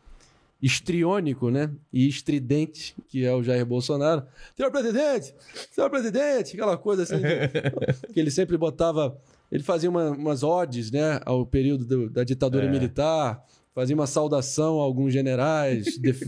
estriônico, 0.63 1.51
né? 1.51 1.71
E 1.93 2.09
estridente, 2.09 2.95
que 3.09 3.25
é 3.25 3.33
o 3.35 3.43
Jair 3.43 3.65
Bolsonaro. 3.67 4.25
Senhor 4.57 4.71
presidente! 4.71 5.35
Senhor 5.71 5.91
presidente! 5.91 6.55
Aquela 6.55 6.77
coisa 6.77 7.03
assim, 7.03 7.19
de- 7.19 7.49
que 8.13 8.19
ele 8.21 8.31
sempre 8.31 8.57
botava... 8.57 9.17
Ele 9.53 9.63
fazia 9.63 9.89
uma- 9.89 10.11
umas 10.11 10.43
odes, 10.43 10.91
né? 10.91 11.21
Ao 11.25 11.47
período 11.47 11.85
do- 11.85 12.11
da 12.11 12.25
ditadura 12.25 12.67
É. 12.67 12.71
militar, 12.71 13.45
fazia 13.77 13.95
uma 13.95 14.07
saudação 14.07 14.81
a 14.81 14.85
alguns 14.85 15.13
generais 15.13 15.99
def- 15.99 16.23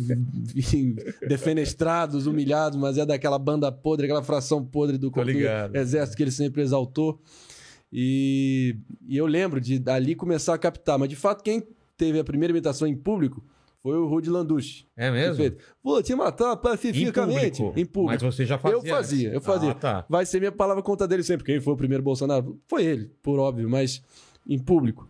defenestrados, 1.26 2.26
humilhados, 2.26 2.78
mas 2.78 2.98
é 2.98 3.06
daquela 3.06 3.38
banda 3.38 3.72
podre, 3.72 4.04
aquela 4.06 4.22
fração 4.22 4.62
podre 4.64 4.98
do, 4.98 5.10
do 5.10 5.76
exército 5.76 6.16
que 6.16 6.22
ele 6.22 6.30
sempre 6.30 6.60
exaltou. 6.62 7.20
E, 7.92 8.76
e 9.08 9.16
eu 9.16 9.26
lembro 9.26 9.60
de 9.60 9.78
dali 9.78 10.14
começar 10.14 10.52
a 10.54 10.58
captar, 10.58 10.98
mas 10.98 11.08
de 11.08 11.16
fato 11.16 11.42
quem 11.42 11.62
teve 11.96 12.18
a 12.18 12.24
primeira 12.24 12.52
imitação 12.52 12.86
em 12.86 12.94
público 12.94 13.42
foi 13.82 13.96
o 13.96 14.06
Rudy 14.06 14.28
Landucci. 14.28 14.84
É 14.94 15.10
mesmo? 15.10 15.56
Vou 15.82 16.02
te 16.02 16.14
matar 16.14 16.52
Em 16.52 16.56
pacificamente. 16.60 17.58
público. 17.62 17.80
Em 17.80 17.86
público. 17.86 18.24
Mas 18.24 18.34
você 18.34 18.44
já 18.44 18.58
fazia. 18.58 18.76
Eu 18.78 18.82
fazia, 18.84 19.32
eu 19.32 19.40
fazia. 19.40 19.70
Ah, 19.70 19.74
tá. 19.74 20.06
Vai 20.08 20.26
ser 20.26 20.38
minha 20.38 20.52
palavra 20.52 20.82
contra 20.82 21.08
dele 21.08 21.22
sempre. 21.22 21.46
Quem 21.46 21.60
foi 21.60 21.72
o 21.72 21.76
primeiro 21.76 22.02
Bolsonaro? 22.04 22.60
Foi 22.68 22.84
ele, 22.84 23.10
por 23.22 23.38
óbvio, 23.38 23.70
mas 23.70 24.02
em 24.46 24.58
público. 24.58 25.08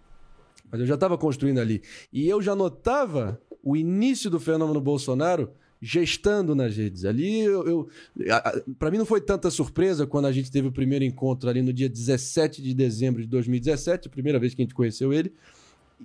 Mas 0.71 0.81
eu 0.81 0.87
já 0.87 0.95
estava 0.95 1.17
construindo 1.17 1.59
ali. 1.59 1.83
E 2.13 2.29
eu 2.29 2.41
já 2.43 2.55
notava 2.55 3.41
o 3.63 3.77
início 3.77 4.31
do 4.31 4.39
fenômeno 4.39 4.81
Bolsonaro 4.81 5.51
gestando 5.81 6.55
nas 6.55 6.77
redes. 6.77 7.05
Ali, 7.05 7.41
eu, 7.41 7.67
eu 7.67 7.89
para 8.79 8.91
mim 8.91 8.99
não 8.99 9.07
foi 9.07 9.21
tanta 9.21 9.51
surpresa 9.51 10.07
quando 10.07 10.27
a 10.27 10.33
gente 10.33 10.51
teve 10.51 10.69
o 10.69 10.73
primeiro 10.73 11.05
encontro 11.05 11.49
ali 11.49 11.63
no 11.63 11.73
dia 11.73 11.89
17 11.89 12.61
de 12.61 12.75
dezembro 12.75 13.23
de 13.23 13.29
2017, 13.29 14.09
a 14.09 14.11
primeira 14.11 14.39
vez 14.39 14.55
que 14.55 14.63
a 14.63 14.65
gente 14.65 14.75
conheceu 14.75 15.13
ele. 15.13 15.33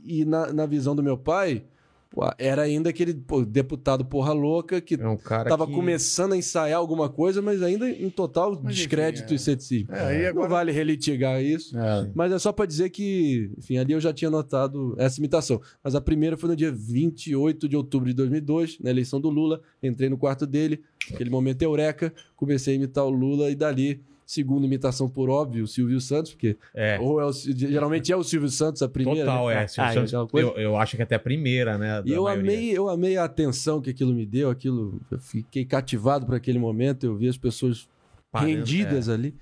E 0.03 0.25
na, 0.25 0.51
na 0.53 0.65
visão 0.65 0.95
do 0.95 1.03
meu 1.03 1.17
pai, 1.17 1.63
era 2.37 2.61
ainda 2.63 2.89
aquele 2.89 3.13
pô, 3.13 3.43
deputado 3.43 4.05
porra 4.05 4.33
louca 4.33 4.79
que 4.79 4.95
É 4.95 5.07
um 5.07 5.17
cara 5.17 5.49
Tava 5.49 5.65
que... 5.65 5.73
começando 5.73 6.33
a 6.33 6.37
ensaiar 6.37 6.77
alguma 6.79 7.09
coisa, 7.09 7.41
mas 7.41 7.61
ainda 7.63 7.89
em 7.89 8.09
total 8.09 8.51
Mas, 8.51 8.59
enfim, 8.59 8.73
descrédito 8.75 9.33
é. 9.33 9.35
e 9.35 9.39
ceticismo. 9.39 9.93
É, 9.93 9.99
aí 10.07 10.21
Não 10.23 10.29
agora- 10.29 10.49
vale 10.49 10.71
relitigar 10.71 11.41
isso. 11.43 11.77
É. 11.77 12.11
Mas 12.13 12.31
é 12.31 12.39
só 12.39 12.51
pra 12.51 12.65
dizer 12.65 12.89
que, 12.89 13.51
enfim, 13.57 13.77
ali 13.77 13.93
eu 13.93 13.99
já 13.99 14.13
tinha 14.13 14.29
notado 14.29 14.95
essa 14.97 15.19
imitação. 15.19 15.61
Mas 15.83 15.95
a 15.95 16.01
primeira 16.01 16.37
foi 16.37 16.49
no 16.49 16.55
dia 16.55 16.71
28 16.71 17.67
de 17.67 17.75
outubro 17.75 18.07
de 18.09 18.13
2002, 18.15 18.77
na 18.79 18.89
eleição 18.89 19.19
do 19.19 19.29
Lula. 19.29 19.61
Entrei 19.81 20.09
no 20.09 20.17
quarto 20.17 20.45
dele, 20.45 20.81
aquele 21.11 21.29
momento 21.29 21.61
eureka, 21.61 22.13
comecei 22.35 22.73
a 22.73 22.77
imitar 22.77 23.05
o 23.05 23.09
Lula 23.09 23.49
e 23.49 23.55
dali, 23.55 24.01
segunda 24.33 24.65
imitação 24.65 25.09
por 25.09 25.29
óbvio, 25.29 25.63
o 25.63 25.67
Silvio 25.67 25.99
Santos, 26.01 26.31
porque 26.33 26.57
É. 26.73 26.97
ou 26.99 27.21
é 27.21 27.25
o, 27.25 27.31
geralmente 27.31 28.11
é 28.11 28.15
o 28.15 28.23
Silvio 28.23 28.49
Santos 28.49 28.81
a 28.81 28.89
primeira. 28.89 29.25
Total, 29.25 29.47
né? 29.47 29.63
é. 29.63 29.67
Silvio 29.67 29.89
Ah, 29.91 30.07
Santos, 30.07 30.31
coisa. 30.31 30.47
eu, 30.49 30.53
eu 30.57 30.75
acho 30.77 30.95
que 30.97 31.03
até 31.03 31.15
a 31.15 31.19
primeira, 31.19 31.77
né? 31.77 32.01
E 32.05 32.11
eu 32.11 32.23
maioria. 32.23 32.41
amei, 32.51 32.69
eu 32.71 32.89
amei 32.89 33.17
a 33.17 33.23
atenção 33.25 33.81
que 33.81 33.89
aquilo 33.89 34.13
me 34.13 34.25
deu, 34.25 34.49
aquilo, 34.49 34.99
eu 35.11 35.19
fiquei 35.19 35.63
cativado 35.65 36.25
por 36.25 36.35
aquele 36.35 36.59
momento, 36.59 37.05
eu 37.05 37.15
vi 37.15 37.27
as 37.27 37.37
pessoas 37.37 37.87
Parando, 38.31 38.49
rendidas 38.51 39.09
ali. 39.09 39.35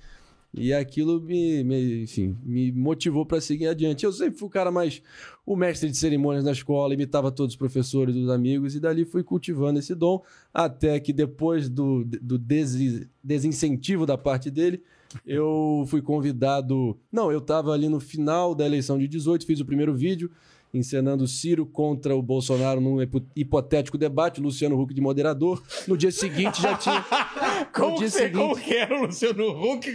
E 0.54 0.74
aquilo 0.74 1.22
me, 1.22 1.64
me- 1.64 2.04
enfim, 2.04 2.38
me 2.44 2.72
motivou 2.74 3.26
para 3.26 3.40
seguir 3.40 3.68
adiante. 3.68 4.04
Eu 4.06 4.12
sempre 4.12 4.38
fui 4.38 4.48
o 4.48 4.52
cara 4.52 4.70
mais 4.70 5.02
o 5.46 5.56
mestre 5.56 5.90
de 5.90 5.96
cerimônias 5.98 6.44
na 6.44 6.52
escola, 6.52 6.94
imitava 6.94 7.32
todos 7.32 7.54
os 7.54 7.58
professores, 7.58 8.14
dos 8.14 8.30
amigos, 8.30 8.76
e 8.76 8.80
dali 8.80 9.06
fui 9.06 9.24
cultivando 9.24 9.80
esse 9.80 9.96
dom, 9.96 10.22
até 10.54 11.00
que 11.00 11.14
depois 11.14 11.70
do, 11.70 12.04
do 12.04 12.38
desi- 12.38 13.08
desincentivo 13.24 14.06
da 14.06 14.18
parte 14.18 14.52
dele, 14.52 14.84
eu 15.26 15.86
fui 15.88 16.02
convidado. 16.02 16.98
Não, 17.12 17.32
eu 17.32 17.40
estava 17.40 17.72
ali 17.72 17.88
no 17.88 18.00
final 18.00 18.54
da 18.54 18.66
eleição 18.66 18.98
de 19.00 19.08
18, 19.08 19.46
fiz 19.46 19.60
o 19.62 19.66
primeiro 19.66 19.94
vídeo 19.96 20.30
encenando 20.74 21.28
Ciro 21.28 21.66
contra 21.66 22.16
o 22.16 22.22
Bolsonaro 22.22 22.80
num 22.80 23.02
hipo- 23.02 23.22
hipotético 23.36 23.98
debate, 23.98 24.40
Luciano 24.42 24.80
Huck 24.80 24.94
de 24.94 25.02
moderador. 25.02 25.62
No 25.88 25.98
dia 25.98 26.12
seguinte 26.12 26.62
já 26.62 26.78
tinha. 26.78 27.06
Como, 27.74 27.92
no 27.92 27.98
dia 28.00 28.10
seguinte, 28.10 28.38
como 28.38 28.56
que 28.58 28.74
era 28.74 28.98
o 28.98 29.06
Luciano 29.06 29.50
Huck? 29.50 29.88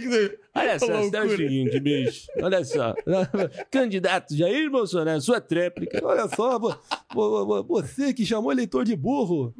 Olha 0.55 0.79
só, 0.79 1.01
está 1.01 1.23
o 1.23 1.29
seguinte, 1.29 1.79
bicho. 1.79 2.27
Olha 2.41 2.63
só. 2.63 2.95
Candidato 3.69 4.35
Jair 4.35 4.69
Bolsonaro, 4.71 5.21
sua 5.21 5.39
tréplica. 5.41 5.99
Olha 6.03 6.27
só, 6.27 6.57
vo- 6.57 6.75
vo- 7.13 7.45
vo- 7.45 7.63
você 7.63 8.13
que 8.13 8.25
chamou 8.25 8.51
eleitor 8.51 8.83
de 8.85 8.95
burro. 8.95 9.53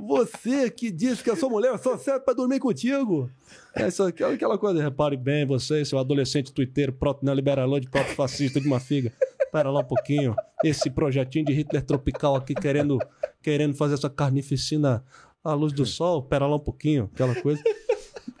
Você 0.00 0.70
que 0.70 0.90
disse 0.90 1.22
que 1.22 1.30
a 1.30 1.36
sua 1.36 1.48
mulher 1.48 1.78
só 1.78 1.96
serve 1.98 2.20
pra 2.20 2.34
dormir 2.34 2.58
contigo. 2.58 3.30
É 3.74 3.90
só 3.90 4.08
aquela 4.08 4.32
aquela 4.34 4.58
coisa. 4.58 4.82
Repare 4.82 5.16
bem, 5.16 5.46
você, 5.46 5.84
seu 5.84 5.98
adolescente 5.98 6.52
tuiteiro, 6.52 6.92
proto-neoliberalão 6.92 7.78
de 7.78 7.88
proto-fascista 7.88 8.60
de 8.60 8.66
uma 8.66 8.80
figa. 8.80 9.12
Espera 9.50 9.68
lá 9.68 9.80
um 9.80 9.84
pouquinho. 9.84 10.36
Esse 10.64 10.88
projetinho 10.88 11.44
de 11.44 11.52
Hitler 11.52 11.82
tropical 11.82 12.36
aqui 12.36 12.54
querendo, 12.54 13.00
querendo 13.42 13.74
fazer 13.74 13.94
essa 13.94 14.08
carnificina 14.08 15.04
à 15.42 15.52
luz 15.54 15.72
do 15.72 15.84
sol. 15.84 16.20
Espera 16.20 16.46
lá 16.46 16.54
um 16.54 16.60
pouquinho. 16.60 17.10
Aquela 17.12 17.34
coisa. 17.34 17.60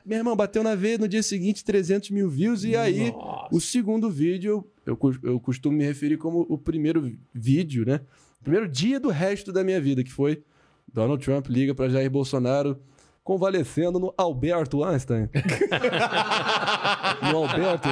Meu 0.06 0.18
irmão, 0.18 0.36
bateu 0.36 0.62
na 0.62 0.76
veia 0.76 0.98
no 0.98 1.08
dia 1.08 1.22
seguinte 1.22 1.64
300 1.64 2.10
mil 2.10 2.30
views. 2.30 2.62
E 2.62 2.76
aí, 2.76 3.12
o 3.50 3.60
segundo 3.60 4.08
vídeo, 4.08 4.64
eu, 4.86 4.96
eu 5.24 5.40
costumo 5.40 5.76
me 5.76 5.84
referir 5.84 6.16
como 6.16 6.46
o 6.48 6.56
primeiro 6.56 7.12
vídeo, 7.34 7.84
né? 7.84 8.00
O 8.40 8.44
primeiro 8.44 8.68
dia 8.68 9.00
do 9.00 9.08
resto 9.08 9.52
da 9.52 9.64
minha 9.64 9.80
vida, 9.80 10.04
que 10.04 10.12
foi 10.12 10.44
Donald 10.92 11.24
Trump 11.24 11.48
liga 11.48 11.74
para 11.74 11.88
Jair 11.88 12.08
Bolsonaro 12.08 12.80
convalescendo 13.22 13.98
no 14.00 14.14
Alberto 14.16 14.82
Einstein. 14.82 15.28
no 17.30 17.38
Alberto, 17.38 17.88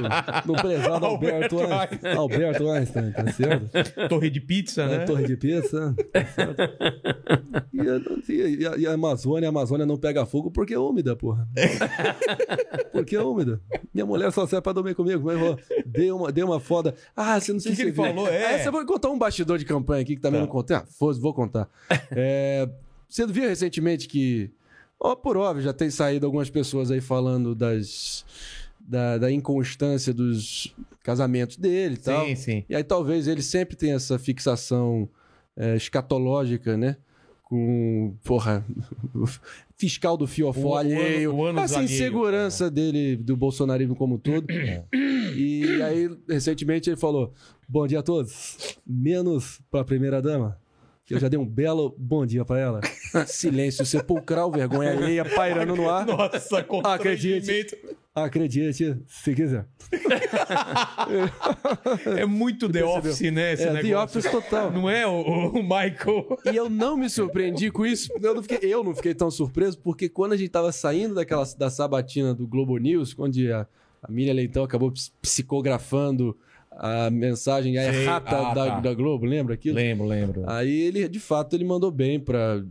no 0.47 0.55
prezado 0.55 1.07
Alberto, 1.07 1.58
Alberto 1.60 1.73
Einstein. 1.82 2.16
Alberto 2.16 2.70
Einstein, 2.70 3.12
tá 3.12 3.32
certo? 3.32 4.08
Torre 4.08 4.31
de 4.31 4.40
pizza, 4.40 4.82
É, 4.82 4.98
né? 4.98 5.05
torre 5.05 5.26
de 5.26 5.36
pizza. 5.36 5.94
tá 6.12 6.24
certo? 6.24 6.62
e, 7.73 7.81
a- 7.81 8.48
e 8.48 8.66
a, 8.66 8.76
e 8.78 8.86
a 8.86 8.92
Amazônia, 8.92 9.48
a 9.48 9.50
Amazônia 9.50 9.86
não 9.86 9.97
pega 9.97 10.24
fogo 10.26 10.50
porque 10.50 10.74
é 10.74 10.78
úmida, 10.78 11.15
porra. 11.15 11.47
porque 12.92 13.15
é 13.16 13.20
úmida. 13.23 13.60
Minha 13.92 14.07
mulher 14.07 14.32
só 14.32 14.47
serve 14.47 14.62
pra 14.62 14.73
dormir 14.73 14.94
comigo, 14.94 15.23
mas 15.24 15.40
ó, 15.40 15.57
dei 15.86 16.10
uma, 16.10 16.32
dei 16.32 16.42
uma 16.44 16.58
foda. 16.60 16.94
Ah, 17.16 17.39
você 17.40 17.52
não 17.52 17.60
sei 17.60 17.73
Que 17.73 17.76
se 17.76 17.84
que 17.84 17.92
você 17.92 18.02
ele 18.02 18.12
viu. 18.12 18.24
falou? 18.24 18.28
É. 18.32 18.55
Essa 18.55 18.68
eu 18.68 18.73
vou 18.73 18.84
contar 18.86 19.10
um 19.10 19.18
bastidor 19.18 19.58
de 19.58 19.65
campanha 19.65 20.02
aqui 20.02 20.16
que 20.16 20.23
também 20.23 20.40
Tá. 20.40 20.47
não 20.47 20.52
contei. 20.52 20.76
Ah, 20.76 20.84
vou 21.20 21.34
contar. 21.34 21.68
É, 22.10 22.68
você 23.08 23.26
viu 23.26 23.48
recentemente 23.48 24.07
que 24.08 24.50
Ó, 25.00 25.14
por 25.14 25.36
óbvio, 25.36 25.62
já 25.62 25.72
tem 25.72 25.90
saído 25.90 26.26
algumas 26.26 26.50
pessoas 26.50 26.90
aí 26.90 27.00
falando 27.00 27.54
das, 27.54 28.24
da, 28.80 29.18
da 29.18 29.30
inconstância 29.30 30.12
dos 30.12 30.74
casamentos 31.02 31.56
dele 31.56 31.94
e 31.94 31.98
tal. 31.98 32.26
Sim, 32.26 32.34
sim. 32.36 32.64
E 32.68 32.74
aí 32.74 32.82
talvez 32.84 33.28
ele 33.28 33.42
sempre 33.42 33.76
tenha 33.76 33.94
essa 33.94 34.18
fixação 34.18 35.08
é, 35.56 35.76
escatológica, 35.76 36.76
né? 36.76 36.96
Com, 37.44 38.14
porra, 38.24 38.64
fiscal 39.78 40.16
do 40.16 40.26
fiofó 40.26 40.60
O- 40.60 40.72
o 40.72 40.76
alheio. 40.76 41.30
ano- 41.46 41.58
o 41.60 41.62
essa 41.62 41.78
alheio, 41.78 41.94
insegurança 41.94 42.70
dele, 42.70 43.16
do 43.16 43.36
bolsonarismo 43.36 43.94
como 43.96 44.16
um 44.16 44.18
todo. 44.18 44.46
E 45.40 45.80
aí, 45.82 46.10
recentemente, 46.28 46.90
ele 46.90 46.96
falou: 46.96 47.32
Bom 47.68 47.86
dia 47.86 48.00
a 48.00 48.02
todos, 48.02 48.56
menos 48.84 49.60
pra 49.70 49.84
primeira 49.84 50.20
dama. 50.20 50.58
Que 51.08 51.14
Eu 51.14 51.18
já 51.20 51.26
dei 51.28 51.38
um 51.38 51.46
belo 51.46 51.94
bom 51.98 52.26
dia 52.26 52.44
pra 52.44 52.58
ela. 52.58 52.80
Silêncio 53.26 53.84
sepulcral, 53.86 54.52
vergonha 54.52 54.90
alheia 54.92 55.24
pairando 55.24 55.74
no 55.74 55.88
ar. 55.88 56.04
Nossa, 56.06 56.64
Acredite. 56.84 57.78
Acredite, 58.14 58.96
se 59.06 59.34
quiser. 59.34 59.64
É 62.16 62.26
muito 62.26 62.66
The 62.68 62.80
Percebeu? 62.80 62.98
Office, 63.12 63.32
né? 63.32 63.52
Esse 63.52 63.62
É, 63.62 63.66
The 63.72 63.82
negócio. 63.82 64.18
Office 64.20 64.30
total. 64.30 64.70
Não 64.70 64.90
é 64.90 65.06
o, 65.06 65.20
o 65.50 65.62
Michael? 65.62 66.38
E 66.52 66.56
eu 66.56 66.68
não 66.68 66.96
me 66.96 67.08
surpreendi 67.08 67.70
com 67.70 67.86
isso. 67.86 68.12
Eu 68.20 68.34
não, 68.34 68.42
fiquei, 68.42 68.58
eu 68.72 68.84
não 68.84 68.94
fiquei 68.94 69.14
tão 69.14 69.30
surpreso, 69.30 69.78
porque 69.78 70.08
quando 70.08 70.32
a 70.32 70.36
gente 70.36 70.50
tava 70.50 70.72
saindo 70.72 71.14
daquela, 71.14 71.44
da 71.56 71.70
sabatina 71.70 72.34
do 72.34 72.46
Globo 72.46 72.76
News, 72.76 73.14
onde 73.18 73.50
a, 73.52 73.66
a 74.02 74.10
Miriam 74.10 74.34
Leitão 74.34 74.64
acabou 74.64 74.90
ps- 74.92 75.12
psicografando 75.22 76.36
a 76.78 77.10
mensagem 77.10 77.76
a 77.76 77.92
Sei. 77.92 78.02
errata 78.02 78.36
Ah, 78.39 78.55
da, 78.55 78.66
tá. 78.70 78.81
da 78.81 78.94
Globo, 78.94 79.26
lembra 79.26 79.55
aquilo? 79.55 79.76
Lembro, 79.76 80.07
lembro. 80.07 80.44
Aí 80.48 80.70
ele, 80.82 81.08
de 81.08 81.18
fato, 81.20 81.55
ele 81.57 81.65
mandou 81.65 81.90
bem 81.90 82.20
para 82.20 82.65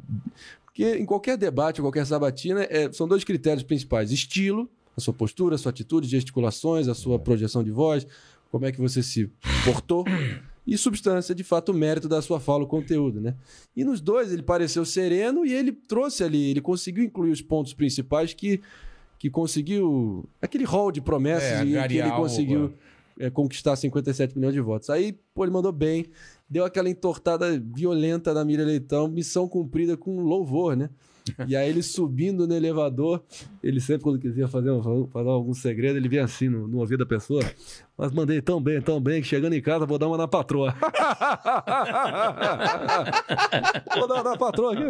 Porque 0.66 0.96
em 0.96 1.06
qualquer 1.06 1.38
debate, 1.38 1.82
qualquer 1.82 2.06
sabatina, 2.06 2.64
é, 2.70 2.92
são 2.92 3.08
dois 3.08 3.24
critérios 3.24 3.64
principais: 3.64 4.12
estilo, 4.12 4.70
a 4.96 5.02
sua 5.02 5.14
postura, 5.14 5.56
a 5.56 5.58
sua 5.58 5.72
atitude, 5.72 6.08
gesticulações, 6.08 6.88
a 6.88 6.94
sua 6.94 7.20
projeção 7.20 7.64
de 7.64 7.72
voz, 7.72 8.08
como 8.52 8.66
é 8.66 8.72
que 8.72 8.80
você 8.80 9.04
se 9.04 9.30
portou. 9.66 10.06
E 10.66 10.78
substância, 10.78 11.34
de 11.34 11.44
fato, 11.46 11.72
o 11.72 11.74
mérito 11.74 12.10
da 12.10 12.22
sua 12.22 12.40
fala, 12.42 12.64
o 12.64 12.68
conteúdo, 12.68 13.22
né? 13.22 13.36
E 13.76 13.86
nos 13.86 14.02
dois 14.02 14.34
ele 14.34 14.44
pareceu 14.44 14.84
sereno 14.84 15.46
e 15.46 15.54
ele 15.54 15.72
trouxe 15.72 16.24
ali, 16.26 16.50
ele 16.52 16.60
conseguiu 16.62 17.04
incluir 17.06 17.32
os 17.32 17.42
pontos 17.42 17.74
principais 17.74 18.34
que, 18.34 18.60
que 19.18 19.30
conseguiu. 19.30 20.28
aquele 20.42 20.66
rol 20.66 20.92
de 20.92 21.00
promessas 21.00 21.62
É, 21.62 21.64
e 21.64 21.88
que 21.88 21.98
ele 21.98 22.10
o- 22.10 22.16
conseguiu 22.18 22.74
é, 23.20 23.30
conquistar 23.30 23.76
57 23.76 24.36
milhões 24.38 24.54
de 24.54 24.62
votos. 24.62 24.90
Aí, 24.90 25.18
pô, 25.34 25.44
ele 25.44 25.52
mandou 25.52 25.72
bem, 25.72 26.06
deu 26.50 26.66
aquela 26.66 26.90
entortada 26.90 27.60
violenta 27.60 28.34
da 28.34 28.44
Miriam 28.44 28.66
Leitão, 28.66 29.08
missão 29.08 29.48
cumprida 29.48 29.98
com 29.98 30.22
louvor, 30.22 30.76
né? 30.76 30.90
E 31.48 31.56
aí 31.56 31.70
ele 31.70 31.84
subindo 31.84 32.48
no 32.48 32.56
elevador, 32.56 33.22
ele 33.62 33.82
sempre 33.82 34.04
quando 34.04 34.20
quisia 34.20 34.48
fazer, 34.48 34.70
falar 35.12 35.32
algum 35.32 35.54
segredo, 35.54 35.98
ele 35.98 36.08
vinha 36.08 36.24
assim 36.24 36.48
no, 36.48 36.68
no 36.68 36.78
ouvido 36.78 37.00
da 37.00 37.06
pessoa. 37.06 37.42
Mas 37.98 38.12
mandei 38.12 38.40
tão 38.42 38.62
bem, 38.62 38.80
tão 38.80 39.02
bem, 39.02 39.22
que 39.24 39.28
chegando 39.28 39.54
em 39.54 39.62
casa 39.62 39.84
vou 39.86 39.98
dar 39.98 40.08
uma 40.08 40.18
na 40.18 40.28
patroa. 40.28 40.76
vou 43.98 44.08
dar 44.08 44.16
uma 44.16 44.24
na 44.24 44.38
patroa 44.38 44.74
aqui. 44.74 44.84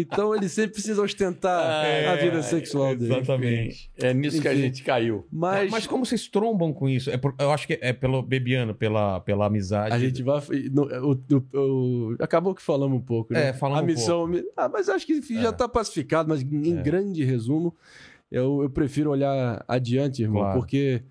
Então 0.00 0.34
ele 0.34 0.48
sempre 0.48 0.72
precisa 0.72 1.00
ostentar 1.00 1.84
É, 1.84 2.08
a 2.08 2.16
vida 2.16 2.42
sexual 2.42 2.96
dele. 2.96 3.14
Exatamente. 3.14 3.90
É 3.98 4.12
nisso 4.12 4.40
que 4.42 4.48
a 4.48 4.52
Enfim. 4.52 4.62
gente 4.62 4.82
caiu. 4.82 5.26
Mas, 5.30 5.70
Mas 5.70 5.86
como 5.86 6.04
vocês 6.04 6.26
trombam 6.28 6.72
com 6.72 6.88
isso? 6.88 7.10
É 7.10 7.16
por- 7.16 7.34
eu 7.38 7.50
acho 7.52 7.66
que 7.66 7.78
é 7.80 7.92
pelo 7.92 8.22
Bebiano, 8.22 8.74
pela, 8.74 9.20
pela 9.20 9.46
amizade. 9.46 9.94
A 9.94 9.98
gente 9.98 10.22
vai. 10.22 10.40
no- 10.72 11.12
o- 11.12 11.22
o- 11.32 12.12
o- 12.12 12.16
acabou 12.20 12.54
que 12.54 12.62
falamos 12.62 12.98
um 12.98 13.02
pouco, 13.02 13.32
né? 13.32 13.48
É, 13.50 13.52
falamos 13.52 13.80
A 13.80 13.84
um 13.84 13.86
missão. 13.86 14.30
Ah, 14.56 14.68
mas 14.68 14.88
acho 14.88 15.06
que 15.06 15.12
enfim, 15.14 15.40
já 15.40 15.50
está 15.50 15.68
pacificado, 15.68 16.28
mas 16.28 16.42
em 16.42 16.78
É. 16.78 16.82
grande 16.82 17.22
resumo, 17.24 17.74
eu, 18.30 18.62
eu 18.62 18.70
prefiro 18.70 19.10
olhar 19.10 19.64
adiante, 19.68 20.22
irmão, 20.22 20.42
Claro. 20.42 20.58
porque 20.58 21.02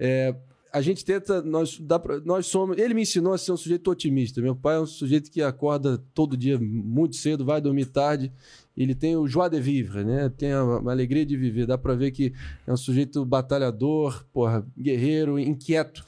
é, 0.00 0.34
a 0.72 0.80
gente 0.80 1.04
tenta. 1.04 1.42
Nós, 1.42 1.78
dá 1.78 1.98
pra- 1.98 2.20
nós 2.20 2.46
somos. 2.46 2.78
Ele 2.78 2.94
me 2.94 3.02
ensinou 3.02 3.32
a 3.32 3.38
ser 3.38 3.52
um 3.52 3.56
sujeito 3.56 3.90
otimista. 3.90 4.40
Meu 4.40 4.56
pai 4.56 4.76
é 4.76 4.80
um 4.80 4.86
sujeito 4.86 5.30
que 5.30 5.42
acorda 5.42 5.98
todo 6.14 6.36
dia 6.36 6.58
muito 6.58 7.16
cedo, 7.16 7.44
vai 7.44 7.60
dormir 7.60 7.86
tarde. 7.86 8.32
Ele 8.76 8.94
tem 8.94 9.16
o 9.16 9.26
joie 9.26 9.50
de 9.50 9.60
vivre, 9.60 10.04
né? 10.04 10.28
Tem 10.30 10.52
a, 10.52 10.62
uma 10.64 10.90
alegria 10.92 11.26
de 11.26 11.36
viver. 11.36 11.66
Dá 11.66 11.76
pra 11.76 11.94
ver 11.94 12.12
que 12.12 12.32
é 12.66 12.72
um 12.72 12.76
sujeito 12.76 13.24
batalhador, 13.24 14.24
porra, 14.32 14.66
guerreiro, 14.78 15.38
inquieto. 15.38 16.04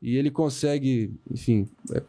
E 0.00 0.16
ele 0.16 0.30
consegue, 0.30 1.14
enfim, 1.30 1.66
é, 1.92 2.02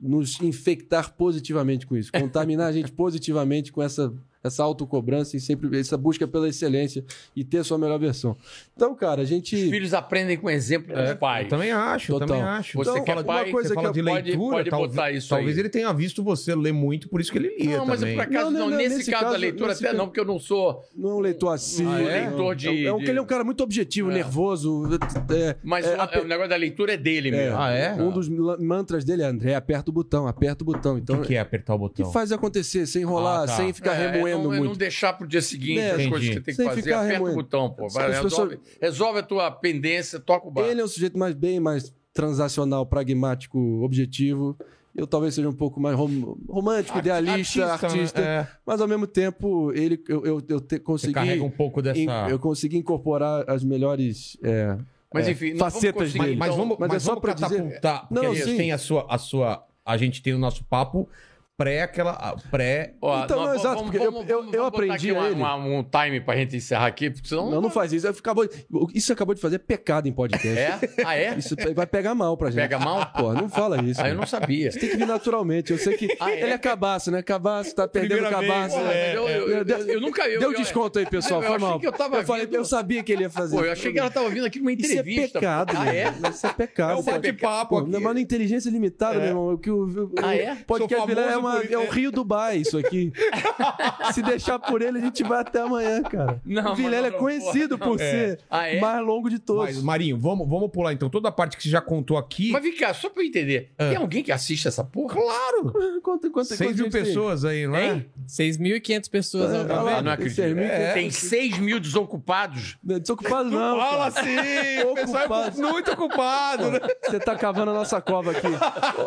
nos 0.00 0.40
infectar 0.42 1.14
positivamente 1.16 1.86
com 1.86 1.96
isso, 1.96 2.12
contaminar 2.12 2.68
a 2.68 2.72
gente 2.72 2.92
positivamente 2.92 3.72
com 3.72 3.82
essa, 3.82 4.12
essa 4.44 4.62
autocobrança 4.62 5.36
e 5.36 5.40
sempre 5.40 5.80
essa 5.80 5.96
busca 5.96 6.28
pela 6.28 6.48
excelência 6.48 7.02
e 7.34 7.42
ter 7.42 7.58
a 7.58 7.64
sua 7.64 7.78
melhor 7.78 7.98
versão. 7.98 8.36
Então, 8.76 8.94
cara, 8.94 9.22
a 9.22 9.24
gente. 9.24 9.56
Os 9.56 9.70
filhos 9.70 9.94
aprendem 9.94 10.36
com 10.36 10.46
o 10.46 10.50
exemplo 10.50 10.94
dos 10.94 11.10
É, 11.10 11.14
pais. 11.14 11.44
Eu 11.44 11.48
também 11.50 11.72
acho, 11.72 12.12
eu 12.12 12.18
Total. 12.18 12.28
também 12.36 12.42
acho. 12.44 12.76
Você 12.78 12.90
Então, 12.90 13.04
que 13.04 13.10
é 13.10 13.14
fala 13.14 13.22
de 13.22 13.26
pai, 13.26 13.44
uma 13.44 13.52
coisa 13.52 13.68
você 13.68 13.74
fala 13.74 13.86
que 13.88 13.94
de 13.94 14.00
eu- 14.00 14.04
pode- 14.06 14.24
leitura, 14.28 14.56
pode 14.56 14.70
talvez, 14.70 14.90
botar 14.94 15.10
isso 15.12 15.28
talvez 15.30 15.56
aí. 15.56 15.60
ele 15.62 15.68
tenha 15.70 15.92
visto 15.92 16.22
você 16.22 16.54
ler 16.54 16.72
muito, 16.72 17.08
por 17.08 17.20
isso 17.20 17.32
que 17.32 17.38
ele 17.38 17.56
lia 17.58 17.78
Não, 17.78 17.86
mas 17.86 18.00
também. 18.00 18.14
por 18.16 18.22
acaso 18.22 18.50
Não, 18.50 18.60
não, 18.60 18.70
não, 18.70 18.76
nesse, 18.76 18.96
nesse 18.98 19.10
caso, 19.10 19.30
da 19.30 19.36
leitura 19.36 19.72
até 19.72 19.84
caso- 19.86 19.96
não, 19.96 20.06
porque 20.06 20.20
eu 20.20 20.24
não 20.24 20.38
sou. 20.38 20.84
Não 20.94 21.10
é 21.10 21.14
um 21.14 21.20
leitor 21.20 21.54
assim. 21.54 21.86
Ah, 21.86 22.00
é? 22.00 22.24
não. 22.24 22.28
Leitor 22.36 22.56
de- 22.56 22.86
É 22.86 22.92
um, 22.92 22.98
de- 22.98 23.04
que 23.04 23.10
ele 23.10 23.18
é 23.18 23.22
um 23.22 23.26
cara 23.26 23.44
muito 23.44 23.62
objetivo, 23.64 24.10
É. 24.10 24.14
nervoso. 24.14 24.84
é, 25.30 25.56
Mas 25.62 25.86
é, 25.86 25.96
o, 25.96 26.00
ape- 26.00 26.18
o 26.18 26.24
negócio 26.24 26.50
da 26.50 26.56
leitura 26.56 26.94
é 26.94 26.96
dele 26.96 27.30
mesmo. 27.30 27.56
Ah, 27.58 27.70
é? 27.70 27.94
Um 27.94 28.10
dos 28.10 28.28
mantras 28.28 29.04
dele 29.04 29.22
é 29.22 29.26
André, 29.26 29.54
aperta 29.54 29.90
o 29.90 29.92
botão, 29.94 30.26
aperta 30.26 30.62
o 30.62 30.66
botão. 30.66 30.94
O 30.94 30.98
Então, 30.98 31.20
que, 31.22 31.28
que 31.28 31.34
é 31.34 31.40
apertar 31.40 31.74
o 31.74 31.78
que 31.88 32.02
botão? 32.02 32.12
faz 32.12 32.30
acontecer, 32.32 32.86
sem 32.86 33.02
enrolar, 33.02 33.42
Ah, 33.42 33.46
tá. 33.46 33.56
sem 33.56 33.72
ficar 33.72 33.94
É, 33.94 34.08
remoendo 34.36 34.48
não, 34.48 34.54
é 34.54 34.58
não 34.58 34.64
muito. 34.66 34.78
deixar 34.78 35.12
pro 35.14 35.26
dia 35.26 35.42
seguinte 35.42 35.80
É, 35.80 35.88
as 35.90 35.94
entendi. 35.94 36.10
coisas 36.10 36.28
que 36.28 36.34
você 36.34 36.40
tem 36.40 36.54
que 36.54 36.54
Sem 36.62 36.66
fazer. 36.68 36.92
Aperta 36.92 37.12
remoendo. 37.12 37.32
o 37.38 37.42
botão, 37.42 37.70
pô. 37.70 37.88
Vai, 37.88 38.04
As 38.12 38.20
pessoas- 38.20 38.50
resolve, 38.50 38.58
resolve 38.80 39.18
a 39.18 39.22
tua 39.22 39.50
pendência, 39.50 40.18
toca 40.20 40.46
o 40.46 40.50
barco. 40.50 40.70
Ele 40.70 40.80
é 40.80 40.84
um 40.84 40.88
sujeito 40.88 41.18
mais 41.18 41.34
bem 41.34 41.58
mais 41.60 41.92
transacional, 42.12 42.86
pragmático, 42.86 43.58
objetivo. 43.82 44.56
Eu 44.96 45.08
talvez 45.08 45.34
seja 45.34 45.48
um 45.48 45.52
pouco 45.52 45.80
mais 45.80 45.96
rom- 45.96 46.36
romântico, 46.48 46.96
idealista, 46.98 47.66
artista. 47.66 48.20
né? 48.20 48.26
É. 48.42 48.46
Mas 48.64 48.80
ao 48.80 48.86
mesmo 48.86 49.08
tempo, 49.08 49.72
ele, 49.72 50.00
eu, 50.08 50.24
eu, 50.24 50.42
eu 50.48 50.60
te- 50.60 50.76
Você 50.76 50.78
consegui. 50.78 51.14
carrega 51.14 51.42
um 51.42 51.50
pouco 51.50 51.82
dessa. 51.82 51.98
in- 51.98 52.06
eu 52.30 52.38
consegui 52.38 52.76
incorporar 52.76 53.44
as 53.50 53.64
melhores. 53.64 54.36
é, 54.42 54.76
Mas 55.12 55.26
é, 55.26 55.32
enfim, 55.32 55.50
não 55.50 55.58
facetas 55.58 56.12
dele. 56.12 56.36
Mas 56.36 56.48
então- 56.48 56.56
vamos, 56.56 56.76
mas 56.78 56.88
mas 56.88 57.02
é 57.02 57.06
só 57.06 57.16
pra 57.16 57.32
dizer- 57.34 57.80
Não, 58.10 58.22
a 58.30 58.34
gente 58.34 58.44
sim. 58.44 58.56
tem 58.56 58.70
a 58.72 58.78
sua, 58.78 59.04
a 59.08 59.18
sua. 59.18 59.66
A 59.84 59.96
gente 59.96 60.22
tem 60.22 60.32
o 60.32 60.38
nosso 60.38 60.62
papo 60.64 61.08
pré 61.56 61.82
aquela. 61.82 62.36
Pré. 62.50 62.94
Ó, 63.00 63.24
Então, 63.24 63.44
não, 63.44 63.54
exato, 63.54 63.68
vamos- 63.76 63.82
porque 63.82 63.98
eu- 63.98 64.12
vamos- 64.12 64.28
eu- 64.28 64.38
vamos 64.38 64.54
eu 64.54 64.62
botar 64.64 64.76
aprendi 64.76 65.10
aqui 65.10 65.26
ele. 65.26 65.34
uma- 65.34 65.54
um 65.56 65.82
time 65.84 66.20
pra 66.20 66.36
gente 66.36 66.56
encerrar 66.56 66.86
aqui, 66.86 67.10
porque 67.10 67.28
senão. 67.28 67.50
Não, 67.50 67.60
não 67.60 67.70
faz 67.70 67.92
isso. 67.92 68.08
Acabou, 68.08 68.48
isso 68.92 69.12
acabou 69.12 69.34
de 69.34 69.40
fazer 69.40 69.58
pecado 69.60 70.08
em 70.08 70.12
podcast. 70.12 70.48
É? 70.48 70.78
Ah, 71.04 71.16
é? 71.16 71.36
Isso 71.38 71.54
vai 71.74 71.86
pegar 71.86 72.14
mal 72.14 72.36
pra 72.36 72.50
gente. 72.50 72.60
Pega 72.60 72.78
mal? 72.78 73.06
Pô, 73.16 73.32
não 73.32 73.48
fala 73.48 73.82
isso. 73.82 74.00
Ah, 74.02 74.08
eu 74.08 74.14
não 74.14 74.26
sabia. 74.26 74.70
Tem 74.70 74.88
que 74.90 74.96
vir 74.96 75.06
naturalmente. 75.06 75.72
Eu 75.72 75.78
sei 75.78 75.96
que 75.96 76.16
Ah, 76.20 76.30
é? 76.32 76.40
ele 76.42 76.50
é 76.52 76.58
cabaço, 76.58 77.10
né? 77.10 77.22
Cabaço, 77.22 77.74
tá 77.74 77.86
perdendo 77.86 78.20
Primeira 78.22 78.36
cabaço. 78.48 78.76
porra, 78.76 78.88
né? 78.88 79.16
eu, 79.16 79.28
eu- 79.28 79.48
eu- 79.48 79.64
eu- 79.66 79.86
eu 79.94 80.00
nunca. 80.00 80.28
Eu, 80.28 80.40
Deu 80.40 80.52
eu- 80.52 80.58
desconto 80.58 80.98
aí, 80.98 81.06
pessoal. 81.06 81.40
eu 81.40 81.46
Foi 81.46 81.56
achei 81.56 81.68
mal. 81.68 81.80
que 81.80 81.86
eu 81.86 81.92
tava 81.92 82.24
falei, 82.24 82.46
vindo- 82.46 82.56
eu 82.56 82.64
sabia 82.64 83.02
que 83.02 83.12
ele 83.12 83.22
ia 83.22 83.30
fazer. 83.30 83.56
Pô, 83.56 83.64
eu 83.64 83.72
achei 83.72 83.92
que 83.92 83.98
ela 83.98 84.10
tava 84.10 84.28
vindo 84.28 84.46
aqui 84.46 84.58
numa 84.58 84.72
Isso 84.72 84.82
é 84.86 84.94
entrevista. 84.94 85.38
pecado, 85.38 85.74
Ah, 85.76 85.94
é? 85.94 86.12
Isso 86.30 86.46
é 86.46 86.52
pecado. 86.52 86.92
É 86.92 86.96
um 86.96 87.00
Isso 87.00 87.10
é 87.10 87.12
bate-papo 87.12 87.86
mas 87.86 88.14
na 88.14 88.20
inteligência 88.20 88.70
limitada, 88.70 89.14
É. 89.16 89.18
meu 89.18 89.26
irmão. 89.28 89.54
o 89.54 89.58
Que 89.58 89.70
o, 89.70 90.10
Ah, 90.22 90.34
é? 90.34 90.54
podcast 90.66 91.10
é, 91.12 91.43
uma- 91.44 91.62
é 91.62 91.78
o 91.78 91.88
Rio 91.90 92.10
Dubai, 92.10 92.58
isso 92.58 92.76
aqui. 92.78 93.12
Se 94.12 94.22
deixar 94.22 94.58
por 94.58 94.82
ele, 94.82 94.98
a 94.98 95.00
gente 95.00 95.22
vai 95.22 95.40
até 95.40 95.60
amanhã, 95.60 96.02
cara. 96.02 96.40
Não, 96.44 96.72
o 96.72 96.74
Vilela 96.74 97.08
é 97.08 97.10
não, 97.10 97.18
conhecido 97.18 97.78
porra, 97.78 97.90
por 97.90 97.98
não. 97.98 98.04
ser 98.06 98.40
Ah, 98.50 98.66
é? 98.68 98.80
mais 98.80 99.04
longo 99.04 99.28
de 99.30 99.38
todos. 99.38 99.64
Mas, 99.74 99.82
Marinho, 99.82 100.18
vamos, 100.18 100.48
vamos 100.48 100.70
pular 100.70 100.92
então. 100.92 101.08
Toda 101.08 101.28
a 101.28 101.32
parte 101.32 101.56
que 101.56 101.62
você 101.62 101.68
já 101.68 101.80
contou 101.80 102.16
aqui. 102.16 102.50
Mas 102.50 102.62
vem 102.62 102.74
cá, 102.76 102.92
só 102.94 103.08
pra 103.08 103.22
eu 103.22 103.26
entender. 103.26 103.70
Ah. 103.78 103.88
Tem 103.88 103.96
alguém 103.96 104.22
que 104.22 104.32
assiste 104.32 104.66
essa 104.68 104.84
porra? 104.84 105.14
Claro! 105.14 105.72
Quanto, 106.04 106.30
quanto, 106.30 106.46
6 106.48 106.60
quanto 106.60 106.76
mil 106.82 106.90
pessoas 106.90 107.44
aí, 107.44 107.66
não 107.66 107.76
é? 107.76 107.92
Tem? 107.94 108.06
6.500 108.28 109.10
pessoas 109.10 109.52
É, 109.52 109.60
olha 109.60 109.74
lá, 109.74 109.90
vivo. 109.92 110.02
não 110.02 110.12
acredito. 110.12 110.40
É. 110.42 110.92
Tem 110.92 111.10
6 111.10 111.58
mil 111.58 111.80
desocupados. 111.80 112.76
Desocupado 112.82 113.50
não. 113.50 113.78
Fala 113.78 114.10
cara. 114.12 114.20
assim! 114.30 114.82
O 114.84 114.94
pessoal 114.94 115.22
é 115.22 115.24
Ocupado. 115.24 115.62
muito 115.62 115.92
ocupado, 115.92 116.70
né? 116.70 116.80
Você 117.06 117.18
tá 117.20 117.34
cavando 117.36 117.70
a 117.70 117.74
nossa 117.74 118.00
cova 118.00 118.32
aqui. 118.32 118.46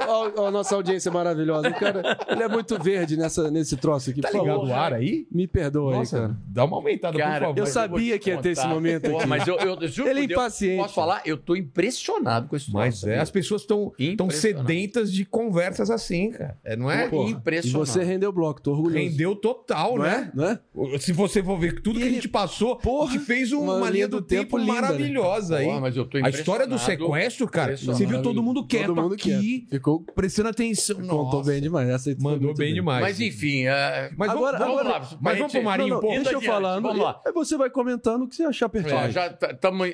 Ó, 0.08 0.48
a 0.48 0.52
nossa 0.52 0.76
audiência 0.76 1.12
maravilhosa. 1.12 1.70
O 1.70 1.74
cara, 1.76 2.18
ele 2.30 2.44
é 2.44 2.48
muito 2.48 2.78
verde 2.82 3.16
nessa, 3.18 3.50
nesse 3.52 3.76
troço 3.78 4.10
aqui. 4.10 4.22
Tá 4.22 4.30
por 4.30 4.40
ligado 4.42 4.56
favor. 4.62 4.70
o 4.70 4.74
ar 4.76 4.94
aí? 4.94 5.28
Me 5.32 5.48
perdoa 5.48 5.92
aí, 5.94 5.98
Nossa, 6.00 6.20
cara. 6.20 6.38
dá 6.48 6.66
uma 6.66 6.78
aumentada, 6.78 7.18
Cara, 7.18 7.34
por 7.40 7.46
favor. 7.56 7.60
eu 7.60 7.66
sabia 7.68 8.20
que 8.20 8.30
ia 8.30 8.38
ter 8.38 8.50
esse 8.52 8.68
momento 8.68 9.06
aqui. 9.16 9.26
Mas 9.28 9.48
eu, 9.48 9.56
eu, 9.58 9.76
eu 9.80 9.88
juro 9.88 10.10
Ele 10.10 10.20
é 10.20 10.24
por 10.24 10.28
Deus, 10.28 10.40
impaciente. 10.42 10.82
Posso 10.82 10.94
falar? 10.96 11.22
Eu 11.26 11.38
tô 11.38 11.56
impressionado 11.56 12.48
com 12.48 12.56
esse 12.56 12.72
Mas 12.72 13.00
troço, 13.00 13.10
é, 13.14 13.20
as 13.20 13.32
pessoas 13.32 13.62
estão 13.62 13.92
tão 14.18 14.26
Impressionante. 14.28 14.68
sedentas 14.68 15.12
de 15.12 15.26
conversas 15.26 15.90
assim, 15.90 16.32
cara. 16.32 16.58
É, 16.64 16.76
não 16.76 16.90
é? 16.92 17.08
Porra, 17.08 17.30
impressionante. 17.30 17.88
E 17.90 17.92
você 17.94 18.04
rendeu 18.04 18.30
o 18.30 18.34
bloco, 18.34 18.62
tô 18.62 18.72
orgulhoso. 18.72 18.98
Rendeu 18.98 19.36
total, 19.36 19.96
não 19.98 20.04
né? 20.04 20.32
é? 20.34 20.38
Não 20.38 20.46
é? 20.94 21.00
Se 21.00 21.12
você 21.14 21.42
for 21.44 21.58
ver 21.60 21.82
tudo 21.82 22.00
E 22.00 22.04
que 22.04 22.08
a 22.08 22.12
gente 22.12 22.28
passou, 22.28 22.76
Porra, 22.76 23.10
a 23.10 23.14
gente 23.14 23.26
fez 23.26 23.52
um- 23.52 23.62
uma, 23.62 23.76
uma 23.76 23.90
linha 23.90 24.08
do, 24.08 24.22
tempo, 24.22 24.58
linda, 24.58 24.74
né? 24.74 24.82
maravilhosa 24.82 25.58
aí. 25.58 25.66
Porra, 25.66 25.80
mas 25.82 25.96
eu 25.98 26.06
tô 26.06 26.18
a 26.18 26.30
história 26.30 26.66
do 26.68 26.76
impressionado. 26.76 27.04
sequestro, 27.14 27.48
cara, 27.48 27.72
Impressionado. 27.74 27.98
você 28.00 28.06
viu 28.06 28.22
todo 28.22 28.44
mundo 28.44 28.66
quieto 28.66 28.88
Todo 28.88 29.02
mundo 29.02 29.14
aqui. 29.16 29.68
Ficou, 29.70 30.02
prestando 30.16 30.50
atenção. 30.50 30.96
contou 30.98 31.24
Nossa. 31.40 31.52
bem 31.52 31.62
demais. 31.62 31.90
Essa 31.90 32.10
aí 32.10 32.17
Mandou 32.20 32.42
muito 32.48 32.58
bem 32.58 32.74
demais. 32.74 33.02
Mas 33.02 33.20
enfim, 33.20 33.66
é, 33.66 34.10
Mas 34.18 34.30
Agora- 34.32 34.58
vamos, 34.58 34.74
agora- 34.80 34.90
vamos 35.00 35.12
lá. 35.12 35.18
Mas 35.22 35.38
vamos 35.38 35.52
pro 35.52 35.62
Não, 35.62 35.70
Marinho 35.70 35.90
Não, 35.90 35.98
um 35.98 36.02
pouco. 36.02 36.16
deixa 36.16 36.32
eu 36.34 36.42
falar. 36.42 36.80
vamos 36.80 36.98
lá. 37.00 37.22
Aí 37.26 37.32
você 37.32 37.58
vai 37.58 37.70
comentando 37.70 38.24
o 38.24 38.28
que 38.28 38.36
você 38.36 38.44
achar 38.44 38.66
ó, 38.66 38.70
pertinente. 38.70 39.12
já 39.14 39.28
estamos 39.28 39.88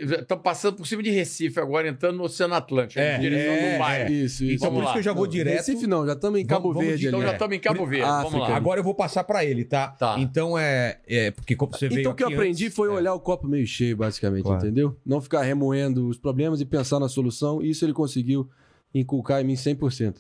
passando 0.44 0.78
por 0.78 0.88
cima 0.88 1.04
de 1.04 1.10
Recife 1.10 1.60
agora, 1.60 1.88
entrando 1.88 2.18
no 2.18 2.24
Oceano 2.24 2.54
Atlântico, 2.54 3.00
É, 3.00 3.18
em 3.18 3.20
direção 3.20 3.54
é, 3.54 3.74
do 3.74 3.80
mar. 3.80 4.00
é. 4.02 4.12
Isso, 4.12 4.44
isso. 4.44 4.54
Então 4.56 4.70
por 4.70 4.76
Vamos 4.76 4.84
isso 4.86 4.94
que 4.94 5.00
eu 5.00 5.04
já 5.04 5.14
vou 5.14 5.26
Não, 5.26 5.32
direto. 5.32 5.58
Recife 5.58 5.88
não, 5.88 6.06
já 6.06 6.14
estamos 6.14 6.40
em 6.40 6.46
Cabo 6.46 6.62
Vamos- 6.70 6.76
vamos 6.76 6.88
Verde 6.88 7.02
de- 7.02 7.08
Então 7.08 7.20
ali. 7.20 7.26
já 7.28 7.32
é. 7.32 7.36
estamos 7.36 7.56
em 7.56 7.60
Cabo 7.60 7.86
Verde. 7.86 8.06
Vamos 8.06 8.26
África. 8.28 8.48
lá. 8.48 8.56
Agora 8.56 8.80
eu 8.80 8.84
vou 8.84 8.96
passar 8.96 9.24
pra 9.24 9.44
ele, 9.46 9.66
tá? 9.66 9.88
Tá. 9.90 10.16
Então 10.20 10.58
é, 10.58 11.00
é 11.08 11.32
porque 11.32 11.56
como 11.56 11.72
você 11.76 11.88
veio 11.90 12.00
Então 12.02 12.12
o 12.12 12.16
que 12.16 12.24
eu 12.24 12.28
aprendi 12.30 12.66
antes- 12.66 12.76
foi 12.76 12.88
é. 12.90 12.92
olhar 12.92 13.14
o 13.14 13.20
copo 13.20 13.48
meio 13.48 13.66
cheio, 13.68 13.98
basicamente, 13.98 14.48
entendeu? 14.50 14.96
Não 15.06 15.22
ficar 15.22 15.42
remoendo 15.42 16.08
os 16.08 16.18
problemas 16.18 16.62
e 16.62 16.66
pensar 16.66 17.00
na 17.00 17.08
solução. 17.10 17.62
Isso 17.62 17.84
ele 17.86 17.94
conseguiu 17.94 18.50
inculcar 18.94 19.42
em 19.42 19.46
mim 19.46 19.54
100%. 19.54 20.18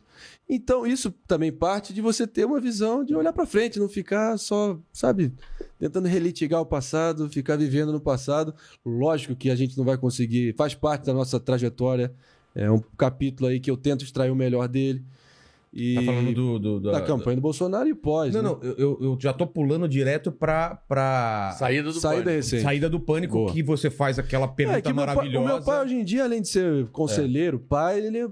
Então 0.49 0.85
isso 0.85 1.11
também 1.27 1.51
parte 1.51 1.93
de 1.93 2.01
você 2.01 2.25
ter 2.25 2.45
uma 2.45 2.59
visão 2.59 3.03
de 3.03 3.15
olhar 3.15 3.33
pra 3.33 3.45
frente, 3.45 3.79
não 3.79 3.87
ficar 3.87 4.37
só, 4.37 4.79
sabe, 4.91 5.33
tentando 5.79 6.07
relitigar 6.07 6.59
o 6.59 6.65
passado, 6.65 7.29
ficar 7.29 7.55
vivendo 7.55 7.91
no 7.91 8.01
passado. 8.01 8.53
Lógico 8.85 9.35
que 9.35 9.49
a 9.49 9.55
gente 9.55 9.77
não 9.77 9.85
vai 9.85 9.97
conseguir, 9.97 10.55
faz 10.57 10.73
parte 10.73 11.05
da 11.05 11.13
nossa 11.13 11.39
trajetória. 11.39 12.13
É 12.55 12.69
um 12.69 12.79
capítulo 12.97 13.49
aí 13.49 13.59
que 13.59 13.71
eu 13.71 13.77
tento 13.77 14.03
extrair 14.03 14.29
o 14.29 14.35
melhor 14.35 14.67
dele. 14.67 15.03
E 15.75 15.95
Tá 15.95 16.01
falando 16.03 16.31
do, 16.33 16.59
do- 16.59 16.79
da 16.91 17.01
campanha 17.01 17.35
do 17.35 17.41
Bolsonaro 17.41 17.89
e 17.89 17.95
pós. 17.95 18.31
Não, 18.31 18.43
né? 18.43 18.49
não, 18.49 18.59
eu- 18.61 18.75
eu, 18.77 18.97
eu 19.01 19.17
já 19.19 19.33
tô 19.33 19.47
pulando 19.47 19.87
direto 19.87 20.31
pra, 20.31 20.75
pra 20.87 21.55
Saída 21.57 21.83
do 21.83 21.93
Saída 21.93 22.23
pânico. 22.25 22.35
recente. 22.35 22.61
saída 22.61 22.89
do 22.89 22.99
pânico 22.99 23.33
Boa. 23.33 23.51
que 23.51 23.63
você 23.63 23.89
faz 23.89 24.19
aquela 24.19 24.47
pergunta 24.47 24.77
É, 24.77 24.81
que 24.81 24.93
meu 24.93 24.97
pai, 25.03 25.15
maravilhosa. 25.15 25.43
o 25.43 25.47
meu 25.47 25.63
pai, 25.63 25.83
hoje 25.83 25.95
em 25.95 26.03
dia, 26.03 26.25
além 26.25 26.43
de 26.43 26.47
ser 26.49 26.85
conselheiro, 26.91 27.57
pai, 27.57 27.97
ele, 28.05 28.19
é- 28.19 28.27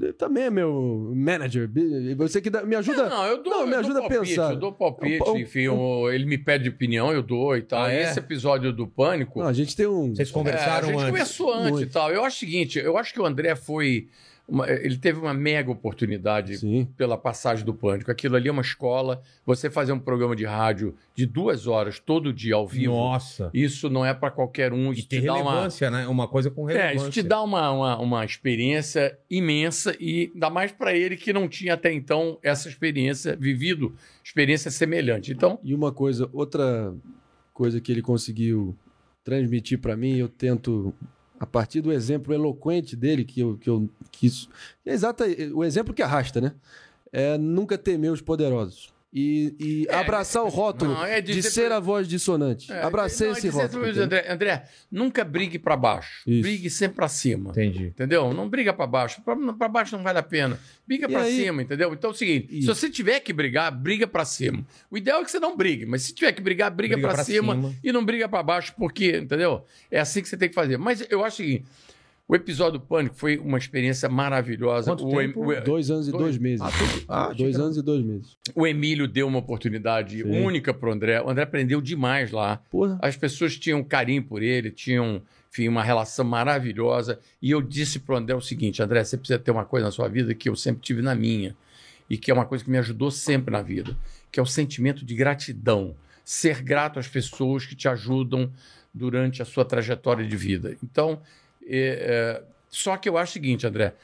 ele 0.00 0.12
também 0.14 0.44
é 0.44 0.50
meu 0.50 1.12
manager. 1.14 1.70
Você 2.16 2.40
que 2.40 2.48
dá- 2.48 2.64
me 2.64 2.74
ajuda. 2.74 3.10
Não, 3.10 3.26
eu 3.26 3.42
dou, 3.42 3.52
Não, 3.52 3.66
me 3.66 3.74
eu 3.74 3.78
ajuda 3.80 3.94
dou 3.94 4.04
a 4.04 4.08
palpite, 4.08 4.30
pensar. 4.34 4.50
Eu 4.52 4.56
dou 4.58 4.72
palpite, 4.72 5.22
Um- 5.22 5.32
um- 5.32 5.38
enfim, 5.38 5.66
ele 6.14 6.24
me 6.24 6.38
pede 6.38 6.68
opinião, 6.70 7.12
eu 7.12 7.22
dou 7.22 7.56
e 7.58 7.62
tal. 7.62 7.82
Ah, 7.84 7.92
é? 7.92 8.04
Esse 8.04 8.20
episódio 8.20 8.72
do 8.72 8.86
Pânico. 8.86 9.38
Não, 9.40 9.46
a 9.48 9.52
gente 9.52 9.76
tem 9.76 9.86
um. 9.86 10.14
Vocês 10.14 10.30
é, 10.30 10.32
conversaram 10.32 10.88
a 10.88 10.92
gente 10.92 10.94
antes. 10.94 11.06
conversou 11.10 11.52
antes 11.52 11.70
Muito. 11.72 11.82
e 11.90 11.92
tal. 11.92 12.10
Eu 12.10 12.24
acho 12.24 12.36
o 12.36 12.40
seguinte: 12.40 12.78
eu 12.78 12.96
acho 12.96 13.12
que 13.12 13.20
o 13.20 13.26
André 13.26 13.54
foi. 13.54 14.08
Uma- 14.48 14.68
ele 14.70 14.96
teve 14.96 15.18
uma 15.18 15.34
mega 15.34 15.70
oportunidade 15.70 16.58
Sim. 16.58 16.86
pela 16.96 17.16
passagem 17.18 17.64
do 17.64 17.74
Pânico. 17.74 18.10
Aquilo 18.10 18.36
ali 18.36 18.48
é 18.48 18.52
uma 18.52 18.62
escola. 18.62 19.20
Você 19.44 19.68
fazer 19.68 19.92
um 19.92 19.98
programa 19.98 20.36
de 20.36 20.44
rádio 20.44 20.94
de 21.14 21.26
duas 21.26 21.66
horas 21.66 21.98
todo 21.98 22.32
dia 22.32 22.54
ao 22.54 22.66
vivo. 22.66 22.92
Nossa. 22.92 23.50
Isso 23.52 23.90
não 23.90 24.04
é 24.06 24.14
para 24.14 24.30
qualquer 24.30 24.72
um. 24.72 24.92
E 24.92 25.02
tem 25.02 25.20
te 25.20 25.26
dá 25.26 25.34
uma, 25.34 25.50
relevância, 25.50 25.90
né? 25.90 26.06
Uma 26.06 26.28
coisa 26.28 26.50
com 26.50 26.68
é, 26.70 26.72
relevância. 26.74 26.96
isso 26.96 27.10
te 27.10 27.22
dá 27.22 27.42
uma, 27.42 27.70
uma, 27.72 27.98
uma 27.98 28.24
experiência 28.24 29.18
imensa 29.28 29.96
e 29.98 30.30
ainda 30.34 30.48
mais 30.50 30.70
para 30.72 30.94
ele 30.94 31.16
que 31.16 31.32
não 31.32 31.48
tinha 31.48 31.74
até 31.74 31.92
então 31.92 32.38
essa 32.42 32.68
experiência, 32.68 33.34
vivido 33.36 33.94
experiência 34.24 34.70
semelhante. 34.70 35.32
Então, 35.32 35.58
E 35.64 35.74
uma 35.74 35.90
coisa, 35.92 36.28
outra 36.32 36.94
coisa 37.52 37.80
que 37.80 37.90
ele 37.90 38.02
conseguiu 38.02 38.76
transmitir 39.24 39.80
pra 39.80 39.96
mim, 39.96 40.16
eu 40.18 40.28
tento, 40.28 40.94
a 41.38 41.46
partir 41.46 41.80
do 41.80 41.92
exemplo 41.92 42.32
eloquente 42.32 42.96
dele, 42.96 43.24
que 43.24 43.40
eu, 43.40 43.56
que 43.58 43.68
eu 43.68 43.88
que 44.10 44.26
isso, 44.26 44.48
é 44.84 44.92
exato, 44.92 45.24
o 45.54 45.64
exemplo 45.64 45.94
que 45.94 46.02
arrasta, 46.02 46.40
né? 46.40 46.54
É 47.12 47.38
nunca 47.38 47.78
temer 47.78 48.10
os 48.10 48.20
poderosos. 48.20 48.92
E, 49.14 49.54
e 49.58 49.86
É, 49.88 49.94
abraçar 49.94 50.42
o 50.42 50.48
rótulo 50.48 50.92
não, 50.92 51.04
é 51.06 51.20
de 51.22 51.32
dizer 51.32 51.48
ser 51.50 51.66
pra- 51.68 51.76
a 51.76 51.80
voz 51.80 52.06
dissonante. 52.06 52.70
é, 52.70 52.82
Abracei 52.82 53.28
é 53.28 53.30
esse 53.32 53.48
rótulo. 53.48 53.86
André, 53.86 54.26
André, 54.28 54.64
nunca 54.90 55.24
brigue 55.24 55.58
para 55.58 55.74
baixo. 55.76 56.22
Isso. 56.26 56.42
Brigue 56.42 56.68
sempre 56.68 56.96
para 56.96 57.08
cima. 57.08 57.50
Entendi. 57.50 57.84
Entendeu? 57.86 58.34
Não 58.34 58.46
briga 58.48 58.74
para 58.74 58.86
baixo. 58.86 59.22
Para 59.22 59.68
baixo 59.68 59.96
não 59.96 60.02
vale 60.04 60.18
a 60.18 60.22
pena. 60.22 60.58
Briga 60.86 61.08
para 61.08 61.24
cima, 61.24 61.62
entendeu? 61.62 61.94
Então 61.94 62.10
é 62.10 62.12
o 62.12 62.16
seguinte: 62.16 62.48
Isso. 62.58 62.74
se 62.74 62.80
você 62.80 62.90
tiver 62.90 63.20
que 63.20 63.32
brigar, 63.32 63.70
briga 63.74 64.06
para 64.06 64.24
cima. 64.24 64.66
O 64.90 64.98
ideal 64.98 65.22
é 65.22 65.24
que 65.24 65.30
você 65.30 65.40
não 65.40 65.56
brigue, 65.56 65.86
mas 65.86 66.02
se 66.02 66.12
tiver 66.12 66.32
que 66.32 66.42
brigar, 66.42 66.70
briga, 66.70 66.96
Briga 66.96 67.08
para 67.08 67.24
cima, 67.24 67.54
cima. 67.54 67.74
e 67.82 67.92
não 67.92 68.04
briga 68.04 68.28
para 68.28 68.42
baixo, 68.42 68.74
porque, 68.76 69.16
entendeu? 69.16 69.64
É 69.90 69.98
assim 70.00 70.20
que 70.20 70.28
você 70.28 70.36
tem 70.36 70.48
que 70.48 70.54
fazer. 70.54 70.76
Mas 70.76 71.06
eu 71.08 71.24
acho 71.24 71.42
o 71.42 71.46
seguinte: 71.46 71.64
o 72.28 72.34
episódio 72.34 72.78
do 72.78 72.84
Pânico 72.84 73.14
foi 73.14 73.38
uma 73.38 73.56
experiência 73.58 74.08
maravilhosa. 74.08 74.90
Quanto 74.90 75.06
o, 75.06 75.20
Em- 75.20 75.26
tempo? 75.28 75.46
o- 75.48 75.60
Dois 75.60 75.90
anos 75.90 76.08
e 76.08 76.10
Dois- 76.10 76.22
dois 76.24 76.38
meses. 76.38 76.60
Ah, 77.08 77.26
ah, 77.28 77.32
dois 77.32 77.58
anos 77.58 77.76
e 77.76 77.82
dois 77.82 78.04
meses. 78.04 78.36
o 78.54 78.66
Emílio 78.66 79.06
deu 79.06 79.26
uma 79.28 79.38
oportunidade 79.38 80.22
Sim. 80.22 80.42
única 80.44 80.74
pro 80.74 80.92
André. 80.92 81.20
O 81.22 81.30
André 81.30 81.44
aprendeu 81.44 81.80
demais 81.80 82.30
lá. 82.32 82.56
Porra. 82.70 82.98
As 83.00 83.16
pessoas 83.16 83.56
tinham 83.56 83.82
carinho 83.84 84.22
por 84.24 84.42
ele, 84.42 84.70
tinham, 84.70 85.22
enfim, 85.52 85.68
uma 85.68 85.82
relação 85.84 86.24
maravilhosa. 86.24 87.18
E 87.40 87.50
eu 87.52 87.62
disse 87.62 87.98
pro 88.00 88.16
André 88.16 88.34
o 88.34 88.40
seguinte: 88.40 88.82
André, 88.82 89.04
você 89.04 89.16
precisa 89.16 89.38
ter 89.38 89.50
uma 89.52 89.64
coisa 89.64 89.86
na 89.86 89.92
sua 89.92 90.08
vida 90.08 90.34
que 90.34 90.48
eu 90.48 90.56
sempre 90.56 90.82
tive 90.82 91.02
na 91.02 91.14
minha, 91.14 91.56
e 92.10 92.16
que 92.18 92.30
é 92.30 92.34
uma 92.34 92.44
coisa 92.44 92.64
que 92.64 92.70
me 92.70 92.78
ajudou 92.78 93.10
sempre 93.10 93.52
na 93.52 93.62
vida, 93.62 93.96
que 94.32 94.40
é 94.40 94.42
o 94.42 94.46
sentimento 94.46 95.04
de 95.04 95.14
gratidão. 95.14 95.94
Ser 96.24 96.60
grato 96.60 96.98
às 96.98 97.06
pessoas 97.06 97.64
que 97.64 97.76
te 97.76 97.86
ajudam 97.88 98.50
durante 98.92 99.40
a 99.42 99.44
sua 99.44 99.64
trajetória 99.64 100.26
de 100.26 100.36
vida. 100.36 100.76
Então, 100.82 101.20
é, 101.68 102.40
é, 102.40 102.42
só 102.68 102.96
que 102.96 103.08
eu 103.08 103.16
acho 103.18 103.30
o 103.30 103.32
seguinte, 103.34 103.66
André, 103.66 103.94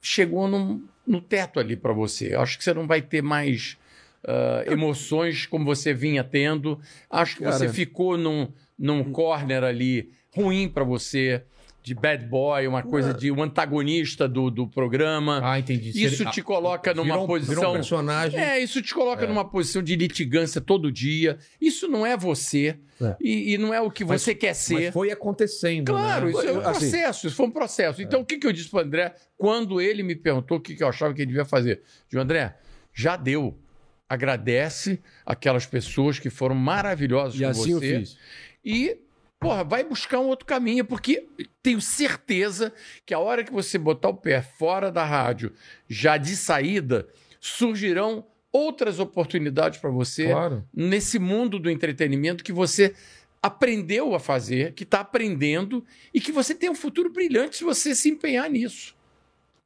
chegou 0.00 0.48
num- 0.48 0.84
no 1.06 1.20
teto 1.20 1.58
ali 1.60 1.76
para 1.76 1.92
você. 1.92 2.34
Eu 2.34 2.40
acho 2.40 2.56
que 2.58 2.64
você 2.64 2.72
não 2.74 2.86
vai 2.86 3.02
ter 3.02 3.22
mais 3.22 3.76
ah, 4.24 4.62
emoções 4.66 5.46
como 5.46 5.64
você 5.64 5.92
vinha 5.92 6.22
tendo. 6.22 6.80
Acho 7.10 7.36
que 7.36 7.42
você 7.44 7.64
Cara. 7.66 7.72
ficou 7.72 8.16
num, 8.16 8.52
num 8.78 9.10
corner 9.12 9.64
ali 9.64 10.10
ruim 10.34 10.68
para 10.68 10.84
você, 10.84 11.42
de 11.82 11.94
bad 11.94 12.24
boy, 12.26 12.66
uma 12.68 12.82
coisa 12.82 13.12
de 13.12 13.30
um 13.32 13.42
antagonista 13.42 14.28
do, 14.28 14.50
do 14.50 14.68
programa. 14.68 15.40
Ah, 15.42 15.58
entendi. 15.58 15.88
Isso 15.90 16.18
Seria- 16.18 16.30
te 16.32 16.40
coloca 16.42 16.94
numa 16.94 17.14
virou 17.14 17.26
posição. 17.26 17.54
Virou 17.56 17.70
um 17.70 17.74
personagem. 17.74 18.38
É, 18.40 18.60
isso 18.60 18.80
te 18.80 18.94
coloca 18.94 19.26
numa 19.26 19.44
posição 19.44 19.82
de 19.82 19.96
litigância 19.96 20.60
todo 20.60 20.92
dia. 20.92 21.38
Isso 21.60 21.88
não 21.88 22.06
é 22.06 22.16
você. 22.16 22.76
É. 23.00 23.16
E, 23.20 23.54
e 23.54 23.58
não 23.58 23.74
é 23.74 23.80
o 23.80 23.90
que 23.90 24.04
Mas- 24.04 24.22
você 24.22 24.32
quer 24.32 24.48
Mas 24.50 24.58
ser. 24.58 24.92
foi 24.92 25.10
acontecendo. 25.10 25.86
Claro, 25.90 26.26
né? 26.26 26.30
isso 26.30 26.40
é 26.42 26.52
um 26.52 26.60
Assim- 26.60 26.90
processo, 26.90 27.26
isso 27.26 27.34
foi 27.36 27.46
um 27.46 27.50
processo. 27.50 28.00
Então, 28.00 28.20
o 28.20 28.24
que, 28.24 28.38
que 28.38 28.46
eu 28.46 28.52
disse 28.52 28.68
para 28.68 28.78
o 28.78 28.82
André 28.86 29.14
quando 29.36 29.80
ele 29.80 30.04
me 30.04 30.14
perguntou 30.14 30.58
o 30.58 30.60
que, 30.60 30.76
que 30.76 30.84
eu 30.84 30.88
achava 30.88 31.12
que 31.12 31.20
ele 31.22 31.26
devia 31.32 31.44
fazer? 31.44 31.82
Digo, 32.08 32.22
André, 32.22 32.54
já 32.94 33.16
deu. 33.16 33.58
Agradece 34.08 35.00
aquelas 35.24 35.64
pessoas 35.66 36.18
que 36.18 36.28
foram 36.30 36.54
maravilhosas 36.54 37.40
E 37.40 37.42
com 37.44 37.48
assim 37.50 37.70
eu 37.72 37.80
você. 37.80 37.98
fiz. 37.98 38.16
E, 38.64 38.98
porra, 39.42 39.64
vai 39.64 39.84
buscar 39.84 40.20
um 40.20 40.26
outro 40.28 40.46
caminho, 40.46 40.84
porque 40.84 41.26
tenho 41.62 41.80
certeza 41.80 42.72
que 43.04 43.12
a 43.12 43.18
hora 43.18 43.44
que 43.44 43.52
você 43.52 43.76
botar 43.76 44.08
o 44.08 44.14
pé 44.14 44.40
fora 44.40 44.90
da 44.90 45.04
rádio, 45.04 45.52
já 45.88 46.16
de 46.16 46.36
saída, 46.36 47.08
surgirão 47.40 48.24
outras 48.52 48.98
oportunidades 48.98 49.80
para 49.80 49.90
você 49.90 50.28
Claro. 50.28 50.64
nesse 50.72 51.18
mundo 51.18 51.58
do 51.58 51.70
entretenimento 51.70 52.44
que 52.44 52.52
você 52.52 52.94
aprendeu 53.42 54.14
a 54.14 54.20
fazer, 54.20 54.72
que 54.74 54.84
está 54.84 55.00
aprendendo 55.00 55.84
e 56.14 56.20
que 56.20 56.30
você 56.30 56.54
tem 56.54 56.70
um 56.70 56.74
futuro 56.74 57.10
brilhante 57.10 57.56
se 57.56 57.64
você 57.64 57.94
se 57.94 58.08
empenhar 58.08 58.48
nisso. 58.48 58.94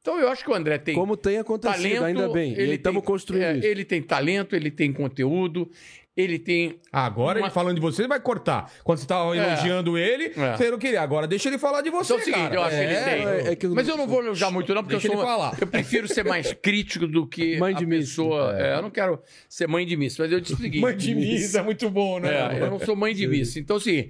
Então 0.01 0.19
eu 0.19 0.29
acho 0.29 0.43
que 0.43 0.49
o 0.49 0.53
André 0.53 0.77
tem 0.77 0.95
Como 0.95 1.17
tem 1.17 1.37
acontecido, 1.37 1.81
talento, 1.83 2.03
ainda 2.03 2.29
bem. 2.29 2.53
Ele 2.53 2.75
estamos 2.75 3.03
construindo 3.03 3.43
é, 3.43 3.57
isso. 3.57 3.67
Ele 3.67 3.83
tem 3.83 4.01
talento, 4.01 4.55
ele 4.55 4.71
tem 4.71 4.93
conteúdo, 4.93 5.69
ele 6.15 6.39
tem 6.39 6.79
Agora 6.91 7.39
Uma- 7.39 7.47
ele 7.47 7.53
falando 7.53 7.75
de 7.75 7.81
você, 7.81 8.01
ele 8.03 8.07
vai 8.07 8.19
cortar. 8.21 8.71
Quando 8.85 8.99
você 8.99 9.05
tava 9.05 9.35
É. 9.35 9.39
elogiando 9.45 9.97
ele, 9.97 10.31
É. 10.37 10.55
você 10.55 10.71
não 10.71 10.77
queria. 10.79 11.01
Agora 11.01 11.27
deixa 11.27 11.49
ele 11.49 11.57
falar 11.57 11.81
de 11.81 11.89
você, 11.89 12.13
Então 12.13 12.17
é 12.17 12.21
o 12.21 12.23
seguinte, 12.23 12.43
cara. 12.43 12.55
eu 12.55 12.61
acho 12.63 12.75
que 12.77 12.81
ele 12.83 12.95
tem. 12.95 13.27
é- 13.27 13.51
é 13.51 13.55
que 13.57 13.65
eu- 13.65 13.75
Mas 13.75 13.87
eu 13.87 13.97
não 13.97 14.07
vou 14.07 14.23
elogiar 14.23 14.49
muito, 14.49 14.73
não, 14.73 14.81
porque 14.81 14.95
Deixa 14.95 15.07
eu 15.07 15.11
sou. 15.11 15.21
ele 15.21 15.27
falar. 15.29 15.57
Eu 15.59 15.67
prefiro 15.67 16.07
ser 16.07 16.23
mais 16.23 16.53
crítico 16.53 17.05
do 17.05 17.27
que 17.27 17.57
Mãe 17.59 17.75
a 17.75 17.77
de 17.77 17.85
miss. 17.85 18.09
pessoa. 18.11 18.55
é, 18.57 18.75
eu 18.77 18.81
não 18.81 18.89
quero 18.89 19.21
ser 19.49 19.67
mãe 19.67 19.85
de 19.85 19.97
miss, 19.97 20.17
mas 20.17 20.31
eu 20.31 20.39
disse 20.39 20.53
o 20.53 20.57
seguinte. 20.57 20.79
Mãe 20.81 20.95
de 20.95 21.13
missa 21.13 21.59
é 21.59 21.61
muito 21.63 21.89
bom, 21.89 22.17
né? 22.19 22.57
É, 22.57 22.61
eu 22.61 22.69
não 22.71 22.79
sou 22.79 22.95
mãe 22.95 23.13
de 23.13 23.27
miss. 23.27 23.57
Então, 23.57 23.75
assim, 23.75 24.09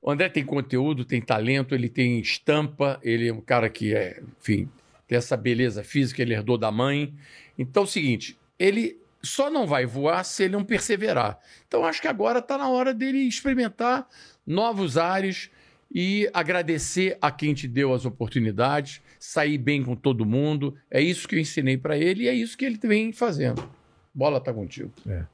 o 0.00 0.10
André 0.10 0.28
tem 0.30 0.44
conteúdo, 0.44 1.04
tem 1.04 1.20
talento, 1.20 1.74
ele 1.74 1.88
tem 1.90 2.18
estampa, 2.18 2.98
ele 3.02 3.28
é 3.28 3.32
um 3.32 3.40
cara 3.40 3.68
que 3.68 3.94
é, 3.94 4.20
enfim, 4.40 4.68
tem 5.06 5.16
essa 5.16 5.36
beleza 5.36 5.84
física, 5.84 6.22
ele 6.22 6.34
herdou 6.34 6.58
da 6.58 6.70
mãe. 6.70 7.14
Então, 7.58 7.82
é 7.82 7.86
o 7.86 7.88
seguinte, 7.88 8.38
ele 8.58 8.98
só 9.22 9.50
não 9.50 9.66
vai 9.66 9.86
voar 9.86 10.24
se 10.24 10.44
ele 10.44 10.52
não 10.52 10.64
perseverar. 10.64 11.38
Então, 11.66 11.84
acho 11.84 12.00
que 12.00 12.08
agora 12.08 12.38
está 12.38 12.56
na 12.56 12.68
hora 12.68 12.94
dele 12.94 13.18
experimentar 13.18 14.08
novos 14.46 14.96
ares 14.96 15.50
e 15.92 16.28
agradecer 16.32 17.16
a 17.20 17.30
quem 17.30 17.54
te 17.54 17.68
deu 17.68 17.92
as 17.94 18.04
oportunidades, 18.04 19.00
sair 19.18 19.58
bem 19.58 19.82
com 19.82 19.94
todo 19.94 20.26
mundo. 20.26 20.74
É 20.90 21.00
isso 21.00 21.28
que 21.28 21.36
eu 21.36 21.40
ensinei 21.40 21.76
para 21.76 21.96
ele 21.96 22.24
e 22.24 22.28
é 22.28 22.34
isso 22.34 22.56
que 22.56 22.64
ele 22.64 22.78
vem 22.82 23.12
fazendo. 23.12 23.68
Bola 24.12 24.40
tá 24.40 24.52
contigo. 24.52 24.90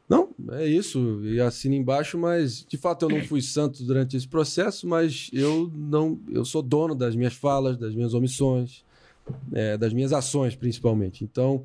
Não, 0.09 0.31
é 0.51 0.67
isso. 0.67 1.20
E 1.25 1.41
assina 1.41 1.76
embaixo, 1.76 2.18
mas 2.18 2.67
de 2.68 2.76
fato 2.76 3.05
eu 3.05 3.09
não 3.09 3.23
fui 3.23 3.41
santo 3.41 3.84
durante 3.84 4.17
esse 4.17 4.26
processo, 4.26 4.89
mas 4.89 5.31
eu 5.33 5.70
não, 5.73 6.18
eu 6.28 6.44
sou 6.44 6.60
dono 6.62 6.94
das 6.94 7.15
minhas 7.15 7.34
falas, 7.34 7.76
das 7.76 7.94
minhas 7.94 8.12
omissões, 8.12 8.84
é, 9.52 9.76
das 9.76 9.92
minhas 9.92 10.12
ações 10.12 10.55
principalmente. 10.55 11.25
Então, 11.25 11.65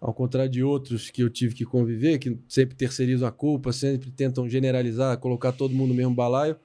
ao 0.00 0.12
contrário 0.12 0.50
de 0.50 0.62
outros 0.62 1.10
que 1.10 1.22
eu 1.22 1.30
tive 1.30 1.54
que 1.54 1.64
conviver, 1.64 2.18
que 2.18 2.38
sempre 2.48 2.74
terceirizam 2.74 3.26
a 3.26 3.32
culpa, 3.32 3.72
sempre 3.72 4.10
tentam 4.10 4.48
generalizar, 4.48 5.16
colocar 5.18 5.52
todo 5.52 5.74
mundo 5.74 5.88
no 5.88 5.94
mesmo 5.94 6.14
balaio, 6.14 6.56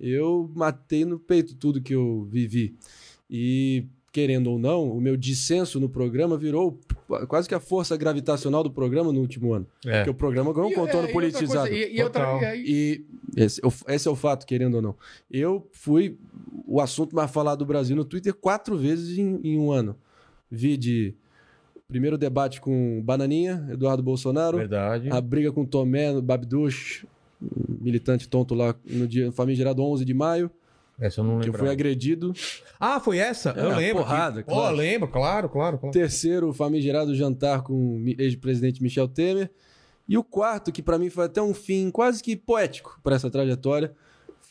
eu 0.00 0.50
matei 0.54 1.04
no 1.04 1.18
peito 1.18 1.54
tudo 1.54 1.80
que 1.80 1.94
eu 1.94 2.24
vivi. 2.30 2.76
E 3.30 3.86
querendo 4.12 4.50
ou 4.50 4.58
não, 4.58 4.90
o 4.90 5.00
meu 5.00 5.16
dissenso 5.16 5.80
no 5.80 5.88
programa 5.88 6.36
virou 6.36 6.78
quase 7.28 7.48
que 7.48 7.54
a 7.54 7.60
força 7.60 7.96
gravitacional 7.96 8.62
do 8.62 8.70
programa 8.70 9.10
no 9.12 9.20
último 9.20 9.54
ano. 9.54 9.66
É. 9.86 9.98
Porque 9.98 10.10
o 10.10 10.14
programa 10.14 10.52
ganhou 10.52 10.68
um 10.70 10.74
contorno 10.74 10.90
é, 10.92 11.00
outra 11.00 11.12
politizado. 11.12 11.68
coisa, 11.70 11.74
E, 11.86 11.96
e 11.96 12.02
outra, 12.02 12.24
Total. 12.24 12.42
e 12.42 12.44
aí- 12.44 12.64
E 12.66 13.06
esse, 13.42 13.60
esse 13.88 14.06
é 14.06 14.10
o 14.10 14.14
fato, 14.14 14.46
querendo 14.46 14.74
ou 14.74 14.82
não. 14.82 14.94
Eu 15.30 15.66
fui 15.72 16.18
o 16.66 16.80
assunto 16.80 17.16
mais 17.16 17.30
falado 17.30 17.60
do 17.60 17.66
Brasil 17.66 17.96
no 17.96 18.04
Twitter 18.04 18.34
quatro 18.34 18.76
vezes 18.76 19.16
em, 19.18 19.40
em 19.42 19.58
um 19.58 19.72
ano. 19.72 19.96
Vi 20.50 20.76
de 20.76 21.14
primeiro 21.88 22.18
debate 22.18 22.60
com 22.60 23.00
Bananinha, 23.02 23.66
Eduardo 23.70 24.02
Bolsonaro, 24.02 24.58
Verdade. 24.58 25.08
a 25.10 25.20
briga 25.20 25.50
com 25.52 25.64
Tomé, 25.64 26.20
Babdush, 26.20 27.06
militante 27.80 28.28
tonto 28.28 28.54
lá 28.54 28.74
no 28.86 29.06
dia 29.06 29.32
famigerado 29.32 29.82
11 29.82 30.04
de 30.04 30.14
maio, 30.14 30.50
Essa 31.04 31.20
eu 31.20 31.24
não 31.24 31.38
que 31.40 31.46
lembro. 31.46 31.58
eu 31.60 31.64
fui 31.64 31.68
agredido. 31.72 32.32
Ah, 32.78 33.00
foi 33.00 33.18
essa? 33.18 33.50
É, 33.56 33.64
eu 33.64 33.76
lembro. 33.76 34.02
porrada, 34.04 34.42
que... 34.42 34.48
Claro. 34.48 34.76
lembro, 34.76 35.08
claro, 35.08 35.48
claro. 35.48 35.78
claro. 35.78 35.92
Terceiro, 35.92 36.48
o 36.50 36.52
famigerado 36.54 37.14
jantar 37.14 37.62
com 37.62 37.96
o 37.96 38.08
ex-presidente 38.18 38.82
Michel 38.82 39.08
Temer. 39.08 39.50
E 40.08 40.16
o 40.18 40.22
quarto, 40.24 40.70
que 40.72 40.82
pra 40.82 40.98
mim 40.98 41.10
foi 41.10 41.24
até 41.24 41.40
um 41.42 41.54
fim 41.54 41.90
quase 41.90 42.22
que 42.22 42.36
poético 42.36 43.00
para 43.02 43.16
essa 43.16 43.30
trajetória, 43.30 43.94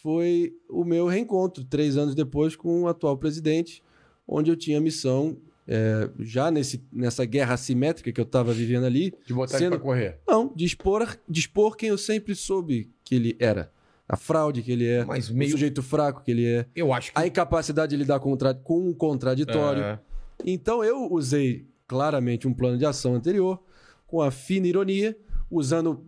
foi 0.02 0.54
o 0.70 0.84
meu 0.84 1.08
reencontro, 1.08 1.64
três 1.64 1.96
anos 1.98 2.16
depois, 2.16 2.56
com 2.56 2.84
o 2.84 2.88
atual 2.88 3.18
presidente, 3.18 3.84
onde 4.28 4.50
eu 4.50 4.56
tinha 4.56 4.78
a 4.78 4.82
missão, 4.82 5.38
é, 5.68 6.10
já 6.20 6.50
nesse, 6.50 6.84
nessa 6.92 7.24
guerra 7.26 7.54
assimétrica 7.54 8.12
que 8.12 8.20
eu 8.20 8.24
estava 8.26 8.52
vivendo 8.54 8.86
ali, 8.86 9.14
de 9.26 9.34
botar 9.34 9.58
Sendo- 9.58 9.64
ele 9.76 9.76
pra 9.76 9.80
correr. 9.80 10.20
não, 10.28 10.52
de 10.56 10.66
expor, 10.66 11.18
de 11.30 11.40
expor 11.42 11.76
quem 11.78 11.90
eu 11.90 11.98
sempre 11.98 12.34
soube 12.34 12.90
que 13.04 13.14
ele 13.16 13.36
era. 13.40 13.72
A 14.12 14.18
fraude 14.18 14.62
que 14.62 14.72
ele 14.72 14.86
é, 14.88 15.06
Mas 15.06 15.30
o 15.30 15.36
meio. 15.36 15.52
sujeito 15.52 15.82
fraco 15.82 16.22
que 16.24 16.32
ele 16.32 16.46
é, 16.46 16.66
Eu 16.76 16.92
acho 16.94 17.12
que. 17.14 17.18
a 17.20 17.26
incapacidade 17.26 17.92
de 17.92 17.96
lidar 17.98 18.20
contra, 18.20 18.54
com 18.54 18.90
um 18.90 18.94
contraditório. 18.94 19.82
É. 19.84 20.00
Então 20.46 20.84
eu 20.84 21.12
usei 21.12 21.66
claramente 21.88 22.48
um 22.48 22.54
plano 22.54 22.78
de 22.78 22.86
ação 22.86 23.16
anterior, 23.16 23.60
com 24.08 24.22
a 24.22 24.30
fina 24.32 24.68
ironia, 24.68 25.18
usando 25.50 26.02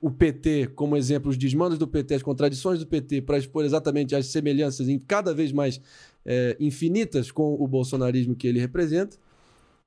o 0.00 0.10
PT 0.10 0.68
como 0.74 0.96
exemplo, 0.96 1.30
os 1.30 1.36
desmandos 1.36 1.78
do 1.78 1.86
PT, 1.86 2.14
as 2.16 2.22
contradições 2.22 2.78
do 2.80 2.86
PT, 2.86 3.22
para 3.22 3.38
expor 3.38 3.64
exatamente 3.64 4.14
as 4.14 4.26
semelhanças 4.26 4.88
em- 4.88 4.98
cada 4.98 5.32
vez 5.34 5.50
mais 5.52 5.80
é, 6.26 6.56
infinitas 6.60 7.30
com 7.30 7.54
o 7.54 7.66
bolsonarismo 7.66 8.34
que 8.34 8.46
ele 8.46 8.60
representa. 8.60 9.16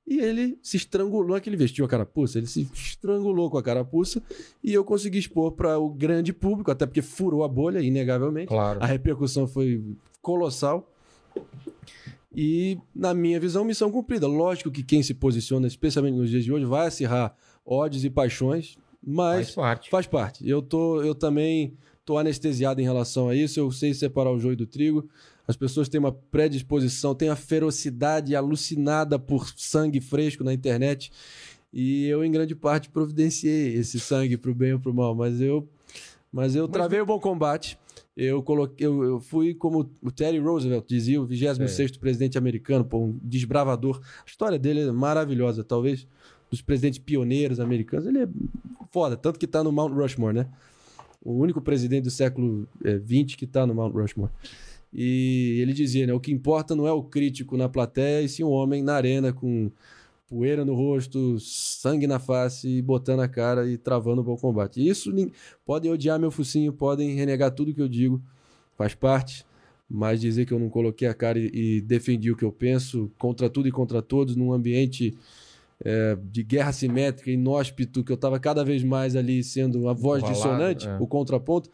E 0.06 0.18
ele 0.18 0.58
se 0.60 0.76
estrangulou, 0.76 1.28
não 1.28 1.36
é 1.36 1.40
que 1.40 1.48
ele 1.48 1.56
vestiu 1.56 1.84
a 1.84 1.88
carapuça, 1.88 2.38
ele 2.38 2.46
se 2.46 2.68
estrangulou 2.74 3.48
com 3.48 3.56
a 3.56 3.62
carapuça 3.62 4.20
e 4.62 4.72
eu 4.74 4.84
consegui 4.84 5.18
expor 5.18 5.52
para 5.52 5.78
o 5.78 5.88
grande 5.88 6.32
público, 6.32 6.70
até 6.70 6.84
porque 6.84 7.00
furou 7.00 7.44
a 7.44 7.48
bolha, 7.48 7.80
inegavelmente. 7.80 8.48
Claro. 8.48 8.82
A 8.82 8.86
repercussão 8.86 9.46
foi 9.46 9.82
colossal. 10.20 10.92
E, 12.34 12.78
na 12.94 13.12
minha 13.12 13.38
visão, 13.38 13.64
missão 13.64 13.90
cumprida. 13.90 14.26
Lógico 14.26 14.70
que 14.70 14.82
quem 14.82 15.02
se 15.02 15.12
posiciona, 15.14 15.66
especialmente 15.66 16.16
nos 16.16 16.30
dias 16.30 16.44
de 16.44 16.52
hoje, 16.52 16.64
vai 16.64 16.86
acirrar 16.86 17.36
ódios 17.64 18.04
e 18.04 18.10
paixões, 18.10 18.76
mas 19.02 19.50
Faz 19.50 19.54
parte. 19.54 19.90
faz 19.90 20.06
parte. 20.06 20.48
Eu, 20.48 20.62
tô, 20.62 21.02
eu 21.02 21.14
também 21.14 21.76
tô 22.04 22.16
anestesiado 22.18 22.80
em 22.80 22.84
relação 22.84 23.28
a 23.28 23.34
isso. 23.34 23.60
Eu 23.60 23.70
sei 23.70 23.92
separar 23.92 24.32
o 24.32 24.38
joio 24.38 24.56
do 24.56 24.66
trigo. 24.66 25.08
As 25.46 25.56
pessoas 25.56 25.88
têm 25.88 25.98
uma 25.98 26.12
predisposição, 26.12 27.14
têm 27.14 27.28
a 27.28 27.36
ferocidade 27.36 28.34
alucinada 28.34 29.18
por 29.18 29.48
sangue 29.56 30.00
fresco 30.00 30.44
na 30.44 30.52
internet. 30.52 31.10
E 31.72 32.06
eu, 32.06 32.24
em 32.24 32.30
grande 32.30 32.54
parte, 32.54 32.90
providenciei 32.90 33.74
esse 33.74 33.98
sangue 33.98 34.36
pro 34.36 34.54
bem 34.54 34.74
ou 34.74 34.80
pro 34.80 34.94
mal. 34.94 35.14
Mas 35.14 35.40
eu, 35.40 35.68
mas 36.32 36.54
eu 36.54 36.68
travei 36.68 37.00
o 37.00 37.06
bom 37.06 37.18
combate. 37.18 37.78
Eu, 38.16 38.42
coloquei, 38.42 38.86
eu, 38.86 39.02
eu 39.02 39.20
fui 39.20 39.54
como 39.54 39.90
o 40.02 40.10
Teddy 40.10 40.38
Roosevelt 40.38 40.84
dizia, 40.86 41.20
o 41.20 41.26
26º 41.26 41.98
presidente 41.98 42.36
americano, 42.36 42.84
pô, 42.84 42.98
um 42.98 43.18
desbravador. 43.22 44.00
A 44.20 44.28
história 44.28 44.58
dele 44.58 44.82
é 44.82 44.92
maravilhosa, 44.92 45.64
talvez 45.64 46.06
dos 46.50 46.60
presidentes 46.60 46.98
pioneiros 46.98 47.58
americanos. 47.58 48.06
Ele 48.06 48.24
é 48.24 48.28
foda, 48.90 49.16
tanto 49.16 49.38
que 49.38 49.46
tá 49.46 49.64
no 49.64 49.72
Mount 49.72 49.92
Rushmore, 49.94 50.34
né? 50.34 50.46
O 51.24 51.32
único 51.32 51.62
presidente 51.62 52.04
do 52.04 52.10
século 52.10 52.68
XX 52.84 53.34
que 53.34 53.46
tá 53.46 53.66
no 53.66 53.74
Mount 53.74 53.94
Rushmore. 53.94 54.30
E 54.92 55.58
ele 55.60 55.72
dizia, 55.72 56.06
né? 56.06 56.12
O 56.12 56.20
que 56.20 56.32
importa 56.32 56.74
não 56.74 56.86
é 56.86 56.92
o 56.92 57.02
crítico 57.02 57.56
na 57.56 57.68
plateia, 57.68 58.22
e 58.22 58.28
sim 58.28 58.42
o 58.42 58.50
homem 58.50 58.82
na 58.82 58.94
arena 58.94 59.32
com 59.32 59.70
poeira 60.28 60.64
no 60.64 60.74
rosto, 60.74 61.38
sangue 61.38 62.06
na 62.06 62.18
face, 62.18 62.68
e 62.68 62.82
botando 62.82 63.20
a 63.20 63.28
cara 63.28 63.68
e 63.68 63.76
travando 63.76 64.20
o 64.20 64.24
bom 64.24 64.36
combate. 64.36 64.86
Isso 64.86 65.12
podem 65.64 65.90
odiar 65.90 66.18
meu 66.18 66.30
focinho, 66.30 66.72
podem 66.72 67.14
renegar 67.14 67.50
tudo 67.50 67.74
que 67.74 67.82
eu 67.82 67.88
digo, 67.88 68.20
faz 68.76 68.94
parte. 68.94 69.44
Mas 69.88 70.22
dizer 70.22 70.46
que 70.46 70.54
eu 70.54 70.58
não 70.58 70.70
coloquei 70.70 71.06
a 71.06 71.12
cara 71.12 71.38
e, 71.38 71.50
e 71.52 71.80
defendi 71.82 72.30
o 72.30 72.36
que 72.36 72.44
eu 72.44 72.50
penso 72.50 73.10
contra 73.18 73.50
tudo 73.50 73.68
e 73.68 73.70
contra 73.70 74.00
todos 74.00 74.34
num 74.34 74.50
ambiente 74.50 75.14
é, 75.84 76.16
de 76.30 76.42
guerra 76.42 76.72
simétrica, 76.72 77.30
inóspito, 77.30 78.02
que 78.02 78.10
eu 78.10 78.14
estava 78.14 78.38
cada 78.40 78.64
vez 78.64 78.82
mais 78.82 79.16
ali 79.16 79.44
sendo 79.44 79.80
uma 79.80 79.92
voz 79.92 80.22
Encurralado, 80.22 80.74
dissonante, 80.74 80.88
é. 80.88 80.96
o 80.98 81.06
contraponto. 81.06 81.68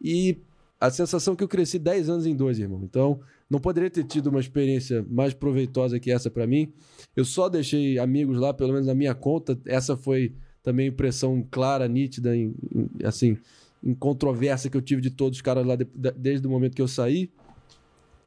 E 0.00 0.38
a 0.80 0.90
sensação 0.90 1.34
que 1.34 1.42
eu 1.42 1.48
cresci 1.48 1.78
10 1.78 2.08
anos 2.10 2.26
em 2.26 2.34
dois, 2.36 2.58
irmão. 2.58 2.82
Então, 2.84 3.20
não 3.48 3.58
poderia 3.58 3.88
ter 3.90 4.04
tido 4.04 4.26
uma 4.28 4.40
experiência 4.40 5.04
mais 5.08 5.32
proveitosa 5.32 5.98
que 5.98 6.10
essa 6.10 6.30
para 6.30 6.46
mim. 6.46 6.72
Eu 7.14 7.24
só 7.24 7.48
deixei 7.48 7.98
amigos 7.98 8.38
lá, 8.38 8.52
pelo 8.52 8.72
menos 8.72 8.86
na 8.86 8.94
minha 8.94 9.14
conta. 9.14 9.58
Essa 9.66 9.96
foi 9.96 10.34
também 10.62 10.88
impressão 10.88 11.46
clara, 11.50 11.86
nítida, 11.88 12.36
em, 12.36 12.54
em- 12.74 13.06
assim, 13.06 13.38
em 13.82 13.94
controvérsia 13.94 14.68
que 14.68 14.76
eu 14.76 14.82
tive 14.82 15.00
de 15.00 15.10
todos 15.10 15.38
os 15.38 15.42
caras 15.42 15.64
lá 15.64 15.76
de- 15.76 15.86
da- 15.94 16.10
desde 16.10 16.46
o 16.46 16.50
momento 16.50 16.74
que 16.74 16.82
eu 16.82 16.88
saí. 16.88 17.30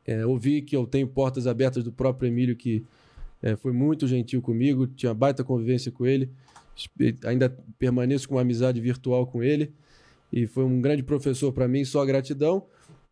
É, 0.07 0.25
ouvi 0.25 0.61
que 0.61 0.75
eu 0.75 0.87
tenho 0.87 1.07
portas 1.07 1.45
abertas 1.45 1.83
do 1.83 1.91
próprio 1.91 2.27
Emílio, 2.27 2.55
que 2.55 2.83
é, 3.43 3.55
foi 3.55 3.71
muito 3.71 4.07
gentil 4.07 4.41
comigo, 4.41 4.87
tinha 4.87 5.13
baita 5.13 5.43
convivência 5.43 5.91
com 5.91 6.05
ele. 6.05 6.31
Ainda 7.25 7.49
permaneço 7.77 8.27
com 8.27 8.35
uma 8.35 8.41
amizade 8.41 8.79
virtual 8.81 9.27
com 9.27 9.43
ele. 9.43 9.71
E 10.31 10.45
foi 10.47 10.63
um 10.63 10.79
grande 10.81 11.03
professor 11.03 11.51
para 11.51 11.67
mim, 11.67 11.83
só 11.85 12.05
gratidão. 12.05 12.65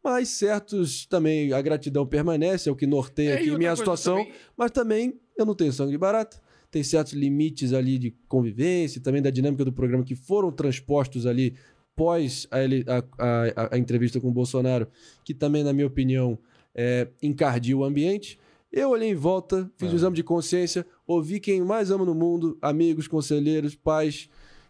Mas 0.04 0.30
certos 0.30 1.06
também, 1.06 1.52
a 1.52 1.62
gratidão 1.62 2.06
permanece, 2.06 2.70
é 2.70 2.72
o 2.72 2.76
que 2.76 2.86
norteia 2.88 3.32
É, 3.32 3.34
aqui 3.36 3.58
minha 3.58 3.76
situação. 3.76 4.18
também- 4.18 4.34
Mas 4.56 4.72
também 4.72 5.20
eu 5.38 5.46
não 5.46 5.56
tenho 5.56 5.74
sangue 5.74 5.92
de 5.92 5.98
barata. 5.98 6.40
Tem 6.70 6.84
certos 6.84 7.14
limites 7.14 7.74
ali 7.74 7.98
de 7.98 8.12
convivência, 8.28 9.02
também 9.02 9.22
da 9.22 9.30
dinâmica 9.30 9.66
do 9.66 9.72
programa 9.74 10.04
que 10.04 10.16
foram 10.16 10.52
transpostos 10.52 11.26
ali 11.26 11.56
pós 11.96 12.48
a, 12.52 12.62
ele- 12.64 12.86
a- 12.88 13.04
a- 13.18 13.70
a 13.76 13.78
entrevista 13.78 14.20
com 14.20 14.28
o 14.30 14.32
Bolsonaro, 14.32 14.88
que 15.26 15.34
também, 15.34 15.64
na 15.64 15.74
minha 15.74 15.88
opinião, 15.88 16.38
é, 16.76 17.08
encardiu 17.24 17.80
o 17.80 17.84
ambiente. 17.84 18.38
Eu 18.72 18.92
olhei 18.92 19.10
em 19.10 19.16
volta, 19.16 19.70
fiz 19.78 19.90
É. 19.90 19.94
o 19.94 19.96
exame 19.96 20.16
de 20.16 20.24
consciência, 20.24 20.86
ouvi 21.08 21.40
quem 21.40 21.62
mais 21.62 21.90
ama 21.90 22.06
no 22.06 22.14
mundo, 22.14 22.58
amigos, 22.62 23.08
conselheiros, 23.08 23.74
pais, 23.74 24.30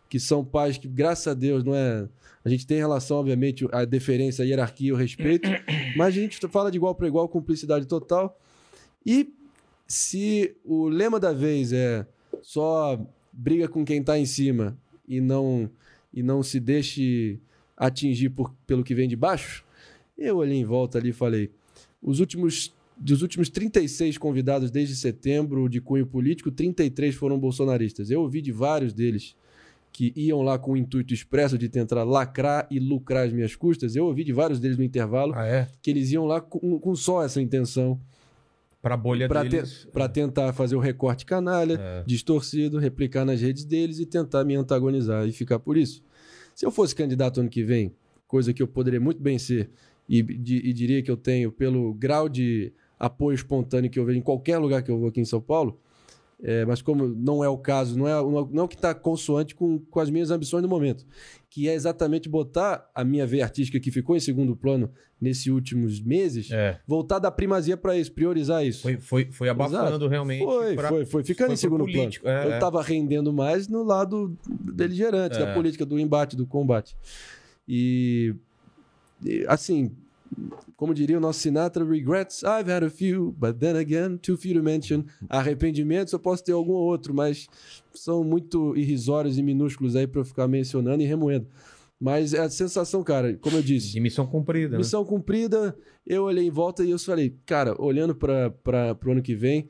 que 0.10 0.20
são 0.20 0.46
pais 0.46 0.78
que, 0.78 0.88
graças 0.88 1.28
a 1.28 1.34
Deus, 1.34 1.64
não 1.66 1.76
é. 1.76 2.08
A 2.48 2.50
gente 2.50 2.66
tem 2.66 2.78
relação, 2.78 3.18
obviamente, 3.18 3.68
a 3.74 3.84
deferência, 3.84 4.42
a 4.42 4.48
hierarquia, 4.48 4.94
o 4.94 4.98
respeito, 4.98 5.50
mas 5.98 6.08
a 6.08 6.12
gente 6.12 6.40
fala 6.48 6.72
de 6.72 6.78
igual 6.78 6.96
para 6.96 7.06
igual, 7.06 7.28
cumplicidade 7.28 7.86
total. 7.86 8.40
E 9.06 9.34
se 9.86 10.56
o 10.64 10.88
lema 10.88 11.20
da 11.20 11.34
vez 11.34 11.74
é 11.74 12.08
só 12.42 13.06
briga 13.34 13.68
com 13.68 13.84
quem 13.84 14.02
tá 14.02 14.18
em 14.18 14.26
cima 14.26 14.80
e 15.06 15.20
não 15.20 15.70
e 16.14 16.24
não 16.24 16.42
se 16.42 16.58
deixe 16.62 17.38
atingir 17.76 18.30
por, 18.30 18.56
pelo 18.66 18.82
que 18.82 18.96
vem 18.96 19.10
de 19.10 19.18
baixo, 19.18 19.66
eu 20.18 20.38
olhei 20.38 20.58
em 20.58 20.64
volta 20.64 20.98
ali 20.98 21.10
e 21.10 21.14
falei: 21.14 21.52
os 22.02 22.22
últimos 22.22 22.74
dos 22.96 23.22
últimos 23.22 23.50
36 23.50 24.18
convidados 24.18 24.72
desde 24.72 24.96
setembro 24.96 25.68
de 25.68 25.82
cunho 25.82 26.08
político, 26.08 26.50
33 26.50 27.14
foram 27.14 27.38
bolsonaristas. 27.38 28.10
Eu 28.10 28.22
ouvi 28.22 28.42
de 28.42 28.54
vários 28.54 28.94
deles 28.94 29.36
que 29.98 30.14
iam 30.16 30.44
lá 30.44 30.60
com 30.60 30.74
o 30.74 30.78
intuito 30.78 31.12
expresso 31.12 31.58
de 31.58 31.68
tentar 31.68 32.04
lacrar 32.04 32.68
e 32.70 32.78
lucrar 32.80 33.26
as 33.26 33.34
minhas 33.34 33.56
custas. 33.56 33.96
Eu 33.96 34.06
ouvi 34.06 34.24
de 34.24 34.32
vários 34.32 34.60
deles 34.60 34.78
no 34.78 34.84
intervalo 34.84 35.34
Ah, 35.36 35.44
é? 35.48 35.68
que 35.82 35.90
eles 35.90 36.12
iam 36.12 36.24
lá 36.24 36.40
com, 36.40 36.78
com 36.80 36.96
só 36.96 37.24
essa 37.24 37.42
intenção 37.42 38.00
Pra 38.80 38.96
bolha 38.96 39.28
para 39.28 39.42
deles. 39.42 39.88
tentar 40.14 40.54
fazer 40.54 40.76
o 40.76 40.80
recorte 40.80 41.26
canalha, 41.26 41.80
É. 41.82 42.04
distorcido, 42.06 42.78
replicar 42.78 43.26
nas 43.26 43.42
redes 43.42 43.66
deles 43.66 43.98
e 43.98 44.06
tentar 44.06 44.44
me 44.46 44.54
antagonizar 44.56 45.28
e 45.28 45.32
ficar 45.32 45.58
por 45.58 45.76
isso. 45.76 46.04
Se 46.54 46.64
eu 46.64 46.70
fosse 46.70 46.94
candidato 46.94 47.40
ano 47.40 47.50
que 47.50 47.64
vem, 47.64 47.92
coisa 48.28 48.54
que 48.54 48.62
eu 48.62 48.68
poderia 48.68 49.00
muito 49.02 49.20
bem 49.20 49.40
ser, 49.40 49.72
e, 50.08 50.22
di- 50.22 50.62
e 50.64 50.72
diria 50.74 51.02
que 51.02 51.10
eu 51.10 51.18
tenho 51.18 51.52
pelo 51.52 51.92
grau 51.96 52.30
de 52.30 52.72
apoio 53.00 53.34
espontâneo 53.34 53.90
que 53.90 53.98
eu 53.98 54.06
vejo 54.06 54.20
em 54.20 54.22
qualquer 54.22 54.60
lugar 54.60 54.84
que 54.84 54.92
eu 54.92 55.00
vou 55.00 55.10
aqui 55.10 55.20
em 55.22 55.26
São 55.26 55.42
Paulo, 55.42 55.80
é, 56.44 56.64
mas 56.66 56.82
como 56.82 57.08
não 57.08 57.44
é 57.44 57.50
o 57.50 57.58
caso, 57.58 57.98
não 57.98 58.08
é, 58.08 58.14
não 58.52 58.62
é 58.62 58.64
o 58.64 58.68
que 58.68 58.76
está 58.76 58.94
consoante 58.94 59.56
com, 59.56 59.80
com 59.80 60.00
as 60.00 60.10
minhas 60.10 60.30
ambições 60.30 60.62
no 60.62 60.70
momento, 60.70 61.06
que 61.50 61.68
é 61.68 61.74
exatamente 61.74 62.30
botar 62.30 62.88
a 62.94 63.04
minha 63.04 63.26
veia 63.26 63.44
artística 63.44 63.80
que 63.80 63.90
ficou 63.92 64.16
em 64.16 64.20
segundo 64.20 64.56
plano 64.56 64.92
nesses 65.20 65.48
últimos 65.48 66.00
meses, 66.00 66.52
É. 66.52 66.80
voltar 66.86 67.18
da 67.18 67.32
primazia 67.32 67.76
para 67.76 67.98
isso, 67.98 68.12
priorizar 68.12 68.64
isso. 68.64 68.84
Foi, 68.84 68.98
foi, 68.98 69.32
foi 69.32 69.50
abafando 69.50 70.08
realmente. 70.08 70.44
Foi, 70.44 70.76
pra- 70.76 70.90
foi, 70.90 71.06
foi. 71.06 71.24
Ficando 71.24 71.48
foi 71.48 71.54
em 71.56 71.58
segundo 71.58 71.86
político, 71.86 72.26
plano. 72.26 72.40
é, 72.40 72.46
eu 72.46 72.54
é. 72.54 72.60
tava 72.60 72.84
rendendo 72.84 73.34
mais 73.34 73.68
no 73.68 73.82
lado 73.84 74.38
beligerante, 74.48 75.38
É. 75.38 75.40
da 75.46 75.54
política, 75.56 75.86
do 75.88 75.98
embate, 76.00 76.36
do 76.36 76.46
combate. 76.46 76.96
E, 77.68 78.36
assim, 79.48 79.92
como 80.76 80.94
diria 80.94 81.18
o 81.18 81.22
nosso 81.22 81.40
Sinatra, 81.40 81.84
regrets, 81.84 82.44
I've 82.44 82.72
had 82.72 82.84
a 82.84 82.90
few, 82.90 83.32
but 83.38 83.58
then 83.58 83.76
again, 83.78 84.18
too 84.18 84.38
few 84.38 84.54
to 84.54 84.64
mention. 84.64 85.04
Arrependimentos, 85.28 86.14
eu 86.14 86.20
posso 86.20 86.44
ter 86.44 86.52
algum 86.52 86.74
ou 86.74 86.86
outro, 86.86 87.14
mas 87.14 87.48
são 87.94 88.24
muito 88.24 88.76
irrisórios 88.78 89.38
e 89.38 89.44
minúsculos 89.44 89.96
aí 89.96 90.06
para 90.06 90.22
eu 90.22 90.26
ficar 90.26 90.48
mencionando 90.48 91.02
e 91.02 91.06
remoendo. 91.06 91.48
Mas 92.00 92.34
é 92.34 92.42
a 92.42 92.50
sensação, 92.50 93.04
cara, 93.04 93.36
como 93.38 93.58
eu 93.58 93.64
disse, 93.64 93.94
De 93.94 94.00
missão 94.00 94.28
cumprida. 94.28 94.74
né? 94.74 94.78
Missão 94.78 95.04
cumprida, 95.04 95.76
eu 96.06 96.24
olhei 96.26 96.46
em 96.46 96.52
volta 96.52 96.84
e 96.84 96.92
eu 96.92 97.00
falei, 97.00 97.36
cara, 97.46 97.76
olhando 97.82 98.14
para 98.14 98.54
o 99.04 99.12
ano 99.12 99.22
que 99.22 99.34
vem, 99.34 99.68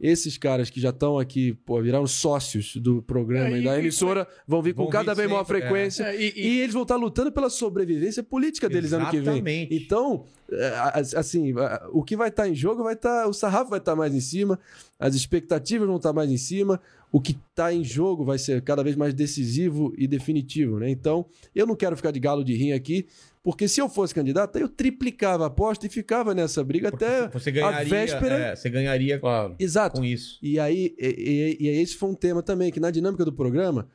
esses 0.00 0.38
caras 0.38 0.70
que 0.70 0.80
já 0.80 0.88
estão 0.90 1.18
aqui, 1.18 1.52
pô, 1.66 1.80
viraram 1.82 2.06
sócios 2.06 2.74
do 2.76 3.02
programa 3.02 3.54
É, 3.54 3.58
e 3.58 3.60
e- 3.60 3.64
da 3.64 3.76
e- 3.76 3.80
emissora, 3.80 4.26
vão 4.46 4.62
vir 4.62 4.72
com 4.74 4.84
Vão 4.84 4.90
cada 4.90 5.12
vir 5.12 5.18
vez 5.18 5.28
maior 5.30 5.44
sempre, 5.44 5.58
é. 5.58 5.60
frequência. 5.60 6.04
É, 6.04 6.16
e- 6.20 6.32
E, 6.36 6.60
eles 6.60 6.72
vão 6.72 6.82
estar 6.82 6.96
lutando 6.96 7.30
pela 7.30 7.50
sobrevivência 7.50 8.22
política 8.22 8.68
deles 8.68 8.92
ano 8.94 9.10
que 9.10 9.16
vem. 9.20 9.34
Exatamente. 9.34 9.74
Então, 9.74 10.24
é, 10.50 10.72
assim, 11.16 11.52
o 11.92 12.02
que 12.02 12.16
vai 12.16 12.28
estar 12.30 12.48
em 12.48 12.54
jogo 12.54 12.82
vai 12.82 12.94
estar. 12.94 13.26
O 13.28 13.32
sarrafo 13.34 13.68
vai 13.70 13.78
estar 13.78 13.94
mais 13.94 14.14
em 14.14 14.20
cima, 14.20 14.58
as 14.98 15.14
expectativas 15.14 15.86
vão 15.86 15.96
estar 15.98 16.12
mais 16.14 16.30
em 16.30 16.36
cima, 16.38 16.80
o 17.12 17.20
que 17.20 17.32
está 17.50 17.72
em 17.74 17.84
jogo 17.84 18.24
vai 18.24 18.38
ser 18.38 18.62
cada 18.62 18.82
vez 18.82 18.96
mais 18.96 19.12
decisivo 19.12 19.92
e 19.98 20.06
definitivo, 20.06 20.78
né? 20.78 20.88
Então, 20.88 21.26
eu 21.54 21.66
não 21.66 21.76
quero 21.76 21.96
ficar 21.96 22.10
de 22.10 22.20
galo 22.20 22.42
de 22.44 22.54
rim 22.54 22.72
aqui, 22.72 23.06
porque 23.42 23.66
se 23.68 23.80
eu 23.80 23.88
fosse 23.88 24.14
candidato, 24.14 24.56
eu 24.58 24.68
triplicava 24.68 25.44
a 25.44 25.46
aposta 25.46 25.86
e 25.86 25.88
ficava 25.88 26.34
nessa 26.34 26.62
briga 26.62 26.90
Porque 26.90 27.04
até 27.04 27.28
você 27.28 27.50
ganharia, 27.50 27.80
a 27.80 27.84
véspera. 27.84 28.34
é, 28.38 28.56
você 28.56 28.68
ganharia 28.70 29.18
Claro. 29.18 29.54
Exato. 29.58 29.98
com 29.98 30.04
isso. 30.04 30.38
E 30.42 30.58
aí, 30.60 30.94
e, 30.98 31.56
e- 31.60 31.66
e 31.66 31.68
esse 31.80 31.96
foi 31.96 32.10
um 32.10 32.14
tema 32.14 32.42
também, 32.42 32.70
que 32.70 32.78
na 32.80 32.90
dinâmica 32.90 33.24
do 33.24 33.32
programa 33.32 33.88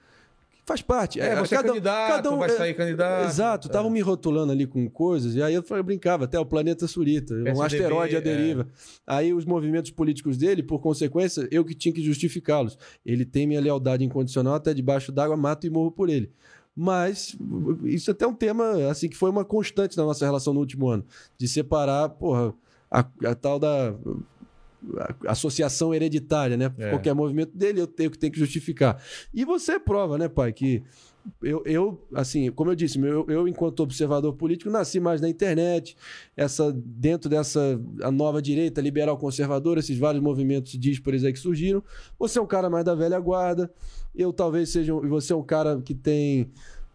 faz 0.68 0.82
parte. 0.82 1.20
É, 1.20 1.36
você 1.36 1.54
é 1.54 1.58
cada- 1.58 1.68
candidato, 1.70 2.08
cada 2.16 2.32
um- 2.32 2.40
vai 2.40 2.50
é, 2.50 2.58
sair 2.58 2.74
candidato. 2.74 3.30
Exato, 3.30 3.68
É. 3.68 3.70
estavam 3.70 3.92
me 3.92 4.02
rotulando 4.02 4.52
ali 4.52 4.66
com 4.66 4.90
coisas, 4.90 5.36
e 5.36 5.44
aí 5.44 5.54
eu, 5.54 5.62
falei- 5.62 5.82
eu 5.82 5.84
brincava, 5.86 6.26
até 6.26 6.40
o 6.40 6.46
planeta 6.46 6.88
Surita, 6.88 7.36
um 7.36 7.44
PSDB, 7.44 7.62
asteroide 7.84 8.16
à 8.16 8.18
é. 8.18 8.22
deriva. 8.22 8.68
Aí 9.06 9.32
os 9.32 9.46
movimentos 9.46 9.92
políticos 9.92 10.38
dele, 10.40 10.64
por 10.64 10.80
consequência, 10.82 11.48
eu 11.52 11.64
que 11.64 11.76
tinha 11.76 11.94
que 11.94 12.02
justificá-los. 12.02 12.80
Ele 13.06 13.24
tem 13.24 13.46
minha 13.46 13.62
lealdade 13.62 14.04
incondicional, 14.04 14.56
até 14.56 14.74
debaixo 14.74 15.12
d'água, 15.12 15.38
mato 15.38 15.68
e 15.68 15.70
morro 15.70 15.92
por 15.92 16.10
ele. 16.10 16.32
Mas 16.76 17.36
isso 17.86 18.12
até 18.12 18.26
é 18.26 18.28
um 18.28 18.34
tema 18.34 18.90
assim 18.90 19.08
que 19.08 19.16
foi 19.16 19.30
uma 19.30 19.46
constante 19.46 19.96
na 19.96 20.04
nossa 20.04 20.26
relação 20.26 20.54
no 20.54 20.60
último 20.60 20.90
ano, 20.90 21.06
de 21.38 21.48
separar, 21.48 22.10
porra, 22.10 22.54
a, 22.92 23.00
a 23.00 23.36
tal 23.36 23.58
da 23.60 23.96
a- 24.98 25.32
associação 25.32 25.94
hereditária, 25.94 26.58
né? 26.58 26.74
É. 26.78 26.90
Qualquer 26.90 27.14
movimento 27.16 27.56
dele 27.58 27.80
eu 27.82 27.88
tenho 27.88 28.12
que 28.12 28.20
tenho 28.20 28.34
que 28.34 28.40
justificar. 28.40 29.02
E 29.34 29.46
você 29.46 29.80
prova, 29.80 30.18
né, 30.18 30.28
pai, 30.28 30.52
que 30.52 30.84
eu, 31.42 31.64
eu 31.66 32.08
assim, 32.14 32.52
como 32.52 32.72
eu 32.72 32.76
disse, 32.76 33.00
eu, 33.00 33.26
eu, 33.30 33.48
enquanto 33.48 33.80
observador 33.80 34.34
político, 34.34 34.70
nasci 34.70 35.00
mais 35.00 35.22
na 35.22 35.30
internet, 35.30 35.96
essa 36.36 36.72
dentro 36.74 37.30
dessa 37.30 37.80
a 38.04 38.12
nova 38.12 38.42
direita, 38.42 38.82
liberal 38.82 39.18
conservadora, 39.18 39.80
esses 39.80 39.98
vários 39.98 40.22
movimentos 40.22 40.74
díspares 40.74 41.24
aí 41.24 41.34
que 41.34 41.40
surgiram. 41.40 41.82
Você 42.20 42.38
é 42.38 42.42
um 42.42 42.46
cara 42.46 42.70
mais 42.70 42.86
da 42.86 42.94
velha 42.94 43.20
guarda, 43.20 43.72
eu 44.18 44.32
talvez 44.34 44.70
seja, 44.70 44.94
um- 44.94 45.08
você 45.08 45.34
é 45.34 45.36
um 45.36 45.44
cara 45.44 45.82
que 45.82 45.94
tem 45.94 46.50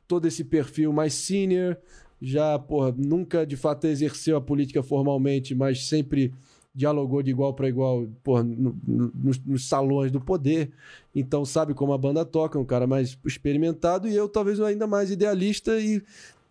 todo 0.08 0.26
esse 0.26 0.44
perfil 0.44 0.92
mais 0.92 1.14
senior, 1.14 1.76
já, 2.20 2.58
porra, 2.58 2.94
nunca 2.96 3.46
de 3.46 3.56
fato 3.56 3.86
exerceu 3.86 4.36
a 4.36 4.40
política 4.40 4.82
formalmente, 4.82 5.54
mas 5.54 5.86
sempre 5.86 6.32
dialogou 6.74 7.22
de 7.22 7.30
igual 7.30 7.52
para 7.54 7.68
igual, 7.68 8.06
porra, 8.22 8.42
no- 8.44 8.76
no- 8.86 9.12
nos, 9.44 9.66
salões 9.68 10.10
do 10.12 10.20
poder. 10.20 10.70
Então 11.14 11.44
sabe 11.44 11.74
como 11.74 11.92
a 11.92 11.98
banda 11.98 12.24
toca, 12.24 12.58
é 12.58 12.60
um 12.60 12.64
cara 12.64 12.86
mais 12.86 13.18
experimentado 13.24 14.06
e 14.06 14.14
eu 14.14 14.28
talvez 14.28 14.60
ainda 14.60 14.86
mais 14.86 15.10
idealista 15.10 15.78
e, 15.80 16.02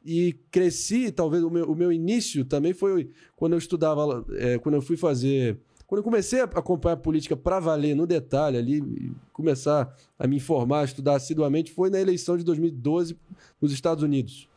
e 0.06 0.36
cresci, 0.52 1.12
talvez 1.12 1.44
o 1.44 1.50
meu, 1.50 1.66
o 1.72 1.76
meu 1.76 1.92
início 1.92 2.44
também 2.44 2.74
foi 2.74 3.10
quando 3.36 3.54
eu 3.54 3.60
estudava, 3.60 4.26
é, 4.34 4.58
quando 4.58 4.76
eu 4.76 4.82
fui 4.82 4.98
fazer, 4.98 5.58
quando 5.90 6.02
eu 6.02 6.04
comecei 6.04 6.40
a 6.40 6.44
acompanhar 6.44 6.94
a 6.94 6.98
política 6.98 7.36
para 7.36 7.60
valer 7.60 7.96
no 7.96 8.06
detalhe 8.06 8.56
ali, 8.60 9.12
começar 9.34 9.92
a 10.20 10.28
me 10.28 10.36
informar, 10.36 10.82
a 10.82 10.86
estudar 10.86 11.16
assiduamente, 11.16 11.72
foi 11.72 11.90
na 11.90 12.00
eleição 12.00 12.38
de 12.38 12.44
2012 12.44 13.18
nos 13.60 13.72
Estados 13.72 14.04
Unidos. 14.04 14.48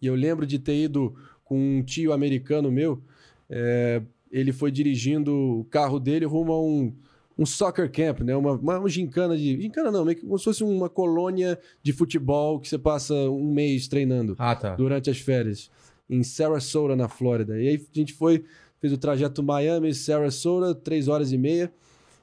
E 0.00 0.06
eu 0.08 0.16
lembro 0.16 0.44
de 0.44 0.58
ter 0.58 0.74
ido 0.74 1.14
com 1.44 1.78
um 1.78 1.80
tio 1.80 2.12
americano 2.12 2.72
meu, 2.72 3.00
é, 3.48 4.02
ele 4.32 4.50
foi 4.52 4.72
dirigindo 4.72 5.32
o 5.32 5.64
carro 5.70 6.00
dele 6.00 6.24
rumo 6.24 6.52
a 6.52 6.60
um, 6.60 6.92
um 7.38 7.46
soccer 7.46 7.88
camp, 7.88 8.22
né? 8.22 8.34
Uma, 8.34 8.54
uma, 8.54 8.78
uma 8.80 8.88
gincana 8.88 9.36
de. 9.36 9.62
Gincana 9.62 9.92
não, 9.92 10.04
meio 10.04 10.16
que 10.16 10.26
como 10.26 10.36
se 10.38 10.44
fosse 10.44 10.64
uma 10.64 10.88
colônia 10.88 11.56
de 11.84 11.92
futebol 11.92 12.58
que 12.58 12.68
você 12.68 12.78
passa 12.78 13.14
um 13.14 13.52
mês 13.52 13.86
treinando 13.86 14.34
Ah, 14.40 14.56
tá. 14.56 14.74
durante 14.74 15.08
as 15.08 15.18
férias, 15.20 15.70
em 16.10 16.24
Sarasota, 16.24 16.96
na 16.96 17.08
Flórida. 17.08 17.60
E 17.62 17.68
aí 17.68 17.76
a 17.76 17.96
gente 17.96 18.12
foi, 18.12 18.44
fez 18.82 18.92
o 18.92 18.98
trajeto 18.98 19.44
Miami, 19.44 19.94
Sarasota, 19.94 20.74
três 20.74 21.06
horas 21.06 21.30
e 21.30 21.38
meia. 21.38 21.72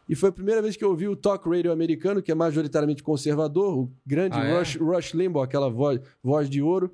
E 0.09 0.13
foi 0.13 0.27
a 0.27 0.31
primeira 0.31 0.61
vez 0.61 0.75
que 0.75 0.83
eu 0.83 0.89
ouvi 0.89 1.07
o 1.07 1.15
talk 1.15 1.47
radio 1.49 1.71
americano, 1.71 2.21
que 2.21 2.31
é 2.31 2.35
majoritariamente 2.35 3.01
conservador, 3.01 3.79
o 3.79 3.91
grande 4.05 4.35
Ah, 4.37 4.43
é? 4.43 4.59
Rush, 4.59 4.75
Rush 4.75 5.13
Limbaugh, 5.13 5.41
aquela 5.41 5.69
voz, 5.69 6.01
voz 6.21 6.49
de 6.49 6.61
ouro. 6.61 6.93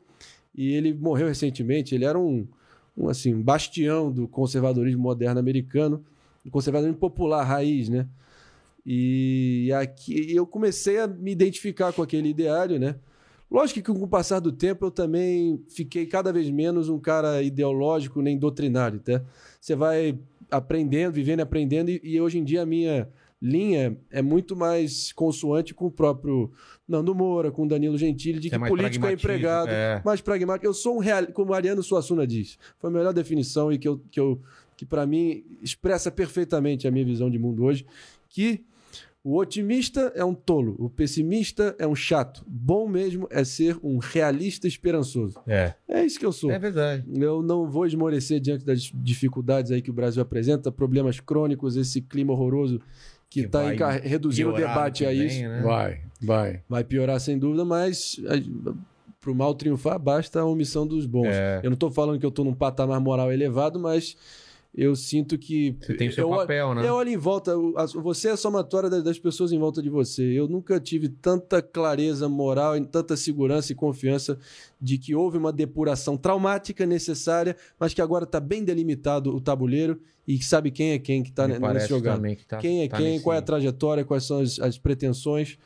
E 0.54 0.72
ele 0.74 0.94
morreu 0.94 1.28
recentemente. 1.28 1.96
Ele 1.96 2.06
era 2.06 2.20
um, 2.20 2.48
um, 2.96 3.10
assim, 3.10 3.34
um 3.34 3.42
bastião 3.42 4.12
do 4.12 4.28
conservadorismo 4.28 5.02
moderno 5.02 5.40
americano, 5.40 6.06
um 6.46 6.50
conservadorismo 6.52 7.00
popular, 7.00 7.44
raiz, 7.44 7.90
né? 7.90 8.08
E 8.86 9.72
aqui 9.74 10.36
eu 10.36 10.46
comecei 10.46 11.00
a 11.00 11.08
me 11.08 11.32
identificar 11.32 11.92
com 11.92 12.04
aquele 12.04 12.30
ideário, 12.30 12.80
né? 12.80 12.98
Lógico 13.50 13.82
que 13.82 13.94
com 13.98 14.04
o 14.04 14.08
passar 14.08 14.40
do 14.40 14.52
tempo 14.52 14.86
eu 14.86 14.92
também 14.92 15.64
fiquei 15.70 16.06
cada 16.06 16.34
vez 16.34 16.50
menos 16.50 16.90
um 16.90 17.00
cara 17.00 17.42
ideológico 17.42 18.22
nem 18.22 18.38
doutrinário, 18.38 19.00
tá? 19.00 19.24
Você 19.66 19.76
vai 19.76 20.16
aprendendo, 20.52 21.12
vivendo 21.12 21.40
e 21.40 21.42
aprendendo, 21.42 21.90
e, 21.90 22.00
e 22.04 22.22
hoje 22.22 22.38
em 22.38 22.44
dia 22.44 22.62
a 22.62 22.66
minha 22.68 23.10
linha 23.42 23.98
é 24.12 24.22
muito 24.22 24.56
mais 24.56 25.12
consoante 25.12 25.74
com 25.74 25.88
o 25.88 25.92
próprio 25.92 26.52
Nando 26.88 27.16
Moura, 27.16 27.52
com 27.52 27.64
o 27.64 27.68
Danilo 27.68 27.98
Gentili, 27.98 28.40
de 28.40 28.50
é 28.50 28.52
que 28.52 28.58
mais 28.60 28.70
político 28.70 29.04
é 29.08 29.16
pragmatismo, 29.16 29.32
empregado, 29.32 29.70
é. 29.70 30.04
mais 30.06 30.22
pragmático. 30.22 30.68
Eu 30.68 30.74
sou 30.76 30.98
um 30.98 31.00
real, 31.00 31.26
como 31.34 31.52
Ariano 31.52 31.82
Suassuna 31.82 32.28
diz. 32.28 32.60
Foi 32.78 32.92
a 32.92 32.94
melhor 32.94 33.12
definição 33.12 33.72
e 33.72 33.80
que 33.80 33.88
eu, 33.88 34.00
que 34.12 34.20
eu 34.20 34.40
que 34.78 34.86
para 34.86 35.04
mim 35.08 35.44
expressa 35.64 36.12
perfeitamente 36.12 36.88
a 36.88 36.92
minha 36.92 37.04
visão 37.04 37.28
de 37.28 37.40
mundo 37.40 37.64
hoje, 37.64 37.88
que 38.30 38.64
o 39.26 39.40
otimista 39.40 40.12
é 40.14 40.24
um 40.24 40.36
tolo, 40.36 40.76
o 40.78 40.88
pessimista 40.88 41.76
é 41.80 41.88
um 41.88 41.96
chato. 41.96 42.46
Bom 42.46 42.88
mesmo 42.88 43.28
é 43.32 43.44
ser 43.44 43.76
um 43.82 43.98
realista 43.98 44.68
esperançoso. 44.68 45.40
É. 45.48 45.74
É 45.88 46.06
isso 46.06 46.20
que 46.20 46.26
eu 46.28 46.32
sou. 46.32 46.52
É 46.52 46.60
verdade. 46.60 47.04
Eu 47.12 47.42
não 47.42 47.68
vou 47.68 47.88
esmorecer 47.88 48.40
diante 48.40 48.64
das 48.64 48.92
dificuldades 48.94 49.72
aí 49.72 49.82
que 49.82 49.90
o 49.90 49.94
Brasil 49.94 50.22
apresenta, 50.22 50.72
problemas 50.72 51.20
crônicos, 51.20 51.76
esse 51.76 52.02
clima 52.02 52.34
horroroso 52.34 52.80
que 53.28 53.40
está 53.40 53.64
reduzindo 53.94 54.52
o 54.52 54.54
debate 54.54 55.02
no 55.02 55.10
a 55.10 55.14
isso. 55.14 55.42
né? 55.42 55.62
Vai, 55.64 56.02
vai. 56.22 56.62
Vai 56.70 56.84
piorar 56.84 57.20
sem 57.20 57.40
dúvida, 57.40 57.66
mas 57.66 58.22
para 59.20 59.32
o 59.32 59.36
mal 59.36 59.56
triunfar 59.56 59.98
basta 59.98 60.40
a 60.40 60.46
omissão 60.46 60.86
dos 60.86 61.08
bons. 61.08 61.30
É. 61.30 61.62
Eu 61.64 61.72
não 61.72 61.74
estou 61.74 61.90
falando 61.90 62.20
que 62.20 62.26
eu 62.28 62.30
estou 62.30 62.46
num 62.46 62.54
patamar 62.54 63.00
moral 63.00 63.34
elevado, 63.34 63.80
mas 63.80 64.16
eu 64.78 64.94
sinto 64.96 65.38
que. 65.38 65.78
Você 65.80 65.94
tem 65.94 66.10
o 66.10 66.14
seu 66.14 66.30
eu, 66.30 66.38
papel, 66.38 66.76
né? 66.76 66.88
Eu 66.88 66.96
olho 66.96 67.10
em 67.10 67.18
volta, 67.18 67.54
você 68.02 68.28
é 68.28 68.32
a 68.32 68.38
somatória 68.38 68.90
das, 68.90 69.18
pessoas 69.18 69.52
em 69.54 69.58
volta 69.58 69.82
de 69.82 69.90
você. 69.90 70.22
Eu 70.22 70.48
nunca 70.48 70.80
tive 70.80 71.08
tanta 71.08 71.62
clareza 71.62 72.28
moral, 72.28 72.74
tanta 72.86 73.16
segurança 73.16 73.72
e 73.72 73.76
confiança 73.76 74.38
de 74.82 74.98
que 74.98 75.16
houve 75.16 75.38
uma 75.38 75.54
depuração 75.54 76.18
traumática 76.18 76.86
necessária, 76.86 77.56
mas 77.80 77.94
que 77.94 78.02
agora 78.02 78.26
está 78.26 78.40
bem 78.40 78.64
delimitado 78.64 79.34
o 79.34 79.40
tabuleiro 79.40 80.00
e 80.28 80.38
que 80.38 80.44
sabe 80.46 80.72
quem 80.72 80.92
é 80.92 81.00
quem 81.00 81.24
que 81.24 81.30
está 81.30 81.48
nesse 81.48 81.88
jogado. 81.88 82.22
que 82.36 82.46
tá- 82.46 82.58
quem 82.58 82.84
é 82.84 82.88
tá 82.90 82.98
quem, 82.98 83.12
nesse- 83.14 83.24
qual 83.24 83.36
é 83.36 83.40
a 83.40 83.42
trajetória, 83.42 84.04
quais 84.04 84.26
são 84.26 84.40
as, 84.40 84.60
as 84.60 84.78
pretensões. 84.78 85.58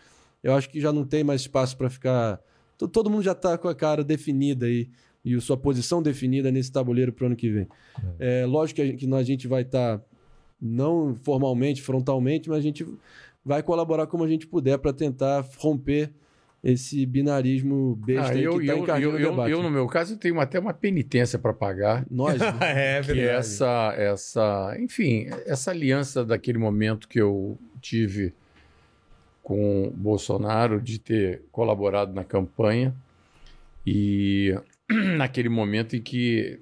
Eu 0.44 0.54
acho 0.54 0.70
que 0.70 0.80
já 0.80 0.94
não 0.94 1.04
tem 1.04 1.24
mais 1.24 1.42
espaço 1.42 1.76
para 1.76 1.90
ficar. 1.90 2.40
to- 2.78 2.88
Todo 2.88 3.10
mundo 3.10 3.24
já 3.24 3.32
está 3.32 3.58
com 3.58 3.68
a 3.68 3.74
cara 3.76 4.04
definida 4.04 4.68
aí 4.68 4.82
e 4.82 4.90
a 5.26 5.42
sua 5.42 5.58
posição 5.58 6.02
definida 6.02 6.52
nesse 6.52 6.72
tabuleiro 6.72 7.12
para 7.12 7.24
o 7.24 7.28
ano 7.28 7.36
que 7.36 7.50
vem. 7.50 7.68
É, 8.20 8.46
lógico 8.46 8.78
que 8.78 8.82
a 8.82 8.86
gente, 8.86 9.06
que 9.06 9.14
a 9.14 9.24
gente 9.24 9.48
vai 9.48 9.62
estar, 9.64 10.02
não 10.62 11.16
formalmente, 11.24 11.82
frontalmente, 11.82 12.50
mas 12.50 12.60
a 12.60 12.62
gente 12.62 12.86
vai 13.44 13.62
colaborar 13.64 14.08
como 14.08 14.24
a 14.24 14.28
gente 14.28 14.48
puder 14.48 14.78
para 14.78 14.94
tentar 14.94 15.46
romper 15.58 16.12
esse 16.64 17.06
binarismo 17.06 17.96
besta 17.96 18.34
Ah, 18.34 18.38
eu, 18.38 18.54
que 18.58 18.62
está 18.62 18.74
eu, 18.74 19.18
eu, 19.18 19.34
o 19.34 19.42
eu, 19.42 19.48
eu, 19.48 19.64
no 19.64 19.72
meu 19.72 19.88
caso, 19.88 20.18
tenho 20.18 20.40
até 20.40 20.60
uma 20.60 20.74
penitência 20.74 21.40
para 21.40 21.54
pagar. 21.54 22.06
Nós, 22.10 22.40
né? 22.60 22.98
é 22.98 23.02
que 23.02 23.20
é 23.20 23.36
essa, 23.36 23.94
essa, 23.98 24.76
enfim, 24.80 25.28
essa 25.46 25.72
aliança 25.72 26.26
daquele 26.26 26.58
momento 26.58 27.08
que 27.08 27.20
eu 27.20 27.58
tive 27.82 28.34
com 29.42 29.88
o 29.88 29.92
Bolsonaro 29.92 30.82
de 30.82 31.00
ter 31.00 31.44
colaborado 31.52 32.14
na 32.14 32.24
campanha 32.24 32.94
e 33.86 34.56
naquele 35.18 35.50
momento 35.50 35.96
em 35.96 36.02
que 36.02 36.60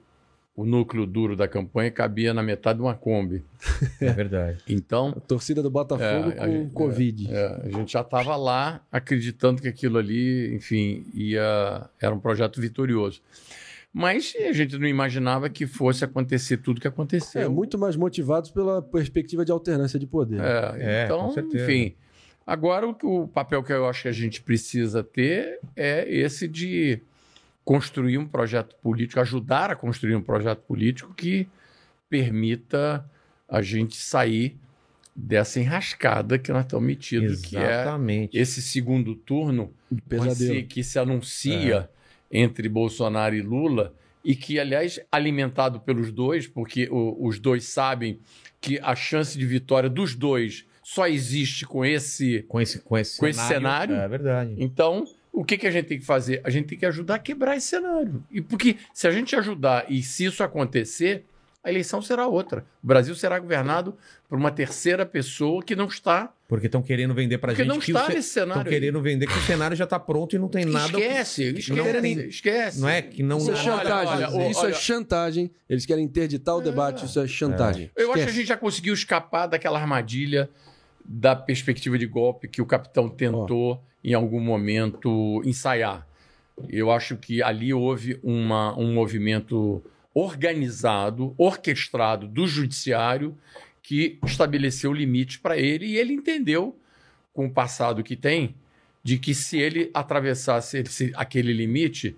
o 0.55 0.65
núcleo 0.65 1.05
duro 1.05 1.35
da 1.35 1.47
campanha 1.47 1.91
cabia 1.91 2.33
na 2.33 2.41
metade 2.41 2.79
de 2.79 2.83
uma 2.83 2.95
Kombi. 2.95 3.43
É 4.01 4.11
verdade. 4.11 4.57
Então, 4.67 5.13
a 5.15 5.19
torcida 5.19 5.61
do 5.61 5.69
Botafogo 5.69 6.31
É, 6.31 6.39
a 6.39 6.45
com 6.47 6.51
gente- 6.51 6.71
Covid. 6.73 7.27
é, 7.31 7.61
a 7.65 7.69
gente 7.69 7.91
já 7.93 8.01
estava 8.01 8.35
lá 8.35 8.81
acreditando 8.91 9.61
que 9.61 9.67
aquilo 9.67 9.97
ali, 9.99 10.53
enfim, 10.55 11.05
ia 11.13 11.87
era 12.01 12.13
um 12.13 12.19
projeto 12.19 12.59
vitorioso. 12.59 13.21
Mas 13.93 14.33
a 14.47 14.51
gente 14.51 14.77
não 14.77 14.87
imaginava 14.87 15.49
que 15.49 15.65
fosse 15.65 16.03
acontecer 16.03 16.57
tudo 16.57 16.81
que 16.81 16.87
aconteceu. 16.87 17.41
É, 17.41 17.47
muito 17.47 17.77
mais 17.77 17.95
motivados 17.95 18.51
pela 18.51 18.81
perspectiva 18.81 19.43
de 19.45 19.51
alternância 19.51 19.97
de 19.99 20.05
poder. 20.05 20.39
É, 20.41 20.75
É, 20.79 21.05
então, 21.05 21.27
com 21.27 21.31
certeza. 21.33 21.63
enfim. 21.71 21.95
Agora, 22.45 22.87
o, 22.87 22.93
que- 22.93 23.05
o 23.05 23.27
papel 23.27 23.61
que 23.63 23.71
eu 23.73 23.87
acho 23.87 24.03
que 24.03 24.07
a 24.07 24.11
gente 24.11 24.41
precisa 24.41 25.03
ter 25.03 25.59
é 25.75 26.05
esse 26.11 26.47
de 26.47 26.99
construir 27.67 28.17
um 28.17 28.25
projeto 28.25 28.77
político, 28.81 29.19
ajudar 29.19 29.69
a 29.71 29.75
construir 29.75 30.15
um 30.15 30.21
projeto 30.21 30.59
político 30.59 31.13
que 31.13 31.49
permita 32.09 33.03
a 33.45 33.61
gente 33.61 33.97
sair 33.97 34.55
dessa 35.13 35.59
enrascada 35.59 36.39
que 36.39 36.49
nós 36.49 36.63
estamos 36.63 36.85
metidos, 36.87 37.41
que 37.41 37.57
é 37.57 37.81
Exatamente. 37.81 38.37
esse 38.37 38.61
segundo 38.61 39.15
turno 39.15 39.73
Pesadelo. 40.07 40.33
que 40.37 40.61
se, 40.61 40.63
que 40.63 40.83
se 40.83 40.97
anuncia 40.97 41.89
entre 42.31 42.69
Bolsonaro 42.69 43.35
e 43.35 43.41
Lula 43.41 43.93
e 44.23 44.33
que, 44.33 44.57
aliás, 44.61 44.97
alimentado 45.11 45.81
pelos 45.81 46.09
dois, 46.09 46.47
porque 46.47 46.87
o- 46.89 47.17
os 47.27 47.37
dois 47.37 47.65
sabem 47.65 48.17
que 48.61 48.79
a 48.81 48.95
chance 48.95 49.37
de 49.37 49.45
vitória 49.45 49.89
dos 49.89 50.15
dois 50.15 50.65
só 50.81 51.05
existe 51.05 51.65
com 51.65 51.83
esse. 51.83 52.43
Com 52.47 52.61
esse, 52.61 52.79
com 52.79 52.97
esse, 52.97 53.19
Com 53.19 53.27
esse 53.27 53.45
cenário? 53.45 53.93
É 53.93 54.07
verdade. 54.07 54.55
Então, 54.57 55.05
o 55.39 55.45
que, 55.45 55.57
que 55.57 55.67
a 55.67 55.71
gente 55.71 55.85
tem 55.87 55.99
que 55.99 56.05
fazer? 56.05 56.41
A 56.43 56.49
gente 56.49 56.67
tem 56.67 56.77
que 56.77 56.85
ajudar 56.85 57.15
a 57.15 57.19
quebrar 57.19 57.55
esse 57.55 57.67
cenário. 57.67 58.23
E 58.31 58.41
porque 58.41 58.77
se 58.93 59.07
a 59.07 59.11
gente 59.11 59.35
ajudar 59.35 59.85
e 59.89 60.01
se 60.01 60.25
isso 60.25 60.43
acontecer, 60.43 61.25
a 61.63 61.69
eleição 61.69 62.01
será 62.01 62.25
outra. 62.27 62.65
O 62.83 62.87
Brasil 62.87 63.13
será 63.13 63.37
governado 63.39 63.95
por 64.29 64.37
uma 64.37 64.49
terceira 64.51 65.05
pessoa 65.05 65.61
que 65.61 65.75
não 65.75 65.85
está, 65.85 66.31
Porque 66.47 66.67
estão 66.67 66.81
querendo 66.81 67.13
vender 67.13 67.37
pra 67.39 67.49
porque 67.49 67.63
gente 67.63 67.69
não 67.73 67.79
que 67.79 67.91
está 67.91 68.07
nesse 68.07 68.19
Estão 68.29 68.43
cenário. 68.43 68.63
aí. 68.63 68.69
querendo 68.79 69.01
vender 69.01 69.27
que 69.27 69.37
o 69.37 69.41
cenário 69.41 69.75
já 69.75 69.85
tá 69.85 69.99
pronto 69.99 70.33
e 70.35 70.39
não 70.39 70.47
tem 70.47 70.63
nada. 70.63 70.97
Esquece, 70.97 71.43
esquece, 71.43 71.73
não 71.73 72.01
tem- 72.01 72.19
esquece. 72.29 72.79
Não 72.79 72.87
é 72.89 73.01
que 73.01 73.21
não. 73.21 73.37
Isso 73.37 73.51
é 73.51 73.55
chantagem. 73.57 74.13
olha, 74.15 74.29
olha, 74.31 74.49
isso 74.49 74.59
olha. 74.61 74.69
é 74.69 74.73
chantagem. 74.73 75.51
Eles 75.69 75.85
querem 75.85 76.05
interditar 76.05 76.55
o 76.55 76.61
debate. 76.61 77.05
Isso 77.05 77.19
é 77.19 77.27
chantagem. 77.27 77.91
Eu 77.97 78.13
acho 78.13 78.23
que 78.23 78.29
a 78.29 78.33
gente 78.33 78.47
já 78.47 78.55
conseguiu 78.57 78.93
escapar 78.93 79.45
daquela 79.47 79.77
armadilha 79.79 80.49
da 81.07 81.35
perspectiva 81.35 81.97
de 81.97 82.05
golpe 82.05 82.47
que 82.47 82.61
o 82.61 82.65
capitão 82.65 83.07
tentou 83.09 83.81
em 84.03 84.13
algum 84.13 84.39
momento 84.41 85.41
ensaiar. 85.45 86.05
Eu 86.69 86.91
acho 86.91 87.15
que 87.17 87.41
ali 87.41 87.73
houve 87.73 88.19
uma, 88.23 88.77
um 88.77 88.93
movimento 88.93 89.81
organizado, 90.13 91.33
orquestrado 91.37 92.27
do 92.27 92.47
judiciário 92.47 93.37
que 93.81 94.19
estabeleceu 94.25 94.91
limites 94.93 95.37
para 95.37 95.57
ele 95.57 95.85
e 95.85 95.97
ele 95.97 96.13
entendeu, 96.13 96.75
com 97.33 97.45
o 97.45 97.49
passado 97.51 98.03
que 98.03 98.15
tem, 98.15 98.55
de 99.03 99.17
que 99.17 99.33
se 99.33 99.57
ele 99.59 99.89
atravessasse 99.93 100.79
esse- 100.79 101.13
aquele 101.15 101.53
limite, 101.53 102.15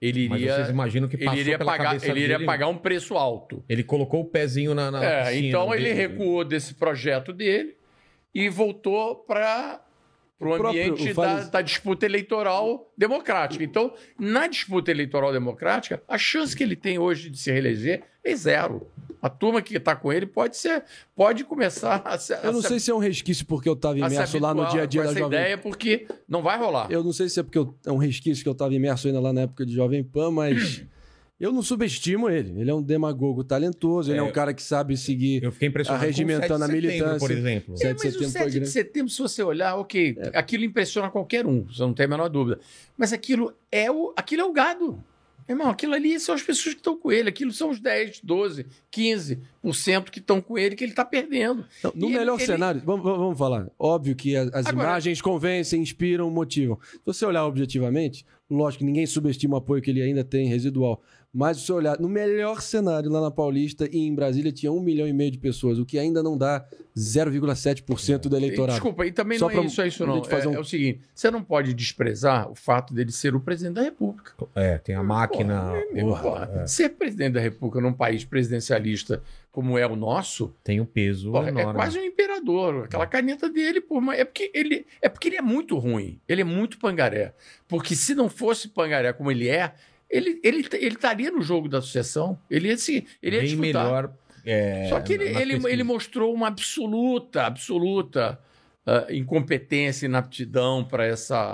ele 0.00 0.28
Mas 0.28 0.40
iria, 0.40 0.54
vocês 0.54 0.70
imaginam 0.70 1.08
que 1.08 1.16
ele 1.16 1.40
iria, 1.40 1.58
pagar, 1.58 1.94
ele 2.02 2.20
iria 2.20 2.36
dele? 2.36 2.46
pagar 2.46 2.68
um 2.68 2.78
preço 2.78 3.14
alto. 3.16 3.62
Ele 3.68 3.82
colocou 3.82 4.20
o 4.22 4.24
pezinho 4.24 4.74
na, 4.74 4.90
na 4.90 5.04
É, 5.04 5.36
então 5.38 5.74
ele 5.74 5.84
dele. 5.84 5.94
recuou 5.94 6.44
desse 6.44 6.74
projeto 6.74 7.32
dele 7.32 7.74
e 8.34 8.48
voltou 8.48 9.16
para 9.16 9.80
o 10.40 10.44
próprio- 10.44 10.68
ambiente 10.70 11.12
da, 11.14 11.44
da 11.44 11.60
disputa 11.62 12.04
eleitoral 12.06 12.90
democrática. 12.96 13.62
Então, 13.62 13.92
na 14.18 14.46
disputa 14.46 14.90
eleitoral 14.90 15.32
democrática, 15.32 16.02
a 16.08 16.18
chance 16.18 16.56
que 16.56 16.62
ele 16.62 16.74
tem 16.76 16.98
hoje 16.98 17.30
de 17.30 17.38
se 17.38 17.50
reeleger 17.52 18.02
é 18.24 18.34
zero. 18.34 18.86
A 19.20 19.28
turma 19.28 19.62
que 19.62 19.76
está 19.76 19.94
com 19.94 20.12
ele 20.12 20.26
pode 20.26 20.56
ser, 20.56 20.82
pode 21.14 21.44
começar 21.44 22.02
a 22.04 22.18
se, 22.18 22.34
a 22.34 22.38
Eu 22.38 22.52
não 22.52 22.60
se- 22.60 22.66
sei 22.68 22.80
se 22.80 22.90
é 22.90 22.94
um 22.94 22.98
resquício 22.98 23.46
porque 23.46 23.68
eu 23.68 23.74
estava 23.74 23.94
a 23.94 23.98
imerso 24.08 24.38
lá 24.40 24.52
no 24.52 24.66
dia 24.68 24.82
a 24.82 24.86
dia 24.86 25.02
da 25.04 25.10
essa 25.10 25.18
Jovem 25.20 25.38
ideia, 25.38 25.58
porque 25.58 26.08
não 26.28 26.42
vai 26.42 26.58
rolar. 26.58 26.90
Eu 26.90 27.04
não 27.04 27.12
sei 27.12 27.28
se 27.28 27.38
é 27.38 27.42
porque 27.44 27.58
eu- 27.58 27.72
é 27.86 27.92
um 27.92 27.98
resquício 27.98 28.42
que 28.42 28.48
eu 28.48 28.52
estava 28.52 28.74
imerso 28.74 29.06
ainda 29.06 29.20
lá 29.20 29.32
na 29.32 29.42
época 29.42 29.64
de 29.64 29.72
Jovem 29.72 30.02
Pan, 30.02 30.32
mas 30.32 30.84
eu 31.42 31.52
não 31.52 31.62
subestimo 31.62 32.30
ele. 32.30 32.58
Ele 32.60 32.70
é 32.70 32.74
um 32.74 32.82
demagogo 32.82 33.42
talentoso, 33.44 34.10
ele 34.10 34.18
é, 34.18 34.20
É. 34.20 34.22
um 34.22 34.30
cara 34.32 34.54
que 34.54 34.62
sabe 34.62 34.96
seguir. 34.96 35.42
Eu 35.42 35.52
fiquei 35.52 35.68
impressionado 35.68 36.02
Arregimentando 36.04 36.48
com 36.48 36.54
o 36.54 36.58
7 36.66 36.70
de 36.80 36.86
a 36.86 36.90
setembro, 36.90 37.06
militância. 37.10 37.18
por 37.18 37.30
exemplo. 37.36 37.76
7 37.76 37.84
É, 37.84 37.88
de 37.88 37.94
mas 37.94 38.04
o 38.04 38.18
setembro 38.18 38.30
7 38.32 38.50
foi 38.52 38.60
de 38.60 38.68
setembro, 38.68 39.08
se 39.12 39.18
você 39.22 39.42
olhar, 39.42 39.74
ok, 39.76 40.16
aquilo 40.32 40.64
impressiona 40.64 41.10
qualquer 41.10 41.46
um, 41.46 41.64
você 41.64 41.82
não 41.82 41.92
tem 41.92 42.06
a 42.06 42.08
menor 42.08 42.28
dúvida. 42.28 42.60
Mas 42.96 43.12
aquilo 43.12 43.52
é 43.70 43.90
o, 43.90 44.12
aquilo 44.16 44.42
é 44.42 44.44
o 44.44 44.52
gado. 44.52 45.02
Irmão, 45.48 45.68
aquilo 45.70 45.92
ali 45.92 46.20
são 46.20 46.36
as 46.36 46.40
pessoas 46.42 46.74
que 46.76 46.80
estão 46.80 46.96
com 46.96 47.10
ele, 47.10 47.28
aquilo 47.28 47.50
são 47.52 47.68
os 47.70 47.80
10, 47.80 48.20
12, 48.22 48.64
15% 48.92 50.10
que 50.10 50.18
estão 50.20 50.40
com 50.40 50.56
ele 50.56 50.76
que 50.76 50.84
ele 50.84 50.92
está 50.92 51.04
perdendo. 51.04 51.64
Não, 51.82 51.92
no 51.94 52.06
E 52.06 52.10
ele- 52.10 52.18
melhor 52.20 52.36
ele- 52.38 52.46
cenário, 52.46 52.80
vamos, 52.84 53.02
vamos- 53.02 53.18
vamos 53.18 53.38
falar. 53.38 53.68
Óbvio 53.78 54.14
que 54.14 54.36
a- 54.36 54.42
as 54.52 54.66
Agora- 54.66 54.88
imagens 54.88 55.20
convencem, 55.20 55.82
inspiram, 55.82 56.30
motivam. 56.30 56.78
Se 56.92 57.00
você 57.04 57.24
olhar 57.26 57.44
objetivamente, 57.44 58.24
lógico 58.50 58.80
que 58.80 58.84
ninguém 58.84 59.04
subestima 59.06 59.54
o 59.54 59.58
apoio 59.58 59.82
que 59.82 59.90
ele 59.90 60.00
ainda 60.02 60.22
tem 60.24 60.46
residual. 60.48 61.02
Mas 61.34 61.56
se 61.58 61.64
você 61.66 61.72
olhar 61.72 61.98
no 61.98 62.08
melhor 62.10 62.60
cenário 62.60 63.10
lá 63.10 63.20
na 63.20 63.30
Paulista 63.30 63.88
e 63.90 63.98
em 63.98 64.14
Brasília 64.14 64.52
tinha 64.52 64.70
um 64.70 64.80
milhão 64.80 65.08
e 65.08 65.12
meio 65.14 65.30
de 65.30 65.38
pessoas, 65.38 65.78
o 65.78 65.86
que 65.86 65.98
ainda 65.98 66.22
não 66.22 66.36
dá 66.36 66.62
0,7% 66.94 68.28
do 68.28 68.36
E, 68.36 68.38
eleitorado. 68.38 68.72
Desculpa, 68.72 69.06
e 69.06 69.12
também 69.12 69.38
Só 69.38 69.48
não 69.48 69.62
é 69.62 69.66
isso, 69.66 69.80
é 69.80 69.88
isso 69.88 70.06
não. 70.06 70.18
É, 70.22 70.48
um- 70.48 70.54
é 70.54 70.58
o 70.58 70.64
seguinte, 70.64 71.00
você 71.14 71.30
não 71.30 71.42
pode 71.42 71.72
desprezar 71.72 72.50
o 72.50 72.54
fato 72.54 72.92
dele 72.92 73.10
ser 73.12 73.34
o 73.34 73.40
presidente 73.40 73.74
da 73.76 73.82
República. 73.82 74.32
É, 74.54 74.76
tem 74.78 74.94
a 74.94 75.02
máquina. 75.02 75.60
Porra, 75.70 75.82
meu, 75.92 76.06
porra, 76.08 76.22
porra. 76.22 76.50
é, 76.62 76.66
Ser 76.66 76.90
presidente 76.90 77.32
da 77.32 77.40
República 77.40 77.80
num 77.80 77.92
país 77.94 78.24
presidencialista 78.24 79.22
como 79.50 79.76
é 79.78 79.86
o 79.86 79.94
nosso, 79.96 80.54
tem 80.64 80.80
um 80.80 80.86
peso 80.86 81.30
Porra, 81.32 81.48
enorme. 81.48 81.70
é 81.70 81.74
quase 81.74 81.98
um 81.98 82.04
imperador. 82.04 82.84
Aquela 82.84 83.06
caneta 83.06 83.48
dele, 83.50 83.80
por 83.80 84.00
mais... 84.00 84.18
é, 84.20 84.24
porque 84.24 84.50
ele, 84.54 84.86
é 85.00 85.08
porque 85.08 85.28
ele 85.28 85.36
é 85.36 85.42
muito 85.42 85.78
ruim. 85.78 86.18
Ele 86.28 86.40
é 86.40 86.44
muito 86.44 86.78
pangaré. 86.78 87.34
Porque 87.68 87.94
se 87.94 88.14
não 88.14 88.28
fosse 88.30 88.68
pangaré 88.68 89.12
como 89.12 89.30
ele 89.30 89.48
é, 89.48 89.74
ele, 90.12 90.38
ele, 90.44 90.68
ele 90.74 90.94
estaria 90.94 91.30
no 91.30 91.40
jogo 91.40 91.68
da 91.68 91.80
sucessão. 91.80 92.38
Ele 92.50 92.68
ia, 92.68 92.76
se, 92.76 93.06
ele 93.22 93.36
ia 93.36 93.42
Bem 93.42 93.50
disputar. 93.50 93.84
melhor. 93.84 94.14
é, 94.44 94.86
Só 94.90 95.00
que 95.00 95.14
ele, 95.14 95.24
ele, 95.24 95.54
ele 95.66 95.82
mostrou 95.82 96.34
uma 96.34 96.48
absoluta, 96.48 97.46
absoluta 97.46 98.38
ah, 98.86 99.06
incompetência 99.10 100.04
e 100.04 100.08
inaptidão 100.08 100.84
para 100.84 101.06
essa, 101.06 101.52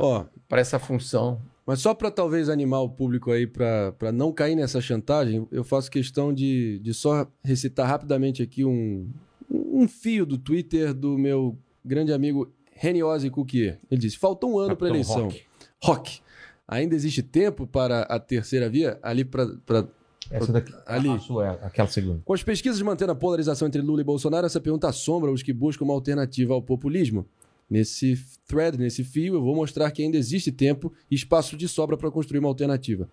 pra 0.49 0.61
essa 0.61 0.79
função. 0.79 1.41
Mas 1.65 1.81
só 1.81 1.95
para 1.95 2.11
talvez 2.11 2.49
animar 2.49 2.81
o 2.81 2.89
público 2.89 3.31
aí 3.31 3.47
para 3.47 4.11
não 4.13 4.33
cair 4.33 4.57
nessa 4.57 4.81
chantagem, 4.81 5.47
eu 5.53 5.63
faço 5.63 5.91
questão 5.91 6.33
de, 6.33 6.79
de 6.81 6.93
só 6.95 7.31
recitar 7.45 7.87
rapidamente 7.87 8.43
aqui 8.43 8.65
um, 8.65 9.09
um 9.51 9.87
fio 9.87 10.25
do 10.27 10.39
Twitter 10.39 10.93
do 10.95 11.17
meu 11.17 11.57
grande 11.85 12.13
amigo 12.13 12.51
Reniose 12.73 13.29
Cuquier. 13.29 13.79
Ele 13.91 14.01
disse: 14.01 14.19
faltou 14.19 14.55
um 14.55 14.59
ano 14.59 14.75
para 14.75 14.87
a 14.87 14.91
eleição. 14.91 15.25
Rock. 15.25 15.43
Rock. 15.83 16.21
Ainda 16.69 16.95
existe 16.95 17.23
tempo 17.23 17.67
para 17.67 18.03
a 18.03 18.21
terceira 18.21 18.69
via? 18.69 18.99
Ali 19.03 19.25
para. 19.25 19.89
Essa 20.31 20.53
daqui. 20.53 20.75
Ali. 20.85 21.09
A 21.09 21.19
sua, 21.19 21.47
é 21.47 21.67
aquela 21.67 21.89
segunda. 21.89 22.21
Com 22.23 22.35
as 22.35 22.43
pesquisas 22.43 22.81
mantendo 22.83 23.13
a 23.13 23.15
polarização 23.15 23.67
entre 23.67 23.81
Lula 23.81 24.03
e 24.03 24.05
Bolsonaro, 24.05 24.45
essa 24.45 24.61
pergunta 24.61 24.87
assombra 24.87 25.33
os 25.33 25.43
que 25.43 25.55
buscam 25.55 25.87
uma 25.87 25.95
alternativa 25.95 26.53
ao 26.53 26.61
populismo. 26.61 27.27
Nesse 27.71 28.19
thread, 28.47 28.79
nesse 28.79 29.03
fio, 29.03 29.35
eu 29.35 29.43
vou 29.43 29.55
mostrar 29.55 29.91
que 29.91 30.03
ainda 30.03 30.17
existe 30.17 30.53
tempo 30.53 30.93
e 31.11 31.15
espaço 31.15 31.57
de 31.57 31.67
sobra 31.67 31.97
para 31.97 32.11
construir 32.11 32.41
uma 32.41 32.49
alternativa. 32.49 33.09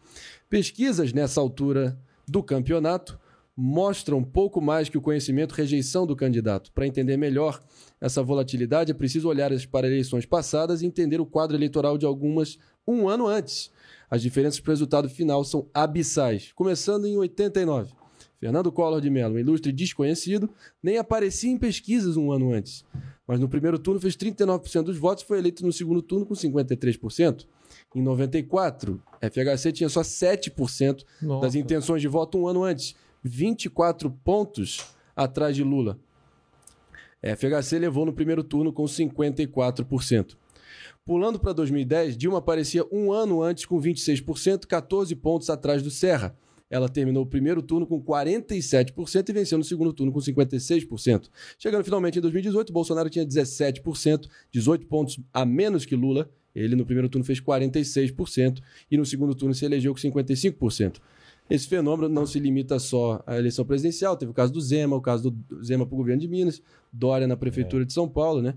Pesquisas 0.50 1.14
nessa 1.14 1.40
altura 1.40 1.98
do 2.28 2.44
campeonato 2.44 3.20
mostram 3.56 4.22
pouco 4.22 4.60
mais 4.60 4.90
que 4.90 4.98
o 4.98 5.02
conhecimento 5.02 5.54
rejeição 5.54 6.06
do 6.06 6.16
candidato. 6.16 6.72
Para 6.74 6.86
entender 6.86 7.16
melhor 7.16 7.62
essa 8.02 8.22
volatilidade, 8.22 8.92
é 8.92 8.94
preciso 8.94 9.30
olhar 9.30 9.52
para 9.72 9.88
eleições 9.88 10.26
passadas 10.26 10.82
e 10.82 10.86
entender 10.86 11.22
o 11.22 11.26
quadro 11.26 11.56
eleitoral 11.56 11.98
de 11.98 12.06
algumas 12.06 12.58
um 12.88 13.08
ano 13.10 13.28
antes. 13.28 13.72
As 14.10 14.22
diferenças 14.22 14.60
para 14.60 14.70
o 14.70 14.74
resultado 14.74 15.10
final 15.10 15.44
são 15.44 15.68
abissais. 15.74 16.52
Começando 16.54 17.06
em 17.06 17.18
89. 17.18 17.94
Fernando 18.40 18.72
Collor 18.72 19.02
de 19.02 19.10
Mello, 19.10 19.36
um 19.36 19.40
ilustre 19.40 19.72
desconhecido, 19.72 20.50
nem 20.84 20.98
aparecia 20.98 21.50
em 21.50 21.58
pesquisas 21.58 22.18
um 22.18 22.32
ano 22.32 22.52
antes. 22.52 22.86
Mas 23.28 23.40
no 23.40 23.50
primeiro 23.50 23.80
turno 23.80 24.00
fez 24.00 24.16
39% 24.16 24.84
dos 24.84 24.98
votos 24.98 25.24
e 25.24 25.28
foi 25.28 25.40
eleito 25.40 25.66
no 25.66 25.74
segundo 25.74 26.02
turno 26.02 26.26
com 26.26 26.36
53%. 26.36 27.48
Em 27.96 28.02
94, 28.02 29.02
FHC 29.22 29.72
tinha 29.72 29.90
só 29.90 30.02
7% 30.02 31.04
Nossa. 31.22 31.42
das 31.42 31.56
intenções 31.56 32.02
de 32.02 32.08
voto 32.08 32.38
um 32.38 32.48
ano 32.48 32.64
antes, 32.64 32.96
24 33.24 34.12
pontos 34.24 34.86
atrás 35.16 35.56
de 35.56 35.64
Lula. 35.64 35.98
FHC 37.24 37.80
levou 37.80 38.06
no 38.06 38.14
primeiro 38.14 38.44
turno 38.44 38.72
com 38.72 38.84
54%. 38.84 40.38
Pulando 41.06 41.40
para 41.40 41.54
2010, 41.54 42.18
Dilma 42.18 42.40
aparecia 42.40 42.84
um 42.92 43.12
ano 43.12 43.44
antes 43.44 43.64
com 43.64 43.80
26%, 43.80 44.66
14 44.66 45.16
pontos 45.16 45.52
atrás 45.52 45.84
do 45.84 45.92
Serra. 45.92 46.36
Ela 46.68 46.90
terminou 46.90 47.22
o 47.22 47.28
primeiro 47.28 47.62
turno 47.62 47.86
com 47.86 48.02
47% 48.02 49.30
e 49.30 49.32
venceu 49.32 49.56
no 49.60 49.64
segundo 49.64 49.94
turno 49.94 50.12
com 50.12 50.18
56%. 50.18 51.30
Chegando 51.60 51.84
finalmente 51.84 52.18
em 52.18 52.22
2018, 52.24 52.74
Bolsonaro 52.74 53.08
tinha 53.08 53.24
17%, 53.24 54.28
18 54.52 54.88
pontos 54.88 55.20
a 55.32 55.46
menos 55.46 55.86
que 55.86 55.96
Lula. 55.96 56.28
Ele 56.56 56.76
no 56.76 56.84
primeiro 56.88 57.08
turno 57.08 57.24
fez 57.24 57.40
46% 57.40 58.60
e 58.90 58.98
no 58.98 59.06
segundo 59.06 59.36
turno 59.36 59.54
se 59.54 59.64
elegeu 59.64 59.94
com 59.94 60.00
55%. 60.00 61.00
Esse 61.48 61.68
fenômeno 61.68 62.10
não 62.10 62.26
se 62.26 62.40
limita 62.40 62.80
só 62.80 63.22
à 63.28 63.38
eleição 63.38 63.64
presidencial, 63.64 64.18
teve 64.18 64.32
o 64.32 64.34
caso 64.34 64.52
do 64.52 64.60
Zema, 64.60 64.96
o 64.96 65.02
caso 65.02 65.30
do 65.30 65.64
Zema 65.64 65.86
para 65.86 65.94
o 65.94 65.98
governo 65.98 66.20
de 66.20 66.28
Minas, 66.28 66.64
Dória 66.92 67.28
na 67.28 67.38
prefeitura 67.38 67.86
de 67.86 67.94
São 67.94 68.10
Paulo, 68.10 68.42
né? 68.42 68.56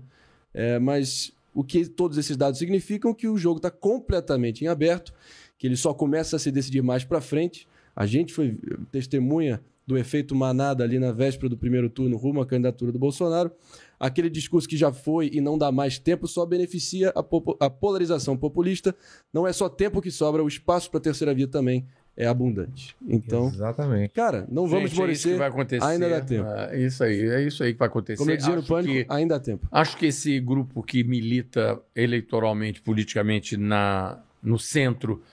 É, 0.51 0.79
mas 0.79 1.31
o 1.59 1.63
que 1.63 1.85
todos 1.85 2.17
esses 2.17 2.37
dados 2.37 2.57
significam 2.57 3.11
é 3.11 3.13
que 3.13 3.27
o 3.27 3.37
jogo 3.37 3.57
está 3.57 3.69
completamente 3.69 4.63
em 4.63 4.69
aberto, 4.69 5.13
que 5.57 5.67
ele 5.67 5.75
só 5.75 5.93
começa 5.93 6.37
a 6.37 6.39
se 6.39 6.49
decidir 6.53 6.81
mais 6.81 7.03
para 7.03 7.19
frente. 7.19 7.67
A 7.93 8.05
gente 8.05 8.33
foi 8.33 8.57
testemunha 8.89 9.61
do 9.85 9.97
efeito 9.97 10.33
manada 10.33 10.85
ali 10.85 10.97
na 10.99 11.11
véspera 11.11 11.49
do 11.49 11.57
primeiro 11.57 11.89
turno 11.89 12.15
rumo 12.15 12.39
à 12.39 12.45
candidatura 12.45 12.93
do 12.93 12.97
Bolsonaro. 12.97 13.51
Aquele 13.99 14.29
discurso 14.29 14.69
que 14.69 14.77
já 14.77 14.93
foi 14.93 15.31
e 15.33 15.41
não 15.41 15.57
dá 15.57 15.69
mais 15.69 15.99
tempo 15.99 16.29
só 16.29 16.45
beneficia 16.45 17.11
a, 17.13 17.65
a 17.65 17.69
polarização 17.69 18.37
populista. 18.37 18.95
Não 19.33 19.45
é 19.45 19.51
só 19.51 19.67
tempo 19.67 20.01
que 20.01 20.11
sobra, 20.11 20.41
o 20.41 20.47
espaço 20.47 20.89
para 20.89 20.99
a 20.99 21.03
terceira 21.03 21.33
via 21.33 21.47
também 21.47 21.85
é 22.19 22.27
abundante. 22.27 22.95
Então, 23.07 23.47
Exatamente. 23.47 24.13
cara, 24.13 24.45
não 24.51 24.67
vamos 24.67 24.91
Gente, 24.91 25.01
é 25.01 25.11
isso 25.13 25.29
que 25.29 25.35
vai 25.35 25.47
acontecer. 25.47 25.83
ainda 25.85 26.09
dá 26.09 26.19
tempo. 26.21 26.47
É 26.49 26.77
isso 26.79 27.03
aí, 27.03 27.19
é 27.29 27.41
isso 27.41 27.63
aí 27.63 27.71
que 27.73 27.79
vai 27.79 27.87
acontecer. 27.87 28.17
Como 28.17 28.29
eu 28.29 28.35
dizia 28.37 28.55
no 28.55 28.63
Pânico, 28.63 28.93
que- 28.93 29.05
ainda 29.09 29.37
há 29.37 29.39
tempo. 29.39 29.65
Acho 29.71 29.95
que 29.97 30.05
esse 30.07 30.37
grupo 30.39 30.83
que 30.83 31.01
milita 31.03 31.79
eleitoralmente, 31.95 32.81
politicamente 32.81 33.55
na, 33.55 34.19
no 34.43 34.59
centro, 34.59 35.23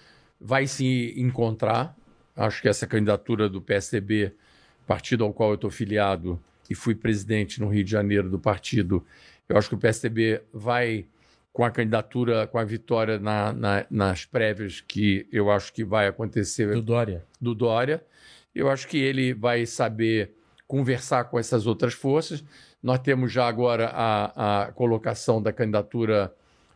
vai 0.41 0.67
se 0.69 1.13
encontrar. 1.17 1.97
Acho 2.37 2.63
que 2.63 2.69
essa 2.69 2.87
candidatura 2.87 3.49
do 3.49 3.61
PSDB, 3.61 4.33
partido 4.87 5.25
ao 5.25 5.33
qual 5.33 5.51
eu 5.51 5.55
estou 5.57 5.71
filiado 5.71 6.39
e 6.71 6.75
fui 6.75 6.95
presidente 6.95 7.61
no 7.61 7.69
Rio 7.69 7.83
de 7.83 7.91
Janeiro 7.91 8.31
do 8.31 8.39
partido, 8.39 9.05
eu 9.49 9.57
acho 9.57 9.69
que 9.69 9.75
o 9.75 9.79
PSDB 9.79 10.41
vai, 10.53 11.05
com 11.57 11.65
a 11.65 11.71
candidatura, 11.71 12.47
com 12.47 12.59
a 12.59 12.65
vitória 12.65 13.19
na- 13.19 13.51
na- 13.51 13.87
nas 13.91 14.27
prévias, 14.27 14.83
que 14.83 15.27
eu 15.33 15.51
acho 15.51 15.73
que 15.73 15.83
vai 15.83 16.07
acontecer 16.07 16.71
Do 16.75 16.83
Dória. 16.83 17.25
do 17.41 17.55
Dória. 17.55 18.05
Eu 18.55 18.69
acho 18.69 18.87
que 18.87 18.99
ele 18.99 19.33
vai 19.33 19.65
saber 19.65 20.35
conversar 20.69 21.25
com 21.25 21.39
essas 21.39 21.67
outras 21.67 21.95
forças. 21.95 22.45
Nós 22.83 22.99
temos 22.99 23.33
já 23.33 23.49
agora 23.49 23.87
a, 23.91 24.65
a 24.65 24.73
colocação 24.73 25.41
da 25.41 25.51
candidatura 25.51 26.31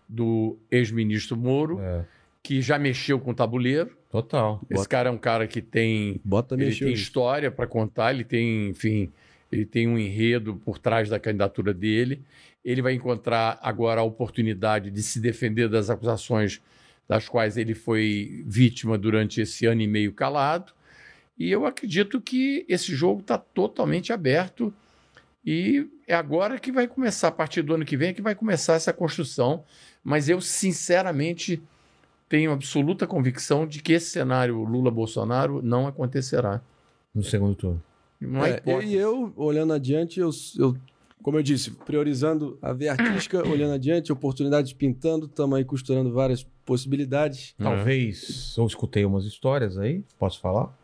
do 0.09 0.57
ex-ministro 0.71 1.37
Moro, 1.37 1.79
É, 1.79 2.07
que 2.43 2.63
já 2.63 2.79
mexeu 2.79 3.21
com 3.21 3.33
o 3.33 3.35
tabuleiro. 3.35 3.91
total. 4.11 4.63
Esse 4.71 4.89
cara 4.89 5.11
é 5.11 5.13
um 5.13 5.19
cara 5.19 5.47
que 5.47 5.61
tem, 5.61 6.19
Bota 6.25 6.55
ele 6.55 6.75
tem 6.75 6.91
história 6.95 7.51
para 7.51 7.67
contar, 7.67 8.15
ele 8.15 8.25
tem, 8.25 8.71
enfim, 8.71 9.13
ele 9.51 9.65
tem 9.65 9.89
um 9.89 9.99
enredo 9.99 10.57
por 10.57 10.79
trás 10.79 11.09
da 11.09 11.19
candidatura 11.19 11.75
dele. 11.75 12.23
Ele 12.65 12.83
vai 12.83 12.95
encontrar 12.95 13.59
agora 13.63 14.01
a 14.01 14.05
oportunidade 14.05 14.91
de 14.91 15.03
se 15.03 15.21
defender 15.21 15.69
das 15.69 15.91
acusações 15.91 16.61
das 17.09 17.29
quais 17.29 17.57
ele 17.57 17.75
foi 17.75 18.45
vítima 18.47 18.97
durante 18.97 19.41
esse 19.41 19.67
ano 19.67 19.83
e 19.83 19.87
meio 19.87 20.13
calado. 20.13 20.73
E 21.37 21.51
eu 21.51 21.67
acredito 21.67 22.21
que 22.21 22.65
esse 22.69 22.95
jogo 22.95 23.21
está 23.21 23.37
totalmente 23.37 24.13
aberto 24.13 24.73
e 25.45 25.89
é 26.07 26.15
agora 26.15 26.59
que 26.59 26.71
vai 26.71 26.87
começar, 26.87 27.29
a 27.29 27.33
partir 27.33 27.63
do 27.63 27.75
ano 27.75 27.85
que 27.85 27.97
vem, 27.97 28.11
é 28.11 28.13
que 28.13 28.23
vai 28.23 28.35
começar 28.35 28.75
essa 28.75 28.93
construção. 28.93 29.65
Mas 30.05 30.29
eu, 30.29 30.41
sinceramente, 30.41 31.61
tenho 32.29 32.53
absoluta 32.53 33.07
convicção 33.07 33.67
de 33.67 33.83
que 33.83 33.95
esse 33.95 34.11
cenário 34.11 34.63
Lula-Bolsonaro 34.63 35.61
não 35.63 35.87
acontecerá. 35.87 36.61
No 37.13 37.25
segundo 37.25 37.55
turno. 37.57 37.83
Não 38.21 38.45
é, 38.45 38.61
É, 38.67 38.85
e 38.85 38.95
eu, 38.95 39.33
olhando 39.37 39.73
adiante, 39.73 40.21
eu, 40.21 40.31
eu, 40.59 40.77
como 41.23 41.39
eu 41.39 41.43
disse, 41.43 41.71
priorizando 41.71 42.59
a 42.61 42.73
veia 42.73 42.93
artística, 42.93 43.43
olhando 43.49 43.75
adiante, 43.75 44.13
oportunidades 44.13 44.73
pintando, 44.73 45.27
estamos 45.27 45.57
aí 45.57 45.65
costurando 45.65 46.13
várias 46.13 46.45
possibilidades. 46.65 47.55
Talvez, 47.59 48.55
eu 48.57 48.67
escutei 48.67 49.05
umas 49.05 49.25
histórias 49.25 49.79
aí, 49.79 50.05
posso 50.19 50.41
falar? 50.41 50.77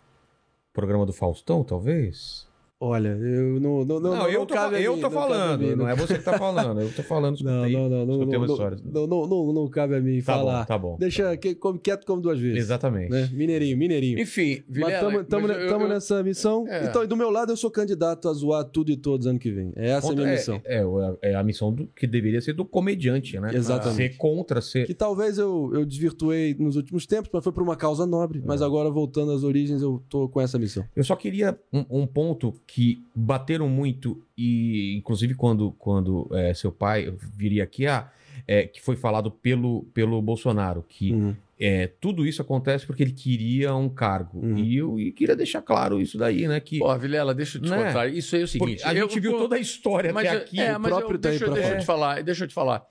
Programa 0.72 1.04
do 1.04 1.12
Faustão, 1.12 1.62
talvez? 1.62 2.45
Olha, 2.78 3.08
eu 3.08 3.58
não. 3.58 3.84
Não, 3.86 3.98
não, 4.00 4.14
Não, 4.16 4.28
eu, 4.28 4.44
tô, 4.44 4.52
cabe 4.52 4.76
a 4.76 4.80
eu 4.82 4.96
mim, 4.96 5.00
tô 5.00 5.08
não 5.08 5.18
a 5.18 5.22
falando, 5.22 5.60
mim, 5.62 5.74
não 5.74 5.88
é 5.88 5.96
você 5.96 6.18
que 6.18 6.24
tá 6.24 6.36
falando, 6.38 6.80
eu 6.82 6.92
tô 6.92 7.02
falando, 7.02 7.36
escutei. 7.40 7.72
não, 7.72 7.88
não, 7.88 8.04
não, 8.06 8.14
escutei 8.16 8.38
não, 8.38 8.44
histórias. 8.46 8.82
não, 8.82 9.06
não, 9.06 9.26
não, 9.26 9.52
não 9.52 9.68
cabe 9.68 9.94
a 9.96 10.00
mim 10.00 10.18
Tá 10.18 10.34
falar. 10.34 10.58
bom, 10.60 10.64
tá 10.66 10.78
bom. 10.78 10.96
Deixa 10.98 11.34
que, 11.38 11.54
come 11.54 11.78
quieto 11.78 12.04
como 12.04 12.20
duas 12.20 12.38
vezes. 12.38 12.58
Exatamente. 12.58 13.10
Né? 13.10 13.30
Mineirinho, 13.32 13.78
mineirinho. 13.78 14.20
Enfim, 14.20 14.62
Mas 14.68 14.76
Vilela, 14.76 15.22
estamos 15.22 15.50
eu- 15.50 15.88
nessa 15.88 16.22
missão. 16.22 16.66
É. 16.68 16.84
Então, 16.84 17.02
e 17.02 17.06
do 17.06 17.16
meu 17.16 17.30
lado, 17.30 17.50
eu 17.50 17.56
sou 17.56 17.70
candidato 17.70 18.28
a 18.28 18.32
zoar 18.34 18.62
tudo 18.66 18.90
e 18.90 18.96
todos 18.96 19.26
ano 19.26 19.38
que 19.38 19.50
vem. 19.50 19.72
É 19.74 19.88
essa 19.92 19.98
a 19.98 20.10
Contra- 20.10 20.16
minha 20.24 20.28
é, 20.28 20.36
missão. 20.36 20.60
É, 20.66 20.82
é, 21.22 21.30
é 21.32 21.34
a 21.34 21.42
missão 21.42 21.72
do, 21.72 21.86
que 21.86 22.06
deveria 22.06 22.42
ser 22.42 22.52
do 22.52 22.64
comediante, 22.66 23.40
né? 23.40 23.52
Exatamente. 23.54 23.96
Ser 24.12 24.16
contra, 24.18 24.60
ser. 24.60 24.86
Que 24.86 24.92
talvez 24.94 25.38
eu, 25.38 25.70
eu 25.72 25.86
desvirtuei 25.86 26.54
nos 26.58 26.76
últimos 26.76 27.06
tempos, 27.06 27.30
mas 27.32 27.42
foi 27.42 27.52
por 27.54 27.62
uma 27.62 27.74
causa 27.76 28.04
nobre. 28.04 28.42
Mas 28.44 28.60
É. 28.60 28.64
agora, 28.66 28.90
voltando 28.90 29.32
às 29.32 29.42
origens, 29.44 29.80
eu 29.80 30.02
tô 30.10 30.28
com 30.28 30.42
essa 30.42 30.58
missão. 30.58 30.84
Eu 30.94 31.04
só 31.04 31.16
queria 31.16 31.58
um, 31.72 32.02
um 32.02 32.06
ponto 32.06 32.52
que 32.66 33.02
bateram 33.14 33.68
muito, 33.68 34.20
e 34.36 34.96
inclusive 34.96 35.34
quando, 35.34 35.72
quando 35.78 36.28
é, 36.32 36.52
seu 36.52 36.72
pai 36.72 37.12
viria 37.36 37.62
aqui, 37.62 37.86
ah, 37.86 38.10
é, 38.46 38.64
que 38.66 38.82
foi 38.82 38.96
falado 38.96 39.30
pelo, 39.30 39.84
pelo 39.94 40.20
Bolsonaro, 40.20 40.84
que 40.86 41.12
Uhum. 41.12 41.34
é, 41.58 41.86
tudo 42.00 42.26
isso 42.26 42.42
acontece 42.42 42.84
porque 42.86 43.02
ele 43.02 43.12
queria 43.12 43.74
um 43.74 43.88
cargo. 43.88 44.40
Uhum. 44.44 44.58
E 44.58 44.76
eu 44.76 45.00
e 45.00 45.10
queria 45.12 45.34
deixar 45.34 45.62
claro 45.62 46.00
isso 46.00 46.18
daí, 46.18 46.46
né? 46.46 46.60
Que 46.60 46.78
Pô, 46.78 46.96
Vilela, 46.98 47.34
deixa 47.34 47.56
eu 47.58 47.62
te 47.62 47.70
Né? 47.70 47.84
contar. 47.86 48.08
Isso 48.08 48.34
aí 48.36 48.42
é 48.42 48.44
o 48.44 48.48
porque 48.48 48.58
seguinte. 48.64 48.84
a 48.84 48.94
eu- 48.94 49.08
gente 49.08 49.20
viu 49.20 49.32
pô, 49.32 49.38
toda 49.38 49.56
a 49.56 49.58
história 49.58 50.12
mas, 50.12 50.26
até 50.26 50.36
eu- 50.36 50.40
aqui. 50.42 50.60
é, 50.60 50.76
o 50.76 50.80
mas 50.80 50.90
próprio 50.92 51.14
eu, 51.16 51.20
tá 51.20 51.28
deixa, 51.30 51.44
eu- 51.46 51.54
deixa 51.54 51.72
eu 51.74 51.78
te 51.78 51.86
falar, 51.86 52.22
deixa 52.22 52.44
eu 52.44 52.48
te 52.48 52.54
falar. 52.54 52.84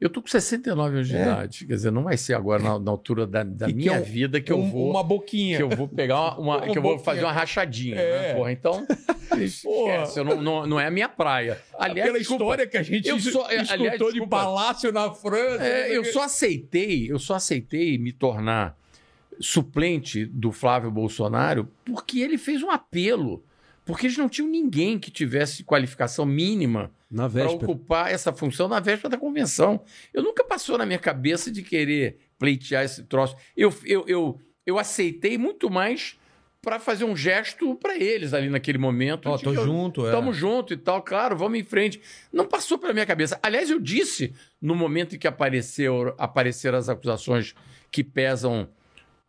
Eu 0.00 0.08
tô 0.08 0.22
com 0.22 0.28
69 0.28 0.94
anos 0.94 1.08
de 1.08 1.16
É. 1.16 1.22
idade. 1.22 1.66
Quer 1.66 1.74
dizer, 1.74 1.90
não 1.90 2.04
vai 2.04 2.16
ser 2.16 2.34
agora 2.34 2.62
na, 2.62 2.78
na 2.78 2.90
altura 2.90 3.26
da, 3.26 3.42
da 3.42 3.66
E 3.68 3.72
que 3.72 3.76
minha 3.76 3.94
é 3.96 4.00
um- 4.00 4.04
vida 4.04 4.40
que 4.40 4.52
eu 4.52 4.58
Um- 4.58 4.70
vou. 4.70 4.90
Uma 4.90 5.02
boquinha. 5.02 5.56
Que 5.56 5.62
eu 5.64 5.68
vou 5.70 5.88
pegar 5.88 6.38
uma. 6.38 6.58
uma- 6.58 6.60
que 6.72 6.78
eu 6.78 6.82
vou 6.82 6.92
boquinha. 6.92 7.04
fazer 7.04 7.24
uma 7.24 7.32
rachadinha, 7.32 7.96
É. 7.96 8.28
né? 8.28 8.34
Porra, 8.34 8.52
então. 8.52 8.86
esquece, 9.42 10.22
não, 10.22 10.40
não, 10.40 10.66
não 10.66 10.80
é 10.80 10.86
a 10.86 10.90
minha 10.90 11.08
praia. 11.08 11.60
Aliás, 11.76 12.00
Aquela 12.08 12.18
desculpa, 12.18 12.44
história 12.44 12.66
que 12.68 12.76
a 12.76 12.82
gente 12.82 13.08
eu 13.08 13.18
só- 13.18 13.28
escutou 13.28 13.46
aliás, 13.48 13.98
de 13.98 14.04
desculpa. 14.12 14.36
palácio 14.36 14.92
na 14.92 15.10
França. 15.10 15.64
É, 15.64 15.96
eu 15.96 16.04
só 16.04 16.22
aceitei, 16.22 17.10
eu 17.10 17.18
só 17.18 17.34
aceitei 17.34 17.98
me 17.98 18.12
tornar 18.12 18.76
suplente 19.40 20.24
do 20.26 20.50
Flávio 20.52 20.90
Bolsonaro 20.90 21.68
porque 21.84 22.20
ele 22.20 22.38
fez 22.38 22.62
um 22.62 22.70
apelo. 22.70 23.44
Porque 23.84 24.06
eles 24.06 24.18
não 24.18 24.28
tinham 24.28 24.48
ninguém 24.48 24.98
que 24.98 25.10
tivesse 25.10 25.64
qualificação 25.64 26.26
mínima 26.26 26.90
para 27.14 27.28
véspera. 27.28 27.64
ocupar 27.64 28.10
essa 28.12 28.32
função 28.32 28.68
na 28.68 28.80
véspera 28.80 29.08
da 29.10 29.16
convenção. 29.18 29.82
Eu 30.12 30.22
nunca 30.22 30.44
passou 30.44 30.76
na 30.76 30.84
minha 30.86 30.98
cabeça 30.98 31.50
de 31.50 31.62
querer 31.62 32.18
pleitear 32.38 32.84
esse 32.84 33.02
troço. 33.04 33.36
Eu, 33.56 33.72
eu, 33.84 34.04
eu, 34.06 34.40
eu 34.66 34.78
aceitei 34.78 35.38
muito 35.38 35.70
mais 35.70 36.18
para 36.60 36.78
fazer 36.78 37.04
um 37.04 37.16
gesto 37.16 37.74
para 37.76 37.96
eles 37.96 38.34
ali 38.34 38.50
naquele 38.50 38.78
momento. 38.78 39.26
Ó, 39.28 39.36
de 39.36 39.44
tô 39.44 39.52
eu- 39.52 39.64
junto, 39.64 40.06
é. 40.06 40.10
Tamo 40.10 40.32
junto 40.32 40.74
e 40.74 40.76
tal, 40.76 41.02
claro, 41.02 41.36
vamos 41.36 41.58
em 41.58 41.64
frente. 41.64 42.00
Não 42.32 42.46
passou 42.46 42.78
pela 42.78 42.92
minha 42.92 43.06
cabeça. 43.06 43.38
Aliás, 43.42 43.70
eu 43.70 43.80
disse 43.80 44.34
no 44.60 44.74
momento 44.74 45.14
em 45.16 45.18
que 45.18 45.26
apareceu, 45.28 46.14
apareceram 46.18 46.76
as 46.76 46.88
acusações 46.88 47.54
que 47.90 48.04
pesam 48.04 48.68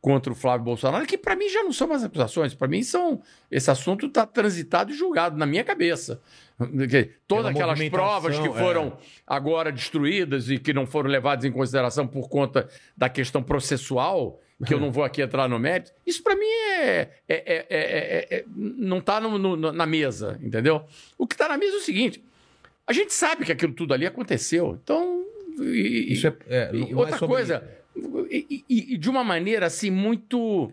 contra 0.02 0.32
o 0.32 0.36
Flávio 0.36 0.64
Bolsonaro, 0.64 1.06
que 1.06 1.18
para 1.18 1.36
mim 1.36 1.50
já 1.50 1.62
não 1.62 1.74
são 1.74 1.88
mais 1.88 2.04
acusações, 2.04 2.54
para 2.54 2.70
mim 2.70 2.82
são 2.84 3.22
esse 3.52 3.70
assunto 3.70 4.06
está 4.06 4.26
transitado 4.26 4.92
e 4.92 4.96
julgado 4.96 5.38
na 5.38 5.46
minha 5.46 5.64
cabeça. 5.64 6.22
Todas 7.28 7.46
aquelas 7.48 7.90
provas 7.90 8.38
que 8.40 8.48
é. 8.48 8.54
foram 8.54 8.98
agora 9.26 9.72
destruídas 9.72 10.50
e 10.50 10.58
que 10.58 10.74
não 10.74 10.86
foram 10.86 11.10
levadas 11.10 11.46
em 11.46 11.52
consideração 11.52 12.06
por 12.08 12.28
conta 12.30 12.68
da 12.98 13.08
questão 13.10 13.42
processual, 13.42 14.40
que 14.66 14.74
eu 14.74 14.80
não 14.80 14.92
vou 14.92 15.04
aqui 15.06 15.22
entrar 15.22 15.48
no 15.48 15.58
mérito, 15.58 15.92
isso 16.06 16.22
para 16.22 16.36
mim 16.36 16.46
é, 16.46 16.84
é- 16.86 17.10
é- 17.30 17.68
é- 17.70 17.70
é- 17.70 18.28
é- 18.40 18.46
não 18.56 18.98
está 18.98 19.22
na 19.22 19.86
mesa, 19.86 20.38
entendeu? 20.44 20.84
O 21.18 21.26
que 21.26 21.34
está 21.36 21.48
na 21.48 21.58
mesa 21.58 21.76
é 21.76 21.78
o 21.78 21.82
seguinte: 21.82 22.22
a 22.86 22.92
gente 22.92 23.14
sabe 23.14 23.46
que 23.46 23.52
aquilo 23.54 23.74
tudo 23.74 23.94
ali 23.94 24.06
aconteceu, 24.06 24.78
então. 24.84 25.24
e- 25.62 26.14
Isso 26.14 26.28
é, 26.28 26.34
é, 26.50 26.70
e 26.74 26.92
é 26.92 26.96
outra 26.96 27.18
sobre- 27.18 27.36
coisa, 27.36 27.64
e, 28.30 28.64
e- 28.70 28.94
e 28.94 28.98
de 28.98 29.10
uma 29.10 29.24
maneira 29.24 29.66
assim 29.66 29.90
muito 29.92 30.72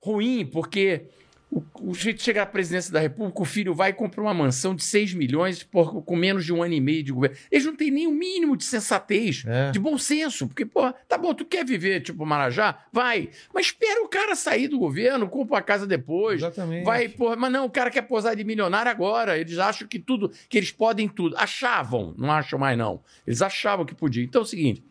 ruim, 0.00 0.44
porque 0.46 1.02
o, 1.50 1.62
o 1.80 1.94
jeito 1.94 2.22
chega 2.22 2.42
à 2.42 2.46
presidência 2.46 2.92
da 2.92 3.00
República, 3.00 3.42
o 3.42 3.44
filho 3.44 3.74
vai 3.74 3.90
e 3.90 3.92
compra 3.92 4.20
uma 4.20 4.32
mansão 4.34 4.74
de 4.74 4.84
6 4.84 5.14
milhões 5.14 5.62
por, 5.64 6.02
com 6.02 6.14
menos 6.16 6.44
de 6.44 6.52
um 6.52 6.62
ano 6.62 6.74
e 6.74 6.80
meio 6.80 7.02
de 7.02 7.12
governo. 7.12 7.36
Eles 7.50 7.64
não 7.66 7.74
têm 7.74 7.90
nem 7.90 8.06
o 8.06 8.12
mínimo 8.12 8.56
de 8.56 8.64
sensatez, 8.64 9.44
É. 9.46 9.70
de 9.70 9.78
bom 9.78 9.98
senso, 9.98 10.46
porque, 10.46 10.64
pô, 10.64 10.92
tá 11.08 11.18
bom, 11.18 11.34
tu 11.34 11.44
quer 11.44 11.64
viver 11.64 12.00
tipo 12.00 12.24
Marajá? 12.24 12.78
Vai, 12.92 13.30
mas 13.52 13.66
espera 13.66 14.02
o 14.04 14.08
cara 14.08 14.34
sair 14.36 14.68
do 14.68 14.78
governo, 14.78 15.28
compra 15.28 15.58
a 15.58 15.62
casa 15.62 15.86
depois. 15.86 16.40
Exatamente. 16.40 16.84
Vai, 16.84 17.08
porra, 17.08 17.36
mas 17.36 17.50
não, 17.52 17.66
o 17.66 17.70
cara 17.70 17.90
quer 17.90 18.02
posar 18.02 18.36
de 18.36 18.44
milionário 18.44 18.90
agora. 18.90 19.38
Eles 19.38 19.58
acham 19.58 19.88
que 19.88 19.98
tudo, 19.98 20.30
que 20.48 20.56
eles 20.58 20.70
podem 20.70 21.08
tudo. 21.08 21.36
Achavam, 21.36 22.14
não 22.16 22.30
acham 22.30 22.58
mais 22.58 22.76
não. 22.78 23.00
Eles 23.26 23.42
achavam 23.42 23.84
que 23.84 23.94
podiam. 23.94 24.24
Então 24.24 24.42
é 24.42 24.44
o 24.44 24.46
seguinte, 24.46 24.82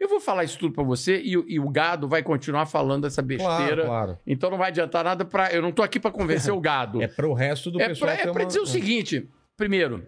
eu 0.00 0.08
vou 0.08 0.18
falar 0.18 0.42
isso 0.44 0.58
tudo 0.58 0.74
pra 0.74 0.82
você 0.82 1.20
e, 1.20 1.36
o- 1.36 1.44
e 1.46 1.60
o 1.60 1.68
gado 1.68 2.08
vai 2.08 2.22
continuar 2.22 2.64
falando 2.66 3.06
essa 3.06 3.20
besteira. 3.22 3.84
Claro, 3.84 3.84
claro. 3.84 4.18
Então 4.26 4.50
não 4.50 4.56
vai 4.58 4.68
adiantar 4.68 5.04
nada 5.04 5.24
para. 5.24 5.52
Eu 5.52 5.60
não 5.62 5.70
tô 5.70 5.82
aqui 5.82 6.00
pra 6.00 6.10
convencer 6.10 6.52
o 6.54 6.60
gado. 6.60 7.02
É 7.02 7.06
pro 7.06 7.32
resto 7.34 7.70
do 7.70 7.80
É 7.80 7.88
pessoal 7.88 8.10
pra, 8.10 8.20
é 8.20 8.22
pra 8.32 8.42
uma- 8.42 8.46
dizer 8.46 8.60
o 8.60 8.66
seguinte: 8.66 9.28
primeiro, 9.56 10.04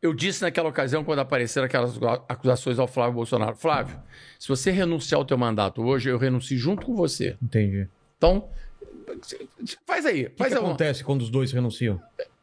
eu 0.00 0.14
disse 0.14 0.40
naquela 0.42 0.68
ocasião, 0.68 1.04
quando 1.04 1.18
apareceram 1.18 1.66
aquelas 1.66 1.98
acusações 2.28 2.78
ao 2.78 2.86
Flávio 2.86 3.14
Bolsonaro: 3.14 3.56
Flávio, 3.56 3.98
se 4.38 4.48
você 4.48 4.70
renunciar 4.70 5.18
ao 5.18 5.24
teu 5.24 5.36
mandato 5.36 5.82
hoje, 5.82 6.08
eu 6.08 6.16
renuncio 6.16 6.56
junto 6.56 6.86
com 6.86 6.94
você. 6.94 7.36
Entendi. 7.42 7.88
Então, 8.16 8.48
faz 9.86 10.06
aí. 10.06 10.26
O 10.26 10.30
que, 10.30 10.44
que 10.48 10.54
acontece 10.54 11.04
quando 11.04 11.22
os 11.22 11.30
dois 11.30 11.52
renunciam? 11.52 12.00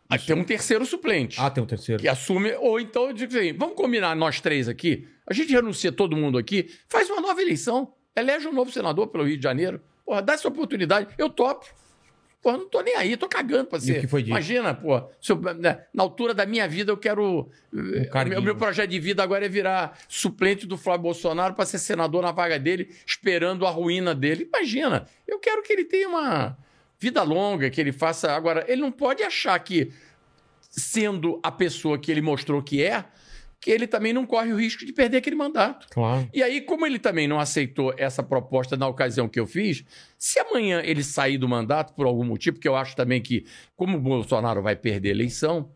Aí 0.09 0.19
tem 0.19 0.35
um 0.35 0.43
terceiro 0.43 0.85
suplente. 0.85 1.39
Ah, 1.39 1.49
tem 1.49 1.61
um 1.63 1.67
terceiro. 1.67 2.01
Que 2.01 2.07
assume, 2.07 2.53
ou 2.55 2.79
então 2.79 3.07
eu 3.07 3.13
digo 3.13 3.35
assim: 3.35 3.53
vamos 3.53 3.75
combinar 3.75 4.15
nós 4.15 4.39
três 4.39 4.67
aqui, 4.69 5.07
a 5.27 5.33
gente 5.33 5.51
renuncia 5.51 5.91
todo 5.91 6.15
mundo 6.15 6.37
aqui, 6.37 6.69
faz 6.87 7.09
uma 7.09 7.21
nova 7.21 7.41
eleição, 7.41 7.93
elege 8.15 8.47
um 8.47 8.53
novo 8.53 8.71
senador 8.71 9.07
pelo 9.07 9.25
Rio 9.25 9.37
de 9.37 9.43
Janeiro. 9.43 9.81
Porra, 10.05 10.21
dá 10.21 10.33
essa 10.33 10.47
oportunidade. 10.47 11.13
Eu 11.17 11.29
topo. 11.29 11.65
Porra, 12.41 12.57
não 12.59 12.69
tô 12.69 12.81
nem 12.81 12.95
aí, 12.95 13.17
tô 13.17 13.27
cagando 13.27 13.65
pra 13.65 13.77
E 13.79 13.81
o 13.81 13.85
ser. 13.85 13.99
que 13.99 14.07
foi 14.07 14.21
dito? 14.21 14.29
Imagina, 14.29 14.73
pô, 14.73 15.01
né, 15.59 15.83
na 15.93 16.03
altura 16.03 16.33
da 16.33 16.45
minha 16.45 16.67
vida 16.67 16.91
eu 16.91 16.97
quero. 16.97 17.49
eh, 17.75 18.09
o 18.13 18.27
meu, 18.29 18.41
meu 18.41 18.55
projeto 18.55 18.89
de 18.91 18.99
vida 18.99 19.21
agora 19.21 19.45
é 19.45 19.49
virar 19.49 19.97
suplente 20.07 20.65
do 20.65 20.77
Flávio 20.77 21.01
Bolsonaro 21.03 21.55
para 21.55 21.65
ser 21.65 21.79
senador 21.79 22.21
na 22.21 22.31
vaga 22.31 22.57
dele, 22.57 22.95
esperando 23.05 23.65
a 23.65 23.69
ruína 23.69 24.15
dele. 24.15 24.47
Imagina, 24.53 25.07
eu 25.27 25.39
quero 25.39 25.61
que 25.63 25.73
ele 25.73 25.83
tenha 25.83 26.07
uma 26.07 26.57
vida 26.99 27.21
longa, 27.23 27.69
que 27.69 27.81
ele 27.81 27.91
faça. 27.91 28.31
Agora, 28.31 28.63
ele 28.67 28.81
não 28.81 28.91
pode 28.91 29.23
achar 29.23 29.57
que, 29.59 29.91
sendo 30.69 31.39
a 31.43 31.51
pessoa 31.51 31.97
que 31.97 32.11
ele 32.11 32.21
mostrou 32.21 32.61
que 32.61 32.81
é, 32.83 33.03
que 33.67 33.71
ele 33.73 33.85
também 33.85 34.13
não 34.13 34.25
corre 34.25 34.53
o 34.53 34.55
risco 34.55 34.85
de 34.85 34.93
perder 34.93 35.17
aquele 35.17 35.35
mandato. 35.35 35.87
Claro. 35.91 36.29
E 36.33 36.41
aí, 36.41 36.61
como 36.61 36.85
ele 36.85 36.97
também 36.97 37.27
não 37.27 37.37
aceitou 37.37 37.93
essa 37.97 38.23
proposta 38.23 38.77
na 38.77 38.87
ocasião 38.87 39.27
que 39.27 39.37
eu 39.37 39.45
fiz, 39.45 39.83
se 40.17 40.39
amanhã 40.39 40.81
ele 40.85 41.03
sair 41.03 41.37
do 41.37 41.49
mandato 41.49 41.93
por 41.93 42.05
algum 42.05 42.23
motivo, 42.23 42.55
porque 42.55 42.67
eu 42.67 42.77
acho 42.77 42.95
também 42.95 43.21
que, 43.21 43.45
como 43.75 43.97
o 43.97 43.99
Bolsonaro 43.99 44.61
vai 44.61 44.73
perder 44.73 45.09
a 45.09 45.11
eleição, 45.11 45.69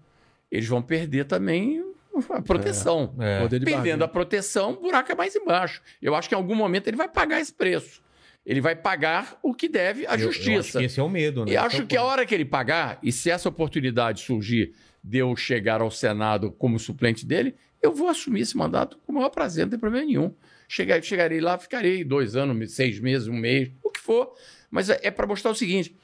eles 0.49 0.65
vão 0.69 0.81
perder 0.81 1.25
também 1.25 1.83
a 2.29 2.41
proteção. 2.41 3.13
É. 3.19 3.45
De 3.49 3.59
Perdendo 3.59 4.05
a 4.05 4.07
proteção, 4.07 4.71
o 4.71 4.79
buraco 4.81 5.11
é 5.11 5.15
mais 5.15 5.35
embaixo. 5.35 5.81
Eu 6.01 6.15
acho 6.15 6.29
que 6.29 6.35
em 6.35 6.37
algum 6.37 6.55
momento 6.55 6.87
ele 6.87 6.95
vai 6.95 7.09
pagar 7.09 7.41
esse 7.41 7.53
preço. 7.53 8.01
Ele 8.45 8.61
vai 8.61 8.73
pagar 8.73 9.37
o 9.43 9.53
que 9.53 9.67
deve 9.67 10.07
à 10.07 10.13
Eu- 10.15 10.21
eu 10.21 10.29
acho 10.29 10.41
justiça. 10.41 10.79
que 10.79 10.85
esse 10.85 10.97
é 10.97 11.03
o 11.03 11.09
medo, 11.09 11.43
né? 11.43 11.51
E 11.51 11.57
acho 11.57 11.81
é 11.81 11.83
o 11.83 11.87
que 11.87 11.97
a 11.97 12.03
hora 12.03 12.25
que 12.25 12.33
ele 12.33 12.45
pagar, 12.45 12.99
e 13.03 13.11
se 13.11 13.29
essa 13.29 13.49
oportunidade 13.49 14.21
surgir 14.21 14.73
de 15.03 15.17
eu 15.17 15.35
chegar 15.35 15.81
ao 15.81 15.91
Senado 15.91 16.51
como 16.51 16.77
suplente 16.79 17.25
dele, 17.25 17.55
eu 17.81 17.91
vou 17.91 18.07
assumir 18.07 18.41
esse 18.41 18.55
mandato 18.55 18.97
com 19.05 19.11
o 19.11 19.15
maior 19.15 19.29
prazer, 19.29 19.65
não 19.65 19.71
tem 19.71 19.79
problema 19.79 20.05
nenhum. 20.05 20.33
Chegar, 20.67 21.01
chegarei 21.03 21.41
lá, 21.41 21.57
ficarei 21.57 22.03
dois 22.03 22.35
anos, 22.35 22.73
seis 22.73 22.99
meses, 22.99 23.27
um 23.27 23.35
mês, 23.35 23.71
o 23.83 23.89
que 23.89 23.99
for. 23.99 24.33
Mas 24.69 24.89
é, 24.89 25.11
para 25.11 25.27
mostrar 25.27 25.51
o 25.51 25.55
seguinte: 25.55 25.95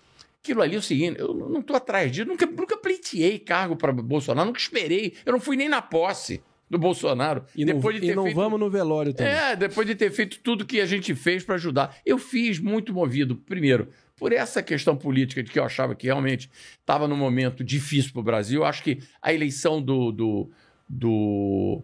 aquilo 0.42 0.62
ali 0.62 0.76
é 0.76 0.80
o 0.80 0.82
seguinte, 0.82 1.20
eu 1.20 1.34
não 1.34 1.62
estou 1.62 1.76
atrás 1.76 2.12
disso, 2.12 2.28
nunca, 2.28 2.46
nunca 2.46 2.78
pleiteei 2.78 3.40
cargo 3.40 3.76
para 3.76 3.92
Bolsonaro, 3.92 4.48
nunca 4.48 4.60
esperei, 4.60 5.14
eu 5.26 5.32
não 5.32 5.40
fui 5.40 5.56
nem 5.56 5.70
na 5.70 5.82
posse 5.82 6.42
do 6.70 6.78
Bolsonaro. 6.78 7.44
E 7.56 7.66
não, 7.66 7.76
depois 7.76 7.96
de 7.96 8.06
e 8.06 8.10
ter 8.10 8.16
não 8.16 8.24
feito 8.24 8.36
vamos 8.36 8.60
no 8.60 8.70
velório 8.70 9.14
também. 9.14 9.34
é, 9.34 9.56
depois 9.56 9.88
de 9.88 9.96
ter 9.96 10.12
feito 10.12 10.40
tudo 10.40 10.66
que 10.66 10.82
a 10.82 10.86
gente 10.86 11.16
fez 11.16 11.44
para 11.44 11.56
ajudar. 11.56 11.96
Eu 12.06 12.18
fiz 12.18 12.60
muito 12.60 12.94
movido, 12.94 13.36
primeiro, 13.36 13.90
por 14.16 14.34
essa 14.34 14.62
questão 14.62 14.96
política 14.96 15.42
de 15.42 15.52
que 15.52 15.60
eu 15.60 15.64
achava 15.64 15.96
que 15.96 16.08
realmente 16.08 16.50
estava 16.80 17.08
num 17.08 17.16
momento 17.16 17.64
difícil 17.64 18.12
para 18.12 18.20
o 18.20 18.24
Brasil. 18.24 18.62
Eu 18.62 18.66
acho 18.66 18.84
que 18.84 19.00
a 19.22 19.34
eleição 19.34 19.82
do. 19.82 20.12
do, 20.12 20.52
do 20.88 21.82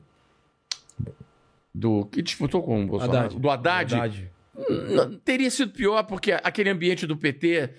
do 1.74 2.06
que 2.06 2.22
disputou 2.22 2.62
com 2.62 2.84
o 2.84 2.88
Bolsonaro? 2.88 3.26
Haddad. 3.26 3.40
Do 3.40 3.50
Haddad, 3.50 4.32
não- 4.92 5.18
teria 5.18 5.50
sido 5.50 5.72
pior, 5.72 6.04
porque 6.04 6.32
aquele 6.32 6.70
ambiente 6.70 7.08
do 7.08 7.18
PT, 7.18 7.70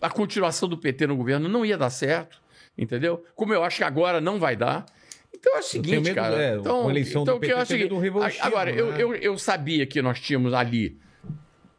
a 0.00 0.10
continuação 0.10 0.68
do 0.68 0.76
PT 0.76 1.06
no 1.06 1.16
governo 1.16 1.48
não 1.48 1.64
ia 1.64 1.78
dar 1.78 1.90
certo, 1.90 2.42
entendeu? 2.76 3.24
Como 3.36 3.54
eu 3.54 3.62
acho 3.62 3.78
que 3.78 3.84
agora 3.84 4.20
não 4.20 4.40
vai 4.40 4.56
dar. 4.56 4.84
Então 5.32 5.56
é 5.56 5.60
o 5.60 5.62
seguinte, 5.62 6.00
medo, 6.00 6.14
cara. 6.14 6.42
é, 6.42 6.56
então, 6.56 6.90
eleição 6.90 7.22
então 7.22 7.34
do 7.34 7.40
que 7.40 7.46
PT 7.46 7.52
eu 7.52 7.62
acho 7.62 7.72
é 7.72 7.76
teve 7.76 7.88
seguinte, 7.88 7.94
um 7.94 8.00
Agora, 8.46 8.70
eu, 8.70 8.90
né? 8.90 9.02
eu, 9.02 9.14
eu 9.14 9.38
sabia 9.38 9.86
que 9.86 10.02
nós 10.02 10.18
tínhamos 10.20 10.52
ali, 10.52 10.98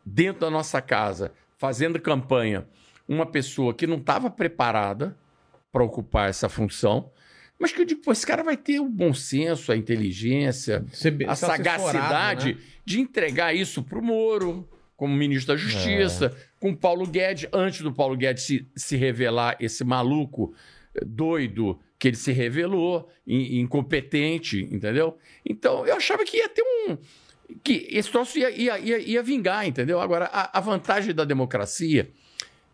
dentro 0.05 0.41
da 0.41 0.49
nossa 0.49 0.81
casa, 0.81 1.33
fazendo 1.57 1.99
campanha, 1.99 2.65
uma 3.07 3.25
pessoa 3.25 3.73
que 3.73 3.85
não 3.87 3.97
estava 3.97 4.29
preparada 4.29 5.17
para 5.71 5.83
ocupar 5.83 6.29
essa 6.29 6.47
função, 6.47 7.11
mas 7.59 7.71
que 7.71 7.81
eu 7.81 7.85
digo, 7.85 8.01
pô, 8.01 8.11
esse 8.11 8.25
cara 8.25 8.43
vai 8.43 8.57
ter 8.57 8.79
o 8.79 8.89
bom 8.89 9.13
senso, 9.13 9.71
a 9.71 9.77
inteligência, 9.77 10.85
Ser- 10.91 11.17
a 11.27 11.35
sagacidade 11.35 12.53
né? 12.55 12.59
de 12.85 12.99
entregar 12.99 13.55
isso 13.55 13.81
para 13.83 13.97
o 13.99 14.03
Moro, 14.03 14.67
como 14.97 15.13
ministro 15.15 15.53
da 15.53 15.57
Justiça, 15.59 16.35
com 16.59 16.71
o 16.71 16.77
Paulo 16.77 17.05
Guedes, 17.07 17.49
antes 17.51 17.81
do 17.81 17.91
Paulo 17.93 18.15
Guedes 18.15 18.43
se, 18.43 18.67
se 18.75 18.95
revelar 18.95 19.55
esse 19.59 19.83
maluco 19.83 20.53
eh, 20.93 21.01
doido 21.05 21.79
que 21.99 22.09
ele 22.09 22.17
se 22.17 22.31
revelou, 22.31 23.09
in- 23.25 23.59
incompetente, 23.61 24.61
entendeu? 24.71 25.17
Então, 25.45 25.85
eu 25.85 25.95
achava 25.95 26.23
que 26.25 26.37
ia 26.37 26.49
ter 26.49 26.63
um. 26.87 26.97
que 27.63 27.87
esse 27.89 28.09
troço 28.11 28.37
ia, 28.37 28.49
ia, 28.51 28.77
ia, 28.79 28.97
ia 28.99 29.23
vingar, 29.23 29.65
entendeu? 29.67 29.99
Agora, 29.99 30.25
a, 30.25 30.57
a 30.57 30.61
vantagem 30.61 31.13
da 31.13 31.23
democracia 31.25 32.09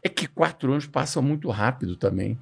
é 0.03 0.09
que 0.09 0.27
quatro 0.27 0.71
anos 0.71 0.87
passam 0.87 1.21
muito 1.21 1.49
rápido 1.49 1.95
também. 1.95 2.37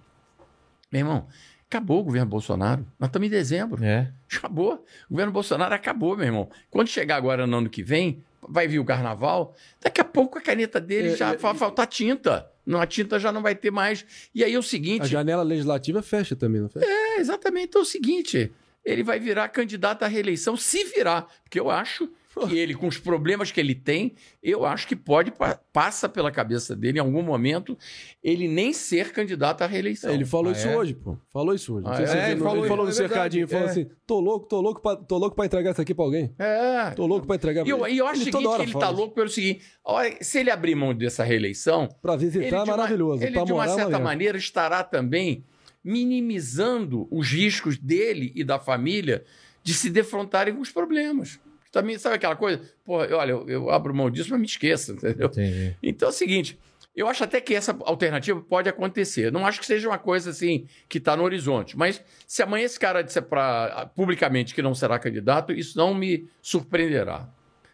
Meu 0.92 1.00
irmão, 1.02 1.28
acabou 1.70 2.00
o 2.02 2.04
governo 2.04 2.28
Bolsonaro. 2.28 2.86
Nós 3.00 3.10
estamos 3.10 3.28
em 3.28 3.30
dezembro. 3.32 3.84
É. 3.84 4.12
Acabou. 4.36 4.86
O 5.08 5.12
governo 5.14 5.32
Bolsonaro 5.32 5.74
acabou, 5.74 6.18
meu 6.18 6.26
irmão. 6.26 6.50
Quando 6.70 6.88
chegar 6.88 7.16
agora 7.16 7.46
no 7.46 7.58
ano 7.58 7.70
que 7.70 7.84
vem, 7.84 8.24
vai 8.42 8.68
vir 8.68 8.80
o 8.80 8.86
carnaval, 8.86 9.56
daqui 9.80 10.02
a 10.02 10.04
pouco 10.06 10.38
a 10.38 10.42
caneta 10.42 10.82
dele 10.82 11.10
É, 11.10 11.16
já 11.16 11.34
é, 11.34 11.38
vai 11.38 11.54
faltar 11.54 11.86
tinta. 11.88 12.50
Não, 12.66 12.82
a 12.82 12.88
tinta 12.88 13.20
já 13.20 13.32
não 13.32 13.42
vai 13.42 13.56
ter 13.56 13.72
mais. 13.72 14.06
E 14.34 14.44
aí 14.44 14.54
é 14.54 14.58
o 14.58 14.60
A 14.60 14.64
seguinte. 14.64 15.08
janela 15.08 15.44
legislativa 15.44 16.02
fecha 16.02 16.36
também, 16.36 16.62
não 16.62 16.70
fecha? 16.70 16.86
É, 16.86 17.20
exatamente. 17.20 17.68
Então 17.70 17.82
é 17.82 17.84
o 17.84 17.88
seguinte: 17.88 18.52
ele 18.84 19.04
vai 19.04 19.20
virar 19.20 19.48
candidato 19.50 20.04
à 20.04 20.08
reeleição, 20.08 20.58
se 20.58 20.84
virar. 20.86 21.28
Porque 21.44 21.60
eu 21.60 21.70
acho 21.70 22.10
que 22.48 22.58
ele, 22.58 22.74
com 22.74 22.88
os 22.88 22.98
problemas 22.98 23.52
que 23.52 23.60
ele 23.60 23.74
tem, 23.76 24.14
eu 24.42 24.66
acho 24.66 24.88
que 24.88 24.96
pode, 24.96 25.32
pa- 25.32 25.60
passa 25.74 26.08
pela 26.08 26.32
cabeça 26.32 26.76
dele 26.76 26.98
em 26.98 27.02
algum 27.02 27.22
momento, 27.22 27.78
ele 28.24 28.48
nem 28.48 28.72
ser 28.74 29.12
candidato 29.12 29.62
à 29.64 29.68
reeleição. 29.68 30.10
É, 30.10 30.14
ele 30.14 30.26
falou 30.26 30.50
Ah, 30.50 30.52
isso 30.52 30.68
é? 30.68 30.78
hoje, 30.78 30.94
pô. 30.94 31.18
Falou 31.32 31.54
isso 31.54 31.76
hoje. 31.76 31.86
Não 31.86 31.92
Ah, 31.92 31.96
sei 31.98 32.08
se 32.08 32.18
é? 32.18 32.32
Ele 32.32 32.40
falou- 32.42 32.58
ele 32.60 32.68
falou 32.68 32.86
no 32.86 32.92
é 32.92 32.94
cercadinho, 32.96 33.48
falou 33.48 33.68
é. 33.68 33.72
assim: 33.72 33.88
tô 34.06 34.20
louco, 34.20 34.48
tô 34.48 34.62
louco, 34.62 34.82
pra, 34.82 34.96
tô 34.96 35.18
louco 35.18 35.36
pra 35.36 35.46
entregar 35.46 35.72
isso 35.72 35.82
aqui 35.82 35.94
pra 35.94 36.06
alguém. 36.06 36.34
É. 36.38 36.92
Tô 36.92 37.06
louco 37.06 37.26
pra 37.28 37.36
entregar 37.36 37.66
E 37.66 37.70
eu, 37.70 37.88
e 37.88 37.98
eu 37.98 38.06
acho 38.08 38.22
Ele 38.22 38.32
seguinte, 38.32 38.56
que 38.56 38.62
ele 38.64 38.74
tá 38.74 38.88
isso. 38.88 38.96
louco 38.96 39.14
pelo 39.16 39.30
seguinte: 39.30 39.62
a 39.84 39.92
hora- 39.94 40.18
se 40.22 40.40
ele 40.40 40.52
abrir 40.52 40.76
mão 40.76 40.94
dessa 40.94 41.24
reeleição, 41.24 41.88
Pra 42.02 42.14
ele, 42.16 42.26
visitar 42.26 42.46
é 42.46 42.50
de 42.50 42.56
uma- 42.56 42.78
maravilhoso. 42.78 43.24
ele 43.24 43.32
pra 43.34 43.44
de 43.44 43.52
uma 43.52 43.62
morar, 43.62 43.72
é 43.72 43.76
certa 43.76 43.90
maneiro. 43.92 44.04
maneira, 44.04 44.38
estará 44.38 44.84
também 44.84 45.44
minimizando 45.84 47.08
os 47.12 47.28
riscos 47.32 47.78
dele 47.78 48.32
e 48.36 48.44
da 48.44 48.60
família 48.60 49.24
de 49.64 49.74
se 49.74 49.90
defrontarem 49.90 50.54
com 50.54 50.62
os 50.62 50.72
problemas. 50.72 51.40
Também, 51.72 51.98
sabe 51.98 52.16
aquela 52.16 52.36
coisa? 52.36 52.62
Pô, 52.84 52.98
olha, 52.98 53.32
eu, 53.32 53.48
eu 53.48 53.70
abro 53.70 53.94
mão 53.94 54.10
disso, 54.10 54.30
mas 54.32 54.40
me 54.40 54.46
esqueça, 54.46 54.94
entendeu? 54.98 55.28
Entendi. 55.28 55.76
Então 55.84 56.10
é 56.10 56.12
o 56.12 56.14
seguinte, 56.14 56.58
eu 56.96 57.08
acho 57.08 57.24
até 57.24 57.40
que 57.40 57.54
essa 57.54 57.78
alternativa 57.86 58.42
pode 58.42 58.68
acontecer. 58.68 59.32
Não 59.32 59.46
acho 59.46 59.60
que 59.60 59.66
seja 59.66 59.88
uma 59.88 60.00
coisa 60.00 60.32
assim 60.32 60.66
que 60.88 60.98
está 60.98 61.16
no 61.16 61.24
horizonte. 61.24 61.78
Mas 61.78 62.04
se 62.28 62.42
amanhã 62.42 62.66
esse 62.66 62.80
cara 62.80 63.04
disser 63.04 63.24
pra, 63.24 63.90
publicamente 63.96 64.54
que 64.54 64.62
não 64.62 64.74
será 64.74 64.98
candidato, 65.00 65.54
isso 65.54 65.78
não 65.78 65.94
me 65.94 66.28
surpreenderá. 66.42 67.30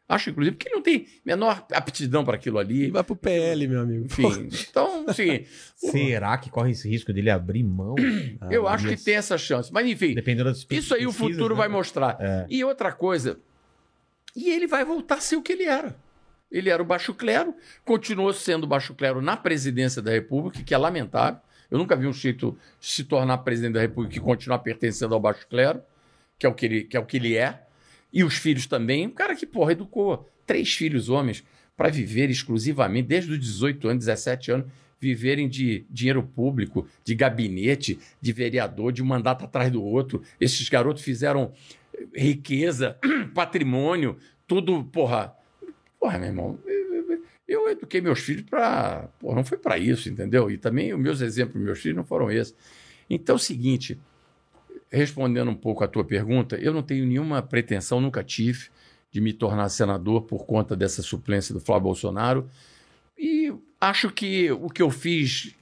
Acho, 0.07 0.29
inclusive, 0.29 0.55
que 0.55 0.67
ele 0.67 0.75
não 0.75 0.83
tem 0.83 1.07
menor 1.25 1.65
aptidão 1.71 2.23
para 2.23 2.35
aquilo 2.35 2.59
ali. 2.59 2.91
Vai 2.91 3.03
pro 3.03 3.15
PL, 3.15 3.67
meu 3.67 3.81
amigo. 3.81 4.05
Enfim, 4.05 4.49
então, 4.69 5.03
assim, 5.07 5.45
Será 5.75 6.37
que 6.37 6.51
corre 6.51 6.71
esse 6.71 6.87
risco 6.87 7.11
dele 7.11 7.31
abrir 7.31 7.63
mão? 7.63 7.95
Ah, 8.39 8.49
eu 8.51 8.67
acho 8.67 8.87
que 8.87 8.95
tem 8.95 9.15
essa 9.15 9.37
chance. 9.37 9.73
Mas, 9.73 9.87
enfim, 9.87 10.13
Dependendo 10.13 10.49
das 10.49 10.65
isso 10.69 10.93
aí 10.93 11.07
o 11.07 11.11
futuro 11.11 11.55
né? 11.55 11.61
vai 11.61 11.67
mostrar. 11.67 12.17
É. 12.19 12.45
E 12.47 12.63
outra 12.63 12.91
coisa, 12.91 13.39
e 14.35 14.51
ele 14.51 14.67
vai 14.67 14.83
voltar 14.83 15.15
a 15.15 15.21
ser 15.21 15.35
o 15.35 15.41
que 15.41 15.53
ele 15.53 15.63
era. 15.63 15.95
Ele 16.51 16.69
era 16.69 16.81
o 16.81 16.85
baixo 16.85 17.13
clero, 17.13 17.55
continuou 17.83 18.31
sendo 18.33 18.67
baixo 18.67 18.93
clero 18.93 19.21
na 19.21 19.35
presidência 19.35 20.01
da 20.01 20.11
República, 20.11 20.63
que 20.63 20.73
é 20.73 20.77
lamentável. 20.77 21.39
Eu 21.69 21.77
nunca 21.77 21.95
vi 21.95 22.05
um 22.05 22.13
sujeito 22.13 22.57
se 22.79 23.03
tornar 23.03 23.39
presidente 23.39 23.73
da 23.73 23.81
República 23.81 24.17
e 24.17 24.19
continuar 24.19 24.59
pertencendo 24.59 25.13
ao 25.13 25.19
baixo 25.19 25.47
clero, 25.47 25.81
que 26.37 26.45
é 26.45 26.49
o 26.49 26.53
que 26.53 26.65
ele, 26.65 26.83
que 26.83 26.95
é, 26.95 26.99
o 26.99 27.05
que 27.05 27.17
ele 27.17 27.35
é. 27.35 27.63
E 28.13 28.23
os 28.23 28.35
filhos 28.35 28.67
também. 28.67 29.07
Um 29.07 29.11
cara 29.11 29.35
que, 29.35 29.45
porra, 29.45 29.71
educou 29.71 30.29
três 30.45 30.73
filhos 30.73 31.09
homens 31.09 31.43
para 31.75 31.89
viver 31.89 32.29
exclusivamente, 32.29 33.07
desde 33.07 33.31
os 33.31 33.39
18 33.39 33.87
anos, 33.89 34.05
17 34.05 34.51
anos, 34.51 34.67
viverem 34.99 35.49
de 35.49 35.85
dinheiro 35.89 36.23
público, 36.23 36.87
de 37.03 37.13
gabinete, 37.13 37.99
de 38.21 38.31
vereador, 38.31 38.91
de 38.91 39.03
um 39.03 39.05
mandato 39.05 39.43
atrás 39.43 39.71
do 39.71 39.83
outro. 39.83 40.23
Esses 40.39 40.69
garotos 40.69 41.03
fizeram 41.03 41.51
riqueza, 42.13 42.97
patrimônio, 43.33 44.17
tudo, 44.47 44.83
porra. 44.85 45.35
Porra, 45.99 46.19
meu 46.19 46.27
irmão, 46.27 46.59
eu 47.47 47.69
eduquei 47.69 48.01
meus 48.01 48.19
filhos 48.19 48.43
para. 48.43 49.09
Não 49.21 49.43
foi 49.43 49.57
para 49.57 49.77
isso, 49.77 50.09
entendeu? 50.09 50.49
E 50.49 50.57
também 50.57 50.93
os 50.93 50.99
meus 50.99 51.21
exemplos, 51.21 51.61
meus 51.61 51.79
filhos, 51.79 51.97
não 51.97 52.03
foram 52.03 52.31
esses. 52.31 52.55
Então 53.09 53.35
é 53.35 53.37
o 53.37 53.39
seguinte, 53.39 53.99
respondendo 54.89 55.49
um 55.49 55.55
pouco 55.55 55.83
à 55.83 55.87
tua 55.87 56.03
pergunta, 56.03 56.55
eu 56.57 56.73
não 56.73 56.81
tenho 56.81 57.05
nenhuma 57.05 57.41
pretensão, 57.41 58.01
nunca 58.01 58.23
tive, 58.23 58.69
de 59.11 59.21
me 59.21 59.31
tornar 59.31 59.69
senador 59.69 60.23
por 60.23 60.45
conta 60.45 60.75
dessa 60.75 61.01
suplência 61.01 61.53
do 61.53 61.59
Flávio 61.59 61.83
Bolsonaro. 61.83 62.49
E 63.17 63.53
acho 63.79 64.09
que 64.09 64.51
o 64.51 64.69
que 64.69 64.81
eu 64.81 64.89
fiz 64.89 65.55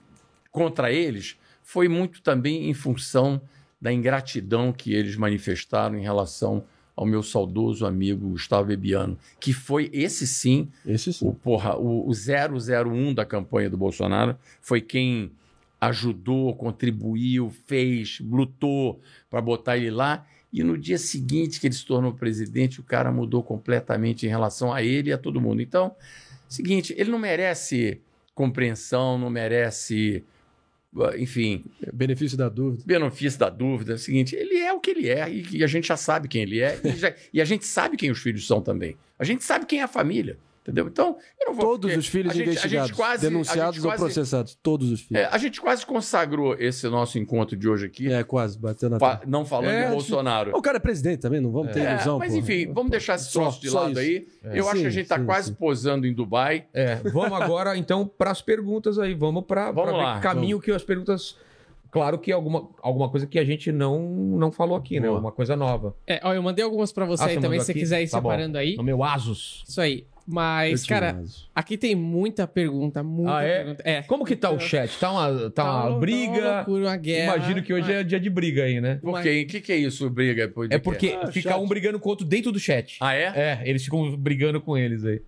contra 0.52 0.92
eles 0.92 1.38
foi 1.62 1.88
muito 1.88 2.22
também 2.22 2.70
em 2.70 2.74
função 2.74 3.42
da 3.84 3.92
ingratidão 3.92 4.72
que 4.72 4.94
eles 4.94 5.18
manifestaram 5.18 5.98
em 5.98 6.02
relação 6.02 6.64
ao 6.96 7.06
meu 7.06 7.22
saudoso 7.22 7.86
amigo 7.86 8.30
Gustavo 8.30 8.68
Bebiano, 8.68 9.18
que 9.42 9.52
foi 9.52 9.90
esse 9.92 10.26
sim 10.26 10.70
Esse 10.86 11.12
sim. 11.12 11.28
o, 11.28 11.34
porra, 11.34 11.76
o, 11.76 12.08
o 12.08 12.12
001 12.14 13.14
da 13.14 13.26
campanha 13.26 13.70
do 13.70 13.76
Bolsonaro 13.76 14.38
foi 14.62 14.80
quem 14.80 15.34
ajudou, 15.82 16.56
contribuiu, 16.56 17.50
fez, 17.66 18.22
lutou 18.22 19.02
para 19.30 19.42
botar 19.42 19.76
ele 19.76 19.92
lá. 19.92 20.26
E 20.54 20.64
no 20.64 20.78
dia 20.78 20.98
seguinte 20.98 21.60
que 21.60 21.68
ele 21.68 21.76
se 21.76 21.86
tornou 21.86 22.14
presidente, 22.14 22.80
o 22.80 22.84
cara 22.84 23.12
mudou 23.12 23.44
completamente 23.44 24.26
em 24.26 24.30
relação 24.30 24.72
a 24.72 24.82
ele 24.82 25.10
e 25.10 25.14
a 25.14 25.18
todo 25.18 25.42
mundo. 25.42 25.62
Então, 25.62 25.94
seguinte, 26.48 26.96
ele 26.98 27.12
não 27.12 27.20
merece 27.20 28.00
compreensão, 28.34 29.18
não 29.18 29.30
merece, 29.30 30.24
enfim, 31.18 31.64
Benefício 31.92 32.38
da 32.38 32.50
dúvida. 32.50 32.84
benefício 32.86 33.40
da 33.40 33.50
dúvida. 33.50 33.94
É 33.94 33.96
o 33.96 34.00
seguinte, 34.00 34.36
ele 34.36 34.58
é 34.58 34.72
o 34.74 34.80
que 34.80 34.92
ele 34.92 35.10
é 35.10 35.30
e, 35.30 35.46
e 35.58 35.64
a 35.64 35.68
gente 35.68 35.88
já 35.88 35.98
sabe 35.98 36.28
quem 36.28 36.42
ele 36.44 36.60
é 36.62 36.80
e, 36.84 36.90
já- 36.96 37.14
e 37.34 37.42
a 37.42 37.46
gente 37.46 37.66
sabe 37.66 37.98
quem 37.98 38.12
os 38.12 38.20
filhos 38.20 38.46
são 38.46 38.62
também. 38.62 38.96
A 39.18 39.24
gente 39.24 39.44
sabe 39.44 39.66
quem 39.66 39.80
é 39.80 39.84
a 39.84 39.88
família, 39.88 40.38
entendeu? 40.64 40.88
Então, 40.88 41.18
eu 41.40 41.48
não 41.48 41.54
vou... 41.54 41.66
Todos 41.66 41.82
porque 41.92 42.00
os 42.00 42.08
filhos 42.08 42.32
a 42.32 42.34
gente- 42.34 42.42
a 42.44 42.52
gente 42.52 42.58
investigados, 42.58 42.92
quase- 42.92 43.12
a 43.12 43.30
gente 43.30 43.32
denunciados 43.32 43.78
ou 43.84 43.92
quase- 43.92 44.04
processados. 44.04 44.58
Todos 44.64 44.92
os 44.92 45.02
filhos. 45.02 45.24
É, 45.24 45.30
a 45.32 45.38
gente 45.38 45.62
quase 45.62 45.86
consagrou 45.86 46.56
esse 46.58 46.88
nosso 46.88 47.20
encontro 47.20 47.56
de 47.56 47.68
hoje 47.70 47.86
aqui, 47.86 48.12
É, 48.12 48.24
quase, 48.24 48.58
bateu 48.58 48.90
na 48.90 48.98
fa- 48.98 49.22
não 49.28 49.46
falando 49.46 49.70
É, 49.70 49.78
de 49.80 49.84
acho- 49.84 49.92
Bolsonaro. 49.94 50.58
O 50.58 50.62
cara 50.62 50.78
é 50.78 50.80
presidente 50.80 51.20
também, 51.20 51.40
não 51.42 51.52
vamos 51.52 51.72
ter 51.74 51.82
É, 51.82 51.94
ilusão. 51.94 52.18
mas 52.18 52.30
porra. 52.34 52.40
enfim, 52.42 52.72
vamos 52.74 52.90
deixar 52.92 53.16
esse 53.16 53.26
Só- 53.26 53.42
troço 53.42 53.62
de 53.62 53.70
só 53.70 53.82
lado 53.82 53.92
isso. 53.92 54.00
aí. 54.00 54.28
Eu 54.58 54.66
acho 54.68 54.78
Sim, 54.78 54.82
que 54.82 54.88
a 54.88 54.92
gente 54.92 55.08
tá 55.08 55.20
sim, 55.20 55.26
quase 55.26 55.48
sim. 55.50 55.54
posando 55.54 56.08
em 56.08 56.14
Dubai. 56.14 56.66
É, 56.74 56.96
vamos 56.96 57.34
agora 57.42 57.78
então 57.78 58.08
para 58.08 58.32
as 58.32 58.42
perguntas 58.42 58.98
aí. 58.98 59.14
Vamos 59.14 59.44
para 59.46 59.72
Vamos 59.72 59.94
lá, 59.94 60.20
caminho 60.20 60.60
que 60.60 60.72
as 60.72 60.84
perguntas. 60.84 61.36
Claro 61.92 62.18
que 62.18 62.32
alguma, 62.32 62.68
alguma 62.82 63.08
coisa 63.08 63.28
que 63.28 63.38
a 63.38 63.46
gente 63.46 63.72
não, 63.72 64.00
não 64.02 64.52
falou 64.52 64.76
aqui, 64.76 65.00
né? 65.00 65.08
Boa. 65.08 65.20
Uma 65.20 65.32
coisa 65.32 65.56
nova. 65.56 65.96
É, 66.08 66.20
ó, 66.24 66.34
eu 66.34 66.42
mandei 66.42 66.66
algumas 66.66 66.92
pra 66.92 67.06
você 67.06 67.22
Ah, 67.24 67.28
aí 67.28 67.40
também, 67.40 67.60
se 67.60 67.68
você 67.68 67.74
quiser 67.76 68.02
ir 68.02 68.10
Tá 68.10 68.20
bom. 68.20 68.30
separando 68.32 68.58
aí. 68.58 68.76
No 68.76 68.82
meu 68.82 69.04
Asus. 69.04 69.64
Isso 69.68 69.80
aí. 69.80 70.04
Mas, 70.26 70.86
cara, 70.86 71.22
aqui 71.54 71.78
tem 71.78 71.96
muita 71.96 72.48
pergunta, 72.48 73.04
muita 73.04 73.38
Ah, 73.38 73.44
é? 73.44 73.58
pergunta. 73.58 73.84
É. 73.86 74.02
Como 74.04 74.24
que 74.26 74.36
tá 74.36 74.50
o 74.50 74.60
chat? 74.60 74.98
Tá 74.98 75.12
uma, 75.12 75.50
tá 75.50 75.64
uma 75.64 75.90
uma 75.90 76.00
briga? 76.00 76.56
loucura, 76.58 76.86
uma 76.86 76.96
guerra. 76.98 77.36
Imagino 77.36 77.62
que 77.62 77.74
hoje 77.74 77.92
é 77.92 78.04
dia 78.04 78.20
de 78.20 78.30
briga 78.30 78.64
aí, 78.64 78.80
né? 78.80 78.96
Por 79.02 79.22
quê? 79.22 79.44
O 79.46 79.52
que, 79.52 79.60
que 79.62 79.72
é 79.74 79.78
isso, 79.78 80.10
briga? 80.10 80.48
Por 80.48 80.72
É 80.72 80.78
porque 80.78 81.18
Ah, 81.22 81.28
fica 81.32 81.50
chat. 81.52 81.60
um 81.60 81.68
brigando 81.68 82.00
com 82.00 82.08
o 82.08 82.12
outro 82.12 82.26
dentro 82.26 82.52
do 82.52 82.60
chat. 82.60 82.98
Ah, 83.02 83.14
é? 83.14 83.24
É, 83.36 83.62
eles 83.66 83.84
ficam 83.84 84.16
brigando 84.16 84.62
com 84.62 84.78
eles 84.78 85.04
aí. 85.06 85.22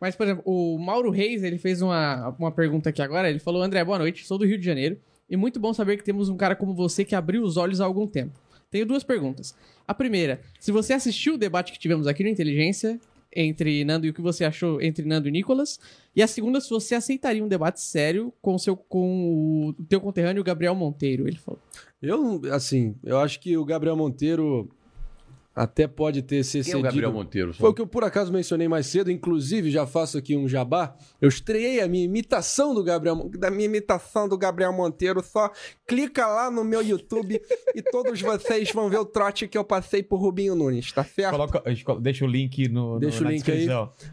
Mas, 0.00 0.14
por 0.14 0.24
exemplo, 0.24 0.42
o 0.46 0.78
Mauro 0.78 1.10
Reis, 1.10 1.42
ele 1.42 1.58
fez 1.58 1.82
uma, 1.82 2.28
uma 2.38 2.52
pergunta 2.52 2.90
aqui 2.90 3.02
agora. 3.02 3.28
Ele 3.28 3.38
falou: 3.38 3.62
André, 3.62 3.82
boa 3.82 3.98
noite, 3.98 4.26
sou 4.26 4.38
do 4.38 4.44
Rio 4.46 4.58
de 4.58 4.64
Janeiro. 4.64 4.96
E 5.28 5.36
muito 5.36 5.58
bom 5.58 5.72
saber 5.74 5.96
que 5.96 6.04
temos 6.04 6.28
um 6.28 6.36
cara 6.36 6.54
como 6.54 6.72
você 6.72 7.04
que 7.04 7.14
abriu 7.16 7.42
os 7.42 7.56
olhos 7.56 7.80
há 7.80 7.84
algum 7.84 8.06
tempo. 8.06 8.38
Tenho 8.70 8.86
duas 8.86 9.02
perguntas. 9.02 9.56
A 9.88 9.94
primeira, 9.94 10.40
se 10.60 10.70
você 10.70 10.92
assistiu 10.92 11.34
o 11.34 11.38
debate 11.38 11.72
que 11.72 11.78
tivemos 11.78 12.06
aqui 12.06 12.22
no 12.22 12.28
Inteligência 12.28 13.00
entre 13.36 13.84
Nando 13.84 14.06
e 14.06 14.10
o 14.10 14.14
que 14.14 14.22
você 14.22 14.44
achou 14.44 14.80
entre 14.80 15.04
Nando 15.04 15.28
e 15.28 15.30
Nicolas. 15.30 15.78
E 16.14 16.22
a 16.22 16.26
segunda, 16.26 16.60
se 16.60 16.70
você 16.70 16.94
aceitaria 16.94 17.44
um 17.44 17.48
debate 17.48 17.80
sério 17.80 18.32
com 18.40 18.54
o 18.54 18.58
seu 18.58 18.76
com 18.76 19.68
o 19.68 19.84
teu 19.84 20.00
conterrâneo 20.00 20.42
Gabriel 20.42 20.74
Monteiro, 20.74 21.28
ele 21.28 21.36
falou. 21.36 21.60
Eu, 22.00 22.40
assim, 22.52 22.94
eu 23.04 23.18
acho 23.18 23.38
que 23.38 23.56
o 23.56 23.64
Gabriel 23.64 23.96
Monteiro 23.96 24.68
até 25.56 25.88
pode 25.88 26.20
ter 26.20 26.44
se 26.44 26.52
Quem 26.52 26.58
é 26.58 26.60
excedido. 26.60 26.78
o 26.80 26.82
Gabriel 26.82 27.12
Monteiro? 27.12 27.54
Foi 27.54 27.70
o 27.70 27.74
que 27.74 27.80
eu 27.80 27.86
por 27.86 28.04
acaso 28.04 28.30
mencionei 28.30 28.68
mais 28.68 28.86
cedo, 28.86 29.10
inclusive 29.10 29.70
já 29.70 29.86
faço 29.86 30.18
aqui 30.18 30.36
um 30.36 30.46
jabá. 30.46 30.94
Eu 31.18 31.30
estreiei 31.30 31.80
a 31.80 31.88
minha 31.88 32.04
imitação 32.04 32.74
do 32.74 32.84
Gabriel, 32.84 33.28
da 33.38 33.50
minha 33.50 33.64
imitação 33.64 34.28
do 34.28 34.36
Gabriel 34.36 34.70
Monteiro, 34.72 35.24
só 35.24 35.50
clica 35.86 36.26
lá 36.26 36.50
no 36.50 36.62
meu 36.62 36.82
YouTube 36.82 37.40
e 37.74 37.80
todos 37.82 38.20
vocês 38.20 38.70
vão 38.70 38.90
ver 38.90 38.98
o 38.98 39.04
trote 39.06 39.48
que 39.48 39.56
eu 39.56 39.64
passei 39.64 40.02
por 40.02 40.18
Rubinho 40.20 40.54
Nunes, 40.54 40.92
tá 40.92 41.02
certo? 41.02 41.30
Coloca, 41.32 41.62
deixa 42.00 42.24
o 42.26 42.28
link 42.28 42.68
no, 42.68 42.94
no- 42.94 42.98
Deixa 43.00 43.20
o 43.20 43.24
na 43.24 43.30
link 43.30 43.50
aí. 43.50 43.66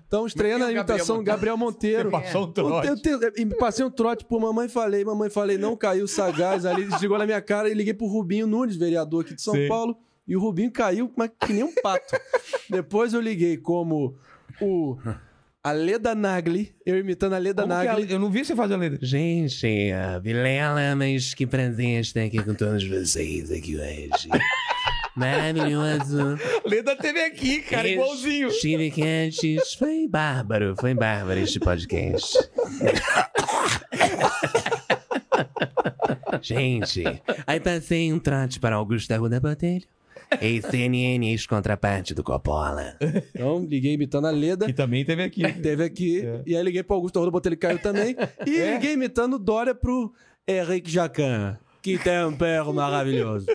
Então, 0.08 0.26
estreando 0.26 0.64
a 0.64 0.72
imitação 0.72 1.18
do? 1.18 1.24
Gabriel 1.24 1.58
Monteiro. 1.58 2.10
Você 2.10 2.22
passou 2.24 2.46
um 2.46 2.52
trote. 2.54 2.88
Eu, 2.88 2.96
eu, 3.12 3.22
eu- 3.22 3.34
e 3.38 3.46
passei 3.48 3.84
um 3.86 3.92
trote 3.92 4.24
por 4.24 4.40
mamãe 4.40 4.70
falei, 4.70 5.04
mamãe 5.04 5.30
falei, 5.30 5.58
não 5.58 5.76
caiu 5.76 6.08
sagaz 6.08 6.66
ali, 6.66 6.86
desligou 6.86 7.18
na 7.18 7.26
minha 7.26 7.42
cara 7.42 7.70
e 7.70 7.74
liguei 7.74 7.94
pro 7.94 8.08
Rubinho 8.08 8.48
Nunes, 8.48 8.78
vereador 8.78 9.26
aqui 9.26 9.36
de 9.36 9.42
São 9.42 9.54
Sim. 9.54 9.68
Paulo, 9.68 9.98
e 10.28 10.36
o 10.36 10.40
Rubinho 10.40 10.72
caiu 10.72 11.12
mas 11.16 11.30
que 11.40 11.54
nem 11.54 11.64
um 11.64 11.74
pato. 11.82 12.16
Depois 12.70 13.14
eu 13.14 13.22
liguei 13.22 13.58
como 13.58 14.16
o 14.62 14.98
a 15.66 15.72
Leda 15.72 16.14
Nagli, 16.14 16.76
eu 16.86 16.98
imitando 16.98 17.34
a 17.34 17.38
Leda 17.38 17.62
Como 17.62 17.74
que 17.74 17.88
é 17.88 17.90
a- 17.90 17.94
Nagli. 17.94 18.12
eu 18.12 18.20
não 18.20 18.30
vi 18.30 18.44
você 18.44 18.54
fazer 18.56 18.74
a 18.74 18.78
letra. 18.78 19.00
Gente, 19.02 19.92
a 19.94 20.20
Vilela, 20.20 20.94
mas 20.96 21.34
que 21.34 21.48
prazer 21.48 22.02
estar 22.02 22.22
aqui 22.24 22.44
com 22.44 22.54
todos 22.54 22.84
vocês 22.86 23.50
aqui 23.52 23.78
hoje. 23.78 24.28
Maravilhoso. 25.16 26.38
Leda 26.66 26.96
teve 26.98 27.22
aqui, 27.24 27.62
cara, 27.62 27.88
Esse- 27.88 27.94
igualzinho. 27.94 28.48
Estive 28.50 28.88
aqui 28.88 29.04
antes. 29.04 29.74
Foi 29.76 30.08
bárbaro, 30.08 30.76
foi 30.78 30.94
bárbaro 30.96 31.40
este 31.40 31.60
podcast. 31.60 32.38
Gente, 36.42 37.04
aí 37.48 37.60
passei 37.60 38.12
um 38.12 38.20
trote 38.20 38.60
para 38.60 38.76
Augusto 38.76 39.12
Arruda 39.14 39.40
Botelho. 39.40 39.86
Ex-CNN, 40.42 41.26
ex-contraparte 41.32 42.14
do 42.14 42.24
Coppola. 42.24 42.98
Então, 43.34 43.66
liguei 43.66 43.94
imitando 43.94 44.28
a 44.28 44.32
Leda. 44.32 44.66
Que 44.66 44.74
também 44.74 45.04
teve 45.06 45.24
aqui. 45.24 45.42
Teve 45.54 45.84
aqui. 45.84 46.24
E 46.46 46.56
aí 46.56 46.64
liguei 46.64 46.84
pro 46.84 46.96
Augusto 46.96 47.18
Arruda, 47.18 47.32
botei 47.32 47.50
ele 47.50 47.58
caiu 47.58 47.80
também. 47.80 48.16
E 48.48 48.58
É? 48.58 48.74
liguei 48.74 48.94
imitando 48.94 49.38
Dória 49.40 49.74
pro 49.76 50.14
Henrique 50.48 50.90
Jacan. 50.92 51.58
Que 51.84 51.98
tem 51.98 52.24
um 52.26 52.32
perro 52.36 52.74
maravilhoso. 52.74 53.46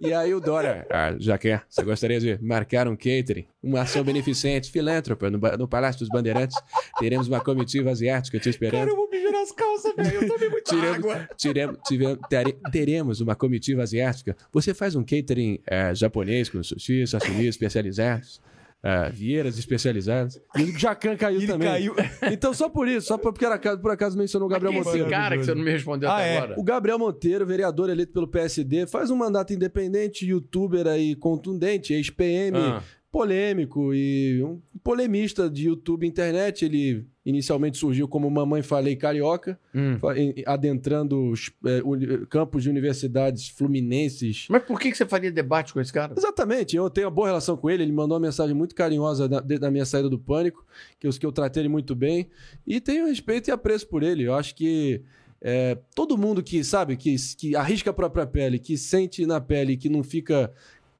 E 0.00 0.10
aí 0.14 0.32
o 0.34 0.40
Dória, 0.40 0.86
ah, 0.90 1.14
Jacan, 1.20 1.60
você 1.68 1.82
gostaria 1.84 2.18
de 2.18 2.38
marcar 2.42 2.88
um 2.88 2.96
catering? 2.96 3.46
Uma 3.62 3.82
ação 3.82 4.02
beneficente, 4.02 4.70
filântropa, 4.70 5.28
no, 5.30 5.38
no 5.58 5.68
Palácio 5.68 5.98
dos 6.00 6.08
Bandeirantes? 6.08 6.56
Teremos 6.98 7.28
uma 7.28 7.40
comitiva 7.40 7.90
asiática 7.90 8.40
te 8.40 8.48
esperando. 8.48 8.96
vou 8.96 9.10
mijar 9.10 9.32
nas 9.32 9.52
calças, 9.52 9.94
velho. 9.94 10.22
Eu 10.22 10.28
tomei 10.28 10.48
muita 10.48 10.70
Tiremos, 10.74 11.26
tiremos, 11.36 11.76
tive- 11.86 12.16
tere- 12.30 12.56
teremos 12.72 13.20
uma 13.20 13.34
comitiva 13.36 13.82
asiática. 13.82 14.34
Você 14.50 14.72
faz 14.72 14.96
um 14.96 15.04
catering 15.04 15.60
eh, 15.66 15.94
japonês 15.94 16.48
com 16.48 16.62
sushi, 16.62 17.06
sashimi 17.06 17.46
especializados, 17.46 18.40
eh, 18.84 19.10
vieiras 19.10 19.56
especializadas. 19.58 20.38
E 20.56 20.62
o 20.62 20.78
Jacan 20.78 21.16
caiu 21.16 21.38
Ele 21.38 21.46
também. 21.46 21.66
caiu. 21.68 21.94
Então, 22.30 22.52
só 22.52 22.68
por 22.68 22.86
isso, 22.86 23.06
só 23.06 23.16
porque 23.16 23.44
era, 23.44 23.58
por 23.78 23.90
acaso 23.90 24.16
mencionou 24.18 24.46
o 24.46 24.50
Gabriel 24.50 24.74
é 24.74 24.76
esse 24.78 24.86
Monteiro. 24.88 25.08
cara 25.10 25.38
que 25.38 25.44
você 25.44 25.54
não 25.54 25.62
me 25.64 25.70
respondeu 25.70 26.10
Ah, 26.10 26.16
até 26.18 26.34
é. 26.34 26.36
agora? 26.38 26.60
O 26.60 26.62
Gabriel 26.62 26.98
Monteiro, 26.98 27.46
vereador 27.46 27.88
eleito 27.88 28.12
pelo 28.12 28.28
PSD, 28.28 28.86
faz 28.86 29.10
um 29.10 29.16
mandato 29.16 29.52
independente, 29.54 30.26
youtuber 30.26 30.86
aí 30.86 31.14
contundente, 31.16 31.94
ex-PM, 31.94 32.58
Ah. 32.58 32.82
polêmico 33.10 33.94
e 33.94 34.42
um 34.44 34.60
polemista 34.82 35.48
de 35.48 35.66
YouTube 35.68 36.04
e 36.04 36.08
internet. 36.08 36.64
Ele 36.64 37.06
inicialmente 37.26 37.78
surgiu 37.78 38.06
como 38.06 38.30
Mamãe 38.30 38.62
Falei 38.62 38.96
Carioca, 38.96 39.58
Hum. 39.74 39.98
adentrando 40.46 41.30
os 41.30 41.50
é, 41.64 41.80
campos 42.28 42.62
de 42.62 42.68
universidades 42.70 43.48
fluminenses. 43.48 44.46
Mas 44.50 44.62
por 44.64 44.78
que 44.78 44.94
você 44.94 45.06
faria 45.06 45.30
debate 45.32 45.72
com 45.72 45.80
esse 45.80 45.92
cara? 45.92 46.14
Exatamente, 46.16 46.76
eu 46.76 46.88
tenho 46.90 47.06
uma 47.06 47.10
boa 47.14 47.28
relação 47.28 47.56
com 47.56 47.70
ele. 47.70 47.82
Ele 47.82 47.92
mandou 47.92 48.16
uma 48.16 48.26
mensagem 48.26 48.54
muito 48.54 48.74
carinhosa 48.74 49.28
na 49.28 49.70
minha 49.70 49.84
saída 49.84 50.08
do 50.08 50.18
pânico, 50.18 50.64
que 50.98 51.06
eu, 51.06 51.10
que 51.12 51.24
eu 51.26 51.32
tratei 51.32 51.62
ele 51.62 51.68
muito 51.68 51.94
bem. 51.94 52.28
E 52.66 52.80
tenho 52.80 53.06
respeito 53.06 53.48
e 53.48 53.50
apreço 53.52 53.86
por 53.88 54.02
ele. 54.02 54.24
Eu 54.24 54.34
acho 54.34 54.54
que 54.54 55.00
é, 55.40 55.78
todo 55.94 56.16
mundo 56.18 56.42
que, 56.42 56.62
sabe, 56.64 56.96
que, 56.96 57.16
que 57.38 57.56
arrisca 57.56 57.90
a 57.90 57.94
própria 57.94 58.26
pele, 58.26 58.58
que 58.58 58.76
sente 58.78 59.24
na 59.26 59.40
pele, 59.40 59.76
que 59.76 59.88
não 59.88 60.02
fica 60.02 60.52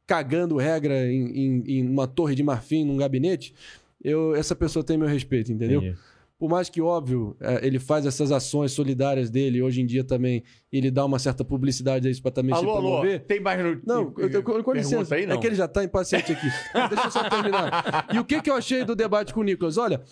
cagando 0.07 0.57
regra 0.57 1.07
em, 1.11 1.27
em- 1.39 1.65
em 1.79 1.89
uma 1.89 2.07
torre 2.07 2.35
de 2.35 2.43
marfim, 2.43 2.85
num 2.85 2.97
gabinete, 2.97 3.55
eu, 4.03 4.35
essa 4.35 4.55
pessoa 4.55 4.85
tem 4.85 4.99
meu 4.99 5.09
respeito, 5.09 5.51
entendeu? 5.51 5.81
Entendi. 5.81 5.97
Por 6.45 6.51
mais 6.51 6.69
que, 6.69 6.79
óbvio, 6.79 7.35
é, 7.41 7.67
ele 7.67 7.79
faz 7.79 8.05
essas 8.05 8.31
ações 8.31 8.71
solidárias 8.73 9.31
dele, 9.31 9.63
hoje 9.63 9.81
em 9.81 9.87
dia 9.87 10.05
também, 10.05 10.43
ele 10.71 10.91
dá 10.91 11.03
uma 11.03 11.19
certa 11.19 11.43
publicidade 11.43 12.07
a 12.07 12.11
isso 12.11 12.21
para 12.21 12.33
também 12.33 12.55
se 12.55 12.61
Alô, 12.61 12.73
alô, 12.73 12.81
promover. 12.83 13.21
tem 13.25 13.41
mais 13.41 13.65
no... 13.65 13.81
Não, 13.83 14.13
eu, 14.19 14.29
eu, 14.29 14.43
com 14.63 14.73
licença, 14.75 15.15
aí, 15.15 15.25
não. 15.25 15.37
é 15.37 15.39
que 15.39 15.47
ele 15.47 15.55
já 15.55 15.67
tá 15.67 15.83
impaciente 15.83 16.33
aqui. 16.33 16.47
Deixa 16.91 17.07
eu 17.07 17.11
só 17.11 17.27
terminar. 17.31 18.09
E 18.13 18.19
o 18.19 18.25
que, 18.27 18.43
que 18.43 18.51
eu 18.51 18.55
achei 18.57 18.85
do 18.85 18.95
debate 18.95 19.33
com 19.33 19.41
o 19.41 19.43
Nicolas? 19.43 19.79
Olha, 19.79 20.03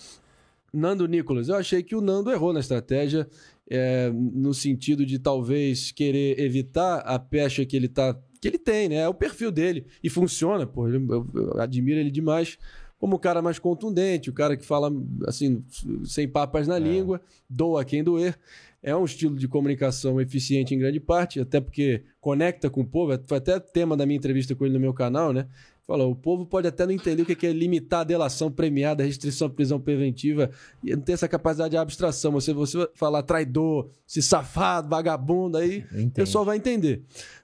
Nando 0.73 1.07
Nicolas, 1.07 1.51
eu 1.51 1.55
achei 1.57 1.83
que 1.83 1.95
o 1.95 2.01
Nando 2.01 2.31
errou 2.31 2.51
na 2.55 2.61
estratégia, 2.61 3.29
é, 3.71 4.11
no 4.11 4.55
sentido 4.55 5.05
de 5.05 5.19
talvez 5.19 5.93
querer 5.93 6.41
evitar 6.41 7.01
a 7.01 7.19
pecha 7.19 7.67
que 7.67 7.77
ele 7.77 7.89
tá. 7.89 8.17
que 8.41 8.49
ele 8.49 8.59
tem, 8.59 8.89
né? 8.89 8.97
É 9.03 9.09
o 9.09 9.13
perfil 9.13 9.51
dele. 9.51 9.85
E 10.03 10.09
funciona, 10.09 10.67
pô. 10.67 10.89
ele- 10.89 10.97
Eu, 11.11 11.27
eu 11.35 11.61
admiro 11.61 12.01
ele 12.01 12.11
demais. 12.11 12.57
Como 13.03 13.17
o 13.17 13.19
cara 13.19 13.43
mais 13.43 13.59
contundente, 13.59 14.31
o 14.31 14.33
cara 14.33 14.57
que 14.57 14.65
fala 14.65 14.89
assim, 15.27 15.65
sem 16.05 16.29
papas 16.29 16.69
na 16.69 16.79
língua, 16.79 17.21
doa 17.51 17.85
quem 17.85 18.05
doer. 18.05 18.39
É 18.81 18.95
um 18.95 19.05
estilo 19.05 19.35
de 19.35 19.49
comunicação 19.49 20.21
eficiente 20.21 20.73
em 20.73 20.79
grande 20.79 21.01
parte, 21.01 21.41
até 21.41 21.61
porque 21.61 22.05
conecta 22.21 22.71
com 22.71 22.83
o 22.83 22.87
povo. 22.87 23.13
Foi 23.27 23.39
até 23.39 23.59
tema 23.59 23.97
da 23.97 24.07
minha 24.07 24.17
entrevista 24.17 24.55
com 24.55 24.65
ele 24.65 24.75
no 24.75 24.79
meu 24.79 24.95
canal, 24.95 25.33
né? 25.33 25.49
Falou, 25.85 26.13
o 26.13 26.15
povo 26.15 26.47
pode 26.47 26.69
até 26.69 26.87
não 26.87 26.93
entender 26.93 27.23
o 27.23 27.27
que 27.27 27.45
é 27.45 27.53
limitar 27.53 28.03
a 28.03 28.05
delação 28.05 28.53
premiada, 28.53 29.03
restrição 29.03 29.49
à 29.49 29.51
prisão 29.51 29.81
preventiva, 29.81 30.49
e 30.85 30.95
não 30.95 31.03
ter 31.03 31.15
essa 31.15 31.27
capacidade 31.27 31.73
de 31.73 31.79
abstração. 31.79 32.31
Você, 32.31 32.53
você 32.53 32.89
falar 32.95 33.25
traidor, 33.25 33.91
se 34.07 34.23
safado, 34.23 34.89
vagabundo, 34.89 35.59
aí 35.59 35.85
o 35.93 36.11
pessoal 36.11 36.45
vai 36.45 36.57
entender. 36.57 37.03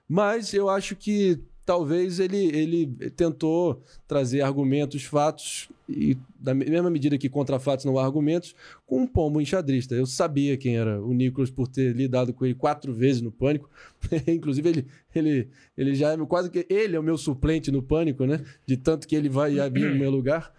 Mas 0.09 0.55
eu 0.55 0.69
acho 0.69 0.95
que 0.95 1.43
talvez 1.69 2.19
ele, 2.19 2.47
ele 2.47 2.87
tentou 3.11 3.83
trazer 4.07 4.41
argumentos, 4.41 5.05
fatos, 5.05 5.69
e 5.87 6.17
da 6.41 6.55
mesma 6.55 6.89
medida 6.89 7.19
que 7.19 7.29
contra 7.29 7.59
fatos 7.59 7.85
não 7.85 7.99
há 7.99 8.05
argumentos, 8.07 8.57
com 8.87 9.03
um 9.03 9.07
pombo 9.07 9.39
enxadrista. 9.39 9.95
Eu 9.95 10.07
sabia 10.07 10.57
quem 10.57 10.79
era 10.79 10.99
o 10.99 11.13
Nicolas 11.13 11.51
por 11.51 11.69
ter 11.69 11.95
lidado 11.95 12.33
com 12.33 12.47
ele 12.47 12.55
quatro 12.55 12.95
vezes 12.95 13.21
no 13.21 13.31
Pânico. 13.31 13.69
Inclusive, 14.27 14.67
ele, 14.67 14.87
ele, 15.15 15.49
ele 15.77 15.95
já 15.95 16.15
é 16.15 16.17
quase 16.25 16.49
que. 16.49 16.67
Ele 16.71 16.97
é 16.97 16.99
o 16.99 17.03
meu 17.03 17.19
suplente 17.19 17.71
no 17.71 17.83
Pânico, 17.83 18.25
né? 18.25 18.43
De 18.65 18.79
tanto 18.79 19.07
que 19.07 19.15
ele 19.15 19.29
vai 19.29 19.51
vir 19.69 19.91
no 19.91 19.99
meu 19.99 20.11
lugar. 20.11 20.51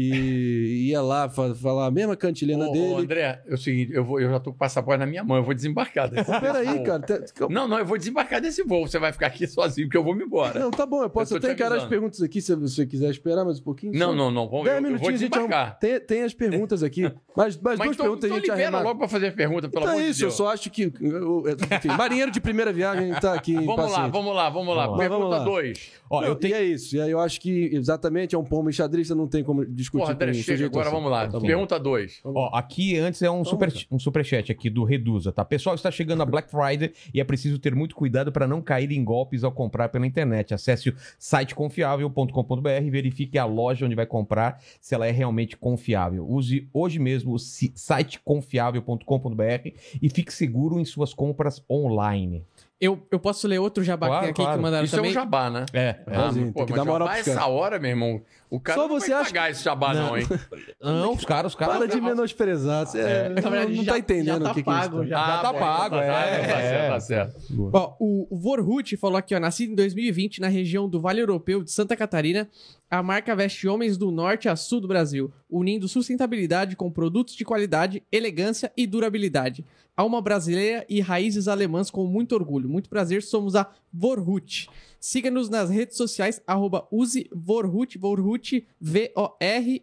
E 0.00 0.88
ia 0.90 1.00
lá 1.00 1.28
fa- 1.28 1.54
falar 1.54 1.86
a 1.86 1.90
mesma 1.90 2.14
cantilena 2.16 2.66
Ô, 2.66 2.68
ô, 2.68 2.72
dele. 2.72 2.94
André, 3.02 3.42
é 3.46 3.54
o 3.54 3.56
seguinte, 3.56 3.92
eu, 3.94 4.04
vou, 4.04 4.20
eu 4.20 4.28
já 4.30 4.38
tô 4.38 4.50
com 4.50 4.56
o 4.56 4.58
passaporte 4.58 4.98
na 5.00 5.06
minha 5.06 5.24
mão, 5.24 5.36
eu 5.38 5.42
vou 5.42 5.54
desembarcar 5.54 6.10
desse 6.10 6.30
Peraí, 6.40 6.66
voo. 6.66 6.84
cara. 6.84 7.00
tá- 7.00 7.16
Não, 7.48 7.66
não, 7.66 7.78
eu 7.78 7.86
vou 7.86 7.96
desembarcar 7.96 8.40
desse 8.40 8.62
voo. 8.62 8.86
Você 8.86 8.98
vai 8.98 9.12
ficar 9.12 9.28
aqui 9.28 9.46
sozinho, 9.46 9.86
porque 9.88 9.96
eu 9.96 10.04
vou 10.04 10.14
me 10.14 10.24
embora. 10.24 10.58
Não, 10.60 10.70
tá 10.70 10.84
bom, 10.84 11.02
eu 11.02 11.10
posso 11.10 11.34
Eu 11.34 11.40
te 11.40 11.46
encarar 11.48 11.76
as 11.76 11.84
perguntas 11.84 12.20
aqui 12.22 12.40
se 12.42 12.54
você 12.54 12.84
quiser 12.86 13.10
esperar 13.10 13.44
mais 13.44 13.58
um 13.58 13.62
pouquinho. 13.62 13.92
Não, 13.92 14.10
só. 14.10 14.14
não, 14.14 14.30
não. 14.30 14.48
Vamos, 14.48 14.66
eu, 14.66 14.72
eu 14.74 14.80
vou 14.82 14.90
minutinhos 14.90 15.20
a 15.20 15.24
gente 15.24 15.38
arruma- 15.38 15.70
tem, 15.72 16.00
tem 16.00 16.22
as 16.22 16.34
perguntas 16.34 16.82
aqui. 16.82 17.02
Mais, 17.36 17.56
mais 17.60 17.78
Mas 17.78 17.78
duas 17.78 17.94
então, 17.96 18.04
perguntas 18.06 18.24
então 18.24 18.36
a 18.36 18.40
gente 18.40 18.50
arremata. 18.50 18.84
logo 18.84 18.98
pra 18.98 19.08
fazer 19.08 19.34
pergunta, 19.34 19.68
pelo 19.68 19.82
Então 19.84 19.92
amor 19.94 20.02
é 20.02 20.04
de 20.04 20.10
isso, 20.10 20.24
eu 20.24 20.30
só 20.30 20.48
acho 20.52 20.70
que. 20.70 20.92
eu- 21.00 21.44
eu- 21.46 21.56
Enfim, 21.76 21.88
marinheiro 21.96 22.30
de 22.30 22.40
primeira 22.40 22.72
viagem 22.72 23.12
tá 23.20 23.34
aqui. 23.34 23.54
Vamos 23.54 23.90
lá, 23.92 24.08
vamos 24.08 24.34
lá, 24.34 24.50
vamos 24.50 24.76
lá. 24.76 24.88
Mas 24.88 24.98
Pergunta 24.98 25.24
lá. 25.38 25.44
2. 25.44 25.90
Ó, 26.10 26.20
Não, 26.20 26.28
eu 26.28 26.34
tenho. 26.34 26.52
E 26.54 26.58
é 26.58 26.64
isso. 26.64 26.96
E 26.96 27.00
aí 27.00 27.10
eu 27.10 27.20
acho 27.20 27.40
que 27.40 27.70
exatamente 27.72 28.34
é 28.34 28.38
um 28.38 28.44
pombo 28.44 28.68
enxadrista, 28.70 29.14
não 29.14 29.26
tem 29.26 29.42
como 29.44 29.64
discutir 29.86 30.02
Porra, 30.02 30.14
André, 30.14 30.34
chega 30.34 30.66
agora, 30.66 30.86
assim. 30.88 30.96
vamos 30.96 31.10
lá. 31.10 31.28
Tá. 31.28 31.40
Pergunta 31.40 31.78
2. 31.78 32.20
Ó, 32.24 32.50
aqui 32.56 32.98
antes 32.98 33.22
é 33.22 33.30
um, 33.30 33.44
super, 33.44 33.72
um 33.90 33.98
superchat 33.98 34.50
aqui 34.52 34.68
do 34.68 34.84
Reduza, 34.84 35.32
tá? 35.32 35.44
Pessoal, 35.44 35.74
está 35.74 35.90
chegando 35.90 36.22
a 36.22 36.26
Black 36.26 36.50
Friday 36.50 36.92
e 37.12 37.20
é 37.20 37.24
preciso 37.24 37.58
ter 37.58 37.74
muito 37.74 37.94
cuidado 37.94 38.30
para 38.32 38.46
não 38.46 38.60
cair 38.60 38.90
em 38.92 39.02
golpes 39.04 39.44
ao 39.44 39.52
comprar 39.52 39.88
pela 39.88 40.06
internet. 40.06 40.52
Acesse 40.52 40.90
o 40.90 40.94
siteconfiável.com.br 41.18 42.68
e 42.82 42.90
verifique 42.90 43.38
a 43.38 43.44
loja 43.44 43.86
onde 43.86 43.94
vai 43.94 44.06
comprar 44.06 44.60
se 44.80 44.94
ela 44.94 45.06
é 45.06 45.10
realmente 45.10 45.56
confiável. 45.56 46.26
Use 46.28 46.68
hoje 46.72 46.98
mesmo 46.98 47.34
o 47.34 47.38
si- 47.38 47.72
siteconfiável.com.br 47.74 49.70
e 50.00 50.08
fique 50.08 50.32
seguro 50.32 50.78
em 50.80 50.84
suas 50.84 51.14
compras 51.14 51.62
online. 51.70 52.44
Eu, 52.78 53.06
eu 53.10 53.18
posso 53.18 53.48
ler 53.48 53.58
outro 53.58 53.82
jabá 53.82 54.06
Claro, 54.06 54.24
que, 54.26 54.30
aqui 54.32 54.42
claro. 54.42 54.56
que 54.58 54.62
mandaram 54.62 54.84
Isso 54.84 54.94
também? 54.96 55.08
é 55.08 55.12
um 55.12 55.14
jabá, 55.14 55.48
né? 55.48 55.64
É. 55.72 55.96
Ah, 56.08 56.30
Sim, 56.30 56.52
tem 56.52 56.66
que 56.66 56.72
dar 56.74 56.84
mas 56.84 56.86
moral 56.86 57.08
jabá 57.08 57.20
caras. 57.22 57.28
essa 57.28 57.46
hora, 57.46 57.78
meu 57.78 57.88
irmão. 57.90 58.20
O 58.50 58.60
cara 58.60 58.78
Só 58.80 58.86
não 58.88 59.00
você 59.00 59.10
vai 59.12 59.20
acha 59.22 59.30
pagar 59.30 59.50
esse 59.50 59.64
jabá, 59.64 59.94
não, 59.94 60.16
hein? 60.16 60.26
Não, 60.80 61.14
os 61.14 61.24
caras, 61.24 61.52
os 61.52 61.58
caras. 61.58 61.78
Para 61.78 61.86
de 61.88 62.00
menosprezar. 62.00 62.86
Você 62.86 63.00
é, 63.00 63.28
Na 63.30 63.40
verdade, 63.48 63.74
não 63.76 63.82
já- 63.82 63.92
tá 63.92 63.98
entendendo 63.98 64.38
já 64.38 64.44
tá 64.44 64.50
o 64.50 64.54
que, 64.54 64.62
pago, 64.62 64.90
que 64.90 64.96
é 64.96 65.00
isso. 65.04 65.10
já. 65.10 65.26
Já 65.26 65.38
tá 65.42 65.52
bom, 65.52 65.58
pago, 65.58 65.96
é, 65.96 66.06
Tá 66.06 66.20
é. 66.26 66.44
certo, 66.44 66.92
tá 66.92 67.00
certo. 67.00 67.70
Ó, 67.72 67.94
o 67.98 68.26
o 68.30 68.38
Vorhut 68.38 68.96
falou 68.98 69.16
aqui, 69.16 69.34
ó, 69.34 69.40
nascido 69.40 69.72
em 69.72 69.74
2020 69.74 70.40
na 70.40 70.48
região 70.48 70.88
do 70.88 71.00
Vale 71.00 71.20
Europeu 71.20 71.64
de 71.64 71.70
Santa 71.72 71.96
Catarina, 71.96 72.46
a 72.90 73.02
marca 73.02 73.34
veste 73.34 73.66
homens 73.66 73.98
do 73.98 74.12
norte 74.12 74.48
a 74.48 74.54
sul 74.54 74.80
do 74.80 74.86
Brasil, 74.86 75.32
unindo 75.50 75.88
sustentabilidade 75.88 76.76
com 76.76 76.90
produtos 76.90 77.34
de 77.34 77.44
qualidade, 77.44 78.02
elegância 78.12 78.72
e 78.76 78.86
durabilidade. 78.86 79.64
Alma 79.96 80.20
brasileira 80.20 80.86
e 80.88 81.00
raízes 81.00 81.48
alemãs 81.48 81.90
com 81.90 82.06
muito 82.06 82.34
orgulho. 82.34 82.68
Muito 82.68 82.88
prazer, 82.88 83.22
somos 83.22 83.56
a 83.56 83.68
Vorhut. 83.92 84.68
Siga-nos 85.00 85.48
nas 85.48 85.68
redes 85.70 85.96
sociais, 85.96 86.40
arroba 86.46 86.86
use 86.90 87.28
Vorhut, 87.32 87.98
Vorhut, 87.98 88.66
V-O-R-H-U-T. 88.80 89.76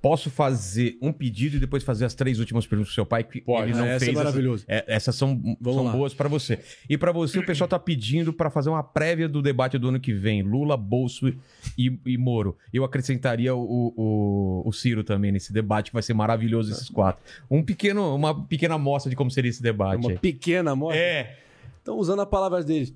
Posso 0.00 0.30
fazer 0.30 0.96
um 1.02 1.12
pedido 1.12 1.56
e 1.56 1.58
depois 1.58 1.82
fazer 1.82 2.04
as 2.04 2.14
três 2.14 2.38
últimas 2.38 2.66
perguntas 2.66 2.88
pro 2.88 2.94
seu 2.94 3.06
pai? 3.06 3.24
Que 3.24 3.40
Pode. 3.40 3.70
ele 3.70 3.78
não 3.78 3.84
essa 3.86 4.04
é 4.04 4.06
fez. 4.06 4.16
maravilhoso. 4.16 4.64
É, 4.68 4.84
essas 4.86 5.14
são, 5.14 5.36
Vamos 5.60 5.74
são 5.74 5.84
lá. 5.84 5.92
boas 5.92 6.14
pra 6.14 6.28
você. 6.28 6.60
E 6.88 6.96
pra 6.96 7.12
você, 7.12 7.38
o 7.38 7.46
pessoal 7.46 7.66
tá 7.66 7.78
pedindo 7.78 8.32
pra 8.32 8.50
fazer 8.50 8.68
uma 8.70 8.82
prévia 8.82 9.28
do 9.28 9.42
debate 9.42 9.78
do 9.78 9.88
ano 9.88 9.98
que 10.00 10.12
vem. 10.12 10.42
Lula, 10.42 10.76
Bolso 10.76 11.28
e, 11.76 11.98
e 12.06 12.16
Moro. 12.16 12.56
Eu 12.72 12.84
acrescentaria 12.84 13.54
o, 13.54 13.92
o, 13.96 14.62
o 14.64 14.72
Ciro 14.72 15.02
também 15.02 15.32
nesse 15.32 15.52
debate, 15.52 15.90
que 15.90 15.94
vai 15.94 16.02
ser 16.02 16.14
maravilhoso 16.14 16.72
esses 16.72 16.88
quatro. 16.88 17.22
Um 17.50 17.62
pequeno, 17.62 18.14
uma 18.14 18.46
pequena 18.46 18.74
amostra 18.74 19.10
de 19.10 19.16
como 19.16 19.30
seria 19.30 19.50
esse 19.50 19.62
debate. 19.62 20.00
Uma 20.00 20.10
aí. 20.10 20.18
pequena 20.18 20.72
amostra. 20.72 21.00
É. 21.00 21.38
Estão 21.78 21.98
usando 21.98 22.22
as 22.22 22.28
palavras 22.28 22.64
deles. 22.64 22.92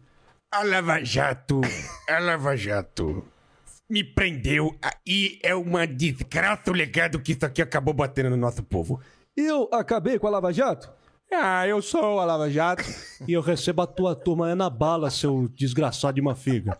A 0.53 0.65
Lava 0.65 1.05
Jato, 1.05 1.61
a 2.09 2.19
Lava 2.19 2.57
Jato 2.57 3.25
me 3.91 4.05
prendeu 4.05 4.75
e 5.07 5.39
é 5.43 5.55
uma 5.55 5.87
desgraça 5.87 6.71
o 6.71 6.73
legado 6.75 7.19
que 7.21 7.33
isso 7.33 7.45
aqui 7.45 7.61
acabou 7.61 7.93
batendo 7.93 8.31
no 8.31 8.37
nosso 8.37 8.63
povo. 8.63 9.01
Eu 9.37 9.69
acabei 9.73 10.19
com 10.19 10.27
a 10.27 10.31
Lava 10.31 10.53
Jato? 10.53 10.91
Ah, 11.33 11.67
eu 11.67 11.83
sou 11.83 12.19
a 12.21 12.25
Lava 12.25 12.49
Jato. 12.51 12.85
E 13.29 13.33
eu 13.33 13.41
recebo 13.41 13.83
a 13.83 13.87
tua 13.87 14.15
turma 14.15 14.51
é 14.51 14.55
na 14.55 14.71
bala, 14.71 15.11
seu 15.11 15.49
desgraçado 15.55 16.15
de 16.15 16.21
uma 16.21 16.35
figa. 16.35 16.79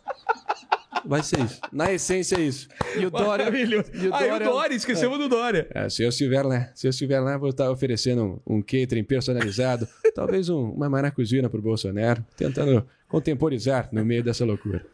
Vai 1.05 1.23
ser 1.23 1.41
isso. 1.41 1.61
Na 1.73 1.91
essência 1.93 2.37
é 2.37 2.41
isso. 2.41 2.69
E 2.97 3.07
o 3.07 3.11
Dória. 3.11 3.45
Maravilhoso. 3.47 3.91
E 3.95 4.09
o 4.09 4.15
Ah, 4.15 4.23
e 4.23 4.27
o 4.27 4.31
Dória- 4.31 4.47
Dória, 4.47 4.75
esquecemos 4.75 5.19
do 5.19 5.29
Dória. 5.29 5.67
É, 5.71 5.89
se 5.89 6.03
eu 6.03 6.09
estiver 6.11 6.43
lá, 6.43 6.71
se 6.75 6.87
eu 6.87 6.91
estiver 6.91 7.21
lá, 7.21 7.37
vou 7.39 7.49
estar 7.51 7.71
oferecendo 7.71 8.41
um, 8.47 8.57
um 8.57 8.63
catering 8.63 9.05
personalizado, 9.05 9.89
talvez 10.15 10.49
um, 10.49 10.71
uma 10.71 10.89
maracujina 10.91 11.49
pro 11.49 11.63
Bolsonaro, 11.63 12.25
tentando 12.37 12.87
contemporizar 13.09 13.89
no 13.93 14.05
meio 14.05 14.23
dessa 14.23 14.45
loucura. 14.45 14.85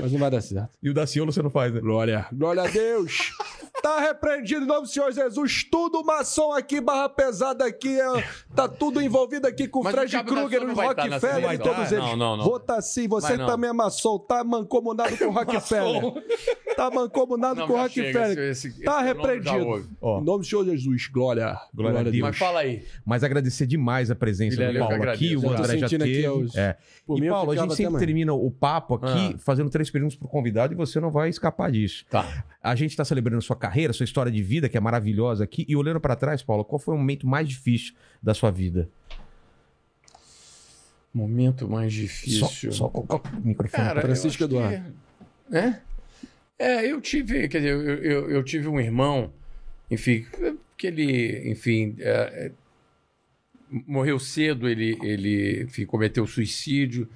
Mas 0.00 0.12
não 0.12 0.18
vai 0.18 0.30
dar 0.30 0.40
certo. 0.40 0.70
E 0.82 0.90
o 0.90 0.94
Daciolo 0.94 1.32
você 1.32 1.42
não 1.42 1.50
faz, 1.50 1.72
né? 1.72 1.80
Glória. 1.80 2.26
Glória 2.32 2.62
a 2.62 2.66
Deus. 2.66 3.32
Tá 3.82 4.00
repreendido 4.00 4.64
em 4.64 4.66
nome 4.66 4.82
do 4.82 4.88
Senhor 4.88 5.12
Jesus. 5.12 5.64
Tudo 5.70 6.02
maçom 6.04 6.52
aqui, 6.52 6.80
barra 6.80 7.08
pesada 7.08 7.64
aqui. 7.66 8.00
é- 8.00 8.24
tá 8.54 8.66
tudo 8.66 9.00
envolvido 9.00 9.46
aqui 9.46 9.68
com 9.68 9.80
o 9.80 9.84
Mas 9.84 9.94
Fred 9.94 10.24
Kruger, 10.24 10.60
Daciolo 10.60 10.72
o 10.72 10.74
Rockefeller 10.86 11.36
e 11.36 11.44
eleição. 11.44 11.66
todos 11.74 11.92
eles. 11.92 12.04
não, 12.04 12.16
não, 12.16 12.36
não. 12.38 12.44
Vou 12.44 12.58
tá 12.58 12.80
sim, 12.80 13.06
você 13.06 13.36
também 13.36 13.70
é 13.70 13.72
maçom. 13.72 14.18
Tá 14.18 14.42
mancomunado 14.42 15.16
com 15.16 15.26
o 15.26 15.30
Rockefeller. 15.30 16.02
Tá 16.76 16.90
mancomunado 16.90 17.60
Não, 17.60 17.66
com 17.66 17.72
o 17.72 17.76
Rockefeller. 17.76 18.50
esse- 18.50 18.68
esse- 18.68 18.82
Tá 18.84 18.98
esse 18.98 19.04
repreendido. 19.06 19.88
Ó. 20.00 20.20
Em 20.20 20.24
nome 20.24 20.40
do 20.40 20.44
Senhor 20.46 20.64
Jesus. 20.66 21.06
Glória. 21.06 21.56
Glória 21.74 22.00
a 22.00 22.02
Deus. 22.02 22.18
Mas 22.18 22.36
fala 22.36 22.60
aí. 22.60 22.84
Mas 23.04 23.24
agradecer 23.24 23.66
demais 23.66 24.10
a 24.10 24.14
presença 24.14 24.56
Vilela, 24.56 24.80
do 24.80 24.88
Paulo 24.90 25.10
aqui. 25.10 25.36
O 25.36 25.50
André 25.50 25.78
já 25.78 25.88
sentindo 25.88 26.02
aqui 26.04 26.12
teve. 26.12 26.28
os- 26.28 26.54
É. 26.54 26.76
Por 27.06 27.22
e 27.22 27.28
Paulo, 27.28 27.52
a 27.52 27.56
gente 27.56 27.74
sempre 27.74 27.98
termina 27.98 28.34
o 28.34 28.50
papo 28.50 28.94
aqui 28.96 29.34
Ah. 29.34 29.38
fazendo 29.38 29.70
três 29.70 29.88
perguntas 29.90 30.16
pro 30.16 30.28
convidado 30.28 30.74
e 30.74 30.76
você 30.76 31.00
não 31.00 31.10
vai 31.10 31.30
escapar 31.30 31.72
disso. 31.72 32.04
Tá. 32.10 32.44
A 32.62 32.74
gente 32.74 32.90
está 32.90 33.04
celebrando 33.04 33.40
sua 33.40 33.56
carreira, 33.56 33.92
sua 33.94 34.04
história 34.04 34.30
de 34.30 34.42
vida, 34.42 34.68
que 34.68 34.76
é 34.76 34.80
maravilhosa 34.80 35.44
aqui. 35.44 35.64
E 35.68 35.74
olhando 35.76 36.00
para 36.00 36.14
trás, 36.14 36.42
Paulo, 36.42 36.64
qual 36.64 36.78
foi 36.78 36.94
o 36.94 36.98
momento 36.98 37.26
mais 37.26 37.48
difícil 37.48 37.94
da 38.22 38.34
sua 38.34 38.50
vida? 38.50 38.88
Momento 41.14 41.66
mais 41.68 41.92
difícil. 41.92 42.46
Só, 42.70 42.70
só 42.72 42.88
colocar 42.88 43.16
o 43.16 43.46
microfone. 43.46 43.82
Cara, 43.84 44.00
Francisco 44.02 44.44
Eduardo. 44.44 44.84
que- 45.50 45.56
É? 45.56 45.80
É, 46.58 46.90
eu 46.90 47.00
tive, 47.00 47.48
quer 47.48 47.58
dizer, 47.58 47.70
eu, 47.72 47.80
eu, 47.80 48.30
eu 48.30 48.42
tive 48.42 48.66
um 48.66 48.80
irmão, 48.80 49.32
enfim, 49.90 50.26
que 50.76 50.86
ele, 50.86 51.50
enfim, 51.50 51.94
é, 51.98 52.10
é, 52.10 52.52
morreu 53.86 54.18
cedo, 54.18 54.68
ele, 54.68 54.98
ele, 55.02 55.64
enfim, 55.64 55.84
cometeu 55.84 56.26
suicídio 56.26 57.08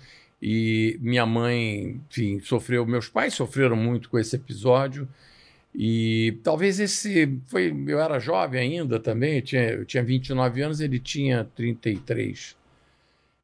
e 0.42 0.98
minha 1.00 1.24
mãe, 1.24 2.00
enfim, 2.10 2.40
sofreu, 2.40 2.84
meus 2.86 3.08
pais 3.08 3.34
sofreram 3.34 3.76
muito 3.76 4.10
com 4.10 4.18
esse 4.18 4.36
episódio 4.36 5.08
e 5.74 6.38
talvez 6.42 6.80
esse 6.80 7.38
foi, 7.46 7.72
eu 7.86 8.00
era 8.00 8.18
jovem 8.18 8.60
ainda 8.60 8.98
também, 8.98 9.36
eu 9.36 9.42
tinha, 9.42 9.70
eu 9.70 9.84
tinha 9.84 10.02
29 10.02 10.62
anos, 10.62 10.80
ele 10.80 10.98
tinha 10.98 11.44
33. 11.44 12.56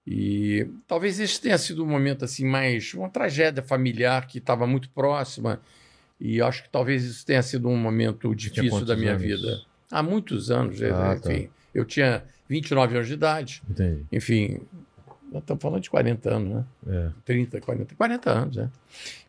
E 0.06 0.68
talvez 0.86 1.18
esse 1.18 1.40
tenha 1.40 1.58
sido 1.58 1.82
um 1.84 1.88
momento 1.88 2.24
assim 2.24 2.44
mais 2.44 2.94
uma 2.94 3.08
tragédia 3.08 3.62
familiar 3.62 4.26
que 4.26 4.38
estava 4.38 4.66
muito 4.66 4.88
próxima 4.90 5.60
e 6.20 6.40
acho 6.40 6.62
que 6.64 6.70
talvez 6.70 7.04
isso 7.04 7.24
tenha 7.26 7.42
sido 7.42 7.68
um 7.68 7.76
momento 7.76 8.34
difícil 8.34 8.84
da 8.84 8.96
minha 8.96 9.12
anos? 9.12 9.22
vida. 9.22 9.60
Há 9.90 10.02
muitos 10.02 10.50
anos, 10.50 10.80
Ah, 10.82 11.16
tá. 11.20 11.32
enfim. 11.32 11.48
Eu 11.74 11.84
tinha 11.84 12.22
29 12.48 12.94
anos 12.96 13.06
de 13.08 13.14
idade, 13.14 13.62
Entendi. 13.68 14.04
enfim, 14.10 14.60
nós 15.30 15.42
estamos 15.42 15.62
falando 15.62 15.82
de 15.82 15.90
40 15.90 16.34
anos, 16.34 16.54
né? 16.54 16.64
É. 16.88 17.10
30, 17.24 17.60
40, 17.60 17.94
40 17.94 18.30
anos, 18.30 18.56
né? 18.56 18.70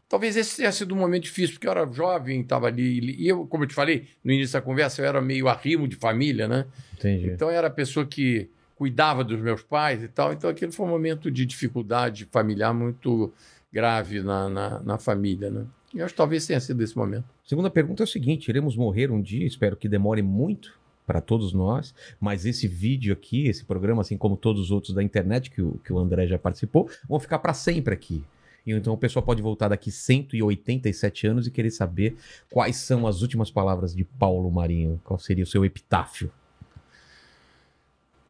Talvez 0.09 0.37
esse 0.37 0.55
tenha 0.57 0.71
sido 0.71 0.95
um 0.95 0.97
momento 0.97 1.23
difícil, 1.23 1.55
porque 1.55 1.67
eu 1.67 1.71
era 1.71 1.85
jovem, 1.91 2.39
estava 2.39 2.67
ali, 2.67 3.15
e 3.21 3.27
eu, 3.27 3.45
como 3.45 3.65
eu 3.65 3.67
te 3.67 3.73
falei 3.73 4.07
no 4.23 4.31
início 4.31 4.53
da 4.53 4.61
conversa, 4.61 5.01
eu 5.01 5.05
era 5.05 5.21
meio 5.21 5.49
arrimo 5.49 5.85
de 5.85 5.97
família, 5.97 6.47
né? 6.47 6.65
Entendi. 6.93 7.29
Então 7.31 7.49
eu 7.49 7.55
era 7.57 7.67
a 7.67 7.71
pessoa 7.71 8.05
que 8.05 8.49
cuidava 8.75 9.21
dos 9.23 9.37
meus 9.41 9.61
pais 9.63 10.01
e 10.01 10.07
tal. 10.07 10.31
Então 10.31 10.49
aquele 10.49 10.71
foi 10.71 10.85
um 10.85 10.89
momento 10.89 11.29
de 11.29 11.45
dificuldade 11.45 12.25
familiar 12.31 12.73
muito 12.73 13.33
grave 13.73 14.21
na, 14.21 14.47
na, 14.47 14.79
na 14.79 14.97
família, 14.97 15.49
né? 15.51 15.65
Eu 15.97 16.05
acho 16.05 16.13
que 16.13 16.17
talvez 16.17 16.45
tenha 16.45 16.59
sido 16.59 16.83
esse 16.83 16.95
momento. 16.95 17.25
Segunda 17.43 17.71
pergunta 17.71 18.03
é 18.03 18.05
o 18.05 18.07
seguinte: 18.07 18.49
iremos 18.49 18.75
morrer 18.75 19.11
um 19.11 19.19
dia, 19.19 19.45
espero 19.47 19.75
que 19.75 19.89
demore 19.89 20.21
muito 20.21 20.77
para 21.07 21.19
todos 21.19 21.53
nós, 21.53 21.95
mas 22.19 22.45
esse 22.45 22.67
vídeo 22.67 23.13
aqui, 23.13 23.47
esse 23.47 23.65
programa, 23.65 24.01
assim 24.01 24.17
como 24.17 24.37
todos 24.37 24.61
os 24.61 24.71
outros 24.71 24.93
da 24.93 25.01
internet 25.01 25.49
que 25.49 25.61
o, 25.61 25.79
que 25.83 25.91
o 25.91 25.97
André 25.97 26.27
já 26.27 26.37
participou, 26.37 26.87
vão 27.09 27.19
ficar 27.19 27.39
para 27.39 27.53
sempre 27.53 27.93
aqui. 27.93 28.23
Então 28.65 28.93
o 28.93 28.97
pessoal 28.97 29.23
pode 29.23 29.41
voltar 29.41 29.69
daqui 29.69 29.89
187 29.89 31.25
anos 31.25 31.47
e 31.47 31.51
querer 31.51 31.71
saber 31.71 32.17
quais 32.51 32.75
são 32.75 33.07
as 33.07 33.21
últimas 33.21 33.49
palavras 33.49 33.95
de 33.95 34.03
Paulo 34.03 34.51
Marinho, 34.51 34.99
qual 35.03 35.17
seria 35.17 35.45
o 35.45 35.47
seu 35.47 35.65
epitáfio. 35.65 36.29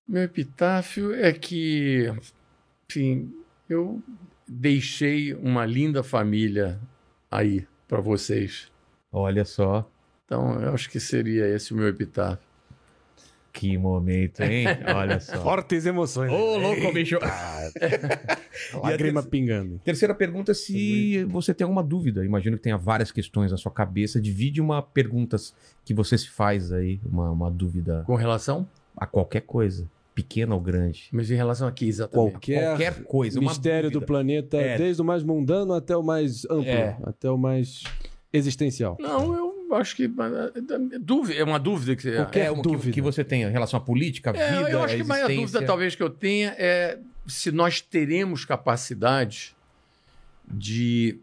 Meu 0.08 0.22
epitáfio 0.22 1.14
é 1.14 1.34
que, 1.34 2.14
enfim, 2.88 3.34
eu 3.68 4.02
deixei 4.48 5.34
uma 5.34 5.66
linda 5.66 6.02
família 6.02 6.80
aí 7.32 7.66
para 7.88 8.02
vocês. 8.02 8.72
Olha 9.12 9.46
só. 9.46 9.90
Então 10.26 10.60
eu 10.62 10.74
acho 10.74 10.90
que 10.90 11.00
seria 11.00 11.48
esse 11.48 11.74
o 11.74 11.78
meu 11.78 11.88
epitáfio. 11.88 12.46
Que 13.54 13.76
momento, 13.76 14.42
hein? 14.42 14.66
Olha 14.96 15.20
só. 15.20 15.42
Fortes 15.42 15.86
emoções. 15.88 16.32
Ô, 16.32 16.58
louco, 16.58 16.94
bicho. 16.94 17.18
Lágrima 18.84 19.24
pingando. 19.24 19.80
Terceira 19.84 20.14
pergunta, 20.14 20.54
se 20.54 21.24
você 21.26 21.56
tem 21.56 21.66
alguma 21.66 21.84
dúvida, 21.84 22.24
imagino 22.24 22.56
que 22.56 22.62
tenha 22.64 22.78
várias 22.78 23.12
questões 23.12 23.52
na 23.52 23.58
sua 23.58 23.72
cabeça, 23.72 24.22
divide 24.22 24.62
uma 24.62 24.84
pergunta 24.84 25.38
que 25.84 25.92
você 25.94 26.18
se 26.20 26.30
faz 26.30 26.72
aí, 26.72 27.00
uma, 27.04 27.32
uma 27.32 27.50
dúvida 27.50 28.04
Com 28.06 28.16
relação? 28.16 28.68
a 28.96 29.06
qualquer 29.08 29.42
coisa, 29.42 29.88
pequena 30.18 30.56
ou 30.56 30.60
grande. 30.60 31.08
Mas 31.12 31.30
em 31.30 31.36
relação 31.36 31.68
aqui, 31.68 31.88
exatamente. 31.88 32.32
Qualquer, 32.32 32.64
Qualquer 32.70 33.04
coisa, 33.04 33.40
mistério 33.40 33.92
do 33.92 34.02
planeta, 34.02 34.58
É. 34.58 34.76
desde 34.76 35.00
o 35.00 35.06
mais 35.06 35.22
mundano 35.22 35.74
até 35.74 35.96
o 35.96 36.02
mais 36.02 36.44
amplo, 36.46 36.66
É. 36.68 36.98
até 37.04 37.30
o 37.30 37.38
mais 37.38 37.84
existencial. 38.34 38.98
Não, 39.00 39.36
eu 39.70 39.76
acho 39.76 39.96
que. 39.96 40.10
Dúvida, 41.00 41.40
é 41.40 41.44
uma 41.44 41.60
dúvida 41.60 41.96
que 41.96 42.02
você. 42.02 42.16
Qualquer 42.16 42.46
é, 42.48 42.52
uma 42.52 42.64
dúvida. 42.64 42.84
Que, 42.86 42.92
que 42.94 43.02
você 43.02 43.24
tem 43.24 43.44
em 43.44 43.52
relação 43.52 43.78
à 43.78 43.82
política, 43.82 44.32
à 44.32 44.34
vida, 44.34 44.46
É, 44.70 44.74
eu 44.74 44.82
acho 44.82 44.96
que 44.96 45.02
a 45.02 45.04
existência. 45.04 45.36
dúvida 45.36 45.66
talvez 45.68 45.94
que 45.96 46.02
eu 46.02 46.10
tenha 46.10 46.56
é 46.58 46.98
se 47.28 47.52
nós 47.52 47.80
teremos 47.80 48.44
capacidade 48.44 49.56
de 50.48 51.20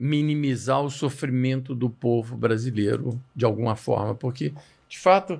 minimizar 0.00 0.80
o 0.82 0.88
sofrimento 0.90 1.74
do 1.74 1.90
povo 1.90 2.34
brasileiro 2.34 3.20
de 3.36 3.44
alguma 3.44 3.76
forma, 3.76 4.14
porque 4.14 4.54
de 4.88 4.98
fato 4.98 5.38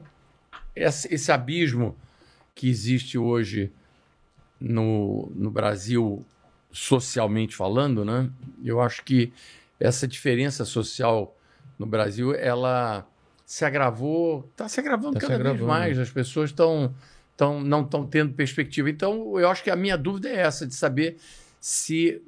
esse, 0.76 1.12
esse 1.14 1.32
abismo 1.32 1.96
que 2.58 2.68
existe 2.68 3.16
hoje 3.16 3.72
no, 4.60 5.30
no 5.32 5.48
Brasil 5.48 6.26
socialmente 6.72 7.54
falando, 7.54 8.04
né? 8.04 8.28
Eu 8.64 8.80
acho 8.80 9.04
que 9.04 9.32
essa 9.78 10.08
diferença 10.08 10.64
social 10.64 11.36
no 11.78 11.86
Brasil 11.86 12.34
ela 12.34 13.06
se 13.46 13.64
agravou, 13.64 14.44
está 14.50 14.68
se 14.68 14.80
agravando 14.80 15.14
Tá 15.14 15.20
se 15.20 15.26
cada 15.26 15.38
vez 15.38 15.50
agravando. 15.54 15.68
mais. 15.68 15.98
As 16.00 16.10
pessoas 16.10 16.50
estão 16.50 16.92
tão, 17.36 17.60
não 17.62 17.82
estão 17.82 18.04
tendo 18.04 18.34
perspectiva. 18.34 18.90
Então, 18.90 19.38
eu 19.38 19.48
acho 19.48 19.62
que 19.62 19.70
a 19.70 19.76
minha 19.76 19.96
dúvida 19.96 20.28
é 20.28 20.40
essa, 20.40 20.66
de 20.66 20.74
saber 20.74 21.16
se 21.60 22.20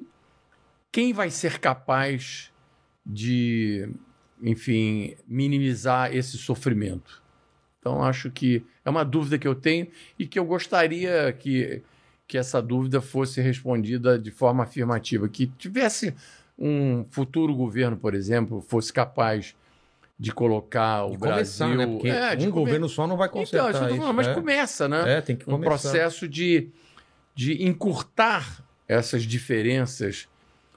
quem 0.89 1.11
vai 1.11 1.29
ser 1.29 1.59
capaz 1.59 2.53
de, 3.05 3.89
enfim, 4.41 5.17
minimizar 5.27 6.15
esse 6.15 6.37
sofrimento. 6.37 7.20
Então, 7.81 8.03
acho 8.03 8.29
que 8.29 8.63
é 8.85 8.89
uma 8.91 9.03
dúvida 9.03 9.39
que 9.39 9.47
eu 9.47 9.55
tenho 9.55 9.87
e 10.17 10.27
que 10.27 10.37
eu 10.37 10.45
gostaria 10.45 11.33
que, 11.33 11.81
que 12.27 12.37
essa 12.37 12.61
dúvida 12.61 13.01
fosse 13.01 13.41
respondida 13.41 14.19
de 14.19 14.29
forma 14.29 14.63
afirmativa, 14.63 15.27
que 15.27 15.47
tivesse 15.47 16.13
um 16.57 17.03
futuro 17.09 17.55
governo, 17.55 17.97
por 17.97 18.13
exemplo, 18.13 18.61
fosse 18.61 18.93
capaz 18.93 19.55
de 20.17 20.31
colocar 20.31 21.05
o 21.05 21.13
De 21.13 21.17
começar, 21.17 21.65
Brasil... 21.65 21.87
né? 21.87 21.87
Porque 21.87 22.07
É, 22.07 22.47
um 22.47 22.51
governo 22.51 22.87
só 22.87 23.07
não 23.07 23.17
vai 23.17 23.27
Então, 23.27 23.41
consertar 23.41 23.71
isso 23.71 23.79
tô 23.79 23.95
falando, 23.95 24.13
mas 24.15 24.27
é. 24.27 24.33
começa, 24.35 24.87
né? 24.87 25.17
É, 25.17 25.21
tem 25.21 25.35
que 25.35 25.43
um 25.49 25.53
começar. 25.53 25.69
processo 25.71 26.27
de, 26.27 26.69
de 27.33 27.63
encurtar 27.67 28.63
essas 28.87 29.23
diferenças 29.23 30.27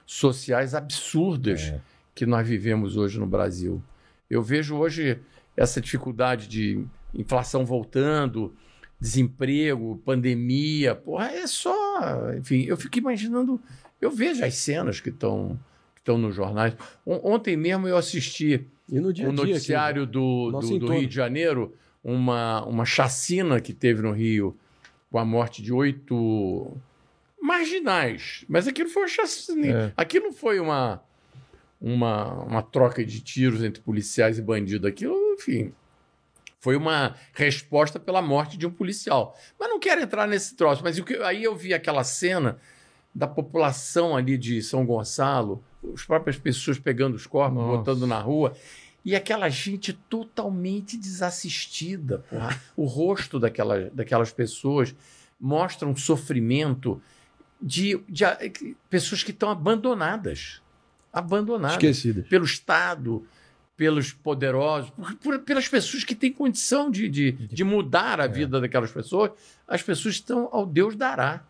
sociais 0.07 0.73
absurdas 0.73 1.61
É. 1.71 1.79
que 2.15 2.25
nós 2.25 2.47
vivemos 2.47 2.97
hoje 2.97 3.19
no 3.19 3.27
Brasil. 3.27 3.79
Eu 4.27 4.41
vejo 4.41 4.75
hoje 4.75 5.19
essa 5.55 5.79
dificuldade 5.79 6.47
de 6.47 6.83
inflação 7.15 7.65
voltando, 7.65 8.53
desemprego, 8.99 10.01
pandemia, 10.05 10.95
porra, 10.95 11.27
é 11.31 11.47
só, 11.47 12.33
enfim, 12.37 12.63
eu 12.67 12.77
fico 12.77 12.97
imaginando, 12.97 13.61
eu 14.01 14.09
vejo 14.11 14.43
as 14.43 14.55
cenas 14.55 14.99
que 14.99 15.09
estão 15.09 15.59
que 15.93 16.01
estão 16.01 16.17
nos 16.17 16.35
jornais. 16.35 16.75
On- 17.05 17.21
Ontem 17.33 17.55
mesmo 17.57 17.87
eu 17.87 17.97
assisti 17.97 18.67
E 18.91 18.99
no 18.99 19.11
dia 19.13 19.25
a 19.27 19.29
o 19.29 19.33
dia. 19.33 19.43
aqui, 19.43 19.51
noticiário 19.51 20.05
do, 20.05 20.51
do, 20.51 20.79
do. 20.79 20.87
Rio 20.93 21.07
de 21.07 21.15
Janeiro, 21.15 21.73
uma, 22.03 22.63
uma 22.65 22.85
chacina 22.85 23.59
que 23.59 23.73
teve 23.73 24.01
no 24.01 24.11
Rio 24.11 24.55
com 25.09 25.17
a 25.17 25.25
morte 25.25 25.61
de 25.63 25.71
oito 25.73 26.75
marginais. 27.41 28.45
Mas 28.47 28.67
aquilo 28.67 28.89
foi 28.89 29.03
uma 29.03 29.07
chacina. 29.07 29.67
É. 29.67 29.93
Aquilo 29.97 30.25
não 30.25 30.33
foi 30.33 30.59
uma, 30.59 31.01
uma, 31.81 32.43
uma 32.43 32.61
troca 32.61 33.03
de 33.05 33.21
tiros 33.21 33.63
entre 33.63 33.81
policiais 33.81 34.37
e 34.37 34.41
bandidos. 34.41 34.87
Aquilo, 34.87 35.15
enfim, 35.33 35.71
foi 36.65 36.75
uma 36.75 37.13
resposta 37.31 37.99
pela 37.99 38.23
morte 38.23 38.57
de 38.57 38.65
um 38.65 38.71
policial. 38.71 39.37
Mas 39.59 39.69
não 39.69 39.79
quero 39.79 40.01
entrar 40.01 40.27
nesse 40.27 40.55
troço. 40.55 40.81
Mas 40.83 40.97
aí 41.23 41.43
eu 41.43 41.55
vi 41.55 41.75
aquela 41.75 42.03
cena 42.03 42.57
da 43.13 43.27
população 43.27 44.17
ali 44.17 44.35
de 44.35 44.63
São 44.63 44.83
Gonçalo, 44.83 45.63
as 45.93 46.03
próprias 46.03 46.39
pessoas 46.39 46.79
pegando 46.79 47.13
os 47.13 47.27
corpos, 47.27 47.55
Nossa. 47.59 47.77
botando 47.77 48.07
na 48.07 48.19
rua. 48.19 48.55
E 49.05 49.15
aquela 49.15 49.47
gente 49.47 49.93
totalmente 49.93 50.97
desassistida. 50.97 52.25
porra. 52.27 52.59
O 52.75 52.85
rosto 52.85 53.39
daquela, 53.39 53.91
daquelas 53.93 54.33
pessoas 54.33 54.95
mostra 55.39 55.87
um 55.87 55.95
sofrimento 55.95 56.99
de, 57.61 58.01
de 58.09 58.25
a- 58.25 58.39
pessoas 58.89 59.21
que 59.21 59.29
estão 59.29 59.51
abandonadas. 59.51 60.63
Abandonadas 61.13 61.75
Esquecidas. 61.77 62.27
pelo 62.27 62.43
Estado, 62.43 63.23
pelos 63.77 64.13
poderosos, 64.13 64.89
por- 64.91 65.15
por- 65.15 65.39
pelas 65.39 65.67
pessoas 65.67 66.03
que 66.03 66.15
têm 66.15 66.31
condição 66.31 66.89
de, 66.89 67.09
de, 67.09 67.31
de 67.33 67.63
mudar 67.63 68.21
a 68.21 68.27
vida 68.27 68.61
daquelas 68.61 68.91
pessoas, 68.91 69.31
as 69.67 69.81
pessoas 69.83 70.15
estão 70.15 70.47
ao 70.51 70.65
Deus 70.65 70.95
dará. 70.95 71.43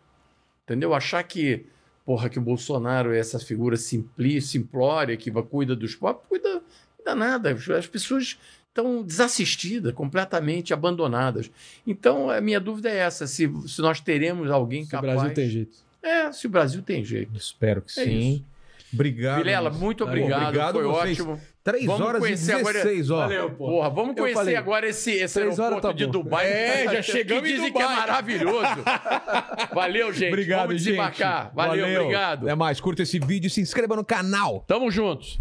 Entendeu? 0.64 0.92
Achar 0.92 1.22
que, 1.22 1.64
porra, 2.04 2.28
que 2.28 2.38
o 2.38 2.42
Bolsonaro 2.42 3.12
é 3.14 3.18
essa 3.18 3.38
figura 3.38 3.76
simpli, 3.76 4.40
simplória, 4.42 5.16
que 5.16 5.30
vai- 5.30 5.42
cuida 5.44 5.76
dos 5.76 5.94
pobres, 5.94 6.24
cuida, 6.28 6.60
cuida 6.96 7.14
nada. 7.14 7.52
As 7.78 7.86
pessoas 7.86 8.36
estão 8.68 9.02
desassistidas, 9.04 9.92
completamente 9.94 10.74
abandonadas. 10.74 11.48
Então, 11.86 12.28
a 12.28 12.40
minha 12.40 12.58
dúvida 12.58 12.90
é 12.90 12.96
essa: 12.96 13.26
se, 13.28 13.48
se 13.68 13.80
nós 13.80 14.00
teremos 14.00 14.50
alguém 14.50 14.82
Se 14.82 14.88
o 14.88 14.90
capaz. 14.90 15.12
Brasil 15.14 15.34
tem 15.34 15.48
jeito. 15.48 15.76
É, 16.02 16.32
se 16.32 16.46
o 16.46 16.50
Brasil 16.50 16.82
tem 16.82 17.04
jeito. 17.04 17.36
Espero 17.36 17.82
que 17.82 18.00
É 18.00 18.04
sim. 18.04 18.18
isso. 18.34 18.44
Obrigado. 18.92 19.38
Vilela, 19.38 19.70
muito 19.70 20.04
Pô, 20.04 20.10
obrigado. 20.10 20.42
obrigado 20.46 20.72
foi 20.74 20.84
vocês. 20.84 21.20
ótimo. 21.20 21.40
3 21.66 21.84
Vamos 21.84 22.00
horas 22.00 22.22
e 22.22 22.24
conhecer 22.26 22.52
agora- 22.52 22.72
16, 22.74 23.10
ó. 23.10 23.16
Valeu. 23.16 23.50
Porra, 23.50 23.90
vamos 23.90 24.10
Eu 24.10 24.14
conhecer 24.22 24.34
falei, 24.38 24.54
agora 24.54 24.86
esse, 24.86 25.10
esse 25.10 25.38
horas 25.40 25.58
aeroporto 25.58 25.88
tá 25.88 25.92
de. 25.92 26.06
Dubai. 26.06 26.46
É, 26.46 26.84
já 26.94 26.96
Que 26.96 27.02
chegamos 27.02 27.50
em 27.50 27.54
dizem 27.54 27.72
Dubai. 27.72 27.86
que 27.88 27.92
é 27.92 27.96
maravilhoso. 27.96 28.84
Valeu, 29.74 30.12
gente. 30.12 30.28
Obrigado, 30.28 30.60
vamos 30.68 30.74
gente. 30.82 30.84
desembarcar. 30.92 31.50
Valeu, 31.52 31.84
obrigado. 32.02 32.48
É 32.48 32.54
mais, 32.54 32.80
curta 32.80 33.02
esse 33.02 33.18
vídeo 33.18 33.48
e 33.48 33.50
se 33.50 33.60
inscreva 33.60 33.96
no 33.96 34.04
canal. 34.04 34.64
Tamo 34.66 34.90
juntos. 34.92 35.38